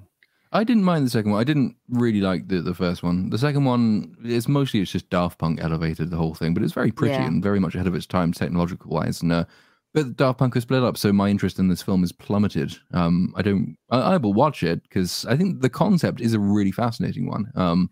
I 0.52 0.64
didn't 0.64 0.84
mind 0.84 1.06
the 1.06 1.10
second 1.10 1.30
one. 1.32 1.40
I 1.40 1.44
didn't 1.44 1.76
really 1.88 2.20
like 2.20 2.46
the, 2.48 2.60
the 2.60 2.74
first 2.74 3.02
one. 3.02 3.30
The 3.30 3.38
second 3.38 3.64
one 3.64 4.14
is 4.22 4.46
mostly 4.48 4.80
it's 4.80 4.92
just 4.92 5.08
Daft 5.10 5.38
Punk 5.38 5.60
elevated 5.62 6.10
the 6.10 6.16
whole 6.18 6.34
thing, 6.34 6.52
but 6.54 6.62
it's 6.62 6.74
very 6.74 6.92
pretty 6.92 7.14
Yeah. 7.14 7.26
and 7.26 7.42
very 7.42 7.58
much 7.58 7.74
ahead 7.74 7.86
of 7.86 7.94
its 7.94 8.06
time 8.06 8.32
technological 8.32 8.90
wise. 8.90 9.22
And 9.22 9.32
uh, 9.32 9.44
but 9.94 10.16
Daft 10.16 10.38
Punk 10.38 10.54
has 10.54 10.62
split 10.62 10.82
up, 10.82 10.96
so 10.96 11.12
my 11.12 11.28
interest 11.28 11.58
in 11.58 11.68
this 11.68 11.82
film 11.82 12.02
is 12.04 12.12
plummeted. 12.12 12.76
Um, 12.92 13.32
I 13.36 13.42
don't. 13.42 13.76
I, 13.90 13.98
I 14.00 14.16
will 14.16 14.32
watch 14.34 14.62
it 14.62 14.82
because 14.84 15.24
I 15.26 15.36
think 15.36 15.60
the 15.60 15.70
concept 15.70 16.20
is 16.20 16.34
a 16.34 16.40
really 16.40 16.72
fascinating 16.72 17.26
one. 17.26 17.50
Um, 17.54 17.90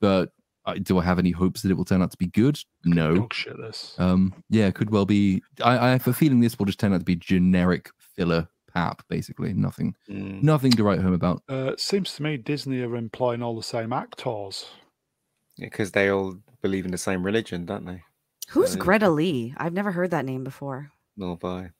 but 0.00 0.30
I, 0.66 0.78
do 0.78 0.98
I 0.98 1.04
have 1.04 1.18
any 1.18 1.30
hopes 1.30 1.62
that 1.62 1.70
it 1.70 1.74
will 1.74 1.84
turn 1.84 2.02
out 2.02 2.10
to 2.12 2.16
be 2.16 2.26
good? 2.28 2.58
No. 2.84 3.14
Dog 3.16 3.34
shit. 3.34 3.56
This. 3.58 3.94
Um, 3.98 4.32
yeah, 4.50 4.66
it 4.66 4.74
could 4.74 4.90
well 4.90 5.06
be. 5.06 5.42
I, 5.62 5.78
I 5.78 5.90
have 5.90 6.06
a 6.08 6.12
feeling 6.12 6.40
this 6.40 6.58
will 6.58 6.66
just 6.66 6.78
turn 6.80 6.92
out 6.94 6.98
to 7.00 7.04
be 7.04 7.16
generic 7.16 7.90
filler 7.98 8.48
pap, 8.72 9.02
basically. 9.08 9.52
Nothing, 9.54 9.94
Mm. 10.10 10.42
nothing 10.42 10.72
to 10.72 10.84
write 10.84 11.00
home 11.00 11.12
about. 11.14 11.42
Uh, 11.50 11.72
it 11.72 11.80
seems 11.80 12.14
to 12.14 12.22
me 12.22 12.36
Disney 12.36 12.80
are 12.82 12.96
employing 12.96 13.42
all 13.42 13.56
the 13.56 13.62
same 13.62 13.92
actors. 13.92 14.66
Because 15.58 15.92
they 15.92 16.08
all 16.08 16.36
believe 16.62 16.84
in 16.84 16.90
the 16.90 16.98
same 16.98 17.22
religion, 17.22 17.64
don't 17.64 17.84
they? 17.84 18.02
Who's 18.48 18.74
Uh, 18.74 18.78
Greta 18.80 19.08
Lee? 19.08 19.54
I've 19.56 19.72
never 19.72 19.92
heard 19.92 20.10
that 20.10 20.24
name 20.24 20.42
before. 20.42 20.90
Nor 21.16 21.36
by. 21.36 21.70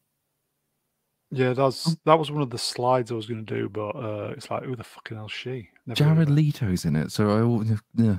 Yeah, 1.30 1.52
that's 1.52 1.96
that 2.04 2.18
was 2.18 2.30
one 2.30 2.42
of 2.42 2.50
the 2.50 2.58
slides 2.58 3.10
I 3.10 3.14
was 3.14 3.26
going 3.26 3.44
to 3.44 3.54
do, 3.54 3.68
but 3.68 3.96
uh, 3.96 4.34
it's 4.36 4.50
like, 4.50 4.62
who 4.64 4.76
the 4.76 4.84
fucking 4.84 5.16
hell's 5.16 5.32
she? 5.32 5.68
Never 5.86 5.96
Jared 5.96 6.28
her. 6.28 6.34
Leto's 6.34 6.84
in 6.84 6.94
it, 6.94 7.10
so 7.10 7.30
I 7.30 7.40
al- 7.40 7.64
yeah, 7.96 8.16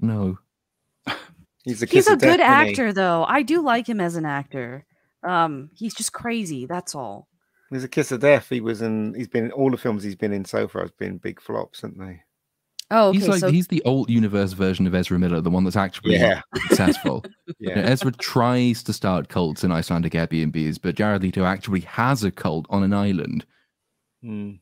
no. 0.00 0.38
He's 1.64 1.82
a 1.82 1.86
He's 1.86 2.08
a 2.08 2.12
of 2.14 2.18
death, 2.20 2.30
good 2.38 2.40
he? 2.40 2.46
actor, 2.46 2.92
though. 2.94 3.24
I 3.24 3.42
do 3.42 3.60
like 3.60 3.86
him 3.86 4.00
as 4.00 4.16
an 4.16 4.24
actor. 4.24 4.86
Um, 5.22 5.70
he's 5.74 5.92
just 5.94 6.12
crazy. 6.12 6.64
That's 6.64 6.94
all. 6.94 7.28
He's 7.70 7.84
a 7.84 7.88
kiss 7.88 8.12
of 8.12 8.20
death. 8.20 8.48
He 8.48 8.60
was 8.62 8.80
in. 8.80 9.12
He's 9.14 9.28
been 9.28 9.46
in 9.46 9.50
all 9.52 9.70
the 9.70 9.76
films 9.76 10.02
he's 10.02 10.14
been 10.16 10.32
in 10.32 10.44
so 10.46 10.68
far. 10.68 10.82
Has 10.82 10.92
been 10.92 11.18
big 11.18 11.40
flops, 11.42 11.82
haven't 11.82 11.98
they? 11.98 12.22
Oh, 12.90 13.08
okay. 13.08 13.18
he's 13.18 13.28
like 13.28 13.40
so 13.40 13.50
he's 13.50 13.68
the 13.68 13.82
old 13.84 14.08
universe 14.10 14.52
version 14.52 14.86
of 14.86 14.94
Ezra 14.94 15.18
Miller, 15.18 15.40
the 15.40 15.50
one 15.50 15.64
that's 15.64 15.76
actually 15.76 16.14
Yeah. 16.14 16.40
successful. 16.56 17.24
You 17.60 17.74
know, 17.74 17.82
Ezra 17.82 18.12
tries 18.12 18.82
to 18.84 18.92
start 18.92 19.28
cults 19.28 19.64
in 19.64 19.72
Icelandic 19.72 20.12
Airbnbs, 20.12 20.78
but 20.80 20.94
Jared 20.94 21.22
Leto 21.22 21.44
actually 21.44 21.80
has 21.80 22.22
a 22.24 22.30
cult 22.30 22.66
on 22.70 22.82
an 22.84 22.94
island. 22.94 23.44
Mm. 24.22 24.58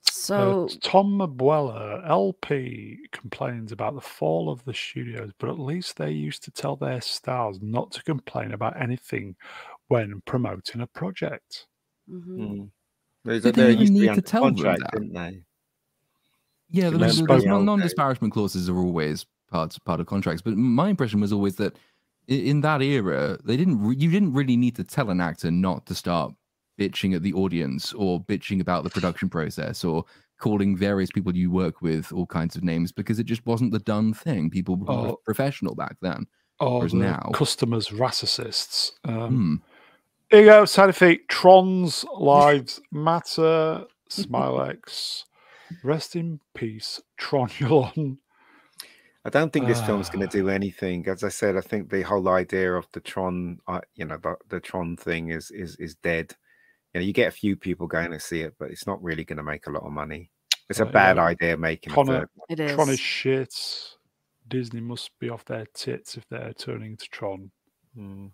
so 0.00 0.68
Uh, 0.70 0.76
Tom 0.82 1.18
Mabuela, 1.18 2.06
LP, 2.08 2.98
complains 3.12 3.72
about 3.72 3.94
the 3.94 4.00
fall 4.00 4.50
of 4.50 4.64
the 4.64 4.74
studios, 4.74 5.30
but 5.38 5.48
at 5.50 5.58
least 5.58 5.96
they 5.96 6.10
used 6.10 6.42
to 6.44 6.50
tell 6.50 6.76
their 6.76 7.00
stars 7.00 7.58
not 7.62 7.90
to 7.92 8.02
complain 8.02 8.52
about 8.52 8.80
anything 8.80 9.36
when 9.88 10.20
promoting 10.26 10.80
a 10.82 10.86
project. 10.88 11.66
mhm. 12.08 12.38
Mm. 12.38 12.70
There's 13.24 13.42
Did 13.42 13.54
they 13.56 13.62
they 13.62 13.72
even 13.72 13.80
used 13.82 13.92
to 13.94 14.00
need 14.00 14.00
be 14.02 14.08
to 14.14 14.14
under 14.16 14.22
tell 14.22 14.44
them 14.50 14.56
that? 14.80 14.90
didn't 14.92 15.12
they? 15.14 15.42
Yeah, 16.70 16.88
You 16.90 16.98
there's, 16.98 17.20
remember 17.20 17.40
the 17.40 17.46
non- 17.46 17.56
old 17.56 17.66
non-disparagement 17.66 18.32
clauses 18.32 18.68
are 18.68 18.76
always 18.76 19.26
part 19.50 19.76
part 19.84 20.00
of 20.00 20.06
contracts, 20.06 20.42
but 20.42 20.56
my 20.56 20.88
impression 20.88 21.20
was 21.20 21.32
always 21.32 21.56
that 21.56 21.76
in 22.26 22.62
that 22.62 22.80
era, 22.82 23.38
they 23.44 23.56
didn't 23.56 23.80
re- 23.84 23.96
you 23.96 24.10
didn't 24.10 24.32
really 24.32 24.56
need 24.56 24.74
to 24.76 24.84
tell 24.84 25.10
an 25.10 25.20
actor 25.20 25.50
not 25.50 25.86
to 25.86 25.94
start 25.94 26.32
bitching 26.80 27.14
at 27.14 27.22
the 27.22 27.32
audience 27.34 27.92
or 27.92 28.20
bitching 28.24 28.60
about 28.60 28.82
the 28.82 28.90
production 28.90 29.28
process 29.28 29.84
or 29.84 30.04
calling 30.40 30.76
various 30.76 31.10
people 31.10 31.36
you 31.36 31.50
work 31.50 31.80
with 31.82 32.12
all 32.12 32.26
kinds 32.26 32.56
of 32.56 32.64
names 32.64 32.90
because 32.90 33.18
it 33.20 33.24
just 33.24 33.44
wasn't 33.46 33.70
the 33.70 33.78
done 33.78 34.12
thing. 34.12 34.50
People 34.50 34.74
were 34.76 34.90
Oh. 34.90 35.20
professional 35.24 35.74
back 35.76 35.96
then. 36.00 36.26
Or 36.60 36.88
the 36.88 36.96
now- 36.96 37.30
customers 37.34 37.88
racists. 37.90 38.92
Um, 39.04 39.28
Hmm. 39.28 39.54
Here 40.30 40.40
you 40.40 40.46
go, 40.46 40.64
side 40.64 40.88
effect. 40.90 41.30
Trons 41.30 42.04
lives 42.18 42.80
matter. 42.90 43.84
Smilex. 44.10 45.24
Rest 45.82 46.16
in 46.16 46.40
peace, 46.54 47.00
Tronulon. 47.20 48.18
I 49.26 49.30
don't 49.30 49.50
think 49.52 49.66
this 49.66 49.80
film's 49.82 50.10
going 50.10 50.22
Ah. 50.26 50.28
to 50.30 50.38
do 50.38 50.48
anything. 50.50 51.08
As 51.08 51.24
I 51.24 51.30
said, 51.30 51.56
I 51.56 51.62
think 51.62 51.88
the 51.90 52.02
whole 52.02 52.28
idea 52.28 52.74
of 52.74 52.86
the 52.92 53.00
Tron, 53.00 53.58
uh, 53.66 53.80
you 53.94 54.04
know, 54.04 54.18
the, 54.18 54.36
the 54.50 54.60
Tron 54.60 54.96
thing 54.98 55.30
is 55.30 55.50
is 55.50 55.76
is 55.76 55.94
dead. 55.96 56.34
You 56.92 57.00
know, 57.00 57.06
you 57.06 57.12
get 57.14 57.28
a 57.28 57.30
few 57.42 57.56
people 57.56 57.86
going 57.86 58.10
to 58.10 58.20
see 58.20 58.42
it, 58.42 58.54
but 58.58 58.70
it's 58.70 58.86
not 58.86 59.02
really 59.02 59.24
going 59.24 59.38
to 59.38 59.42
make 59.42 59.66
a 59.66 59.70
lot 59.70 59.82
of 59.82 59.92
money. 59.92 60.30
It's 60.68 60.80
a 60.80 60.86
Uh, 60.86 60.92
bad 60.92 61.16
yeah. 61.16 61.24
idea 61.24 61.56
making 61.56 61.92
a 61.94 62.28
It 62.50 62.60
is. 62.60 62.72
Tron 62.72 62.90
is 62.90 63.00
shit. 63.00 63.54
Disney 64.46 64.80
must 64.82 65.10
be 65.18 65.30
off 65.30 65.44
their 65.46 65.66
tits 65.72 66.16
if 66.18 66.28
they're 66.28 66.52
turning 66.52 66.98
to 66.98 67.08
Tron. 67.08 67.50
Mm. 67.96 68.30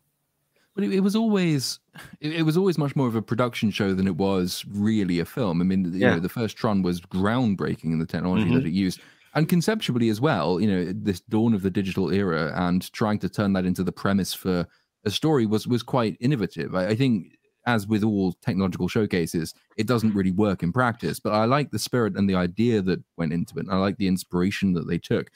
But 0.75 0.85
it, 0.85 0.95
it 0.95 1.01
was 1.01 1.17
always 1.17 1.81
it, 2.21 2.33
it 2.33 2.43
was 2.43 2.57
always 2.57 2.79
much 2.79 2.95
more 2.95 3.09
of 3.09 3.17
a 3.17 3.23
production 3.23 3.71
show 3.71 3.93
than 3.95 4.07
it 4.07 4.17
was 4.17 4.65
really 4.71 5.19
a 5.19 5.25
film. 5.25 5.61
I 5.61 5.65
mean, 5.65 5.93
you 5.93 6.01
Yeah. 6.01 6.15
know, 6.15 6.21
the 6.21 6.29
first 6.29 6.57
Tron 6.57 6.83
was 6.83 7.01
groundbreaking 7.01 7.93
in 7.93 7.99
the 7.99 8.07
technology 8.07 8.49
that 8.51 8.59
mm-hmm. 8.59 8.67
it 8.67 8.73
used, 8.73 9.01
and 9.35 9.49
conceptually 9.49 10.09
as 10.09 10.21
well. 10.21 10.61
You 10.61 10.69
know, 10.69 10.93
this 10.93 11.21
dawn 11.21 11.55
of 11.55 11.63
the 11.63 11.71
digital 11.71 12.11
era 12.13 12.53
and 12.55 12.91
trying 12.93 13.19
to 13.21 13.29
turn 13.29 13.53
that 13.55 13.65
into 13.65 13.83
the 13.83 13.93
premise 13.93 14.33
for 14.33 14.67
a 15.05 15.11
story 15.11 15.47
was 15.47 15.67
was 15.67 15.83
quite 15.83 16.17
innovative. 16.21 16.75
I, 16.75 16.89
I 16.89 16.95
think, 16.97 17.37
as 17.67 17.87
with 17.87 18.05
all 18.05 18.35
technological 18.35 18.89
showcases, 18.89 19.55
it 19.77 19.87
doesn't 19.87 20.15
really 20.15 20.33
work 20.33 20.63
in 20.63 20.73
practice. 20.73 21.19
But 21.19 21.33
I 21.33 21.47
like 21.47 21.71
the 21.71 21.79
spirit 21.79 22.17
and 22.17 22.29
the 22.29 22.35
idea 22.37 22.81
that 22.83 23.03
went 23.17 23.33
into 23.33 23.59
it. 23.59 23.67
And 23.67 23.75
I 23.75 23.79
like 23.79 23.97
the 23.97 24.09
inspiration 24.09 24.73
that 24.75 24.87
they 24.87 24.99
took. 24.99 25.31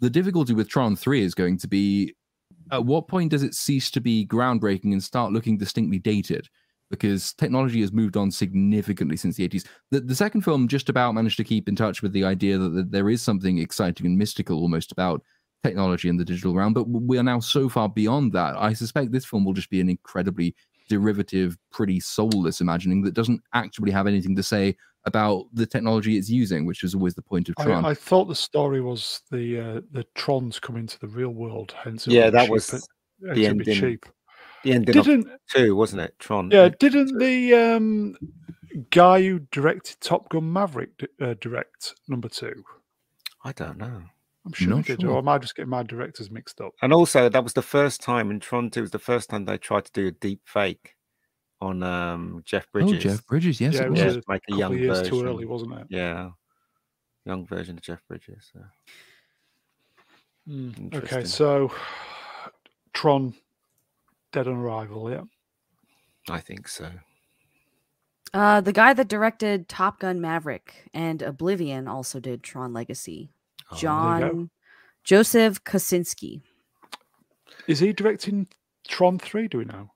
The 0.00 0.10
difficulty 0.10 0.52
with 0.52 0.68
Tron 0.68 0.94
Three 0.96 1.22
is 1.22 1.34
going 1.34 1.58
to 1.58 1.68
be 1.68 2.14
at 2.70 2.84
what 2.84 3.08
point 3.08 3.30
does 3.30 3.42
it 3.42 3.54
cease 3.54 3.90
to 3.92 4.00
be 4.00 4.26
groundbreaking 4.26 4.92
and 4.92 5.02
start 5.02 5.32
looking 5.32 5.58
distinctly 5.58 5.98
dated? 5.98 6.48
Because 6.90 7.32
technology 7.32 7.80
has 7.80 7.92
moved 7.92 8.16
on 8.16 8.30
significantly 8.30 9.16
since 9.16 9.36
the 9.36 9.48
80s. 9.48 9.66
The, 9.90 10.00
the 10.00 10.14
second 10.14 10.42
film 10.42 10.68
just 10.68 10.88
about 10.88 11.14
managed 11.14 11.38
to 11.38 11.44
keep 11.44 11.68
in 11.68 11.76
touch 11.76 12.02
with 12.02 12.12
the 12.12 12.24
idea 12.24 12.58
that, 12.58 12.70
that 12.70 12.90
there 12.92 13.10
is 13.10 13.22
something 13.22 13.58
exciting 13.58 14.06
and 14.06 14.18
mystical 14.18 14.60
almost 14.60 14.92
about 14.92 15.22
technology 15.64 16.08
in 16.08 16.16
the 16.16 16.24
digital 16.24 16.54
realm, 16.54 16.74
but 16.74 16.84
we 16.84 17.18
are 17.18 17.22
now 17.22 17.40
so 17.40 17.68
far 17.68 17.88
beyond 17.88 18.32
that. 18.32 18.54
I 18.56 18.74
suspect 18.74 19.12
this 19.12 19.24
film 19.24 19.44
will 19.44 19.54
just 19.54 19.70
be 19.70 19.80
an 19.80 19.88
incredibly 19.88 20.54
derivative, 20.88 21.56
pretty 21.72 21.98
soulless 22.00 22.60
imagining 22.60 23.02
that 23.02 23.14
doesn't 23.14 23.40
actually 23.54 23.90
have 23.90 24.06
anything 24.06 24.36
to 24.36 24.42
say 24.42 24.76
about 25.06 25.46
the 25.52 25.66
technology 25.66 26.16
it's 26.16 26.30
using, 26.30 26.64
which 26.66 26.82
is 26.82 26.94
always 26.94 27.14
the 27.14 27.22
point 27.22 27.48
of 27.48 27.56
Tron. 27.56 27.84
I, 27.84 27.90
I 27.90 27.94
thought 27.94 28.24
the 28.26 28.34
story 28.34 28.80
was 28.80 29.20
the 29.30 29.60
uh, 29.60 29.80
the 29.92 30.04
Trons 30.14 30.60
coming 30.60 30.86
to 30.86 31.00
the 31.00 31.08
real 31.08 31.30
world. 31.30 31.74
Hence, 31.82 32.06
Yeah, 32.06 32.30
that 32.30 32.42
cheap, 32.44 32.50
was 32.50 32.70
hence 32.70 32.88
the 33.20 33.44
it 33.44 33.48
ending. 33.48 33.74
cheap. 33.74 34.06
The 34.62 34.72
ending 34.72 34.94
Didn't 34.94 35.28
two, 35.50 35.76
wasn't 35.76 36.02
it? 36.02 36.18
Tron. 36.18 36.50
yeah? 36.50 36.70
Didn't 36.78 37.18
the 37.18 37.54
um, 37.54 38.16
guy 38.90 39.20
who 39.22 39.40
directed 39.52 40.00
Top 40.00 40.30
Gun 40.30 40.50
Maverick 40.50 40.90
uh, 41.20 41.34
direct 41.40 41.94
number 42.08 42.28
two? 42.30 42.64
I 43.44 43.52
don't 43.52 43.76
know. 43.76 44.02
I'm 44.46 44.52
sure 44.52 44.68
Not 44.70 44.86
he 44.86 44.94
did. 44.94 45.02
sure. 45.02 45.10
Or 45.12 45.18
am 45.18 45.28
I 45.28 45.38
just 45.38 45.54
getting 45.54 45.70
my 45.70 45.82
directors 45.82 46.30
mixed 46.30 46.60
up? 46.60 46.72
And 46.82 46.92
also, 46.92 47.28
that 47.28 47.44
was 47.44 47.52
the 47.54 47.62
first 47.62 48.02
time 48.02 48.30
in 48.30 48.40
Tron 48.40 48.70
2 48.70 48.80
was 48.82 48.90
the 48.90 48.98
first 48.98 49.30
time 49.30 49.44
they 49.44 49.56
tried 49.58 49.84
to 49.86 49.92
do 49.92 50.06
a 50.08 50.10
deep 50.10 50.40
fake 50.44 50.94
on 51.64 51.82
um, 51.82 52.42
Jeff 52.44 52.70
Bridges. 52.72 52.92
Oh, 52.94 52.96
Jeff 52.98 53.26
Bridges, 53.26 53.60
yes, 53.60 53.74
Yeah, 53.74 53.82
it 53.82 53.86
it 53.86 53.90
was. 53.90 54.00
was 54.04 54.14
Yeah, 54.14 54.20
a 54.20 54.32
make 54.32 54.42
a 54.48 54.50
couple 54.52 54.58
young 54.58 54.78
years 54.78 54.98
version. 54.98 55.10
too 55.10 55.24
early, 55.26 55.44
wasn't 55.44 55.72
it? 55.74 55.86
Yeah, 55.90 56.30
young 57.24 57.46
version 57.46 57.76
of 57.76 57.82
Jeff 57.82 58.00
Bridges. 58.08 58.50
So. 58.52 58.60
Mm, 60.48 60.94
Okay, 60.94 61.24
so 61.24 61.72
Tron, 62.92 63.34
Dead 64.32 64.46
on 64.46 64.56
Arrival. 64.56 65.10
Yeah. 65.10 65.22
I 66.28 66.40
think 66.40 66.68
so. 66.68 66.90
Uh, 68.32 68.60
the 68.60 68.72
guy 68.72 68.92
that 68.92 69.08
directed 69.08 69.68
Top 69.68 70.00
Gun 70.00 70.20
Maverick 70.20 70.90
and 70.92 71.22
Oblivion 71.22 71.86
also 71.86 72.18
did 72.20 72.42
Tron 72.42 72.72
Legacy. 72.72 73.30
Oh, 73.70 73.76
there 73.76 73.78
you 73.78 73.80
go. 73.80 73.80
John 73.80 74.50
Joseph 75.04 75.62
Kosinski 75.64 76.40
Is 77.68 77.78
he 77.78 77.92
directing 77.92 78.48
Tron 78.88 79.18
3, 79.18 79.48
do 79.48 79.58
we 79.58 79.64
know? 79.66 79.90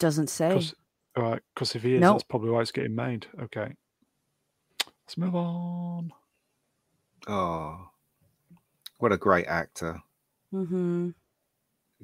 Doesn't 0.00 0.28
say. 0.28 0.52
Cause, 0.52 0.74
all 1.16 1.22
right, 1.22 1.42
because 1.54 1.74
if 1.76 1.82
he 1.82 1.94
is, 1.94 2.00
No. 2.00 2.12
that's 2.12 2.24
probably 2.24 2.50
why 2.50 2.60
it's 2.62 2.72
getting 2.72 2.94
made. 2.96 3.26
Okay. 3.40 3.72
Let's 5.06 5.16
move 5.16 5.36
on. 5.36 6.12
Oh, 7.28 7.88
what 8.98 9.12
a 9.12 9.16
great 9.16 9.46
actor! 9.46 10.00
Mm-hmm. 10.54 11.10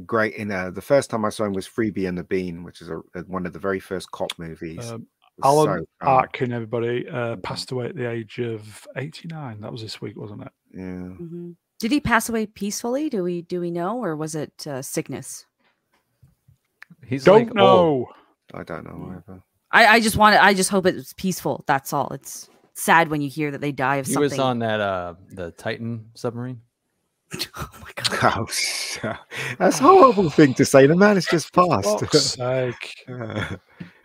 Great 0.05 0.35
in 0.35 0.51
uh, 0.53 0.71
the 0.71 0.83
first 0.83 1.09
time 1.11 1.25
I 1.25 1.31
saw 1.31 1.45
him 1.45 1.53
was 1.55 1.67
Freebie 1.67 2.07
and 2.09 2.19
the 2.19 2.25
Bean, 2.25 2.63
which 2.65 2.81
is 2.83 2.91
a, 2.91 2.99
a- 3.15 3.23
one 3.27 3.47
of 3.47 3.53
the 3.53 3.59
very 3.59 3.81
first 3.81 4.11
cop 4.11 4.31
movies. 4.39 4.91
Um, 4.91 5.07
Alan 5.45 5.81
so. 5.81 5.87
Arkin, 6.07 6.53
everybody, 6.53 7.07
uh, 7.09 7.37
Mhm. 7.37 7.43
passed 7.43 7.71
away 7.71 7.87
at 7.87 7.95
the 7.97 8.11
age 8.11 8.39
of 8.39 8.87
89. 8.97 9.61
That 9.61 9.73
was 9.73 9.83
this 9.83 10.01
week, 10.01 10.17
wasn't 10.17 10.43
it? 10.43 10.53
Yeah, 10.75 10.83
hmm 11.09 11.53
Did 11.79 11.91
he 11.93 12.01
pass 12.01 12.29
away 12.29 12.47
peacefully? 12.47 13.09
Do 13.09 13.23
we 13.23 13.43
do 13.43 13.61
we 13.61 13.71
know, 13.71 14.03
or 14.03 14.17
was 14.17 14.35
it 14.35 14.67
uh, 14.67 14.83
sickness? 14.83 15.47
He's 17.07 17.25
Don't 17.25 17.49
like 17.49 17.59
old. 17.59 18.09
know. 18.53 18.59
I 18.59 18.63
don't 18.65 18.85
know 18.85 18.91
Mm. 18.93 19.17
either. 19.29 19.43
I 19.73 19.87
I 19.97 20.01
just 20.01 20.17
want 20.17 20.35
it. 20.37 20.43
I 20.43 20.55
just 20.55 20.71
hope 20.71 20.87
it's 20.87 21.13
peaceful. 21.15 21.65
That's 21.67 21.93
all. 21.93 22.09
It's 22.13 22.49
sad 22.75 23.09
when 23.09 23.21
you 23.21 23.29
hear 23.29 23.51
that 23.51 23.61
they 23.61 23.73
die 23.73 23.97
of 23.97 24.07
He 24.07 24.13
something. 24.13 24.31
He 24.31 24.35
was 24.35 24.39
on 24.39 24.59
that 24.61 24.81
uh 24.81 25.15
the 25.31 25.51
Titan 25.53 26.11
submarine. 26.15 26.61
Oh 27.57 27.69
my 27.83 27.91
god. 28.21 28.49
Oh, 29.03 29.17
that's 29.59 29.81
a 29.81 29.83
horrible 29.83 30.31
thing 30.31 30.55
to 30.55 30.65
say. 30.65 30.87
The 30.87 30.95
man 30.97 31.17
has 31.17 31.27
just 31.27 31.53
For 31.53 31.67
passed. 31.69 32.01
fuck's 32.01 32.21
sake. 32.37 33.05
Uh, 33.09 33.57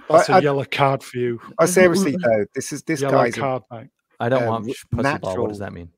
That's 0.10 0.28
a 0.30 0.34
I- 0.34 0.40
yellow 0.40 0.66
card 0.66 1.04
for 1.04 1.18
you. 1.18 1.40
I 1.60 1.66
seriously 1.68 2.16
though, 2.22 2.46
this 2.56 2.74
is 2.74 2.82
this 2.84 3.02
Yellow 3.02 3.14
guy's 3.24 3.38
a- 3.38 3.40
card, 3.40 3.64
mate. 3.72 3.88
I 4.20 4.28
don't 4.30 4.44
Um, 4.44 4.50
want 4.50 4.64
w- 4.66 4.76
pussy 5.04 5.18
ball. 5.20 5.38
What 5.42 5.50
does 5.50 5.60
that 5.60 5.72
mean? 5.74 5.90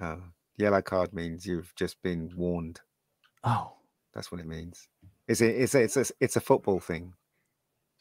oh, 0.00 0.20
yellow 0.56 0.82
card 0.82 1.12
means 1.14 1.46
you've 1.46 1.72
just 1.76 2.02
been 2.02 2.30
warned. 2.36 2.80
Oh, 3.44 3.74
That's 4.14 4.30
what 4.30 4.40
it 4.40 4.46
means. 4.46 4.88
It's 5.28 5.40
a, 5.40 5.62
it's 5.62 5.74
a, 5.74 5.82
it's 5.82 5.96
a, 5.96 6.04
it's 6.20 6.36
a 6.36 6.40
football 6.40 6.80
thing. 6.80 7.14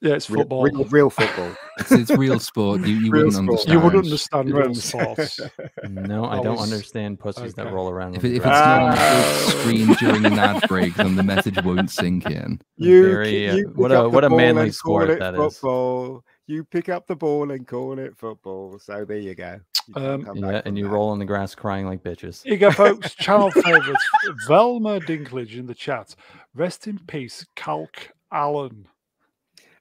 Yeah, 0.04 0.16
it's 0.16 0.32
Real, 0.32 0.40
football. 0.42 0.64
real, 0.64 0.84
real 0.86 1.10
football. 1.12 1.56
It's, 1.80 1.92
it's 1.92 2.12
real 2.12 2.40
sport. 2.40 2.82
You, 2.82 2.96
you 2.96 3.12
Real 3.12 3.26
wouldn't 3.26 3.34
sport. 3.34 3.50
understand. 3.50 3.74
you 3.74 3.80
wouldn't 3.80 4.06
understand 4.06 4.50
You 4.50 4.56
real 4.56 4.68
wouldn't- 4.70 4.84
sports. 4.84 5.40
no, 5.90 6.26
I 6.26 6.42
don't 6.42 6.58
understand 6.60 7.20
pussies 7.20 7.54
that 7.56 7.72
roll 7.72 7.90
around. 7.90 8.16
If, 8.16 8.24
it, 8.24 8.30
if 8.32 8.36
it's 8.38 8.46
grass. 8.46 8.68
not 8.68 8.82
on 8.82 8.90
the 8.92 8.98
Ah. 8.98 9.50
screen 9.62 9.94
during 10.00 10.26
an 10.26 10.40
ad 10.40 10.68
break, 10.68 10.96
then 10.96 11.16
the 11.16 11.24
message 11.24 11.64
won't 11.64 11.90
sink 11.92 12.26
in. 12.26 12.60
You, 12.78 13.08
Very, 13.10 13.30
ki- 13.30 13.50
uh, 13.50 13.56
you 13.56 13.72
what 13.76 13.92
a- 13.92 14.10
what 14.10 14.24
a 14.24 14.30
manly 14.30 14.72
sport 14.72 15.10
it 15.12 15.20
that 15.20 15.36
is. 15.36 15.40
football. 15.60 16.24
You 16.48 16.64
pick 16.64 16.90
up 16.90 17.08
the 17.08 17.16
ball 17.16 17.52
and 17.52 17.68
call 17.68 17.98
it 18.00 18.18
football. 18.18 18.80
So 18.80 19.06
there 19.06 19.18
you 19.18 19.36
go. 19.36 19.60
You 19.88 19.96
Um, 19.96 20.28
yeah, 20.36 20.62
and 20.66 20.78
you 20.78 20.86
that. 20.86 20.90
roll 20.90 21.10
on 21.10 21.20
the 21.20 21.26
grass 21.26 21.56
crying 21.56 21.86
like 21.86 22.04
bitches. 22.04 22.44
Here 22.44 22.54
you 22.54 22.60
go, 22.60 22.72
folks. 22.72 23.16
Channel 23.16 23.52
favorites. 23.52 24.04
Velma 24.48 25.00
Dinklage 25.00 25.58
in 25.58 25.66
the 25.66 25.76
chat. 25.76 26.16
Rest 26.54 26.88
in 26.88 27.00
peace, 27.08 27.46
Calc 27.56 28.12
Allen. 28.32 28.88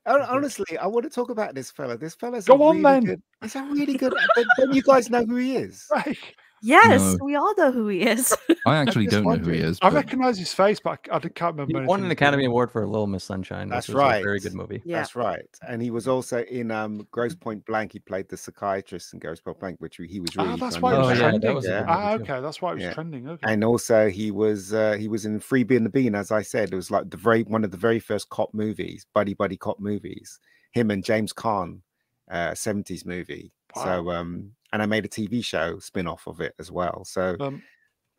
Honestly, 0.06 0.78
I 0.78 0.86
want 0.86 1.04
to 1.04 1.10
talk 1.10 1.30
about 1.30 1.54
this 1.54 1.70
fella. 1.70 1.96
This 1.96 2.14
fella's 2.14 2.46
Go 2.46 2.54
a 2.54 2.66
on, 2.68 2.76
really 2.76 2.82
then. 2.82 3.04
good. 3.04 3.22
He's 3.42 3.56
a 3.56 3.62
really 3.62 3.96
good. 3.96 4.14
don't, 4.34 4.48
don't 4.58 4.74
you 4.74 4.82
guys 4.82 5.10
know 5.10 5.24
who 5.24 5.36
he 5.36 5.56
is? 5.56 5.86
Right. 5.92 6.18
Yes, 6.62 7.00
No. 7.00 7.18
we 7.24 7.36
all 7.36 7.54
know 7.56 7.72
who 7.72 7.88
he 7.88 8.02
is. 8.02 8.36
I 8.66 8.76
actually 8.76 9.06
don't 9.06 9.24
know 9.24 9.36
who 9.36 9.50
he 9.50 9.58
is. 9.60 9.78
I 9.80 9.88
but- 9.88 9.94
recognise 9.96 10.38
his 10.38 10.52
face, 10.52 10.78
but 10.78 10.98
I, 11.10 11.16
I 11.16 11.20
can't 11.20 11.54
remember. 11.54 11.66
He 11.68 11.74
anything 11.76 11.86
won 11.86 12.04
an 12.04 12.10
Academy. 12.10 12.44
Award 12.44 12.70
for 12.70 12.86
Little 12.86 13.06
Miss 13.06 13.24
Sunshine. 13.24 13.68
That's 13.68 13.88
which 13.88 13.94
was 13.96 14.16
a 14.20 14.22
very 14.22 14.40
good 14.40 14.54
movie. 14.54 14.82
yeah. 14.84 14.98
That's 14.98 15.16
right. 15.16 15.40
And 15.66 15.80
he 15.80 15.90
was 15.90 16.06
also 16.06 16.42
in 16.42 16.70
um, 16.70 17.06
Grosse 17.10 17.34
Pointe 17.34 17.64
Blank. 17.64 17.92
He 17.92 17.98
played 17.98 18.28
the 18.28 18.36
psychiatrist 18.36 19.14
in 19.14 19.20
Grosse 19.20 19.40
Pointe 19.40 19.58
Blank, 19.58 19.76
which 19.80 19.96
he 19.96 20.20
was 20.20 20.36
really. 20.36 20.50
Ah, 20.50 20.56
that's 20.56 20.76
funny 20.76 20.98
why 20.98 21.02
it 21.02 21.06
Oh, 21.06 21.08
was 21.08 21.18
in. 21.18 21.22
yeah, 21.22 21.30
that 21.30 21.40
trending. 21.40 21.54
was 21.54 21.64
a 21.64 21.68
good 21.68 21.84
ah, 21.88 22.12
okay, 22.14 22.40
that's 22.40 22.60
why 22.62 22.70
it 22.72 22.74
was 22.74 22.82
Yeah. 22.84 22.92
trending. 22.92 23.28
Okay. 23.28 23.52
and 23.52 23.64
also 23.64 24.10
he 24.10 24.30
was 24.30 24.74
uh, 24.74 24.92
he 24.98 25.08
was 25.08 25.24
in 25.24 25.40
Freebie 25.40 25.76
and 25.76 25.86
the 25.86 25.90
Bean, 25.90 26.14
as 26.14 26.30
I 26.30 26.42
said. 26.42 26.72
It 26.72 26.76
was 26.76 26.90
like 26.90 27.08
the 27.10 27.16
very 27.16 27.42
one 27.44 27.64
of 27.64 27.70
the 27.70 27.76
very 27.78 28.00
first 28.00 28.28
cop 28.28 28.52
movies, 28.52 29.06
buddy 29.14 29.32
buddy 29.34 29.56
cop 29.56 29.80
movies. 29.80 30.38
Him 30.72 30.90
and 30.90 31.02
James 31.02 31.32
Caan, 31.32 31.80
uh, 32.30 32.54
seventies 32.54 33.04
movie. 33.06 33.52
So 33.74 34.10
um, 34.10 34.52
and 34.72 34.82
I 34.82 34.86
made 34.86 35.04
a 35.04 35.08
TV 35.08 35.44
show 35.44 35.78
spin 35.78 36.06
off 36.06 36.26
of 36.26 36.40
it 36.40 36.54
as 36.58 36.70
well. 36.70 37.04
So 37.04 37.36
Um, 37.40 37.62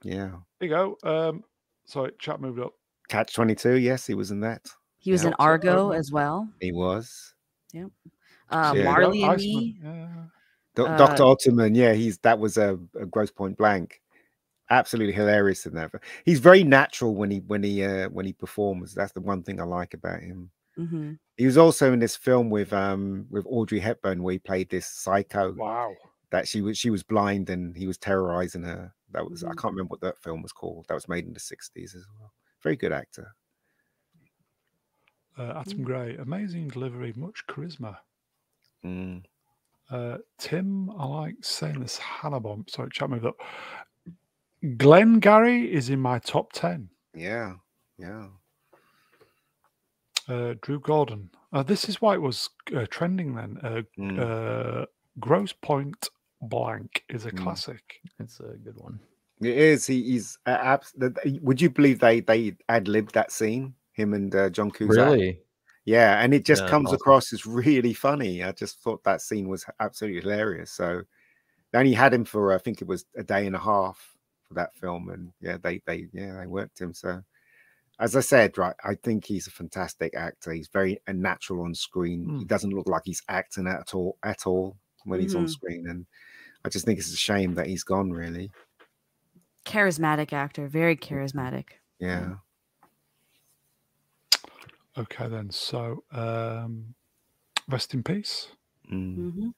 yeah, 0.03 0.31
here 0.59 0.69
you 0.69 0.69
go. 0.69 0.97
Um, 1.03 1.43
sorry, 1.85 2.11
chat 2.19 2.39
moved 2.41 2.59
up. 2.59 2.73
Catch 3.09 3.33
twenty 3.33 3.55
two. 3.55 3.75
Yes, 3.75 4.05
he 4.07 4.13
was 4.13 4.31
in 4.31 4.39
that. 4.41 4.67
He 4.99 5.11
was 5.11 5.23
Yeah. 5.23 5.29
in 5.29 5.33
Argo 5.39 5.91
as 5.91 6.11
well. 6.11 6.47
He 6.59 6.71
was. 6.71 7.33
Uh, 7.73 7.77
Yeah. 7.77 7.85
Here 8.73 8.75
you 8.75 8.83
go, 8.83 8.83
Marley 8.83 9.23
and 9.23 9.37
Me. 9.37 9.77
Yeah. 9.83 10.23
Do- 10.75 10.85
Uh, 10.85 10.97
Dr. 10.97 11.23
Oatman, 11.23 11.75
yeah, 11.75 11.93
he's 11.93 12.17
that 12.19 12.39
was 12.39 12.57
a, 12.57 12.77
a 12.99 13.05
Grosse 13.05 13.31
Pointe 13.31 13.57
Blank. 13.57 14.01
Absolutely 14.69 15.13
hilarious 15.13 15.65
in 15.65 15.73
that. 15.73 15.91
He's 16.23 16.39
very 16.39 16.63
natural 16.63 17.13
when 17.15 17.29
he 17.31 17.39
when 17.39 17.61
he 17.63 17.83
uh, 17.83 18.07
when 18.09 18.25
he 18.25 18.31
performs. 18.33 18.93
That's 18.93 19.11
the 19.11 19.19
one 19.21 19.43
thing 19.43 19.59
I 19.59 19.63
like 19.65 19.93
about 19.93 20.21
him. 20.21 20.49
hmm 20.75 21.13
He 21.35 21.45
was 21.45 21.57
also 21.57 21.91
in 21.91 21.99
this 21.99 22.15
film 22.15 22.49
with 22.49 22.71
um 22.71 23.25
with 23.29 23.45
Audrey 23.49 23.79
Hepburn 23.79 24.23
where 24.23 24.33
he 24.33 24.39
played 24.39 24.69
this 24.69 24.87
psycho 24.87 25.53
Wow. 25.53 25.93
That 26.31 26.47
she 26.47 26.61
was 26.61 26.77
she 26.77 26.89
was 26.89 27.03
blind 27.03 27.49
and 27.49 27.75
he 27.75 27.87
was 27.87 27.97
terrorizing 27.97 28.63
her. 28.63 28.93
That 29.11 29.29
was 29.29 29.43
I 29.43 29.49
Mhm. 29.49 29.57
can't 29.57 29.73
remember 29.73 29.91
what 29.91 30.01
that 30.01 30.21
film 30.23 30.41
was 30.41 30.51
called. 30.53 30.85
That 30.87 30.93
was 30.95 31.07
made 31.09 31.25
in 31.25 31.33
the 31.33 31.39
sixties 31.39 31.93
as 31.95 32.05
well. 32.17 32.33
Very 32.63 32.75
good 32.77 32.91
actor. 32.93 33.35
Uh, 35.37 35.53
Atom 35.65 35.83
Gray, 35.83 36.15
amazing 36.17 36.67
delivery, 36.69 37.13
much 37.15 37.45
charisma. 37.47 37.97
Mm. 38.85 39.23
Uh, 39.89 40.17
Tim, 40.37 40.89
I 40.91 41.05
like 41.05 41.35
saying 41.41 41.79
this. 41.79 41.97
Hannah 41.97 42.39
Bomb. 42.39 42.65
sorry, 42.67 42.89
chat 42.91 43.09
moved 43.09 43.25
up. 43.25 43.35
Glengarry 44.77 45.71
is 45.73 45.89
in 45.89 45.99
my 45.99 46.19
top 46.19 46.51
10. 46.53 46.89
Yeah, 47.13 47.55
yeah. 47.97 48.27
Uh, 50.27 50.53
Drew 50.61 50.79
Gordon. 50.79 51.29
Uh, 51.51 51.63
this 51.63 51.89
is 51.89 52.01
why 52.01 52.13
it 52.13 52.21
was 52.21 52.49
uh, 52.75 52.85
trending 52.89 53.35
then. 53.35 53.57
Uh, 53.63 53.81
Mm. 53.97 54.19
uh, 54.19 54.85
Grosse 55.19 55.53
Pointe 55.53 56.07
Blank 56.41 57.03
is 57.09 57.25
a 57.25 57.31
Mm. 57.31 57.43
classic. 57.43 58.01
It's 58.19 58.39
a 58.39 58.57
good 58.63 58.77
one. 58.77 58.99
It 59.41 59.57
is. 59.57 59.87
He, 59.87 60.03
he's 60.03 60.37
uh, 60.45 60.57
abs- 60.61 60.91
the- 60.93 61.09
the- 61.09 61.39
Would 61.41 61.61
you 61.61 61.69
believe 61.69 61.99
they 61.99 62.19
they 62.21 62.55
ad 62.69 62.87
libbed 62.87 63.13
that 63.13 63.31
scene? 63.31 63.73
Him 63.93 64.13
and 64.13 64.33
uh, 64.35 64.49
John 64.49 64.71
Cusack. 64.71 65.05
Really? 65.05 65.39
Yeah, 65.85 66.21
and 66.21 66.33
it 66.33 66.45
just 66.45 66.63
Yeah, 66.63 66.69
comes 66.69 66.87
awesome. 66.89 66.95
across 66.95 67.33
as 67.33 67.45
really 67.45 67.93
funny. 67.93 68.43
I 68.43 68.51
just 68.51 68.79
thought 68.81 69.03
that 69.03 69.21
scene 69.21 69.49
was 69.49 69.65
absolutely 69.79 70.21
hilarious. 70.21 70.71
So 70.71 71.01
they 71.71 71.79
only 71.79 71.93
had 71.93 72.13
him 72.13 72.23
for 72.25 72.53
I 72.53 72.59
think 72.59 72.81
it 72.81 72.87
was 72.87 73.05
a 73.15 73.23
day 73.23 73.47
and 73.47 73.55
a 73.55 73.59
half 73.59 74.15
for 74.47 74.53
that 74.55 74.75
film, 74.75 75.09
and 75.09 75.31
yeah, 75.41 75.57
they 75.61 75.81
they 75.85 76.07
yeah 76.13 76.37
they 76.39 76.47
worked 76.47 76.79
him. 76.79 76.93
So 76.93 77.21
as 77.99 78.15
I 78.15 78.21
said, 78.21 78.57
right, 78.57 78.75
I 78.83 78.95
think 78.95 79.25
he's 79.25 79.47
a 79.47 79.51
fantastic 79.51 80.15
actor. 80.15 80.51
He's 80.53 80.69
very 80.69 80.99
uh, 81.07 81.13
natural 81.13 81.63
on 81.63 81.73
screen. 81.75 82.25
He 82.39 82.45
Mm. 82.45 82.47
doesn't 82.47 82.73
look 82.73 82.87
like 82.87 83.03
he's 83.05 83.21
acting 83.27 83.67
at 83.67 83.93
all 83.95 84.17
at 84.23 84.45
all 84.45 84.77
when 85.05 85.19
he's 85.19 85.35
on 85.35 85.45
Mhm. 85.45 85.49
screen, 85.49 85.87
and 85.87 86.05
I 86.63 86.69
just 86.69 86.85
think 86.85 86.99
it's 86.99 87.11
a 87.11 87.17
shame 87.17 87.55
that 87.55 87.67
he's 87.67 87.83
gone. 87.83 88.11
Really, 88.11 88.51
Charismatic 89.65 90.33
actor, 90.33 90.67
very 90.67 90.95
charismatic. 90.95 91.65
yeah. 91.99 92.35
Okay, 94.97 95.29
then. 95.29 95.49
So, 95.51 96.03
um, 96.11 96.93
rest 97.69 97.93
in 97.93 98.03
peace. 98.03 98.49
Mm. 98.91 99.53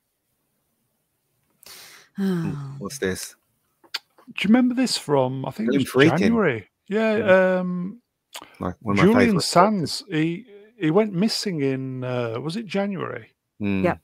hmm 2.15 2.51
What's 2.77 2.99
this? 2.99 3.35
Do 3.91 3.91
you 4.41 4.47
remember 4.49 4.75
this 4.75 4.95
from, 4.97 5.43
I 5.45 5.49
think 5.51 5.73
it 5.73 5.77
was 5.77 5.85
Friedkin. 5.91 6.19
January? 6.19 6.69
Yeah. 6.87 7.17
Yeah. 7.17 7.59
Um, 7.59 8.01
Like 8.59 8.75
one 8.81 8.97
of 8.99 9.03
Julian 9.03 9.19
favorite. 9.29 9.41
Sands, 9.41 10.03
he, 10.09 10.45
he 10.77 10.91
went 10.91 11.13
missing 11.13 11.61
in, 11.61 12.03
uh, 12.03 12.39
was 12.39 12.55
it 12.55 12.67
January? 12.67 13.31
Mm. 13.59 13.83
Yep. 13.83 13.99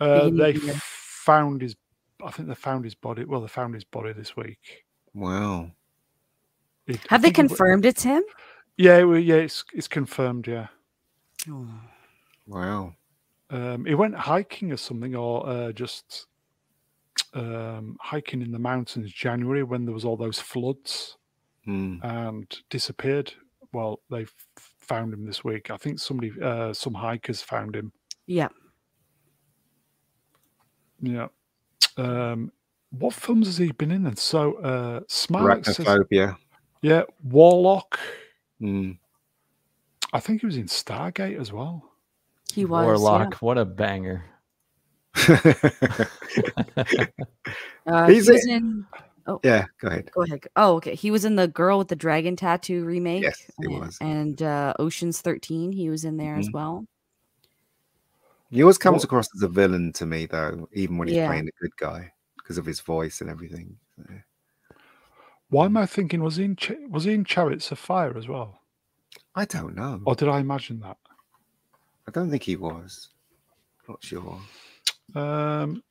Uh, 0.00 0.30
they 0.30 0.54
of 0.54 0.82
found 0.82 1.60
his, 1.60 1.76
I 2.24 2.30
think 2.30 2.48
they 2.48 2.54
found 2.54 2.84
his 2.84 2.94
body. 2.94 3.24
Well, 3.24 3.40
they 3.40 3.48
found 3.48 3.74
his 3.74 3.84
body 3.84 4.12
this 4.12 4.36
week. 4.36 4.84
Wow. 5.14 5.70
He- 6.86 6.94
I 6.94 6.98
Have 7.10 7.22
they 7.22 7.28
think 7.28 7.38
it 7.38 7.42
wa- 7.42 7.48
confirmed 7.48 7.84
it's 7.86 8.02
him? 8.02 8.22
Yeah, 8.76 9.02
well, 9.04 9.18
yeah, 9.18 9.36
it's, 9.36 9.64
it's 9.72 9.88
confirmed. 9.88 10.46
Yeah. 10.46 10.68
Oh. 11.48 11.68
Wow. 12.46 12.94
Um, 13.50 13.84
he 13.84 13.94
went 13.94 14.14
hiking 14.14 14.72
or 14.72 14.76
something, 14.76 15.14
or 15.14 15.46
uh, 15.48 15.72
just 15.72 16.26
um, 17.34 17.96
hiking 18.00 18.42
in 18.42 18.50
the 18.52 18.58
mountains 18.58 19.12
January 19.12 19.62
when 19.62 19.84
there 19.84 19.94
was 19.94 20.04
all 20.04 20.16
those 20.16 20.38
floods 20.38 21.16
Mm. 21.66 21.98
and 22.04 22.46
disappeared. 22.70 23.32
Well, 23.72 24.00
they 24.08 24.26
found 24.80 25.12
him 25.12 25.26
this 25.26 25.42
week. 25.42 25.68
I 25.70 25.76
think 25.76 25.98
somebody, 25.98 26.30
uh, 26.40 26.72
some 26.72 26.94
hikers 26.94 27.42
found 27.42 27.74
him. 27.74 27.92
Yeah. 28.26 28.48
Yeah. 31.02 31.26
Um, 31.96 32.52
what 32.90 33.14
films 33.14 33.46
has 33.46 33.56
he 33.58 33.72
been 33.72 33.90
in? 33.90 34.06
And 34.06 34.18
so, 34.18 34.54
uh, 34.54 35.00
Smile 35.08 35.62
says, 35.64 35.78
Arachnophobia. 35.78 36.36
yeah, 36.82 37.02
Warlock. 37.24 37.98
Mm. 38.60 38.98
I 40.12 40.20
think 40.20 40.40
he 40.40 40.46
was 40.46 40.56
in 40.56 40.66
Stargate 40.66 41.38
as 41.40 41.52
well. 41.52 41.82
He 42.54 42.64
was. 42.64 42.86
Warlock. 42.86 43.34
What 43.36 43.58
a 43.58 43.64
banger. 43.64 44.24
Yeah. 45.28 45.52
Uh, 47.86 48.08
He's 48.08 48.26
he 48.26 48.32
was 48.32 48.46
a- 48.46 48.50
in. 48.50 48.84
yeah, 49.44 49.64
go 49.80 49.86
ahead. 49.88 50.10
Go 50.12 50.22
ahead. 50.24 50.40
Oh, 50.56 50.74
okay. 50.76 50.96
He 50.96 51.12
was 51.12 51.24
in 51.24 51.36
the 51.36 51.46
Girl 51.46 51.78
with 51.78 51.86
the 51.86 51.94
Dragon 51.94 52.34
Tattoo 52.34 52.84
remake. 52.84 53.22
Yes, 53.22 53.40
he 53.60 53.66
and- 53.66 53.78
was. 53.80 53.98
And 54.00 54.42
uh, 54.42 54.74
Ocean's 54.80 55.20
Thirteen. 55.20 55.70
He 55.70 55.88
was 55.88 56.04
in 56.04 56.16
there 56.16 56.34
as 56.36 56.48
Mhm. 56.48 56.52
well. 56.52 56.86
He 58.50 58.62
always 58.62 58.78
comes 58.78 58.96
What- 58.96 59.04
across 59.04 59.28
as 59.34 59.42
a 59.42 59.48
villain 59.48 59.92
to 59.94 60.06
me, 60.06 60.26
though, 60.26 60.68
even 60.72 60.98
when 60.98 61.08
he's 61.08 61.16
Yeah. 61.16 61.26
playing 61.28 61.48
a 61.48 61.60
good 61.62 61.76
guy 61.76 62.12
because 62.38 62.58
of 62.58 62.66
his 62.66 62.80
voice 62.80 63.20
and 63.20 63.28
everything. 63.28 63.76
So, 63.96 64.04
Why 65.48 65.66
am 65.66 65.76
I 65.76 65.86
thinking 65.86 66.22
was 66.22 66.36
he 66.36 66.44
in 66.44 66.56
Ch- 66.56 66.72
was 66.88 67.04
he 67.04 67.14
in 67.14 67.24
Chariots 67.24 67.70
of 67.72 67.78
Fire 67.78 68.16
as 68.16 68.26
well, 68.28 68.60
I 69.34 69.44
don't 69.44 69.74
know. 69.76 70.00
or 70.04 70.14
did 70.14 70.28
I 70.28 70.40
imagine 70.40 70.80
that? 70.80 70.98
I 72.06 72.10
don't 72.10 72.30
think 72.30 72.42
he 72.44 72.56
was. 72.56 73.08
Not 73.88 74.02
sure. 74.02 74.40
Um, 75.14 75.82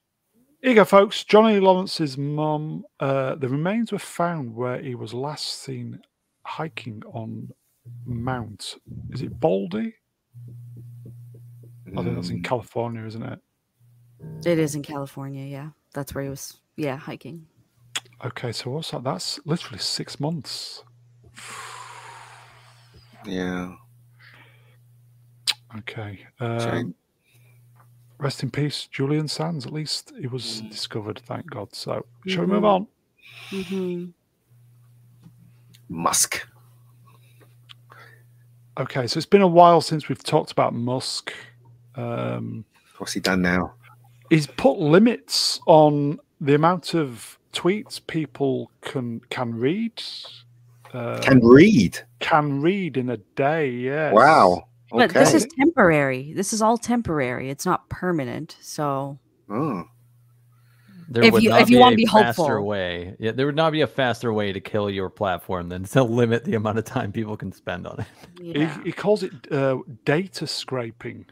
here 0.62 0.72
you 0.72 0.76
go, 0.76 0.84
folks. 0.86 1.24
Johnny 1.24 1.60
Lawrence's 1.60 2.18
mum. 2.18 2.86
Uh, 3.00 3.36
the 3.36 3.48
remains 3.50 3.92
were 3.94 4.00
found 4.00 4.54
where 4.56 4.82
he 4.82 4.96
was 4.96 5.14
last 5.14 5.48
seen 5.62 6.02
hiking 6.46 7.02
on 7.08 7.54
Mount. 8.06 8.76
Is 9.12 9.22
it 9.22 9.40
Baldy? 9.40 9.96
I 11.88 12.04
think 12.04 12.16
that's 12.16 12.30
in 12.30 12.40
Mm, 12.40 12.44
California, 12.44 13.06
isn't 13.06 13.24
it? 13.24 13.40
It 14.46 14.60
is 14.60 14.76
in 14.76 14.84
California. 14.84 15.46
Yeah, 15.46 15.70
that's 15.94 16.14
where 16.14 16.24
he 16.24 16.30
was. 16.30 16.60
Yeah, 16.78 16.98
hiking. 16.98 17.48
Okay, 18.24 18.52
so 18.52 18.72
what's 18.72 18.92
that? 18.92 19.04
That's 19.04 19.40
literally 19.46 19.80
six 19.80 20.20
months. 20.20 20.84
Yeah. 23.26 23.76
Okay. 25.80 26.26
Um, 26.40 26.96
rest 28.20 28.44
in 28.44 28.52
peace, 28.52 28.88
Julian 28.88 29.28
Sands. 29.28 29.66
At 29.66 29.74
least 29.74 30.14
he 30.20 30.28
was 30.28 30.62
Mm. 30.64 30.70
discovered, 30.70 31.22
thank 31.26 31.50
God. 31.50 31.74
So, 31.76 32.06
shall 32.28 32.44
we 32.46 32.48
move 32.48 32.66
on? 32.66 32.88
Mm-hmm. 33.52 34.06
Musk. 35.90 36.48
Okay, 38.78 39.08
so 39.08 39.18
it's 39.18 39.26
been 39.26 39.42
a 39.42 39.48
while 39.48 39.82
since 39.82 40.10
we've 40.10 40.24
talked 40.24 40.52
about 40.52 40.74
Musk. 40.74 41.32
Um, 41.98 42.66
What's 42.98 43.14
he 43.14 43.20
done 43.20 43.42
now? 43.42 43.74
he's 44.30 44.48
put 44.48 44.78
limits 44.80 45.60
on 45.68 46.20
the 46.42 46.56
amount 46.56 46.94
of 46.94 47.38
tweets 47.54 48.00
people 48.06 48.72
can 48.82 49.22
can 49.30 49.54
read. 49.56 50.02
Uh, 50.94 51.20
Can 51.22 51.40
read. 51.46 52.00
can 52.20 52.62
read 52.62 52.96
in 52.96 53.10
a 53.10 53.18
day. 53.18 53.70
Yes. 53.70 54.14
Wow. 54.14 54.68
But 54.92 55.14
this 55.14 55.34
is 55.34 55.46
temporary. 55.60 56.32
This 56.34 56.54
is 56.54 56.62
all 56.62 56.78
temporary. 56.78 57.50
It's 57.50 57.66
not 57.66 57.90
permanent. 57.90 58.56
So 58.62 59.20
Oh. 59.50 59.84
There 61.10 61.24
If 61.24 61.34
would 61.34 61.44
you- 61.44 61.50
not 61.50 61.62
if 61.62 61.70
you 61.70 61.78
be 61.78 61.82
wanna 61.82 61.94
a 61.94 61.98
be 61.98 62.06
faster 62.06 62.42
hopeful. 62.44 62.66
way. 62.66 63.16
Yeah, 63.20 63.32
there 63.32 63.46
would 63.46 63.56
not 63.58 63.72
be 63.74 63.82
a 63.82 63.88
faster 63.88 64.34
way 64.34 64.52
to 64.54 64.60
kill 64.60 64.90
your 64.90 65.10
platform 65.10 65.70
than 65.70 65.84
to 65.84 66.04
limit 66.22 66.46
the 66.46 66.56
amount 66.56 66.78
of 66.80 66.86
time 66.86 67.12
people 67.12 67.36
can 67.38 67.52
spend 67.52 67.86
on 67.88 68.00
it. 68.00 68.08
yeah. 68.42 68.78
He, 68.78 68.84
he 68.86 68.92
calls 68.92 69.22
it 69.22 69.52
uh, 69.52 69.80
data 70.06 70.48
scraping. 70.48 71.26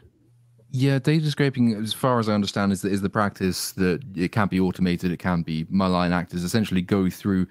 Yeah, 0.76 0.98
data 0.98 1.30
scraping, 1.30 1.72
as 1.76 1.92
far 1.92 2.18
as 2.18 2.28
I 2.28 2.32
understand, 2.34 2.72
is 2.72 2.82
the, 2.82 2.88
is 2.88 3.00
the 3.00 3.08
practice 3.08 3.70
that 3.74 4.02
it 4.16 4.32
can't 4.32 4.50
be 4.50 4.58
automated. 4.58 5.12
It 5.12 5.20
can 5.20 5.42
be 5.42 5.64
malign 5.70 6.12
actors 6.12 6.42
essentially 6.42 6.82
go 6.82 7.08
through 7.08 7.46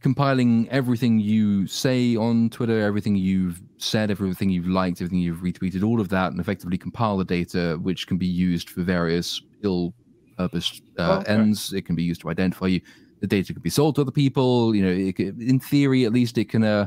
compiling 0.00 0.68
everything 0.70 1.18
you 1.18 1.66
say 1.66 2.14
on 2.14 2.50
Twitter, 2.50 2.80
everything 2.80 3.16
you've 3.16 3.60
said, 3.78 4.12
everything 4.12 4.48
you've 4.48 4.68
liked, 4.68 5.00
everything 5.00 5.18
you've 5.18 5.40
retweeted, 5.40 5.82
all 5.82 6.00
of 6.00 6.08
that, 6.10 6.30
and 6.30 6.38
effectively 6.38 6.78
compile 6.78 7.16
the 7.16 7.24
data, 7.24 7.76
which 7.82 8.06
can 8.06 8.16
be 8.16 8.26
used 8.26 8.70
for 8.70 8.82
various 8.82 9.42
ill-purposed 9.64 10.82
uh, 11.00 11.18
Okay. 11.18 11.32
ends. 11.32 11.72
It 11.72 11.84
can 11.84 11.96
be 11.96 12.04
used 12.04 12.20
to 12.20 12.30
identify 12.30 12.66
you. 12.66 12.80
The 13.20 13.26
data 13.26 13.52
could 13.52 13.64
be 13.64 13.70
sold 13.70 13.96
to 13.96 14.02
other 14.02 14.12
people. 14.12 14.72
You 14.72 14.84
know, 14.84 14.92
it 14.92 15.18
in 15.18 15.58
theory, 15.58 16.04
at 16.04 16.12
least, 16.12 16.38
it 16.38 16.48
can. 16.48 16.62
Uh, 16.62 16.86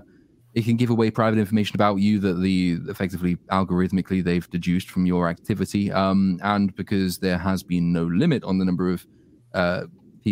it 0.54 0.66
can 0.66 0.76
give 0.76 0.90
away 0.90 1.10
private 1.10 1.40
information 1.40 1.76
about 1.76 1.96
you 1.96 2.20
that 2.20 2.42
the 2.42 2.78
effectively 2.90 3.36
algorithmically 3.52 4.24
they've 4.24 4.50
deduced 4.50 4.90
from 4.90 5.06
your 5.06 5.30
activity 5.30 5.92
um, 5.92 6.40
and 6.44 6.76
because 6.76 7.18
there 7.20 7.38
has 7.38 7.64
been 7.64 7.94
no 7.94 8.04
limit 8.04 8.44
on 8.44 8.58
the 8.58 8.66
number 8.66 8.90
of 8.90 9.06
uh, 9.54 9.84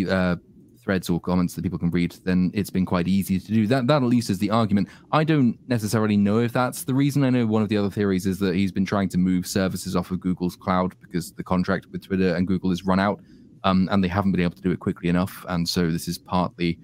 uh, 0.10 0.36
threads 0.84 1.10
or 1.10 1.20
comments 1.20 1.54
that 1.54 1.62
people 1.62 1.80
can 1.80 1.90
read 1.92 2.16
then 2.24 2.52
it's 2.54 2.70
been 2.70 2.86
quite 2.86 3.08
easy 3.08 3.40
to 3.40 3.48
do 3.48 3.68
that. 3.68 3.88
That 3.88 4.02
at 4.02 4.10
least 4.10 4.30
is 4.30 4.40
the 4.40 4.50
argument. 4.50 4.90
I 5.12 5.24
don't 5.24 5.58
necessarily 5.68 6.18
know 6.18 6.40
if 6.40 6.52
that's 6.52 6.84
the 6.84 6.94
reason. 6.94 7.24
I 7.24 7.30
know 7.30 7.46
one 7.46 7.62
of 7.62 7.70
the 7.70 7.78
other 7.78 7.90
theories 7.90 8.26
is 8.26 8.40
that 8.40 8.56
he's 8.56 8.72
been 8.72 8.86
trying 8.86 9.10
to 9.10 9.18
move 9.18 9.48
services 9.48 9.96
off 9.96 10.12
of 10.12 10.20
google's 10.20 10.56
cloud 10.56 10.96
because 11.02 11.32
the 11.34 11.44
contract 11.44 11.88
with 11.92 12.04
twitter 12.04 12.36
and 12.36 12.48
google 12.48 12.70
has 12.72 12.86
run 12.86 13.00
out 13.00 13.22
um, 13.64 13.90
and 13.92 14.04
they 14.04 14.08
haven't 14.08 14.32
been 14.32 14.42
able 14.42 14.56
to 14.56 14.62
do 14.62 14.72
it 14.72 14.80
quickly 14.80 15.10
enough 15.10 15.46
and 15.50 15.68
so 15.68 15.92
this 15.92 16.08
is 16.08 16.18
partly 16.18 16.80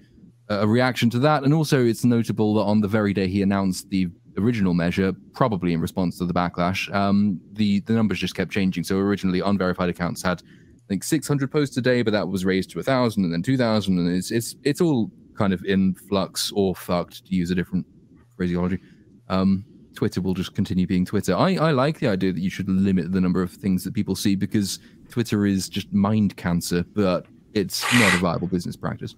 a 0.49 0.67
reaction 0.67 1.09
to 1.11 1.19
that. 1.19 1.43
And 1.43 1.53
also, 1.53 1.85
it's 1.85 2.05
notable 2.05 2.55
that 2.55 2.61
on 2.61 2.81
the 2.81 2.87
very 2.87 3.13
day 3.13 3.27
he 3.27 3.41
announced 3.41 3.89
the 3.89 4.09
original 4.37 4.73
measure, 4.73 5.13
probably 5.33 5.73
in 5.73 5.81
response 5.81 6.17
to 6.17 6.25
the 6.25 6.33
backlash, 6.33 6.93
um, 6.93 7.39
the 7.53 7.79
the 7.81 7.93
numbers 7.93 8.19
just 8.19 8.35
kept 8.35 8.51
changing. 8.51 8.83
So 8.83 8.97
originally, 8.97 9.39
unverified 9.39 9.89
accounts 9.89 10.21
had 10.21 10.41
I 10.41 10.87
think 10.87 11.03
600 11.03 11.51
posts 11.51 11.77
a 11.77 11.81
day, 11.81 12.03
but 12.03 12.11
that 12.11 12.27
was 12.27 12.45
raised 12.45 12.69
to 12.71 12.79
a 12.79 12.83
thousand 12.83 13.23
and 13.23 13.33
then 13.33 13.41
2,000, 13.41 13.97
and 13.97 14.15
it's 14.15 14.31
it's 14.31 14.55
it's 14.63 14.81
all 14.81 15.09
kind 15.35 15.53
of 15.53 15.63
in 15.65 15.95
flux 15.95 16.51
or 16.55 16.75
fucked 16.75 17.25
to 17.25 17.35
use 17.35 17.51
a 17.51 17.55
different 17.55 17.85
phraseology. 18.37 18.79
Um, 19.29 19.65
Twitter 19.95 20.21
will 20.21 20.33
just 20.33 20.53
continue 20.53 20.85
being 20.85 21.05
Twitter. 21.05 21.35
I, 21.35 21.55
I 21.55 21.71
like 21.71 21.99
the 21.99 22.07
idea 22.07 22.33
that 22.33 22.41
you 22.41 22.49
should 22.49 22.69
limit 22.69 23.11
the 23.11 23.21
number 23.21 23.41
of 23.41 23.51
things 23.51 23.83
that 23.85 23.93
people 23.93 24.15
see 24.15 24.35
because 24.35 24.79
Twitter 25.09 25.45
is 25.45 25.69
just 25.69 25.91
mind 25.93 26.35
cancer, 26.35 26.83
but 26.93 27.25
it's 27.53 27.81
not 27.93 28.13
a 28.13 28.17
viable 28.17 28.47
business 28.47 28.75
practice. 28.75 29.15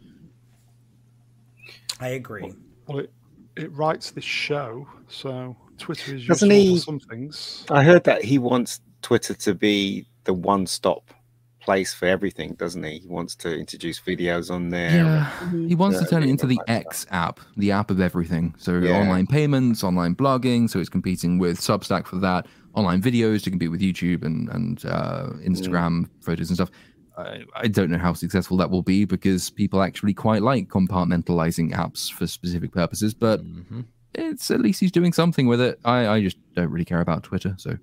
I 2.00 2.10
agree. 2.10 2.54
Well, 2.88 3.00
it, 3.00 3.12
it 3.56 3.72
writes 3.74 4.12
this 4.12 4.24
show, 4.24 4.88
so 5.08 5.56
Twitter 5.78 6.16
is 6.16 6.26
Doesn't 6.26 6.50
useful 6.50 6.64
he- 6.64 6.76
for 6.78 6.84
some 6.84 7.00
things. 7.00 7.66
I 7.70 7.84
heard 7.84 8.04
that 8.06 8.24
he 8.24 8.38
wants 8.38 8.80
Twitter 9.02 9.34
to 9.34 9.54
be 9.54 10.06
the 10.26 10.34
one-stop 10.34 11.12
place 11.60 11.94
for 11.94 12.06
everything, 12.06 12.54
doesn't 12.54 12.84
he? 12.84 13.00
He 13.00 13.08
wants 13.08 13.36
to 13.38 13.54
introduce 13.54 14.00
videos 14.00 14.50
on 14.50 14.70
there. 14.70 14.90
Yeah, 14.90 15.50
he 15.68 15.76
wants 15.76 16.00
to 16.00 16.06
turn 16.06 16.24
it 16.24 16.30
into 16.30 16.48
the 16.48 16.56
like 16.56 16.66
that. 16.68 16.86
X 16.88 17.06
app, 17.12 17.42
the 17.58 17.72
app 17.72 17.92
of 17.92 18.00
everything. 18.00 18.56
So 18.58 18.78
Yeah. 18.80 18.92
online 18.98 19.28
payments, 19.28 19.84
online 19.84 20.16
blogging. 20.16 20.70
So 20.70 20.80
it's 20.80 20.88
competing 20.88 21.40
with 21.40 21.60
Substack 21.60 22.06
for 22.08 22.18
that. 22.20 22.46
Online 22.74 23.02
videos 23.02 23.44
to 23.44 23.50
compete 23.50 23.72
with 23.72 23.82
YouTube 23.82 24.24
and 24.24 24.48
and 24.50 24.86
uh, 24.86 25.30
Instagram 25.44 26.10
photos 26.22 26.50
and 26.50 26.56
stuff. 26.58 26.70
I, 27.18 27.44
I 27.56 27.68
don't 27.68 27.90
know 27.90 27.98
how 27.98 28.14
successful 28.14 28.58
that 28.58 28.70
will 28.70 28.84
be 28.84 29.04
because 29.06 29.50
people 29.50 29.82
actually 29.82 30.14
quite 30.14 30.42
like 30.44 30.68
compartmentalizing 30.68 31.74
apps 31.74 32.12
for 32.12 32.28
specific 32.28 32.72
purposes. 32.72 33.14
But 33.14 33.44
Mhm. 33.44 33.86
it's 34.14 34.52
at 34.52 34.62
least 34.62 34.80
he's 34.80 34.92
doing 34.92 35.14
something 35.14 35.48
with 35.48 35.60
it. 35.60 35.80
I, 35.84 36.08
I 36.08 36.22
just 36.22 36.38
don't 36.56 36.70
really 36.70 36.86
care 36.86 37.02
about 37.02 37.24
Twitter. 37.24 37.56
So 37.58 37.78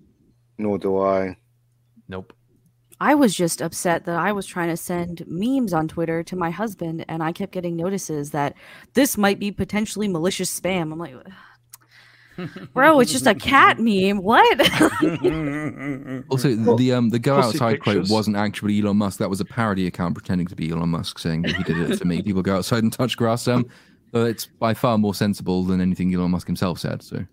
Nor 0.59 0.79
do 0.79 0.99
I. 1.01 1.37
Nope. 2.09 2.33
I 3.01 3.17
was 3.17 3.35
just 3.35 3.61
upset 3.61 4.05
that 4.05 4.17
I 4.17 4.31
was 4.31 4.47
trying 4.47 4.69
to 4.69 4.77
send 4.77 5.25
memes 5.27 5.73
on 5.75 5.89
Twitter 5.89 6.23
to 6.23 6.37
my 6.37 6.51
husband, 6.51 7.05
and 7.09 7.25
I 7.25 7.33
kept 7.33 7.51
getting 7.53 7.75
notices 7.77 8.31
that 8.31 8.55
this 8.95 9.19
might 9.19 9.41
be 9.41 9.51
potentially 9.51 10.07
malicious 10.07 10.59
spam. 10.61 10.93
I'm 10.93 10.99
like, 11.01 11.17
bro, 12.73 13.01
it's 13.01 13.13
just 13.13 13.27
a 13.27 13.35
cat 13.35 13.79
meme. 13.79 14.19
What? 14.19 14.61
also 16.31 16.55
the 16.55 16.93
um 16.93 17.11
the 17.11 17.19
go 17.19 17.37
pussy 17.37 17.57
outside 17.57 17.81
quote 17.81 18.09
wasn't 18.09 18.37
actually 18.37 18.81
Elon 18.81 18.97
Musk. 18.97 19.19
That 19.19 19.31
was 19.31 19.41
a 19.41 19.45
parody 19.45 19.87
account 19.87 20.15
pretending 20.15 20.47
to 20.49 20.57
be 20.57 20.71
Elon 20.71 20.91
Musk 20.91 21.19
saying 21.19 21.43
that 21.43 21.57
he 21.57 21.63
did 21.63 21.79
it 21.79 21.99
for 21.99 22.05
me. 22.07 22.23
people 22.23 22.43
go 22.43 22.57
outside 22.57 22.83
and 22.83 22.93
touch 22.93 23.17
grass. 23.17 23.47
Um, 23.49 23.67
so 24.13 24.25
it's 24.25 24.47
by 24.47 24.75
far 24.75 24.97
more 24.99 25.15
sensible 25.15 25.65
than 25.65 25.81
anything 25.81 26.15
Elon 26.15 26.31
Musk 26.31 26.47
himself 26.47 26.79
said. 26.79 27.03
So 27.03 27.25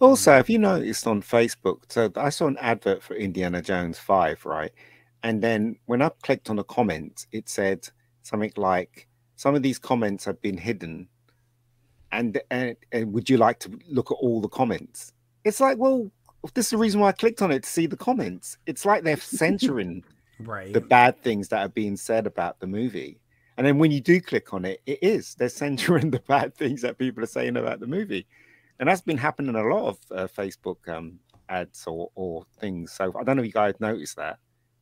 Also, 0.00 0.38
if 0.38 0.48
you 0.48 0.58
noticed 0.58 1.06
on 1.06 1.22
Facebook, 1.22 1.82
so 1.88 2.10
I 2.16 2.30
saw 2.30 2.46
an 2.46 2.56
advert 2.58 3.02
for 3.02 3.14
Indiana 3.14 3.60
Jones 3.60 3.98
5, 3.98 4.46
right? 4.46 4.72
And 5.22 5.42
then 5.42 5.76
when 5.86 6.00
I 6.00 6.10
clicked 6.22 6.48
on 6.48 6.56
the 6.56 6.64
comment, 6.64 7.26
it 7.32 7.48
said 7.48 7.86
something 8.22 8.52
like, 8.56 9.08
some 9.36 9.54
of 9.54 9.62
these 9.62 9.78
comments 9.78 10.24
have 10.24 10.40
been 10.40 10.56
hidden. 10.56 11.08
And, 12.12 12.40
and, 12.50 12.76
and 12.92 13.12
would 13.12 13.30
you 13.30 13.36
like 13.36 13.60
to 13.60 13.78
look 13.88 14.10
at 14.10 14.14
all 14.14 14.40
the 14.40 14.48
comments? 14.48 15.12
It's 15.44 15.60
like, 15.60 15.78
well, 15.78 16.10
this 16.54 16.66
is 16.66 16.70
the 16.70 16.78
reason 16.78 17.00
why 17.00 17.08
I 17.08 17.12
clicked 17.12 17.42
on 17.42 17.50
it 17.50 17.62
to 17.62 17.68
see 17.68 17.86
the 17.86 17.96
comments. 17.96 18.56
It's 18.66 18.84
like 18.84 19.04
they're 19.04 19.16
censoring 19.20 20.04
right. 20.40 20.72
the 20.72 20.80
bad 20.80 21.22
things 21.22 21.48
that 21.48 21.60
are 21.60 21.68
being 21.68 21.96
said 21.96 22.26
about 22.26 22.60
the 22.60 22.66
movie. 22.66 23.20
And 23.56 23.66
then 23.66 23.78
when 23.78 23.90
you 23.90 24.00
do 24.00 24.20
click 24.20 24.54
on 24.54 24.64
it, 24.64 24.80
it 24.86 24.98
is 25.02 25.34
they're 25.34 25.48
censoring 25.48 26.10
the 26.12 26.20
bad 26.20 26.54
things 26.54 26.82
that 26.82 26.98
people 26.98 27.22
are 27.22 27.26
saying 27.26 27.56
about 27.56 27.80
the 27.80 27.86
movie, 27.86 28.26
and 28.78 28.88
that's 28.88 29.02
been 29.02 29.18
happening 29.18 29.54
a 29.54 29.62
lot 29.62 29.88
of 29.88 29.98
uh, 30.10 30.26
Facebook 30.26 30.88
um, 30.88 31.18
ads 31.50 31.84
or, 31.86 32.10
or 32.14 32.44
things. 32.58 32.92
So 32.92 33.12
I 33.18 33.22
don't 33.22 33.36
know 33.36 33.42
if 33.42 33.46
you 33.46 33.52
guys 33.52 33.74
noticed 33.78 34.16
that. 34.16 34.38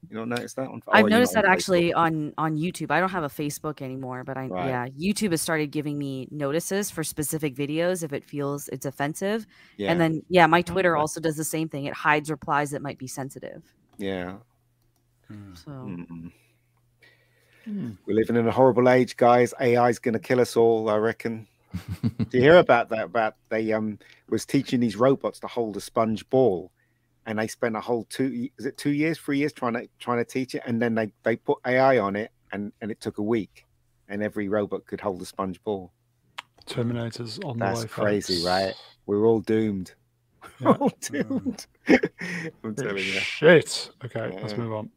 You 0.09 0.17
don't 0.17 0.29
notice 0.29 0.55
that 0.55 0.69
on? 0.69 0.81
I've 0.89 1.07
oh, 1.07 1.09
noticed 1.09 1.35
that 1.35 1.45
on 1.45 1.51
actually 1.51 1.93
on 1.93 2.33
on 2.39 2.57
YouTube. 2.57 2.91
I 2.91 3.01
don't 3.01 3.11
have 3.11 3.25
a 3.25 3.29
Facebook 3.29 3.83
anymore, 3.83 4.25
but 4.25 4.37
I 4.37 4.47
Right. 4.47 4.69
yeah, 4.69 4.87
YouTube 4.89 5.33
has 5.33 5.43
started 5.43 5.71
giving 5.71 5.99
me 5.99 6.29
notices 6.31 6.91
for 6.91 7.03
specific 7.03 7.55
videos 7.57 8.03
if 8.05 8.13
it 8.13 8.25
feels 8.25 8.69
it's 8.69 8.87
offensive. 8.87 9.47
Yeah, 9.77 9.91
And 9.91 10.01
then 10.01 10.23
yeah, 10.29 10.47
my 10.47 10.63
Twitter 10.63 10.97
Okay. 10.97 11.01
also 11.01 11.21
does 11.21 11.37
the 11.37 11.45
same 11.45 11.69
thing. 11.69 11.87
It 11.87 11.95
hides 11.95 12.31
replies 12.31 12.71
that 12.71 12.83
might 12.83 12.99
be 12.99 13.07
sensitive. 13.09 13.63
yeah. 13.99 14.37
Mm. 15.31 15.59
So 15.59 15.71
Mm. 15.71 16.33
Hmm. 17.65 17.91
We're 18.07 18.15
living 18.17 18.37
in 18.37 18.47
a 18.49 18.51
horrible 18.53 18.89
age, 18.89 19.17
guys. 19.17 19.53
AI 19.61 19.91
is 19.91 19.99
going 19.99 20.15
to 20.15 20.19
kill 20.19 20.41
us 20.41 20.57
all. 20.57 20.89
I 20.89 20.97
reckon. 20.97 21.47
Do 22.03 22.39
you 22.39 22.41
hear 22.41 22.57
about 22.57 22.89
that? 22.89 23.05
About 23.05 23.35
they 23.51 23.73
um 23.73 23.99
was 24.31 24.47
teaching 24.47 24.81
these 24.81 24.97
robots 24.97 25.39
to 25.41 25.47
hold 25.49 25.77
a 25.77 25.81
sponge 25.81 26.27
ball, 26.31 26.73
and 27.29 27.39
they 27.39 27.47
spent 27.47 27.77
a 27.77 27.81
whole 27.81 28.07
two 28.09 28.49
is 28.59 28.65
it 28.65 28.79
two 28.79 28.91
years, 28.91 29.19
three 29.19 29.37
years 29.39 29.53
trying 29.53 29.75
to 29.75 29.87
trying 30.01 30.17
to 30.19 30.25
teach 30.25 30.55
it, 30.55 30.63
and 30.67 30.81
then 30.81 30.95
they 30.95 31.13
they 31.25 31.37
put 31.37 31.59
AI 31.67 31.99
on 31.99 32.17
it, 32.17 32.31
and 32.53 32.73
and 32.81 32.91
it 32.91 33.01
took 33.03 33.19
a 33.19 33.23
week, 33.23 33.67
and 34.09 34.23
every 34.23 34.49
robot 34.49 34.87
could 34.87 35.01
hold 35.01 35.21
a 35.21 35.27
sponge 35.27 35.63
ball. 35.63 35.93
Terminators 36.67 37.45
on 37.45 37.59
That's 37.59 37.81
the 37.81 37.85
way. 37.85 37.89
crazy, 37.89 38.37
folks. 38.37 38.47
right? 38.47 38.75
We're 39.07 39.27
all 39.27 39.41
doomed. 39.41 39.95
We're 40.61 40.71
Yeah. 40.71 40.77
all 40.81 40.93
doomed. 41.03 41.67
I'm 42.65 42.75
telling 42.75 42.97
you. 42.97 43.21
Shit. 43.21 43.91
Okay, 44.07 44.35
let's 44.43 44.57
move 44.57 44.73
on. 44.73 44.91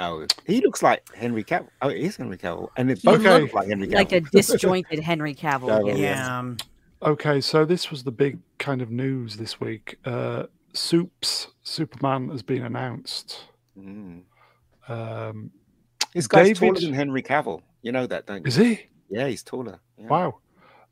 Oh, 0.00 0.26
he 0.46 0.60
looks 0.60 0.82
like 0.82 1.02
Henry 1.14 1.44
Cavill. 1.44 1.68
Oh, 1.80 1.88
it 1.88 1.98
is 1.98 2.16
Henry 2.16 2.36
Cavill, 2.36 2.68
and 2.76 2.90
it 2.90 3.02
both 3.02 3.24
Okay. 3.24 3.40
look 3.40 3.54
like 3.54 3.68
Henry 3.68 3.86
Cavill. 3.88 3.94
like 3.94 4.12
a 4.12 4.20
disjointed 4.32 4.98
Henry 5.00 5.34
Cavill. 5.34 5.68
Cavill, 5.70 5.98
yes. 5.98 6.18
Yeah. 6.18 6.38
Um, 6.38 6.56
Okay, 7.04 7.40
so 7.40 7.64
this 7.64 7.90
was 7.90 8.02
the 8.04 8.10
big 8.10 8.38
kind 8.58 8.80
of 8.80 8.90
news 8.90 9.36
this 9.36 9.60
week. 9.60 9.98
Uh, 10.04 10.44
Soups 10.72 11.48
Superman 11.62 12.30
has 12.30 12.42
been 12.42 12.62
announced. 12.62 13.44
Mm. 13.78 14.22
Um, 14.88 15.50
This 16.14 16.26
guy's 16.26 16.46
David- 16.48 16.58
taller 16.60 16.80
than 16.80 16.94
Henry 16.94 17.22
Cavill. 17.22 17.60
You 17.82 17.92
know 17.92 18.06
that, 18.06 18.26
don't 18.26 18.38
you? 18.42 18.46
Is 18.46 18.56
he? 18.56 18.86
Yeah, 19.10 19.28
he's 19.28 19.42
taller. 19.42 19.80
Yeah. 19.98 20.06
Wow. 20.06 20.38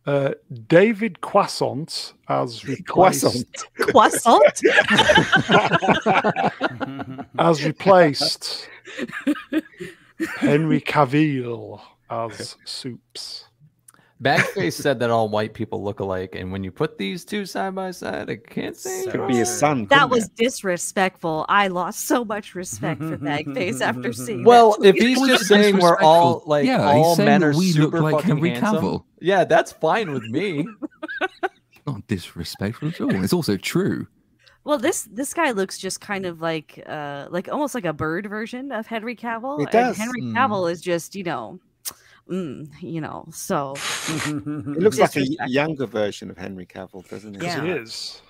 Uh, 0.05 0.33
David 0.69 1.21
Croissant 1.21 2.13
as 2.29 2.65
replaced 2.69 2.87
Croissant. 2.87 3.57
Croissant. 3.79 4.61
as 7.39 7.65
replaced 7.65 8.69
Henry 10.39 10.81
Cavill 10.81 11.81
as 12.11 12.57
Soups. 12.65 13.45
Bagface 14.23 14.75
said 14.75 15.01
that 15.01 15.11
all 15.11 15.29
white 15.29 15.53
people 15.53 15.83
look 15.83 15.99
alike, 16.01 16.37
and 16.37 16.53
when 16.53 16.63
you 16.63 16.71
put 16.71 16.97
these 16.97 17.25
two 17.25 17.45
side 17.45 17.75
by 17.75 17.91
side, 17.91 18.31
I 18.31 18.37
can't 18.37 18.77
say. 18.77 19.07
Could 19.11 19.27
be 19.27 19.37
his 19.37 19.49
son. 19.51 19.87
that 19.87 20.09
was 20.09 20.27
it? 20.27 20.37
disrespectful. 20.37 21.45
I 21.49 21.67
lost 21.69 22.07
so 22.07 22.25
much 22.25 22.55
respect 22.55 23.01
for 23.01 23.19
Bagface 23.19 23.81
after 23.81 24.13
seeing 24.13 24.43
that. 24.45 24.49
Well, 24.49 24.77
that. 24.79 24.95
if 24.95 24.97
he's 24.97 25.21
just 25.27 25.47
saying 25.47 25.79
we're 25.79 25.99
all 25.99 26.43
like 26.47 26.67
Yeah, 26.67 26.83
all 26.85 27.09
he's 27.11 27.17
saying 27.17 27.27
men 27.29 27.43
are 27.45 27.53
we 27.57 27.73
look 27.73 27.93
super 27.93 28.01
like 28.01 28.15
fucking 28.15 28.29
Henry 28.37 28.51
handsome, 28.51 28.77
Cavill. 28.77 29.05
yeah, 29.21 29.45
that's 29.45 29.73
fine 29.73 30.13
with 30.13 30.25
me. 30.25 30.67
Not 31.87 32.07
disrespectful 32.07 32.89
at 32.89 33.01
all. 33.01 33.25
It's 33.25 33.33
also 33.33 33.57
true. 33.57 34.07
Well, 34.65 34.79
this 34.79 35.09
this 35.11 35.35
guy 35.35 35.51
looks 35.51 35.79
just 35.79 36.01
kind 36.01 36.25
of 36.27 36.41
like 36.41 36.81
uh 36.87 37.27
like 37.31 37.49
almost 37.51 37.75
like 37.75 37.85
a 37.85 37.93
bird 37.93 38.27
version 38.29 38.71
of 38.71 38.87
Henry 38.87 39.17
Cavill. 39.17 39.59
It 39.59 39.63
and 39.63 39.73
does. 39.73 39.97
Henry 39.97 40.23
Mm. 40.23 40.35
Cavill 40.35 40.71
is 40.71 40.81
just, 40.81 41.17
you 41.17 41.25
know, 41.25 41.59
mm, 42.33 42.69
you 42.81 43.01
know, 43.01 43.27
so 43.31 43.75
It 44.27 44.79
looks 44.79 44.99
like 44.99 45.17
a 45.17 45.27
younger 45.49 45.87
version 45.87 46.31
of 46.31 46.39
Henry 46.39 46.67
Cavill, 46.67 47.09
doesn't 47.09 47.37
it? 47.37 47.43
Yeah. 47.43 47.63
He 47.63 47.71
is. 47.71 48.21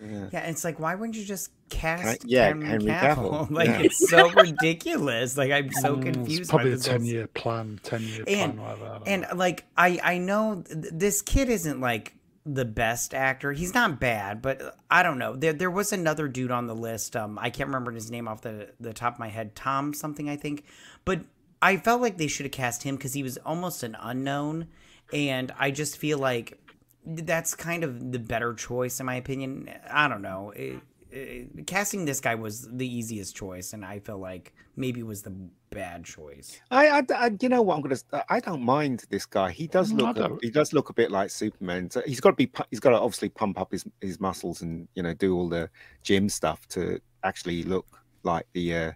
Yeah. 0.00 0.28
Yeah, 0.32 0.40
it's 0.50 0.62
like 0.62 0.78
why 0.78 0.94
wouldn't 0.94 1.16
you 1.16 1.24
just 1.24 1.50
cast 1.70 2.24
yeah, 2.24 2.46
Henry, 2.48 2.66
Henry 2.66 2.86
Cavill? 2.92 3.48
Cavill, 3.48 3.50
Like 3.60 3.68
yeah. 3.68 3.80
it's 3.82 4.08
so 4.08 4.30
ridiculous. 4.30 5.36
Like 5.36 5.50
I'm 5.50 5.72
so 5.72 5.96
Mm, 5.96 6.02
confused. 6.02 6.40
It's 6.42 6.50
probably 6.50 6.72
a 6.72 6.76
10 6.78 7.04
year 7.04 7.26
plan, 7.26 7.80
10 7.82 8.02
year 8.02 8.24
And- 8.28 8.56
plan, 8.58 8.78
whatever. 8.78 9.00
I 9.04 9.10
And 9.10 9.26
like 9.36 9.64
I 9.76 9.98
I 10.02 10.18
know 10.18 10.62
th- 10.62 10.92
this 10.92 11.20
kid 11.22 11.48
isn't 11.48 11.80
like 11.80 12.14
the 12.46 12.64
best 12.64 13.12
actor. 13.12 13.52
He's 13.52 13.74
not 13.74 13.98
bad, 13.98 14.40
but 14.40 14.62
uh, 14.62 14.70
I 14.90 15.02
don't 15.02 15.18
know. 15.18 15.34
There 15.36 15.52
there 15.52 15.70
was 15.70 15.92
another 15.92 16.28
dude 16.28 16.52
on 16.52 16.66
the 16.68 16.76
list. 16.76 17.16
Um 17.16 17.36
I 17.40 17.50
can't 17.50 17.66
remember 17.68 17.90
his 17.90 18.08
name 18.10 18.28
off 18.28 18.40
the 18.42 18.70
the 18.78 18.92
top 18.92 19.14
of 19.14 19.18
my 19.18 19.28
head. 19.28 19.56
Tom 19.56 19.92
something 19.94 20.28
I 20.30 20.36
think. 20.36 20.64
But 21.04 21.22
I 21.60 21.76
felt 21.76 22.00
like 22.00 22.18
they 22.18 22.28
should 22.28 22.44
have 22.46 22.52
cast 22.52 22.82
him 22.84 22.96
cuz 22.98 23.14
he 23.14 23.22
was 23.22 23.36
almost 23.38 23.82
an 23.82 23.96
unknown 24.00 24.66
and 25.12 25.52
I 25.58 25.70
just 25.70 25.96
feel 25.98 26.18
like 26.18 26.58
that's 27.06 27.54
kind 27.54 27.84
of 27.84 28.12
the 28.12 28.18
better 28.18 28.54
choice 28.54 29.00
in 29.00 29.06
my 29.06 29.14
opinion. 29.16 29.70
I 29.90 30.08
don't 30.08 30.22
know. 30.22 30.50
It, 30.50 30.80
it, 31.10 31.66
casting 31.66 32.04
this 32.04 32.20
guy 32.20 32.34
was 32.34 32.68
the 32.70 32.86
easiest 32.86 33.34
choice 33.34 33.72
and 33.72 33.84
I 33.84 33.98
feel 34.00 34.18
like 34.18 34.52
maybe 34.76 35.00
it 35.00 35.06
was 35.06 35.22
the 35.22 35.34
bad 35.70 36.04
choice. 36.04 36.60
I, 36.70 36.88
I, 37.00 37.02
I- 37.14 37.36
you 37.40 37.48
know 37.48 37.62
what 37.62 37.76
I'm 37.76 37.80
gonna. 37.82 37.94
s- 37.94 38.04
I 38.28 38.40
don't 38.40 38.62
mind 38.62 39.04
this 39.08 39.24
guy. 39.26 39.50
He 39.50 39.66
does 39.66 39.90
look. 39.92 40.16
a- 40.18 40.38
he 40.42 40.50
does 40.50 40.72
look 40.74 40.90
a 40.90 40.92
bit 40.92 41.10
like 41.10 41.30
Superman. 41.30 41.90
So 41.90 42.02
he's 42.06 42.20
got 42.20 42.30
to 42.30 42.36
be. 42.36 42.50
He's 42.70 42.80
got 42.80 42.90
to 42.90 43.00
obviously 43.00 43.30
pump 43.30 43.58
up 43.58 43.72
his 43.72 43.84
his 44.00 44.20
muscles 44.20 44.60
and 44.62 44.86
you 44.94 45.02
know 45.02 45.14
do 45.14 45.34
all 45.34 45.48
the 45.48 45.70
gym 46.02 46.28
stuff 46.28 46.68
to 46.68 47.00
actually 47.24 47.62
look 47.64 47.86
like 48.22 48.46
the 48.52 48.74
uh, 48.74 48.92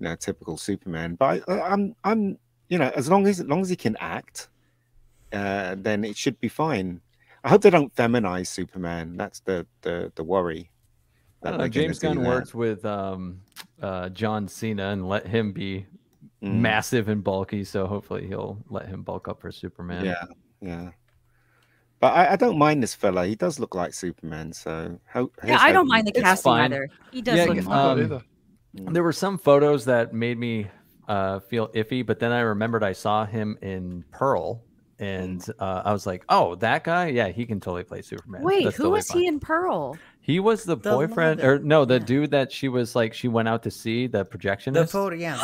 you 0.00 0.08
know 0.08 0.16
typical 0.16 0.56
Superman. 0.56 1.14
But 1.14 1.48
I, 1.48 1.60
I'm 1.60 1.94
I'm 2.02 2.38
you 2.68 2.78
know 2.78 2.90
as 2.96 3.08
long 3.08 3.26
as 3.26 3.40
as 3.40 3.46
long 3.46 3.60
as 3.60 3.68
he 3.68 3.76
can 3.76 3.96
act, 4.00 4.48
uh, 5.32 5.76
then 5.78 6.04
it 6.04 6.16
should 6.16 6.40
be 6.40 6.48
fine. 6.48 7.00
I 7.44 7.48
hope 7.48 7.62
they 7.62 7.70
don't 7.70 7.94
feminize 7.94 8.48
Superman. 8.48 9.16
That's 9.16 9.40
the 9.40 9.66
the 9.82 10.12
the 10.16 10.24
worry. 10.24 10.70
I 11.44 11.50
don't 11.50 11.60
know. 11.60 11.68
James 11.68 11.98
Gunn 11.98 12.18
that. 12.18 12.26
works 12.26 12.54
with 12.54 12.84
um, 12.84 13.40
uh, 13.80 14.08
John 14.10 14.48
Cena 14.48 14.88
and 14.88 15.08
let 15.08 15.26
him 15.26 15.52
be 15.52 15.86
Mm, 16.42 16.60
massive 16.60 17.08
and 17.08 17.22
bulky, 17.22 17.64
so 17.64 17.86
hopefully 17.86 18.26
he'll 18.26 18.58
let 18.70 18.86
him 18.86 19.02
bulk 19.02 19.28
up 19.28 19.40
for 19.40 19.52
Superman. 19.52 20.04
Yeah, 20.06 20.24
yeah. 20.62 20.90
But 22.00 22.14
I, 22.14 22.32
I 22.32 22.36
don't 22.36 22.56
mind 22.58 22.82
this 22.82 22.94
fella. 22.94 23.26
He 23.26 23.34
does 23.34 23.58
look 23.60 23.74
like 23.74 23.92
Superman. 23.92 24.52
So 24.54 24.98
ho- 25.12 25.30
yeah, 25.44 25.58
I 25.60 25.72
don't 25.72 25.88
mind 25.88 26.06
the 26.06 26.12
casting 26.12 26.52
either. 26.52 26.88
He 27.10 27.20
does 27.20 27.36
Yeah, 27.36 27.44
look 27.46 27.56
yeah, 27.56 27.62
I 27.62 27.64
fine. 27.66 27.78
um, 27.78 28.02
either. 28.04 28.22
There 28.74 29.02
were 29.02 29.12
some 29.12 29.38
photos 29.38 29.84
that 29.86 30.12
made 30.12 30.38
me 30.38 30.68
uh, 31.08 31.40
feel 31.40 31.68
iffy, 31.68 32.04
but 32.06 32.18
then 32.20 32.32
I 32.32 32.40
remembered 32.40 32.84
I 32.84 32.92
saw 32.92 33.26
him 33.26 33.58
in 33.62 34.04
Pearl, 34.12 34.62
and 35.00 35.44
uh, 35.58 35.82
I 35.84 35.92
was 35.92 36.06
like, 36.06 36.24
"Oh, 36.28 36.54
that 36.56 36.84
guy? 36.84 37.08
Yeah, 37.08 37.28
he 37.28 37.46
can 37.46 37.58
totally 37.58 37.82
play 37.84 38.02
Superman." 38.02 38.42
Wait, 38.42 38.64
That's 38.64 38.76
who 38.76 38.84
totally 38.84 38.98
was 38.98 39.08
fine." 39.08 39.22
he 39.22 39.26
in 39.26 39.40
Pearl? 39.40 39.98
He 40.20 40.38
was 40.38 40.64
the, 40.64 40.76
The 40.76 40.90
boyfriend, 40.90 41.40
mother. 41.40 41.54
or 41.54 41.58
no, 41.58 41.84
the 41.84 41.94
Yeah. 41.94 42.04
dude 42.04 42.30
that 42.30 42.52
she 42.52 42.68
was 42.68 42.94
like 42.94 43.12
she 43.14 43.26
went 43.26 43.48
out 43.48 43.62
to 43.64 43.70
see 43.70 44.06
the 44.06 44.24
projectionist. 44.24 44.74
The 44.74 44.86
photo, 44.86 45.16
yeah. 45.16 45.36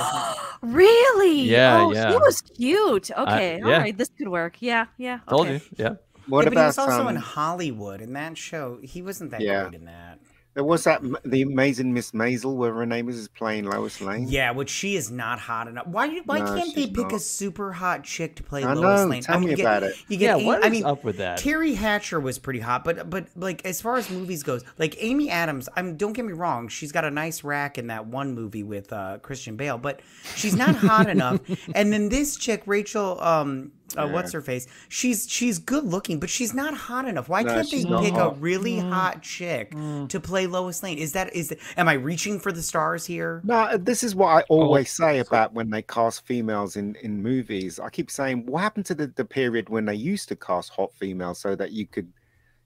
the 0.60 0.66
really? 0.68 1.40
Yeah, 1.40 1.80
oh, 1.80 1.92
yeah. 1.92 2.10
He 2.12 2.16
was 2.18 2.42
cute. 2.42 3.10
Okay, 3.10 3.60
all 3.60 3.70
yeah. 3.70 3.78
right, 3.78 3.96
this 3.98 4.10
could 4.16 4.28
work. 4.28 4.58
Yeah, 4.60 4.86
yeah. 4.98 5.20
Told 5.28 5.46
okay. 5.48 5.54
you, 5.54 5.60
yeah. 5.76 5.94
What 6.28 6.40
yeah, 6.44 6.50
but 6.50 6.52
he 6.52 6.56
about 6.58 6.66
was 6.66 6.78
also 6.78 7.08
in 7.08 7.16
um, 7.16 7.22
Hollywood 7.22 8.00
in 8.00 8.12
that 8.12 8.36
show. 8.36 8.78
He 8.82 9.00
wasn't 9.02 9.30
that 9.32 9.40
Yeah. 9.40 9.62
great 9.62 9.74
in 9.74 9.86
that. 9.86 10.18
There 10.56 10.64
was 10.64 10.84
that 10.84 11.02
the 11.22 11.42
amazing 11.42 11.92
Miss 11.92 12.12
Maisel, 12.12 12.56
where 12.56 12.72
her 12.72 12.86
name 12.86 13.10
is, 13.10 13.18
is 13.18 13.28
playing 13.28 13.66
Lois 13.66 14.00
Lane. 14.00 14.26
Yeah, 14.26 14.52
which 14.52 14.70
she 14.70 14.96
is 14.96 15.10
not 15.10 15.38
hot 15.38 15.68
enough. 15.68 15.86
Why? 15.86 16.20
Why 16.24 16.38
No, 16.38 16.46
can't 16.46 16.74
they 16.74 16.86
she's 16.86 16.94
pick 16.96 17.12
a 17.12 17.18
super 17.18 17.72
hot 17.72 18.04
chick 18.04 18.36
to 18.36 18.42
play 18.42 18.64
I 18.64 18.72
Lois 18.72 19.02
know. 19.02 19.06
Lane? 19.06 19.22
Tell 19.22 19.38
me 19.38 19.50
you 19.50 19.56
get, 19.56 19.62
about 19.64 19.82
it. 19.82 19.96
You 20.08 20.16
Yeah, 20.18 20.38
get. 20.38 20.46
what 20.46 20.64
I 20.64 20.70
mean, 20.70 20.86
up 20.86 21.04
with 21.04 21.18
that? 21.18 21.38
Teri 21.40 21.74
Hatcher 21.74 22.18
was 22.18 22.38
pretty 22.38 22.60
hot, 22.60 22.84
but 22.84 23.10
but 23.10 23.26
like 23.36 23.66
as 23.66 23.82
far 23.82 23.96
as 23.96 24.08
movies 24.10 24.42
goes, 24.42 24.64
like 24.78 24.96
Amy 24.98 25.28
Adams. 25.28 25.68
I'm 25.76 25.98
don't 25.98 26.14
get 26.14 26.24
me 26.24 26.32
wrong, 26.32 26.68
she's 26.68 26.90
got 26.90 27.04
a 27.04 27.10
nice 27.10 27.44
rack 27.44 27.76
in 27.76 27.88
that 27.88 28.06
one 28.06 28.34
movie 28.34 28.62
with 28.62 28.90
uh, 28.94 29.18
Christian 29.20 29.56
Bale, 29.56 29.76
but 29.76 30.00
she's 30.36 30.56
not 30.56 30.74
hot 30.74 31.08
enough. 31.10 31.40
And 31.74 31.92
then 31.92 32.08
this 32.08 32.34
chick, 32.34 32.62
Rachel, 32.64 33.20
um, 33.20 33.72
uh, 33.96 34.08
what's 34.08 34.32
her 34.32 34.40
face? 34.40 34.66
She's 34.88 35.30
she's 35.30 35.58
good 35.58 35.84
looking, 35.84 36.18
but 36.18 36.28
she's 36.28 36.52
not 36.52 36.74
hot 36.74 37.06
enough. 37.06 37.28
Why 37.28 37.42
No, 37.42 37.54
can't 37.54 37.70
they 37.70 37.76
she's 37.76 37.86
not 37.86 38.02
pick 38.02 38.14
a 38.14 38.24
hot. 38.24 38.40
really 38.40 38.78
hot 38.78 39.22
chick 39.22 39.70
to 40.08 40.20
play 40.20 40.46
Lois 40.46 40.82
Lane? 40.82 40.98
Is 40.98 41.12
that 41.12 41.34
is? 41.34 41.54
Am 41.76 41.88
I 41.88 41.92
reaching 41.94 42.40
for 42.40 42.50
the 42.52 42.62
stars 42.62 43.06
here? 43.06 43.40
No, 43.44 43.76
this 43.76 44.02
is 44.02 44.14
what 44.14 44.28
I 44.28 44.42
always 44.48 44.90
say 44.90 45.20
about 45.20 45.52
when 45.52 45.70
they 45.70 45.82
cast 45.82 46.26
females 46.26 46.76
in, 46.76 46.96
in 46.96 47.22
movies. 47.22 47.78
I 47.78 47.88
keep 47.90 48.10
saying, 48.10 48.46
what 48.46 48.60
happened 48.62 48.86
to 48.86 48.94
the, 48.94 49.06
the 49.06 49.24
period 49.24 49.68
when 49.68 49.84
they 49.84 49.94
used 49.94 50.28
to 50.30 50.36
cast 50.36 50.70
hot 50.70 50.92
females 50.94 51.38
so 51.38 51.54
that 51.54 51.70
you 51.72 51.86
could, 51.86 52.12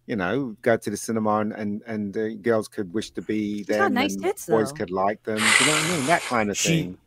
you 0.06 0.16
know, 0.16 0.56
go 0.62 0.76
to 0.78 0.90
the 0.90 0.96
cinema 0.96 1.40
and 1.40 1.52
and, 1.52 1.82
and 1.86 2.16
uh, 2.16 2.28
girls 2.42 2.66
could 2.66 2.92
wish 2.94 3.10
to 3.10 3.22
be 3.22 3.64
got 3.64 3.78
them 3.78 3.94
nice 3.94 4.14
and 4.14 4.24
tits, 4.24 4.46
boys 4.46 4.70
though. 4.70 4.76
could 4.78 4.90
like 4.90 5.22
them. 5.24 5.36
You 5.36 5.42
know 5.66 5.72
what 5.72 5.84
I 5.84 5.96
mean? 5.96 6.06
That 6.06 6.22
kind 6.22 6.50
of 6.50 6.56
She- 6.56 6.68
thing. 6.68 6.98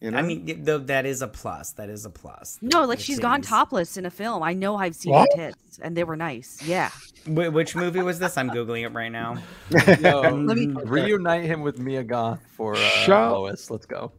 You 0.00 0.10
know? 0.10 0.18
I 0.18 0.22
mean, 0.22 0.64
though 0.64 0.78
that 0.78 1.04
is 1.04 1.20
a 1.20 1.28
plus. 1.28 1.72
That 1.72 1.90
is 1.90 2.06
a 2.06 2.10
plus. 2.10 2.58
No, 2.62 2.84
like 2.86 2.98
The 2.98 3.04
she's 3.04 3.18
gone 3.18 3.42
topless 3.42 3.98
in 3.98 4.06
a 4.06 4.10
film. 4.10 4.42
I 4.42 4.54
know 4.54 4.76
I've 4.76 4.94
seen 4.94 5.12
What? 5.12 5.28
her 5.36 5.48
tits, 5.50 5.78
and 5.82 5.94
they 5.96 6.04
were 6.04 6.16
nice. 6.16 6.58
Yeah. 6.64 6.88
Wh- 7.26 7.52
which 7.52 7.76
movie 7.76 8.00
was 8.00 8.18
this? 8.18 8.38
I'm 8.38 8.48
googling 8.48 8.82
it 8.84 8.88
right 8.94 9.12
now. 9.12 9.36
No, 10.00 10.20
Let 10.22 10.56
me- 10.56 10.68
reunite 10.84 11.44
him 11.44 11.60
with 11.60 11.78
Mia 11.78 12.02
Goth 12.02 12.40
for 12.56 12.74
uh, 12.76 12.78
Shall- 12.78 13.32
Lois. 13.42 13.70
Let's 13.70 13.84
go. 13.84 14.12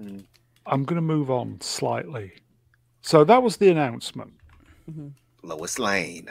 Mm. 0.00 0.24
I'm 0.64 0.84
going 0.84 0.96
to 0.96 1.02
move 1.02 1.30
on 1.30 1.60
slightly. 1.60 2.32
So 3.02 3.22
that 3.24 3.42
was 3.42 3.58
the 3.58 3.68
announcement, 3.70 4.32
Lois 5.42 5.78
Lane. 5.78 6.28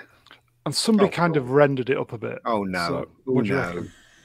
and 0.65 0.75
somebody 0.75 1.09
Oh, 1.09 1.11
kind 1.11 1.37
of 1.37 1.51
rendered 1.51 1.89
it 1.89 1.97
up 1.97 2.11
a 2.11 2.17
bit. 2.17 2.39
Oh 2.45 2.63
no! 2.63 2.87
So, 2.87 2.95
oh, 3.27 3.31
what 3.31 3.43
do 3.45 3.49
you 3.51 3.55
no. 3.55 3.83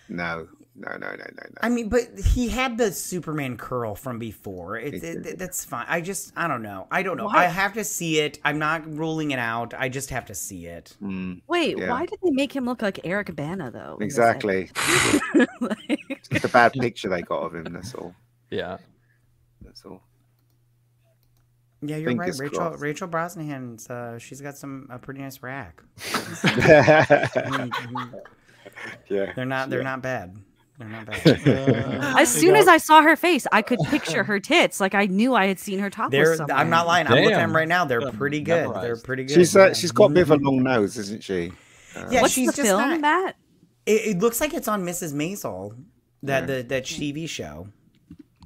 no! 0.09 0.49
No! 0.83 0.93
No! 0.93 1.11
No! 1.11 1.17
No! 1.17 1.25
No! 1.45 1.57
I 1.63 1.69
mean, 1.69 1.91
but 1.91 2.19
he 2.19 2.49
had 2.49 2.79
the 2.79 2.91
Superman 2.91 3.59
curl 3.59 3.95
from 3.95 4.19
before. 4.19 4.79
It, 4.79 4.95
He 4.95 5.01
it, 5.01 5.39
that's 5.39 5.63
fine. 5.63 5.85
I 5.89 6.01
just, 6.01 6.33
I 6.37 6.49
don't 6.49 6.63
know. 6.63 6.87
I 6.91 7.03
don't 7.03 7.19
know. 7.19 7.27
Why- 7.27 7.45
I 7.45 7.49
have 7.49 7.75
to 7.75 7.85
see 7.85 8.19
it. 8.21 8.39
I'm 8.47 8.59
not 8.59 8.91
ruling 8.97 9.31
it 9.33 9.39
out. 9.39 9.75
I 9.77 9.91
just 9.91 10.09
have 10.09 10.25
to 10.27 10.35
see 10.35 10.65
it. 10.67 10.97
Mm, 11.03 11.43
Wait, 11.47 11.77
Yeah. 11.77 11.91
why 11.91 12.07
did 12.07 12.19
they 12.23 12.31
make 12.31 12.57
him 12.57 12.65
look 12.65 12.81
like 12.81 12.99
Eric 13.05 13.37
Bana 13.37 13.71
though? 13.71 13.99
exactly. 14.01 14.71
Like- 15.61 15.79
It's 16.09 16.29
just 16.29 16.45
a 16.45 16.49
bad 16.49 16.73
picture 16.73 17.11
they 17.11 17.21
got 17.23 17.43
of 17.43 17.55
him. 17.55 17.65
That's 17.73 17.95
all. 17.95 18.15
Yeah. 18.51 18.79
That's 19.61 19.85
all. 19.85 20.03
Yeah, 21.83 21.97
you're 21.97 22.09
right. 22.15 22.19
Fingers 22.21 22.41
Rachel 22.41 22.59
crossed. 22.59 22.83
Rachel 22.83 23.09
Brosnahan's 23.09 23.89
uh, 23.91 24.19
she's 24.19 24.41
got 24.41 24.57
some 24.57 24.87
a 24.91 24.99
pretty 24.99 25.21
nice 25.21 25.43
rack. 25.43 25.83
yeah. 29.09 29.33
They're 29.35 29.45
not 29.45 29.71
they're 29.71 29.81
Yeah. 29.81 29.85
not 29.85 30.03
bad. 30.03 30.37
They're 30.81 30.89
not 30.89 31.05
bad. 31.05 31.27
as 32.19 32.33
soon 32.33 32.57
as 32.57 32.67
I 32.67 32.79
saw 32.79 33.03
her 33.03 33.15
face, 33.15 33.47
I 33.53 33.61
could 33.61 33.79
picture 33.89 34.25
her 34.25 34.41
tits. 34.41 34.81
Like 34.81 34.95
I 34.95 35.05
knew 35.07 35.35
I 35.35 35.47
had 35.47 35.59
seen 35.59 35.79
her 35.79 35.91
topless 35.91 36.39
somewhere. 36.39 36.57
I'm 36.57 36.71
not 36.71 36.87
lying. 36.87 37.07
I'm 37.07 37.17
looking 37.17 37.33
at 37.33 37.37
them 37.37 37.55
right 37.55 37.69
now. 37.69 37.85
They're 37.85 38.11
pretty 38.13 38.41
good. 38.41 38.75
They're 38.77 38.97
pretty 38.97 39.25
good. 39.25 39.35
She's 39.35 39.55
uh, 39.55 39.75
she's 39.75 39.93
got 39.93 40.07
a 40.11 40.15
bit 40.15 40.23
of 40.23 40.31
a 40.31 40.37
long 40.37 40.63
nose, 40.63 40.97
isn't 40.97 41.23
she? 41.23 41.53
Uh, 41.95 42.09
Yeah, 42.11 42.23
What's 42.23 42.33
she's 42.33 42.47
the 42.47 42.53
just 42.57 42.67
film, 42.67 42.81
not- 42.81 43.01
Matt? 43.01 43.37
It, 43.85 44.17
it 44.17 44.19
looks 44.21 44.41
like 44.41 44.55
it's 44.55 44.69
on 44.69 44.83
Mrs. 44.85 45.13
Maisel, 45.13 45.77
that 46.23 46.47
the 46.47 46.63
that 46.63 46.85
TV 46.85 47.29
show. 47.29 47.69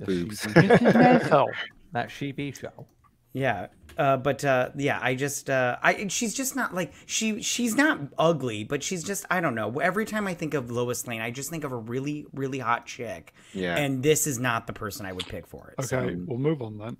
The 0.00 0.06
Boobs. 0.06 0.40
Sheepy- 0.42 1.28
Hell. 1.28 1.46
that 1.92 2.10
sheepy 2.10 2.50
show. 2.50 2.86
Yeah. 3.32 3.68
Uh, 3.96 4.16
but 4.16 4.44
uh, 4.44 4.70
yeah, 4.76 4.98
I 5.00 5.14
just 5.14 5.48
uh, 5.48 5.76
I 5.82 6.08
she's 6.08 6.34
just 6.34 6.56
not 6.56 6.74
like 6.74 6.92
she 7.06 7.42
she's 7.42 7.76
not 7.76 8.00
ugly, 8.18 8.64
but 8.64 8.82
she's 8.82 9.04
just 9.04 9.24
I 9.30 9.40
don't 9.40 9.54
know. 9.54 9.78
Every 9.80 10.04
time 10.04 10.26
I 10.26 10.34
think 10.34 10.54
of 10.54 10.70
Lois 10.70 11.06
Lane, 11.06 11.20
I 11.20 11.30
just 11.30 11.50
think 11.50 11.64
of 11.64 11.72
a 11.72 11.76
really 11.76 12.26
really 12.32 12.58
hot 12.58 12.86
chick, 12.86 13.32
Yeah. 13.52 13.76
and 13.76 14.02
this 14.02 14.26
is 14.26 14.38
not 14.38 14.66
the 14.66 14.72
person 14.72 15.06
I 15.06 15.12
would 15.12 15.26
pick 15.26 15.46
for 15.46 15.74
it. 15.78 15.84
so- 15.84 15.98
Okay, 15.98 16.16
we'll 16.26 16.38
move 16.38 16.62
on 16.62 16.78
then. 16.78 16.96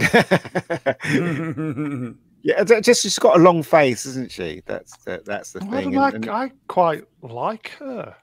yeah, 2.42 2.64
just 2.64 3.02
she's 3.02 3.18
got 3.18 3.36
a 3.36 3.42
long 3.42 3.62
face, 3.62 4.06
isn't 4.06 4.30
she? 4.30 4.62
That's 4.66 4.96
the, 4.98 5.22
that's 5.24 5.52
the 5.52 5.60
I, 5.60 5.62
thing. 5.62 5.70
don't 5.70 5.84
and- 5.86 5.94
like, 5.96 6.14
and- 6.14 6.30
I 6.30 6.52
quite 6.68 7.04
like 7.22 7.70
her. 7.80 8.14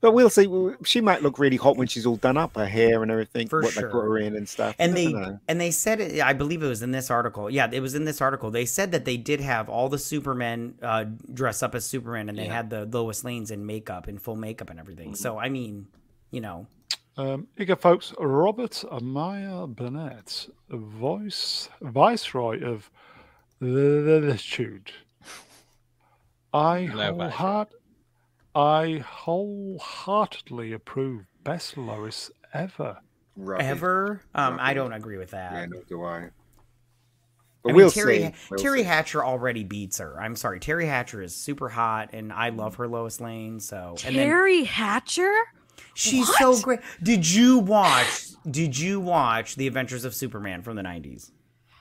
But 0.00 0.12
we'll 0.12 0.30
see. 0.30 0.48
She 0.84 1.00
might 1.00 1.22
look 1.22 1.38
really 1.38 1.56
hot 1.56 1.76
when 1.76 1.86
she's 1.88 2.06
all 2.06 2.16
done 2.16 2.36
up, 2.36 2.54
her 2.56 2.66
hair 2.66 3.02
and 3.02 3.10
everything. 3.10 3.48
For 3.48 3.62
what 3.62 3.74
they 3.74 3.82
put 3.82 3.92
her 3.92 4.18
in 4.18 4.36
and 4.36 4.48
stuff. 4.48 4.74
and 4.78 4.96
they 4.96 5.12
know. 5.12 5.38
and 5.48 5.60
they 5.60 5.70
said 5.70 6.00
it 6.00 6.20
i 6.22 6.32
believe 6.32 6.62
it 6.62 6.68
was 6.68 6.82
in 6.82 6.90
this 6.92 7.10
article 7.10 7.50
yeah 7.50 7.68
it 7.72 7.80
was 7.80 7.94
in 7.94 8.04
this 8.04 8.20
article 8.20 8.50
they 8.50 8.64
said 8.64 8.92
that 8.92 9.04
they 9.04 9.16
did 9.16 9.40
have 9.40 9.68
all 9.68 9.88
the 9.88 9.98
supermen 9.98 10.74
uh 10.82 11.04
dress 11.34 11.62
up 11.62 11.74
as 11.74 11.84
superman 11.84 12.28
and 12.28 12.38
they 12.38 12.46
Yeah. 12.46 12.54
had 12.54 12.70
the 12.70 12.84
lois 12.86 13.24
lanes 13.24 13.50
in 13.50 13.66
makeup 13.66 14.08
in 14.08 14.18
full 14.18 14.36
makeup 14.36 14.70
and 14.70 14.78
everything 14.78 15.14
so 15.14 15.38
i 15.38 15.48
mean 15.48 15.86
you 16.30 16.40
know 16.40 16.66
Um, 17.16 17.48
here 17.56 17.64
you 17.64 17.66
go, 17.66 17.74
folks. 17.74 18.14
Robert 18.20 18.84
Amaya 18.92 19.66
Burnett, 19.66 20.46
voice 20.70 21.68
viceroy 21.82 22.62
of 22.62 22.88
the 23.60 23.66
Latitude. 23.66 24.92
I 26.54 26.86
No, 26.86 26.96
Viceroy. 26.96 27.30
wholeheart, 27.30 27.66
I 28.58 29.04
wholeheartedly 29.06 30.72
approve 30.72 31.26
best 31.44 31.76
Lois 31.78 32.30
ever. 32.52 32.98
Rubbish. 33.36 33.66
ever 33.66 34.22
um 34.34 34.58
i 34.60 34.74
don't 34.74 34.92
agree 34.92 35.16
with 35.16 35.30
that 35.30 35.52
Yeah, 35.52 35.66
nor 35.66 35.82
do 35.88 36.02
I. 36.02 36.16
I 36.16 36.30
But 37.62 37.68
mean, 37.68 37.76
we'll 37.76 37.90
Terry, 37.92 38.18
see. 38.18 38.34
We'll 38.50 38.58
Terry 38.58 38.78
see. 38.80 38.84
Hatcher 38.84 39.24
already 39.24 39.62
beats 39.62 39.98
her. 39.98 40.20
I'm 40.20 40.34
sorry, 40.34 40.58
Teri 40.58 40.86
Hatcher 40.86 41.22
is 41.22 41.36
super 41.36 41.68
hot, 41.68 42.10
and 42.12 42.32
I 42.32 42.48
love 42.48 42.76
her 42.76 42.88
Lois 42.88 43.20
Lane. 43.20 43.60
So, 43.60 43.94
and 44.04 44.16
then 44.16 44.28
Teri 44.28 44.64
Hatcher? 44.66 45.32
she's 45.94 46.28
so 46.38 46.58
great. 46.60 46.80
Did 47.02 47.28
you 47.28 47.58
watch? 47.58 48.26
Did 48.50 48.76
you 48.78 48.98
watch 49.00 49.54
The 49.56 49.66
Adventures 49.68 50.04
of 50.04 50.14
Superman 50.14 50.62
from 50.62 50.74
the 50.76 50.82
'90s? 50.82 51.30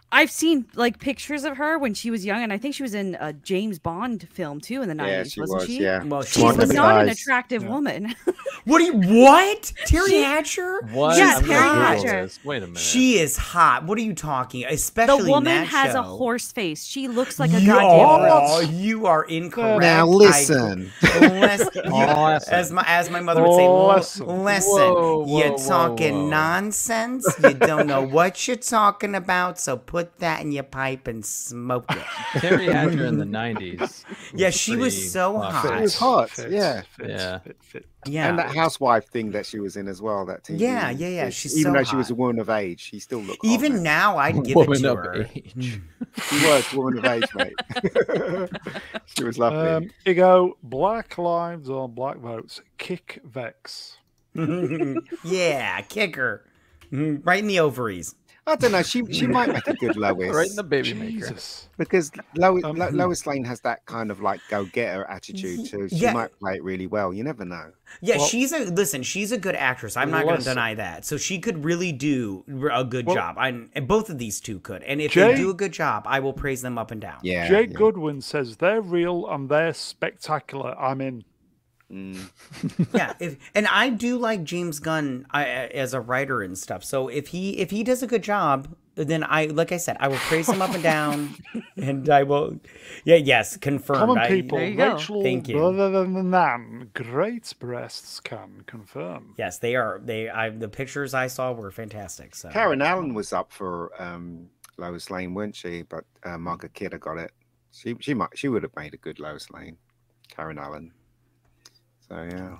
I've 0.09 0.31
seen 0.31 0.65
like 0.73 0.99
pictures 0.99 1.43
of 1.43 1.57
her 1.57 1.77
when 1.77 1.93
she 1.93 2.09
was 2.11 2.23
young, 2.25 2.41
and 2.41 2.53
I 2.53 2.57
think 2.57 2.73
she 2.75 2.81
was 2.83 2.93
in 2.93 3.17
a 3.19 3.33
James 3.33 3.77
Bond 3.77 4.27
film 4.31 4.61
too 4.61 4.81
in 4.81 4.87
the 4.87 4.95
nineties, 4.95 5.33
she 5.33 5.41
wasn't 5.41 5.59
was. 5.59 5.67
she? 5.67 5.81
Yeah. 5.81 6.03
Well, 6.03 6.21
She 6.21 6.39
she 6.39 6.45
was 6.45 6.57
of 6.59 6.67
the 6.69 6.73
not 6.73 7.01
an 7.01 7.09
attractive 7.09 7.63
Yeah. 7.63 7.69
woman. 7.69 8.15
What 8.65 8.79
do 8.79 8.83
you 8.83 9.21
what? 9.23 9.71
Terry 9.85 10.09
She- 10.09 10.21
Hatcher? 10.23 10.81
What? 10.91 11.17
Yeah, 11.17 11.35
I'm 11.37 11.43
Teri 11.45 12.03
Hatcher. 12.03 12.29
Wait 12.43 12.57
a 12.63 12.67
minute. 12.67 12.77
She 12.79 13.17
is 13.17 13.37
hot. 13.37 13.85
What 13.85 13.97
are 13.97 14.01
you 14.01 14.13
talking? 14.13 14.65
Especially 14.65 15.23
the 15.23 15.29
woman 15.29 15.55
that 15.55 15.67
has 15.67 15.93
show. 15.93 15.99
a 16.01 16.03
horse 16.03 16.51
face. 16.51 16.83
She 16.83 17.07
looks 17.07 17.39
like 17.39 17.53
a 17.53 17.61
You- 17.61 17.67
goddamn 17.67 18.29
oh, 18.29 18.47
horse. 18.47 18.67
you 18.69 19.05
are 19.05 19.23
incorrect. 19.23 19.79
Now 19.81 20.01
I- 20.05 20.11
listen. 20.11 20.91
Listen, 21.01 21.71
you- 21.85 21.91
Listen. 21.93 22.53
as 22.53 22.71
my 22.73 22.83
as 22.85 23.09
my 23.09 23.21
mother 23.21 23.41
would 23.41 23.55
say, 23.55 23.65
Oh, 23.65 23.95
listen, 23.95 24.43
listen. 24.43 24.71
Whoa, 24.73 25.25
you're 25.27 25.47
whoa, 25.51 25.57
whoa, 25.57 25.67
talking 25.69 26.13
whoa. 26.23 26.29
nonsense. 26.29 27.25
You 27.41 27.53
don't 27.53 27.87
know 27.87 28.01
what 28.05 28.49
you're 28.49 28.57
talking 28.57 29.15
about, 29.15 29.59
so 29.59 29.77
put 29.77 29.96
that 30.03 30.41
in 30.41 30.51
your 30.51 30.63
pipe 30.63 31.07
and 31.07 31.25
smoke 31.25 31.85
it. 31.91 31.97
Teri 32.41 32.71
Hatcher 32.71 33.05
in 33.05 33.17
the 33.17 33.25
'90s. 33.25 34.03
Yeah, 34.33 34.49
she 34.49 34.75
was 34.75 35.11
so 35.11 35.39
fucking- 35.39 35.51
hot. 35.69 35.77
It 35.77 35.81
was 35.81 35.95
hot, 35.97 36.29
Fit, 36.29 36.51
yeah. 36.51 36.81
fit, 36.97 37.09
Yeah. 37.09 37.39
fit, 37.39 37.57
fit. 37.61 37.85
Yeah, 38.05 38.29
And 38.29 38.39
that 38.39 38.55
housewife 38.55 39.07
thing 39.09 39.31
that 39.31 39.45
she 39.45 39.59
was 39.59 39.75
in 39.75 39.87
as 39.87 40.01
well. 40.01 40.25
That 40.25 40.43
TV. 40.43 40.59
Yeah, 40.59 40.89
yeah, 40.91 41.07
yeah, 41.07 41.19
Even 41.21 41.31
she's 41.31 41.57
even 41.59 41.73
so 41.73 41.77
though 41.77 41.83
she 41.83 41.95
was 41.97 42.09
a 42.09 42.15
woman 42.15 42.39
of 42.39 42.49
age, 42.49 42.79
she 42.79 42.99
still 42.99 43.19
looked. 43.19 43.43
even 43.43 43.73
man. 43.73 43.83
now, 43.83 44.17
I'd 44.17 44.43
give 44.45 44.55
Woman 44.55 44.77
it 44.77 44.81
to 44.81 44.91
of 44.91 44.97
her. 44.99 45.27
age. 45.35 45.53
she 46.29 46.45
was 46.47 46.73
a 46.73 46.77
woman 46.77 46.97
of 46.99 47.05
age, 47.05 47.25
mate. 47.35 47.53
she 49.05 49.23
was 49.23 49.37
lovely. 49.37 49.59
Um, 49.69 49.89
you 50.05 50.13
go. 50.13 50.57
Black 50.63 51.17
lives 51.17 51.69
on 51.69 51.91
black 51.93 52.17
votes. 52.17 52.61
Kick 52.77 53.19
Vex. 53.25 53.97
yeah, 55.23 55.81
kicker, 55.81 56.45
Mhm, 56.91 57.21
right 57.25 57.39
in 57.39 57.47
the 57.47 57.59
ovaries. 57.59 58.15
I 58.47 58.55
don't 58.55 58.71
know. 58.71 58.81
She 58.81 59.03
she 59.11 59.27
might 59.27 59.49
make 59.51 59.67
a 59.67 59.73
good 59.73 59.95
Lois. 59.97 60.33
Right 60.33 60.49
in 60.49 60.55
the 60.55 60.63
baby 60.63 60.93
maker. 60.93 61.35
Because 61.77 62.11
Lois, 62.35 62.63
Um, 62.63 62.77
Lo-. 62.77 62.89
Lois 62.89 63.27
Lane 63.27 63.43
has 63.43 63.59
that 63.61 63.85
kind 63.85 64.09
of 64.09 64.21
like 64.21 64.39
go 64.49 64.63
getter 64.65 65.03
attitude 65.05 65.65
too. 65.69 65.89
She 65.89 65.97
Yeah. 65.97 66.13
might 66.13 66.31
play 66.39 66.55
it 66.55 66.63
really 66.63 66.87
well. 66.87 67.13
You 67.13 67.23
never 67.25 67.43
know. 67.43 67.71
Yeah, 68.01 68.17
Well- 68.17 68.25
she's 68.27 68.53
a 68.53 68.59
listen. 68.59 69.03
She's 69.03 69.31
a 69.33 69.37
good 69.37 69.55
actress. 69.55 69.97
I'm 69.97 70.09
not 70.11 70.23
going 70.23 70.37
to 70.39 70.43
deny 70.43 70.73
that. 70.75 71.03
So 71.05 71.17
she 71.17 71.39
could 71.39 71.65
really 71.65 71.91
do 71.91 72.43
a 72.71 72.83
good 72.85 73.05
Well- 73.05 73.15
job. 73.15 73.35
I, 73.37 73.49
and 73.75 73.87
both 73.87 74.09
of 74.09 74.17
these 74.17 74.39
two 74.39 74.59
could. 74.61 74.81
And 74.83 75.01
if 75.01 75.11
Jay- 75.11 75.33
they 75.33 75.35
do 75.35 75.49
a 75.49 75.53
good 75.53 75.73
job, 75.73 76.03
I 76.07 76.19
will 76.21 76.33
praise 76.33 76.61
them 76.61 76.77
up 76.77 76.89
and 76.91 77.01
down. 77.01 77.19
Yeah. 77.23 77.47
Jake 77.49 77.71
yeah. 77.71 77.77
Goodwin 77.77 78.21
says 78.21 78.57
they're 78.57 78.81
real 78.81 79.27
and 79.29 79.49
they're 79.49 79.73
spectacular. 79.73 80.73
I'm 80.79 81.01
in. 81.01 81.25
Mm. 81.91 82.29
yeah. 82.93 83.13
If, 83.19 83.37
and 83.55 83.67
I 83.67 83.89
do 83.89 84.17
like 84.17 84.43
James 84.43 84.79
Gunn 84.79 85.25
I, 85.31 85.45
as 85.45 85.93
a 85.93 86.01
writer 86.01 86.41
and 86.41 86.57
stuff. 86.57 86.83
So 86.83 87.07
if 87.07 87.27
he 87.29 87.57
if 87.59 87.71
he 87.71 87.83
does 87.83 88.03
a 88.03 88.07
good 88.07 88.23
job, 88.23 88.75
then 88.95 89.23
I 89.23 89.45
like 89.45 89.71
I 89.71 89.77
said, 89.77 89.95
I 89.99 90.09
will 90.09 90.17
praise 90.17 90.49
him 90.49 90.61
up 90.61 90.73
and 90.73 90.83
down, 90.83 91.35
and 91.77 92.09
I 92.09 92.23
will. 92.23 92.59
Yeah. 93.05 93.15
Yes. 93.15 93.55
Confirmed. 93.55 93.99
Common 93.99 94.17
I- 94.17 94.27
people, 94.27 94.57
There 94.57 94.67
you. 94.67 94.83
Rachel 94.83 95.23
Thank 95.23 95.47
you. 95.47 95.63
other 95.63 95.89
than 95.89 96.13
the 96.13 96.23
Nan, 96.23 96.91
great 96.93 97.53
breasts 97.59 98.19
can 98.19 98.63
confirm. 98.65 99.33
Yes, 99.37 99.59
they 99.59 99.75
are. 99.75 100.01
They. 100.03 100.29
I. 100.29 100.49
The 100.49 100.69
pictures 100.69 101.13
I 101.13 101.27
saw 101.27 101.53
were 101.53 101.71
fantastic. 101.71 102.35
So. 102.35 102.49
Karen 102.49 102.81
Allen 102.81 103.13
was 103.13 103.31
up 103.31 103.53
for 103.53 103.91
um, 104.01 104.49
Lois 104.77 105.09
Lane, 105.09 105.33
weren't 105.33 105.55
she? 105.55 105.83
But 105.83 106.03
uh, 106.23 106.37
Margaret 106.37 106.73
Kidder 106.73 106.97
got 106.97 107.17
it. 107.17 107.31
She 107.71 107.95
she 108.01 108.13
might 108.13 108.37
she 108.37 108.49
would 108.49 108.63
have 108.63 108.75
made 108.75 108.93
a 108.93 108.97
good 108.97 109.19
Lois 109.19 109.49
Lane, 109.51 109.77
Karen 110.35 110.57
Allen. 110.57 110.91
So 112.09 112.27
yeah. 112.29 112.57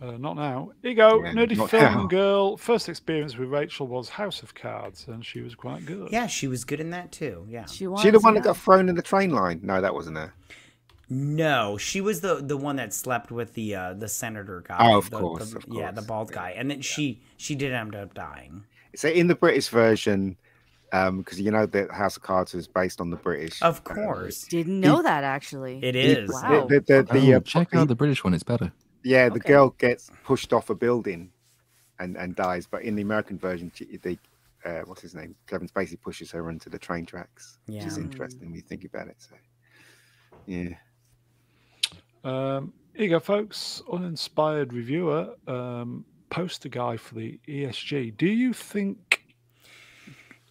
Uh, 0.00 0.16
not 0.16 0.36
now. 0.36 0.70
Here 0.80 0.92
you 0.92 0.96
go. 0.96 1.24
Yeah, 1.24 1.32
Nerdy 1.32 1.68
film 1.68 1.82
now. 1.94 2.06
girl. 2.06 2.56
First 2.56 2.88
experience 2.88 3.36
with 3.36 3.48
Rachel 3.48 3.88
was 3.88 4.08
House 4.08 4.42
of 4.42 4.54
Cards, 4.54 5.06
and 5.08 5.26
she 5.26 5.40
was 5.40 5.56
quite 5.56 5.84
good. 5.86 6.12
Yeah, 6.12 6.28
she 6.28 6.46
was 6.46 6.64
good 6.64 6.78
in 6.78 6.90
that 6.90 7.10
too. 7.10 7.44
Yeah. 7.48 7.66
She 7.66 7.88
was. 7.88 8.00
she 8.00 8.10
the 8.10 8.20
one 8.20 8.34
yeah. 8.34 8.40
that 8.40 8.46
got 8.46 8.56
thrown 8.56 8.88
in 8.88 8.94
the 8.94 9.02
train 9.02 9.30
line? 9.30 9.58
No, 9.62 9.80
that 9.80 9.92
wasn't 9.94 10.16
her. 10.16 10.32
No, 11.10 11.78
she 11.78 12.00
was 12.00 12.20
the 12.20 12.36
the 12.36 12.56
one 12.56 12.76
that 12.76 12.92
slept 12.92 13.30
with 13.32 13.54
the 13.54 13.74
uh 13.74 13.94
the 13.94 14.08
senator 14.08 14.62
guy. 14.66 14.76
Oh, 14.78 14.98
of 14.98 15.10
the- 15.10 15.18
course, 15.18 15.50
the- 15.50 15.58
of 15.58 15.64
Yeah, 15.68 15.90
the 15.90 16.02
bald 16.02 16.32
guy, 16.32 16.50
and 16.56 16.70
then 16.70 16.80
she 16.82 17.22
she 17.36 17.54
did 17.54 17.72
end 17.72 17.96
up 17.96 18.14
dying. 18.14 18.64
So 18.94 19.08
in 19.08 19.26
the 19.26 19.34
British 19.34 19.68
version, 19.68 20.36
because 20.90 21.40
you 21.40 21.50
know 21.50 21.66
that 21.66 21.90
House 21.90 22.16
of 22.16 22.22
Cards 22.22 22.54
is 22.54 22.66
based 22.66 23.00
on 23.00 23.10
the 23.10 23.16
British. 23.16 23.60
Of 23.62 23.78
uh, 23.78 23.94
course, 23.94 24.42
Didn't 24.44 24.80
know 24.80 25.02
that 25.02 25.24
actually. 25.24 25.80
It 25.82 25.96
is. 25.96 26.28
the- 26.28 26.32
Wow. 26.34 26.66
The, 26.66 26.80
the, 26.80 26.80
the, 26.80 27.02
the, 27.20 27.34
Oh, 27.34 27.36
uh, 27.36 27.40
check 27.40 27.74
out 27.74 27.88
the 27.88 27.94
British 27.94 28.24
one; 28.24 28.34
it's 28.34 28.42
better. 28.42 28.72
Yeah, 29.04 29.28
the 29.28 29.36
Okay. 29.36 29.48
girl 29.48 29.70
gets 29.78 30.10
pushed 30.24 30.52
off 30.52 30.70
a 30.70 30.74
building 30.74 31.30
and, 31.98 32.16
and 32.16 32.34
dies, 32.34 32.66
but 32.66 32.82
in 32.82 32.94
the 32.96 33.02
American 33.02 33.38
version, 33.38 33.70
she, 33.74 33.84
the 34.02 34.18
uh, 34.64 34.80
what's 34.86 35.00
his 35.00 35.14
name? 35.14 35.34
Kevin 35.46 35.68
Spacey 35.68 36.00
pushes 36.00 36.30
her 36.32 36.48
onto 36.48 36.68
the 36.68 36.78
train 36.78 37.06
tracks, 37.06 37.58
yeah. 37.66 37.78
which 37.78 37.86
is 37.86 37.98
interesting 37.98 38.40
when 38.46 38.54
you 38.54 38.60
think 38.60 38.84
about 38.84 39.06
it. 39.08 39.16
So, 39.18 39.36
yeah, 40.46 40.70
Um, 42.24 42.72
here 42.94 43.04
you 43.04 43.10
go, 43.10 43.20
folks. 43.20 43.82
Uninspired 43.92 44.72
reviewer, 44.72 45.34
um, 45.46 46.04
poster 46.30 46.68
guy 46.68 46.96
for 46.96 47.14
the 47.14 47.38
ESG. 47.48 48.16
Do 48.16 48.26
you 48.26 48.52
think? 48.52 49.07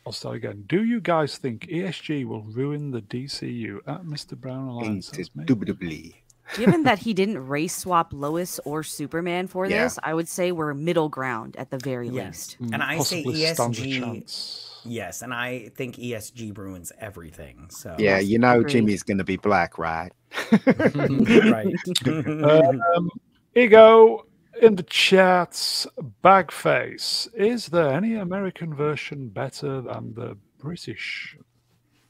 I'll 0.07 0.13
start 0.13 0.37
again. 0.37 0.63
Do 0.67 0.85
you 0.85 1.01
guys 1.01 1.37
think 1.37 1.67
ESG 1.67 2.25
will 2.25 2.43
ruin 2.43 2.91
the 2.91 3.01
DCU 3.01 3.79
at 3.85 4.03
Mr. 4.03 4.37
Brown 4.37 4.69
Alliance? 4.69 5.09
That's 5.09 5.29
indubitably. 5.37 6.23
Given 6.55 6.83
that 6.83 6.99
he 7.05 7.13
didn't 7.13 7.45
race 7.45 7.75
swap 7.75 8.13
Lois 8.13 8.57
or 8.63 8.83
Superman 8.83 9.47
for 9.47 9.65
Yeah. 9.65 9.83
this, 9.83 9.99
I 10.01 10.13
would 10.13 10.29
say 10.29 10.53
we're 10.53 10.73
middle 10.73 11.09
ground 11.09 11.57
at 11.57 11.71
the 11.71 11.77
very 11.77 12.07
Yes, 12.07 12.55
least. 12.61 12.71
and 12.71 12.81
I 12.81 12.99
say 12.99 13.21
Possibly 13.21 13.45
stands 13.47 13.79
a 13.79 13.81
ESG. 13.81 13.99
chance. 13.99 14.81
Yes, 14.85 15.21
and 15.23 15.33
I 15.33 15.71
think 15.75 15.97
ESG 15.97 16.57
ruins 16.57 16.93
everything. 17.01 17.67
So 17.69 17.93
Yeah, 17.99 18.19
you 18.19 18.39
know 18.39 18.59
agreed. 18.59 18.71
Jimmy's 18.71 19.03
going 19.03 19.17
to 19.17 19.25
be 19.25 19.35
black, 19.35 19.77
right? 19.77 20.13
right. 20.95 21.75
Um, 22.07 23.09
here 23.53 23.63
you 23.63 23.69
go. 23.69 24.25
In 24.61 24.75
the 24.75 24.83
chats, 24.83 25.87
Bagface. 26.23 27.27
Is 27.35 27.67
there 27.67 27.89
any 27.89 28.15
American 28.15 28.73
version 28.73 29.29
better 29.29 29.81
than 29.81 30.13
the 30.13 30.37
British? 30.57 31.37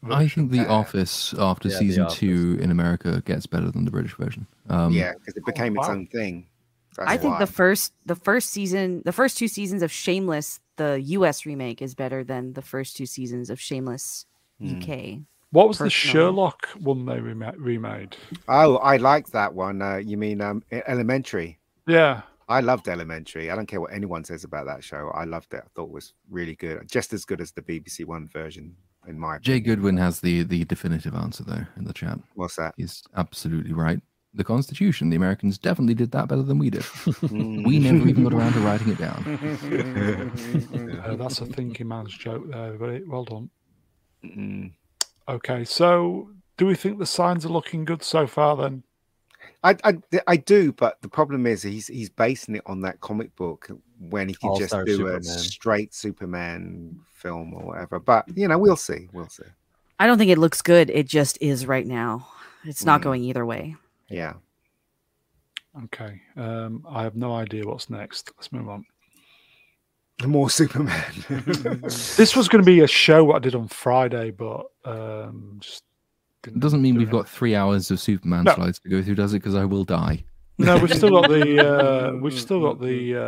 I 0.09 0.27
think 0.27 0.51
The 0.51 0.67
Office 0.67 1.33
after 1.37 1.69
Yeah, 1.69 1.77
season 1.79 2.03
Office. 2.03 2.19
two 2.19 2.57
in 2.61 2.71
America 2.71 3.21
gets 3.25 3.45
better 3.47 3.71
than 3.71 3.83
the 3.83 3.91
British 3.91 4.15
version. 4.15 4.45
Um, 4.69 4.93
yeah, 4.93 5.13
because 5.13 5.35
it 5.35 5.45
became 5.45 5.75
its 5.75 5.87
wow. 5.87 5.93
own 5.95 6.07
thing. 6.07 6.47
That's 6.95 7.09
I 7.11 7.17
think 7.17 7.33
why. 7.33 7.39
the 7.39 7.47
first 7.47 7.93
the 8.05 8.15
first 8.15 8.49
season, 8.49 9.01
the 9.05 9.11
first 9.11 9.37
two 9.37 9.47
seasons 9.47 9.81
of 9.83 9.91
Shameless, 9.91 10.59
the 10.77 11.01
US 11.01 11.45
remake 11.45 11.81
is 11.81 11.93
better 11.95 12.23
than 12.23 12.53
the 12.53 12.61
first 12.61 12.95
two 12.95 13.05
seasons 13.05 13.49
of 13.49 13.59
Shameless 13.59 14.25
Hmm. 14.59 14.77
UK. 14.81 15.19
What 15.51 15.67
was 15.67 15.77
the 15.77 15.89
Sherlock 15.89 16.67
one 16.79 17.05
they 17.05 17.19
remade? 17.19 18.17
Oh, 18.47 18.77
I 18.77 18.97
like 18.97 19.27
that 19.31 19.53
one. 19.53 19.81
Uh, 19.81 19.97
you 19.97 20.17
mean 20.17 20.41
um, 20.41 20.63
Elementary? 20.71 21.59
Yeah. 21.87 22.21
I 22.49 22.61
loved 22.61 22.87
Elementary. 22.87 23.51
I 23.51 23.55
don't 23.55 23.65
care 23.65 23.81
what 23.81 23.93
anyone 23.93 24.23
says 24.23 24.43
about 24.43 24.65
that 24.67 24.83
show. 24.83 25.11
I 25.13 25.25
loved 25.25 25.53
it. 25.53 25.63
I 25.65 25.67
thought 25.75 25.85
it 25.85 25.91
was 25.91 26.13
really 26.29 26.55
good, 26.55 26.87
just 26.89 27.13
as 27.13 27.25
good 27.25 27.41
as 27.41 27.51
the 27.51 27.61
BBC 27.61 28.05
One 28.05 28.27
version, 28.27 28.75
in 29.07 29.19
my 29.19 29.37
Jay 29.39 29.57
opinion. 29.57 29.75
Goodwin 29.75 29.97
has 29.97 30.21
the 30.21 30.43
the 30.43 30.63
definitive 30.65 31.13
answer 31.13 31.43
though 31.43 31.65
in 31.75 31.83
the 31.83 31.93
chat. 31.93 32.19
What's 32.35 32.55
that? 32.55 32.73
He's 32.77 33.03
absolutely 33.15 33.73
right. 33.73 33.99
the 34.33 34.43
Constitution. 34.43 35.09
The 35.09 35.15
Americans 35.17 35.57
definitely 35.57 35.95
did 35.95 36.11
that 36.11 36.27
better 36.29 36.43
than 36.43 36.59
we 36.59 36.69
did. 36.69 36.83
Mm. 36.83 37.65
we 37.67 37.79
never 37.79 38.07
even 38.07 38.23
got 38.23 38.33
around 38.33 38.53
to 38.53 38.59
writing 38.59 38.89
it 38.89 38.97
down. 38.97 39.23
Uh, 41.07 41.15
that's 41.15 41.39
a 41.39 41.45
thinking 41.45 41.87
man's 41.87 42.13
joke 42.17 42.49
there, 42.49 42.73
everybody. 42.73 43.01
Well 43.05 43.23
done. 43.23 43.49
Mm. 44.25 44.71
Okay, 45.29 45.63
so 45.63 46.31
do 46.57 46.65
we 46.65 46.75
think 46.75 46.99
the 46.99 47.05
signs 47.05 47.45
are 47.45 47.49
looking 47.49 47.85
good 47.85 48.03
so 48.03 48.27
far 48.27 48.57
then? 48.57 48.83
I, 49.69 49.75
I 49.83 50.21
I 50.27 50.37
do, 50.37 50.71
but 50.71 51.01
the 51.01 51.09
problem 51.09 51.45
is 51.45 51.61
he's 51.63 51.87
he's 51.87 52.09
basing 52.09 52.55
it 52.55 52.63
on 52.65 52.81
that 52.81 52.99
comic 53.01 53.35
book 53.35 53.69
when 53.99 54.27
he 54.29 54.35
could 54.35 54.55
just 54.57 54.73
All-Star 54.73 54.85
do 54.85 54.97
Superman. 54.97 55.19
a 55.19 55.23
straight 55.23 55.93
Superman 55.93 56.99
film 57.13 57.53
or 57.53 57.63
whatever. 57.65 57.99
But 57.99 58.25
you 58.35 58.47
know, 58.47 58.57
we'll 58.57 58.75
see. 58.75 59.07
We'll 59.13 59.29
see. 59.29 59.43
I 59.99 60.05
don't 60.07 60.17
think 60.17 60.31
it 60.31 60.37
looks 60.37 60.61
good. 60.61 60.89
It 60.91 61.07
just 61.07 61.37
is 61.41 61.65
right 61.65 61.85
now. 61.87 62.27
It's 62.63 62.85
not 62.85 63.01
Mm. 63.01 63.03
going 63.03 63.23
either 63.23 63.45
way. 63.45 63.75
Yeah. 64.09 64.33
Okay. 65.85 66.21
Um, 66.35 66.85
I 66.89 67.03
have 67.03 67.15
no 67.15 67.35
idea 67.35 67.65
what's 67.65 67.89
next. 67.89 68.31
Let's 68.37 68.51
move 68.51 68.69
on. 68.69 68.85
More 70.25 70.49
Superman. 70.49 71.03
This 72.17 72.35
was 72.35 72.47
going 72.47 72.63
to 72.63 72.65
be 72.65 72.79
a 72.81 72.87
show 72.87 73.23
what 73.23 73.35
I 73.37 73.39
did 73.39 73.53
on 73.55 73.67
Friday, 73.67 74.31
but 74.31 74.65
um, 74.85 75.57
just 75.59 75.83
It 76.43 76.49
didn't 76.49 76.59
doesn't 76.61 76.81
mean 76.81 76.95
we've 76.97 77.07
it. 77.09 77.11
got 77.11 77.27
three 77.27 77.55
hours 77.55 77.91
of 77.91 77.99
Superman 77.99 78.43
No. 78.45 78.55
slides 78.55 78.79
to 78.79 78.89
go 78.89 79.01
through, 79.01 79.15
does 79.15 79.33
it? 79.33 79.39
Because 79.39 79.55
I 79.55 79.65
will 79.65 79.83
die. 79.83 80.23
No, 80.59 80.77
we've 80.77 80.93
still 80.93 81.09
got 81.21 81.29
the 81.29 81.59
uh, 81.67 82.11
we've 82.21 82.33
still 82.39 82.61
got 82.61 82.79
the 82.81 83.15
uh, 83.15 83.19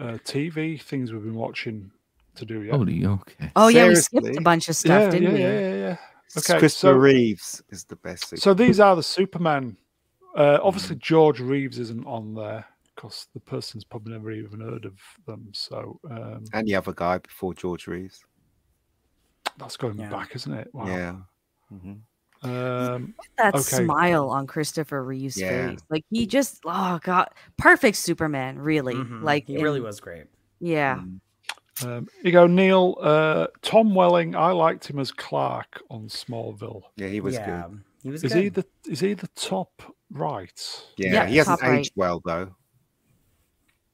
uh, 0.00 0.18
TV 0.24 0.80
things 0.80 1.12
we've 1.12 1.22
been 1.22 1.34
watching 1.34 1.90
to 2.36 2.44
do. 2.44 2.62
Yeah. 2.62 2.76
Holy, 2.76 3.04
okay. 3.04 3.50
Oh 3.56 3.68
yeah, 3.68 3.88
we 3.88 3.94
skipped 3.96 4.36
a 4.36 4.40
bunch 4.40 4.68
of 4.68 4.76
stuff, 4.76 5.02
yeah, 5.02 5.10
didn't 5.10 5.32
we? 5.34 5.40
yeah, 5.40 5.58
yeah, 5.60 5.74
yeah. 5.74 5.96
Okay, 6.36 6.58
Christopher 6.58 6.92
so- 6.92 6.98
Reeves 6.98 7.62
is 7.70 7.84
the 7.84 7.96
best. 7.96 8.24
Superman. 8.28 8.40
So 8.40 8.54
these 8.54 8.80
are 8.80 8.94
the 8.96 9.02
Superman. 9.02 9.76
Uh, 10.36 10.58
obviously, 10.62 10.96
George 10.96 11.40
Reeves 11.40 11.78
isn't 11.78 12.06
on 12.06 12.34
there 12.34 12.64
because 12.94 13.26
the 13.34 13.40
person's 13.40 13.84
probably 13.84 14.12
never 14.12 14.30
even 14.30 14.60
heard 14.60 14.84
of 14.84 14.94
them. 15.26 15.48
So 15.52 15.98
um, 16.10 16.44
and 16.52 16.66
the 16.68 16.74
other 16.76 16.92
guy 16.92 17.18
before 17.18 17.54
George 17.54 17.86
Reeves. 17.86 18.24
that's 19.58 19.76
going 19.76 19.98
Yeah. 19.98 20.10
back, 20.10 20.34
isn't 20.36 20.52
it? 20.54 20.68
Wow. 20.72 20.86
Yeah. 20.86 21.16
hmm 21.70 21.92
Um, 22.42 23.14
That 23.36 23.54
Okay. 23.54 23.84
smile 23.84 24.28
on 24.30 24.46
Christopher 24.46 25.02
Reeve's 25.02 25.36
Yeah. 25.36 25.70
face, 25.70 25.80
like 25.90 26.04
he 26.10 26.26
just 26.26 26.60
oh 26.64 26.98
god, 27.02 27.30
perfect 27.56 27.96
Superman, 27.96 28.58
really. 28.58 28.94
Mhm. 28.94 29.22
Like 29.22 29.46
he 29.46 29.62
really 29.62 29.80
was 29.80 29.98
great. 30.00 30.24
Yeah, 30.60 31.02
um, 31.84 32.08
you 32.24 32.32
go, 32.32 32.46
Neil. 32.46 32.96
Uh, 33.00 33.46
Tom 33.62 33.94
Welling. 33.94 34.34
I 34.34 34.50
liked 34.52 34.88
him 34.88 34.98
as 34.98 35.10
Clark 35.12 35.82
on 35.90 36.08
Smallville. 36.08 36.82
Yeah, 36.96 37.08
he 37.08 37.20
was 37.20 37.34
yeah, 37.34 37.66
good. 37.68 37.80
he 38.02 38.10
was 38.10 38.24
Is 38.24 38.32
good. 38.32 38.42
he 38.42 38.48
the 38.50 38.66
is 38.88 39.00
he 39.00 39.14
the 39.14 39.28
top 39.28 39.82
right? 40.10 40.84
Yeah, 40.96 41.12
Yeah, 41.12 41.26
he 41.26 41.36
hasn't 41.36 41.60
top 41.60 41.68
right. 41.68 41.80
aged 41.80 41.92
well 41.96 42.20
though. 42.24 42.54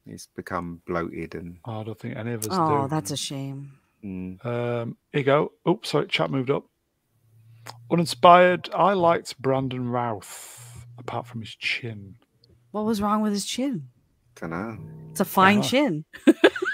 He's 0.07 0.29
become 0.37 0.83
bloated 0.87 1.35
and. 1.35 1.59
I 1.65 1.83
don't 1.83 1.99
think 1.99 2.17
any 2.17 2.33
of 2.33 2.43
us 2.45 2.49
Oh, 2.53 2.83
do. 2.83 2.89
that's 2.89 3.11
a 3.11 3.17
shame. 3.17 3.73
Mm. 4.05 4.45
Um, 4.45 4.97
here 5.13 5.21
you 5.21 5.25
go. 5.25 5.53
Oops, 5.67 5.89
sorry, 5.89 6.07
chat 6.09 6.31
moved 6.31 6.51
up. 6.51 6.65
Uninspired. 7.91 8.69
I 8.75 8.93
liked 8.95 9.41
Brandon 9.41 9.89
Routh, 9.89 10.85
apart 10.99 11.27
from 11.27 11.41
his 11.41 11.55
chin. 11.55 12.17
What 12.73 12.85
was 12.85 13.01
wrong 13.01 13.23
with 13.23 13.33
his 13.33 13.45
chin? 13.45 13.89
Don't 14.41 14.51
know. 14.51 14.79
It's 15.13 15.21
a 15.21 15.25
fine 15.25 15.61
Uh-huh. 15.61 15.69
chin. 15.69 16.05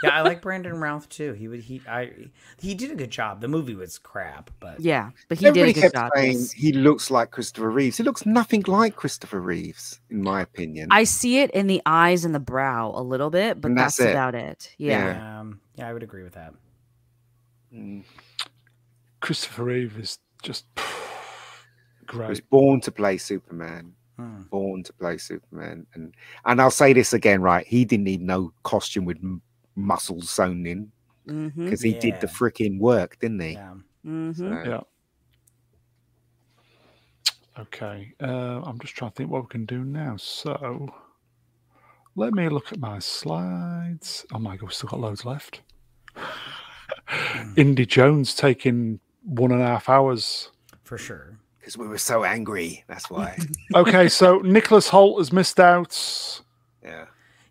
yeah, 0.02 0.10
I 0.12 0.22
like 0.22 0.40
Brandon 0.42 0.80
Routh 0.80 1.10
too. 1.10 1.34
He 1.34 1.46
would 1.46 1.60
he 1.60 1.82
I 1.86 2.12
he 2.58 2.74
did 2.74 2.90
a 2.90 2.94
good 2.94 3.10
job. 3.10 3.42
The 3.42 3.48
movie 3.48 3.74
was 3.74 3.98
crap, 3.98 4.50
but 4.60 4.80
Yeah, 4.80 5.10
but 5.28 5.38
he 5.38 5.46
Everybody 5.46 5.74
did 5.74 5.78
a 5.84 5.88
good 5.88 5.92
kept 5.92 5.94
job. 5.94 6.12
saying 6.16 6.46
he 6.56 6.72
looks 6.72 7.10
like 7.10 7.32
Christopher 7.32 7.68
Reeves. 7.70 7.98
He 7.98 8.02
looks 8.02 8.24
nothing 8.24 8.64
like 8.66 8.96
Christopher 8.96 9.40
Reeves, 9.42 10.00
in 10.08 10.22
my 10.22 10.40
opinion. 10.40 10.88
I 10.90 11.04
see 11.04 11.40
it 11.40 11.50
in 11.50 11.66
the 11.66 11.82
eyes 11.84 12.24
and 12.24 12.34
the 12.34 12.40
brow 12.40 12.92
a 12.96 13.02
little 13.02 13.28
bit, 13.28 13.60
but 13.60 13.68
And 13.68 13.78
that's, 13.78 13.98
that's 13.98 14.08
it. 14.08 14.12
about 14.12 14.34
it. 14.34 14.74
Yeah. 14.78 15.04
Yeah. 15.12 15.40
um, 15.40 15.60
yeah, 15.76 15.86
I 15.86 15.92
would 15.92 16.02
agree 16.02 16.22
with 16.22 16.32
that. 16.34 16.54
Mm. 17.74 18.04
Christopher 19.20 19.64
Reeves 19.64 19.96
is 19.98 20.18
just 20.40 20.66
He 20.76 20.82
great. 22.06 22.28
was 22.28 22.40
born 22.40 22.80
to 22.82 22.90
play 22.92 23.16
Superman. 23.18 23.92
Hmm. 24.16 24.42
Born 24.50 24.82
to 24.82 24.92
play 24.92 25.16
Superman, 25.16 25.86
and 25.94 26.14
and 26.44 26.60
I'll 26.60 26.70
say 26.70 26.92
this 26.92 27.12
again, 27.14 27.40
right? 27.40 27.66
He 27.66 27.84
didn't 27.86 28.04
need 28.04 28.20
no 28.20 28.52
costume 28.64 29.04
with 29.06 29.16
m- 29.18 29.40
muscles 29.76 30.28
sewn 30.30 30.66
in 30.66 30.92
Mm-hmm. 31.26 31.64
because 31.64 31.82
he 31.82 31.92
did 31.94 32.20
the 32.20 32.26
freaking 32.26 32.78
work, 32.78 33.18
didn't 33.20 33.40
he? 33.40 33.52
Yeah. 33.52 33.74
Mm-hmm. 34.04 34.32
So, 34.64 34.68
Yeah. 34.68 34.80
Okay. 37.58 38.12
Uh, 38.22 38.60
I'm 38.64 38.78
just 38.80 38.94
trying 38.94 39.10
to 39.10 39.14
think 39.16 39.30
what 39.30 39.42
we 39.42 39.48
can 39.48 39.64
do 39.66 39.84
now. 39.84 40.16
So 40.16 40.88
let 42.16 42.32
me 42.32 42.48
look 42.48 42.72
at 42.72 42.78
my 42.80 42.98
slides. 42.98 44.24
Oh 44.32 44.38
my 44.38 44.56
god, 44.56 44.62
we've 44.68 44.74
still 44.74 44.88
got 44.88 45.00
loads 45.00 45.24
left. 45.24 45.60
Indy 47.56 47.86
Jones 47.86 48.34
taking 48.34 48.98
one 49.24 49.52
and 49.52 49.62
a 49.62 49.66
half 49.66 49.88
hours. 49.88 50.50
For 50.82 50.98
sure. 50.98 51.38
because 51.58 51.76
we 51.78 51.86
were 51.86 51.98
so 51.98 52.24
angry. 52.24 52.84
That's 52.88 53.08
why. 53.10 53.38
Okay, 53.74 54.08
so 54.08 54.38
Nicholas 54.38 54.88
Hoult 54.90 55.18
has 55.18 55.32
missed 55.32 55.60
out. 55.60 56.42
yeah. 56.82 57.06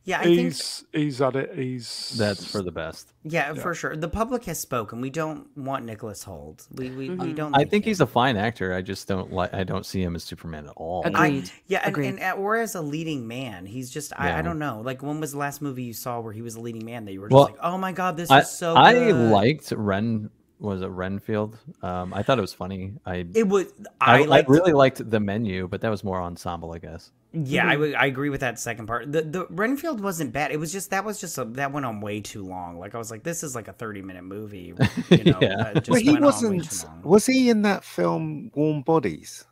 Yeah, 0.06 0.22
I 0.22 0.24
think 0.24 0.40
He's 0.40 0.86
he's 0.92 1.22
at 1.22 1.36
it. 1.36 1.52
He's 1.56 2.16
That's 2.18 2.44
for 2.44 2.64
the 2.64 2.72
best. 2.72 3.14
yeah, 3.24 3.54
Yeah. 3.54 3.62
for 3.62 3.76
sure. 3.76 3.96
The 3.96 4.08
public 4.10 4.46
has 4.46 4.58
spoken. 4.60 5.02
We 5.02 5.12
don't 5.12 5.46
want 5.56 5.86
Nicholas 5.86 6.24
Hoult. 6.24 6.66
We 6.74 6.90
we, 6.90 7.10
we 7.12 7.16
Mhm. 7.16 7.36
don't. 7.36 7.54
I 7.54 7.60
like 7.60 7.70
think 7.70 7.84
him. 7.86 7.90
he's 7.90 8.02
a 8.02 8.08
fine 8.08 8.36
actor. 8.36 8.74
I 8.74 8.82
just 8.82 9.08
don't 9.08 9.32
like. 9.32 9.54
I 9.54 9.64
don't 9.64 9.86
see 9.86 10.02
him 10.02 10.16
as 10.16 10.24
Superman 10.24 10.66
at 10.66 10.74
all. 10.78 11.04
Agreed. 11.06 11.52
Yeah, 11.68 11.80
and, 11.84 11.90
Agreed. 11.90 12.08
and 12.08 12.20
uh, 12.22 12.32
or 12.42 12.56
as 12.58 12.74
a 12.74 12.82
leading 12.82 13.28
man, 13.28 13.68
he's 13.68 13.92
just 13.92 14.12
I, 14.18 14.40
I 14.40 14.42
don't 14.42 14.58
know. 14.58 14.82
Like 14.84 15.04
when 15.04 15.20
was 15.20 15.34
the 15.34 15.38
last 15.38 15.62
movie 15.62 15.84
you 15.84 15.94
saw 15.94 16.20
where 16.22 16.34
he 16.34 16.42
was 16.42 16.56
a 16.56 16.60
leading 16.62 16.86
man 16.86 17.06
that 17.06 17.12
you 17.14 17.22
were 17.22 17.28
just 17.28 17.36
Well, 17.36 17.44
like, 17.46 17.58
oh 17.62 17.78
my 17.78 17.92
god, 17.92 18.18
this 18.18 18.32
I, 18.32 18.40
is 18.40 18.50
so. 18.50 18.74
I 18.76 18.94
liked 19.12 19.72
Ren. 19.76 20.32
Was 20.60 20.82
it 20.82 20.88
Renfield? 20.88 21.58
Um, 21.82 22.14
I 22.14 22.22
thought 22.22 22.38
it 22.38 22.42
was 22.42 22.54
funny. 22.54 22.94
I 23.06 23.26
it. 23.34 23.48
Was 23.48 23.68
I, 24.02 24.24
I, 24.24 24.40
I 24.40 24.46
really 24.48 24.74
liked 24.74 25.10
the 25.10 25.20
menu, 25.20 25.68
but 25.70 25.80
that 25.82 25.90
was 25.90 26.04
more 26.04 26.22
ensemble, 26.22 26.74
I 26.74 26.80
guess. 26.80 27.12
Yeah, 27.32 27.62
Mm-hmm. 27.62 27.70
I 27.72 27.76
would. 27.78 27.94
I 27.96 28.06
agree 28.08 28.30
with 28.30 28.42
that 28.42 28.60
second 28.60 28.88
part. 28.88 29.10
The 29.12 29.22
the 29.22 29.46
Renfield 29.52 30.02
wasn't 30.02 30.34
bad. 30.34 30.52
It 30.52 30.58
was 30.60 30.74
just 30.74 30.90
that 30.90 31.06
was 31.06 31.22
just 31.22 31.38
a, 31.38 31.46
that 31.46 31.72
went 31.72 31.86
on 31.86 32.02
way 32.02 32.20
too 32.22 32.44
long. 32.44 32.78
Like 32.80 32.94
I 32.94 32.98
was 32.98 33.10
like, 33.12 33.24
this 33.24 33.42
is 33.44 33.56
like 33.56 33.68
a 33.70 33.74
thirty 33.74 34.02
minute 34.02 34.24
movie. 34.24 34.74
You 35.10 35.24
know, 35.24 35.40
Yeah. 35.42 35.72
that 35.74 35.88
Well, 35.88 36.02
he 36.02 36.12
went 36.12 36.26
on 36.26 36.32
way 36.50 36.58
wasn't. 36.60 37.06
Was 37.06 37.26
he 37.26 37.50
in 37.50 37.62
that 37.62 37.84
film 37.86 38.52
Warm 38.54 38.82
Bodies? 38.82 39.46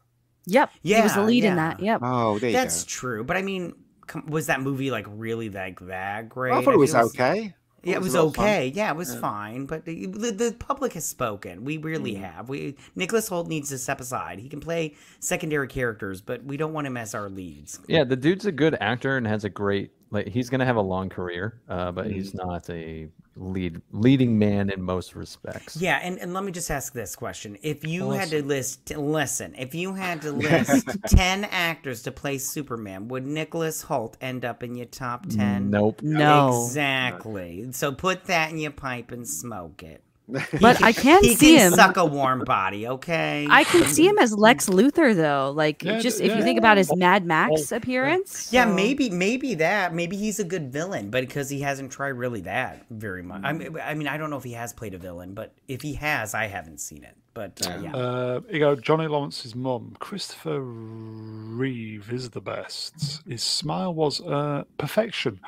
Yep. 0.47 0.71
Yeah, 0.81 0.97
he 0.97 1.03
was 1.03 1.13
the 1.13 1.19
Yeah, 1.21 1.25
lead 1.27 1.43
in 1.45 1.55
that. 1.57 1.79
Yep. 1.79 2.01
Oh, 2.03 2.39
there 2.39 2.49
you 2.49 2.55
That's 2.55 2.83
go. 2.83 2.87
true, 2.89 3.23
but 3.23 3.37
I 3.37 3.41
mean, 3.43 3.75
com- 4.07 4.25
was 4.27 4.47
that 4.47 4.61
movie 4.61 4.91
like 4.91 5.05
really 5.09 5.49
like 5.49 5.79
that 5.81 6.29
great? 6.29 6.53
I 6.53 6.61
thought 6.63 6.73
it 6.73 6.77
was 6.77 6.93
feel 6.93 7.01
okay. 7.07 7.53
Yeah, 7.83 7.93
it 7.93 7.95
It 7.97 7.99
was 7.99 8.05
was 8.07 8.15
a 8.15 8.19
fun. 8.35 8.45
okay. 8.45 8.67
Yeah, 8.75 8.91
it 8.91 8.97
was 8.97 9.13
Yeah. 9.13 9.19
fine. 9.21 9.65
But 9.65 9.85
the, 9.85 10.07
the, 10.07 10.31
the 10.31 10.55
public 10.57 10.93
has 10.93 11.05
spoken. 11.05 11.63
We 11.63 11.77
really 11.77 12.15
Mm. 12.15 12.21
have. 12.21 12.49
We 12.49 12.75
Nicholas 12.95 13.29
Hoult 13.29 13.47
needs 13.47 13.69
to 13.69 13.77
step 13.77 14.01
aside. 14.01 14.39
He 14.39 14.49
can 14.49 14.59
play 14.59 14.95
secondary 15.19 15.67
characters, 15.67 16.19
but 16.21 16.43
we 16.43 16.57
don't 16.57 16.73
want 16.73 16.87
him 16.87 16.97
as 16.97 17.13
our 17.15 17.29
leads. 17.29 17.79
Yeah, 17.87 18.03
the 18.03 18.15
dude's 18.15 18.45
a 18.45 18.51
good 18.51 18.75
actor 18.81 19.15
and 19.17 19.27
has 19.27 19.43
a 19.43 19.49
great 19.49 19.91
like. 20.11 20.27
He's 20.27 20.49
gonna 20.49 20.65
have 20.65 20.75
a 20.75 20.81
long 20.81 21.09
career, 21.09 21.59
uh, 21.69 21.91
but 21.91 22.07
he's 22.07 22.31
Mm. 22.33 22.45
not 22.45 22.69
a 22.69 23.07
lead 23.35 23.79
leading 23.91 24.39
man 24.39 24.71
in 24.71 24.81
most 24.81 25.15
respects. 25.15 25.77
Yeah, 25.77 25.99
and, 26.01 26.17
and 26.17 26.33
let 26.33 26.43
me 26.43 26.51
just 26.51 26.71
ask 26.71 26.93
this 26.93 27.15
question: 27.15 27.57
If 27.61 27.85
you 27.85 28.11
had 28.11 28.29
to 28.29 28.43
list, 28.43 28.89
listen, 28.95 29.53
if 29.57 29.75
you 29.75 29.93
had 29.93 30.21
to 30.23 30.31
list 30.47 30.87
ten 31.07 31.43
actors 31.45 32.01
to 32.03 32.11
play 32.11 32.37
Superman, 32.39 33.07
would 33.09 33.25
Nicholas 33.27 33.83
Hoult 33.83 34.15
end 34.21 34.43
up 34.45 34.63
in 34.63 34.75
your 34.75 34.87
top 34.87 35.27
ten? 35.29 35.69
Nope. 35.69 36.01
No. 36.01 36.63
Exactly. 36.65 37.67
So 37.71 37.91
put 37.91 38.25
that 38.25 38.51
in 38.51 38.57
your 38.57 38.71
pipe 38.71 39.11
and 39.11 39.27
smoke 39.27 39.83
it. 39.83 40.03
He 40.27 40.57
But 40.59 40.83
I 40.83 40.91
can 40.91 41.23
he 41.23 41.35
see 41.35 41.55
can 41.55 41.67
him. 41.67 41.73
suck 41.73 41.95
a 41.97 42.05
warm 42.05 42.43
body. 42.45 42.87
Okay. 42.87 43.47
I 43.49 43.63
can 43.63 43.85
see 43.85 44.05
him 44.07 44.17
as 44.17 44.33
Lex 44.33 44.67
Luthor 44.67 45.15
though. 45.15 45.51
Like 45.55 45.83
Yeah, 45.83 45.99
just 45.99 46.17
d- 46.17 46.25
if 46.25 46.31
you 46.31 46.37
yeah. 46.39 46.43
think 46.43 46.59
about 46.59 46.77
his 46.77 46.93
Mad 46.95 47.25
Max 47.25 47.71
yeah. 47.71 47.77
appearance. 47.77 48.51
Yeah, 48.51 48.65
so- 48.65 48.73
maybe 48.73 49.09
maybe 49.09 49.55
that. 49.55 49.93
Maybe 49.93 50.17
he's 50.17 50.39
a 50.39 50.43
good 50.43 50.71
villain, 50.71 51.09
but 51.09 51.21
because 51.21 51.49
he 51.49 51.61
hasn't 51.61 51.91
tried 51.91 52.09
really 52.09 52.41
that 52.41 52.85
very 52.89 53.23
much. 53.23 53.41
I 53.45 53.53
mean, 53.53 53.77
I 53.81 53.93
mean, 53.93 54.07
I 54.07 54.17
don't 54.17 54.29
know 54.29 54.37
if 54.37 54.43
he 54.43 54.53
has 54.53 54.73
played 54.73 54.93
a 54.93 54.97
villain, 54.97 55.33
but 55.33 55.53
if 55.67 55.81
he 55.81 55.93
has, 55.93 56.33
I 56.33 56.47
haven't 56.47 56.79
seen 56.79 57.03
it. 57.03 57.15
But 57.33 57.65
uh, 57.67 57.77
yeah, 57.83 57.95
Uh, 57.95 58.41
you 58.51 58.59
go, 58.59 58.75
Johnny 58.75 59.05
Lawrence's 59.07 59.53
mum, 59.55 59.95
Christopher 59.99 60.59
Reeve 60.59 62.11
is 62.11 62.31
the 62.31 62.41
best. 62.41 63.21
His 63.27 63.43
smile 63.43 63.93
was 63.93 64.21
uh, 64.21 64.63
perfection. 64.77 65.39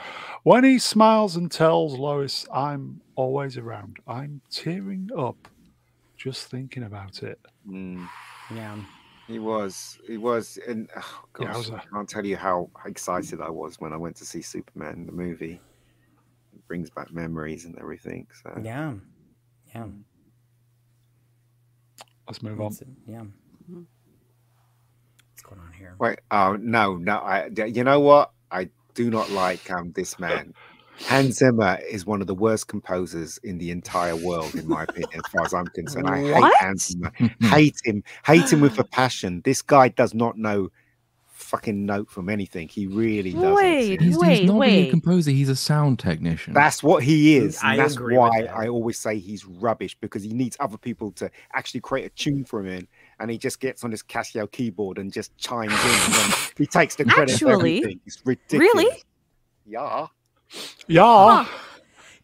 When 0.44 0.64
he 0.64 0.78
smiles 0.80 1.36
and 1.36 1.52
tells 1.52 1.98
Lois, 1.98 2.46
I'm 2.54 3.02
always 3.20 3.58
around, 3.58 3.98
I'm 4.08 4.42
tearing 4.50 5.10
up 5.18 5.50
just 6.16 6.48
thinking 6.50 6.84
about 6.84 7.22
it. 7.22 7.38
Mm, 7.68 8.08
yeah. 8.56 8.78
he 9.28 9.40
was. 9.40 10.00
He 10.08 10.18
was. 10.18 10.58
And 10.68 10.90
oh 10.96 11.26
Yeah, 11.40 11.50
I 11.50 11.54
gosh, 11.54 11.58
was 11.58 11.72
I 11.72 11.78
a- 11.80 11.88
can't 11.94 12.08
tell 12.10 12.26
you 12.26 12.38
how 12.38 12.70
excited 12.86 13.42
I 13.42 13.50
was 13.50 13.80
when 13.80 13.92
I 13.92 13.98
went 13.98 14.16
to 14.18 14.26
see 14.26 14.42
Superman 14.42 15.06
the 15.06 15.12
movie. 15.12 15.60
It 16.54 16.68
brings 16.68 16.90
back 16.90 17.12
memories 17.12 17.66
and 17.66 17.78
everything. 17.78 18.28
So 18.42 18.58
Yeah. 18.64 18.94
Yeah. 19.76 19.88
Let's 22.28 22.42
move 22.42 22.60
on. 22.62 22.68
It's- 22.72 22.84
yeah. 23.06 23.24
What's 25.32 25.42
going 25.44 25.60
on 25.62 25.74
here? 25.74 25.96
Wait, 26.00 26.20
oh 26.32 26.56
no, 26.56 26.96
no. 26.98 27.18
I, 27.18 27.48
you 27.48 27.84
know 27.84 28.00
what? 28.00 28.32
I 28.52 28.70
do 28.94 29.10
not 29.10 29.30
like 29.30 29.70
um 29.72 29.92
this 29.94 30.20
man. 30.20 30.54
Hans 31.08 31.38
Zimmer 31.38 31.80
is 31.90 32.06
one 32.06 32.22
of 32.22 32.28
the 32.28 32.36
worst 32.36 32.68
composers 32.68 33.38
in 33.44 33.58
the 33.58 33.72
entire 33.72 34.16
world, 34.16 34.54
in 34.56 34.68
my 34.68 34.84
opinion, 34.84 35.10
as 35.14 35.32
far 35.32 35.46
as 35.46 35.54
I'm 35.54 35.68
concerned. 35.68 36.08
I 36.08 36.22
hate 36.22 36.34
What? 36.34 36.58
Hans 36.58 36.88
Zimmer. 36.88 37.12
hate 37.42 37.78
him. 37.84 38.04
Hate 38.26 38.52
him 38.52 38.62
with 38.62 38.78
a 38.80 38.84
passion. 38.92 39.42
This 39.46 39.62
guy 39.62 39.90
does 39.90 40.14
not 40.14 40.38
know 40.38 40.70
fucking 41.28 41.86
note 41.86 42.10
from 42.12 42.30
anything. 42.30 42.68
He 42.68 42.86
really 42.86 43.32
doesn't. 43.32 43.56
Wait, 43.56 44.02
He's, 44.02 44.18
wait, 44.18 44.40
he's 44.40 44.50
not 44.50 44.60
really 44.60 44.88
a 44.88 44.92
composer. 44.92 45.32
He's 45.32 45.50
a 45.50 45.56
sound 45.56 45.98
technician. 45.98 46.54
That's 46.54 46.84
what 46.84 47.02
he 47.02 47.36
mm, 47.36 47.42
is. 47.42 47.60
I 47.64 47.72
And 47.72 47.80
that's 47.80 47.96
agree 47.96 48.18
why. 48.18 48.44
I 48.44 48.68
always 48.68 49.00
say 49.00 49.18
he's 49.18 49.46
rubbish 49.46 49.98
because 50.00 50.22
he 50.22 50.34
needs 50.34 50.58
other 50.60 50.78
people 50.78 51.12
to 51.14 51.32
actually 51.54 51.80
create 51.80 52.06
a 52.06 52.10
tune 52.10 52.46
for 52.46 52.64
him. 52.64 52.88
And 53.20 53.32
he 53.32 53.38
just 53.38 53.60
gets 53.60 53.84
on 53.84 53.92
his 53.92 54.04
Casio 54.04 54.52
keyboard 54.52 54.98
and 54.98 55.12
just 55.12 55.36
chimes 55.38 55.74
in. 55.74 55.90
And 55.90 56.14
then 56.14 56.32
he 56.58 56.68
takes 56.68 56.96
the 56.96 57.06
credit 57.06 57.40
for 57.40 57.52
everything. 57.52 58.00
It's 58.06 58.22
ridiculous. 58.26 58.74
Really? 58.74 59.04
Yeah. 59.66 60.08
Yeah. 60.88 61.46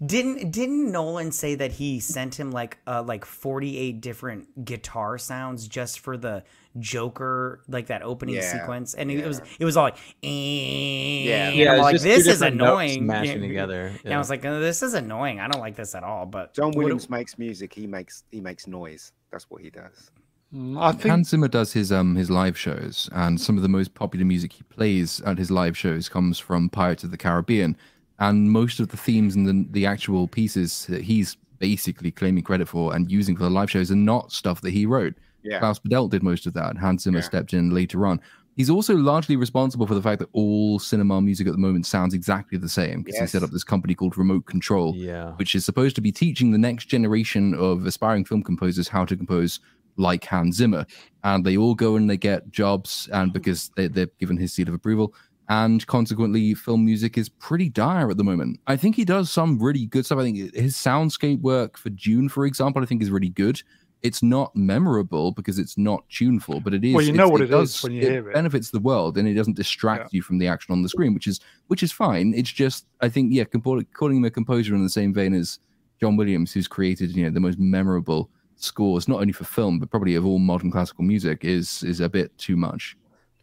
Didn't 0.05 0.51
didn't 0.51 0.91
Nolan 0.91 1.31
say 1.31 1.55
that 1.55 1.71
he 1.71 2.01
sent 2.01 2.37
him 2.37 2.51
like 2.51 2.77
uh 2.85 3.01
like 3.03 3.23
48 3.23 4.01
different 4.01 4.65
guitar 4.65 5.17
sounds 5.17 5.67
just 5.69 6.01
for 6.01 6.17
the 6.17 6.43
Joker 6.79 7.61
like 7.69 7.87
that 7.87 8.01
opening 8.03 8.35
Yeah, 8.35 8.41
sequence 8.41 8.93
and 8.93 9.09
it 9.09 9.25
was 9.25 9.41
it 9.57 9.63
was 9.63 9.77
all 9.77 9.85
like 9.85 9.95
yeah 10.21 11.23
Yeah. 11.23 11.49
yeah 11.51 11.71
I'm 11.71 11.75
it's 11.77 11.83
like 11.83 12.01
this 12.01 12.27
is 12.27 12.41
annoying 12.41 13.05
smashing 13.05 13.41
yeah. 13.41 13.47
together. 13.47 13.91
yeah. 14.03 14.15
I 14.15 14.17
was 14.17 14.29
like 14.29 14.43
uh, 14.43 14.59
this 14.59 14.83
is 14.83 14.95
annoying 14.95 15.39
I 15.39 15.47
don't 15.47 15.61
like 15.61 15.77
this 15.77 15.95
at 15.95 16.03
all 16.03 16.25
but 16.25 16.53
John 16.53 16.71
Williams 16.71 17.09
makes 17.09 17.37
music. 17.37 17.73
He 17.73 17.87
makes 17.87 18.25
he 18.31 18.41
makes 18.41 18.67
noise. 18.67 19.13
That's 19.31 19.49
what 19.49 19.61
he 19.61 19.69
does. 19.69 20.11
Mm, 20.53 20.77
I 20.79 20.91
think 20.91 21.05
Hans 21.05 21.29
Zimmer 21.29 21.47
does 21.47 21.71
his 21.71 21.91
um 21.93 22.15
his 22.15 22.29
live 22.29 22.57
shows, 22.57 23.09
and 23.13 23.39
some 23.39 23.55
of 23.57 23.63
the 23.63 23.69
most 23.69 23.93
popular 23.93 24.25
music 24.25 24.51
he 24.53 24.63
plays 24.63 25.21
at 25.21 25.37
his 25.37 25.49
live 25.49 25.77
shows 25.77 26.07
comes 26.09 26.37
from 26.37 26.69
Pirates 26.69 27.03
of 27.03 27.11
the 27.11 27.17
Caribbean, 27.17 27.75
and 28.19 28.51
most 28.51 28.79
of 28.79 28.89
the 28.89 28.97
themes 28.97 29.35
and 29.35 29.47
the 29.47 29.65
the 29.71 29.85
actual 29.85 30.27
pieces 30.27 30.85
that 30.87 31.01
he's 31.01 31.37
basically 31.59 32.11
claiming 32.11 32.43
credit 32.43 32.67
for 32.67 32.95
and 32.95 33.11
using 33.11 33.35
for 33.35 33.43
the 33.43 33.49
live 33.49 33.71
shows 33.71 33.91
are 33.91 33.95
not 33.95 34.31
stuff 34.31 34.61
that 34.61 34.71
he 34.71 34.85
wrote. 34.85 35.13
Yeah. 35.43 35.59
Klaus 35.59 35.79
Badelt 35.79 36.09
did 36.09 36.23
most 36.23 36.45
of 36.45 36.53
that. 36.53 36.77
Hans 36.77 37.03
Zimmer 37.03 37.19
Yeah. 37.19 37.23
stepped 37.23 37.53
in 37.53 37.71
later 37.73 38.05
on. 38.05 38.19
He's 38.55 38.69
also 38.69 38.95
largely 38.95 39.35
responsible 39.35 39.85
for 39.85 39.95
the 39.95 40.01
fact 40.01 40.19
that 40.19 40.29
all 40.31 40.79
cinema 40.79 41.21
music 41.21 41.45
at 41.45 41.51
the 41.51 41.59
moment 41.59 41.85
sounds 41.85 42.13
exactly 42.13 42.57
the 42.57 42.69
same 42.69 43.03
because 43.03 43.19
he 43.19 43.27
set 43.27 43.43
up 43.43 43.51
this 43.51 43.65
company 43.65 43.93
called 43.93 44.17
Remote 44.17 44.45
Control 44.45 44.95
yeah. 44.95 45.31
which 45.33 45.55
is 45.55 45.65
supposed 45.65 45.95
to 45.95 46.01
be 46.01 46.11
teaching 46.11 46.51
the 46.51 46.57
next 46.57 46.85
generation 46.85 47.53
of 47.53 47.85
aspiring 47.85 48.23
film 48.23 48.43
composers 48.43 48.87
how 48.87 49.03
to 49.05 49.15
compose 49.17 49.59
like 49.97 50.25
Hans 50.25 50.57
Zimmer. 50.57 50.85
And 51.23 51.45
they 51.45 51.57
all 51.57 51.75
go 51.75 51.95
and 51.95 52.09
they 52.09 52.17
get 52.17 52.51
jobs, 52.51 53.09
and 53.11 53.29
mm-hmm. 53.29 53.33
because 53.33 53.71
they, 53.75 53.87
they're 53.87 54.09
given 54.19 54.37
his 54.37 54.53
seal 54.53 54.67
of 54.67 54.73
approval. 54.73 55.13
And 55.47 55.85
consequently, 55.85 56.53
film 56.55 56.85
music 56.85 57.17
is 57.17 57.29
pretty 57.29 57.69
dire 57.69 58.09
at 58.09 58.17
the 58.17 58.23
moment. 58.23 58.59
I 58.65 58.75
think 58.75 58.95
he 58.95 59.05
does 59.05 59.29
some 59.29 59.59
really 59.61 59.85
good 59.85 60.05
stuff. 60.05 60.17
I 60.19 60.23
think 60.23 60.55
his 60.55 60.75
soundscape 60.75 61.41
work 61.41 61.77
for 61.77 61.91
Dune, 61.91 62.29
for 62.29 62.45
example, 62.45 62.81
I 62.81 62.85
think 62.85 63.03
is 63.03 63.11
really 63.11 63.29
good. 63.29 63.61
It's 64.01 64.21
not 64.21 64.55
memorable 64.55 65.31
because 65.31 65.57
it's 65.57 65.77
not 65.77 66.07
tuneful, 66.09 66.59
but 66.61 66.73
it 66.73 66.83
is. 66.83 66.93
Well, 66.93 67.03
you 67.03 67.13
know 67.13 67.29
what 67.29 67.41
it 67.41 67.47
does- 67.47 67.75
is 67.77 67.83
when 67.83 67.93
you 67.93 68.01
hear 68.01 68.29
it. 68.29 68.33
benefits 68.33 68.69
the 68.71 68.79
world, 68.79 69.17
and 69.17 69.27
it 69.27 69.33
doesn't 69.33 69.55
distract 69.55 70.13
you 70.13 70.21
from 70.21 70.37
the 70.37 70.47
action 70.47 70.71
on 70.73 70.81
the 70.81 70.89
screen, 70.89 71.13
which 71.13 71.27
is 71.27 71.39
which 71.67 71.81
is 71.83 71.91
fine. 71.91 72.33
It's 72.35 72.51
just 72.51 72.85
I 73.01 73.09
think 73.09 73.31
yeah, 73.33 73.45
calling 73.45 74.17
him 74.17 74.25
a 74.25 74.31
composer 74.31 74.75
in 74.75 74.83
the 74.83 74.89
same 74.89 75.13
vein 75.13 75.33
as 75.33 75.59
John 76.01 76.17
Williams, 76.17 76.53
who's 76.53 76.67
created 76.67 77.15
you 77.15 77.23
know 77.23 77.29
the 77.29 77.39
most 77.39 77.57
memorable 77.59 78.29
scores 78.57 79.07
not 79.07 79.19
only 79.21 79.33
for 79.33 79.43
film 79.43 79.79
but 79.79 79.89
probably 79.91 80.15
of 80.15 80.25
all 80.25 80.39
modern 80.39 80.71
classical 80.71 81.03
music, 81.03 81.43
is 81.43 81.83
is 81.83 81.99
a 81.99 82.09
bit 82.09 82.35
too 82.37 82.55
much. 82.57 82.95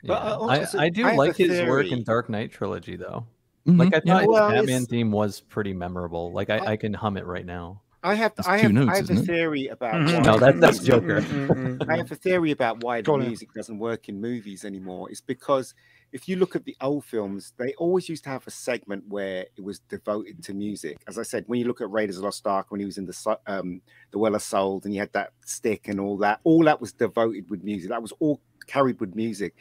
But 0.05 0.23
I 0.23 0.31
also- 0.33 0.79
I, 0.79 0.85
I 0.85 0.89
do 0.89 1.07
I 1.07 1.15
like 1.17 1.39
a 1.39 1.45
his 1.45 1.69
work 1.69 1.87
in. 1.87 2.03
Dark 2.05 2.29
Knight 2.29 2.51
trilogy 2.53 2.97
though. 2.97 3.27
Mhm, 3.67 3.79
Like 3.79 3.95
I 3.95 4.01
yeah. 4.05 4.13
thought 4.15 4.21
his 4.23 4.29
Well, 4.29 4.51
Batman 4.51 4.87
theme 4.87 5.13
was 5.13 5.41
pretty 5.41 5.73
memorable. 5.73 6.33
Like 6.33 6.51
I, 6.51 6.59
I- 6.59 6.67
I 6.73 6.77
can 6.77 6.93
hum 6.95 7.17
it 7.17 7.25
right 7.27 7.47
now. 7.47 7.83
I 8.05 8.15
have 8.17 8.33
I 8.49 8.59
have, 8.59 8.73
notes, 8.73 8.91
I 8.91 8.97
have 8.97 9.11
a 9.11 9.13
isn't 9.13 9.19
it? 9.23 9.27
theory 9.33 9.69
about 9.69 9.95
Mhm. 9.95 10.13
why 10.17 10.21
No, 10.23 10.39
that, 10.41 10.61
that's 10.61 10.81
music- 10.83 10.87
Joker. 11.07 11.87
I 11.89 11.97
have 11.99 12.11
a 12.11 12.17
theory 12.17 12.51
about 12.51 12.83
why 12.83 12.97
the 12.97 13.05
Go 13.05 13.15
on, 13.15 13.21
Ian. 13.21 13.29
music 13.29 13.53
doesn't 13.55 13.79
work 13.79 14.09
in 14.09 14.21
movies 14.21 14.65
anymore. 14.65 15.09
It's 15.09 15.21
because 15.21 15.73
if 16.11 16.29
you 16.29 16.35
look 16.35 16.57
at 16.57 16.65
the 16.65 16.77
old 16.81 17.05
films, 17.05 17.53
they 17.59 17.75
always 17.75 18.09
used 18.09 18.25
to 18.25 18.31
have 18.31 18.45
a 18.45 18.51
segment 18.51 19.05
where 19.07 19.47
it 19.57 19.63
was 19.63 19.79
devoted 19.79 20.43
to 20.43 20.53
music. 20.53 20.99
As 21.07 21.17
I 21.17 21.23
said, 21.23 21.45
when 21.47 21.61
you 21.61 21.67
look 21.69 21.81
at 21.81 21.89
Raiders 21.93 22.17
of 22.17 22.23
the 22.23 22.27
Lost 22.27 22.45
Ark, 22.45 22.73
when 22.73 22.81
he 22.81 22.87
was 22.87 22.99
in 22.99 23.07
the 23.07 23.39
um, 23.47 23.81
the 24.11 24.19
Well 24.19 24.35
of 24.35 24.43
Souls, 24.43 24.85
and 24.85 24.93
you 24.93 24.99
had 24.99 25.13
that 25.13 25.31
stick 25.47 25.87
and 25.87 26.01
all 26.01 26.17
that, 26.19 26.41
all 26.43 26.65
that 26.65 26.81
was 26.81 26.93
devoted 26.93 27.49
with 27.51 27.63
music. 27.63 27.89
That 27.91 28.03
was 28.03 28.13
all 28.19 28.41
carried 28.67 28.99
with 28.99 29.15
music. 29.15 29.55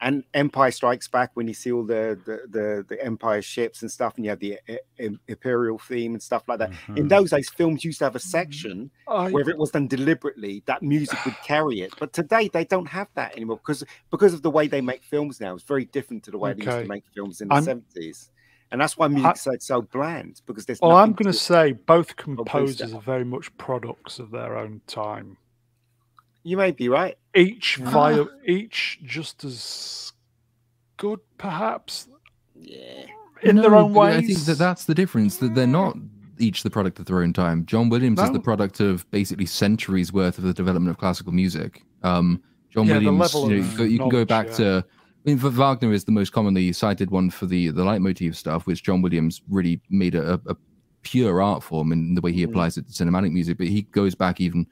And 0.00 0.22
Empire 0.32 0.70
Strikes 0.70 1.08
Back, 1.08 1.30
when 1.34 1.48
you 1.48 1.54
see 1.54 1.72
all 1.72 1.84
the 1.84 2.16
the 2.24 2.36
the, 2.48 2.84
the 2.88 3.04
Empire 3.04 3.42
ships 3.42 3.82
and 3.82 3.90
stuff, 3.90 4.14
and 4.16 4.24
you 4.24 4.30
have 4.30 4.38
the 4.38 4.58
uh, 4.68 4.74
im- 4.98 5.18
Imperial 5.26 5.76
theme 5.78 6.12
and 6.14 6.22
stuff 6.22 6.44
like 6.46 6.60
that. 6.60 6.70
Mhm. 6.70 6.98
In 6.98 7.08
those 7.08 7.30
days, 7.30 7.50
films 7.50 7.84
used 7.84 7.98
to 7.98 8.04
have 8.04 8.14
a 8.14 8.20
section 8.20 8.90
I, 9.08 9.30
whether 9.30 9.50
it 9.50 9.58
was 9.58 9.72
done 9.72 9.88
deliberately, 9.88 10.62
that 10.66 10.82
music 10.82 11.18
would 11.24 11.34
carry 11.44 11.80
it. 11.80 11.94
But 11.98 12.12
today 12.12 12.48
they 12.48 12.64
don't 12.64 12.86
have 12.86 13.08
that 13.14 13.34
anymore 13.36 13.56
because 13.56 13.82
because 14.10 14.34
of 14.34 14.42
the 14.42 14.50
way 14.50 14.68
they 14.68 14.80
make 14.80 15.02
films 15.02 15.40
now. 15.40 15.54
It's 15.54 15.64
very 15.64 15.86
different 15.86 16.22
to 16.24 16.30
the 16.30 16.38
way 16.38 16.52
they 16.52 16.64
used 16.64 16.78
to 16.82 16.88
make 16.88 17.04
films 17.12 17.40
in 17.40 17.48
the 17.48 17.60
seventies, 17.60 18.30
and 18.70 18.80
that's 18.80 18.96
why 18.96 19.08
music's 19.08 19.42
so, 19.42 19.52
so 19.58 19.82
bland 19.82 20.42
because 20.46 20.64
there's. 20.66 20.80
well, 20.80 20.96
I'm 20.96 21.12
going 21.12 21.32
to 21.32 21.38
say 21.38 21.72
both 21.72 22.14
composers 22.14 22.94
are 22.94 23.00
very 23.00 23.24
much 23.24 23.56
products 23.58 24.20
of 24.20 24.30
their 24.30 24.56
own 24.56 24.80
time. 24.86 25.38
You 26.42 26.56
may 26.56 26.70
be 26.70 26.88
right. 26.88 27.16
Each 27.34 27.78
Ah. 27.84 27.90
via 27.90 28.24
each 28.46 29.00
just 29.04 29.44
as 29.44 30.12
good, 30.96 31.20
perhaps, 31.36 32.08
Yeah. 32.54 33.04
in 33.42 33.56
their 33.56 33.74
own 33.76 33.92
but 33.92 34.00
ways. 34.00 34.16
I 34.16 34.26
think 34.26 34.38
that 34.40 34.58
that's 34.58 34.84
the 34.84 34.94
difference. 34.94 35.36
That 35.38 35.54
they're 35.54 35.66
not 35.66 35.96
each 36.38 36.62
the 36.62 36.70
product 36.70 36.98
of 36.98 37.06
their 37.06 37.22
own 37.22 37.32
time. 37.32 37.66
John 37.66 37.88
Williams 37.88 38.20
is 38.20 38.30
the 38.32 38.40
product 38.40 38.80
of 38.80 39.08
basically 39.10 39.46
centuries 39.46 40.12
worth 40.12 40.38
of 40.38 40.44
the 40.44 40.54
development 40.54 40.90
of 40.90 40.98
classical 40.98 41.32
music. 41.32 41.82
Um, 42.02 42.40
John 42.70 42.86
Yeah, 42.86 42.94
Williams, 42.98 43.34
you, 43.34 43.40
know, 43.40 43.54
you 43.56 43.76
go- 43.76 43.84
you 43.84 43.98
can 43.98 44.08
go 44.08 44.24
back 44.24 44.46
yeah. 44.48 44.54
to. 44.56 44.84
I 45.26 45.30
mean, 45.30 45.38
Wagner 45.38 45.92
is 45.92 46.04
the 46.04 46.12
most 46.12 46.32
commonly 46.32 46.72
cited 46.72 47.10
one 47.10 47.28
for 47.30 47.46
the 47.46 47.68
the 47.70 47.84
leitmotif 47.84 48.36
stuff, 48.36 48.66
which 48.66 48.82
John 48.82 49.02
Williams 49.02 49.42
really 49.48 49.80
made 49.90 50.14
a, 50.14 50.34
a, 50.34 50.40
a 50.52 50.56
pure 51.02 51.42
art 51.42 51.62
form 51.62 51.92
in 51.92 52.14
the 52.14 52.20
way 52.20 52.32
he 52.32 52.46
Mm. 52.46 52.50
applies 52.50 52.78
it 52.78 52.86
to 52.88 52.92
cinematic 52.92 53.32
music. 53.32 53.58
But 53.58 53.66
he 53.66 53.82
goes 53.82 54.14
back 54.14 54.40
even 54.40 54.66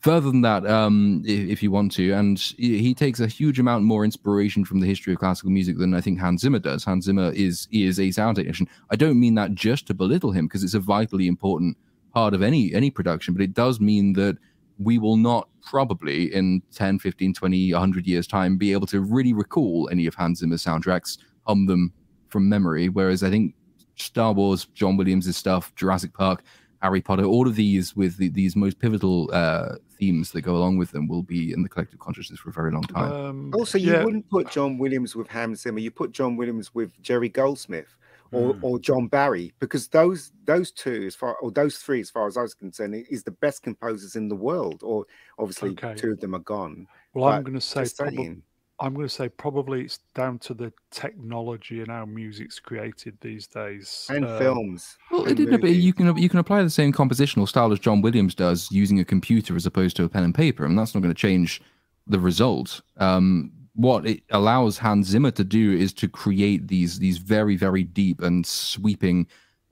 further 0.00 0.30
than 0.30 0.40
that, 0.42 0.66
um, 0.66 1.22
if, 1.26 1.48
if 1.48 1.62
you 1.62 1.70
want 1.70 1.92
to, 1.92 2.12
and 2.12 2.38
he 2.38 2.94
takes 2.94 3.20
a 3.20 3.26
huge 3.26 3.58
amount 3.58 3.84
more 3.84 4.04
inspiration 4.04 4.64
from 4.64 4.80
the 4.80 4.86
history 4.86 5.12
of 5.12 5.18
classical 5.18 5.50
music 5.50 5.78
than 5.78 5.94
I 5.94 6.00
think 6.00 6.18
Hans 6.18 6.42
Zimmer 6.42 6.58
does. 6.58 6.84
Hans 6.84 7.04
Zimmer 7.04 7.30
is 7.32 7.68
is 7.70 8.00
a 8.00 8.10
sound 8.10 8.36
technician. 8.36 8.68
I 8.90 8.96
don't 8.96 9.20
mean 9.20 9.34
that 9.36 9.54
just 9.54 9.86
to 9.86 9.94
belittle 9.94 10.32
him 10.32 10.46
because 10.46 10.64
it's 10.64 10.74
a 10.74 10.80
vitally 10.80 11.26
important 11.26 11.76
part 12.12 12.34
of 12.34 12.42
any 12.42 12.74
any 12.74 12.90
production, 12.90 13.34
but 13.34 13.42
it 13.42 13.54
does 13.54 13.80
mean 13.80 14.14
that 14.14 14.36
we 14.78 14.98
will 14.98 15.18
not 15.18 15.48
probably 15.62 16.34
in 16.34 16.62
10, 16.72 16.98
15, 16.98 17.34
20, 17.34 17.72
100 17.74 18.06
years 18.06 18.26
time 18.26 18.56
be 18.56 18.72
able 18.72 18.86
to 18.86 19.02
really 19.02 19.34
recall 19.34 19.88
any 19.92 20.06
of 20.06 20.14
Hans 20.14 20.40
Zimmer's 20.40 20.64
soundtracks, 20.64 21.18
hum 21.46 21.66
them 21.66 21.92
from 22.28 22.48
memory. 22.48 22.88
Whereas 22.88 23.22
I 23.22 23.28
think 23.28 23.54
Star 23.96 24.32
Wars, 24.32 24.64
John 24.74 24.96
Williams' 24.96 25.36
stuff, 25.36 25.74
Jurassic 25.74 26.14
Park, 26.14 26.42
Harry 26.82 27.00
Potter, 27.00 27.24
all 27.24 27.46
of 27.46 27.56
these 27.56 27.94
with 27.94 28.16
the, 28.16 28.28
these 28.28 28.56
most 28.56 28.78
pivotal 28.78 29.28
uh, 29.32 29.76
themes 29.98 30.32
that 30.32 30.40
go 30.42 30.56
along 30.56 30.78
with 30.78 30.90
them 30.92 31.06
will 31.08 31.22
be 31.22 31.52
in 31.52 31.62
the 31.62 31.68
collective 31.68 31.98
consciousness 31.98 32.40
for 32.40 32.48
a 32.50 32.52
very 32.52 32.70
long 32.72 32.82
time. 32.84 33.12
Um, 33.12 33.50
Also, 33.54 33.76
you 33.78 33.92
yeah, 33.92 34.02
wouldn't 34.04 34.28
put 34.30 34.50
John 34.50 34.78
Williams 34.78 35.14
with 35.14 35.28
Hans 35.28 35.60
Zimmer. 35.62 35.78
You 35.80 35.90
put 35.90 36.12
John 36.12 36.36
Williams 36.36 36.74
with 36.74 37.00
Jerry 37.02 37.28
Goldsmith 37.28 37.94
or, 38.32 38.54
Mm. 38.54 38.62
or 38.62 38.78
John 38.78 39.08
Barry 39.08 39.52
because 39.58 39.88
those 39.88 40.32
those 40.46 40.70
two, 40.70 41.04
as 41.06 41.14
far 41.14 41.34
or 41.42 41.50
those 41.50 41.78
three, 41.78 42.00
as 42.00 42.10
far 42.10 42.26
as 42.26 42.36
I 42.36 42.42
was 42.42 42.54
concerned, 42.54 42.94
is 43.10 43.24
the 43.24 43.32
best 43.32 43.62
composers 43.62 44.16
in 44.16 44.28
the 44.28 44.36
world. 44.36 44.82
Or 44.82 45.04
obviously, 45.38 45.70
Okay. 45.70 45.94
two 45.96 46.12
of 46.12 46.20
them 46.20 46.34
are 46.34 46.38
gone. 46.40 46.86
well, 47.12 47.26
I'm 47.26 47.42
going 47.42 47.54
to 47.54 47.60
say 47.60 47.82
Just 47.82 47.98
probably, 47.98 48.16
saying. 48.16 48.42
I'm 48.80 48.94
going 48.94 49.06
to 49.06 49.14
say 49.14 49.28
probably 49.28 49.82
it's 49.82 49.98
down 50.14 50.38
to 50.40 50.54
the 50.54 50.72
technology 50.90 51.80
and 51.80 51.88
how 51.88 52.06
music's 52.06 52.58
created 52.58 53.18
these 53.20 53.46
days. 53.46 54.06
and 54.08 54.24
Uh, 54.24 54.38
films. 54.38 54.96
Well, 55.10 55.22
and 55.22 55.32
it 55.32 55.34
didn't, 55.34 55.60
but 55.60 55.70
you 55.70 55.92
can 55.92 56.16
you 56.16 56.28
can 56.28 56.38
apply 56.38 56.62
the 56.62 56.70
same 56.70 56.92
compositional 56.92 57.46
style 57.46 57.72
as 57.72 57.78
John 57.78 58.00
Williams 58.00 58.34
does 58.34 58.68
using 58.70 58.98
a 58.98 59.04
computer 59.04 59.54
as 59.54 59.66
opposed 59.66 59.96
to 59.96 60.04
a 60.04 60.08
pen 60.08 60.24
and 60.24 60.34
paper, 60.34 60.64
and 60.64 60.78
that's 60.78 60.94
not 60.94 61.02
going 61.02 61.14
to 61.14 61.20
change 61.20 61.60
the 62.06 62.18
result. 62.18 62.80
Um, 62.96 63.52
what 63.74 64.06
it 64.06 64.22
allows 64.30 64.78
Hans 64.78 65.08
Zimmer 65.08 65.30
to 65.32 65.44
do 65.44 65.72
is 65.72 65.92
to 65.94 66.08
create 66.08 66.68
these 66.68 66.98
these 66.98 67.18
very 67.18 67.56
very 67.56 67.84
deep 67.84 68.22
and 68.22 68.46
sweeping, 68.46 69.26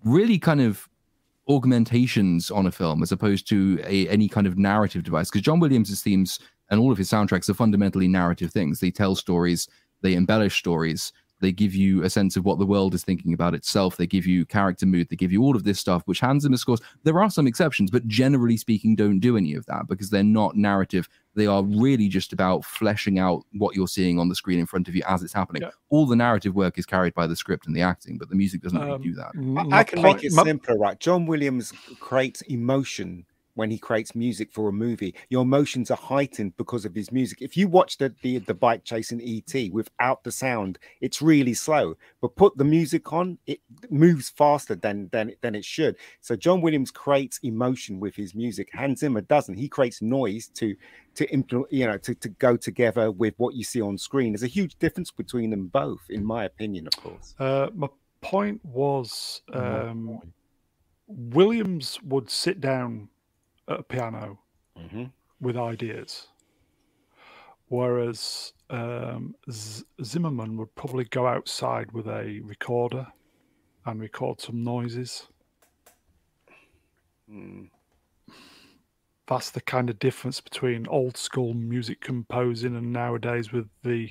really 0.04 0.38
kind 0.38 0.60
of 0.60 0.86
augmentations 1.48 2.50
on 2.50 2.66
a 2.66 2.70
film 2.70 3.02
as 3.02 3.10
opposed 3.10 3.48
to 3.48 3.80
a, 3.84 4.06
any 4.08 4.28
kind 4.28 4.46
of 4.46 4.58
narrative 4.58 5.02
device. 5.02 5.30
Because 5.30 5.40
John 5.40 5.60
Williams' 5.60 6.02
themes 6.02 6.40
and 6.70 6.80
all 6.80 6.92
of 6.92 6.98
his 6.98 7.10
soundtracks 7.10 7.48
are 7.48 7.54
fundamentally 7.54 8.08
narrative 8.08 8.52
things. 8.52 8.80
They 8.80 8.90
tell 8.90 9.14
stories, 9.14 9.68
they 10.02 10.14
embellish 10.14 10.58
stories, 10.58 11.12
They 11.40 11.52
give 11.52 11.74
you 11.74 12.02
a 12.02 12.10
sense 12.10 12.36
of 12.36 12.44
what 12.44 12.58
the 12.58 12.66
world 12.66 12.94
is 12.94 13.04
thinking 13.04 13.32
about 13.32 13.54
itself. 13.54 13.96
They 13.96 14.06
give 14.06 14.26
you 14.26 14.44
character 14.44 14.86
mood. 14.86 15.08
They 15.08 15.16
give 15.16 15.30
you 15.30 15.42
all 15.42 15.54
of 15.54 15.64
this 15.64 15.78
stuff, 15.78 16.02
which 16.06 16.20
Hans 16.20 16.42
Zimmer 16.42 16.56
scores. 16.56 16.80
There 17.04 17.20
are 17.22 17.30
some 17.30 17.46
exceptions, 17.46 17.90
but 17.90 18.06
generally 18.08 18.56
speaking, 18.56 18.96
don't 18.96 19.20
do 19.20 19.36
any 19.36 19.54
of 19.54 19.64
that 19.66 19.86
because 19.86 20.10
they're 20.10 20.24
not 20.24 20.56
narrative. 20.56 21.08
They 21.34 21.46
are 21.46 21.62
really 21.62 22.08
just 22.08 22.32
about 22.32 22.64
fleshing 22.64 23.18
out 23.18 23.44
what 23.52 23.76
you're 23.76 23.86
seeing 23.86 24.18
on 24.18 24.28
the 24.28 24.34
screen 24.34 24.58
in 24.58 24.66
front 24.66 24.88
of 24.88 24.96
you 24.96 25.02
as 25.06 25.22
it's 25.22 25.32
happening. 25.32 25.62
Yeah. 25.62 25.70
All 25.90 26.06
the 26.06 26.16
narrative 26.16 26.54
work 26.54 26.78
is 26.78 26.86
carried 26.86 27.14
by 27.14 27.28
the 27.28 27.36
script 27.36 27.66
and 27.66 27.76
the 27.76 27.82
acting, 27.82 28.18
but 28.18 28.28
the 28.28 28.36
music 28.36 28.62
doesn't 28.62 28.80
um, 28.80 28.88
really 28.88 29.04
do 29.04 29.14
that. 29.14 29.68
I, 29.72 29.80
I 29.80 29.84
can 29.84 30.02
point, 30.02 30.16
make 30.16 30.24
it 30.24 30.32
my... 30.32 30.42
simpler, 30.42 30.76
right? 30.76 30.98
John 30.98 31.26
Williams 31.26 31.72
creates 32.00 32.40
emotion 32.42 33.26
when 33.58 33.72
he 33.72 33.78
creates 33.78 34.14
music 34.14 34.52
for 34.52 34.68
a 34.68 34.72
movie. 34.72 35.14
Your 35.30 35.42
emotions 35.42 35.90
are 35.90 35.96
heightened 35.96 36.56
because 36.56 36.84
of 36.84 36.94
his 36.94 37.10
music. 37.10 37.42
If 37.42 37.56
you 37.56 37.66
watch 37.66 37.98
the 37.98 38.14
the, 38.22 38.38
the 38.38 38.54
bike 38.54 38.84
chasing 38.84 39.20
ET 39.20 39.72
without 39.72 40.22
the 40.22 40.30
sound, 40.30 40.78
it's 41.00 41.20
really 41.20 41.54
slow. 41.54 41.96
But 42.20 42.36
put 42.36 42.56
the 42.56 42.64
music 42.64 43.12
on, 43.12 43.38
it 43.46 43.60
moves 43.90 44.30
faster 44.30 44.76
than 44.76 45.08
than 45.10 45.34
than 45.42 45.56
it 45.56 45.64
should. 45.64 45.96
So 46.20 46.36
John 46.36 46.60
Williams 46.60 46.92
creates 46.92 47.38
emotion 47.42 47.98
with 47.98 48.14
his 48.14 48.32
music. 48.32 48.68
Hans 48.72 49.00
Zimmer 49.00 49.22
doesn't. 49.22 49.56
He 49.56 49.68
creates 49.68 50.00
noise 50.00 50.46
to 50.54 50.76
to 51.16 51.28
implement, 51.32 51.72
you 51.72 51.84
know, 51.84 51.98
to, 51.98 52.14
to 52.14 52.28
go 52.28 52.56
together 52.56 53.10
with 53.10 53.34
what 53.38 53.56
you 53.56 53.64
see 53.64 53.80
on 53.80 53.98
screen. 53.98 54.32
There's 54.32 54.44
a 54.44 54.46
huge 54.46 54.76
difference 54.78 55.10
between 55.10 55.50
them 55.50 55.66
both, 55.66 56.02
in 56.08 56.24
my 56.24 56.44
opinion, 56.44 56.86
of 56.86 57.02
course. 57.02 57.34
Uh, 57.40 57.70
my 57.74 57.88
point 58.20 58.64
was 58.64 59.42
um, 59.52 60.20
Williams 61.08 61.98
would 62.04 62.30
sit 62.30 62.60
down 62.60 63.08
at 63.68 63.80
a 63.80 63.82
piano 63.82 64.38
mm-hmm. 64.78 65.04
with 65.40 65.56
ideas. 65.56 66.28
Whereas 67.68 68.52
um, 68.70 69.34
Z- 69.50 69.84
Zimmerman 70.02 70.56
would 70.56 70.74
probably 70.74 71.04
go 71.04 71.26
outside 71.26 71.92
with 71.92 72.06
a 72.06 72.40
recorder 72.42 73.06
and 73.84 74.00
record 74.00 74.40
some 74.40 74.64
noises. 74.64 75.28
Mm. 77.30 77.68
That's 79.26 79.50
the 79.50 79.60
kind 79.60 79.90
of 79.90 79.98
difference 79.98 80.40
between 80.40 80.86
old 80.88 81.18
school 81.18 81.52
music 81.52 82.00
composing 82.00 82.74
and 82.76 82.92
nowadays 82.92 83.52
with 83.52 83.68
the 83.82 84.10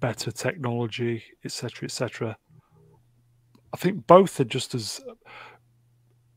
better 0.00 0.30
technology, 0.30 1.22
etc., 1.44 1.84
etc. 1.84 2.38
I 3.74 3.76
think 3.76 4.06
both 4.06 4.40
are 4.40 4.44
just 4.44 4.74
as. 4.74 5.00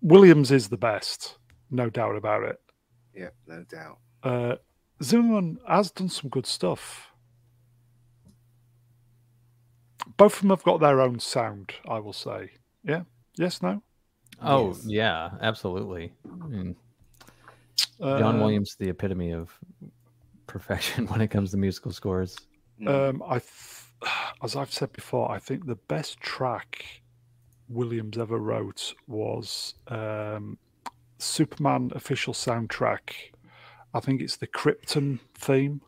Williams 0.02 0.52
is 0.52 0.70
the 0.70 0.78
best 0.78 1.40
no 1.70 1.90
doubt 1.90 2.16
about 2.16 2.44
it. 2.44 2.60
Yeah, 3.14 3.30
no 3.48 3.64
doubt. 3.64 3.98
Uh, 4.24 4.56
Zimmerman 5.02 5.60
has 5.68 5.92
done 5.92 6.10
some 6.10 6.30
good 6.30 6.46
stuff. 6.46 7.08
Both 10.18 10.36
of 10.36 10.42
them 10.42 10.50
have 10.50 10.64
got 10.64 10.80
their 10.80 11.02
own 11.02 11.20
sound, 11.20 11.74
I 11.88 12.00
will 12.00 12.14
say. 12.14 12.52
Yeah. 12.84 13.04
Yes. 13.38 13.62
No. 13.62 13.82
Oh 14.42 14.68
yes. 14.68 14.86
yeah, 14.86 15.30
absolutely. 15.42 16.14
I 16.26 16.48
mean, 16.48 16.76
John 18.00 18.38
uh, 18.38 18.40
Williams, 18.40 18.76
the 18.80 18.90
epitome 18.90 19.32
of 19.32 19.58
perfection 20.48 21.08
when 21.08 21.22
it 21.22 21.28
comes 21.28 21.52
to 21.52 21.58
musical 21.58 21.92
scores. 21.92 22.38
Um, 22.88 23.22
I, 23.28 23.40
th- 23.40 24.14
as 24.42 24.56
I've 24.56 24.72
said 24.72 24.94
before, 24.94 25.30
I 25.30 25.40
think 25.40 25.66
the 25.66 25.76
best 25.76 26.20
track 26.22 26.86
Williams 27.68 28.18
ever 28.18 28.38
wrote 28.38 28.94
was 29.08 29.76
um, 29.88 30.58
Superman 31.20 31.92
official 31.94 32.34
soundtrack. 32.34 33.14
I 33.94 34.00
think 34.00 34.22
it's 34.22 34.38
the 34.38 34.48
Krypton 34.48 35.20
theme. 35.36 35.82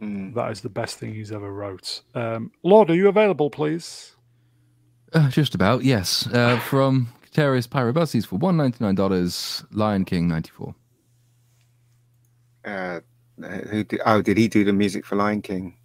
Mm. 0.00 0.34
That 0.34 0.50
is 0.50 0.60
the 0.60 0.68
best 0.68 0.98
thing 0.98 1.14
he's 1.14 1.32
ever 1.32 1.52
wrote. 1.52 2.02
Um, 2.14 2.52
Lord, 2.62 2.90
are 2.90 2.94
you 2.94 3.08
available, 3.08 3.50
please? 3.50 4.16
Uh, 5.12 5.30
just 5.30 5.54
about, 5.54 5.84
yes. 5.84 6.26
Uh, 6.26 6.58
from 6.58 7.08
Katerius 7.30 7.68
Pyrobuses 7.68 8.26
for 8.26 8.36
one 8.36 8.56
ninety 8.56 8.82
nine 8.82 8.96
dollars. 8.96 9.64
Lion 9.70 10.04
King 10.04 10.28
ninety 10.28 10.50
four. 10.50 10.74
Uh, 12.64 13.00
who 13.70 13.84
did, 13.84 14.00
oh, 14.06 14.22
did 14.22 14.36
he 14.36 14.48
do 14.48 14.64
the 14.64 14.72
music 14.72 15.04
for 15.06 15.16
Lion 15.16 15.42
King? 15.42 15.76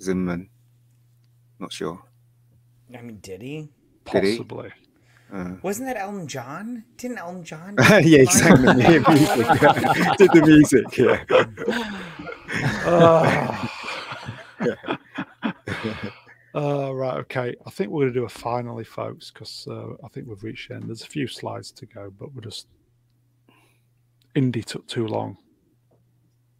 Zimmerman. 0.00 0.48
Not 1.58 1.72
sure. 1.72 2.02
I 2.96 3.00
mean, 3.02 3.18
did 3.20 3.42
he? 3.42 3.68
Possibly. 4.04 4.64
Did 4.64 4.72
he? 4.72 4.81
Uh, 5.32 5.54
Wasn't 5.62 5.88
that 5.88 5.96
Elton 5.96 6.28
John? 6.28 6.84
Didn't 6.98 7.18
Elton 7.18 7.42
John? 7.42 7.76
yeah, 7.90 8.20
exactly. 8.20 8.66
Did 10.18 10.30
the 10.32 10.42
music, 10.44 10.98
yeah. 10.98 11.24
uh, 12.84 13.68
uh, 16.54 16.94
right, 16.94 17.16
okay. 17.20 17.54
I 17.66 17.70
think 17.70 17.90
we're 17.90 18.02
going 18.02 18.12
to 18.12 18.20
do 18.20 18.24
a 18.26 18.28
finally, 18.28 18.84
folks, 18.84 19.30
because 19.30 19.66
uh, 19.70 19.94
I 20.04 20.08
think 20.08 20.28
we've 20.28 20.42
reached 20.42 20.68
the 20.68 20.74
end. 20.74 20.84
There's 20.88 21.02
a 21.02 21.06
few 21.06 21.26
slides 21.26 21.72
to 21.72 21.86
go, 21.86 22.12
but 22.18 22.34
we're 22.34 22.42
just. 22.42 22.66
Indy 24.34 24.62
took 24.62 24.86
too 24.86 25.06
long. 25.06 25.38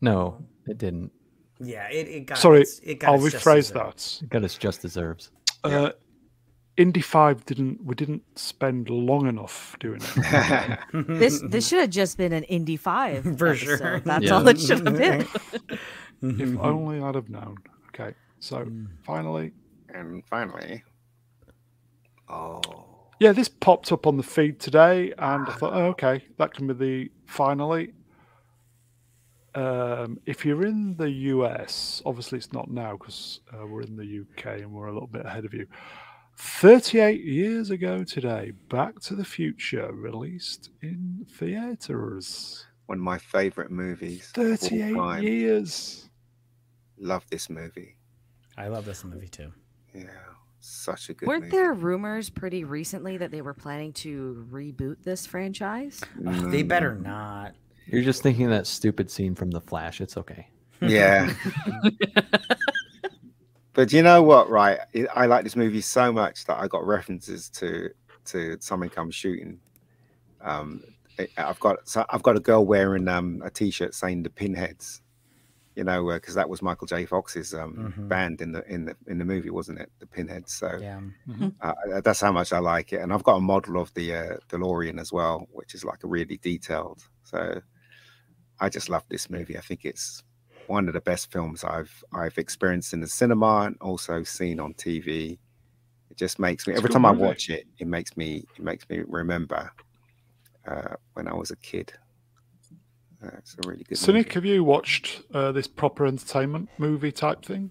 No, 0.01 0.45
it 0.67 0.79
didn't. 0.79 1.13
Yeah, 1.61 1.89
it, 1.91 2.09
it 2.09 2.27
got. 2.27 2.39
Sorry, 2.39 2.63
its, 2.63 2.81
it 2.81 3.01
got 3.01 3.11
I'll 3.11 3.19
rephrase 3.19 3.73
that. 3.75 4.23
It 4.23 4.31
got 4.31 4.45
its 4.45 4.57
just 4.57 4.81
deserves. 4.83 5.31
Uh, 5.63 5.91
Indy 6.77 7.01
Five 7.01 7.45
didn't 7.45 7.85
we 7.85 7.95
didn't 7.95 8.23
spend 8.39 8.89
long 8.89 9.27
enough 9.27 9.77
doing 9.79 10.01
it. 10.03 10.79
this 11.07 11.43
this 11.49 11.69
should 11.69 11.81
have 11.81 11.91
just 11.91 12.17
been 12.17 12.33
an 12.33 12.45
Indy 12.45 12.77
Five 12.77 13.25
for 13.39 13.49
episode. 13.49 13.79
sure. 13.79 14.01
That's 14.01 14.25
yeah. 14.25 14.35
all 14.35 14.49
it 14.49 14.61
should 14.61 14.87
have 14.87 14.97
been. 14.97 15.27
if 16.41 16.59
only 16.59 17.01
I'd 17.01 17.15
have 17.15 17.29
known. 17.29 17.59
Okay, 17.89 18.15
so 18.41 18.65
mm. 18.65 18.87
finally, 19.05 19.53
and 19.91 20.25
finally, 20.31 20.83
oh 22.31 22.61
yeah, 23.21 23.33
this 23.33 23.49
popped 23.49 23.93
up 23.93 24.07
on 24.07 24.17
the 24.17 24.23
feed 24.23 24.59
today, 24.59 25.13
and 25.19 25.47
I 25.47 25.53
thought, 25.53 25.75
oh, 25.75 25.87
okay, 25.89 26.25
that 26.39 26.55
can 26.55 26.67
be 26.67 26.75
the 26.75 27.11
finally. 27.27 27.93
Um, 29.55 30.19
if 30.25 30.47
you're 30.47 30.65
in 30.65 30.97
the 30.97 31.11
US, 31.11 32.01
obviously 32.07 32.39
it's 32.39 32.55
not 32.55 32.71
now 32.71 32.93
because 32.93 33.41
uh, 33.53 33.67
we're 33.67 33.83
in 33.83 33.97
the 33.97 34.23
UK 34.23 34.61
and 34.63 34.73
we're 34.73 34.87
a 34.87 34.93
little 34.93 35.07
bit 35.07 35.27
ahead 35.27 35.45
of 35.45 35.53
you. 35.53 35.67
38 36.43 37.23
years 37.23 37.71
ago 37.71 38.03
today, 38.03 38.53
Back 38.69 38.99
to 39.03 39.15
the 39.15 39.25
Future 39.25 39.93
released 39.93 40.71
in 40.83 41.25
theaters. 41.31 42.67
One 42.87 42.99
of 42.99 43.05
my 43.05 43.19
favorite 43.19 43.71
movies. 43.71 44.29
38 44.35 45.23
years. 45.23 46.11
Love 46.99 47.25
this 47.31 47.49
movie. 47.49 47.97
I 48.59 48.67
love 48.67 48.85
this 48.85 49.05
movie 49.05 49.29
too. 49.29 49.53
Yeah, 49.95 50.07
such 50.59 51.11
a 51.11 51.15
good 51.15 51.27
movie. 51.27 51.29
Weren't 51.29 51.45
movie. 51.45 51.57
there 51.57 51.73
rumors 51.75 52.29
pretty 52.29 52.65
recently 52.65 53.17
that 53.19 53.31
they 53.31 53.41
were 53.41 53.55
planning 53.55 53.93
to 53.95 54.45
reboot 54.51 54.97
this 55.05 55.25
franchise? 55.25 56.01
Mm. 56.21 56.51
They 56.51 56.65
better 56.65 56.97
not. 56.97 57.55
You're 57.87 58.03
just 58.03 58.23
thinking 58.23 58.51
that 58.51 58.67
stupid 58.67 59.13
scene 59.13 59.37
from 59.37 59.53
The 59.53 59.61
Flash. 59.61 60.01
It's 60.01 60.17
okay. 60.17 60.49
Yeah. 60.81 61.33
But 63.75 63.93
you 63.93 64.03
know 64.03 64.23
what, 64.23 64.51
right? 64.51 64.79
I 65.15 65.27
like 65.27 65.45
this 65.45 65.57
movie 65.57 65.81
so 65.81 66.13
much 66.13 66.45
that 66.45 66.59
I 66.59 66.69
got 66.69 66.87
references 66.87 67.49
to 67.51 67.91
to 68.27 68.57
Someone 68.61 68.91
Come 68.91 69.11
Shooting. 69.11 69.59
Um, 70.41 70.83
I've 71.37 71.61
got 71.61 71.89
so 71.89 72.05
I've 72.11 72.23
got 72.23 72.37
a 72.37 72.41
girl 72.41 72.65
wearing 72.65 73.09
um, 73.09 73.43
a 73.45 73.51
t-shirt 73.51 73.95
saying 73.95 74.23
the 74.25 74.31
Pinheads, 74.31 75.03
you 75.75 75.85
know, 75.85 76.07
because 76.13 76.37
uh, 76.37 76.41
that 76.41 76.49
was 76.49 76.63
Michael 76.63 76.87
J. 76.87 77.07
Fox's 77.07 77.55
um, 77.55 77.75
mm-hmm. 77.75 78.09
band 78.09 78.41
in 78.41 78.53
the 78.53 78.63
in 78.71 78.85
the 78.85 78.97
in 79.07 79.19
the 79.19 79.25
movie, 79.25 79.51
wasn't 79.51 79.81
it? 79.81 79.91
The 80.01 80.07
Pinheads. 80.07 80.53
So 80.53 80.79
yeah. 80.81 81.01
mm-hmm. 81.29 81.49
uh, 81.61 82.01
that's 82.03 82.21
how 82.21 82.33
much 82.33 82.53
I 82.53 82.59
like 82.59 82.93
it, 82.93 83.01
and 83.01 83.13
I've 83.13 83.25
got 83.25 83.37
a 83.37 83.41
model 83.41 83.81
of 83.81 83.93
the 83.95 84.15
uh, 84.15 84.37
DeLorean 84.49 85.01
as 85.01 85.13
well, 85.13 85.47
which 85.51 85.75
is 85.75 85.85
like 85.85 86.05
a 86.05 86.09
really 86.09 86.39
detailed. 86.39 87.03
So 87.25 87.61
I 88.61 88.69
just 88.69 88.89
love 88.89 89.05
this 89.09 89.31
movie. 89.31 89.57
I 89.57 89.61
think 89.61 89.85
it's 89.85 90.23
one 90.73 90.89
of 90.89 90.95
the 90.95 91.01
best 91.03 91.31
films 91.31 91.65
I've 91.65 92.03
I've 92.15 92.39
experienced 92.39 92.95
in 92.95 93.01
the 93.01 93.07
cinema 93.07 93.65
and 93.67 93.77
also 93.83 94.23
seen 94.23 94.59
on 94.59 94.73
TV. 94.73 95.39
It 96.11 96.17
just 96.17 96.39
makes 96.39 96.67
me 96.67 96.75
every 96.75 96.89
time 96.89 97.03
movie. 97.03 97.23
I 97.23 97.27
watch 97.27 97.51
it, 97.51 97.67
it 97.79 97.87
makes 97.87 98.17
me 98.17 98.45
it 98.57 98.63
makes 98.65 98.89
me 98.89 99.03
remember 99.07 99.71
uh, 100.67 100.95
when 101.13 101.29
I 101.29 101.35
was 101.35 101.51
a 101.51 101.57
kid. 101.57 101.93
Uh, 103.23 103.37
it's 103.39 103.55
a 103.63 103.69
really 103.69 103.85
good. 103.85 103.99
Cynic, 103.99 104.33
have 104.33 104.47
you 104.47 104.65
watched 104.65 105.21
uh, 105.35 105.53
this 105.53 105.69
proper 105.69 106.07
entertainment 106.07 106.71
movie 106.79 107.13
type 107.13 107.45
thing? 107.45 107.71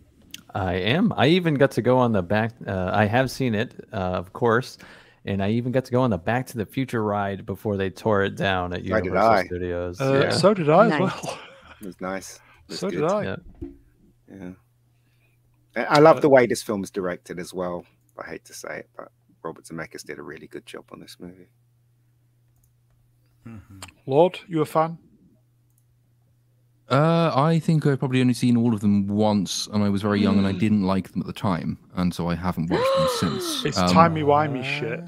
I 0.53 0.75
am. 0.75 1.11
I 1.17 1.27
even 1.27 1.55
got 1.55 1.71
to 1.71 1.81
go 1.81 1.97
on 1.97 2.11
the 2.11 2.21
back. 2.21 2.51
Uh, 2.67 2.91
I 2.93 3.05
have 3.05 3.31
seen 3.31 3.55
it, 3.55 3.73
uh, 3.91 3.95
of 3.95 4.31
course, 4.31 4.77
and 5.25 5.41
I 5.41 5.49
even 5.49 5.71
got 5.71 5.85
to 5.85 5.91
go 5.91 6.01
on 6.01 6.11
the 6.11 6.17
Back 6.17 6.45
to 6.47 6.57
the 6.57 6.65
Future 6.65 7.03
ride 7.03 7.45
before 7.45 7.77
they 7.77 7.89
tore 7.89 8.23
it 8.23 8.35
down 8.35 8.73
at 8.73 8.83
Universal 8.83 9.45
Studios. 9.45 9.99
Uh, 9.99 10.25
yeah. 10.25 10.29
So 10.29 10.53
did 10.53 10.69
I 10.69 10.87
nice. 10.87 10.93
as 10.93 10.99
well. 10.99 11.39
It 11.81 11.87
was 11.87 11.99
nice 11.99 12.39
so 12.79 12.89
good. 12.89 13.01
did 13.01 13.05
I. 13.11 13.23
Yeah. 13.23 13.35
yeah. 15.75 15.85
I 15.89 15.99
love 15.99 16.21
the 16.21 16.29
way 16.29 16.45
this 16.47 16.61
film 16.61 16.83
is 16.83 16.91
directed 16.91 17.39
as 17.39 17.53
well. 17.53 17.85
I 18.21 18.29
hate 18.29 18.43
to 18.45 18.53
say 18.53 18.79
it, 18.79 18.89
but 18.97 19.09
Robert 19.43 19.63
Zemeckis 19.65 20.03
did 20.03 20.19
a 20.19 20.21
really 20.21 20.47
good 20.47 20.65
job 20.65 20.85
on 20.91 20.99
this 20.99 21.17
movie. 21.19 21.47
Mm-hmm. 23.47 23.79
Lord, 24.05 24.39
you 24.47 24.61
a 24.61 24.65
fan? 24.65 24.97
Uh, 26.89 27.31
I 27.33 27.59
think 27.59 27.85
I've 27.85 27.99
probably 27.99 28.19
only 28.19 28.33
seen 28.33 28.57
all 28.57 28.73
of 28.73 28.81
them 28.81 29.07
once, 29.07 29.67
and 29.71 29.81
I 29.81 29.87
was 29.89 30.01
very 30.01 30.19
young, 30.21 30.37
and 30.37 30.45
I 30.45 30.51
Mm. 30.51 30.59
didn't 30.59 30.83
like 30.83 31.11
them 31.13 31.21
at 31.21 31.27
the 31.27 31.33
time, 31.33 31.77
and 31.95 32.13
so 32.13 32.27
I 32.27 32.35
haven't 32.35 32.69
watched 32.69 32.97
them 32.97 33.07
since. 33.39 33.65
It's 33.65 33.77
Um, 33.77 33.89
timey 33.89 34.23
wimey 34.23 34.63
shit. 34.63 35.01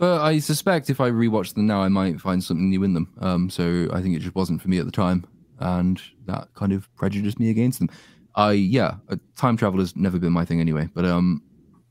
But 0.00 0.22
I 0.22 0.38
suspect 0.40 0.90
if 0.90 1.00
I 1.00 1.10
rewatch 1.10 1.54
them 1.54 1.66
now, 1.66 1.82
I 1.82 1.88
might 1.88 2.20
find 2.20 2.42
something 2.42 2.68
new 2.68 2.82
in 2.82 2.94
them. 2.94 3.12
Um, 3.20 3.48
so 3.50 3.86
I 3.92 4.02
think 4.02 4.16
it 4.16 4.20
just 4.20 4.34
wasn't 4.34 4.60
for 4.60 4.68
me 4.68 4.78
at 4.78 4.86
the 4.86 4.90
time, 4.92 5.24
and 5.60 6.00
that 6.26 6.48
kind 6.54 6.72
of 6.72 6.94
prejudiced 6.96 7.38
me 7.38 7.50
against 7.50 7.78
them. 7.78 7.88
I 8.34 8.52
yeah, 8.52 8.96
uh, 9.08 9.16
time 9.36 9.56
travel 9.56 9.80
has 9.80 9.94
never 9.96 10.18
been 10.18 10.32
my 10.32 10.44
thing 10.44 10.60
anyway. 10.60 10.88
But 10.92 11.04
um, 11.04 11.42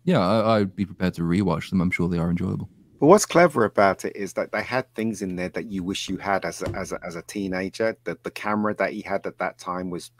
yeah, 0.03 0.19
I, 0.19 0.57
I'd 0.57 0.75
be 0.75 0.85
prepared 0.85 1.13
to 1.15 1.21
rewatch 1.21 1.69
them. 1.69 1.81
I'm 1.81 1.91
sure 1.91 2.09
they 2.09 2.17
are 2.17 2.29
enjoyable. 2.29 2.69
But 2.99 3.07
what's 3.07 3.25
clever 3.25 3.63
about 3.63 4.03
it 4.03 4.15
is 4.15 4.33
that 4.33 4.51
they 4.51 4.61
had 4.61 4.93
things 4.93 5.21
in 5.21 5.37
there 5.37 5.49
that 5.49 5.71
you 5.71 5.83
wish 5.83 6.09
you 6.09 6.17
had 6.17 6.43
as 6.43 6.61
a, 6.61 6.69
as 6.75 6.91
a, 6.91 6.99
as 7.05 7.15
a 7.15 7.21
teenager. 7.21 7.97
That 8.03 8.23
the 8.23 8.31
camera 8.31 8.75
that 8.75 8.91
he 8.91 9.01
had 9.01 9.25
at 9.25 9.37
that 9.37 9.57
time 9.57 9.89
was, 9.89 10.11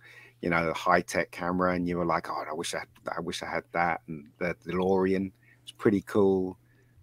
you 0.42 0.50
know, 0.50 0.70
a 0.70 0.74
high 0.74 1.02
tech 1.02 1.32
camera, 1.32 1.74
and 1.74 1.88
you 1.88 1.98
were 1.98 2.06
like, 2.06 2.30
oh, 2.30 2.44
I 2.50 2.54
wish 2.54 2.74
I, 2.74 2.80
had, 2.80 2.88
I 3.18 3.20
wish 3.20 3.44
I 3.44 3.48
had 3.48 3.64
that. 3.74 4.02
And 4.08 4.28
the 4.38 4.56
DeLorean 4.66 5.32
was 5.64 5.72
pretty 5.78 6.02
cool. 6.02 6.58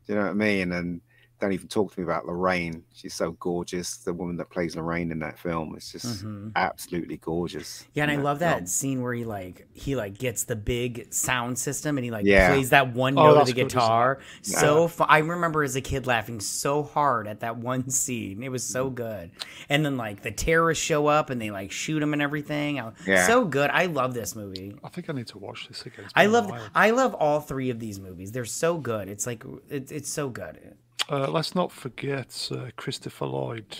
Do 0.06 0.12
you 0.12 0.18
know 0.18 0.24
what 0.24 0.30
I 0.30 0.34
mean? 0.34 0.72
And 0.72 1.00
don't 1.40 1.52
even 1.52 1.68
talk 1.68 1.92
to 1.92 2.00
me 2.00 2.04
about 2.04 2.24
Lorraine. 2.26 2.82
She's 2.94 3.14
so 3.14 3.32
gorgeous. 3.32 3.98
The 3.98 4.12
woman 4.14 4.36
that 4.36 4.48
plays 4.50 4.74
Lorraine 4.76 5.12
in 5.12 5.18
that 5.18 5.38
film 5.38 5.76
is 5.76 5.92
just 5.92 6.24
Mhm. 6.24 6.52
absolutely 6.56 7.18
gorgeous. 7.18 7.84
Yeah, 7.92 8.04
and 8.04 8.10
I 8.10 8.14
in 8.14 8.22
love 8.22 8.38
film. 8.38 8.50
that 8.50 8.68
scene 8.68 9.02
where 9.02 9.12
he 9.12 9.24
like 9.24 9.66
he 9.74 9.96
like 9.96 10.16
gets 10.16 10.44
the 10.44 10.56
big 10.56 11.12
sound 11.12 11.58
system 11.58 11.98
and 11.98 12.04
he 12.04 12.10
like 12.10 12.24
Yeah. 12.24 12.48
plays 12.48 12.70
that 12.70 12.94
one 12.94 13.18
Oh, 13.18 13.24
note 13.34 13.36
of 13.42 13.46
the 13.48 13.52
good, 13.52 13.66
isn't 13.66 13.78
guitar. 13.78 14.18
Yeah. 14.44 14.58
So 14.60 14.88
fu- 14.88 15.04
I 15.04 15.18
remember 15.18 15.62
as 15.62 15.76
a 15.76 15.80
kid 15.82 16.06
laughing 16.06 16.40
so 16.40 16.82
hard 16.82 17.26
at 17.28 17.40
that 17.40 17.58
one 17.58 17.90
scene. 17.90 18.42
It 18.42 18.50
was 18.50 18.64
so 18.64 18.88
good. 18.90 19.30
And 19.68 19.84
then 19.84 19.96
like 19.96 20.22
the 20.22 20.30
terrorists 20.32 20.82
show 20.84 21.06
up 21.06 21.28
and 21.30 21.40
they 21.40 21.50
like 21.50 21.70
shoot 21.70 22.02
him 22.02 22.12
and 22.12 22.22
everything. 22.22 22.80
Yeah. 23.06 23.26
So 23.26 23.44
good. 23.44 23.70
I 23.70 23.86
love 23.86 24.14
this 24.14 24.34
movie. 24.34 24.74
I 24.82 24.88
think 24.88 25.10
I 25.10 25.12
need 25.12 25.26
to 25.28 25.38
watch 25.38 25.68
this 25.68 25.84
again. 25.84 26.06
I 26.14 26.26
love. 26.26 26.50
I 26.74 26.90
love 26.92 27.12
all 27.14 27.40
three 27.40 27.70
of 27.70 27.78
these 27.78 28.00
movies. 28.00 28.32
They're 28.32 28.44
so 28.46 28.78
good. 28.78 29.08
It's 29.08 29.26
like 29.26 29.44
it, 29.68 29.92
it's 29.92 30.10
so 30.10 30.28
good. 30.30 30.76
Uh, 31.10 31.28
let's 31.30 31.54
not 31.54 31.70
forget 31.70 32.48
uh, 32.52 32.66
Christopher 32.76 33.26
Lloyd. 33.26 33.76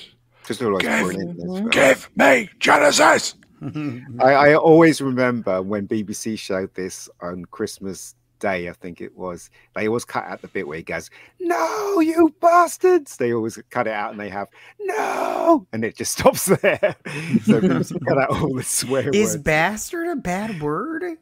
Just 0.47 0.63
always 0.63 0.83
Give- 0.83 1.03
brilliant 1.03 1.41
in. 1.41 1.69
Give 1.71 2.09
me 2.17 2.49
Genesis. 2.61 3.35
I, 4.21 4.33
I 4.33 4.55
always 4.55 5.01
remember 5.01 5.63
when 5.63 5.89
BBC 5.89 6.39
showed 6.39 6.73
this 6.75 7.09
on 7.21 7.45
Christmas 7.47 8.15
Day, 8.39 8.69
I 8.69 8.73
think 8.75 9.01
it 9.01 9.17
was. 9.17 9.49
They 9.75 9.89
always 9.89 10.05
cut 10.05 10.25
out 10.25 10.43
the 10.43 10.49
bit 10.49 10.69
where 10.69 10.77
he 10.77 10.83
goes, 10.83 11.09
"No, 11.41 12.01
you 12.01 12.35
bastards!" 12.39 13.17
They 13.17 13.33
always 13.33 13.59
cut 13.71 13.87
it 13.87 13.95
out, 13.95 14.11
and 14.11 14.21
they 14.21 14.29
have 14.29 14.49
"No," 14.79 15.67
and 15.73 15.83
it 15.83 15.97
just 15.97 16.13
stops 16.19 16.45
there. 16.45 16.97
so 17.45 17.61
BBC 17.63 18.07
cut 18.07 18.19
out 18.19 18.29
all 18.29 18.53
the 18.55 18.63
swear 18.63 19.09
Is 19.09 19.31
words. 19.33 19.37
bastard 19.43 20.09
a 20.09 20.17
bad 20.17 20.61
word? 20.61 21.17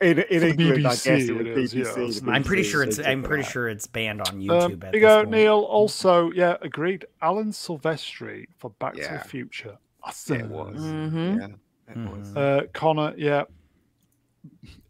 In, 0.00 0.18
in 0.18 0.24
For 0.24 0.38
the 0.40 0.48
England, 0.50 0.86
I 0.86 0.90
guess 0.90 1.06
it 1.06 1.32
was 1.36 1.46
it 1.46 1.58
is, 1.58 1.74
yeah. 1.74 1.84
BBC. 1.84 2.28
I'm 2.28 2.44
pretty 2.44 2.62
sure 2.62 2.82
it's 2.82 2.98
I'm 2.98 3.22
pretty 3.22 3.44
out. 3.44 3.50
sure 3.50 3.68
it's 3.68 3.86
banned 3.86 4.20
on 4.22 4.28
Um, 4.34 4.40
YouTube. 4.40 4.80
there 4.80 4.88
at 4.88 4.94
you 4.94 5.00
go, 5.00 5.16
point. 5.18 5.30
Neil. 5.30 5.58
Also, 5.68 6.30
yeah, 6.32 6.56
agreed. 6.62 7.06
Alan 7.22 7.50
Silvestri 7.52 8.46
for 8.58 8.70
Back 8.70 8.94
to 8.94 9.00
the 9.22 9.28
Future. 9.28 9.70
It 9.70 9.78
Awesome. 10.02 10.50
was. 10.50 10.80
Mhm. 10.80 11.40
Yeah, 11.40 11.92
it 11.92 12.10
was. 12.10 12.28
Mhm. 12.30 12.36
Uh, 12.36 12.66
Connor, 12.72 13.14
yeah, 13.16 13.42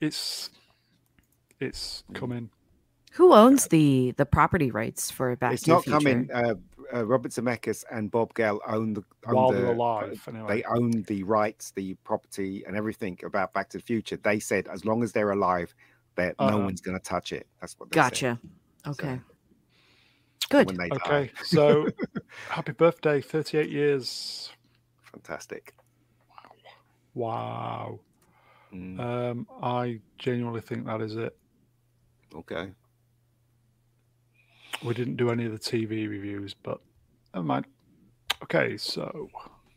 it's 0.00 0.50
it's 1.60 2.05
coming. 2.15 2.50
Who 3.12 3.33
owns 3.33 3.68
the 3.68 4.12
the 4.18 4.26
property 4.26 4.70
rights 4.70 5.10
for 5.10 5.34
Back 5.36 5.55
It's 5.55 5.62
to 5.62 5.70
the 5.70 5.76
it's 5.78 5.86
not 5.89 6.02
Future? 6.02 6.26
coming. 6.26 6.31
Uh, 6.50 6.55
uh, 6.92 7.05
Robert 7.06 7.32
Zemeckis 7.32 7.84
and 7.90 8.10
Bob 8.10 8.34
Gale 8.34 8.60
own 8.66 8.94
the 8.94 9.02
own 9.26 9.34
While 9.34 9.48
the, 9.52 9.56
they're 9.58 9.66
alive, 9.73 10.23
anyway. 10.28 10.56
They 10.56 10.65
own 10.65 11.02
the 11.02 11.23
rights, 11.24 11.73
the 11.73 11.94
property, 12.05 12.65
and 12.66 12.76
everything 12.76 13.18
about 13.24 13.52
Back 13.52 13.68
to 13.70 13.78
the 13.78 13.82
Future. 13.84 14.16
They 14.16 14.39
said 14.40 14.68
as 14.68 14.84
long 14.84 15.02
as 15.02 15.12
they're 15.12 15.31
alive, 15.32 15.74
that 16.16 16.36
no 16.40 16.47
Uh-huh. 16.48 16.58
one's 16.58 16.81
going 16.81 16.97
to 16.98 17.02
touch 17.02 17.32
it. 17.32 17.47
That's 17.60 17.74
what 17.78 17.90
they 17.90 17.97
said 17.97 18.10
Gotcha. 18.12 18.40
Okay. 18.86 19.20
Good. 20.48 20.66
when 20.66 20.76
they 20.76 20.89
Okay, 20.90 21.26
die. 21.26 21.31
so 21.44 21.89
happy 22.48 22.73
birthday, 22.73 23.20
38 23.20 23.68
years. 23.68 24.50
Fantastic. 25.12 25.74
Wow. 27.15 28.00
Mm, 28.73 29.00
Um, 29.00 29.47
I 29.62 30.00
genuinely 30.18 30.60
think 30.60 30.84
that 30.86 31.00
is 31.00 31.16
it. 31.16 31.36
okay. 32.34 32.70
We 34.84 34.94
didn't 34.94 35.16
do 35.16 35.30
any 35.30 35.46
of 35.46 35.52
the 35.52 35.58
TV 35.58 36.08
reviews, 36.08 36.55
but 36.55 36.80
never 37.34 37.46
mind. 37.46 37.66
Okay, 38.42 38.76
so 38.76 39.28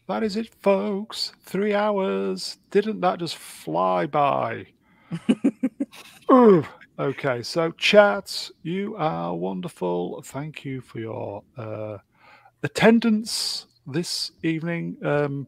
that 0.07 0.23
is 0.23 0.35
it, 0.35 0.53
folks. 0.61 1.31
Three 1.43 1.73
hours. 1.73 2.57
Didn't 2.71 3.01
that 3.01 3.19
just 3.19 3.37
fly 3.37 4.05
by? 4.05 4.67
Okay, 6.99 7.41
so 7.43 7.71
chats, 7.71 8.51
you 8.61 8.97
are 8.97 9.33
wonderful. 9.33 10.21
Thank 10.21 10.65
you 10.65 10.81
for 10.81 10.99
your 10.99 11.43
uh, 11.55 11.99
attendance 12.61 13.67
this 13.87 14.31
evening. 14.43 14.97
Um, 15.01 15.47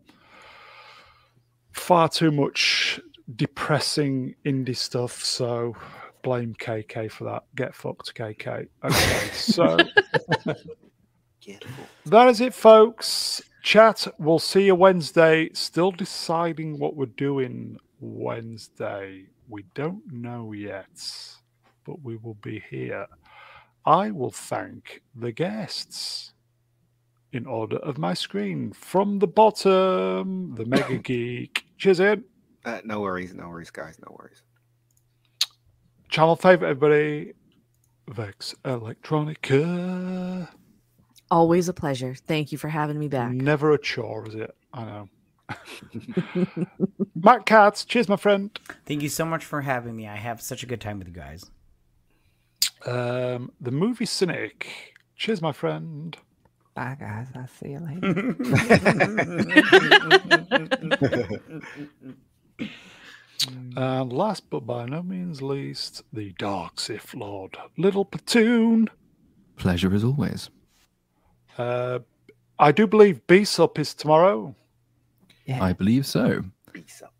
far 1.73 2.07
too 2.07 2.31
much 2.31 3.01
depressing 3.35 4.33
indie 4.45 4.77
stuff, 4.77 5.21
so 5.21 5.75
blame 6.21 6.55
KK 6.55 7.11
for 7.11 7.25
that. 7.25 7.43
Get 7.55 7.75
fucked, 7.75 8.13
KK. 8.15 8.67
Okay, 8.83 9.29
so 9.33 9.77
that 12.05 12.27
is 12.27 12.41
it, 12.41 12.53
folks. 12.53 13.41
Chat, 13.63 14.07
we'll 14.17 14.39
see 14.39 14.65
you 14.65 14.75
Wednesday. 14.75 15.49
Still 15.53 15.91
deciding 15.91 16.79
what 16.79 16.95
we're 16.95 17.05
doing 17.05 17.77
Wednesday. 17.99 19.25
We 19.47 19.65
don't 19.75 20.01
know 20.11 20.51
yet, 20.53 20.89
but 21.85 22.01
we 22.01 22.17
will 22.17 22.37
be 22.41 22.63
here. 22.69 23.05
I 23.85 24.11
will 24.11 24.31
thank 24.31 25.01
the 25.15 25.31
guests 25.31 26.33
in 27.33 27.45
order 27.45 27.77
of 27.77 27.97
my 27.97 28.13
screen. 28.13 28.73
From 28.73 29.19
the 29.19 29.27
bottom, 29.27 30.55
the 30.55 30.65
Mega 30.65 30.97
Geek. 31.03 31.65
Cheers, 31.77 32.01
Ian. 32.01 32.23
Uh, 32.65 32.81
no 32.83 32.99
worries, 32.99 33.33
no 33.33 33.47
worries, 33.47 33.71
guys, 33.71 33.97
no 33.99 34.15
worries. 34.17 34.43
Channel 36.11 36.35
5, 36.35 36.61
everybody. 36.61 37.33
Vex 38.09 38.53
Electronica. 38.65 40.49
Always 41.31 41.69
a 41.69 41.73
pleasure. 41.73 42.13
Thank 42.13 42.51
you 42.51 42.57
for 42.57 42.67
having 42.67 42.99
me 42.99 43.07
back. 43.07 43.31
Never 43.31 43.71
a 43.71 43.77
chore, 43.77 44.27
is 44.27 44.35
it? 44.35 44.53
I 44.73 44.83
know. 44.83 45.07
MatKat, 47.17 47.87
cheers, 47.87 48.09
my 48.09 48.17
friend. 48.17 48.51
Thank 48.85 49.01
you 49.03 49.07
so 49.07 49.23
much 49.23 49.45
for 49.45 49.61
having 49.61 49.95
me. 49.95 50.05
I 50.05 50.17
have 50.17 50.41
such 50.41 50.63
a 50.63 50.65
good 50.65 50.81
time 50.81 50.99
with 50.99 51.07
you 51.07 51.13
guys. 51.13 51.49
Um, 52.85 53.53
the 53.61 53.71
movie 53.71 54.05
cynic, 54.05 54.67
cheers, 55.15 55.41
my 55.41 55.53
friend. 55.53 56.17
Bye, 56.75 56.97
guys. 56.99 57.27
I'll 57.33 57.47
see 57.47 57.69
you 57.69 57.79
later. 57.79 58.35
And 63.47 64.11
last 64.13 64.49
but 64.49 64.61
by 64.61 64.85
no 64.85 65.01
means 65.03 65.41
least, 65.41 66.03
the 66.13 66.33
Dark 66.37 66.79
Sith 66.79 67.13
Lord, 67.13 67.57
Little 67.77 68.05
Platoon. 68.05 68.89
Pleasure 69.57 69.93
as 69.93 70.03
always. 70.03 70.49
Uh, 71.57 71.99
I 72.59 72.71
do 72.71 72.87
believe 72.87 73.25
Beast 73.27 73.59
Up 73.59 73.79
is 73.79 73.93
tomorrow. 73.93 74.55
Yeah. 75.45 75.63
I 75.63 75.73
believe 75.73 76.05
so. 76.05 76.43
Peace 76.71 77.01
up. 77.03 77.13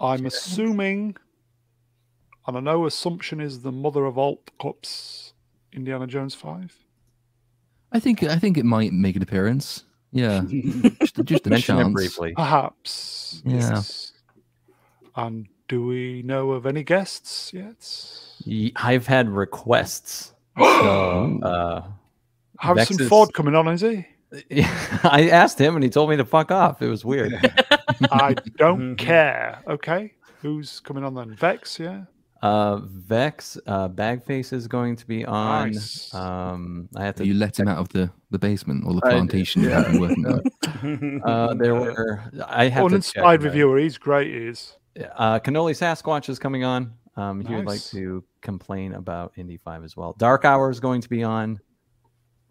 I'm 0.00 0.26
assuming, 0.26 1.16
and 2.46 2.56
I 2.56 2.60
know 2.60 2.86
assumption 2.86 3.40
is 3.40 3.60
the 3.62 3.72
mother 3.72 4.04
of 4.04 4.18
all 4.18 4.42
cups, 4.60 5.32
Indiana 5.72 6.06
Jones 6.06 6.34
5. 6.34 6.76
I 7.92 8.00
think 8.00 8.22
I 8.22 8.36
think 8.36 8.58
it 8.58 8.64
might 8.64 8.92
make 8.92 9.16
an 9.16 9.22
appearance. 9.22 9.84
Yeah, 10.12 10.42
just, 10.48 11.24
just 11.24 11.46
a 11.46 11.50
Mention 11.50 11.78
chance. 11.78 11.92
briefly. 11.92 12.34
Perhaps. 12.36 13.42
Yeah. 13.44 13.56
yes. 13.56 14.12
And 15.16 15.46
do 15.68 15.84
we 15.86 16.22
know 16.22 16.52
of 16.52 16.66
any 16.66 16.82
guests 16.84 17.52
yet? 17.52 18.72
I've 18.76 19.06
had 19.06 19.28
requests. 19.28 20.32
So, 20.58 21.40
uh, 21.42 21.82
Harrison 22.58 22.96
Vex 22.96 23.00
is- 23.02 23.08
Ford 23.08 23.32
coming 23.34 23.54
on, 23.54 23.68
is 23.68 23.80
he? 23.82 24.06
I 25.04 25.28
asked 25.32 25.58
him 25.60 25.74
and 25.74 25.84
he 25.84 25.88
told 25.90 26.10
me 26.10 26.16
to 26.16 26.24
fuck 26.24 26.50
off. 26.50 26.82
It 26.82 26.88
was 26.88 27.04
weird. 27.04 27.34
I 28.10 28.34
don't 28.56 28.96
care. 28.96 29.62
Okay. 29.66 30.12
Who's 30.42 30.80
coming 30.80 31.04
on 31.04 31.14
then? 31.14 31.34
Vex, 31.34 31.78
yeah? 31.78 32.04
Uh, 32.42 32.76
Vex, 32.84 33.58
uh, 33.66 33.88
Bagface 33.88 34.52
is 34.52 34.66
going 34.68 34.96
to 34.96 35.06
be 35.06 35.24
on. 35.24 35.70
Nice. 35.72 36.12
Um, 36.14 36.88
I 36.96 37.04
have 37.04 37.14
to. 37.16 37.26
You 37.26 37.34
let 37.34 37.58
him 37.58 37.68
out 37.68 37.78
of 37.78 37.88
the, 37.90 38.10
the 38.30 38.38
basement 38.38 38.84
or 38.86 38.94
the 38.94 39.00
plantation 39.00 39.62
you 39.62 39.70
have 39.70 39.86
been 39.86 40.00
working 40.00 40.26
on. 40.26 41.20
Uh, 41.24 41.54
there 41.54 41.74
were. 41.74 42.22
I 42.46 42.68
have 42.68 42.84
to 42.84 42.90
check 42.90 42.92
Uninspired 42.92 43.40
my- 43.40 43.46
reviewer. 43.46 43.78
He's 43.78 43.96
great, 43.98 44.28
he 44.28 44.48
is. 44.48 44.76
Uh, 45.16 45.38
Cannoli 45.40 45.72
Sasquatch 45.72 46.28
is 46.28 46.38
coming 46.38 46.64
on. 46.64 46.92
Um, 47.16 47.40
he 47.44 47.54
would 47.54 47.66
like 47.66 47.82
to 47.84 48.22
complain 48.42 48.94
about 48.94 49.32
Indy 49.36 49.56
Five 49.56 49.84
as 49.84 49.96
well. 49.96 50.14
Dark 50.18 50.44
Hour 50.44 50.70
is 50.70 50.80
going 50.80 51.00
to 51.00 51.08
be 51.08 51.22
on. 51.22 51.58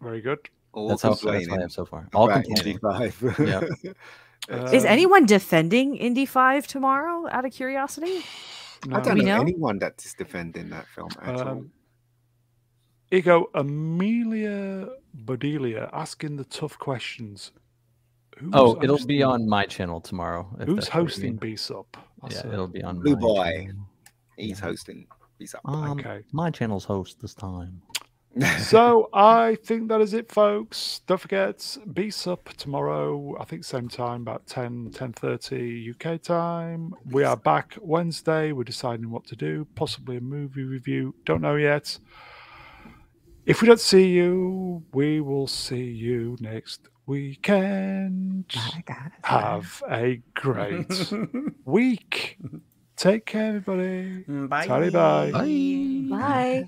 Very 0.00 0.20
good. 0.20 0.38
All 0.72 0.88
That's 0.88 1.02
how 1.02 1.10
that's 1.10 1.24
what 1.24 1.34
I 1.34 1.38
complaining 1.38 1.60
have 1.62 1.72
so 1.72 1.84
far. 1.86 2.08
All 2.14 2.28
about 2.30 2.44
complaining. 2.44 2.74
Indy 2.74 2.80
5. 2.80 3.34
Yeah. 3.46 3.92
Is 4.72 4.84
Um, 4.84 4.90
anyone 4.90 5.26
defending 5.26 5.96
Indy 5.96 6.26
5 6.26 6.66
tomorrow 6.68 7.26
out 7.30 7.44
of 7.44 7.52
curiosity? 7.52 8.22
I 8.92 9.00
don't 9.00 9.14
We 9.18 9.24
know, 9.24 9.36
know? 9.36 9.40
anyone 9.40 9.78
that 9.78 10.04
is 10.04 10.14
defending 10.14 10.68
that 10.70 10.86
film 10.88 11.08
at 11.22 11.34
all. 11.40 11.48
Um, 11.48 11.72
Ego 13.10 13.48
Amelia 13.54 14.88
Bodelia 15.14 15.88
asking 15.92 16.36
the 16.36 16.44
tough 16.44 16.78
questions. 16.78 17.50
Who's 18.36 18.50
Oh, 18.54 18.78
it'll 18.82 19.04
be 19.06 19.22
on 19.22 19.48
my 19.48 19.64
channel 19.64 20.00
tomorrow. 20.00 20.46
if 20.60 20.66
Who's 20.68 20.76
that's 20.76 20.88
what 20.88 20.94
you 20.94 21.02
hosting 21.02 21.30
mean. 21.30 21.36
B 21.36 21.56
Sup? 21.56 21.96
Yeah, 22.30 22.46
it'll 22.52 22.68
be 22.68 22.82
on 22.82 23.00
Blue 23.00 23.14
my 23.14 23.20
Boy. 23.20 23.50
channel. 23.66 23.88
He's 24.36 24.58
hosting. 24.60 25.06
He's 25.38 25.54
up. 25.54 25.62
Um, 25.64 25.98
Okay. 25.98 26.22
My 26.32 26.50
channel's 26.50 26.84
host 26.84 27.20
this 27.20 27.34
time. 27.34 27.80
so 28.58 29.08
I 29.14 29.56
think 29.64 29.88
that 29.88 30.02
is 30.02 30.12
it, 30.12 30.30
folks. 30.30 31.00
Don't 31.06 31.18
forget, 31.18 31.78
Beast 31.94 32.28
Up 32.28 32.44
tomorrow. 32.58 33.34
I 33.40 33.44
think 33.44 33.64
same 33.64 33.88
time, 33.88 34.22
about 34.22 34.46
10, 34.46 34.90
10.30 34.90 35.94
UK 35.94 36.20
time. 36.20 36.94
We 37.10 37.24
are 37.24 37.36
back 37.38 37.78
Wednesday. 37.80 38.52
We're 38.52 38.64
deciding 38.64 39.10
what 39.10 39.24
to 39.28 39.36
do. 39.36 39.66
Possibly 39.74 40.18
a 40.18 40.20
movie 40.20 40.64
review. 40.64 41.14
Don't 41.24 41.40
know 41.40 41.56
yet. 41.56 41.98
If 43.46 43.62
we 43.62 43.68
don't 43.68 43.80
see 43.80 44.08
you, 44.08 44.82
we 44.92 45.22
will 45.22 45.46
see 45.46 45.84
you 45.84 46.36
next 46.40 46.88
weekend. 47.06 48.46
Bye, 48.54 48.82
guys. 48.86 49.10
Have 49.22 49.82
a 49.90 50.20
great 50.34 51.12
week. 51.64 52.38
Take 52.96 53.26
care, 53.26 53.48
everybody. 53.48 54.24
Mm, 54.24 54.48
bye. 54.48 54.66
Tally 54.66 54.90
bye. 54.90 55.30
Bye. 55.32 56.06
Bye. 56.10 56.62